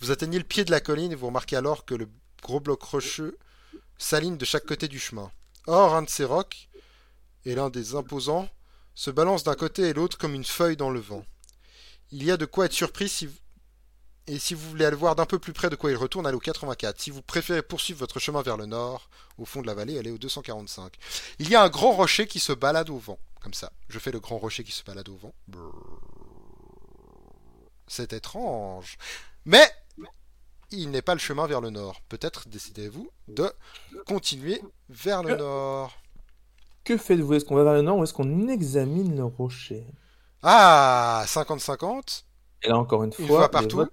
Vous 0.00 0.10
atteignez 0.10 0.38
le 0.38 0.44
pied 0.44 0.64
de 0.64 0.70
la 0.70 0.80
colline 0.80 1.12
et 1.12 1.14
vous 1.14 1.26
remarquez 1.28 1.56
alors 1.56 1.86
que 1.86 1.94
le 1.94 2.08
gros 2.42 2.60
bloc 2.60 2.82
rocheux 2.82 3.36
s'aligne 3.98 4.36
de 4.36 4.44
chaque 4.44 4.66
côté 4.66 4.88
du 4.88 4.98
chemin. 4.98 5.30
Or, 5.66 5.94
un 5.94 6.02
de 6.02 6.10
ces 6.10 6.24
rocs, 6.24 6.68
et 7.44 7.54
l'un 7.54 7.70
des 7.70 7.94
imposants, 7.94 8.48
se 8.94 9.10
balance 9.10 9.44
d'un 9.44 9.54
côté 9.54 9.82
et 9.88 9.92
l'autre 9.92 10.18
comme 10.18 10.34
une 10.34 10.44
feuille 10.44 10.76
dans 10.76 10.90
le 10.90 11.00
vent. 11.00 11.24
Il 12.10 12.24
y 12.24 12.30
a 12.30 12.36
de 12.36 12.46
quoi 12.46 12.66
être 12.66 12.72
surpris 12.72 13.08
si 13.08 13.28
Et 14.26 14.38
si 14.38 14.54
vous 14.54 14.68
voulez 14.68 14.84
aller 14.84 14.96
voir 14.96 15.16
d'un 15.16 15.26
peu 15.26 15.38
plus 15.38 15.52
près 15.52 15.70
de 15.70 15.76
quoi 15.76 15.90
il 15.90 15.96
retourne, 15.96 16.26
allez 16.26 16.36
au 16.36 16.40
84. 16.40 17.00
Si 17.00 17.10
vous 17.10 17.22
préférez 17.22 17.62
poursuivre 17.62 18.00
votre 18.00 18.18
chemin 18.18 18.42
vers 18.42 18.56
le 18.56 18.66
nord, 18.66 19.08
au 19.38 19.44
fond 19.44 19.60
de 19.60 19.66
la 19.66 19.74
vallée, 19.74 19.98
allez 19.98 20.10
au 20.10 20.18
245. 20.18 20.94
Il 21.38 21.48
y 21.50 21.54
a 21.54 21.62
un 21.62 21.68
grand 21.68 21.92
rocher 21.92 22.26
qui 22.26 22.40
se 22.40 22.52
balade 22.52 22.90
au 22.90 22.98
vent, 22.98 23.18
comme 23.40 23.54
ça. 23.54 23.72
Je 23.88 23.98
fais 23.98 24.12
le 24.12 24.20
grand 24.20 24.38
rocher 24.38 24.64
qui 24.64 24.72
se 24.72 24.82
balade 24.82 25.08
au 25.08 25.16
vent. 25.16 25.34
C'est 27.86 28.12
étrange. 28.12 28.98
Mais 29.44 29.70
il 30.70 30.90
n'est 30.90 31.02
pas 31.02 31.14
le 31.14 31.20
chemin 31.20 31.46
vers 31.46 31.60
le 31.60 31.70
nord. 31.70 32.00
Peut-être 32.08 32.48
décidez-vous 32.48 33.10
de 33.28 33.50
continuer 34.06 34.60
vers 34.88 35.22
le 35.22 35.36
nord. 35.36 35.96
Que 36.84 36.96
faites-vous? 36.96 37.34
Est-ce 37.34 37.44
qu'on 37.44 37.56
va 37.56 37.64
vers 37.64 37.74
le 37.74 37.82
nord 37.82 37.98
ou 37.98 38.04
est-ce 38.04 38.14
qu'on 38.14 38.48
examine 38.48 39.16
le 39.16 39.24
rocher? 39.24 39.86
Ah 40.42 41.24
50-50 41.26 42.24
Et 42.62 42.68
là, 42.68 42.78
encore 42.78 43.02
une 43.04 43.12
Une 43.18 43.26
fois, 43.26 43.38
fois 43.38 43.46
les 43.46 43.50
partout. 43.50 43.86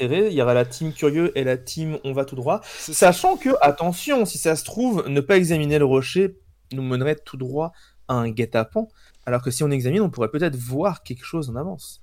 Il 0.00 0.32
y 0.32 0.42
aura 0.42 0.54
la 0.54 0.64
team 0.64 0.92
curieux 0.92 1.36
et 1.36 1.44
la 1.44 1.56
team 1.56 1.98
on 2.04 2.12
va 2.12 2.24
tout 2.24 2.36
droit. 2.36 2.60
Sachant 2.64 3.36
que, 3.36 3.50
attention, 3.60 4.24
si 4.24 4.38
ça 4.38 4.56
se 4.56 4.64
trouve, 4.64 5.06
ne 5.08 5.20
pas 5.20 5.36
examiner 5.36 5.78
le 5.78 5.84
rocher 5.84 6.38
nous 6.72 6.82
mènerait 6.82 7.16
tout 7.16 7.36
droit 7.36 7.72
à 8.08 8.14
un 8.14 8.30
guet-apens. 8.30 8.88
Alors 9.26 9.42
que 9.42 9.50
si 9.50 9.62
on 9.62 9.70
examine, 9.70 10.00
on 10.02 10.10
pourrait 10.10 10.30
peut-être 10.30 10.56
voir 10.56 11.02
quelque 11.02 11.24
chose 11.24 11.50
en 11.50 11.56
avance. 11.56 12.01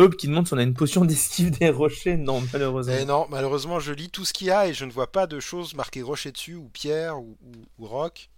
Hub 0.00 0.14
qui 0.14 0.26
demande 0.28 0.46
si 0.46 0.54
on 0.54 0.58
a 0.58 0.62
une 0.62 0.74
potion 0.74 1.04
d'esquive 1.04 1.50
des 1.58 1.70
rochers. 1.70 2.16
Non, 2.16 2.42
malheureusement. 2.52 2.94
Eh 2.98 3.04
non, 3.04 3.26
malheureusement, 3.30 3.78
je 3.80 3.92
lis 3.92 4.10
tout 4.10 4.24
ce 4.24 4.32
qu'il 4.32 4.46
y 4.48 4.50
a 4.50 4.66
et 4.66 4.74
je 4.74 4.84
ne 4.84 4.90
vois 4.92 5.12
pas 5.12 5.26
de 5.26 5.38
choses 5.40 5.74
marquées 5.74 6.02
rocher 6.02 6.32
dessus, 6.32 6.54
ou 6.54 6.68
pierre, 6.68 7.18
ou, 7.20 7.36
ou- 7.44 7.84
ou 7.84 7.86
roc. 7.86 8.30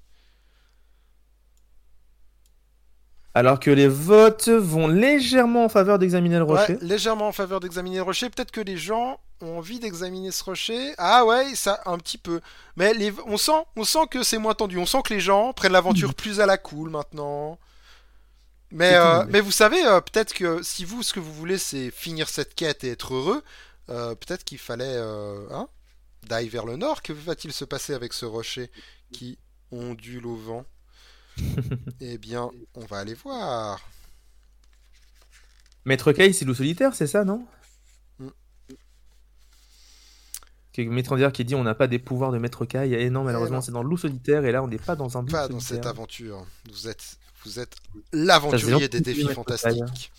Alors 3.34 3.60
que 3.60 3.70
les 3.70 3.88
votes 3.88 4.48
vont 4.48 4.88
légèrement 4.88 5.64
en 5.64 5.68
faveur 5.70 5.98
d'examiner 5.98 6.36
le 6.36 6.42
rocher. 6.44 6.74
Ouais, 6.74 6.78
légèrement 6.82 7.28
en 7.28 7.32
faveur 7.32 7.60
d'examiner 7.60 7.96
le 7.96 8.02
rocher. 8.02 8.28
Peut-être 8.28 8.50
que 8.50 8.60
les 8.60 8.76
gens 8.76 9.18
ont 9.40 9.56
envie 9.56 9.78
d'examiner 9.80 10.30
ce 10.30 10.44
rocher. 10.44 10.92
Ah 10.98 11.24
ouais, 11.24 11.54
ça 11.54 11.80
un 11.86 11.96
petit 11.96 12.18
peu. 12.18 12.40
Mais 12.76 12.92
les- 12.92 13.12
on 13.26 13.38
sent, 13.38 13.52
on 13.76 13.84
sent 13.84 14.06
que 14.10 14.22
c'est 14.22 14.36
moins 14.36 14.52
tendu. 14.54 14.76
On 14.76 14.84
sent 14.84 14.98
que 15.06 15.14
les 15.14 15.20
gens 15.20 15.54
prennent 15.54 15.72
l'aventure 15.72 16.14
plus 16.14 16.40
à 16.40 16.46
la 16.46 16.58
cool 16.58 16.90
maintenant. 16.90 17.58
Mais, 18.72 18.94
euh, 18.94 19.24
mais 19.28 19.40
vous 19.40 19.50
savez, 19.50 19.84
euh, 19.84 20.00
peut-être 20.00 20.32
que 20.32 20.62
si 20.62 20.86
vous, 20.86 21.02
ce 21.02 21.12
que 21.12 21.20
vous 21.20 21.32
voulez, 21.34 21.58
c'est 21.58 21.90
finir 21.90 22.28
cette 22.30 22.54
quête 22.54 22.84
et 22.84 22.88
être 22.88 23.12
heureux, 23.12 23.44
euh, 23.90 24.14
peut-être 24.14 24.44
qu'il 24.44 24.58
fallait, 24.58 24.96
hein, 24.96 25.68
d'aller 26.26 26.48
vers 26.48 26.64
le 26.64 26.76
nord. 26.76 27.02
Que 27.02 27.12
va-t-il 27.12 27.52
se 27.52 27.66
passer 27.66 27.92
avec 27.92 28.14
ce 28.14 28.24
rocher 28.24 28.70
qui 29.12 29.38
ondule 29.70 30.26
au 30.26 30.36
vent? 30.36 30.64
Eh 32.00 32.18
bien, 32.18 32.50
on 32.74 32.84
va 32.84 32.98
aller 32.98 33.14
voir. 33.14 33.80
Maître 35.84 36.12
Kai, 36.12 36.32
c'est 36.32 36.44
loup 36.44 36.54
solitaire, 36.54 36.94
c'est 36.94 37.06
ça, 37.06 37.24
non? 37.24 37.46
Mm. 38.18 38.28
Maître 40.88 41.12
Andir 41.12 41.32
qui 41.32 41.44
dit 41.44 41.54
on 41.54 41.62
n'a 41.62 41.74
pas 41.74 41.86
des 41.86 41.98
pouvoirs 41.98 42.32
de 42.32 42.38
Maître 42.38 42.64
Kai. 42.64 42.92
Et 42.92 43.10
non, 43.10 43.24
malheureusement, 43.24 43.56
non. 43.56 43.62
c'est 43.62 43.72
dans 43.72 43.82
loup 43.82 43.96
solitaire. 43.96 44.44
Et 44.44 44.52
là, 44.52 44.62
on 44.62 44.68
n'est 44.68 44.78
pas 44.78 44.96
dans 44.96 45.16
un 45.16 45.24
pas 45.24 45.48
dans 45.48 45.60
solitaire. 45.60 45.76
cette 45.76 45.86
aventure. 45.86 46.46
Vous 46.70 46.88
êtes, 46.88 47.18
vous 47.44 47.60
êtes 47.60 47.76
l'aventurier 48.12 48.88
des 48.88 49.00
défis 49.00 49.28
fantastiques. 49.28 50.12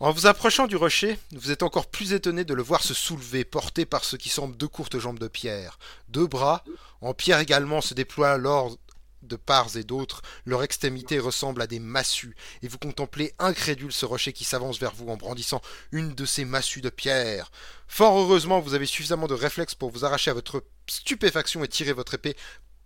En 0.00 0.12
vous 0.12 0.26
approchant 0.26 0.68
du 0.68 0.76
rocher, 0.76 1.18
vous 1.32 1.50
êtes 1.50 1.64
encore 1.64 1.86
plus 1.86 2.12
étonné 2.12 2.44
de 2.44 2.54
le 2.54 2.62
voir 2.62 2.84
se 2.84 2.94
soulever, 2.94 3.44
porté 3.44 3.84
par 3.84 4.04
ce 4.04 4.14
qui 4.14 4.28
semble 4.28 4.56
deux 4.56 4.68
courtes 4.68 4.98
jambes 4.98 5.18
de 5.18 5.26
pierre. 5.26 5.78
Deux 6.08 6.28
bras, 6.28 6.62
en 7.00 7.14
pierre 7.14 7.40
également, 7.40 7.80
se 7.80 7.94
déploient 7.94 8.38
lors 8.38 8.76
de 9.22 9.34
parts 9.34 9.76
et 9.76 9.82
d'autres. 9.82 10.22
Leur 10.44 10.62
extrémité 10.62 11.18
ressemble 11.18 11.62
à 11.62 11.66
des 11.66 11.80
massues, 11.80 12.36
et 12.62 12.68
vous 12.68 12.78
contemplez 12.78 13.34
incrédule 13.40 13.92
ce 13.92 14.06
rocher 14.06 14.32
qui 14.32 14.44
s'avance 14.44 14.78
vers 14.78 14.94
vous 14.94 15.08
en 15.08 15.16
brandissant 15.16 15.60
une 15.90 16.14
de 16.14 16.24
ces 16.24 16.44
massues 16.44 16.80
de 16.80 16.90
pierre. 16.90 17.50
Fort 17.88 18.16
heureusement, 18.18 18.60
vous 18.60 18.74
avez 18.74 18.86
suffisamment 18.86 19.26
de 19.26 19.34
réflexes 19.34 19.74
pour 19.74 19.90
vous 19.90 20.04
arracher 20.04 20.30
à 20.30 20.34
votre 20.34 20.62
stupéfaction 20.88 21.64
et 21.64 21.68
tirer 21.68 21.92
votre 21.92 22.14
épée, 22.14 22.36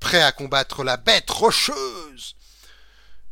prêt 0.01 0.23
à 0.23 0.33
combattre 0.33 0.83
la 0.83 0.97
bête 0.97 1.31
rocheuse. 1.31 2.37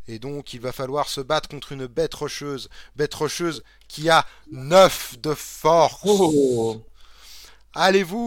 Et 0.09 0.19
donc, 0.19 0.55
il 0.55 0.61
va 0.61 0.73
falloir 0.73 1.09
se 1.09 1.21
battre 1.21 1.49
contre 1.49 1.73
une 1.73 1.87
bête 1.87 2.15
rocheuse, 2.15 2.69
bête 2.97 3.15
rocheuse 3.15 3.63
qui 3.89 4.09
a 4.11 4.27
9 4.51 5.21
de 5.21 5.35
force. 5.35 6.01
Oh. 6.05 6.83
Allez-vous 7.75 8.25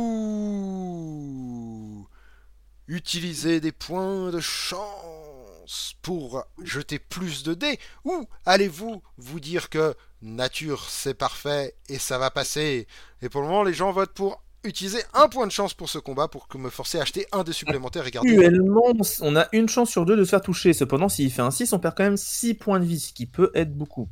utiliser 2.88 3.60
des 3.60 3.72
points 3.72 4.30
de 4.30 4.40
chance 4.40 5.95
pour 6.02 6.45
jeter 6.62 7.00
plus 7.00 7.44
de 7.44 7.54
dés? 7.54 7.80
Ou 8.06 8.28
allez-vous 8.45 9.02
vous 9.18 9.40
dire 9.40 9.70
que 9.70 9.95
nature 10.22 10.90
c'est 10.90 11.14
parfait 11.14 11.76
et 11.90 11.98
ça 12.00 12.18
va 12.18 12.30
passer? 12.32 12.88
Et 13.22 13.30
pour 13.30 13.41
le 13.41 13.48
moment, 13.48 13.64
les 13.64 13.74
gens 13.74 13.91
votent 13.91 14.14
pour 14.14 14.43
utiliser 14.64 15.02
un 15.14 15.27
point 15.27 15.45
de 15.48 15.52
chance 15.52 15.73
pour 15.73 15.90
ce 15.90 15.99
combat 15.99 16.27
pour 16.27 16.48
que 16.48 16.57
me 16.57 16.69
forcer 16.69 16.99
à 16.99 17.03
acheter 17.03 17.27
un 17.31 17.44
dé 17.44 17.53
supplémentaire 17.53 18.06
et 18.07 18.11
garder. 18.11 18.31
Actuellement, 18.31 18.94
on 19.22 19.35
a 19.35 19.48
une 19.52 19.69
chance 19.69 19.90
sur 19.90 20.06
deux 20.06 20.15
de 20.15 20.23
se 20.23 20.30
faire 20.30 20.41
toucher. 20.41 20.73
Cependant, 20.73 21.10
s'il 21.10 21.31
fait 21.31 21.41
un 21.41 21.52
6, 21.52 21.73
on 21.73 21.80
perd 21.80 21.95
quand 21.95 22.03
même 22.03 22.18
6 22.18 22.56
points 22.56 22.80
de 22.80 22.85
vie, 22.85 22.99
ce 22.99 23.14
qui 23.14 23.26
peut 23.26 23.52
être 23.56 23.76
beaucoup. 23.76 24.10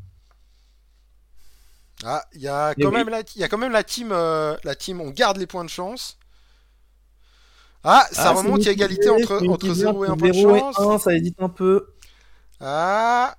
Ah, 2.04 2.24
il 2.34 2.42
y 2.42 2.48
a 2.48 2.74
quand 2.74 2.90
oui. 2.90 2.96
même 2.96 3.10
la, 3.10 3.22
il 3.36 3.42
y 3.42 3.44
a 3.44 3.48
quand 3.48 3.58
même 3.60 3.72
la 3.72 3.84
team, 3.84 4.10
euh, 4.12 4.56
la 4.64 4.76
team, 4.76 5.02
on 5.02 5.12
garde 5.12 5.38
les 5.38 5.48
points 5.48 5.64
de 5.64 5.70
chance. 5.70 6.18
Ah, 7.84 8.08
ça 8.12 8.30
Ah, 8.30 8.32
remonte, 8.32 8.60
il 8.62 8.66
y 8.66 8.70
a 8.70 8.72
égalité 8.74 9.10
entre, 9.10 9.36
entre 9.36 9.68
mitigé 9.68 9.74
0 9.82 10.06
et 10.06 10.08
1 10.08 10.12
entre 10.12 10.20
point 10.20 10.30
de 10.30 10.34
0 10.34 10.56
et 10.56 10.60
chance. 10.60 10.80
1, 10.80 10.98
ça 11.00 11.14
hésite 11.16 11.36
un 11.40 11.50
peu. 11.50 11.88
Ah, 12.60 13.36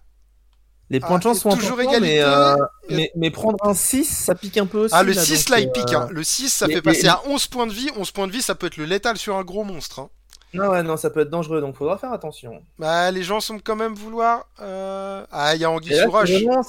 Les 0.92 1.00
points 1.00 1.14
Ah, 1.14 1.18
de 1.18 1.22
chance 1.22 1.40
sont 1.40 1.50
toujours 1.56 1.80
importants, 1.80 2.00
mais, 2.00 2.18
euh, 2.22 2.54
Et- 2.90 2.94
mais, 2.96 3.12
mais 3.16 3.30
prendre 3.30 3.56
un 3.66 3.72
6, 3.74 4.04
ça 4.04 4.34
pique 4.34 4.58
un 4.58 4.66
peu 4.66 4.78
aussi. 4.84 4.94
ah, 4.94 5.02
le 5.02 5.12
là, 5.14 5.22
6 5.22 5.46
donc, 5.46 5.48
là, 5.48 5.60
il 5.60 5.68
euh, 5.68 5.72
pique. 5.72 5.92
hein. 5.94 6.06
Le 6.10 6.22
6, 6.22 6.50
ça 6.52 6.66
fait 6.68 6.82
passer 6.82 7.08
à 7.08 7.22
11 7.26 7.46
points 7.46 7.66
de 7.66 7.72
vie. 7.72 7.88
11 7.96 8.10
points 8.10 8.26
de 8.26 8.32
vie, 8.32 8.42
ça 8.42 8.54
peut 8.54 8.66
être 8.66 8.76
le 8.76 8.84
létal 8.84 9.16
sur 9.16 9.36
un 9.36 9.42
gros 9.42 9.64
monstre. 9.64 10.00
hein. 10.00 10.08
Non, 10.54 10.68
ouais, 10.68 10.82
non, 10.82 10.98
ça 10.98 11.08
peut 11.08 11.20
être 11.20 11.30
dangereux, 11.30 11.62
donc 11.62 11.76
faudra 11.76 11.96
faire 11.96 12.12
attention. 12.12 12.62
Bah, 12.78 13.10
les 13.10 13.22
gens 13.22 13.40
semblent 13.40 13.62
quand 13.62 13.74
même 13.74 13.94
vouloir. 13.94 14.44
euh, 14.60 15.24
Ah, 15.32 15.54
il 15.54 15.62
y 15.62 15.64
a 15.64 15.70
Anguille 15.70 15.94
c'est 15.96 16.04
vraiment, 16.06 16.60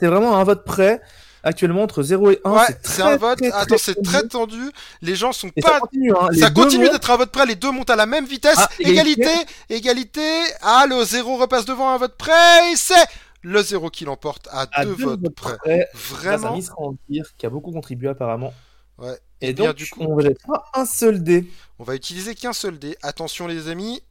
vraiment 0.00 0.36
un 0.36 0.44
vote 0.44 0.64
près. 0.64 1.00
Actuellement, 1.44 1.82
entre 1.82 2.04
0 2.04 2.30
et 2.30 2.40
1, 2.44 2.52
Ouais, 2.52 2.60
c'est 2.84 3.02
un 3.02 3.16
vote. 3.16 3.38
très, 3.38 3.50
Attends, 3.50 3.74
c'est 3.76 4.00
très 4.00 4.22
tendu. 4.28 4.62
Les 5.00 5.16
gens 5.16 5.32
sont 5.32 5.50
Et 5.56 5.60
pas 5.60 5.70
ça 5.72 5.80
continue, 5.80 6.12
hein. 6.12 6.28
Continue 6.54 6.84
montent. 6.84 6.92
d'être 6.92 7.10
à 7.10 7.16
vote 7.16 7.32
près, 7.32 7.46
les 7.46 7.56
deux 7.56 7.72
montent 7.72 7.90
à 7.90 7.96
la 7.96 8.06
même 8.06 8.26
vitesse. 8.26 8.54
Ah, 8.58 8.68
égalité, 8.78 9.28
égalité. 9.68 10.22
Ah, 10.62 10.84
le 10.88 11.02
0 11.04 11.36
repasse 11.38 11.64
devant 11.64 11.90
à 11.90 11.94
un 11.94 11.98
vote 11.98 12.14
près. 12.16 12.72
Et 12.72 12.76
c'est 12.76 12.94
le 13.42 13.62
0 13.62 13.90
qui 13.90 14.04
l'emporte 14.04 14.48
à, 14.50 14.66
à 14.72 14.84
deux, 14.84 14.92
votes 14.92 15.28
près. 15.34 15.56
près. 15.58 15.88
Grâce 15.94 16.26
à 16.26 16.36
Vraiment. 16.36 16.56
Miss 16.56 16.70
Randir, 16.70 17.34
qui 17.36 17.46
a 17.46 17.50
beaucoup 17.50 17.72
contribué 17.72 18.08
apparemment. 18.08 18.54
Ouais. 18.98 19.18
Et, 19.40 19.48
Et 19.48 19.52
bien, 19.52 19.66
donc, 19.68 19.76
du 19.76 19.88
coup- 19.88 20.02
on 20.02 20.16
ne 20.16 20.28
pas 20.46 20.64
un 20.74 20.86
seul 20.86 21.22
dé. 21.22 21.50
On 21.78 21.84
va 21.84 21.94
utiliser 21.96 22.34
qu'un 22.34 22.52
seul 22.52 22.78
dé. 22.78 22.96
Attention, 23.02 23.46
les 23.46 23.68
amis. 23.68 24.02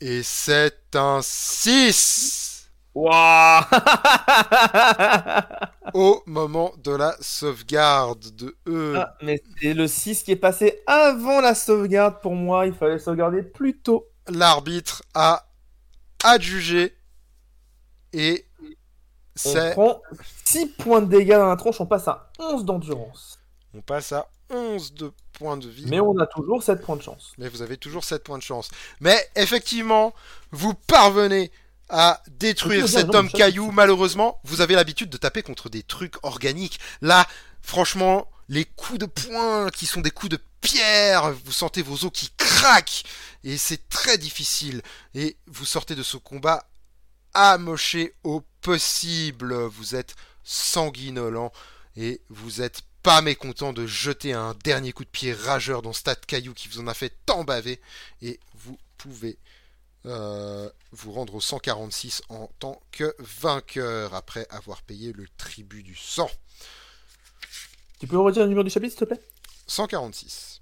Et 0.00 0.22
c'est 0.22 0.96
un 0.96 1.20
6 1.22 2.70
Waouh 2.94 3.64
au 5.94 6.22
moment 6.26 6.72
de 6.76 6.90
la 6.92 7.16
sauvegarde 7.20 8.34
de 8.36 8.54
E. 8.68 8.94
Ah, 8.98 9.14
mais 9.22 9.42
c'est 9.60 9.72
le 9.74 9.86
6 9.86 10.22
qui 10.22 10.32
est 10.32 10.36
passé 10.36 10.82
avant 10.86 11.40
la 11.40 11.54
sauvegarde 11.54 12.20
pour 12.20 12.34
moi. 12.34 12.66
Il 12.66 12.74
fallait 12.74 12.98
sauvegarder 12.98 13.42
plus 13.42 13.78
tôt. 13.80 14.08
L'arbitre 14.28 15.02
a 15.14 15.46
adjugé. 16.22 16.96
Et 18.12 18.46
On 18.60 18.74
c'est. 19.36 19.72
prend 19.72 20.02
6 20.44 20.66
points 20.78 21.00
de 21.00 21.06
dégâts 21.06 21.30
dans 21.36 21.48
la 21.48 21.56
tronche, 21.56 21.80
on 21.80 21.86
passe 21.86 22.08
à 22.08 22.30
11 22.38 22.64
d'endurance. 22.64 23.38
On 23.74 23.80
passe 23.80 24.12
à 24.12 24.28
11 24.50 24.92
de 24.92 25.12
points 25.32 25.56
de 25.56 25.68
vie. 25.68 25.86
Mais 25.86 26.00
on 26.00 26.18
a 26.18 26.26
toujours 26.26 26.62
7 26.62 26.82
points 26.82 26.96
de 26.96 27.02
chance. 27.02 27.32
Mais 27.38 27.48
vous 27.48 27.62
avez 27.62 27.78
toujours 27.78 28.04
7 28.04 28.22
points 28.22 28.38
de 28.38 28.42
chance. 28.42 28.70
Mais 29.00 29.16
effectivement, 29.34 30.12
vous 30.50 30.74
parvenez 30.74 31.50
à 31.88 32.22
détruire 32.30 32.88
cet 32.88 33.14
homme 33.14 33.30
caillou. 33.30 33.70
Malheureusement, 33.70 34.40
vous 34.44 34.60
avez 34.60 34.74
l'habitude 34.74 35.10
de 35.10 35.16
taper 35.16 35.42
contre 35.42 35.68
des 35.68 35.82
trucs 35.82 36.22
organiques. 36.24 36.78
Là, 37.00 37.26
franchement, 37.62 38.28
les 38.52 38.66
coups 38.66 38.98
de 38.98 39.06
poing 39.06 39.70
qui 39.70 39.86
sont 39.86 40.02
des 40.02 40.10
coups 40.10 40.32
de 40.32 40.38
pierre, 40.60 41.32
vous 41.32 41.52
sentez 41.52 41.80
vos 41.80 42.04
os 42.04 42.12
qui 42.12 42.28
craquent. 42.36 43.02
Et 43.44 43.56
c'est 43.56 43.88
très 43.88 44.18
difficile. 44.18 44.82
Et 45.14 45.38
vous 45.46 45.64
sortez 45.64 45.94
de 45.94 46.02
ce 46.02 46.18
combat 46.18 46.68
amoché 47.32 48.14
au 48.24 48.42
possible. 48.60 49.54
Vous 49.54 49.94
êtes 49.94 50.14
sanguinolent 50.44 51.50
et 51.96 52.20
vous 52.28 52.60
êtes 52.60 52.82
pas 53.02 53.22
mécontent 53.22 53.72
de 53.72 53.86
jeter 53.86 54.34
un 54.34 54.52
dernier 54.62 54.92
coup 54.92 55.04
de 55.04 55.08
pied 55.08 55.32
rageur 55.32 55.80
dans 55.80 55.94
ce 55.94 56.02
tas 56.02 56.14
de 56.14 56.26
cailloux 56.26 56.52
qui 56.52 56.68
vous 56.68 56.78
en 56.78 56.88
a 56.88 56.94
fait 56.94 57.16
tant 57.24 57.44
baver 57.44 57.80
et 58.20 58.38
vous 58.52 58.78
pouvez 58.98 59.38
euh, 60.04 60.68
vous 60.90 61.12
rendre 61.12 61.36
au 61.36 61.40
146 61.40 62.20
en 62.28 62.48
tant 62.58 62.82
que 62.92 63.16
vainqueur 63.18 64.14
après 64.14 64.46
avoir 64.50 64.82
payé 64.82 65.14
le 65.14 65.26
tribut 65.38 65.82
du 65.82 65.96
sang. 65.96 66.30
Tu 68.02 68.08
peux 68.08 68.18
redire 68.18 68.42
le 68.42 68.48
numéro 68.48 68.64
du 68.64 68.70
chapitre, 68.70 68.90
s'il 68.90 68.98
te 68.98 69.04
plaît? 69.04 69.20
146. 69.68 70.60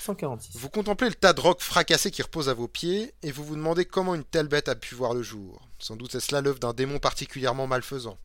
146. 0.00 0.58
Vous 0.58 0.68
contemplez 0.68 1.08
le 1.08 1.14
tas 1.14 1.32
de 1.32 1.40
rocs 1.40 1.62
fracassés 1.62 2.10
qui 2.10 2.20
repose 2.20 2.50
à 2.50 2.52
vos 2.52 2.68
pieds 2.68 3.14
et 3.22 3.32
vous 3.32 3.46
vous 3.46 3.56
demandez 3.56 3.86
comment 3.86 4.14
une 4.14 4.24
telle 4.24 4.46
bête 4.46 4.68
a 4.68 4.74
pu 4.74 4.94
voir 4.94 5.14
le 5.14 5.22
jour. 5.22 5.66
Sans 5.78 5.96
doute 5.96 6.14
est-ce 6.14 6.34
là 6.34 6.42
l'œuvre 6.42 6.58
d'un 6.58 6.74
démon 6.74 6.98
particulièrement 6.98 7.66
malfaisant. 7.66 8.18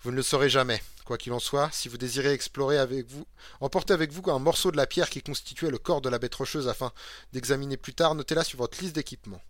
Vous 0.00 0.12
ne 0.12 0.16
le 0.16 0.22
saurez 0.22 0.48
jamais. 0.48 0.82
Quoi 1.04 1.18
qu'il 1.18 1.34
en 1.34 1.38
soit, 1.40 1.68
si 1.72 1.90
vous 1.90 1.98
désirez 1.98 2.32
explorer 2.32 2.78
avec 2.78 3.06
vous, 3.06 3.26
emportez 3.60 3.92
avec 3.92 4.12
vous 4.12 4.22
un 4.30 4.38
morceau 4.38 4.70
de 4.70 4.78
la 4.78 4.86
pierre 4.86 5.10
qui 5.10 5.20
constituait 5.20 5.68
le 5.68 5.76
corps 5.76 6.00
de 6.00 6.08
la 6.08 6.18
bête 6.18 6.36
rocheuse 6.36 6.68
afin 6.68 6.92
d'examiner 7.34 7.76
plus 7.76 7.92
tard, 7.92 8.14
notez-la 8.14 8.44
sur 8.44 8.60
votre 8.60 8.80
liste 8.80 8.94
d'équipements. 8.94 9.42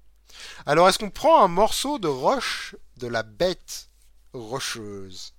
Alors, 0.66 0.89
est-ce 0.89 0.98
qu'on 0.98 1.10
prend 1.10 1.44
un 1.44 1.48
morceau 1.48 2.01
de 2.01 2.09
roche 2.09 2.74
de 2.97 3.06
la 3.06 3.22
bête 3.22 3.90
rocheuse? 4.32 5.35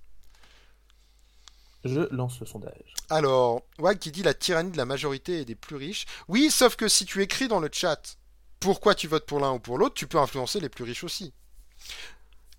Je 1.84 2.00
lance 2.14 2.38
le 2.40 2.46
sondage. 2.46 2.94
Alors, 3.10 3.62
Wag 3.78 3.98
qui 3.98 4.12
dit 4.12 4.22
la 4.22 4.34
tyrannie 4.34 4.70
de 4.70 4.76
la 4.76 4.84
majorité 4.84 5.40
et 5.40 5.44
des 5.44 5.56
plus 5.56 5.76
riches. 5.76 6.06
Oui, 6.28 6.50
sauf 6.50 6.76
que 6.76 6.88
si 6.88 7.04
tu 7.04 7.22
écris 7.22 7.48
dans 7.48 7.60
le 7.60 7.68
chat 7.72 8.16
pourquoi 8.60 8.94
tu 8.94 9.08
votes 9.08 9.26
pour 9.26 9.40
l'un 9.40 9.52
ou 9.52 9.58
pour 9.58 9.78
l'autre, 9.78 9.94
tu 9.94 10.06
peux 10.06 10.18
influencer 10.18 10.60
les 10.60 10.68
plus 10.68 10.84
riches 10.84 11.02
aussi. 11.02 11.32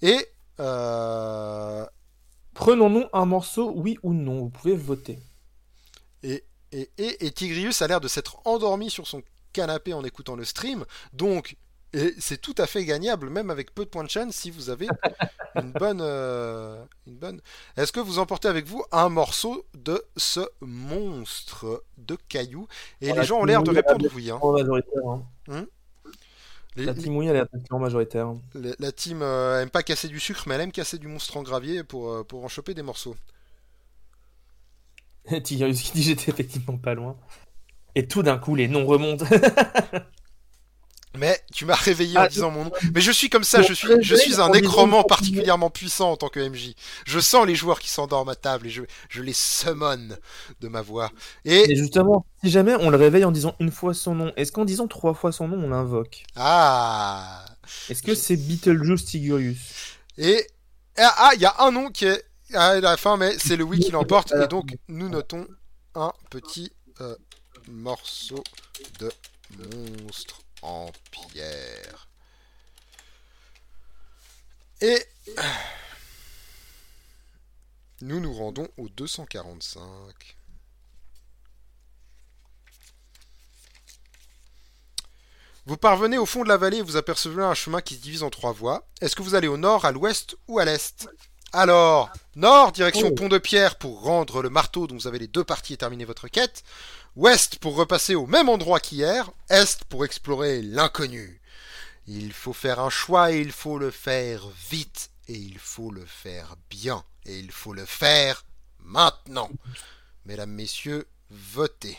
Et 0.02 0.28
euh, 0.60 1.86
Prenons-nous 2.54 3.06
un 3.14 3.26
morceau, 3.26 3.72
oui 3.76 3.98
ou 4.04 4.14
non 4.14 4.41
Vous 4.41 4.50
pouvez 4.50 4.76
voter. 4.76 5.20
Et, 6.22 6.44
et, 6.72 6.90
et, 6.98 7.26
et 7.26 7.32
Tigrius 7.32 7.82
a 7.82 7.88
l'air 7.88 8.02
de 8.02 8.08
s'être 8.08 8.38
endormi 8.45 8.90
sur 8.90 9.08
son 9.08 9.24
canapé 9.54 9.94
en 9.94 10.04
écoutant 10.04 10.36
le 10.36 10.45
stream. 10.45 10.86
Donc, 11.14 11.56
et 11.94 12.14
c'est 12.20 12.41
tout 12.41 12.56
à 12.57 12.65
fait 12.68 12.84
gagnable, 12.86 13.30
même 13.30 13.49
avec 13.49 13.74
peu 13.74 13.86
de 13.86 13.90
points 13.90 14.03
de 14.03 14.10
chaîne, 14.10 14.32
si 14.32 14.49
vous 14.52 14.70
avez 14.70 14.88
une 15.56 15.72
bonne. 15.72 15.99
euh, 16.02 16.84
une 17.07 17.15
bonne... 17.15 17.41
Est-ce 17.78 17.91
que 17.91 17.99
vous 17.99 18.20
emportez 18.20 18.48
avec 18.48 18.65
vous 18.65 18.84
un 18.91 19.10
morceau 19.10 19.65
de 19.76 20.03
ce 20.18 20.41
monstre 20.61 21.84
de 21.98 22.18
cailloux? 22.30 22.68
Et 23.02 23.11
les 23.14 23.24
gens 23.24 23.40
ont 23.40 23.45
l'air 23.45 23.64
de 23.64 23.72
répondre 23.72 24.03
Mouille, 24.11 24.32
oui. 24.32 24.32
hein. 24.32 24.40
Majoritaire. 24.44 25.07
hein. 25.07 25.65
Les- 26.76 26.86
La 26.86 26.94
team 26.95 27.14
Mouille, 27.14 27.28
elle 27.28 27.36
est 27.36 27.72
majoritaire. 27.72 28.34
les- 28.56 28.74
la 28.80 28.91
team 28.91 29.22
euh, 29.22 29.61
aime 29.61 29.70
pas 29.70 29.84
casser 29.84 30.07
du 30.07 30.20
sucre, 30.20 30.45
mais 30.48 30.56
elle 30.56 30.61
aime 30.61 30.72
casser 30.72 30.98
du 30.98 31.07
monstre 31.07 31.38
en 31.38 31.44
gravier 31.44 31.84
pour, 31.84 32.10
euh, 32.11 32.24
pour 32.24 32.44
en 32.44 32.48
choper 32.48 32.74
des 32.74 32.82
morceaux. 32.82 33.15
Tigrius 35.44 35.82
qui 35.84 35.91
dit 35.94 36.03
j'étais 36.03 36.32
effectivement 36.32 36.78
pas 36.78 36.95
loin. 36.95 37.15
Et 37.95 38.07
tout 38.07 38.24
d'un 38.24 38.40
coup, 38.40 38.56
les 38.56 38.68
noms 38.68 38.86
remontent. 38.88 39.26
Mais 41.15 41.40
tu 41.53 41.65
m'as 41.65 41.76
réveillé 41.76 42.18
en 42.18 42.22
Ah, 42.22 42.27
disant 42.27 42.49
mon 42.49 42.65
nom. 42.65 42.72
Mais 42.94 43.02
je 43.02 43.11
suis 43.11 43.30
comme 43.30 43.44
ça, 43.44 43.61
je 43.61 43.73
suis, 43.73 43.88
je 44.02 44.15
suis 44.15 44.41
un 44.41 44.49
nécromant 44.49 45.03
particulièrement 45.03 45.69
puissant 45.69 46.11
en 46.11 46.18
tant 46.18 46.30
que 46.30 46.40
MJ. 46.40 46.73
Je 47.06 47.19
sens 47.19 47.45
les 47.45 47.56
joueurs 47.56 47.80
qui 47.80 47.90
s'endorment 47.90 48.30
à 48.30 48.35
table 48.35 48.68
et 48.68 48.69
je, 48.72 48.84
je 49.10 49.22
les 49.22 49.34
summon 49.34 50.10
de 50.61 50.68
ma 50.68 50.81
voix. 50.81 51.11
Et 51.45 51.72
Et 51.72 51.76
justement, 51.76 52.26
si 52.44 52.49
jamais 52.49 52.76
on 52.80 52.90
le 52.90 52.98
réveille 52.98 53.26
en 53.26 53.31
disant 53.31 53.56
une 53.60 53.72
fois 53.72 53.94
son 53.94 54.15
nom, 54.15 54.31
est-ce 54.38 54.52
qu'en 54.52 54.65
disant 54.65 54.88
trois 54.88 55.14
fois 55.14 55.31
son 55.31 55.48
nom, 55.48 55.57
on 55.64 55.69
l'invoque? 55.69 56.23
Ah 56.35 57.45
Est-ce 57.90 58.02
que 58.03 58.15
c'est 58.15 58.38
Beetlejuice 58.38 59.06
Tigurius? 59.06 59.98
Et 60.18 60.48
ah, 60.98 61.14
ah, 61.18 61.31
il 61.35 61.41
y 61.41 61.45
a 61.45 61.56
un 61.60 61.72
nom 61.72 61.90
qui 61.90 62.06
est 62.06 62.23
à 62.53 62.80
la 62.80 62.98
fin, 62.98 63.18
mais 63.18 63.38
c'est 63.40 63.56
le 63.56 63.64
oui 63.64 63.80
qui 63.80 63.91
l'emporte. 63.91 64.34
Et 64.34 64.48
donc 64.48 64.76
nous 64.88 65.10
notons 65.10 65.48
un 65.95 66.11
petit 66.30 66.72
euh, 67.02 67.15
morceau 67.68 68.44
de 68.99 69.11
monstre 70.03 70.43
en 70.64 70.91
pierre. 71.11 72.07
Et 74.81 75.06
nous 78.02 78.19
nous 78.19 78.34
rendons 78.34 78.68
au 78.77 78.90
245. 78.90 80.38
Vous 85.65 85.77
parvenez 85.77 86.18
au 86.18 86.26
fond 86.26 86.44
de 86.44 86.49
la 86.49 86.57
vallée 86.57 86.77
et 86.77 86.81
vous 86.81 86.98
apercevez 86.98 87.41
un 87.41 87.53
chemin 87.53 87.81
qui 87.81 87.95
se 87.95 88.02
divise 88.02 88.23
en 88.23 88.30
trois 88.30 88.52
voies. 88.52 88.85
Est-ce 88.99 89.15
que 89.15 89.22
vous 89.22 89.35
allez 89.35 89.48
au 89.48 89.56
nord, 89.56 89.85
à 89.85 89.94
l'ouest 89.94 90.35
ou 90.49 90.60
à 90.60 90.65
l'est? 90.65 91.07
Alors, 91.53 92.10
nord, 92.35 92.73
direction 92.73 93.07
Oh. 93.11 93.15
Pont 93.15 93.30
de 93.30 93.38
Pierre 93.38 93.77
pour 93.77 94.02
rendre 94.02 94.41
le 94.41 94.49
marteau 94.49 94.88
dont 94.88 94.95
vous 94.95 95.07
avez 95.07 95.19
les 95.19 95.27
deux 95.27 95.44
parties 95.44 95.73
et 95.73 95.77
terminer 95.77 96.03
votre 96.03 96.27
quête. 96.27 96.64
Ouest 97.15 97.60
pour 97.60 97.76
repasser 97.76 98.15
au 98.15 98.26
même 98.26 98.49
endroit 98.49 98.80
qu'hier. 98.80 99.31
Est 99.49 99.84
pour 99.85 100.03
explorer 100.03 100.61
l'inconnu. 100.61 101.40
Il 102.07 102.34
faut 102.34 102.53
faire 102.53 102.80
un 102.80 102.90
choix 102.90 103.31
et 103.31 103.40
il 103.40 103.52
faut 103.52 103.77
le 103.77 103.91
faire 103.91 104.48
vite. 104.69 105.11
Et 105.27 105.35
il 105.35 105.60
faut 105.60 105.91
le 105.91 106.06
faire 106.06 106.56
bien. 106.69 107.03
Et 107.26 107.38
il 107.38 107.52
faut 107.52 107.73
le 107.73 107.85
faire 107.85 108.44
maintenant. 108.80 109.49
Mesdames, 110.26 110.52
messieurs, 110.52 111.07
votez. 111.30 111.98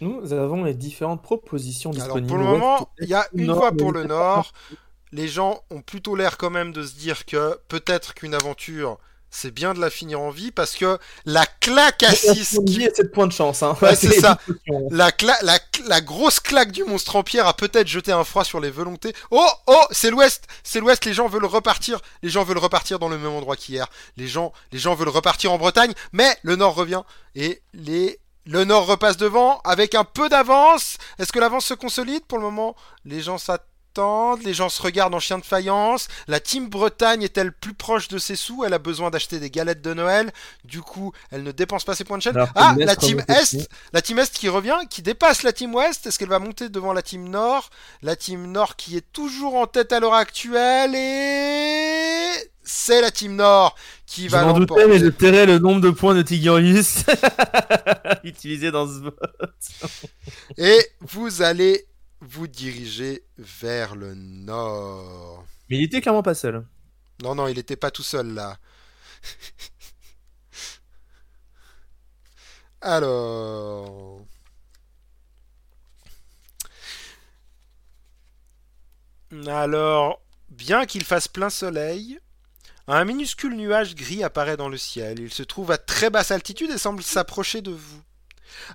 Nous 0.00 0.32
avons 0.32 0.64
les 0.64 0.74
différentes 0.74 1.22
propositions 1.22 1.92
Alors 1.92 2.16
disponibles. 2.16 2.28
pour 2.28 2.38
le 2.38 2.44
moment, 2.44 2.90
il 3.00 3.08
y 3.08 3.14
a 3.14 3.26
une 3.32 3.46
nord, 3.46 3.58
voie 3.58 3.72
pour 3.72 3.92
le 3.92 4.04
nord. 4.04 4.52
Les 5.12 5.28
gens 5.28 5.62
ont 5.70 5.80
plutôt 5.80 6.16
l'air 6.16 6.38
quand 6.38 6.50
même 6.50 6.72
de 6.72 6.84
se 6.84 6.94
dire 6.94 7.24
que 7.24 7.58
peut-être 7.68 8.14
qu'une 8.14 8.34
aventure, 8.34 8.98
c'est 9.34 9.50
bien 9.50 9.72
de 9.72 9.80
la 9.80 9.88
finir 9.88 10.20
en 10.20 10.30
vie 10.30 10.50
parce 10.52 10.74
que 10.76 10.98
la 11.24 11.46
claque 11.46 12.02
à 12.02 12.14
6 12.14 12.58
On 12.60 12.64
qui 12.64 12.78
dit 12.78 12.88
7 12.94 13.10
points 13.12 13.26
de 13.26 13.32
chance. 13.32 13.62
Hein. 13.62 13.74
Ouais, 13.80 13.96
c'est 13.96 14.20
ça. 14.20 14.38
discussions. 14.46 14.88
La, 14.90 15.10
cla- 15.10 15.42
la, 15.42 15.58
la 15.86 16.00
grosse 16.02 16.38
claque 16.38 16.70
du 16.70 16.84
monstre 16.84 17.16
en 17.16 17.22
pierre 17.22 17.46
a 17.46 17.54
peut-être 17.56 17.88
jeté 17.88 18.12
un 18.12 18.24
froid 18.24 18.44
sur 18.44 18.60
les 18.60 18.70
volontés. 18.70 19.14
Oh, 19.30 19.48
oh, 19.66 19.84
c'est 19.90 20.10
l'ouest, 20.10 20.44
c'est 20.62 20.80
l'ouest. 20.80 21.04
Les 21.06 21.14
gens 21.14 21.28
veulent 21.28 21.46
repartir. 21.46 22.00
Les 22.22 22.28
gens 22.28 22.44
veulent 22.44 22.58
repartir 22.58 22.98
dans 22.98 23.08
le 23.08 23.16
même 23.16 23.32
endroit 23.32 23.56
qu'hier. 23.56 23.88
Les 24.18 24.28
gens, 24.28 24.52
les 24.70 24.78
gens 24.78 24.94
veulent 24.94 25.08
repartir 25.08 25.50
en 25.50 25.58
Bretagne, 25.58 25.94
mais 26.12 26.36
le 26.42 26.56
nord 26.56 26.74
revient 26.74 27.02
et 27.34 27.62
les 27.72 28.18
le 28.44 28.64
nord 28.64 28.86
repasse 28.86 29.16
devant 29.16 29.60
avec 29.64 29.94
un 29.94 30.02
peu 30.04 30.28
d'avance. 30.28 30.96
Est-ce 31.18 31.32
que 31.32 31.38
l'avance 31.38 31.64
se 31.64 31.74
consolide? 31.74 32.24
Pour 32.26 32.38
le 32.38 32.44
moment 32.44 32.74
Les 33.04 33.20
gens 33.22 33.38
s'attendent, 33.38 33.64
les 34.44 34.54
gens 34.54 34.68
se 34.68 34.80
regardent 34.82 35.14
en 35.14 35.20
chien 35.20 35.38
de 35.38 35.44
faïence. 35.44 36.08
La 36.28 36.40
team 36.40 36.68
Bretagne 36.68 37.22
est-elle 37.22 37.52
plus 37.52 37.74
proche 37.74 38.08
de 38.08 38.18
ses 38.18 38.36
sous? 38.36 38.64
Elle 38.64 38.74
a 38.74 38.78
besoin 38.78 39.10
d'acheter 39.10 39.38
des 39.38 39.50
galettes 39.50 39.82
de 39.82 39.94
Noël. 39.94 40.32
Du 40.64 40.80
coup, 40.80 41.12
elle 41.30 41.42
ne 41.42 41.52
dépense 41.52 41.84
pas 41.84 41.94
ses 41.94 42.04
points 42.04 42.18
de 42.18 42.22
chaîne. 42.22 42.36
Alors, 42.36 42.48
Ah, 42.54 42.74
la 42.78 42.96
team 42.96 43.22
Est, 43.28 43.68
la 43.92 44.02
team 44.02 44.18
Est 44.18 44.32
qui 44.32 44.48
revient, 44.48 44.78
qui 44.88 45.02
dépasse 45.02 45.42
la 45.42 45.52
team 45.52 45.74
Ouest. 45.74 46.06
Est-ce 46.06 46.18
qu'elle 46.18 46.28
va 46.28 46.38
monter 46.38 46.68
devant 46.68 46.92
la 46.92 47.02
team 47.02 47.28
Nord? 47.28 47.70
La 48.02 48.16
team 48.16 48.50
Nord 48.50 48.76
qui 48.76 48.96
est 48.96 49.12
toujours 49.12 49.56
en 49.56 49.66
tête 49.66 49.92
à 49.92 50.00
l'heure 50.00 50.14
actuelle 50.14 50.94
et 50.94 52.50
c'est 52.64 53.00
la 53.00 53.10
team 53.10 53.36
Nord 53.36 53.74
qui 54.06 54.24
Je 54.24 54.30
va 54.30 54.44
m'en 54.44 54.52
doutais, 54.58 54.86
mais 54.86 54.98
je 54.98 55.08
tairais 55.08 55.46
le 55.46 55.58
nombre 55.58 55.80
de 55.80 55.90
points 55.90 56.14
de 56.14 56.22
Tigurius 56.22 57.04
utilisé 58.24 58.70
dans 58.70 58.86
ce 58.86 59.00
vote. 59.00 59.18
Et 60.56 60.78
vous 61.00 61.42
allez 61.42 61.86
vous 62.22 62.46
diriger 62.46 63.24
vers 63.36 63.96
le 63.96 64.14
nord. 64.14 65.44
Mais 65.68 65.78
il 65.78 65.84
était 65.84 66.00
clairement 66.00 66.22
pas 66.22 66.34
seul. 66.34 66.64
Non, 67.22 67.34
non, 67.34 67.48
il 67.48 67.56
n'était 67.56 67.76
pas 67.76 67.90
tout 67.90 68.02
seul 68.02 68.32
là. 68.32 68.58
Alors. 72.80 74.24
Alors, 79.46 80.20
bien 80.50 80.84
qu'il 80.84 81.04
fasse 81.04 81.26
plein 81.26 81.48
soleil, 81.48 82.20
un 82.86 83.04
minuscule 83.04 83.56
nuage 83.56 83.94
gris 83.94 84.22
apparaît 84.22 84.56
dans 84.56 84.68
le 84.68 84.76
ciel. 84.76 85.20
Il 85.20 85.32
se 85.32 85.42
trouve 85.42 85.70
à 85.70 85.78
très 85.78 86.10
basse 86.10 86.30
altitude 86.30 86.70
et 86.70 86.78
semble 86.78 87.02
s'approcher 87.02 87.62
de 87.62 87.70
vous. 87.70 88.02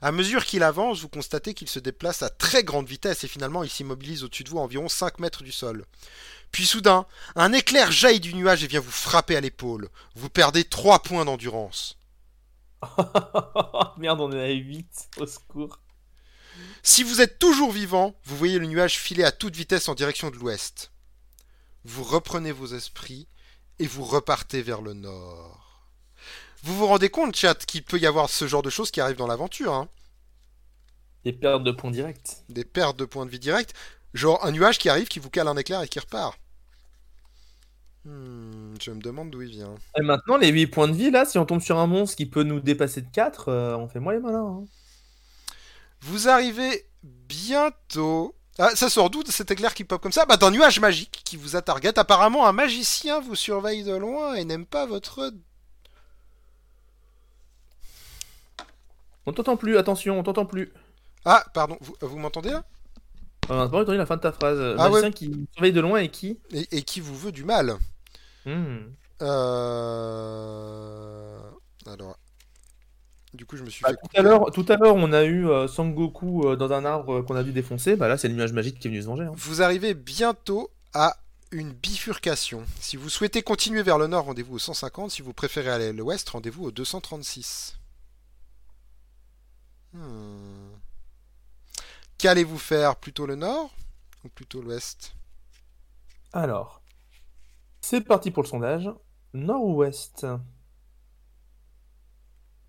À 0.02 0.12
mesure 0.12 0.46
qu'il 0.46 0.64
avance, 0.64 1.02
vous 1.02 1.10
constatez 1.10 1.54
qu'il 1.54 1.70
se 1.70 1.80
déplace 1.80 2.24
à 2.24 2.30
très 2.30 2.64
grande 2.64 2.88
vitesse 2.88 3.24
et 3.24 3.28
finalement 3.28 3.64
il 3.64 3.70
s'immobilise 3.70 4.24
au-dessus 4.24 4.44
de 4.44 4.50
vous 4.50 4.60
à 4.60 4.64
environ 4.64 4.90
5 4.90 5.20
mètres 5.20 5.44
du 5.44 5.52
sol. 5.52 5.86
Puis 6.52 6.66
soudain, 6.66 7.06
un 7.36 7.54
éclair 7.54 7.92
jaillit 7.92 8.20
du 8.20 8.34
nuage 8.34 8.64
et 8.64 8.68
vient 8.68 8.80
vous 8.80 8.92
frapper 8.92 9.36
à 9.36 9.42
l'épaule. 9.42 9.90
Vous 10.16 10.30
perdez 10.30 10.64
3 10.64 11.04
points 11.04 11.26
d'endurance. 11.26 11.98
Merde, 13.98 14.22
on 14.22 14.32
est 14.32 14.44
à 14.44 14.52
8. 14.52 15.10
Au 15.18 15.26
secours. 15.26 15.80
Si 16.84 17.04
vous 17.04 17.22
êtes 17.22 17.40
toujours 17.40 17.72
vivant, 17.72 18.16
vous 18.24 18.38
voyez 18.38 18.60
le 18.60 18.68
nuage 18.68 18.98
filer 18.98 19.24
à 19.24 19.32
toute 19.32 19.56
vitesse 19.56 19.90
en 19.90 19.96
direction 19.96 20.30
de 20.30 20.36
l'ouest. 20.36 20.92
Vous 21.84 22.04
reprenez 22.04 22.52
vos 22.52 22.68
esprits 22.68 23.28
et 23.80 23.88
vous 23.88 24.04
repartez 24.04 24.62
vers 24.62 24.82
le 24.82 24.94
nord. 24.94 25.67
Vous 26.64 26.76
vous 26.76 26.88
rendez 26.88 27.10
compte, 27.10 27.36
chat, 27.36 27.66
qu'il 27.66 27.84
peut 27.84 27.98
y 28.00 28.06
avoir 28.06 28.30
ce 28.30 28.48
genre 28.48 28.62
de 28.62 28.70
choses 28.70 28.92
qui 28.92 29.02
arrivent 29.02 29.18
dans 29.18 29.28
l'aventure, 29.28 29.74
hein 29.74 29.88
Des 31.24 31.34
pertes 31.34 31.64
de 31.64 31.72
points 31.72 31.92
directs. 31.92 32.38
Des 32.50 32.66
pertes 32.66 32.98
de 32.98 33.06
points 33.06 33.26
de 33.26 33.32
vie 33.32 33.40
directs. 33.40 33.74
Genre 34.14 34.44
un 34.46 34.52
nuage 34.52 34.78
qui 34.80 34.90
arrive, 34.90 35.08
qui 35.08 35.20
vous 35.20 35.30
cale 35.30 35.48
un 35.48 35.58
éclair 35.58 35.82
et 35.82 35.88
qui 35.88 36.00
repart. 36.00 36.38
Hmm, 38.06 38.76
je 38.82 38.92
me 38.92 39.02
demande 39.02 39.30
d'où 39.32 39.42
il 39.42 39.50
vient. 39.50 39.76
Et 40.00 40.02
maintenant, 40.02 40.38
les 40.38 40.48
8 40.50 40.68
points 40.68 40.88
de 40.88 40.94
vie, 40.96 41.12
là, 41.12 41.26
si 41.26 41.38
on 41.38 41.46
tombe 41.46 41.62
sur 41.62 41.78
un 41.78 41.88
monstre 41.88 42.16
qui 42.16 42.26
peut 42.26 42.44
nous 42.44 42.60
dépasser 42.62 43.02
de 43.02 43.10
4, 43.12 43.52
on 43.78 43.88
fait 43.88 44.00
moins 44.00 44.14
les 44.14 44.20
malins. 44.20 44.62
hein. 44.62 44.66
Vous 46.02 46.30
arrivez 46.30 46.86
bientôt. 47.04 48.36
Ah, 48.60 48.72
ça 48.76 48.90
sort 48.90 49.10
d'où 49.10 49.24
cet 49.28 49.52
éclair 49.52 49.74
qui 49.74 49.84
pop 49.84 50.02
comme 50.02 50.12
ça? 50.12 50.26
Bah 50.26 50.38
d'un 50.38 50.52
nuage 50.52 50.80
magique 50.80 51.22
qui 51.26 51.38
vous 51.38 51.56
a 51.56 51.62
target. 51.62 51.98
Apparemment, 52.00 52.48
un 52.48 52.54
magicien 52.54 53.20
vous 53.20 53.36
surveille 53.36 53.84
de 53.84 53.96
loin 53.96 54.34
et 54.36 54.46
n'aime 54.46 54.66
pas 54.66 54.86
votre. 54.86 55.32
On 59.28 59.34
t'entend 59.34 59.58
plus, 59.58 59.78
attention, 59.78 60.18
on 60.20 60.24
t'entend 60.24 60.46
plus. 60.46 60.72
Ah, 61.26 61.46
pardon, 61.54 61.78
vous, 61.82 61.96
vous 62.02 62.18
m'entendez 62.18 62.50
là? 62.50 62.64
On 63.50 63.60
a 63.60 63.70
pas 63.70 63.82
entendu 63.82 63.98
la 63.98 64.06
fin 64.06 64.16
de 64.16 64.22
ta 64.22 64.32
phrase. 64.32 64.76
Ah 64.78 64.90
Magicien 64.90 65.12
qui 65.12 65.48
surveille 65.54 65.74
de 65.74 65.82
loin 65.82 66.00
et 66.00 66.10
qui? 66.10 66.40
Et, 66.52 66.78
et 66.78 66.82
qui 66.82 67.00
vous 67.02 67.16
veut 67.16 67.32
du 67.32 67.44
mal. 67.44 67.76
Hmm. 68.46 68.78
Euh... 69.22 70.48
Alors. 71.86 72.18
Du 73.34 73.46
coup, 73.46 73.58
je 73.58 73.64
me 73.64 73.70
suis 73.70 73.84
Bah, 73.84 73.90
fait 73.90 73.96
tout 73.96 74.10
à 74.16 74.22
l'heure, 74.22 74.52
tout 74.52 74.66
à 74.70 74.78
l'heure, 74.78 74.96
on 74.96 75.12
a 75.14 75.24
eu 75.26 75.48
euh, 75.50 75.68
Sangoku 75.68 76.48
euh, 76.48 76.56
dans 76.56 76.72
un 76.72 76.86
arbre 76.86 77.20
euh, 77.20 77.24
qu'on 77.24 77.36
a 77.36 77.44
dû 77.44 77.52
défoncer. 77.52 77.96
Bah 77.96 78.08
là, 78.08 78.18
c'est 78.18 78.28
le 78.30 78.34
nuage 78.34 78.54
magique 78.54 78.80
qui 78.80 78.88
est 78.88 78.92
venu 78.92 79.02
se 79.02 79.08
venger. 79.08 79.24
hein. 79.26 79.34
Vous 79.36 79.62
arrivez 79.62 79.94
bientôt 79.94 80.72
à 80.94 81.18
une 81.52 81.72
bifurcation. 81.74 82.64
Si 82.80 82.96
vous 82.98 83.10
souhaitez 83.10 83.42
continuer 83.44 83.84
vers 83.84 83.98
le 83.98 84.08
nord, 84.08 84.26
rendez-vous 84.26 84.56
au 84.56 84.60
150. 84.60 85.12
Si 85.12 85.22
vous 85.22 85.34
préférez 85.34 85.70
aller 85.70 85.88
à 85.90 85.94
l'ouest, 85.94 86.28
rendez-vous 86.30 86.66
au 86.66 86.72
236. 86.72 87.78
Hmm. 89.94 90.70
Qu'allez-vous 92.18 92.58
faire 92.58 92.96
Plutôt 92.96 93.26
le 93.26 93.36
nord 93.36 93.72
ou 94.24 94.30
plutôt 94.30 94.62
l'ouest? 94.62 95.16
Alors, 96.34 96.82
c'est 97.82 98.02
parti 98.02 98.32
pour 98.32 98.44
le 98.44 98.50
sondage. 98.50 98.90
Nord 99.34 99.64
ou 99.64 99.76
ouest? 99.78 100.26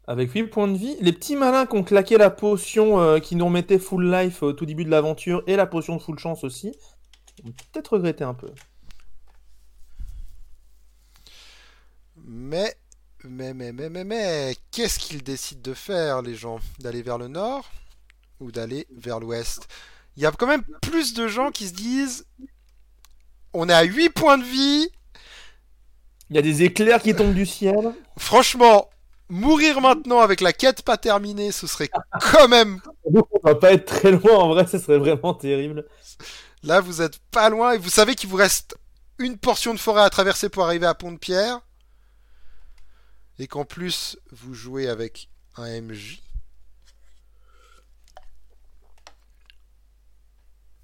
Avec 0.07 0.33
8 0.33 0.45
points 0.45 0.69
de 0.69 0.77
vie, 0.79 0.97
les 1.01 1.13
petits 1.13 1.37
malins 1.37 1.67
qui 1.67 1.77
ont 1.77 1.85
claqué 1.85 2.17
la 2.17 2.31
potion 2.31 2.99
euh, 2.99 3.19
qui 3.19 3.37
nous 3.37 3.45
remettait 3.45 3.79
full 3.79 4.11
life 4.11 4.43
au 4.43 4.55
tout 4.55 4.65
début 4.65 4.85
de 4.85 4.91
l'aventure 4.91 5.43
et 5.47 5.57
la 5.57 5.67
potion 5.67 5.97
de 5.97 6.01
full 6.01 6.19
chance 6.19 6.45
aussi, 6.45 6.75
ont 7.45 7.53
peut-être 7.53 7.95
regretté 7.95 8.25
un 8.25 8.35
peu. 8.35 8.51
Mais, 12.25 12.75
mais, 13.29 13.55
mais, 13.55 13.73
mais, 13.73 13.89
mais, 13.89 14.05
mais, 14.05 14.57
qu'est-ce 14.71 14.99
qu'ils 14.99 15.23
décident 15.23 15.61
de 15.63 15.75
faire, 15.75 16.23
les 16.23 16.35
gens? 16.35 16.61
D'aller 16.79 17.03
vers 17.03 17.19
le 17.19 17.29
nord 17.29 17.71
ou 18.41 18.51
d'aller 18.51 18.87
vers 18.97 19.21
l'ouest? 19.21 19.69
Il 20.17 20.23
y 20.23 20.27
a 20.27 20.33
quand 20.33 20.47
même 20.47 20.65
plus 20.83 21.15
de 21.15 21.29
gens 21.29 21.51
qui 21.51 21.69
se 21.69 21.75
disent 21.75 22.25
on 23.53 23.69
est 23.69 23.75
à 23.75 23.83
8 23.83 24.11
points 24.11 24.39
de 24.39 24.45
vie. 24.45 24.89
Il 26.31 26.37
y 26.37 26.39
a 26.39 26.43
des 26.43 26.63
éclairs 26.63 27.03
qui 27.03 27.15
tombent 27.15 27.35
du 27.35 27.47
ciel. 27.47 27.95
Franchement, 28.19 28.91
mourir 29.29 29.81
maintenant 29.81 30.21
avec 30.21 30.41
la 30.41 30.53
quête 30.53 30.83
pas 30.83 30.97
terminée, 30.97 31.53
ce 31.53 31.67
serait 31.67 31.89
quand 32.33 32.49
même. 32.49 32.81
On 33.05 33.23
va 33.43 33.55
pas 33.55 33.73
être 33.73 33.87
très 33.87 34.13
loin 34.13 34.35
en 34.37 34.49
vrai, 34.49 34.67
ce 34.67 34.79
serait 34.79 34.99
vraiment 34.99 35.35
terrible. 35.35 35.87
Là, 36.63 36.81
vous 36.81 37.01
êtes 37.01 37.19
pas 37.31 37.49
loin 37.49 37.73
et 37.73 37.79
vous 37.79 37.91
savez 37.91 38.15
qu'il 38.15 38.29
vous 38.29 38.37
reste 38.37 38.77
une 39.19 39.39
portion 39.39 39.73
de 39.73 39.79
forêt 39.79 40.03
à 40.03 40.11
traverser 40.11 40.49
pour 40.49 40.65
arriver 40.65 40.87
à 40.87 40.95
Pont 40.95 41.13
de 41.13 41.19
Pierre. 41.19 41.61
Et 43.39 43.47
qu'en 43.47 43.65
plus, 43.65 44.19
vous 44.33 44.55
jouez 44.55 44.89
avec 44.89 45.29
un 45.57 45.81
MJ. 45.81 46.21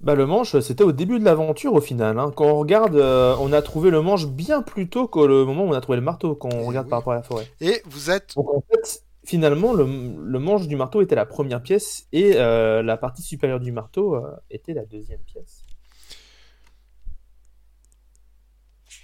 Bah 0.00 0.14
le 0.14 0.26
manche, 0.26 0.58
c'était 0.60 0.84
au 0.84 0.92
début 0.92 1.18
de 1.18 1.24
l'aventure 1.24 1.72
au 1.72 1.80
final. 1.80 2.18
hein. 2.18 2.30
Quand 2.36 2.44
on 2.44 2.58
regarde, 2.58 2.94
euh, 2.96 3.34
on 3.40 3.52
a 3.52 3.62
trouvé 3.62 3.90
le 3.90 4.02
manche 4.02 4.26
bien 4.26 4.60
plus 4.60 4.88
tôt 4.90 5.08
que 5.08 5.20
le 5.20 5.46
moment 5.46 5.64
où 5.64 5.68
on 5.68 5.72
a 5.72 5.80
trouvé 5.80 5.96
le 5.96 6.04
marteau, 6.04 6.34
quand 6.34 6.50
on 6.52 6.60
Eh 6.62 6.66
regarde 6.66 6.86
oui. 6.86 6.90
par 6.90 6.98
rapport 6.98 7.14
à 7.14 7.16
la 7.16 7.22
forêt. 7.22 7.50
Et 7.62 7.80
vous 7.86 8.10
êtes 8.10 8.34
Donc 8.36 8.50
en 8.54 8.62
fait, 8.70 9.02
finalement, 9.24 9.72
le, 9.72 9.84
le 9.84 10.38
manche 10.38 10.66
du 10.68 10.76
marteau 10.76 11.00
était 11.00 11.14
la 11.14 11.24
première 11.24 11.62
pièce 11.62 12.06
et 12.12 12.32
euh, 12.36 12.82
la 12.82 12.98
partie 12.98 13.22
supérieure 13.22 13.60
du 13.60 13.72
marteau 13.72 14.16
euh, 14.16 14.30
était 14.50 14.74
la 14.74 14.84
deuxième 14.84 15.20
pièce. 15.20 15.62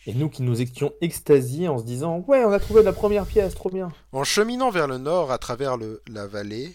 Et 0.06 0.14
nous 0.14 0.30
qui 0.30 0.42
nous 0.42 0.60
étions 0.60 0.92
extasiés 1.00 1.68
en 1.68 1.78
se 1.78 1.84
disant 1.84 2.24
Ouais, 2.26 2.44
on 2.44 2.52
a 2.52 2.58
trouvé 2.58 2.82
la 2.82 2.92
première 2.92 3.26
pièce, 3.26 3.54
trop 3.54 3.70
bien. 3.70 3.92
En 4.12 4.24
cheminant 4.24 4.70
vers 4.70 4.86
le 4.86 4.98
nord 4.98 5.30
à 5.30 5.38
travers 5.38 5.76
la 6.08 6.26
vallée, 6.26 6.74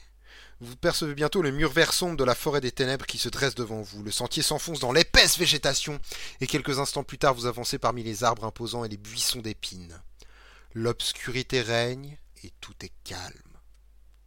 vous 0.62 0.76
percevez 0.76 1.16
bientôt 1.16 1.42
le 1.42 1.52
mur 1.52 1.72
vert 1.72 1.92
sombre 1.92 2.18
de 2.18 2.24
la 2.24 2.36
forêt 2.36 2.62
des 2.62 2.72
ténèbres 2.72 3.06
qui 3.06 3.18
se 3.18 3.30
dresse 3.30 3.56
devant 3.56 3.82
vous. 3.82 4.04
Le 4.04 4.12
sentier 4.12 4.44
s'enfonce 4.44 4.80
dans 4.80 4.92
l'épaisse 4.92 5.38
végétation, 5.38 6.00
et 6.40 6.48
quelques 6.48 6.80
instants 6.80 7.04
plus 7.04 7.18
tard 7.18 7.34
vous 7.34 7.48
avancez 7.48 7.80
parmi 7.80 8.04
les 8.04 8.24
arbres 8.24 8.46
imposants 8.46 8.86
et 8.86 8.90
les 8.90 8.98
buissons 8.98 9.42
d'épines. 9.42 10.02
L'obscurité 10.74 11.62
règne, 11.62 12.18
et 12.44 12.52
tout 12.62 12.74
est 12.82 12.94
calme. 13.04 13.34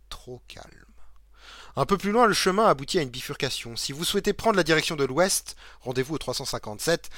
Trop 0.09 0.43
calme. 0.49 0.67
Un 1.77 1.87
peu 1.87 1.97
plus 1.97 2.11
loin, 2.11 2.27
le 2.27 2.35
chemin 2.35 2.67
aboutit 2.67 2.99
à 2.99 3.03
une 3.03 3.11
bifurcation. 3.11 3.77
Si 3.77 3.93
vous 3.93 4.05
souhaitez 4.05 4.33
prendre 4.33 4.57
la 4.57 4.65
direction 4.65 4.97
de 4.97 5.05
l'ouest, 5.05 5.57
rendez-vous 5.81 6.17
au 6.17 6.19
357. 6.19 7.09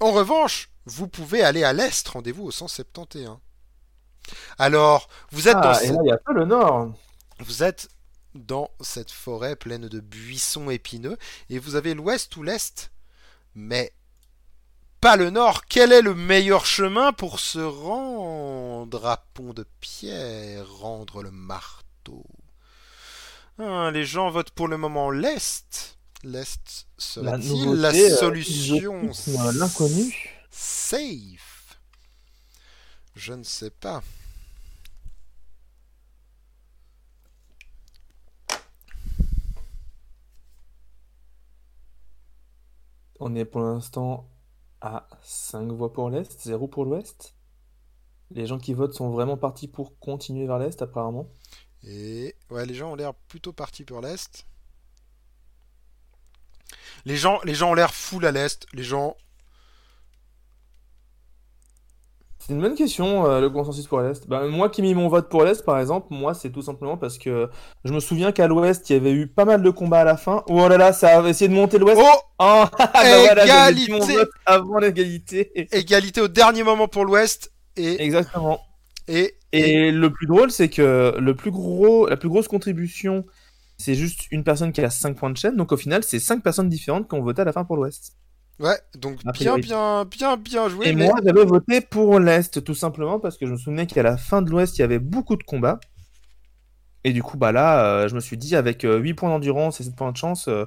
En 0.00 0.12
revanche, 0.12 0.70
vous 0.88 1.08
pouvez 1.08 1.42
aller 1.42 1.64
à 1.64 1.72
l'est, 1.72 2.06
rendez-vous 2.08 2.44
au 2.44 2.50
171. 2.50 3.38
Alors, 4.58 5.08
vous 5.30 5.48
êtes 5.48 5.54
dans 5.54 5.72
Ah, 5.72 5.82
et 5.82 5.88
ce- 5.88 5.92
là, 5.92 5.98
il 6.00 6.04
n'y 6.06 6.12
a 6.12 6.18
pas 6.18 6.32
le 6.32 6.44
nord. 6.44 6.92
vous 7.40 7.62
êtes 7.62 7.88
dans 8.34 8.70
cette 8.80 9.10
forêt 9.10 9.56
pleine 9.56 9.88
de 9.88 10.00
buissons 10.00 10.70
épineux 10.70 11.16
et 11.50 11.58
vous 11.58 11.76
avez 11.76 11.94
l'ouest 11.94 12.36
ou 12.36 12.42
l'est, 12.42 12.90
mais 13.54 13.92
pas 15.00 15.16
le 15.16 15.30
nord. 15.30 15.64
Quel 15.66 15.92
est 15.92 16.02
le 16.02 16.14
meilleur 16.14 16.66
chemin 16.66 17.12
pour 17.12 17.40
se 17.40 17.58
rendre 17.58 19.06
à 19.06 19.24
Pont 19.34 19.52
de 19.54 19.64
Pierre, 19.80 20.68
rendre 20.78 21.22
le 21.22 21.30
marteau? 21.30 22.24
Ah, 23.58 23.90
Les 23.92 24.04
gens 24.04 24.30
votent 24.30 24.50
pour 24.50 24.68
le 24.68 24.76
moment 24.76 25.10
l'est. 25.10 25.96
L'est 26.24 26.86
serait-il 26.98 27.74
la 27.74 27.90
euh, 27.90 28.16
solution 28.16 29.02
exotisme, 29.04 29.52
l'inconnu? 29.58 30.37
Safe 30.50 31.78
Je 33.14 33.32
ne 33.32 33.42
sais 33.42 33.70
pas. 33.70 34.02
On 43.20 43.34
est 43.34 43.44
pour 43.44 43.62
l'instant 43.62 44.30
à 44.80 45.08
5 45.22 45.72
voix 45.72 45.92
pour 45.92 46.08
l'Est, 46.08 46.40
0 46.44 46.68
pour 46.68 46.84
l'Ouest. 46.84 47.34
Les 48.30 48.46
gens 48.46 48.58
qui 48.58 48.74
votent 48.74 48.94
sont 48.94 49.10
vraiment 49.10 49.36
partis 49.36 49.66
pour 49.66 49.98
continuer 49.98 50.46
vers 50.46 50.58
l'Est, 50.58 50.80
apparemment. 50.82 51.28
Et 51.84 52.36
ouais, 52.50 52.66
les 52.66 52.74
gens 52.74 52.92
ont 52.92 52.94
l'air 52.94 53.14
plutôt 53.14 53.52
partis 53.52 53.84
pour 53.84 54.00
l'est. 54.00 54.46
Les 57.04 57.16
gens, 57.16 57.40
les 57.44 57.54
gens 57.54 57.70
ont 57.70 57.74
l'air 57.74 57.94
full 57.94 58.26
à 58.26 58.32
l'est. 58.32 58.66
Les 58.72 58.82
gens, 58.82 59.16
C'est 62.48 62.54
une 62.54 62.62
bonne 62.62 62.76
question, 62.76 63.26
euh, 63.30 63.42
le 63.42 63.50
consensus 63.50 63.86
pour 63.86 64.00
l'Est. 64.00 64.26
Ben, 64.26 64.46
moi 64.46 64.70
qui 64.70 64.80
ai 64.80 64.84
mis 64.84 64.94
mon 64.94 65.08
vote 65.08 65.28
pour 65.28 65.44
l'Est, 65.44 65.62
par 65.66 65.78
exemple, 65.78 66.06
moi, 66.08 66.32
c'est 66.32 66.48
tout 66.48 66.62
simplement 66.62 66.96
parce 66.96 67.18
que 67.18 67.50
je 67.84 67.92
me 67.92 68.00
souviens 68.00 68.32
qu'à 68.32 68.46
l'Ouest, 68.46 68.88
il 68.88 68.94
y 68.94 68.96
avait 68.96 69.12
eu 69.12 69.26
pas 69.26 69.44
mal 69.44 69.62
de 69.62 69.68
combats 69.68 70.00
à 70.00 70.04
la 70.04 70.16
fin. 70.16 70.44
Oh 70.48 70.66
là 70.66 70.78
là, 70.78 70.94
ça 70.94 71.20
a 71.20 71.28
essayé 71.28 71.50
de 71.50 71.54
monter 71.54 71.76
l'Ouest. 71.78 72.00
oh, 72.00 72.14
Ah, 72.38 72.64
voilà, 73.04 73.44
mon 73.44 73.66
Égalité 73.74 74.16
vote 74.16 74.30
avant 74.46 74.78
l'égalité. 74.78 75.76
égalité 75.76 76.22
au 76.22 76.28
dernier 76.28 76.62
moment 76.62 76.88
pour 76.88 77.04
l'ouest. 77.04 77.52
Et, 77.76 78.02
Exactement. 78.02 78.60
et, 79.08 79.34
et, 79.52 79.88
Et 79.88 79.92
le 79.92 80.10
plus 80.10 80.26
drôle, 80.26 80.50
c'est 80.50 80.70
que 80.70 81.16
le 81.18 81.34
plus 81.34 81.50
gros, 81.50 82.06
la 82.06 82.16
plus 82.16 82.30
grosse 82.30 82.48
contribution, 82.48 83.26
c'est 83.76 83.94
juste 83.94 84.20
une 84.30 84.42
personne 84.42 84.72
qui 84.72 84.80
a 84.80 84.88
5 84.88 85.18
points 85.18 85.28
de 85.28 85.36
chaîne. 85.36 85.56
Donc 85.56 85.70
au 85.72 85.76
final, 85.76 86.02
c'est 86.02 86.18
5 86.18 86.42
personnes 86.42 86.70
différentes 86.70 87.10
qui 87.10 87.14
ont 87.14 87.22
voté 87.22 87.42
à 87.42 87.44
la 87.44 87.52
fin 87.52 87.66
pour 87.66 87.76
l'Ouest. 87.76 88.16
Ouais, 88.60 88.78
donc 88.94 89.22
bien, 89.34 89.56
bien, 89.58 90.04
bien, 90.04 90.36
bien 90.36 90.68
joué. 90.68 90.88
Et 90.88 90.92
mais 90.92 91.06
moi, 91.06 91.18
j'avais 91.24 91.44
voté 91.44 91.80
pour 91.80 92.18
l'Est, 92.18 92.62
tout 92.64 92.74
simplement 92.74 93.18
parce 93.20 93.36
que 93.38 93.46
je 93.46 93.52
me 93.52 93.56
souvenais 93.56 93.86
qu'à 93.86 94.02
la 94.02 94.16
fin 94.16 94.42
de 94.42 94.50
l'Ouest, 94.50 94.78
il 94.78 94.82
y 94.82 94.84
avait 94.84 94.98
beaucoup 94.98 95.36
de 95.36 95.42
combats. 95.42 95.80
Et 97.04 97.12
du 97.12 97.22
coup, 97.22 97.36
bah 97.36 97.52
là, 97.52 97.84
euh, 97.84 98.08
je 98.08 98.14
me 98.14 98.20
suis 98.20 98.36
dit, 98.36 98.56
avec 98.56 98.84
euh, 98.84 98.98
8 98.98 99.14
points 99.14 99.30
d'endurance 99.30 99.80
et 99.80 99.84
7 99.84 99.96
points 99.96 100.12
de 100.12 100.16
chance, 100.16 100.48
euh, 100.48 100.64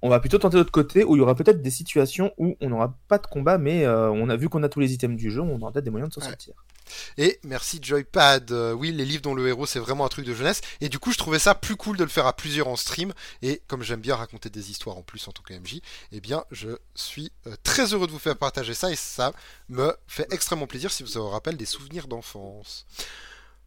on 0.00 0.08
va 0.08 0.20
plutôt 0.20 0.38
tenter 0.38 0.56
l'autre 0.56 0.72
côté 0.72 1.04
où 1.04 1.16
il 1.16 1.18
y 1.18 1.22
aura 1.22 1.34
peut-être 1.34 1.62
des 1.62 1.70
situations 1.70 2.32
où 2.38 2.56
on 2.60 2.70
n'aura 2.70 2.98
pas 3.08 3.18
de 3.18 3.26
combat, 3.26 3.58
mais 3.58 3.84
euh, 3.84 4.10
on 4.10 4.28
a 4.28 4.36
vu 4.36 4.48
qu'on 4.48 4.62
a 4.62 4.68
tous 4.68 4.80
les 4.80 4.92
items 4.92 5.16
du 5.16 5.30
jeu, 5.30 5.40
on 5.40 5.60
aura 5.60 5.72
peut-être 5.72 5.84
des 5.84 5.90
moyens 5.90 6.08
de 6.10 6.14
s'en 6.14 6.20
Ouais. 6.20 6.28
sortir. 6.28 6.54
Et 7.18 7.38
merci 7.42 7.78
Joypad. 7.82 8.50
Euh, 8.52 8.72
oui, 8.72 8.92
les 8.92 9.04
livres 9.04 9.22
dont 9.22 9.34
le 9.34 9.46
héros 9.48 9.66
c'est 9.66 9.78
vraiment 9.78 10.04
un 10.04 10.08
truc 10.08 10.26
de 10.26 10.34
jeunesse. 10.34 10.60
Et 10.80 10.88
du 10.88 10.98
coup, 10.98 11.12
je 11.12 11.18
trouvais 11.18 11.38
ça 11.38 11.54
plus 11.54 11.76
cool 11.76 11.96
de 11.96 12.04
le 12.04 12.10
faire 12.10 12.26
à 12.26 12.34
plusieurs 12.34 12.68
en 12.68 12.76
stream. 12.76 13.12
Et 13.42 13.62
comme 13.66 13.82
j'aime 13.82 14.00
bien 14.00 14.16
raconter 14.16 14.50
des 14.50 14.70
histoires 14.70 14.96
en 14.96 15.02
plus 15.02 15.26
en 15.28 15.32
tant 15.32 15.42
que 15.42 15.54
MJ, 15.54 15.80
eh 16.12 16.20
bien, 16.20 16.44
je 16.50 16.70
suis 16.94 17.32
euh, 17.46 17.54
très 17.62 17.92
heureux 17.92 18.06
de 18.06 18.12
vous 18.12 18.18
faire 18.18 18.36
partager 18.36 18.74
ça. 18.74 18.90
Et 18.90 18.96
ça 18.96 19.32
me 19.68 19.94
fait 20.06 20.26
extrêmement 20.32 20.66
plaisir 20.66 20.90
si 20.90 21.02
vous 21.02 21.12
vous 21.12 21.28
rappelle 21.28 21.56
des 21.56 21.66
souvenirs 21.66 22.08
d'enfance. 22.08 22.86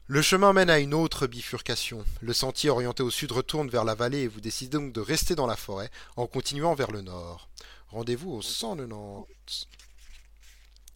Le 0.07 0.21
chemin 0.21 0.53
mène 0.53 0.69
à 0.69 0.77
une 0.77 0.93
autre 0.93 1.25
bifurcation. 1.25 2.05
Le 2.21 2.31
sentier 2.31 2.69
orienté 2.69 3.01
au 3.01 3.09
sud 3.09 3.31
retourne 3.31 3.69
vers 3.69 3.83
la 3.83 3.95
vallée 3.95 4.19
et 4.19 4.27
vous 4.27 4.39
décidez 4.39 4.77
donc 4.77 4.93
de 4.93 5.01
rester 5.01 5.33
dans 5.33 5.47
la 5.47 5.55
forêt 5.55 5.89
en 6.15 6.27
continuant 6.27 6.75
vers 6.75 6.91
le 6.91 7.01
nord. 7.01 7.49
Rendez-vous 7.89 8.31
au 8.31 8.41
190. 8.43 9.67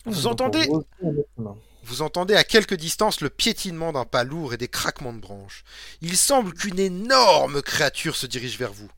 Vous 0.06 0.27
entendez? 0.27 0.69
Vous 1.83 2.01
entendez 2.01 2.35
à 2.35 2.43
quelque 2.43 2.75
distance 2.75 3.22
le 3.22 3.30
piétinement 3.30 3.91
d'un 3.91 4.06
pas 4.06 4.24
lourd 4.24 4.53
et 4.53 4.58
des 4.58 4.67
craquements 4.67 5.14
de 5.14 5.19
branches. 5.19 5.64
Il 6.01 6.17
semble 6.17 6.53
qu'une 6.53 6.80
énorme 6.80 7.61
créature 7.61 8.16
se 8.16 8.27
dirige 8.27 8.58
vers 8.58 8.74
vous. 8.74 8.90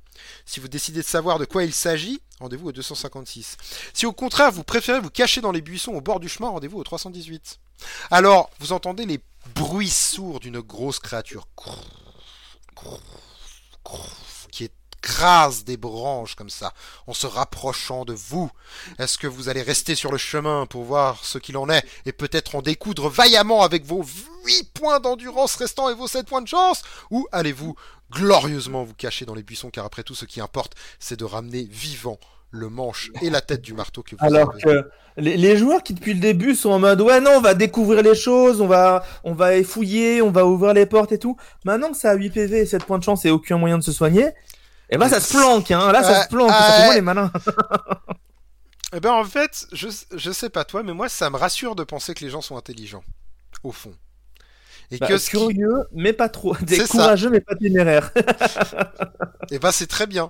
Si 0.45 0.59
vous 0.59 0.67
décidez 0.67 1.01
de 1.01 1.07
savoir 1.07 1.39
de 1.39 1.45
quoi 1.45 1.63
il 1.63 1.73
s'agit, 1.73 2.21
rendez-vous 2.39 2.69
au 2.69 2.71
256. 2.71 3.57
Si 3.93 4.05
au 4.05 4.13
contraire 4.13 4.51
vous 4.51 4.63
préférez 4.63 4.99
vous 4.99 5.09
cacher 5.09 5.41
dans 5.41 5.51
les 5.51 5.61
buissons 5.61 5.93
au 5.93 6.01
bord 6.01 6.19
du 6.19 6.29
chemin, 6.29 6.49
rendez-vous 6.49 6.79
au 6.79 6.83
318. 6.83 7.59
Alors, 8.09 8.49
vous 8.59 8.73
entendez 8.73 9.05
les 9.05 9.19
bruits 9.55 9.89
sourds 9.89 10.39
d'une 10.39 10.59
grosse 10.59 10.99
créature 10.99 11.47
grâce 15.01 15.63
des 15.63 15.77
branches 15.77 16.35
comme 16.35 16.49
ça, 16.49 16.73
en 17.07 17.13
se 17.13 17.27
rapprochant 17.27 18.05
de 18.05 18.13
vous. 18.13 18.51
Est-ce 18.99 19.17
que 19.17 19.27
vous 19.27 19.49
allez 19.49 19.61
rester 19.61 19.95
sur 19.95 20.11
le 20.11 20.17
chemin 20.17 20.65
pour 20.65 20.83
voir 20.83 21.23
ce 21.23 21.37
qu'il 21.37 21.57
en 21.57 21.69
est 21.69 21.83
et 22.05 22.11
peut-être 22.11 22.55
en 22.55 22.61
découdre 22.61 23.09
vaillamment 23.09 23.63
avec 23.63 23.85
vos 23.85 24.03
8 24.45 24.73
points 24.73 24.99
d'endurance 24.99 25.55
restants 25.55 25.89
et 25.89 25.95
vos 25.95 26.07
7 26.07 26.27
points 26.27 26.41
de 26.41 26.47
chance? 26.47 26.83
Ou 27.09 27.27
allez-vous 27.31 27.75
glorieusement 28.11 28.83
vous 28.83 28.93
cacher 28.93 29.25
dans 29.25 29.35
les 29.35 29.43
buissons 29.43 29.69
car 29.69 29.85
après 29.85 30.03
tout 30.03 30.15
ce 30.15 30.25
qui 30.25 30.41
importe 30.41 30.75
c'est 30.99 31.17
de 31.17 31.23
ramener 31.23 31.63
vivant 31.63 32.19
le 32.51 32.69
manche 32.69 33.09
et 33.21 33.29
la 33.29 33.39
tête 33.39 33.61
du 33.61 33.73
marteau 33.73 34.03
que 34.03 34.15
vous 34.15 34.25
Alors 34.25 34.53
que 34.57 34.89
les, 35.17 35.57
joueurs 35.57 35.83
qui 35.83 35.93
depuis 35.93 36.13
le 36.13 36.19
début 36.19 36.53
sont 36.53 36.71
en 36.71 36.79
mode 36.79 36.99
ouais 37.01 37.21
non 37.21 37.31
on 37.37 37.41
va 37.41 37.53
découvrir 37.53 38.03
les 38.03 38.15
choses, 38.15 38.59
on 38.59 38.67
va 38.67 39.03
on 39.23 39.33
va 39.33 39.63
fouiller, 39.63 40.21
on 40.21 40.31
va 40.31 40.45
ouvrir 40.45 40.73
les 40.73 40.85
portes 40.85 41.13
et 41.13 41.17
tout. 41.17 41.37
Maintenant 41.63 41.91
que 41.91 41.97
ça 41.97 42.11
a 42.11 42.15
8 42.15 42.29
PV 42.31 42.59
et 42.59 42.65
7 42.65 42.83
points 42.83 42.99
de 42.99 43.03
chance 43.03 43.25
et 43.25 43.31
aucun 43.31 43.57
moyen 43.57 43.77
de 43.77 43.83
se 43.83 43.93
soigner, 43.93 44.29
et 44.91 44.95
eh 44.95 44.97
ben 44.97 45.07
ça 45.07 45.21
se 45.21 45.31
planque 45.31 45.71
hein. 45.71 45.91
Là 45.91 46.03
ça 46.03 46.23
se 46.23 46.27
planque, 46.27 46.51
ça 46.51 46.85
moi 46.85 46.95
les 46.95 47.01
malins. 47.01 47.31
eh 48.93 48.99
ben 48.99 49.11
en 49.11 49.23
fait, 49.23 49.67
je 49.71 49.87
je 50.13 50.31
sais 50.31 50.49
pas 50.49 50.65
toi 50.65 50.83
mais 50.83 50.93
moi 50.93 51.07
ça 51.07 51.29
me 51.29 51.37
rassure 51.37 51.75
de 51.75 51.85
penser 51.85 52.13
que 52.13 52.25
les 52.25 52.29
gens 52.29 52.41
sont 52.41 52.57
intelligents 52.57 53.03
au 53.63 53.71
fond. 53.71 53.93
Et 54.91 54.97
bah, 54.97 55.07
que 55.07 55.29
curieux, 55.29 55.87
mais 55.93 56.11
pas 56.11 56.27
trop. 56.27 56.55
Des 56.57 56.79
courageux, 56.79 57.29
mais 57.29 57.39
pas 57.39 57.55
téméraires. 57.55 58.11
et 58.17 59.55
eh 59.55 59.59
ben 59.59 59.71
c'est 59.71 59.87
très 59.87 60.07
bien. 60.07 60.29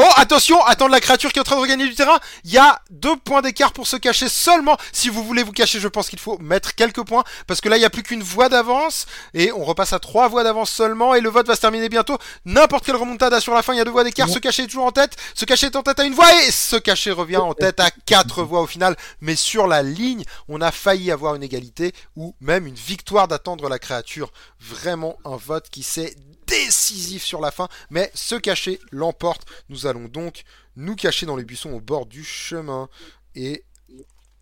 Oh, 0.00 0.08
attention, 0.14 0.64
attendre 0.64 0.92
la 0.92 1.00
créature 1.00 1.32
qui 1.32 1.40
est 1.40 1.42
en 1.42 1.44
train 1.44 1.56
de 1.56 1.60
regagner 1.60 1.84
du 1.84 1.96
terrain. 1.96 2.20
Il 2.44 2.52
y 2.52 2.56
a 2.56 2.80
deux 2.88 3.16
points 3.16 3.42
d'écart 3.42 3.72
pour 3.72 3.88
se 3.88 3.96
cacher 3.96 4.28
seulement. 4.28 4.76
Si 4.92 5.08
vous 5.08 5.24
voulez 5.24 5.42
vous 5.42 5.50
cacher, 5.50 5.80
je 5.80 5.88
pense 5.88 6.08
qu'il 6.08 6.20
faut 6.20 6.38
mettre 6.38 6.76
quelques 6.76 7.02
points. 7.02 7.24
Parce 7.48 7.60
que 7.60 7.68
là, 7.68 7.76
il 7.76 7.80
n'y 7.80 7.84
a 7.84 7.90
plus 7.90 8.04
qu'une 8.04 8.22
voie 8.22 8.48
d'avance. 8.48 9.06
Et 9.34 9.50
on 9.50 9.64
repasse 9.64 9.92
à 9.92 9.98
trois 9.98 10.28
voies 10.28 10.44
d'avance 10.44 10.70
seulement. 10.70 11.16
Et 11.16 11.20
le 11.20 11.28
vote 11.28 11.48
va 11.48 11.56
se 11.56 11.62
terminer 11.62 11.88
bientôt. 11.88 12.16
N'importe 12.44 12.86
quelle 12.86 12.94
remontada 12.94 13.40
sur 13.40 13.54
la 13.54 13.62
fin, 13.62 13.74
il 13.74 13.78
y 13.78 13.80
a 13.80 13.84
deux 13.84 13.90
voies 13.90 14.04
d'écart. 14.04 14.28
Se 14.28 14.38
cacher 14.38 14.62
est 14.62 14.66
toujours 14.68 14.86
en 14.86 14.92
tête. 14.92 15.16
Se 15.34 15.44
cacher 15.44 15.66
est 15.66 15.74
en 15.74 15.82
tête 15.82 15.98
à 15.98 16.04
une 16.04 16.14
voie. 16.14 16.32
Et 16.44 16.52
se 16.52 16.76
cacher 16.76 17.10
revient 17.10 17.38
en 17.38 17.54
tête 17.54 17.80
à 17.80 17.90
quatre 17.90 18.44
voies 18.44 18.60
au 18.60 18.68
final. 18.68 18.94
Mais 19.20 19.34
sur 19.34 19.66
la 19.66 19.82
ligne, 19.82 20.22
on 20.46 20.60
a 20.60 20.70
failli 20.70 21.10
avoir 21.10 21.34
une 21.34 21.42
égalité. 21.42 21.92
Ou 22.14 22.36
même 22.40 22.68
une 22.68 22.76
victoire 22.76 23.26
d'attendre 23.26 23.68
la 23.68 23.80
créature. 23.80 24.30
Vraiment 24.60 25.16
un 25.24 25.34
vote 25.34 25.68
qui 25.70 25.82
s'est 25.82 26.14
décisif 26.48 27.22
sur 27.22 27.40
la 27.40 27.50
fin, 27.50 27.68
mais 27.90 28.10
se 28.14 28.34
cacher 28.34 28.80
l'emporte. 28.90 29.46
Nous 29.68 29.86
allons 29.86 30.08
donc 30.08 30.44
nous 30.76 30.96
cacher 30.96 31.26
dans 31.26 31.36
les 31.36 31.44
buissons 31.44 31.72
au 31.72 31.80
bord 31.80 32.06
du 32.06 32.24
chemin 32.24 32.88
et 33.34 33.64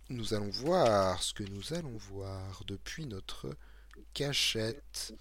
nous 0.08 0.34
allons 0.34 0.50
voir 0.50 1.22
ce 1.22 1.34
que 1.34 1.42
nous 1.42 1.72
allons 1.72 1.96
voir 2.10 2.62
depuis 2.66 3.06
notre 3.06 3.48
cachette. 4.14 5.14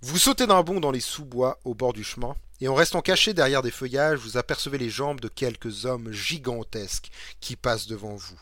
Vous 0.00 0.18
sautez 0.18 0.46
d'un 0.46 0.62
bond 0.62 0.80
dans 0.80 0.90
les 0.90 1.00
sous-bois 1.00 1.58
au 1.64 1.74
bord 1.74 1.92
du 1.92 2.04
chemin, 2.04 2.36
et 2.60 2.68
en 2.68 2.74
restant 2.74 3.00
caché 3.00 3.32
derrière 3.32 3.62
des 3.62 3.70
feuillages, 3.70 4.18
vous 4.18 4.36
apercevez 4.36 4.78
les 4.78 4.90
jambes 4.90 5.20
de 5.20 5.28
quelques 5.28 5.86
hommes 5.86 6.12
gigantesques 6.12 7.10
qui 7.40 7.56
passent 7.56 7.86
devant 7.86 8.14
vous. 8.14 8.38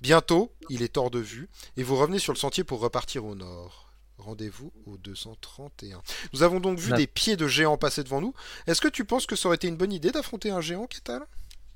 Bientôt, 0.00 0.52
il 0.70 0.82
est 0.82 0.96
hors 0.96 1.10
de 1.10 1.18
vue, 1.18 1.48
et 1.76 1.82
vous 1.82 1.96
revenez 1.96 2.18
sur 2.18 2.32
le 2.32 2.38
sentier 2.38 2.64
pour 2.64 2.80
repartir 2.80 3.24
au 3.24 3.34
nord. 3.34 3.85
Rendez-vous 4.18 4.72
au 4.86 4.96
231. 4.96 6.02
Nous 6.32 6.42
avons 6.42 6.60
donc 6.60 6.78
vu 6.78 6.92
des 6.92 7.06
pieds 7.06 7.36
de 7.36 7.46
géants 7.46 7.76
passer 7.76 8.02
devant 8.02 8.20
nous. 8.20 8.34
Est-ce 8.66 8.80
que 8.80 8.88
tu 8.88 9.04
penses 9.04 9.26
que 9.26 9.36
ça 9.36 9.48
aurait 9.48 9.56
été 9.56 9.68
une 9.68 9.76
bonne 9.76 9.92
idée 9.92 10.10
d'affronter 10.10 10.50
un 10.50 10.60
géant, 10.60 10.86
Kétal 10.86 11.22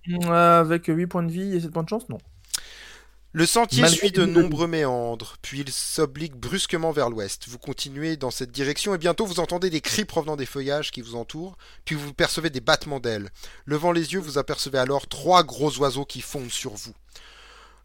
euh, 0.09 0.61
Avec 0.61 0.87
8 0.87 1.07
points 1.07 1.23
de 1.23 1.31
vie 1.31 1.55
et 1.55 1.61
7 1.61 1.71
points 1.71 1.83
de 1.83 1.89
chance, 1.89 2.09
non. 2.09 2.19
Le 3.33 3.47
sentier 3.47 3.87
suit 3.87 4.11
de 4.11 4.27
nombreux 4.27 4.67
méandres, 4.67 5.37
puis 5.41 5.61
il 5.61 5.71
s'oblique 5.71 6.35
brusquement 6.35 6.91
vers 6.91 7.11
l'ouest. 7.11 7.47
Vous 7.47 7.59
continuez 7.59 8.17
dans 8.17 8.33
cette 8.33 8.51
direction 8.51 8.93
et 8.93 8.99
bientôt 8.99 9.25
vous 9.25 9.39
entendez 9.39 9.71
des 9.71 9.81
cris 9.81 10.05
provenant 10.05 10.35
des 10.35 10.47
feuillages 10.47 10.91
qui 10.91 11.01
vous 11.01 11.15
entourent, 11.15 11.57
puis 11.85 11.95
vous 11.95 12.13
percevez 12.13 12.51
des 12.51 12.61
battements 12.61 12.99
d'ailes. 12.99 13.31
Levant 13.67 13.93
les 13.93 14.15
yeux, 14.15 14.19
vous 14.19 14.37
apercevez 14.37 14.79
alors 14.79 15.07
trois 15.07 15.45
gros 15.45 15.79
oiseaux 15.79 16.05
qui 16.05 16.23
fondent 16.23 16.51
sur 16.51 16.75
vous. 16.75 16.95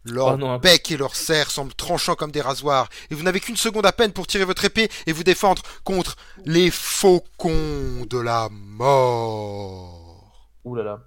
Leur 0.06 0.38
oh 0.40 0.58
bec 0.58 0.90
et 0.90 0.96
leur 0.96 1.16
serre 1.16 1.50
semblent 1.50 1.74
tranchants 1.74 2.14
comme 2.14 2.30
des 2.30 2.40
rasoirs, 2.40 2.88
et 3.10 3.14
vous 3.14 3.22
n'avez 3.22 3.40
qu'une 3.40 3.56
seconde 3.56 3.86
à 3.86 3.92
peine 3.92 4.12
pour 4.12 4.26
tirer 4.26 4.44
votre 4.44 4.64
épée 4.64 4.88
et 5.06 5.12
vous 5.12 5.24
défendre 5.24 5.62
contre 5.84 6.16
les 6.44 6.70
faucons 6.70 8.06
de 8.08 8.18
la 8.18 8.48
mort. 8.50 10.50
Ouh 10.64 10.74
là 10.76 10.84
là. 10.84 11.00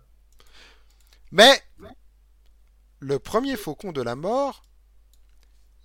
Mais 1.31 1.61
le 2.99 3.19
premier 3.19 3.55
faucon 3.55 3.91
de 3.91 4.01
la 4.01 4.15
mort 4.15 4.63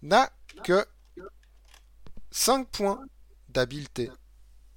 n'a 0.03 0.31
que 0.65 0.85
5 2.31 2.69
points 2.69 3.01
d'habileté. 3.49 4.11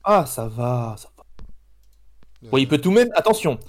Ah, 0.03 0.25
ça 0.25 0.48
va, 0.48 0.95
ça 0.98 1.09
va. 1.17 1.24
Oui, 2.51 2.61
il 2.61 2.67
peut 2.67 2.77
tout 2.77 2.91
même. 2.91 3.09
Attention, 3.16 3.59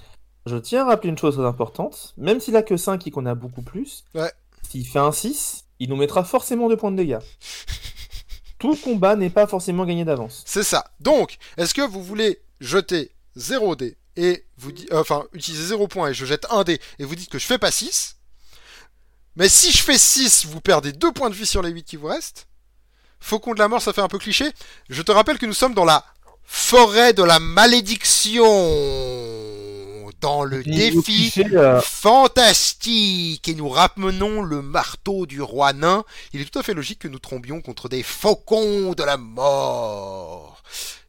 je 0.45 0.57
tiens 0.57 0.83
à 0.83 0.89
rappeler 0.89 1.09
une 1.09 1.17
chose 1.17 1.39
importante. 1.39 2.13
Même 2.17 2.39
s'il 2.39 2.55
a 2.55 2.61
que 2.61 2.77
5 2.77 3.07
et 3.07 3.11
qu'on 3.11 3.25
a 3.25 3.35
beaucoup 3.35 3.63
plus, 3.63 4.05
ouais. 4.13 4.31
S'il 4.69 4.85
fait 4.85 4.99
un 4.99 5.11
6, 5.11 5.65
il 5.79 5.89
nous 5.89 5.95
mettra 5.95 6.23
forcément 6.23 6.69
2 6.69 6.77
points 6.77 6.91
de 6.91 6.97
dégâts. 6.97 7.17
Tout 8.59 8.75
combat 8.75 9.15
n'est 9.15 9.31
pas 9.31 9.47
forcément 9.47 9.83
gagné 9.83 10.05
d'avance. 10.05 10.43
C'est 10.45 10.63
ça. 10.63 10.91
Donc, 10.99 11.37
est-ce 11.57 11.73
que 11.73 11.81
vous 11.81 12.03
voulez 12.03 12.39
jeter 12.59 13.11
0 13.35 13.75
dé 13.75 13.97
et 14.15 14.45
vous 14.57 14.71
dites, 14.71 14.91
euh, 14.91 14.99
enfin, 14.99 15.23
utiliser 15.33 15.63
0 15.63 15.87
points 15.87 16.09
et 16.09 16.13
je 16.13 16.23
jette 16.23 16.45
1 16.51 16.65
dé 16.65 16.79
et 16.99 17.05
vous 17.05 17.15
dites 17.15 17.29
que 17.29 17.39
je 17.39 17.47
fais 17.47 17.57
pas 17.57 17.71
6 17.71 18.17
Mais 19.37 19.49
si 19.49 19.71
je 19.71 19.81
fais 19.81 19.97
6, 19.97 20.45
vous 20.45 20.61
perdez 20.61 20.91
2 20.91 21.13
points 21.13 21.31
de 21.31 21.35
vie 21.35 21.47
sur 21.47 21.63
les 21.63 21.71
8 21.71 21.83
qui 21.83 21.95
vous 21.95 22.07
restent. 22.07 22.47
Faucon 23.19 23.55
de 23.55 23.59
la 23.59 23.69
mort, 23.69 23.81
ça 23.81 23.91
fait 23.91 24.01
un 24.01 24.07
peu 24.07 24.19
cliché. 24.19 24.51
Je 24.89 25.01
te 25.01 25.11
rappelle 25.11 25.39
que 25.39 25.47
nous 25.47 25.53
sommes 25.53 25.73
dans 25.73 25.85
la 25.85 26.05
forêt 26.43 27.13
de 27.13 27.23
la 27.23 27.39
malédiction 27.39 28.43
dans 30.19 30.43
le 30.43 30.63
défi 30.63 31.33
euh, 31.53 31.81
fantastique 31.81 33.47
et 33.47 33.55
nous 33.55 33.69
ramenons 33.69 34.41
le 34.41 34.61
marteau 34.61 35.25
du 35.25 35.41
roi 35.41 35.73
nain, 35.73 36.03
il 36.33 36.41
est 36.41 36.45
tout 36.45 36.59
à 36.59 36.63
fait 36.63 36.73
logique 36.73 36.99
que 36.99 37.07
nous 37.07 37.19
trombions 37.19 37.61
contre 37.61 37.89
des 37.89 38.03
faucons 38.03 38.93
de 38.93 39.03
la 39.03 39.17
mort. 39.17 40.61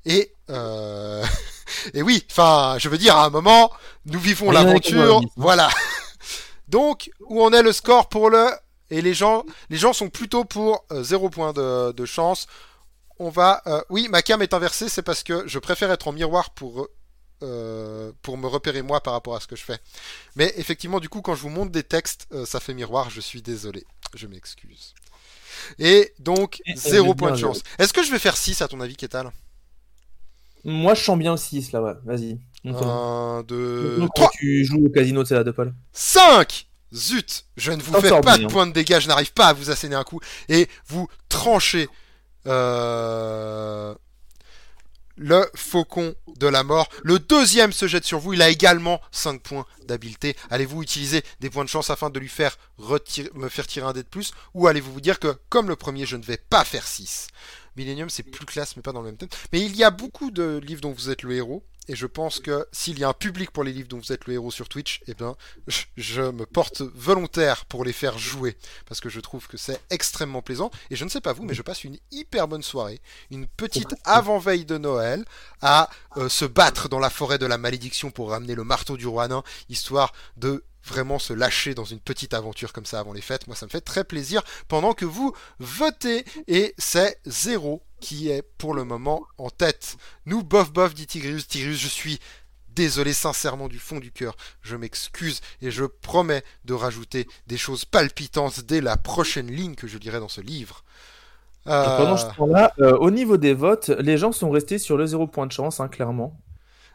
Et 0.06 0.32
euh... 0.50 1.24
et 1.94 2.02
oui, 2.02 2.24
enfin, 2.30 2.76
je 2.78 2.88
veux 2.88 2.98
dire, 2.98 3.16
à 3.16 3.26
un 3.26 3.30
moment, 3.30 3.70
nous 4.06 4.20
vivons 4.20 4.50
l'aventure, 4.50 5.20
voilà. 5.36 5.68
Donc, 6.68 7.10
où 7.28 7.42
en 7.42 7.52
est 7.52 7.62
le 7.62 7.72
score 7.72 8.08
pour 8.08 8.30
le 8.30 8.46
et 8.90 9.02
les 9.02 9.14
gens, 9.14 9.44
les 9.70 9.76
gens 9.76 9.92
sont 9.92 10.08
plutôt 10.08 10.44
pour 10.44 10.84
0 10.90 11.26
euh, 11.26 11.28
point 11.30 11.52
de, 11.52 11.92
de, 11.92 12.04
chance. 12.04 12.46
On 13.20 13.28
va, 13.28 13.62
euh, 13.66 13.80
oui, 13.88 14.08
ma 14.10 14.22
cam 14.22 14.42
est 14.42 14.52
inversée, 14.52 14.88
c'est 14.88 15.02
parce 15.02 15.22
que 15.22 15.46
je 15.46 15.58
préfère 15.60 15.92
être 15.92 16.08
en 16.08 16.12
miroir 16.12 16.50
pour 16.50 16.88
euh, 17.42 18.12
pour 18.22 18.36
me 18.36 18.46
repérer 18.46 18.82
moi 18.82 19.00
par 19.02 19.14
rapport 19.14 19.34
à 19.34 19.40
ce 19.40 19.46
que 19.46 19.56
je 19.56 19.62
fais. 19.62 19.78
Mais 20.36 20.52
effectivement, 20.56 21.00
du 21.00 21.08
coup, 21.08 21.22
quand 21.22 21.34
je 21.34 21.42
vous 21.42 21.48
montre 21.48 21.72
des 21.72 21.82
textes, 21.82 22.26
euh, 22.32 22.44
ça 22.44 22.60
fait 22.60 22.74
miroir, 22.74 23.10
je 23.10 23.20
suis 23.20 23.42
désolé. 23.42 23.84
Je 24.14 24.26
m'excuse. 24.26 24.94
Et 25.78 26.12
donc, 26.18 26.60
0 26.74 27.14
point 27.14 27.30
de 27.30 27.36
chance. 27.36 27.62
Est-ce 27.78 27.92
que 27.92 28.02
je 28.02 28.10
vais 28.10 28.18
faire 28.18 28.36
6 28.36 28.60
à 28.62 28.68
ton 28.68 28.80
avis, 28.80 28.96
Kétal 28.96 29.30
Moi, 30.64 30.94
je 30.94 31.02
sens 31.02 31.18
bien 31.18 31.36
6 31.36 31.72
là, 31.72 31.82
ouais. 31.82 31.94
Vas-y. 32.04 32.38
1, 32.64 33.44
2, 33.46 34.06
3. 34.14 34.30
Tu 34.34 34.64
joues 34.64 34.86
au 34.86 34.90
casino, 34.90 35.24
c'est 35.24 35.34
là 35.34 35.44
de 35.44 35.50
Paul. 35.50 35.72
5 35.92 36.66
Zut 36.92 37.46
Je 37.56 37.72
ne 37.72 37.80
vous 37.80 38.00
fais 38.00 38.20
pas 38.20 38.36
de 38.36 38.46
points 38.46 38.66
de 38.66 38.72
dégâts, 38.72 39.00
je 39.00 39.08
n'arrive 39.08 39.32
pas 39.32 39.46
à 39.46 39.52
vous 39.52 39.70
asséner 39.70 39.94
un 39.94 40.04
coup. 40.04 40.20
Et 40.48 40.68
vous 40.88 41.08
tranchez. 41.28 41.88
Euh 42.46 43.94
le 45.20 45.48
faucon 45.54 46.14
de 46.38 46.46
la 46.46 46.64
mort. 46.64 46.88
Le 47.04 47.18
deuxième 47.18 47.72
se 47.72 47.86
jette 47.86 48.06
sur 48.06 48.18
vous, 48.18 48.32
il 48.32 48.42
a 48.42 48.48
également 48.48 49.00
5 49.12 49.42
points 49.42 49.66
d'habileté. 49.86 50.34
Allez-vous 50.48 50.82
utiliser 50.82 51.22
des 51.40 51.50
points 51.50 51.64
de 51.64 51.68
chance 51.68 51.90
afin 51.90 52.08
de 52.08 52.18
lui 52.18 52.28
faire 52.28 52.56
me 53.34 53.48
faire 53.50 53.66
tirer 53.66 53.86
un 53.86 53.92
dé 53.92 54.02
de 54.02 54.08
plus? 54.08 54.32
Ou 54.54 54.66
allez-vous 54.66 54.92
vous 54.92 55.00
dire 55.02 55.20
que, 55.20 55.36
comme 55.50 55.68
le 55.68 55.76
premier, 55.76 56.06
je 56.06 56.16
ne 56.16 56.24
vais 56.24 56.38
pas 56.38 56.64
faire 56.64 56.86
6 56.86 57.28
Millennium, 57.76 58.10
c'est 58.10 58.22
plus 58.22 58.46
classe, 58.46 58.76
mais 58.76 58.82
pas 58.82 58.92
dans 58.92 59.00
le 59.00 59.06
même 59.06 59.16
thème. 59.16 59.28
Mais 59.52 59.60
il 59.60 59.76
y 59.76 59.84
a 59.84 59.90
beaucoup 59.90 60.30
de 60.30 60.58
livres 60.64 60.80
dont 60.80 60.92
vous 60.92 61.10
êtes 61.10 61.22
le 61.22 61.32
héros. 61.34 61.62
Et 61.88 61.96
je 61.96 62.06
pense 62.06 62.38
que 62.38 62.66
s'il 62.72 62.98
y 62.98 63.04
a 63.04 63.08
un 63.08 63.14
public 63.14 63.50
pour 63.50 63.64
les 63.64 63.72
livres 63.72 63.88
dont 63.88 63.98
vous 63.98 64.12
êtes 64.12 64.26
le 64.26 64.34
héros 64.34 64.50
sur 64.50 64.68
Twitch, 64.68 65.00
eh 65.06 65.14
bien, 65.14 65.34
je, 65.96 66.22
me 66.30 66.46
porte 66.46 66.82
volontaire 66.82 67.64
pour 67.66 67.84
les 67.84 67.92
faire 67.92 68.18
jouer. 68.18 68.56
Parce 68.86 69.00
que 69.00 69.08
je 69.08 69.20
trouve 69.20 69.48
que 69.48 69.56
c'est 69.56 69.80
extrêmement 69.90 70.42
plaisant. 70.42 70.70
Et 70.90 70.96
je 70.96 71.04
ne 71.04 71.10
sais 71.10 71.20
pas 71.20 71.32
vous, 71.32 71.42
mais 71.42 71.54
je 71.54 71.62
passe 71.62 71.84
une 71.84 71.98
hyper 72.10 72.48
bonne 72.48 72.62
soirée. 72.62 73.00
Une 73.30 73.46
petite 73.46 73.94
avant-veille 74.04 74.64
de 74.64 74.78
Noël 74.78 75.24
à 75.62 75.90
euh, 76.16 76.28
se 76.28 76.44
battre 76.44 76.88
dans 76.88 77.00
la 77.00 77.10
forêt 77.10 77.38
de 77.38 77.46
la 77.46 77.58
malédiction 77.58 78.10
pour 78.10 78.30
ramener 78.30 78.54
le 78.54 78.64
marteau 78.64 78.96
du 78.96 79.06
roi 79.06 79.26
nain, 79.28 79.42
histoire 79.68 80.12
de 80.36 80.64
vraiment 80.90 81.18
se 81.18 81.32
lâcher 81.32 81.74
dans 81.74 81.84
une 81.84 82.00
petite 82.00 82.34
aventure 82.34 82.72
comme 82.72 82.84
ça 82.84 82.98
avant 82.98 83.12
les 83.12 83.20
fêtes. 83.20 83.46
Moi, 83.46 83.56
ça 83.56 83.66
me 83.66 83.70
fait 83.70 83.80
très 83.80 84.04
plaisir 84.04 84.42
pendant 84.68 84.92
que 84.92 85.04
vous 85.04 85.32
votez. 85.58 86.24
Et 86.48 86.74
c'est 86.78 87.18
zéro 87.24 87.82
qui 88.00 88.30
est 88.30 88.42
pour 88.58 88.74
le 88.74 88.84
moment 88.84 89.22
en 89.38 89.50
tête. 89.50 89.96
Nous, 90.26 90.42
bof 90.42 90.72
bof, 90.72 90.94
dit 90.94 91.06
Tigrius. 91.06 91.48
Tigrius, 91.48 91.78
je 91.78 91.88
suis 91.88 92.18
désolé 92.74 93.12
sincèrement 93.12 93.68
du 93.68 93.78
fond 93.78 93.98
du 93.98 94.10
cœur. 94.10 94.36
Je 94.62 94.76
m'excuse 94.76 95.40
et 95.62 95.70
je 95.70 95.84
promets 95.84 96.42
de 96.64 96.74
rajouter 96.74 97.26
des 97.46 97.56
choses 97.56 97.84
palpitantes 97.84 98.60
dès 98.60 98.80
la 98.80 98.96
prochaine 98.96 99.50
ligne 99.50 99.74
que 99.74 99.86
je 99.86 99.98
lirai 99.98 100.20
dans 100.20 100.28
ce 100.28 100.40
livre. 100.40 100.84
Pendant 101.64 102.16
ce 102.16 102.26
temps-là, 102.36 102.72
euh, 102.80 102.96
au 102.98 103.10
niveau 103.10 103.36
des 103.36 103.54
votes, 103.54 103.90
les 103.98 104.16
gens 104.16 104.32
sont 104.32 104.50
restés 104.50 104.78
sur 104.78 104.96
le 104.96 105.06
zéro 105.06 105.26
point 105.26 105.46
de 105.46 105.52
chance, 105.52 105.78
hein, 105.78 105.88
clairement. 105.88 106.40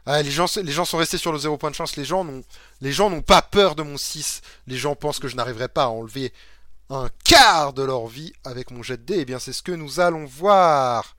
Les, 0.08 0.30
gens, 0.30 0.48
sont 0.48 0.98
restés 0.98 1.18
sur 1.18 1.32
le 1.32 1.40
zéro 1.40 1.58
point 1.58 1.72
de 1.72 1.76
chance. 1.76 1.96
Les 1.96 2.06
gens 2.06 2.24
n'ont, 2.24 2.44
les 2.80 2.92
gens 2.92 3.10
n'ont 3.10 3.24
pas 3.24 3.42
peur 3.42 3.76
de 3.76 3.82
mon 3.82 3.98
6. 3.98 4.42
Les 4.68 4.78
gens 4.78 4.96
pensent 4.96 5.20
que 5.20 5.28
je 5.28 5.36
n'arriverai 5.36 5.68
pas 5.68 5.86
à 5.86 5.88
enlever 5.88 6.32
un 6.92 7.10
quart 7.24 7.74
de 7.74 7.82
leur 7.82 8.06
vie 8.06 8.32
avec 8.44 8.70
mon 8.70 8.84
jet 8.84 8.98
de 8.98 9.04
dé. 9.04 9.16
Eh 9.22 9.26
bien, 9.26 9.40
c'est 9.40 9.54
ce 9.54 9.64
que 9.64 9.72
nous 9.72 10.00
allons 10.00 10.26
voir. 10.26 11.16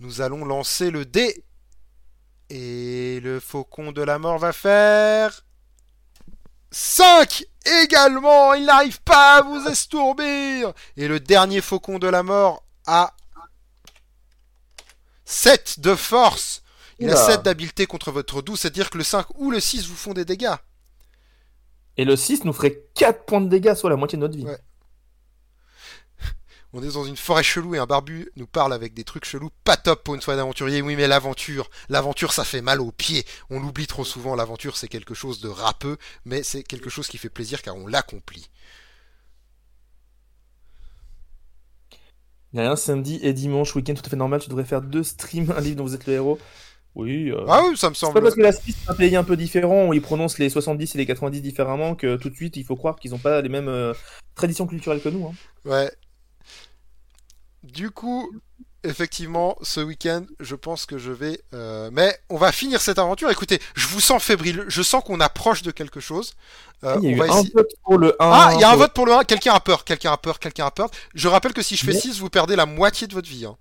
Nous 0.00 0.22
allons 0.22 0.46
lancer 0.46 0.90
le 0.90 1.04
dé. 1.04 1.44
Et 2.48 3.20
le 3.22 3.40
faucon 3.40 3.92
de 3.92 4.02
la 4.02 4.18
mort 4.18 4.38
va 4.38 4.52
faire 4.52 5.44
5 6.70 7.44
également. 7.82 8.54
Il 8.54 8.64
n'arrive 8.64 9.02
pas 9.02 9.36
à 9.36 9.42
vous 9.42 9.66
estourbir. 9.66 10.72
Et 10.96 11.08
le 11.08 11.20
dernier 11.20 11.60
faucon 11.60 11.98
de 11.98 12.08
la 12.08 12.22
mort 12.22 12.64
a 12.86 13.14
7 15.26 15.80
de 15.80 15.94
force. 15.94 16.63
Il 16.98 17.10
a 17.10 17.16
7 17.16 17.42
d'habileté 17.42 17.86
contre 17.86 18.12
votre 18.12 18.42
doux, 18.42 18.56
c'est-à-dire 18.56 18.90
que 18.90 18.98
le 18.98 19.04
5 19.04 19.26
ou 19.38 19.50
le 19.50 19.60
6 19.60 19.86
vous 19.86 19.96
font 19.96 20.14
des 20.14 20.24
dégâts. 20.24 20.54
Et 21.96 22.04
le 22.04 22.16
6 22.16 22.44
nous 22.44 22.52
ferait 22.52 22.82
4 22.94 23.24
points 23.24 23.40
de 23.40 23.48
dégâts, 23.48 23.74
soit 23.74 23.90
la 23.90 23.96
moitié 23.96 24.16
de 24.16 24.22
notre 24.22 24.36
vie. 24.36 24.44
Ouais. 24.44 24.58
On 26.72 26.82
est 26.82 26.92
dans 26.92 27.04
une 27.04 27.16
forêt 27.16 27.42
chelou 27.42 27.74
et 27.74 27.78
un 27.78 27.86
barbu 27.86 28.30
nous 28.36 28.46
parle 28.46 28.72
avec 28.72 28.94
des 28.94 29.04
trucs 29.04 29.24
chelous, 29.24 29.50
pas 29.64 29.76
top 29.76 30.02
pour 30.02 30.14
une 30.14 30.20
soirée 30.20 30.38
d'aventurier. 30.38 30.82
Oui, 30.82 30.96
mais 30.96 31.06
l'aventure, 31.06 31.70
l'aventure, 31.88 32.32
ça 32.32 32.44
fait 32.44 32.62
mal 32.62 32.80
aux 32.80 32.92
pieds. 32.92 33.24
On 33.50 33.60
l'oublie 33.60 33.86
trop 33.86 34.04
souvent. 34.04 34.34
L'aventure, 34.34 34.76
c'est 34.76 34.88
quelque 34.88 35.14
chose 35.14 35.40
de 35.40 35.48
râpeux, 35.48 35.98
mais 36.24 36.42
c'est 36.42 36.62
quelque 36.62 36.90
chose 36.90 37.06
qui 37.06 37.18
fait 37.18 37.28
plaisir 37.28 37.62
car 37.62 37.76
on 37.76 37.86
l'accomplit. 37.86 38.50
Il 42.52 42.60
y 42.60 42.62
a 42.62 42.70
un 42.70 42.76
samedi 42.76 43.18
et 43.20 43.32
dimanche, 43.32 43.74
week-end 43.74 43.94
tout 43.94 44.06
à 44.06 44.08
fait 44.08 44.16
normal. 44.16 44.40
Tu 44.40 44.48
devrais 44.48 44.64
faire 44.64 44.80
deux 44.80 45.02
streams, 45.02 45.52
un 45.56 45.60
livre 45.60 45.76
dont 45.76 45.84
vous 45.84 45.94
êtes 45.94 46.06
le 46.06 46.12
héros. 46.14 46.38
Oui. 46.94 47.30
Euh... 47.30 47.44
Ah 47.48 47.62
oui, 47.68 47.76
ça 47.76 47.88
me 47.90 47.94
semble. 47.94 48.12
C'est 48.12 48.20
pas 48.20 48.22
parce 48.22 48.34
que 48.36 48.40
la 48.40 48.52
Suisse 48.52 48.76
est 48.86 48.90
un 48.90 48.94
pays 48.94 49.16
un 49.16 49.24
peu 49.24 49.36
différent, 49.36 49.88
où 49.88 49.94
ils 49.94 50.02
prononcent 50.02 50.38
les 50.38 50.48
70 50.48 50.94
et 50.94 50.98
les 50.98 51.06
90 51.06 51.40
différemment, 51.40 51.94
que 51.94 52.16
tout 52.16 52.30
de 52.30 52.36
suite, 52.36 52.56
il 52.56 52.64
faut 52.64 52.76
croire 52.76 52.96
qu'ils 52.96 53.10
n'ont 53.10 53.18
pas 53.18 53.40
les 53.40 53.48
mêmes 53.48 53.68
euh, 53.68 53.92
traditions 54.34 54.66
culturelles 54.66 55.00
que 55.00 55.08
nous. 55.08 55.26
Hein. 55.26 55.34
Ouais. 55.64 55.90
Du 57.64 57.90
coup, 57.90 58.30
effectivement, 58.84 59.56
ce 59.62 59.80
week-end, 59.80 60.24
je 60.38 60.54
pense 60.54 60.86
que 60.86 60.98
je 60.98 61.10
vais. 61.10 61.40
Euh... 61.52 61.90
Mais 61.92 62.16
on 62.28 62.36
va 62.36 62.52
finir 62.52 62.80
cette 62.80 62.98
aventure. 62.98 63.30
Écoutez, 63.30 63.58
je 63.74 63.88
vous 63.88 64.00
sens 64.00 64.22
fébrile. 64.22 64.64
Je 64.68 64.82
sens 64.82 65.02
qu'on 65.02 65.20
approche 65.20 65.62
de 65.62 65.72
quelque 65.72 65.98
chose. 66.00 66.34
Euh, 66.84 66.96
il 67.02 67.10
y 67.10 67.14
a 67.14 67.16
eu 67.16 67.20
un 67.20 67.24
essayer... 67.24 67.52
vote 67.54 67.70
pour 67.82 67.98
le 67.98 68.10
1. 68.10 68.14
Ah, 68.20 68.50
il 68.54 68.60
y 68.60 68.64
a 68.64 68.70
un 68.70 68.76
vote 68.76 68.92
pour 68.92 69.06
le 69.06 69.12
1. 69.12 69.24
Quelqu'un 69.24 69.54
a 69.54 69.60
peur. 69.60 69.84
Quelqu'un 69.84 70.12
a 70.12 70.16
peur. 70.16 70.38
Quelqu'un 70.38 70.66
a 70.66 70.70
peur. 70.70 70.90
Je 71.14 71.26
rappelle 71.26 71.54
que 71.54 71.62
si 71.62 71.74
je 71.76 71.84
fais 71.84 71.92
Mais... 71.92 71.98
6, 71.98 72.20
vous 72.20 72.30
perdez 72.30 72.54
la 72.54 72.66
moitié 72.66 73.06
de 73.06 73.14
votre 73.14 73.28
vie. 73.28 73.46
Hein. 73.46 73.56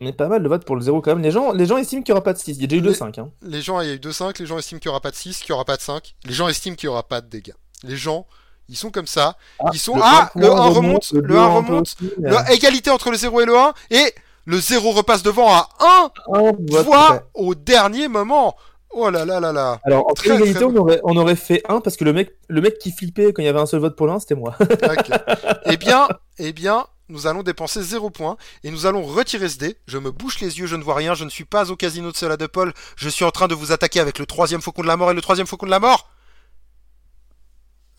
Mais 0.00 0.12
pas 0.12 0.28
mal 0.28 0.42
de 0.42 0.48
votes 0.48 0.64
pour 0.64 0.76
le 0.76 0.82
0 0.82 1.00
quand 1.00 1.10
même. 1.10 1.22
Les 1.22 1.32
gens, 1.32 1.52
les 1.52 1.66
gens 1.66 1.76
estiment 1.76 2.02
qu'il 2.02 2.12
n'y 2.12 2.16
aura 2.16 2.24
pas 2.24 2.32
de 2.32 2.38
6. 2.38 2.56
Il 2.56 2.60
y 2.60 2.64
a 2.64 2.66
déjà 2.68 2.82
eu 2.82 2.92
2-5. 2.92 3.20
Hein. 3.20 3.30
Les 3.42 3.62
gens, 3.62 3.80
il 3.80 3.88
y 3.88 3.90
a 3.90 3.94
eu 3.94 3.98
2-5. 3.98 4.38
Les 4.38 4.46
gens 4.46 4.58
estiment 4.58 4.78
qu'il 4.78 4.88
n'y 4.88 4.92
aura 4.92 5.00
pas 5.00 5.10
de 5.10 5.16
6, 5.16 5.40
qu'il 5.40 5.52
n'y 5.52 5.54
aura 5.54 5.64
pas 5.64 5.76
de 5.76 5.82
5. 5.82 6.14
Les 6.24 6.32
gens 6.32 6.48
estiment 6.48 6.76
qu'il 6.76 6.88
n'y 6.88 6.92
aura 6.92 7.02
pas 7.02 7.20
de 7.20 7.26
dégâts. 7.26 7.54
Les 7.82 7.96
gens, 7.96 8.26
ils 8.68 8.76
sont 8.76 8.90
comme 8.90 9.06
ça. 9.06 9.36
Ah, 9.58 9.70
ils 9.72 9.78
sont. 9.78 9.96
Le 9.96 10.02
ah, 10.04 10.30
1 10.34 10.40
le 10.40 10.46
1 10.46 10.50
remonte. 10.66 11.12
Le 11.12 11.36
1 11.36 11.46
remonte. 11.48 11.96
Le... 12.00 12.30
La 12.30 12.52
égalité 12.52 12.90
entre 12.90 13.10
le 13.10 13.16
0 13.16 13.40
et 13.40 13.46
le 13.46 13.56
1. 13.56 13.74
Et 13.90 14.14
le 14.44 14.58
0 14.58 14.92
repasse 14.92 15.22
devant 15.22 15.52
à 15.52 15.68
1 15.80 16.10
oh, 16.28 16.52
voix 16.68 17.24
au 17.34 17.54
dernier 17.54 18.08
moment. 18.08 18.56
Oh 18.90 19.10
là 19.10 19.24
là 19.24 19.40
là 19.40 19.52
là. 19.52 19.80
Alors, 19.84 20.08
en 20.08 20.14
très, 20.14 20.36
égalité, 20.36 20.60
très... 20.60 20.64
on, 20.64 20.76
aurait, 20.76 21.00
on 21.04 21.16
aurait 21.16 21.36
fait 21.36 21.62
1 21.68 21.80
parce 21.80 21.96
que 21.96 22.04
le 22.04 22.12
mec, 22.12 22.32
le 22.48 22.60
mec 22.60 22.78
qui 22.78 22.90
flippait 22.90 23.32
quand 23.32 23.42
il 23.42 23.46
y 23.46 23.48
avait 23.48 23.60
un 23.60 23.66
seul 23.66 23.80
vote 23.80 23.96
pour 23.96 24.06
l'un, 24.06 24.18
c'était 24.18 24.34
moi. 24.34 24.54
okay. 24.60 25.12
Eh 25.66 25.76
bien, 25.76 26.08
eh 26.38 26.52
bien, 26.52 26.86
nous 27.08 27.26
allons 27.26 27.42
dépenser 27.42 27.82
0 27.82 28.10
points 28.10 28.36
et 28.64 28.70
nous 28.70 28.86
allons 28.86 29.02
retirer 29.02 29.48
ce 29.48 29.58
dé. 29.58 29.76
Je 29.86 29.98
me 29.98 30.10
bouche 30.10 30.40
les 30.40 30.58
yeux, 30.58 30.66
je 30.66 30.76
ne 30.76 30.82
vois 30.82 30.94
rien, 30.94 31.14
je 31.14 31.24
ne 31.24 31.30
suis 31.30 31.44
pas 31.44 31.70
au 31.70 31.76
casino 31.76 32.10
de 32.12 32.16
cela 32.16 32.36
de 32.36 32.46
Paul. 32.46 32.72
Je 32.96 33.08
suis 33.08 33.24
en 33.24 33.30
train 33.30 33.48
de 33.48 33.54
vous 33.54 33.72
attaquer 33.72 34.00
avec 34.00 34.18
le 34.18 34.26
troisième 34.26 34.62
faucon 34.62 34.82
de 34.82 34.88
la 34.88 34.96
mort 34.96 35.10
et 35.10 35.14
le 35.14 35.22
troisième 35.22 35.46
faucon 35.46 35.66
de 35.66 35.70
la 35.70 35.80
mort. 35.80 36.10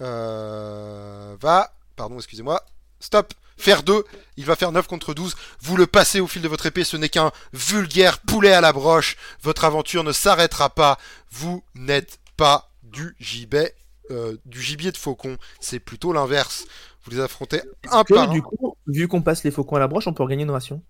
Euh, 0.01 1.35
va, 1.41 1.73
pardon, 1.95 2.17
excusez-moi. 2.17 2.63
Stop. 2.99 3.33
Faire 3.57 3.83
2, 3.83 4.05
il 4.37 4.45
va 4.45 4.55
faire 4.55 4.71
9 4.71 4.87
contre 4.87 5.13
12. 5.13 5.35
Vous 5.61 5.75
le 5.75 5.85
passez 5.85 6.21
au 6.21 6.27
fil 6.27 6.41
de 6.41 6.47
votre 6.47 6.65
épée, 6.65 6.85
ce 6.85 6.95
n'est 6.95 7.09
qu'un 7.09 7.33
vulgaire 7.51 8.19
poulet 8.19 8.53
à 8.53 8.61
la 8.61 8.71
broche. 8.71 9.17
Votre 9.41 9.65
aventure 9.65 10.05
ne 10.05 10.13
s'arrêtera 10.13 10.69
pas. 10.69 10.97
Vous 11.29 11.61
n'êtes 11.75 12.19
pas 12.37 12.71
du 12.83 13.17
gibet, 13.19 13.75
euh, 14.11 14.37
du 14.45 14.61
gibier 14.61 14.93
de 14.93 14.97
faucon. 14.97 15.37
C'est 15.59 15.81
plutôt 15.81 16.13
l'inverse. 16.13 16.67
Vous 17.03 17.11
les 17.11 17.19
affrontez 17.19 17.61
un 17.91 18.03
que, 18.03 18.13
par 18.13 18.29
du 18.29 18.41
coup, 18.41 18.75
vu 18.87 19.07
qu'on 19.07 19.21
passe 19.21 19.43
les 19.43 19.51
faucons 19.51 19.75
à 19.77 19.79
la 19.79 19.87
broche, 19.87 20.07
on 20.07 20.13
peut 20.13 20.23
regagner 20.23 20.43
une 20.43 20.51
ration? 20.51 20.83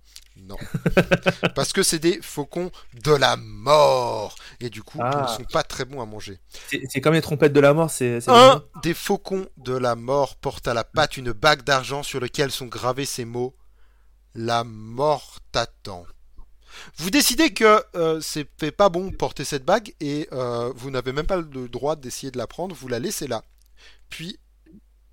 Non. 0.44 0.58
Parce 1.56 1.74
que 1.74 1.84
c'est 1.84 2.00
des 2.00 2.20
faucons 2.22 2.72
de 3.04 3.12
la 3.12 3.36
mort. 3.38 4.36
Et 4.60 4.70
du 4.70 4.82
coup, 4.82 4.98
ah. 5.02 5.12
ils 5.14 5.32
ne 5.32 5.38
sont 5.38 5.52
pas 5.52 5.64
très 5.64 5.86
bons 5.86 6.02
à 6.02 6.06
manger. 6.06 6.40
C'est 6.90 7.02
comme 7.02 7.14
les 7.14 7.22
trompettes 7.22 7.54
de 7.54 7.60
la 7.60 7.74
mort. 7.74 7.90
c'est 7.90 8.28
Un 8.28 8.64
des 8.82 8.94
faucons 8.94 9.48
de 9.58 9.74
la 9.74 9.96
mort 9.96 10.36
porte 10.38 10.68
à 10.68 10.74
la 10.74 10.84
patte 10.84 11.18
une 11.18 11.32
bague 11.32 11.64
d'argent 11.64 12.04
sur 12.04 12.20
laquelle 12.20 12.52
sont 12.52 12.68
gravés 12.68 13.06
ces 13.06 13.26
mots 13.26 13.56
La 14.34 14.64
mort 14.64 15.40
t'attend. 15.52 16.06
Vous 16.98 17.10
décidez 17.10 17.54
que 17.54 17.84
euh, 17.96 18.22
c'est 18.22 18.46
pas 18.72 18.90
bon 18.90 19.12
porter 19.12 19.44
cette 19.44 19.66
bague 19.66 19.94
et 20.00 20.28
euh, 20.32 20.72
vous 20.76 20.92
n'avez 20.92 21.14
même 21.14 21.26
pas 21.26 21.38
le 21.38 21.68
droit 21.68 21.96
d'essayer 21.96 22.32
de 22.32 22.38
la 22.38 22.48
prendre, 22.48 22.76
vous 22.76 22.88
la 22.88 23.00
laissez 23.00 23.28
là. 23.28 23.44
Puis 24.10 24.40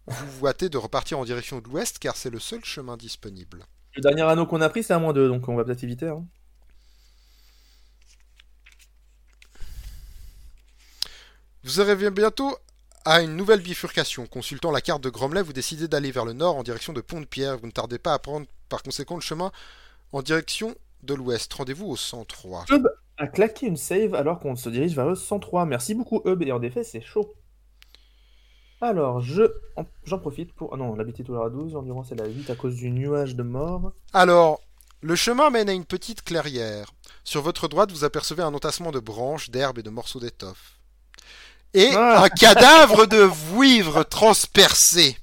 vous 0.07 0.26
vous 0.39 0.47
hâtez 0.47 0.68
de 0.68 0.78
repartir 0.78 1.18
en 1.18 1.25
direction 1.25 1.60
de 1.60 1.65
l'ouest 1.68 1.99
car 1.99 2.17
c'est 2.17 2.31
le 2.31 2.39
seul 2.39 2.65
chemin 2.65 2.97
disponible. 2.97 3.65
Le 3.97 4.02
dernier 4.02 4.23
anneau 4.23 4.47
qu'on 4.47 4.60
a 4.60 4.68
pris, 4.68 4.83
c'est 4.83 4.93
à 4.93 4.99
moins 4.99 5.12
2, 5.12 5.28
donc 5.28 5.49
on 5.49 5.57
va 5.57 5.65
peut-être 5.65 5.83
éviter. 5.83 6.09
Hein. 6.09 6.25
Vous 11.65 11.81
arrivez 11.81 12.10
bientôt 12.10 12.57
à 13.05 13.23
une 13.23 13.36
nouvelle 13.36 13.60
bifurcation. 13.60 14.26
Consultant 14.26 14.70
la 14.70 14.81
carte 14.81 15.02
de 15.02 15.09
Gromley, 15.09 15.43
vous 15.43 15.52
décidez 15.52 15.89
d'aller 15.89 16.10
vers 16.10 16.25
le 16.25 16.33
nord 16.33 16.57
en 16.57 16.62
direction 16.62 16.93
de 16.93 17.01
Pont-de-Pierre. 17.01 17.59
Vous 17.59 17.67
ne 17.67 17.73
tardez 17.73 17.99
pas 17.99 18.12
à 18.12 18.18
prendre 18.18 18.47
par 18.68 18.83
conséquent 18.83 19.15
le 19.15 19.20
chemin 19.20 19.51
en 20.12 20.23
direction 20.23 20.75
de 21.02 21.15
l'ouest. 21.15 21.52
Rendez-vous 21.52 21.86
au 21.86 21.97
103. 21.97 22.67
Hub 22.70 22.86
a 23.18 23.26
claqué 23.26 23.67
une 23.67 23.76
save 23.76 24.15
alors 24.15 24.39
qu'on 24.41 24.57
se 24.57 24.68
dirige 24.68 24.94
vers 24.94 25.07
le 25.07 25.15
103. 25.15 25.67
Merci 25.67 25.94
beaucoup 25.94 26.20
Hub, 26.25 26.43
et 26.43 26.52
en 26.52 26.62
effet 26.62 26.85
c'est 26.85 27.01
chaud. 27.01 27.35
Alors, 28.80 29.20
je 29.20 29.44
j'en 30.05 30.18
profite 30.18 30.52
pour... 30.52 30.74
Ah 30.74 30.76
non, 30.76 30.94
l'habitude 30.94 31.30
à 31.30 31.48
12, 31.48 31.72
l'endurance 31.72 32.12
est 32.12 32.16
la 32.16 32.26
8 32.26 32.50
à 32.50 32.56
cause 32.56 32.76
du 32.76 32.90
nuage 32.90 33.34
de 33.34 33.42
mort. 33.42 33.92
Alors, 34.12 34.60
le 35.00 35.16
chemin 35.16 35.50
mène 35.50 35.68
à 35.68 35.72
une 35.72 35.84
petite 35.84 36.22
clairière. 36.22 36.92
Sur 37.24 37.42
votre 37.42 37.68
droite, 37.68 37.90
vous 37.90 38.05
apercevez 38.05 38.42
un 38.42 38.52
entassement 38.52 38.90
de 38.90 39.00
branches, 39.00 39.50
d'herbes 39.50 39.78
et 39.78 39.82
de 39.82 39.90
morceaux 39.90 40.20
d'étoffe. 40.20 40.78
Et 41.74 41.90
ah. 41.94 42.22
un 42.22 42.28
cadavre 42.28 43.06
de 43.06 43.18
vouivre 43.18 44.02
transpercé. 44.02 45.16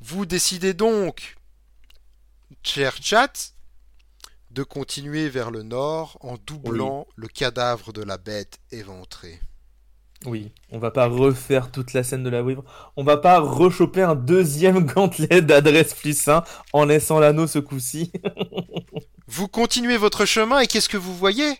Vous 0.00 0.26
décidez 0.26 0.74
donc, 0.74 1.36
cher 2.62 2.96
chat, 3.00 3.52
de 4.50 4.62
continuer 4.62 5.28
vers 5.28 5.50
le 5.50 5.62
nord 5.62 6.18
en 6.20 6.36
doublant 6.46 7.06
le 7.16 7.28
cadavre 7.28 7.92
de 7.92 8.02
la 8.02 8.18
bête 8.18 8.58
éventrée. 8.70 9.40
Oui, 10.24 10.52
on 10.70 10.78
va 10.78 10.90
pas 10.90 11.06
refaire 11.06 11.70
toute 11.72 11.92
la 11.92 12.04
scène 12.04 12.22
de 12.22 12.30
la 12.30 12.42
vouivre. 12.42 12.64
On 12.96 13.02
va 13.02 13.16
pas 13.16 13.40
rechoper 13.40 14.02
un 14.02 14.14
deuxième 14.14 14.80
gantelet 14.86 15.42
d'adresse 15.42 15.94
plus 15.94 16.28
1 16.28 16.44
en 16.72 16.84
laissant 16.84 17.18
l'anneau 17.18 17.46
ce 17.46 17.58
coup-ci. 17.58 18.12
vous 19.26 19.48
continuez 19.48 19.96
votre 19.96 20.24
chemin 20.24 20.60
et 20.60 20.66
qu'est-ce 20.66 20.88
que 20.88 20.96
vous 20.96 21.16
voyez? 21.16 21.58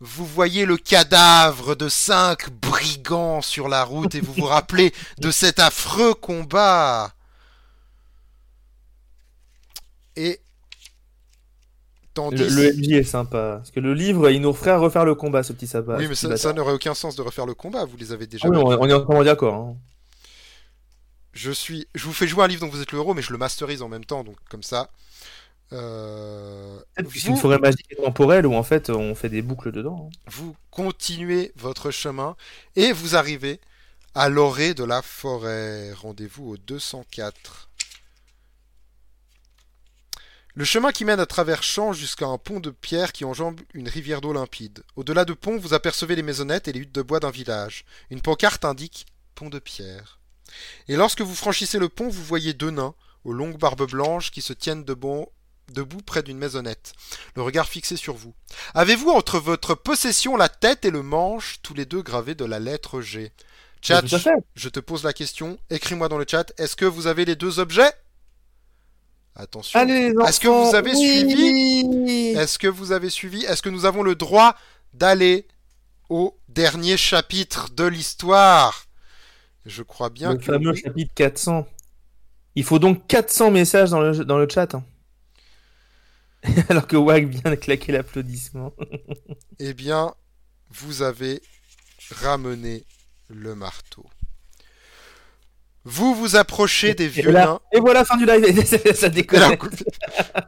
Vous 0.00 0.24
voyez 0.24 0.64
le 0.64 0.76
cadavre 0.76 1.74
de 1.74 1.88
cinq 1.88 2.50
brigands 2.50 3.42
sur 3.42 3.68
la 3.68 3.82
route 3.82 4.14
et 4.14 4.20
vous 4.20 4.32
vous 4.32 4.44
rappelez 4.44 4.94
de 5.18 5.32
cet 5.32 5.58
affreux 5.58 6.14
combat. 6.14 7.12
Et 10.14 10.40
Tandis... 12.18 12.48
Le, 12.48 12.70
le 12.70 12.72
MJ 12.74 12.92
est 12.94 13.02
sympa. 13.04 13.58
Parce 13.58 13.70
que 13.70 13.78
le 13.78 13.94
livre, 13.94 14.28
il 14.30 14.40
nous 14.40 14.52
ferait 14.52 14.74
refaire 14.74 15.04
le 15.04 15.14
combat, 15.14 15.44
ce 15.44 15.52
petit 15.52 15.68
sabbat. 15.68 15.98
Oui, 15.98 16.08
mais 16.08 16.16
ça, 16.16 16.36
ça 16.36 16.52
n'aurait 16.52 16.72
aucun 16.72 16.94
sens 16.94 17.14
de 17.14 17.22
refaire 17.22 17.46
le 17.46 17.54
combat. 17.54 17.84
Vous 17.84 17.96
les 17.96 18.12
avez 18.12 18.26
déjà. 18.26 18.48
Ah 18.48 18.50
oui, 18.50 18.58
on, 18.58 18.72
est 18.88 18.92
entièrement 18.92 19.22
d'accord. 19.22 19.54
Hein. 19.54 19.76
Je 21.32 21.52
suis, 21.52 21.86
je 21.94 22.04
vous 22.04 22.12
fais 22.12 22.26
jouer 22.26 22.42
un 22.42 22.48
livre 22.48 22.62
dont 22.62 22.68
vous 22.68 22.82
êtes 22.82 22.90
le 22.90 22.98
héros, 22.98 23.14
mais 23.14 23.22
je 23.22 23.30
le 23.30 23.38
masterise 23.38 23.82
en 23.82 23.88
même 23.88 24.04
temps, 24.04 24.24
donc 24.24 24.36
comme 24.50 24.64
ça. 24.64 24.90
Euh... 25.72 26.80
C'est 27.14 27.28
une 27.28 27.36
forêt 27.36 27.58
magique 27.58 27.86
et 27.90 27.96
temporelle 27.96 28.46
où 28.46 28.54
en 28.54 28.62
fait 28.62 28.90
on 28.90 29.14
fait 29.14 29.28
des 29.28 29.42
boucles 29.42 29.70
dedans. 29.70 30.08
Hein. 30.10 30.18
Vous 30.26 30.56
continuez 30.70 31.52
votre 31.56 31.90
chemin 31.90 32.36
et 32.74 32.90
vous 32.90 33.14
arrivez 33.14 33.60
à 34.14 34.28
l'orée 34.28 34.74
de 34.74 34.82
la 34.82 35.02
forêt. 35.02 35.92
Rendez-vous 35.92 36.52
au 36.52 36.56
204. 36.56 37.67
Le 40.58 40.64
chemin 40.64 40.90
qui 40.90 41.04
mène 41.04 41.20
à 41.20 41.26
travers 41.26 41.62
champs 41.62 41.92
jusqu'à 41.92 42.26
un 42.26 42.36
pont 42.36 42.58
de 42.58 42.70
pierre 42.70 43.12
qui 43.12 43.24
enjambe 43.24 43.60
une 43.74 43.88
rivière 43.88 44.20
d'eau 44.20 44.32
limpide. 44.32 44.82
Au-delà 44.96 45.24
de 45.24 45.32
pont, 45.32 45.56
vous 45.56 45.72
apercevez 45.72 46.16
les 46.16 46.24
maisonnettes 46.24 46.66
et 46.66 46.72
les 46.72 46.80
huttes 46.80 46.94
de 46.96 47.00
bois 47.00 47.20
d'un 47.20 47.30
village. 47.30 47.84
Une 48.10 48.22
pancarte 48.22 48.64
indique 48.64 49.06
pont 49.36 49.50
de 49.50 49.60
pierre. 49.60 50.18
Et 50.88 50.96
lorsque 50.96 51.20
vous 51.20 51.36
franchissez 51.36 51.78
le 51.78 51.88
pont, 51.88 52.08
vous 52.08 52.24
voyez 52.24 52.54
deux 52.54 52.72
nains, 52.72 52.96
aux 53.22 53.32
longues 53.32 53.56
barbes 53.56 53.88
blanches, 53.88 54.32
qui 54.32 54.42
se 54.42 54.52
tiennent 54.52 54.82
debout, 54.82 55.28
debout 55.72 56.02
près 56.04 56.24
d'une 56.24 56.38
maisonnette, 56.38 56.92
le 57.36 57.42
regard 57.42 57.68
fixé 57.68 57.96
sur 57.96 58.16
vous. 58.16 58.34
Avez-vous 58.74 59.10
entre 59.10 59.38
votre 59.38 59.76
possession 59.76 60.36
la 60.36 60.48
tête 60.48 60.84
et 60.84 60.90
le 60.90 61.04
manche, 61.04 61.60
tous 61.62 61.74
les 61.74 61.86
deux 61.86 62.02
gravés 62.02 62.34
de 62.34 62.44
la 62.44 62.58
lettre 62.58 63.00
G? 63.00 63.30
Chat, 63.80 64.02
je 64.56 64.68
te 64.68 64.80
pose 64.80 65.04
la 65.04 65.12
question. 65.12 65.56
Écris-moi 65.70 66.08
dans 66.08 66.18
le 66.18 66.26
chat. 66.28 66.52
Est-ce 66.58 66.74
que 66.74 66.84
vous 66.84 67.06
avez 67.06 67.24
les 67.24 67.36
deux 67.36 67.60
objets? 67.60 67.92
Attention. 69.38 69.78
Allez, 69.78 70.10
les 70.12 70.24
Est-ce 70.26 70.40
que 70.40 70.48
vous 70.48 70.74
avez 70.74 70.92
oui 70.94 72.34
Est-ce 72.36 72.58
que 72.58 72.66
vous 72.66 72.90
avez 72.92 73.08
suivi 73.08 73.44
Est-ce 73.44 73.62
que 73.62 73.68
nous 73.70 73.84
avons 73.84 74.02
le 74.02 74.14
droit 74.16 74.56
d'aller 74.92 75.46
au 76.10 76.36
dernier 76.48 76.96
chapitre 76.96 77.70
de 77.70 77.84
l'histoire? 77.84 78.86
Je 79.64 79.82
crois 79.84 80.10
bien 80.10 80.32
Le 80.32 80.38
que 80.38 80.44
fameux 80.44 80.72
oui. 80.72 80.80
chapitre 80.84 81.12
400. 81.14 81.66
Il 82.56 82.64
faut 82.64 82.80
donc 82.80 83.06
400 83.06 83.52
messages 83.52 83.90
dans 83.90 84.00
le, 84.00 84.24
dans 84.24 84.38
le 84.38 84.48
chat. 84.48 84.74
hein. 84.74 84.84
Alors 86.68 86.86
que 86.88 86.96
Wag 86.96 87.28
vient 87.28 87.50
de 87.50 87.54
claquer 87.56 87.92
l'applaudissement. 87.92 88.72
Eh 89.60 89.74
bien, 89.74 90.14
vous 90.70 91.02
avez 91.02 91.42
ramené 92.22 92.84
le 93.28 93.56
marteau. 93.56 94.06
Vous 95.90 96.14
vous 96.14 96.36
approchez 96.36 96.94
des 96.94 97.04
Et 97.04 97.08
vieux 97.08 97.22
voilà, 97.30 97.46
nains. 97.46 97.60
et 97.72 97.80
voilà, 97.80 98.04
fin 98.04 98.16
du 98.18 98.26
live. 98.26 98.64
Ça 98.94 99.08
déconne. 99.08 99.42
Alors, 99.42 99.56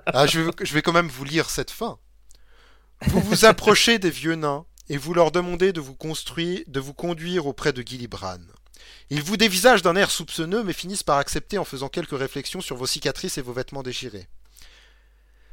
Ah, 0.06 0.26
je, 0.26 0.40
vais- 0.40 0.50
je 0.62 0.74
vais 0.74 0.82
quand 0.82 0.92
même 0.92 1.08
vous 1.08 1.24
lire 1.24 1.48
cette 1.48 1.70
fin. 1.70 1.98
Vous 3.06 3.20
vous 3.20 3.44
approchez 3.46 3.98
des 3.98 4.10
vieux 4.10 4.34
nains 4.34 4.66
et 4.90 4.98
vous 4.98 5.14
leur 5.14 5.30
demandez 5.32 5.72
de 5.72 5.80
vous 5.80 5.94
construire, 5.94 6.60
de 6.66 6.78
vous 6.80 6.92
conduire 6.92 7.46
auprès 7.46 7.72
de 7.72 7.80
Gilibran. 7.80 8.36
Ils 9.08 9.22
vous 9.22 9.38
dévisagent 9.38 9.80
d'un 9.82 9.96
air 9.96 10.10
soupçonneux 10.10 10.62
mais 10.62 10.74
finissent 10.74 11.02
par 11.02 11.16
accepter 11.16 11.56
en 11.56 11.64
faisant 11.64 11.88
quelques 11.88 12.18
réflexions 12.18 12.60
sur 12.60 12.76
vos 12.76 12.86
cicatrices 12.86 13.38
et 13.38 13.42
vos 13.42 13.54
vêtements 13.54 13.82
déchirés. 13.82 14.28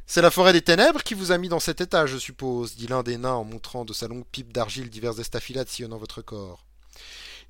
C'est 0.06 0.22
la 0.22 0.32
forêt 0.32 0.54
des 0.54 0.62
ténèbres 0.62 1.02
qui 1.04 1.14
vous 1.14 1.32
a 1.32 1.38
mis 1.38 1.50
dans 1.50 1.60
cet 1.62 1.80
état, 1.82 2.06
je 2.08 2.18
suppose, 2.18 2.76
dit 2.76 2.88
l'un 2.88 3.04
des 3.04 3.18
nains 3.18 3.34
en 3.34 3.44
montrant 3.46 3.86
de 3.86 3.94
sa 3.94 4.08
longue 4.08 4.26
pipe 4.32 4.52
d'argile 4.54 4.90
diverses 4.90 5.20
estafilades 5.20 5.70
sillonnant 5.70 5.98
votre 5.98 6.22
corps. 6.22 6.66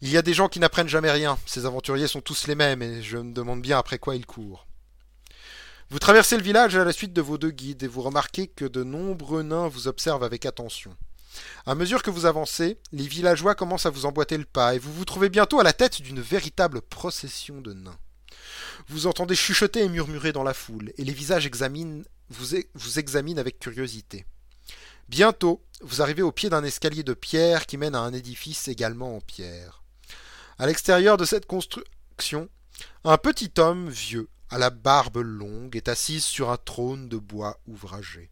Il 0.01 0.09
y 0.09 0.17
a 0.17 0.21
des 0.21 0.33
gens 0.33 0.47
qui 0.47 0.59
n'apprennent 0.59 0.87
jamais 0.87 1.11
rien. 1.11 1.39
Ces 1.47 1.65
aventuriers 1.65 2.07
sont 2.07 2.21
tous 2.21 2.45
les 2.45 2.53
mêmes 2.53 2.83
et 2.83 3.01
je 3.01 3.17
me 3.17 3.33
demande 3.33 3.61
bien 3.61 3.79
après 3.79 3.97
quoi 3.97 4.15
ils 4.15 4.27
courent. 4.27 4.67
Vous 5.89 5.97
traversez 5.99 6.37
le 6.37 6.43
village 6.43 6.75
à 6.75 6.83
la 6.83 6.91
suite 6.91 7.13
de 7.13 7.21
vos 7.21 7.37
deux 7.37 7.49
guides 7.49 7.81
et 7.81 7.87
vous 7.87 8.03
remarquez 8.03 8.47
que 8.47 8.65
de 8.65 8.83
nombreux 8.83 9.41
nains 9.41 9.69
vous 9.69 9.87
observent 9.87 10.23
avec 10.23 10.45
attention. 10.45 10.95
À 11.65 11.73
mesure 11.73 12.03
que 12.03 12.11
vous 12.11 12.25
avancez, 12.25 12.77
les 12.91 13.07
villageois 13.07 13.55
commencent 13.55 13.85
à 13.87 13.89
vous 13.89 14.05
emboîter 14.05 14.37
le 14.37 14.45
pas 14.45 14.75
et 14.75 14.79
vous 14.79 14.93
vous 14.93 15.05
trouvez 15.05 15.29
bientôt 15.29 15.59
à 15.59 15.63
la 15.63 15.73
tête 15.73 16.01
d'une 16.01 16.21
véritable 16.21 16.81
procession 16.81 17.61
de 17.61 17.73
nains. 17.73 17.97
Vous 18.87 19.07
entendez 19.07 19.35
chuchoter 19.35 19.81
et 19.81 19.89
murmurer 19.89 20.31
dans 20.31 20.43
la 20.43 20.53
foule 20.53 20.93
et 20.97 21.03
les 21.03 21.13
visages 21.13 21.47
examinent, 21.47 22.03
vous, 22.29 22.57
vous 22.75 22.99
examinent 22.99 23.39
avec 23.39 23.59
curiosité. 23.59 24.25
Bientôt, 25.09 25.63
vous 25.81 26.01
arrivez 26.01 26.21
au 26.21 26.31
pied 26.31 26.49
d'un 26.49 26.63
escalier 26.63 27.03
de 27.03 27.13
pierre 27.13 27.65
qui 27.65 27.77
mène 27.77 27.95
à 27.95 28.01
un 28.01 28.13
édifice 28.13 28.67
également 28.67 29.15
en 29.15 29.21
pierre. 29.21 29.83
À 30.59 30.65
l'extérieur 30.65 31.17
de 31.17 31.25
cette 31.25 31.45
construction, 31.45 32.49
un 33.03 33.17
petit 33.19 33.51
homme 33.59 33.89
vieux, 33.89 34.27
à 34.49 34.57
la 34.57 34.71
barbe 34.71 35.17
longue, 35.17 35.75
est 35.75 35.87
assis 35.87 36.19
sur 36.19 36.49
un 36.49 36.57
trône 36.57 37.07
de 37.09 37.17
bois 37.17 37.59
ouvragé. 37.67 38.31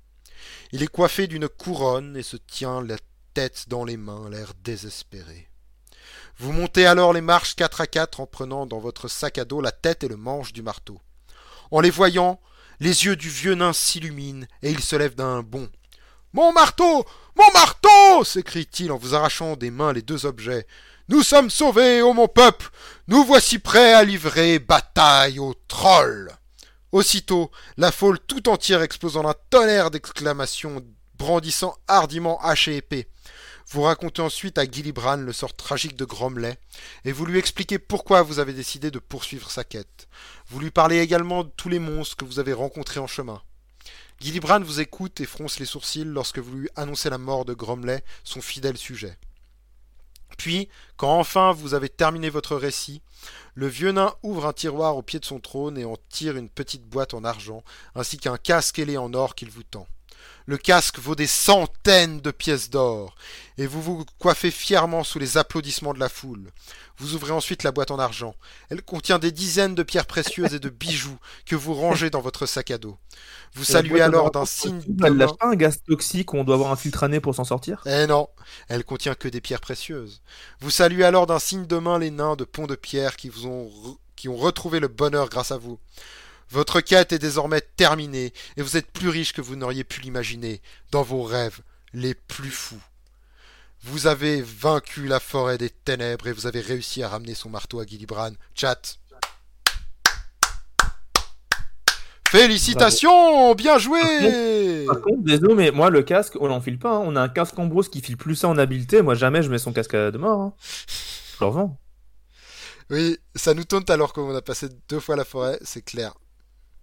Il 0.72 0.82
est 0.82 0.88
coiffé 0.88 1.28
d'une 1.28 1.48
couronne 1.48 2.18
et 2.18 2.24
se 2.24 2.38
tient 2.38 2.82
la 2.82 2.98
tête 3.36 3.66
dans 3.68 3.86
les 3.86 3.98
mains, 3.98 4.28
l'air 4.32 4.54
désespéré. 4.64 5.50
Vous 6.40 6.52
montez 6.52 6.88
alors 6.88 7.14
les 7.14 7.22
marches 7.22 7.56
quatre 7.56 7.80
à 7.80 7.86
quatre 7.86 8.20
en 8.20 8.26
prenant 8.26 8.66
dans 8.66 8.80
votre 8.80 9.08
sac 9.08 9.38
à 9.38 9.46
dos 9.46 9.62
la 9.62 9.72
tête 9.72 10.04
et 10.04 10.08
le 10.08 10.18
manche 10.18 10.52
du 10.52 10.64
marteau. 10.64 11.00
En 11.70 11.80
les 11.80 11.92
voyant, 11.92 12.42
les 12.80 13.06
yeux 13.06 13.16
du 13.16 13.30
vieux 13.30 13.54
nain 13.54 13.72
s'illuminent 13.72 14.48
et 14.64 14.72
il 14.72 14.82
se 14.82 14.96
lève 14.96 15.14
d'un 15.14 15.44
bond. 15.44 15.70
Mon 16.34 16.52
marteau 16.54 17.06
Mon 17.38 17.52
marteau 17.54 18.24
s'écrie-t-il 18.24 18.92
en 18.92 18.98
vous 18.98 19.14
arrachant 19.14 19.56
des 19.56 19.70
mains 19.70 19.94
les 19.94 20.02
deux 20.02 20.26
objets. 20.26 20.66
Nous 21.08 21.22
sommes 21.22 21.52
sauvés, 21.52 22.02
ô 22.02 22.14
mon 22.14 22.28
peuple 22.28 22.68
Nous 23.08 23.24
voici 23.26 23.60
prêts 23.60 23.94
à 23.94 24.04
livrer 24.04 24.58
bataille 24.58 25.38
aux 25.38 25.54
trolls 25.68 26.32
Aussitôt, 26.92 27.52
la 27.78 27.92
foule 27.92 28.18
tout 28.20 28.50
entière 28.50 28.82
explose 28.82 29.16
en 29.16 29.30
un 29.30 29.36
tonnerre 29.52 29.92
d'exclamations, 29.92 30.84
brandissant 31.16 31.76
hardiment 31.88 32.42
hache 32.42 32.70
et 32.70 32.78
épée. 32.78 33.08
Vous 33.70 33.84
racontez 33.84 34.24
ensuite 34.24 34.58
à 34.58 34.66
Gilibran 34.66 35.18
le 35.18 35.32
sort 35.32 35.54
tragique 35.54 35.96
de 35.96 36.06
Gromley, 36.06 36.58
et 37.04 37.12
vous 37.12 37.28
lui 37.28 37.38
expliquez 37.38 37.78
pourquoi 37.78 38.24
vous 38.24 38.40
avez 38.40 38.54
décidé 38.54 38.90
de 38.90 38.98
poursuivre 38.98 39.52
sa 39.52 39.64
quête. 39.64 40.08
Vous 40.48 40.60
lui 40.60 40.72
parlez 40.72 41.02
également 41.02 41.44
de 41.44 41.52
tous 41.56 41.70
les 41.70 41.80
monstres 41.80 42.16
que 42.16 42.26
vous 42.26 42.40
avez 42.40 42.54
rencontrés 42.54 43.00
en 43.00 43.08
chemin. 43.08 43.44
Gilibran 44.20 44.60
vous 44.62 44.80
écoute 44.80 45.22
et 45.22 45.28
fronce 45.28 45.60
les 45.60 45.66
sourcils 45.66 46.06
lorsque 46.06 46.40
vous 46.40 46.56
lui 46.56 46.70
annoncez 46.76 47.12
la 47.12 47.20
mort 47.20 47.46
de 47.46 47.54
Gromley, 47.54 48.04
son 48.24 48.42
fidèle 48.42 48.78
sujet. 48.78 49.20
Puis, 50.38 50.70
quand 50.98 51.18
enfin 51.18 51.52
vous 51.52 51.74
avez 51.74 51.90
terminé 51.90 52.30
votre 52.30 52.56
récit, 52.56 53.02
le 53.54 53.68
vieux 53.68 53.92
nain 53.92 54.14
ouvre 54.22 54.46
un 54.46 54.54
tiroir 54.54 54.98
au 54.98 55.02
pied 55.02 55.20
de 55.20 55.26
son 55.26 55.40
trône 55.40 55.78
et 55.78 55.86
en 55.86 55.98
tire 56.10 56.36
une 56.36 56.50
petite 56.50 56.84
boîte 56.84 57.14
en 57.14 57.24
argent, 57.24 57.64
ainsi 57.96 58.18
qu'un 58.18 58.38
casque 58.38 58.80
ailé 58.80 58.98
en 58.98 59.14
or 59.14 59.36
qu'il 59.36 59.50
vous 59.50 59.64
tend. 59.64 59.88
Le 60.48 60.58
casque 60.58 61.00
vaut 61.00 61.16
des 61.16 61.26
centaines 61.26 62.22
de 62.22 62.30
pièces 62.30 62.70
d'or, 62.70 63.16
et 63.58 63.66
vous 63.66 63.82
vous 63.82 64.06
coiffez 64.20 64.52
fièrement 64.52 65.04
sous 65.04 65.18
les 65.18 65.38
applaudissements 65.38 65.94
de 65.94 66.00
la 66.00 66.08
foule. 66.08 66.52
Vous 66.98 67.16
ouvrez 67.16 67.32
ensuite 67.32 67.64
la 67.64 67.72
boîte 67.72 67.90
en 67.90 67.98
argent. 67.98 68.36
Elle 68.70 68.84
contient 68.84 69.18
des 69.18 69.32
dizaines 69.32 69.74
de 69.74 69.82
pierres 69.82 70.06
précieuses 70.06 70.54
et 70.54 70.60
de 70.60 70.70
bijoux 70.70 71.18
que 71.48 71.56
vous 71.56 71.74
rangez 71.74 72.12
dans 72.12 72.22
votre 72.22 72.46
sac 72.46 72.70
à 72.70 72.78
dos. 72.78 72.98
Vous 73.56 73.64
saluez 73.64 74.02
alors 74.02 74.30
d'un 74.30 74.46
signe 74.46 74.82
de 74.88 75.06
Elle 75.06 75.18
lâche 75.18 75.36
pas 75.40 75.48
un 75.48 75.56
gaz 75.56 75.80
toxique 75.82 76.34
où 76.34 76.38
on 76.38 76.44
doit 76.44 76.56
avoir 76.56 76.72
un 76.72 76.76
filtre 76.76 77.04
à 77.04 77.08
nez 77.08 77.20
pour 77.20 77.34
s'en 77.34 77.44
sortir? 77.44 77.82
Eh 77.88 78.06
non, 78.06 78.30
elle 78.68 78.84
contient 78.84 79.16
que 79.16 79.28
des 79.28 79.42
pierres 79.42 79.62
précieuses. 79.62 80.22
Vous 80.60 80.70
saluez 80.70 81.06
alors 81.06 81.26
d'un 81.26 81.40
signe 81.40 81.66
de 81.66 81.78
main 81.78 81.98
les 81.98 82.12
nains 82.12 82.36
de 82.36 82.44
Pont 82.44 82.68
de 82.68 82.76
Pierre 82.76 83.16
qui 83.16 83.30
vous 83.30 83.48
ont 83.48 83.66
re- 83.66 83.98
qui 84.16 84.30
ont 84.30 84.38
retrouvé 84.38 84.80
le 84.80 84.88
bonheur 84.88 85.28
grâce 85.28 85.52
à 85.52 85.58
vous. 85.58 85.80
Votre 86.52 86.80
quête 86.82 87.12
est 87.12 87.20
désormais 87.20 87.62
terminée 87.62 88.32
et 88.58 88.62
vous 88.62 88.78
êtes 88.78 88.92
plus 88.92 89.10
riche 89.10 89.34
que 89.34 89.42
vous 89.42 89.56
n'auriez 89.56 89.84
pu 89.84 90.02
l'imaginer 90.02 90.62
dans 90.92 91.02
vos 91.04 91.24
rêves 91.24 91.60
les 91.94 92.14
plus 92.14 92.52
fous. 92.52 92.82
Vous 93.84 94.08
avez 94.08 94.42
vaincu 94.42 95.06
la 95.08 95.20
forêt 95.20 95.58
des 95.58 95.70
ténèbres 95.70 96.28
et 96.28 96.32
vous 96.32 96.48
avez 96.48 96.62
réussi 96.62 97.04
à 97.04 97.10
ramener 97.10 97.36
son 97.36 97.50
marteau 97.50 97.80
à 97.80 97.86
Gilibran. 97.86 98.32
Chat. 98.56 98.98
Félicitations, 102.30 103.54
bien 103.56 103.78
joué. 103.78 104.00
Par 104.88 105.00
contre, 105.02 105.24
désolé, 105.24 105.54
mais 105.56 105.72
moi, 105.72 105.90
le 105.90 106.04
casque, 106.04 106.34
on 106.40 106.48
n'en 106.48 106.60
file 106.62 106.80
pas. 106.80 106.96
hein. 106.96 107.04
On 107.06 107.16
a 107.16 107.22
un 107.22 107.30
casque 107.30 107.58
en 107.60 107.66
brousse 107.68 107.88
qui 107.90 108.02
file 108.02 108.18
plus 108.18 108.36
ça 108.36 108.48
en 108.48 108.58
habileté. 108.58 109.02
Moi, 109.02 109.16
jamais 109.16 109.42
je 109.44 109.50
mets 109.50 109.60
son 109.60 109.72
casque 109.72 109.94
à 109.94 110.12
de 110.12 110.18
mort. 110.18 110.42
hein. 110.42 110.54
Je 110.88 111.38
le 111.42 111.46
revends. 111.48 111.78
Oui, 112.90 113.18
ça 113.36 113.54
nous 113.54 113.64
tente 113.64 113.90
alors 113.90 114.14
qu'on 114.14 114.36
a 114.36 114.42
passé 114.42 114.68
deux 114.90 115.00
fois 115.00 115.16
la 115.16 115.26
forêt, 115.26 115.58
c'est 115.64 115.82
clair. 115.82 116.14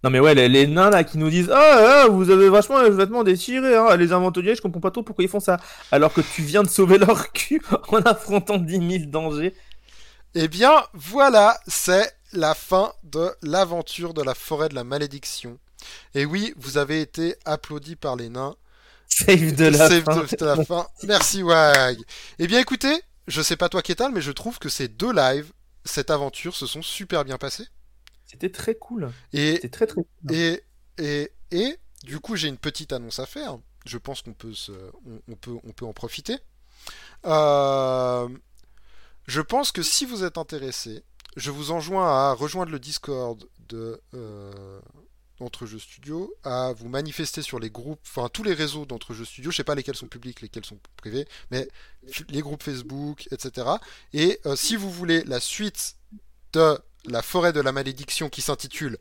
Non, 0.03 0.09
mais 0.09 0.19
ouais, 0.19 0.35
les, 0.35 0.49
les 0.49 0.67
nains 0.67 0.89
là 0.89 1.03
qui 1.03 1.17
nous 1.17 1.29
disent 1.29 1.49
Ah, 1.51 2.03
ah, 2.03 2.07
vous 2.09 2.29
avez 2.29 2.49
vachement 2.49 2.81
les 2.81 2.89
vêtements 2.89 3.23
déchirés. 3.23 3.75
Hein. 3.77 3.95
Les 3.95 4.11
aventuriers, 4.11 4.55
je 4.55 4.61
comprends 4.61 4.81
pas 4.81 4.91
trop 4.91 5.03
pourquoi 5.03 5.23
ils 5.23 5.29
font 5.29 5.39
ça. 5.39 5.57
Alors 5.91 6.13
que 6.13 6.21
tu 6.21 6.41
viens 6.41 6.63
de 6.63 6.69
sauver 6.69 6.97
leur 6.97 7.31
cul 7.33 7.61
en 7.89 7.97
affrontant 8.01 8.57
10 8.57 8.99
000 8.99 9.09
dangers. 9.09 9.53
Eh 10.35 10.47
bien, 10.47 10.83
voilà, 10.93 11.57
c'est 11.67 12.11
la 12.33 12.53
fin 12.55 12.91
de 13.03 13.31
l'aventure 13.43 14.13
de 14.13 14.23
la 14.23 14.33
forêt 14.33 14.67
de 14.69 14.75
la 14.75 14.83
malédiction. 14.83 15.57
Et 16.15 16.25
oui, 16.25 16.53
vous 16.57 16.77
avez 16.77 17.01
été 17.01 17.35
applaudi 17.45 17.95
par 17.95 18.15
les 18.15 18.29
nains. 18.29 18.55
Save 19.07 19.53
de 19.55 19.65
la 19.65 19.87
Save 19.89 20.03
fin. 20.03 20.15
de, 20.17 20.35
de 20.37 20.45
la 20.45 20.65
fin. 20.65 20.87
Merci 21.03 21.43
Wag. 21.43 21.97
Eh 22.39 22.47
bien, 22.47 22.59
écoutez, 22.59 23.01
je 23.27 23.41
sais 23.41 23.55
pas 23.57 23.69
toi 23.69 23.81
Kétal, 23.81 24.11
mais 24.11 24.21
je 24.21 24.31
trouve 24.31 24.59
que 24.59 24.69
ces 24.69 24.87
deux 24.87 25.13
lives, 25.13 25.51
cette 25.85 26.09
aventure, 26.09 26.55
se 26.55 26.65
sont 26.65 26.81
super 26.81 27.23
bien 27.23 27.37
passés. 27.37 27.67
C'était 28.33 28.49
très 28.49 28.75
cool. 28.75 29.11
Et 29.31 29.53
C'était 29.55 29.69
très 29.69 29.87
très 29.87 30.01
cool. 30.01 30.35
Et, 30.35 30.61
et, 30.97 31.31
et 31.51 31.77
du 32.03 32.19
coup, 32.19 32.35
j'ai 32.35 32.47
une 32.47 32.57
petite 32.57 32.91
annonce 32.91 33.19
à 33.19 33.25
faire. 33.25 33.57
Je 33.85 33.97
pense 33.97 34.21
qu'on 34.21 34.33
peut, 34.33 34.53
se, 34.53 34.71
on, 35.05 35.21
on 35.27 35.35
peut, 35.35 35.55
on 35.63 35.71
peut 35.71 35.85
en 35.85 35.93
profiter. 35.93 36.37
Euh, 37.25 38.27
je 39.27 39.41
pense 39.41 39.71
que 39.71 39.83
si 39.83 40.05
vous 40.05 40.23
êtes 40.23 40.37
intéressé, 40.37 41.03
je 41.37 41.51
vous 41.51 41.71
enjoins 41.71 42.07
à 42.07 42.33
rejoindre 42.33 42.71
le 42.71 42.79
Discord 42.79 43.47
de 43.69 44.01
euh, 44.13 44.79
d'Entrejeux 45.39 45.79
Studio, 45.79 46.33
à 46.43 46.73
vous 46.73 46.89
manifester 46.89 47.41
sur 47.41 47.59
les 47.59 47.69
groupes, 47.69 47.99
enfin 48.05 48.29
tous 48.29 48.43
les 48.43 48.53
réseaux 48.53 48.85
d'Entrejeux 48.85 49.25
Studio. 49.25 49.51
Je 49.51 49.57
sais 49.57 49.63
pas 49.63 49.75
lesquels 49.75 49.95
sont 49.95 50.07
publics, 50.07 50.41
lesquels 50.41 50.65
sont 50.65 50.79
privés, 50.97 51.27
mais 51.51 51.67
les 52.29 52.41
groupes 52.41 52.63
Facebook, 52.63 53.27
etc. 53.31 53.67
Et 54.13 54.39
euh, 54.45 54.55
si 54.55 54.75
vous 54.75 54.91
voulez 54.91 55.23
la 55.23 55.39
suite 55.39 55.95
de 56.53 56.77
la 57.05 57.21
forêt 57.21 57.53
de 57.53 57.61
la 57.61 57.71
malédiction 57.71 58.29
qui 58.29 58.41
s'intitule 58.41 58.97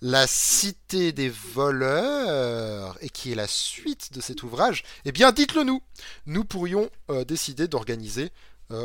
La 0.00 0.26
cité 0.26 1.12
des 1.12 1.28
voleurs 1.28 2.96
et 3.00 3.10
qui 3.10 3.32
est 3.32 3.34
la 3.34 3.48
suite 3.48 4.12
de 4.12 4.20
cet 4.20 4.42
ouvrage, 4.42 4.84
eh 5.04 5.12
bien 5.12 5.32
dites-le 5.32 5.64
nous. 5.64 5.82
Nous 6.26 6.44
pourrions 6.44 6.90
euh, 7.10 7.24
décider 7.24 7.68
d'organiser 7.68 8.30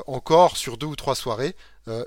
encore 0.08 0.56
sur 0.56 0.78
deux 0.78 0.88
ou 0.88 0.96
trois 0.96 1.14
soirées 1.14 1.58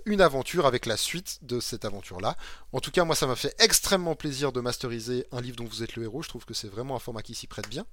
une 0.06 0.22
aventure 0.22 0.64
avec 0.64 0.86
la 0.86 0.96
suite 0.96 1.40
de 1.42 1.60
cette 1.60 1.84
aventure-là. 1.84 2.34
En 2.72 2.80
tout 2.80 2.90
cas, 2.90 3.05
moi, 3.05 3.14
ça 3.14 3.26
m'a 3.26 3.36
fait 3.36 3.55
extrêmement 3.58 4.14
plaisir 4.14 4.50
de 4.50 4.62
masteriser 4.62 5.26
un 5.30 5.42
livre 5.42 5.56
dont 5.56 5.66
vous 5.66 5.82
êtes 5.82 5.94
le 5.96 6.05
héros. 6.05 6.22
Je 6.22 6.30
trouve 6.30 6.46
que 6.46 6.55
c'est 6.55 6.68
vraiment 6.68 6.96
un 6.96 6.98
format 6.98 7.20
qui 7.20 7.34
s'y 7.34 7.46
prête 7.46 7.68
bien. 7.68 7.84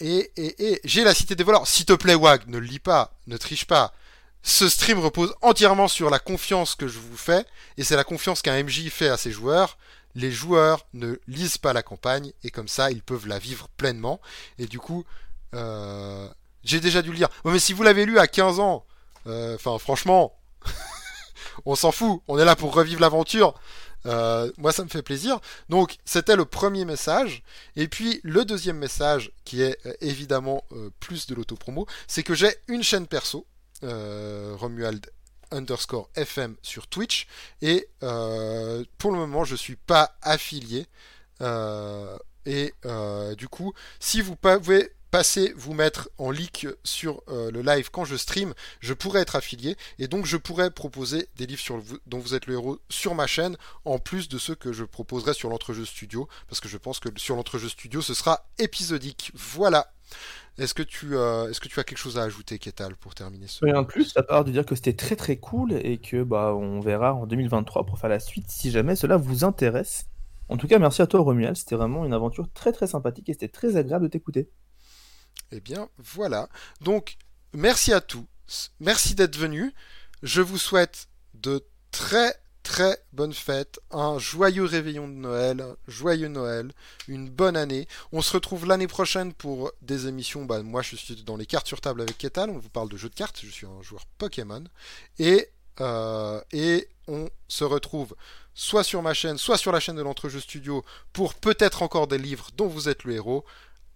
Et, 0.00 0.32
et, 0.36 0.72
et 0.72 0.80
j'ai 0.82 1.04
la 1.04 1.14
cité 1.14 1.36
des 1.36 1.44
voleurs. 1.44 1.68
S'il 1.68 1.86
te 1.86 1.92
plaît, 1.92 2.16
Wag, 2.16 2.48
ne 2.48 2.58
le 2.58 2.66
lis 2.66 2.80
pas, 2.80 3.16
ne 3.28 3.36
triche 3.36 3.66
pas. 3.66 3.94
Ce 4.42 4.68
stream 4.68 4.98
repose 4.98 5.34
entièrement 5.42 5.88
sur 5.88 6.10
la 6.10 6.18
confiance 6.18 6.74
que 6.74 6.88
je 6.88 6.98
vous 6.98 7.16
fais, 7.16 7.44
et 7.76 7.84
c'est 7.84 7.96
la 7.96 8.04
confiance 8.04 8.42
qu'un 8.42 8.62
MJ 8.62 8.88
fait 8.88 9.08
à 9.08 9.16
ses 9.16 9.30
joueurs. 9.30 9.78
Les 10.14 10.30
joueurs 10.30 10.86
ne 10.94 11.16
lisent 11.26 11.58
pas 11.58 11.72
la 11.72 11.82
campagne, 11.82 12.32
et 12.42 12.50
comme 12.50 12.68
ça, 12.68 12.90
ils 12.90 13.02
peuvent 13.02 13.26
la 13.26 13.38
vivre 13.38 13.68
pleinement. 13.76 14.20
Et 14.58 14.66
du 14.66 14.78
coup, 14.78 15.04
euh, 15.54 16.28
j'ai 16.64 16.80
déjà 16.80 17.02
dû 17.02 17.10
le 17.10 17.16
lire. 17.16 17.28
mais 17.44 17.58
si 17.58 17.72
vous 17.72 17.82
l'avez 17.82 18.04
lu 18.04 18.18
à 18.18 18.26
15 18.26 18.60
ans, 18.60 18.84
euh, 19.26 19.54
enfin, 19.54 19.78
franchement, 19.78 20.36
on 21.66 21.74
s'en 21.74 21.92
fout. 21.92 22.22
On 22.28 22.38
est 22.38 22.44
là 22.44 22.56
pour 22.56 22.74
revivre 22.74 23.00
l'aventure. 23.00 23.54
Euh, 24.06 24.50
moi, 24.58 24.72
ça 24.72 24.84
me 24.84 24.88
fait 24.88 25.02
plaisir. 25.02 25.40
Donc, 25.68 25.98
c'était 26.04 26.36
le 26.36 26.44
premier 26.44 26.84
message. 26.84 27.42
Et 27.76 27.88
puis, 27.88 28.20
le 28.22 28.44
deuxième 28.44 28.78
message, 28.78 29.32
qui 29.44 29.62
est 29.62 29.78
évidemment 30.00 30.64
plus 31.00 31.26
de 31.26 31.34
l'autopromo, 31.34 31.86
c'est 32.06 32.22
que 32.22 32.34
j'ai 32.34 32.54
une 32.68 32.82
chaîne 32.82 33.06
perso, 33.06 33.46
Romuald 33.82 35.10
underscore 35.50 36.10
FM 36.14 36.56
sur 36.62 36.86
Twitch. 36.88 37.26
Et 37.62 37.88
pour 38.00 39.12
le 39.12 39.18
moment, 39.18 39.44
je 39.44 39.56
suis 39.56 39.76
pas 39.76 40.16
affilié. 40.22 40.86
et 42.46 42.74
du 43.36 43.48
coup, 43.48 43.72
si 44.00 44.20
vous 44.20 44.36
pouvez 44.36 44.92
passer, 45.10 45.52
vous 45.56 45.74
mettre 45.74 46.10
en 46.18 46.30
leak 46.30 46.66
sur 46.84 47.22
euh, 47.28 47.50
le 47.50 47.62
live 47.62 47.90
quand 47.90 48.04
je 48.04 48.16
stream, 48.16 48.54
je 48.80 48.94
pourrais 48.94 49.20
être 49.20 49.36
affilié 49.36 49.76
et 49.98 50.08
donc 50.08 50.26
je 50.26 50.36
pourrais 50.36 50.70
proposer 50.70 51.28
des 51.36 51.46
livres 51.46 51.60
sur 51.60 51.82
dont 52.06 52.18
vous 52.18 52.34
êtes 52.34 52.46
le 52.46 52.54
héros 52.54 52.78
sur 52.88 53.14
ma 53.14 53.26
chaîne 53.26 53.56
en 53.84 53.98
plus 53.98 54.28
de 54.28 54.38
ceux 54.38 54.54
que 54.54 54.72
je 54.72 54.84
proposerai 54.84 55.34
sur 55.34 55.48
l'entrejeu 55.48 55.84
studio 55.84 56.28
parce 56.48 56.60
que 56.60 56.68
je 56.68 56.76
pense 56.76 57.00
que 57.00 57.08
sur 57.16 57.36
l'entrejeu 57.36 57.68
studio 57.68 58.02
ce 58.02 58.14
sera 58.14 58.46
épisodique. 58.58 59.32
Voilà. 59.34 59.92
Est-ce 60.58 60.74
que 60.74 60.82
tu 60.82 61.16
euh, 61.16 61.48
est-ce 61.48 61.60
que 61.60 61.68
tu 61.68 61.78
as 61.78 61.84
quelque 61.84 61.98
chose 61.98 62.18
à 62.18 62.22
ajouter, 62.22 62.58
Ketal, 62.58 62.96
pour 62.96 63.14
terminer 63.14 63.46
ce 63.46 63.64
Rien 63.64 63.82
de 63.82 63.86
plus, 63.86 64.16
à 64.16 64.22
part 64.22 64.44
de 64.44 64.50
dire 64.50 64.66
que 64.66 64.74
c'était 64.74 64.94
très 64.94 65.14
très 65.14 65.36
cool 65.36 65.72
et 65.72 65.98
que 65.98 66.22
bah 66.22 66.54
on 66.54 66.80
verra 66.80 67.14
en 67.14 67.26
2023 67.26 67.86
pour 67.86 67.98
faire 67.98 68.10
la 68.10 68.18
suite 68.18 68.50
si 68.50 68.70
jamais 68.70 68.96
cela 68.96 69.16
vous 69.16 69.44
intéresse. 69.44 70.06
En 70.48 70.56
tout 70.56 70.66
cas, 70.66 70.78
merci 70.78 71.02
à 71.02 71.06
toi 71.06 71.20
Romuald, 71.20 71.56
c'était 71.56 71.76
vraiment 71.76 72.04
une 72.04 72.12
aventure 72.12 72.48
très 72.52 72.72
très 72.72 72.86
sympathique 72.86 73.28
et 73.28 73.34
c'était 73.34 73.48
très 73.48 73.76
agréable 73.76 74.06
de 74.06 74.10
t'écouter. 74.10 74.50
Eh 75.52 75.60
bien, 75.60 75.88
voilà. 75.98 76.48
Donc, 76.80 77.16
merci 77.52 77.92
à 77.92 78.00
tous. 78.00 78.72
Merci 78.80 79.14
d'être 79.14 79.36
venus. 79.36 79.72
Je 80.22 80.40
vous 80.42 80.58
souhaite 80.58 81.08
de 81.34 81.64
très 81.90 82.34
très 82.68 82.98
bonnes 83.14 83.32
fêtes, 83.32 83.80
un 83.90 84.18
joyeux 84.18 84.66
réveillon 84.66 85.08
de 85.08 85.14
Noël, 85.14 85.64
joyeux 85.86 86.28
Noël, 86.28 86.70
une 87.08 87.30
bonne 87.30 87.56
année. 87.56 87.88
On 88.12 88.20
se 88.20 88.34
retrouve 88.34 88.66
l'année 88.66 88.86
prochaine 88.86 89.32
pour 89.32 89.72
des 89.80 90.06
émissions. 90.06 90.44
Bah, 90.44 90.62
moi, 90.62 90.82
je 90.82 90.94
suis 90.94 91.22
dans 91.24 91.38
les 91.38 91.46
cartes 91.46 91.66
sur 91.66 91.80
table 91.80 92.02
avec 92.02 92.18
Ketal. 92.18 92.50
On 92.50 92.58
vous 92.58 92.68
parle 92.68 92.90
de 92.90 92.98
jeux 92.98 93.08
de 93.08 93.14
cartes. 93.14 93.40
Je 93.42 93.50
suis 93.50 93.66
un 93.66 93.80
joueur 93.80 94.04
Pokémon. 94.18 94.62
Et, 95.18 95.48
euh, 95.80 96.42
et 96.52 96.90
on 97.06 97.30
se 97.48 97.64
retrouve 97.64 98.14
soit 98.52 98.84
sur 98.84 99.00
ma 99.00 99.14
chaîne, 99.14 99.38
soit 99.38 99.56
sur 99.56 99.72
la 99.72 99.80
chaîne 99.80 99.96
de 99.96 100.02
l'Entrejeu 100.02 100.40
Studio 100.40 100.84
pour 101.14 101.36
peut-être 101.36 101.80
encore 101.80 102.06
des 102.06 102.18
livres 102.18 102.50
dont 102.58 102.66
vous 102.66 102.90
êtes 102.90 103.04
le 103.04 103.14
héros. 103.14 103.46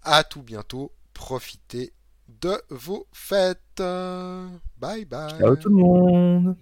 À 0.03 0.25
tout 0.25 0.43
bientôt 0.43 0.93
profitez 1.13 1.93
de 2.41 2.59
vos 2.71 3.07
fêtes. 3.13 3.61
Bye 3.77 5.05
bye. 5.05 5.39
Ciao 5.39 5.57
tout 5.57 5.69
le 5.69 5.75
monde. 5.75 6.57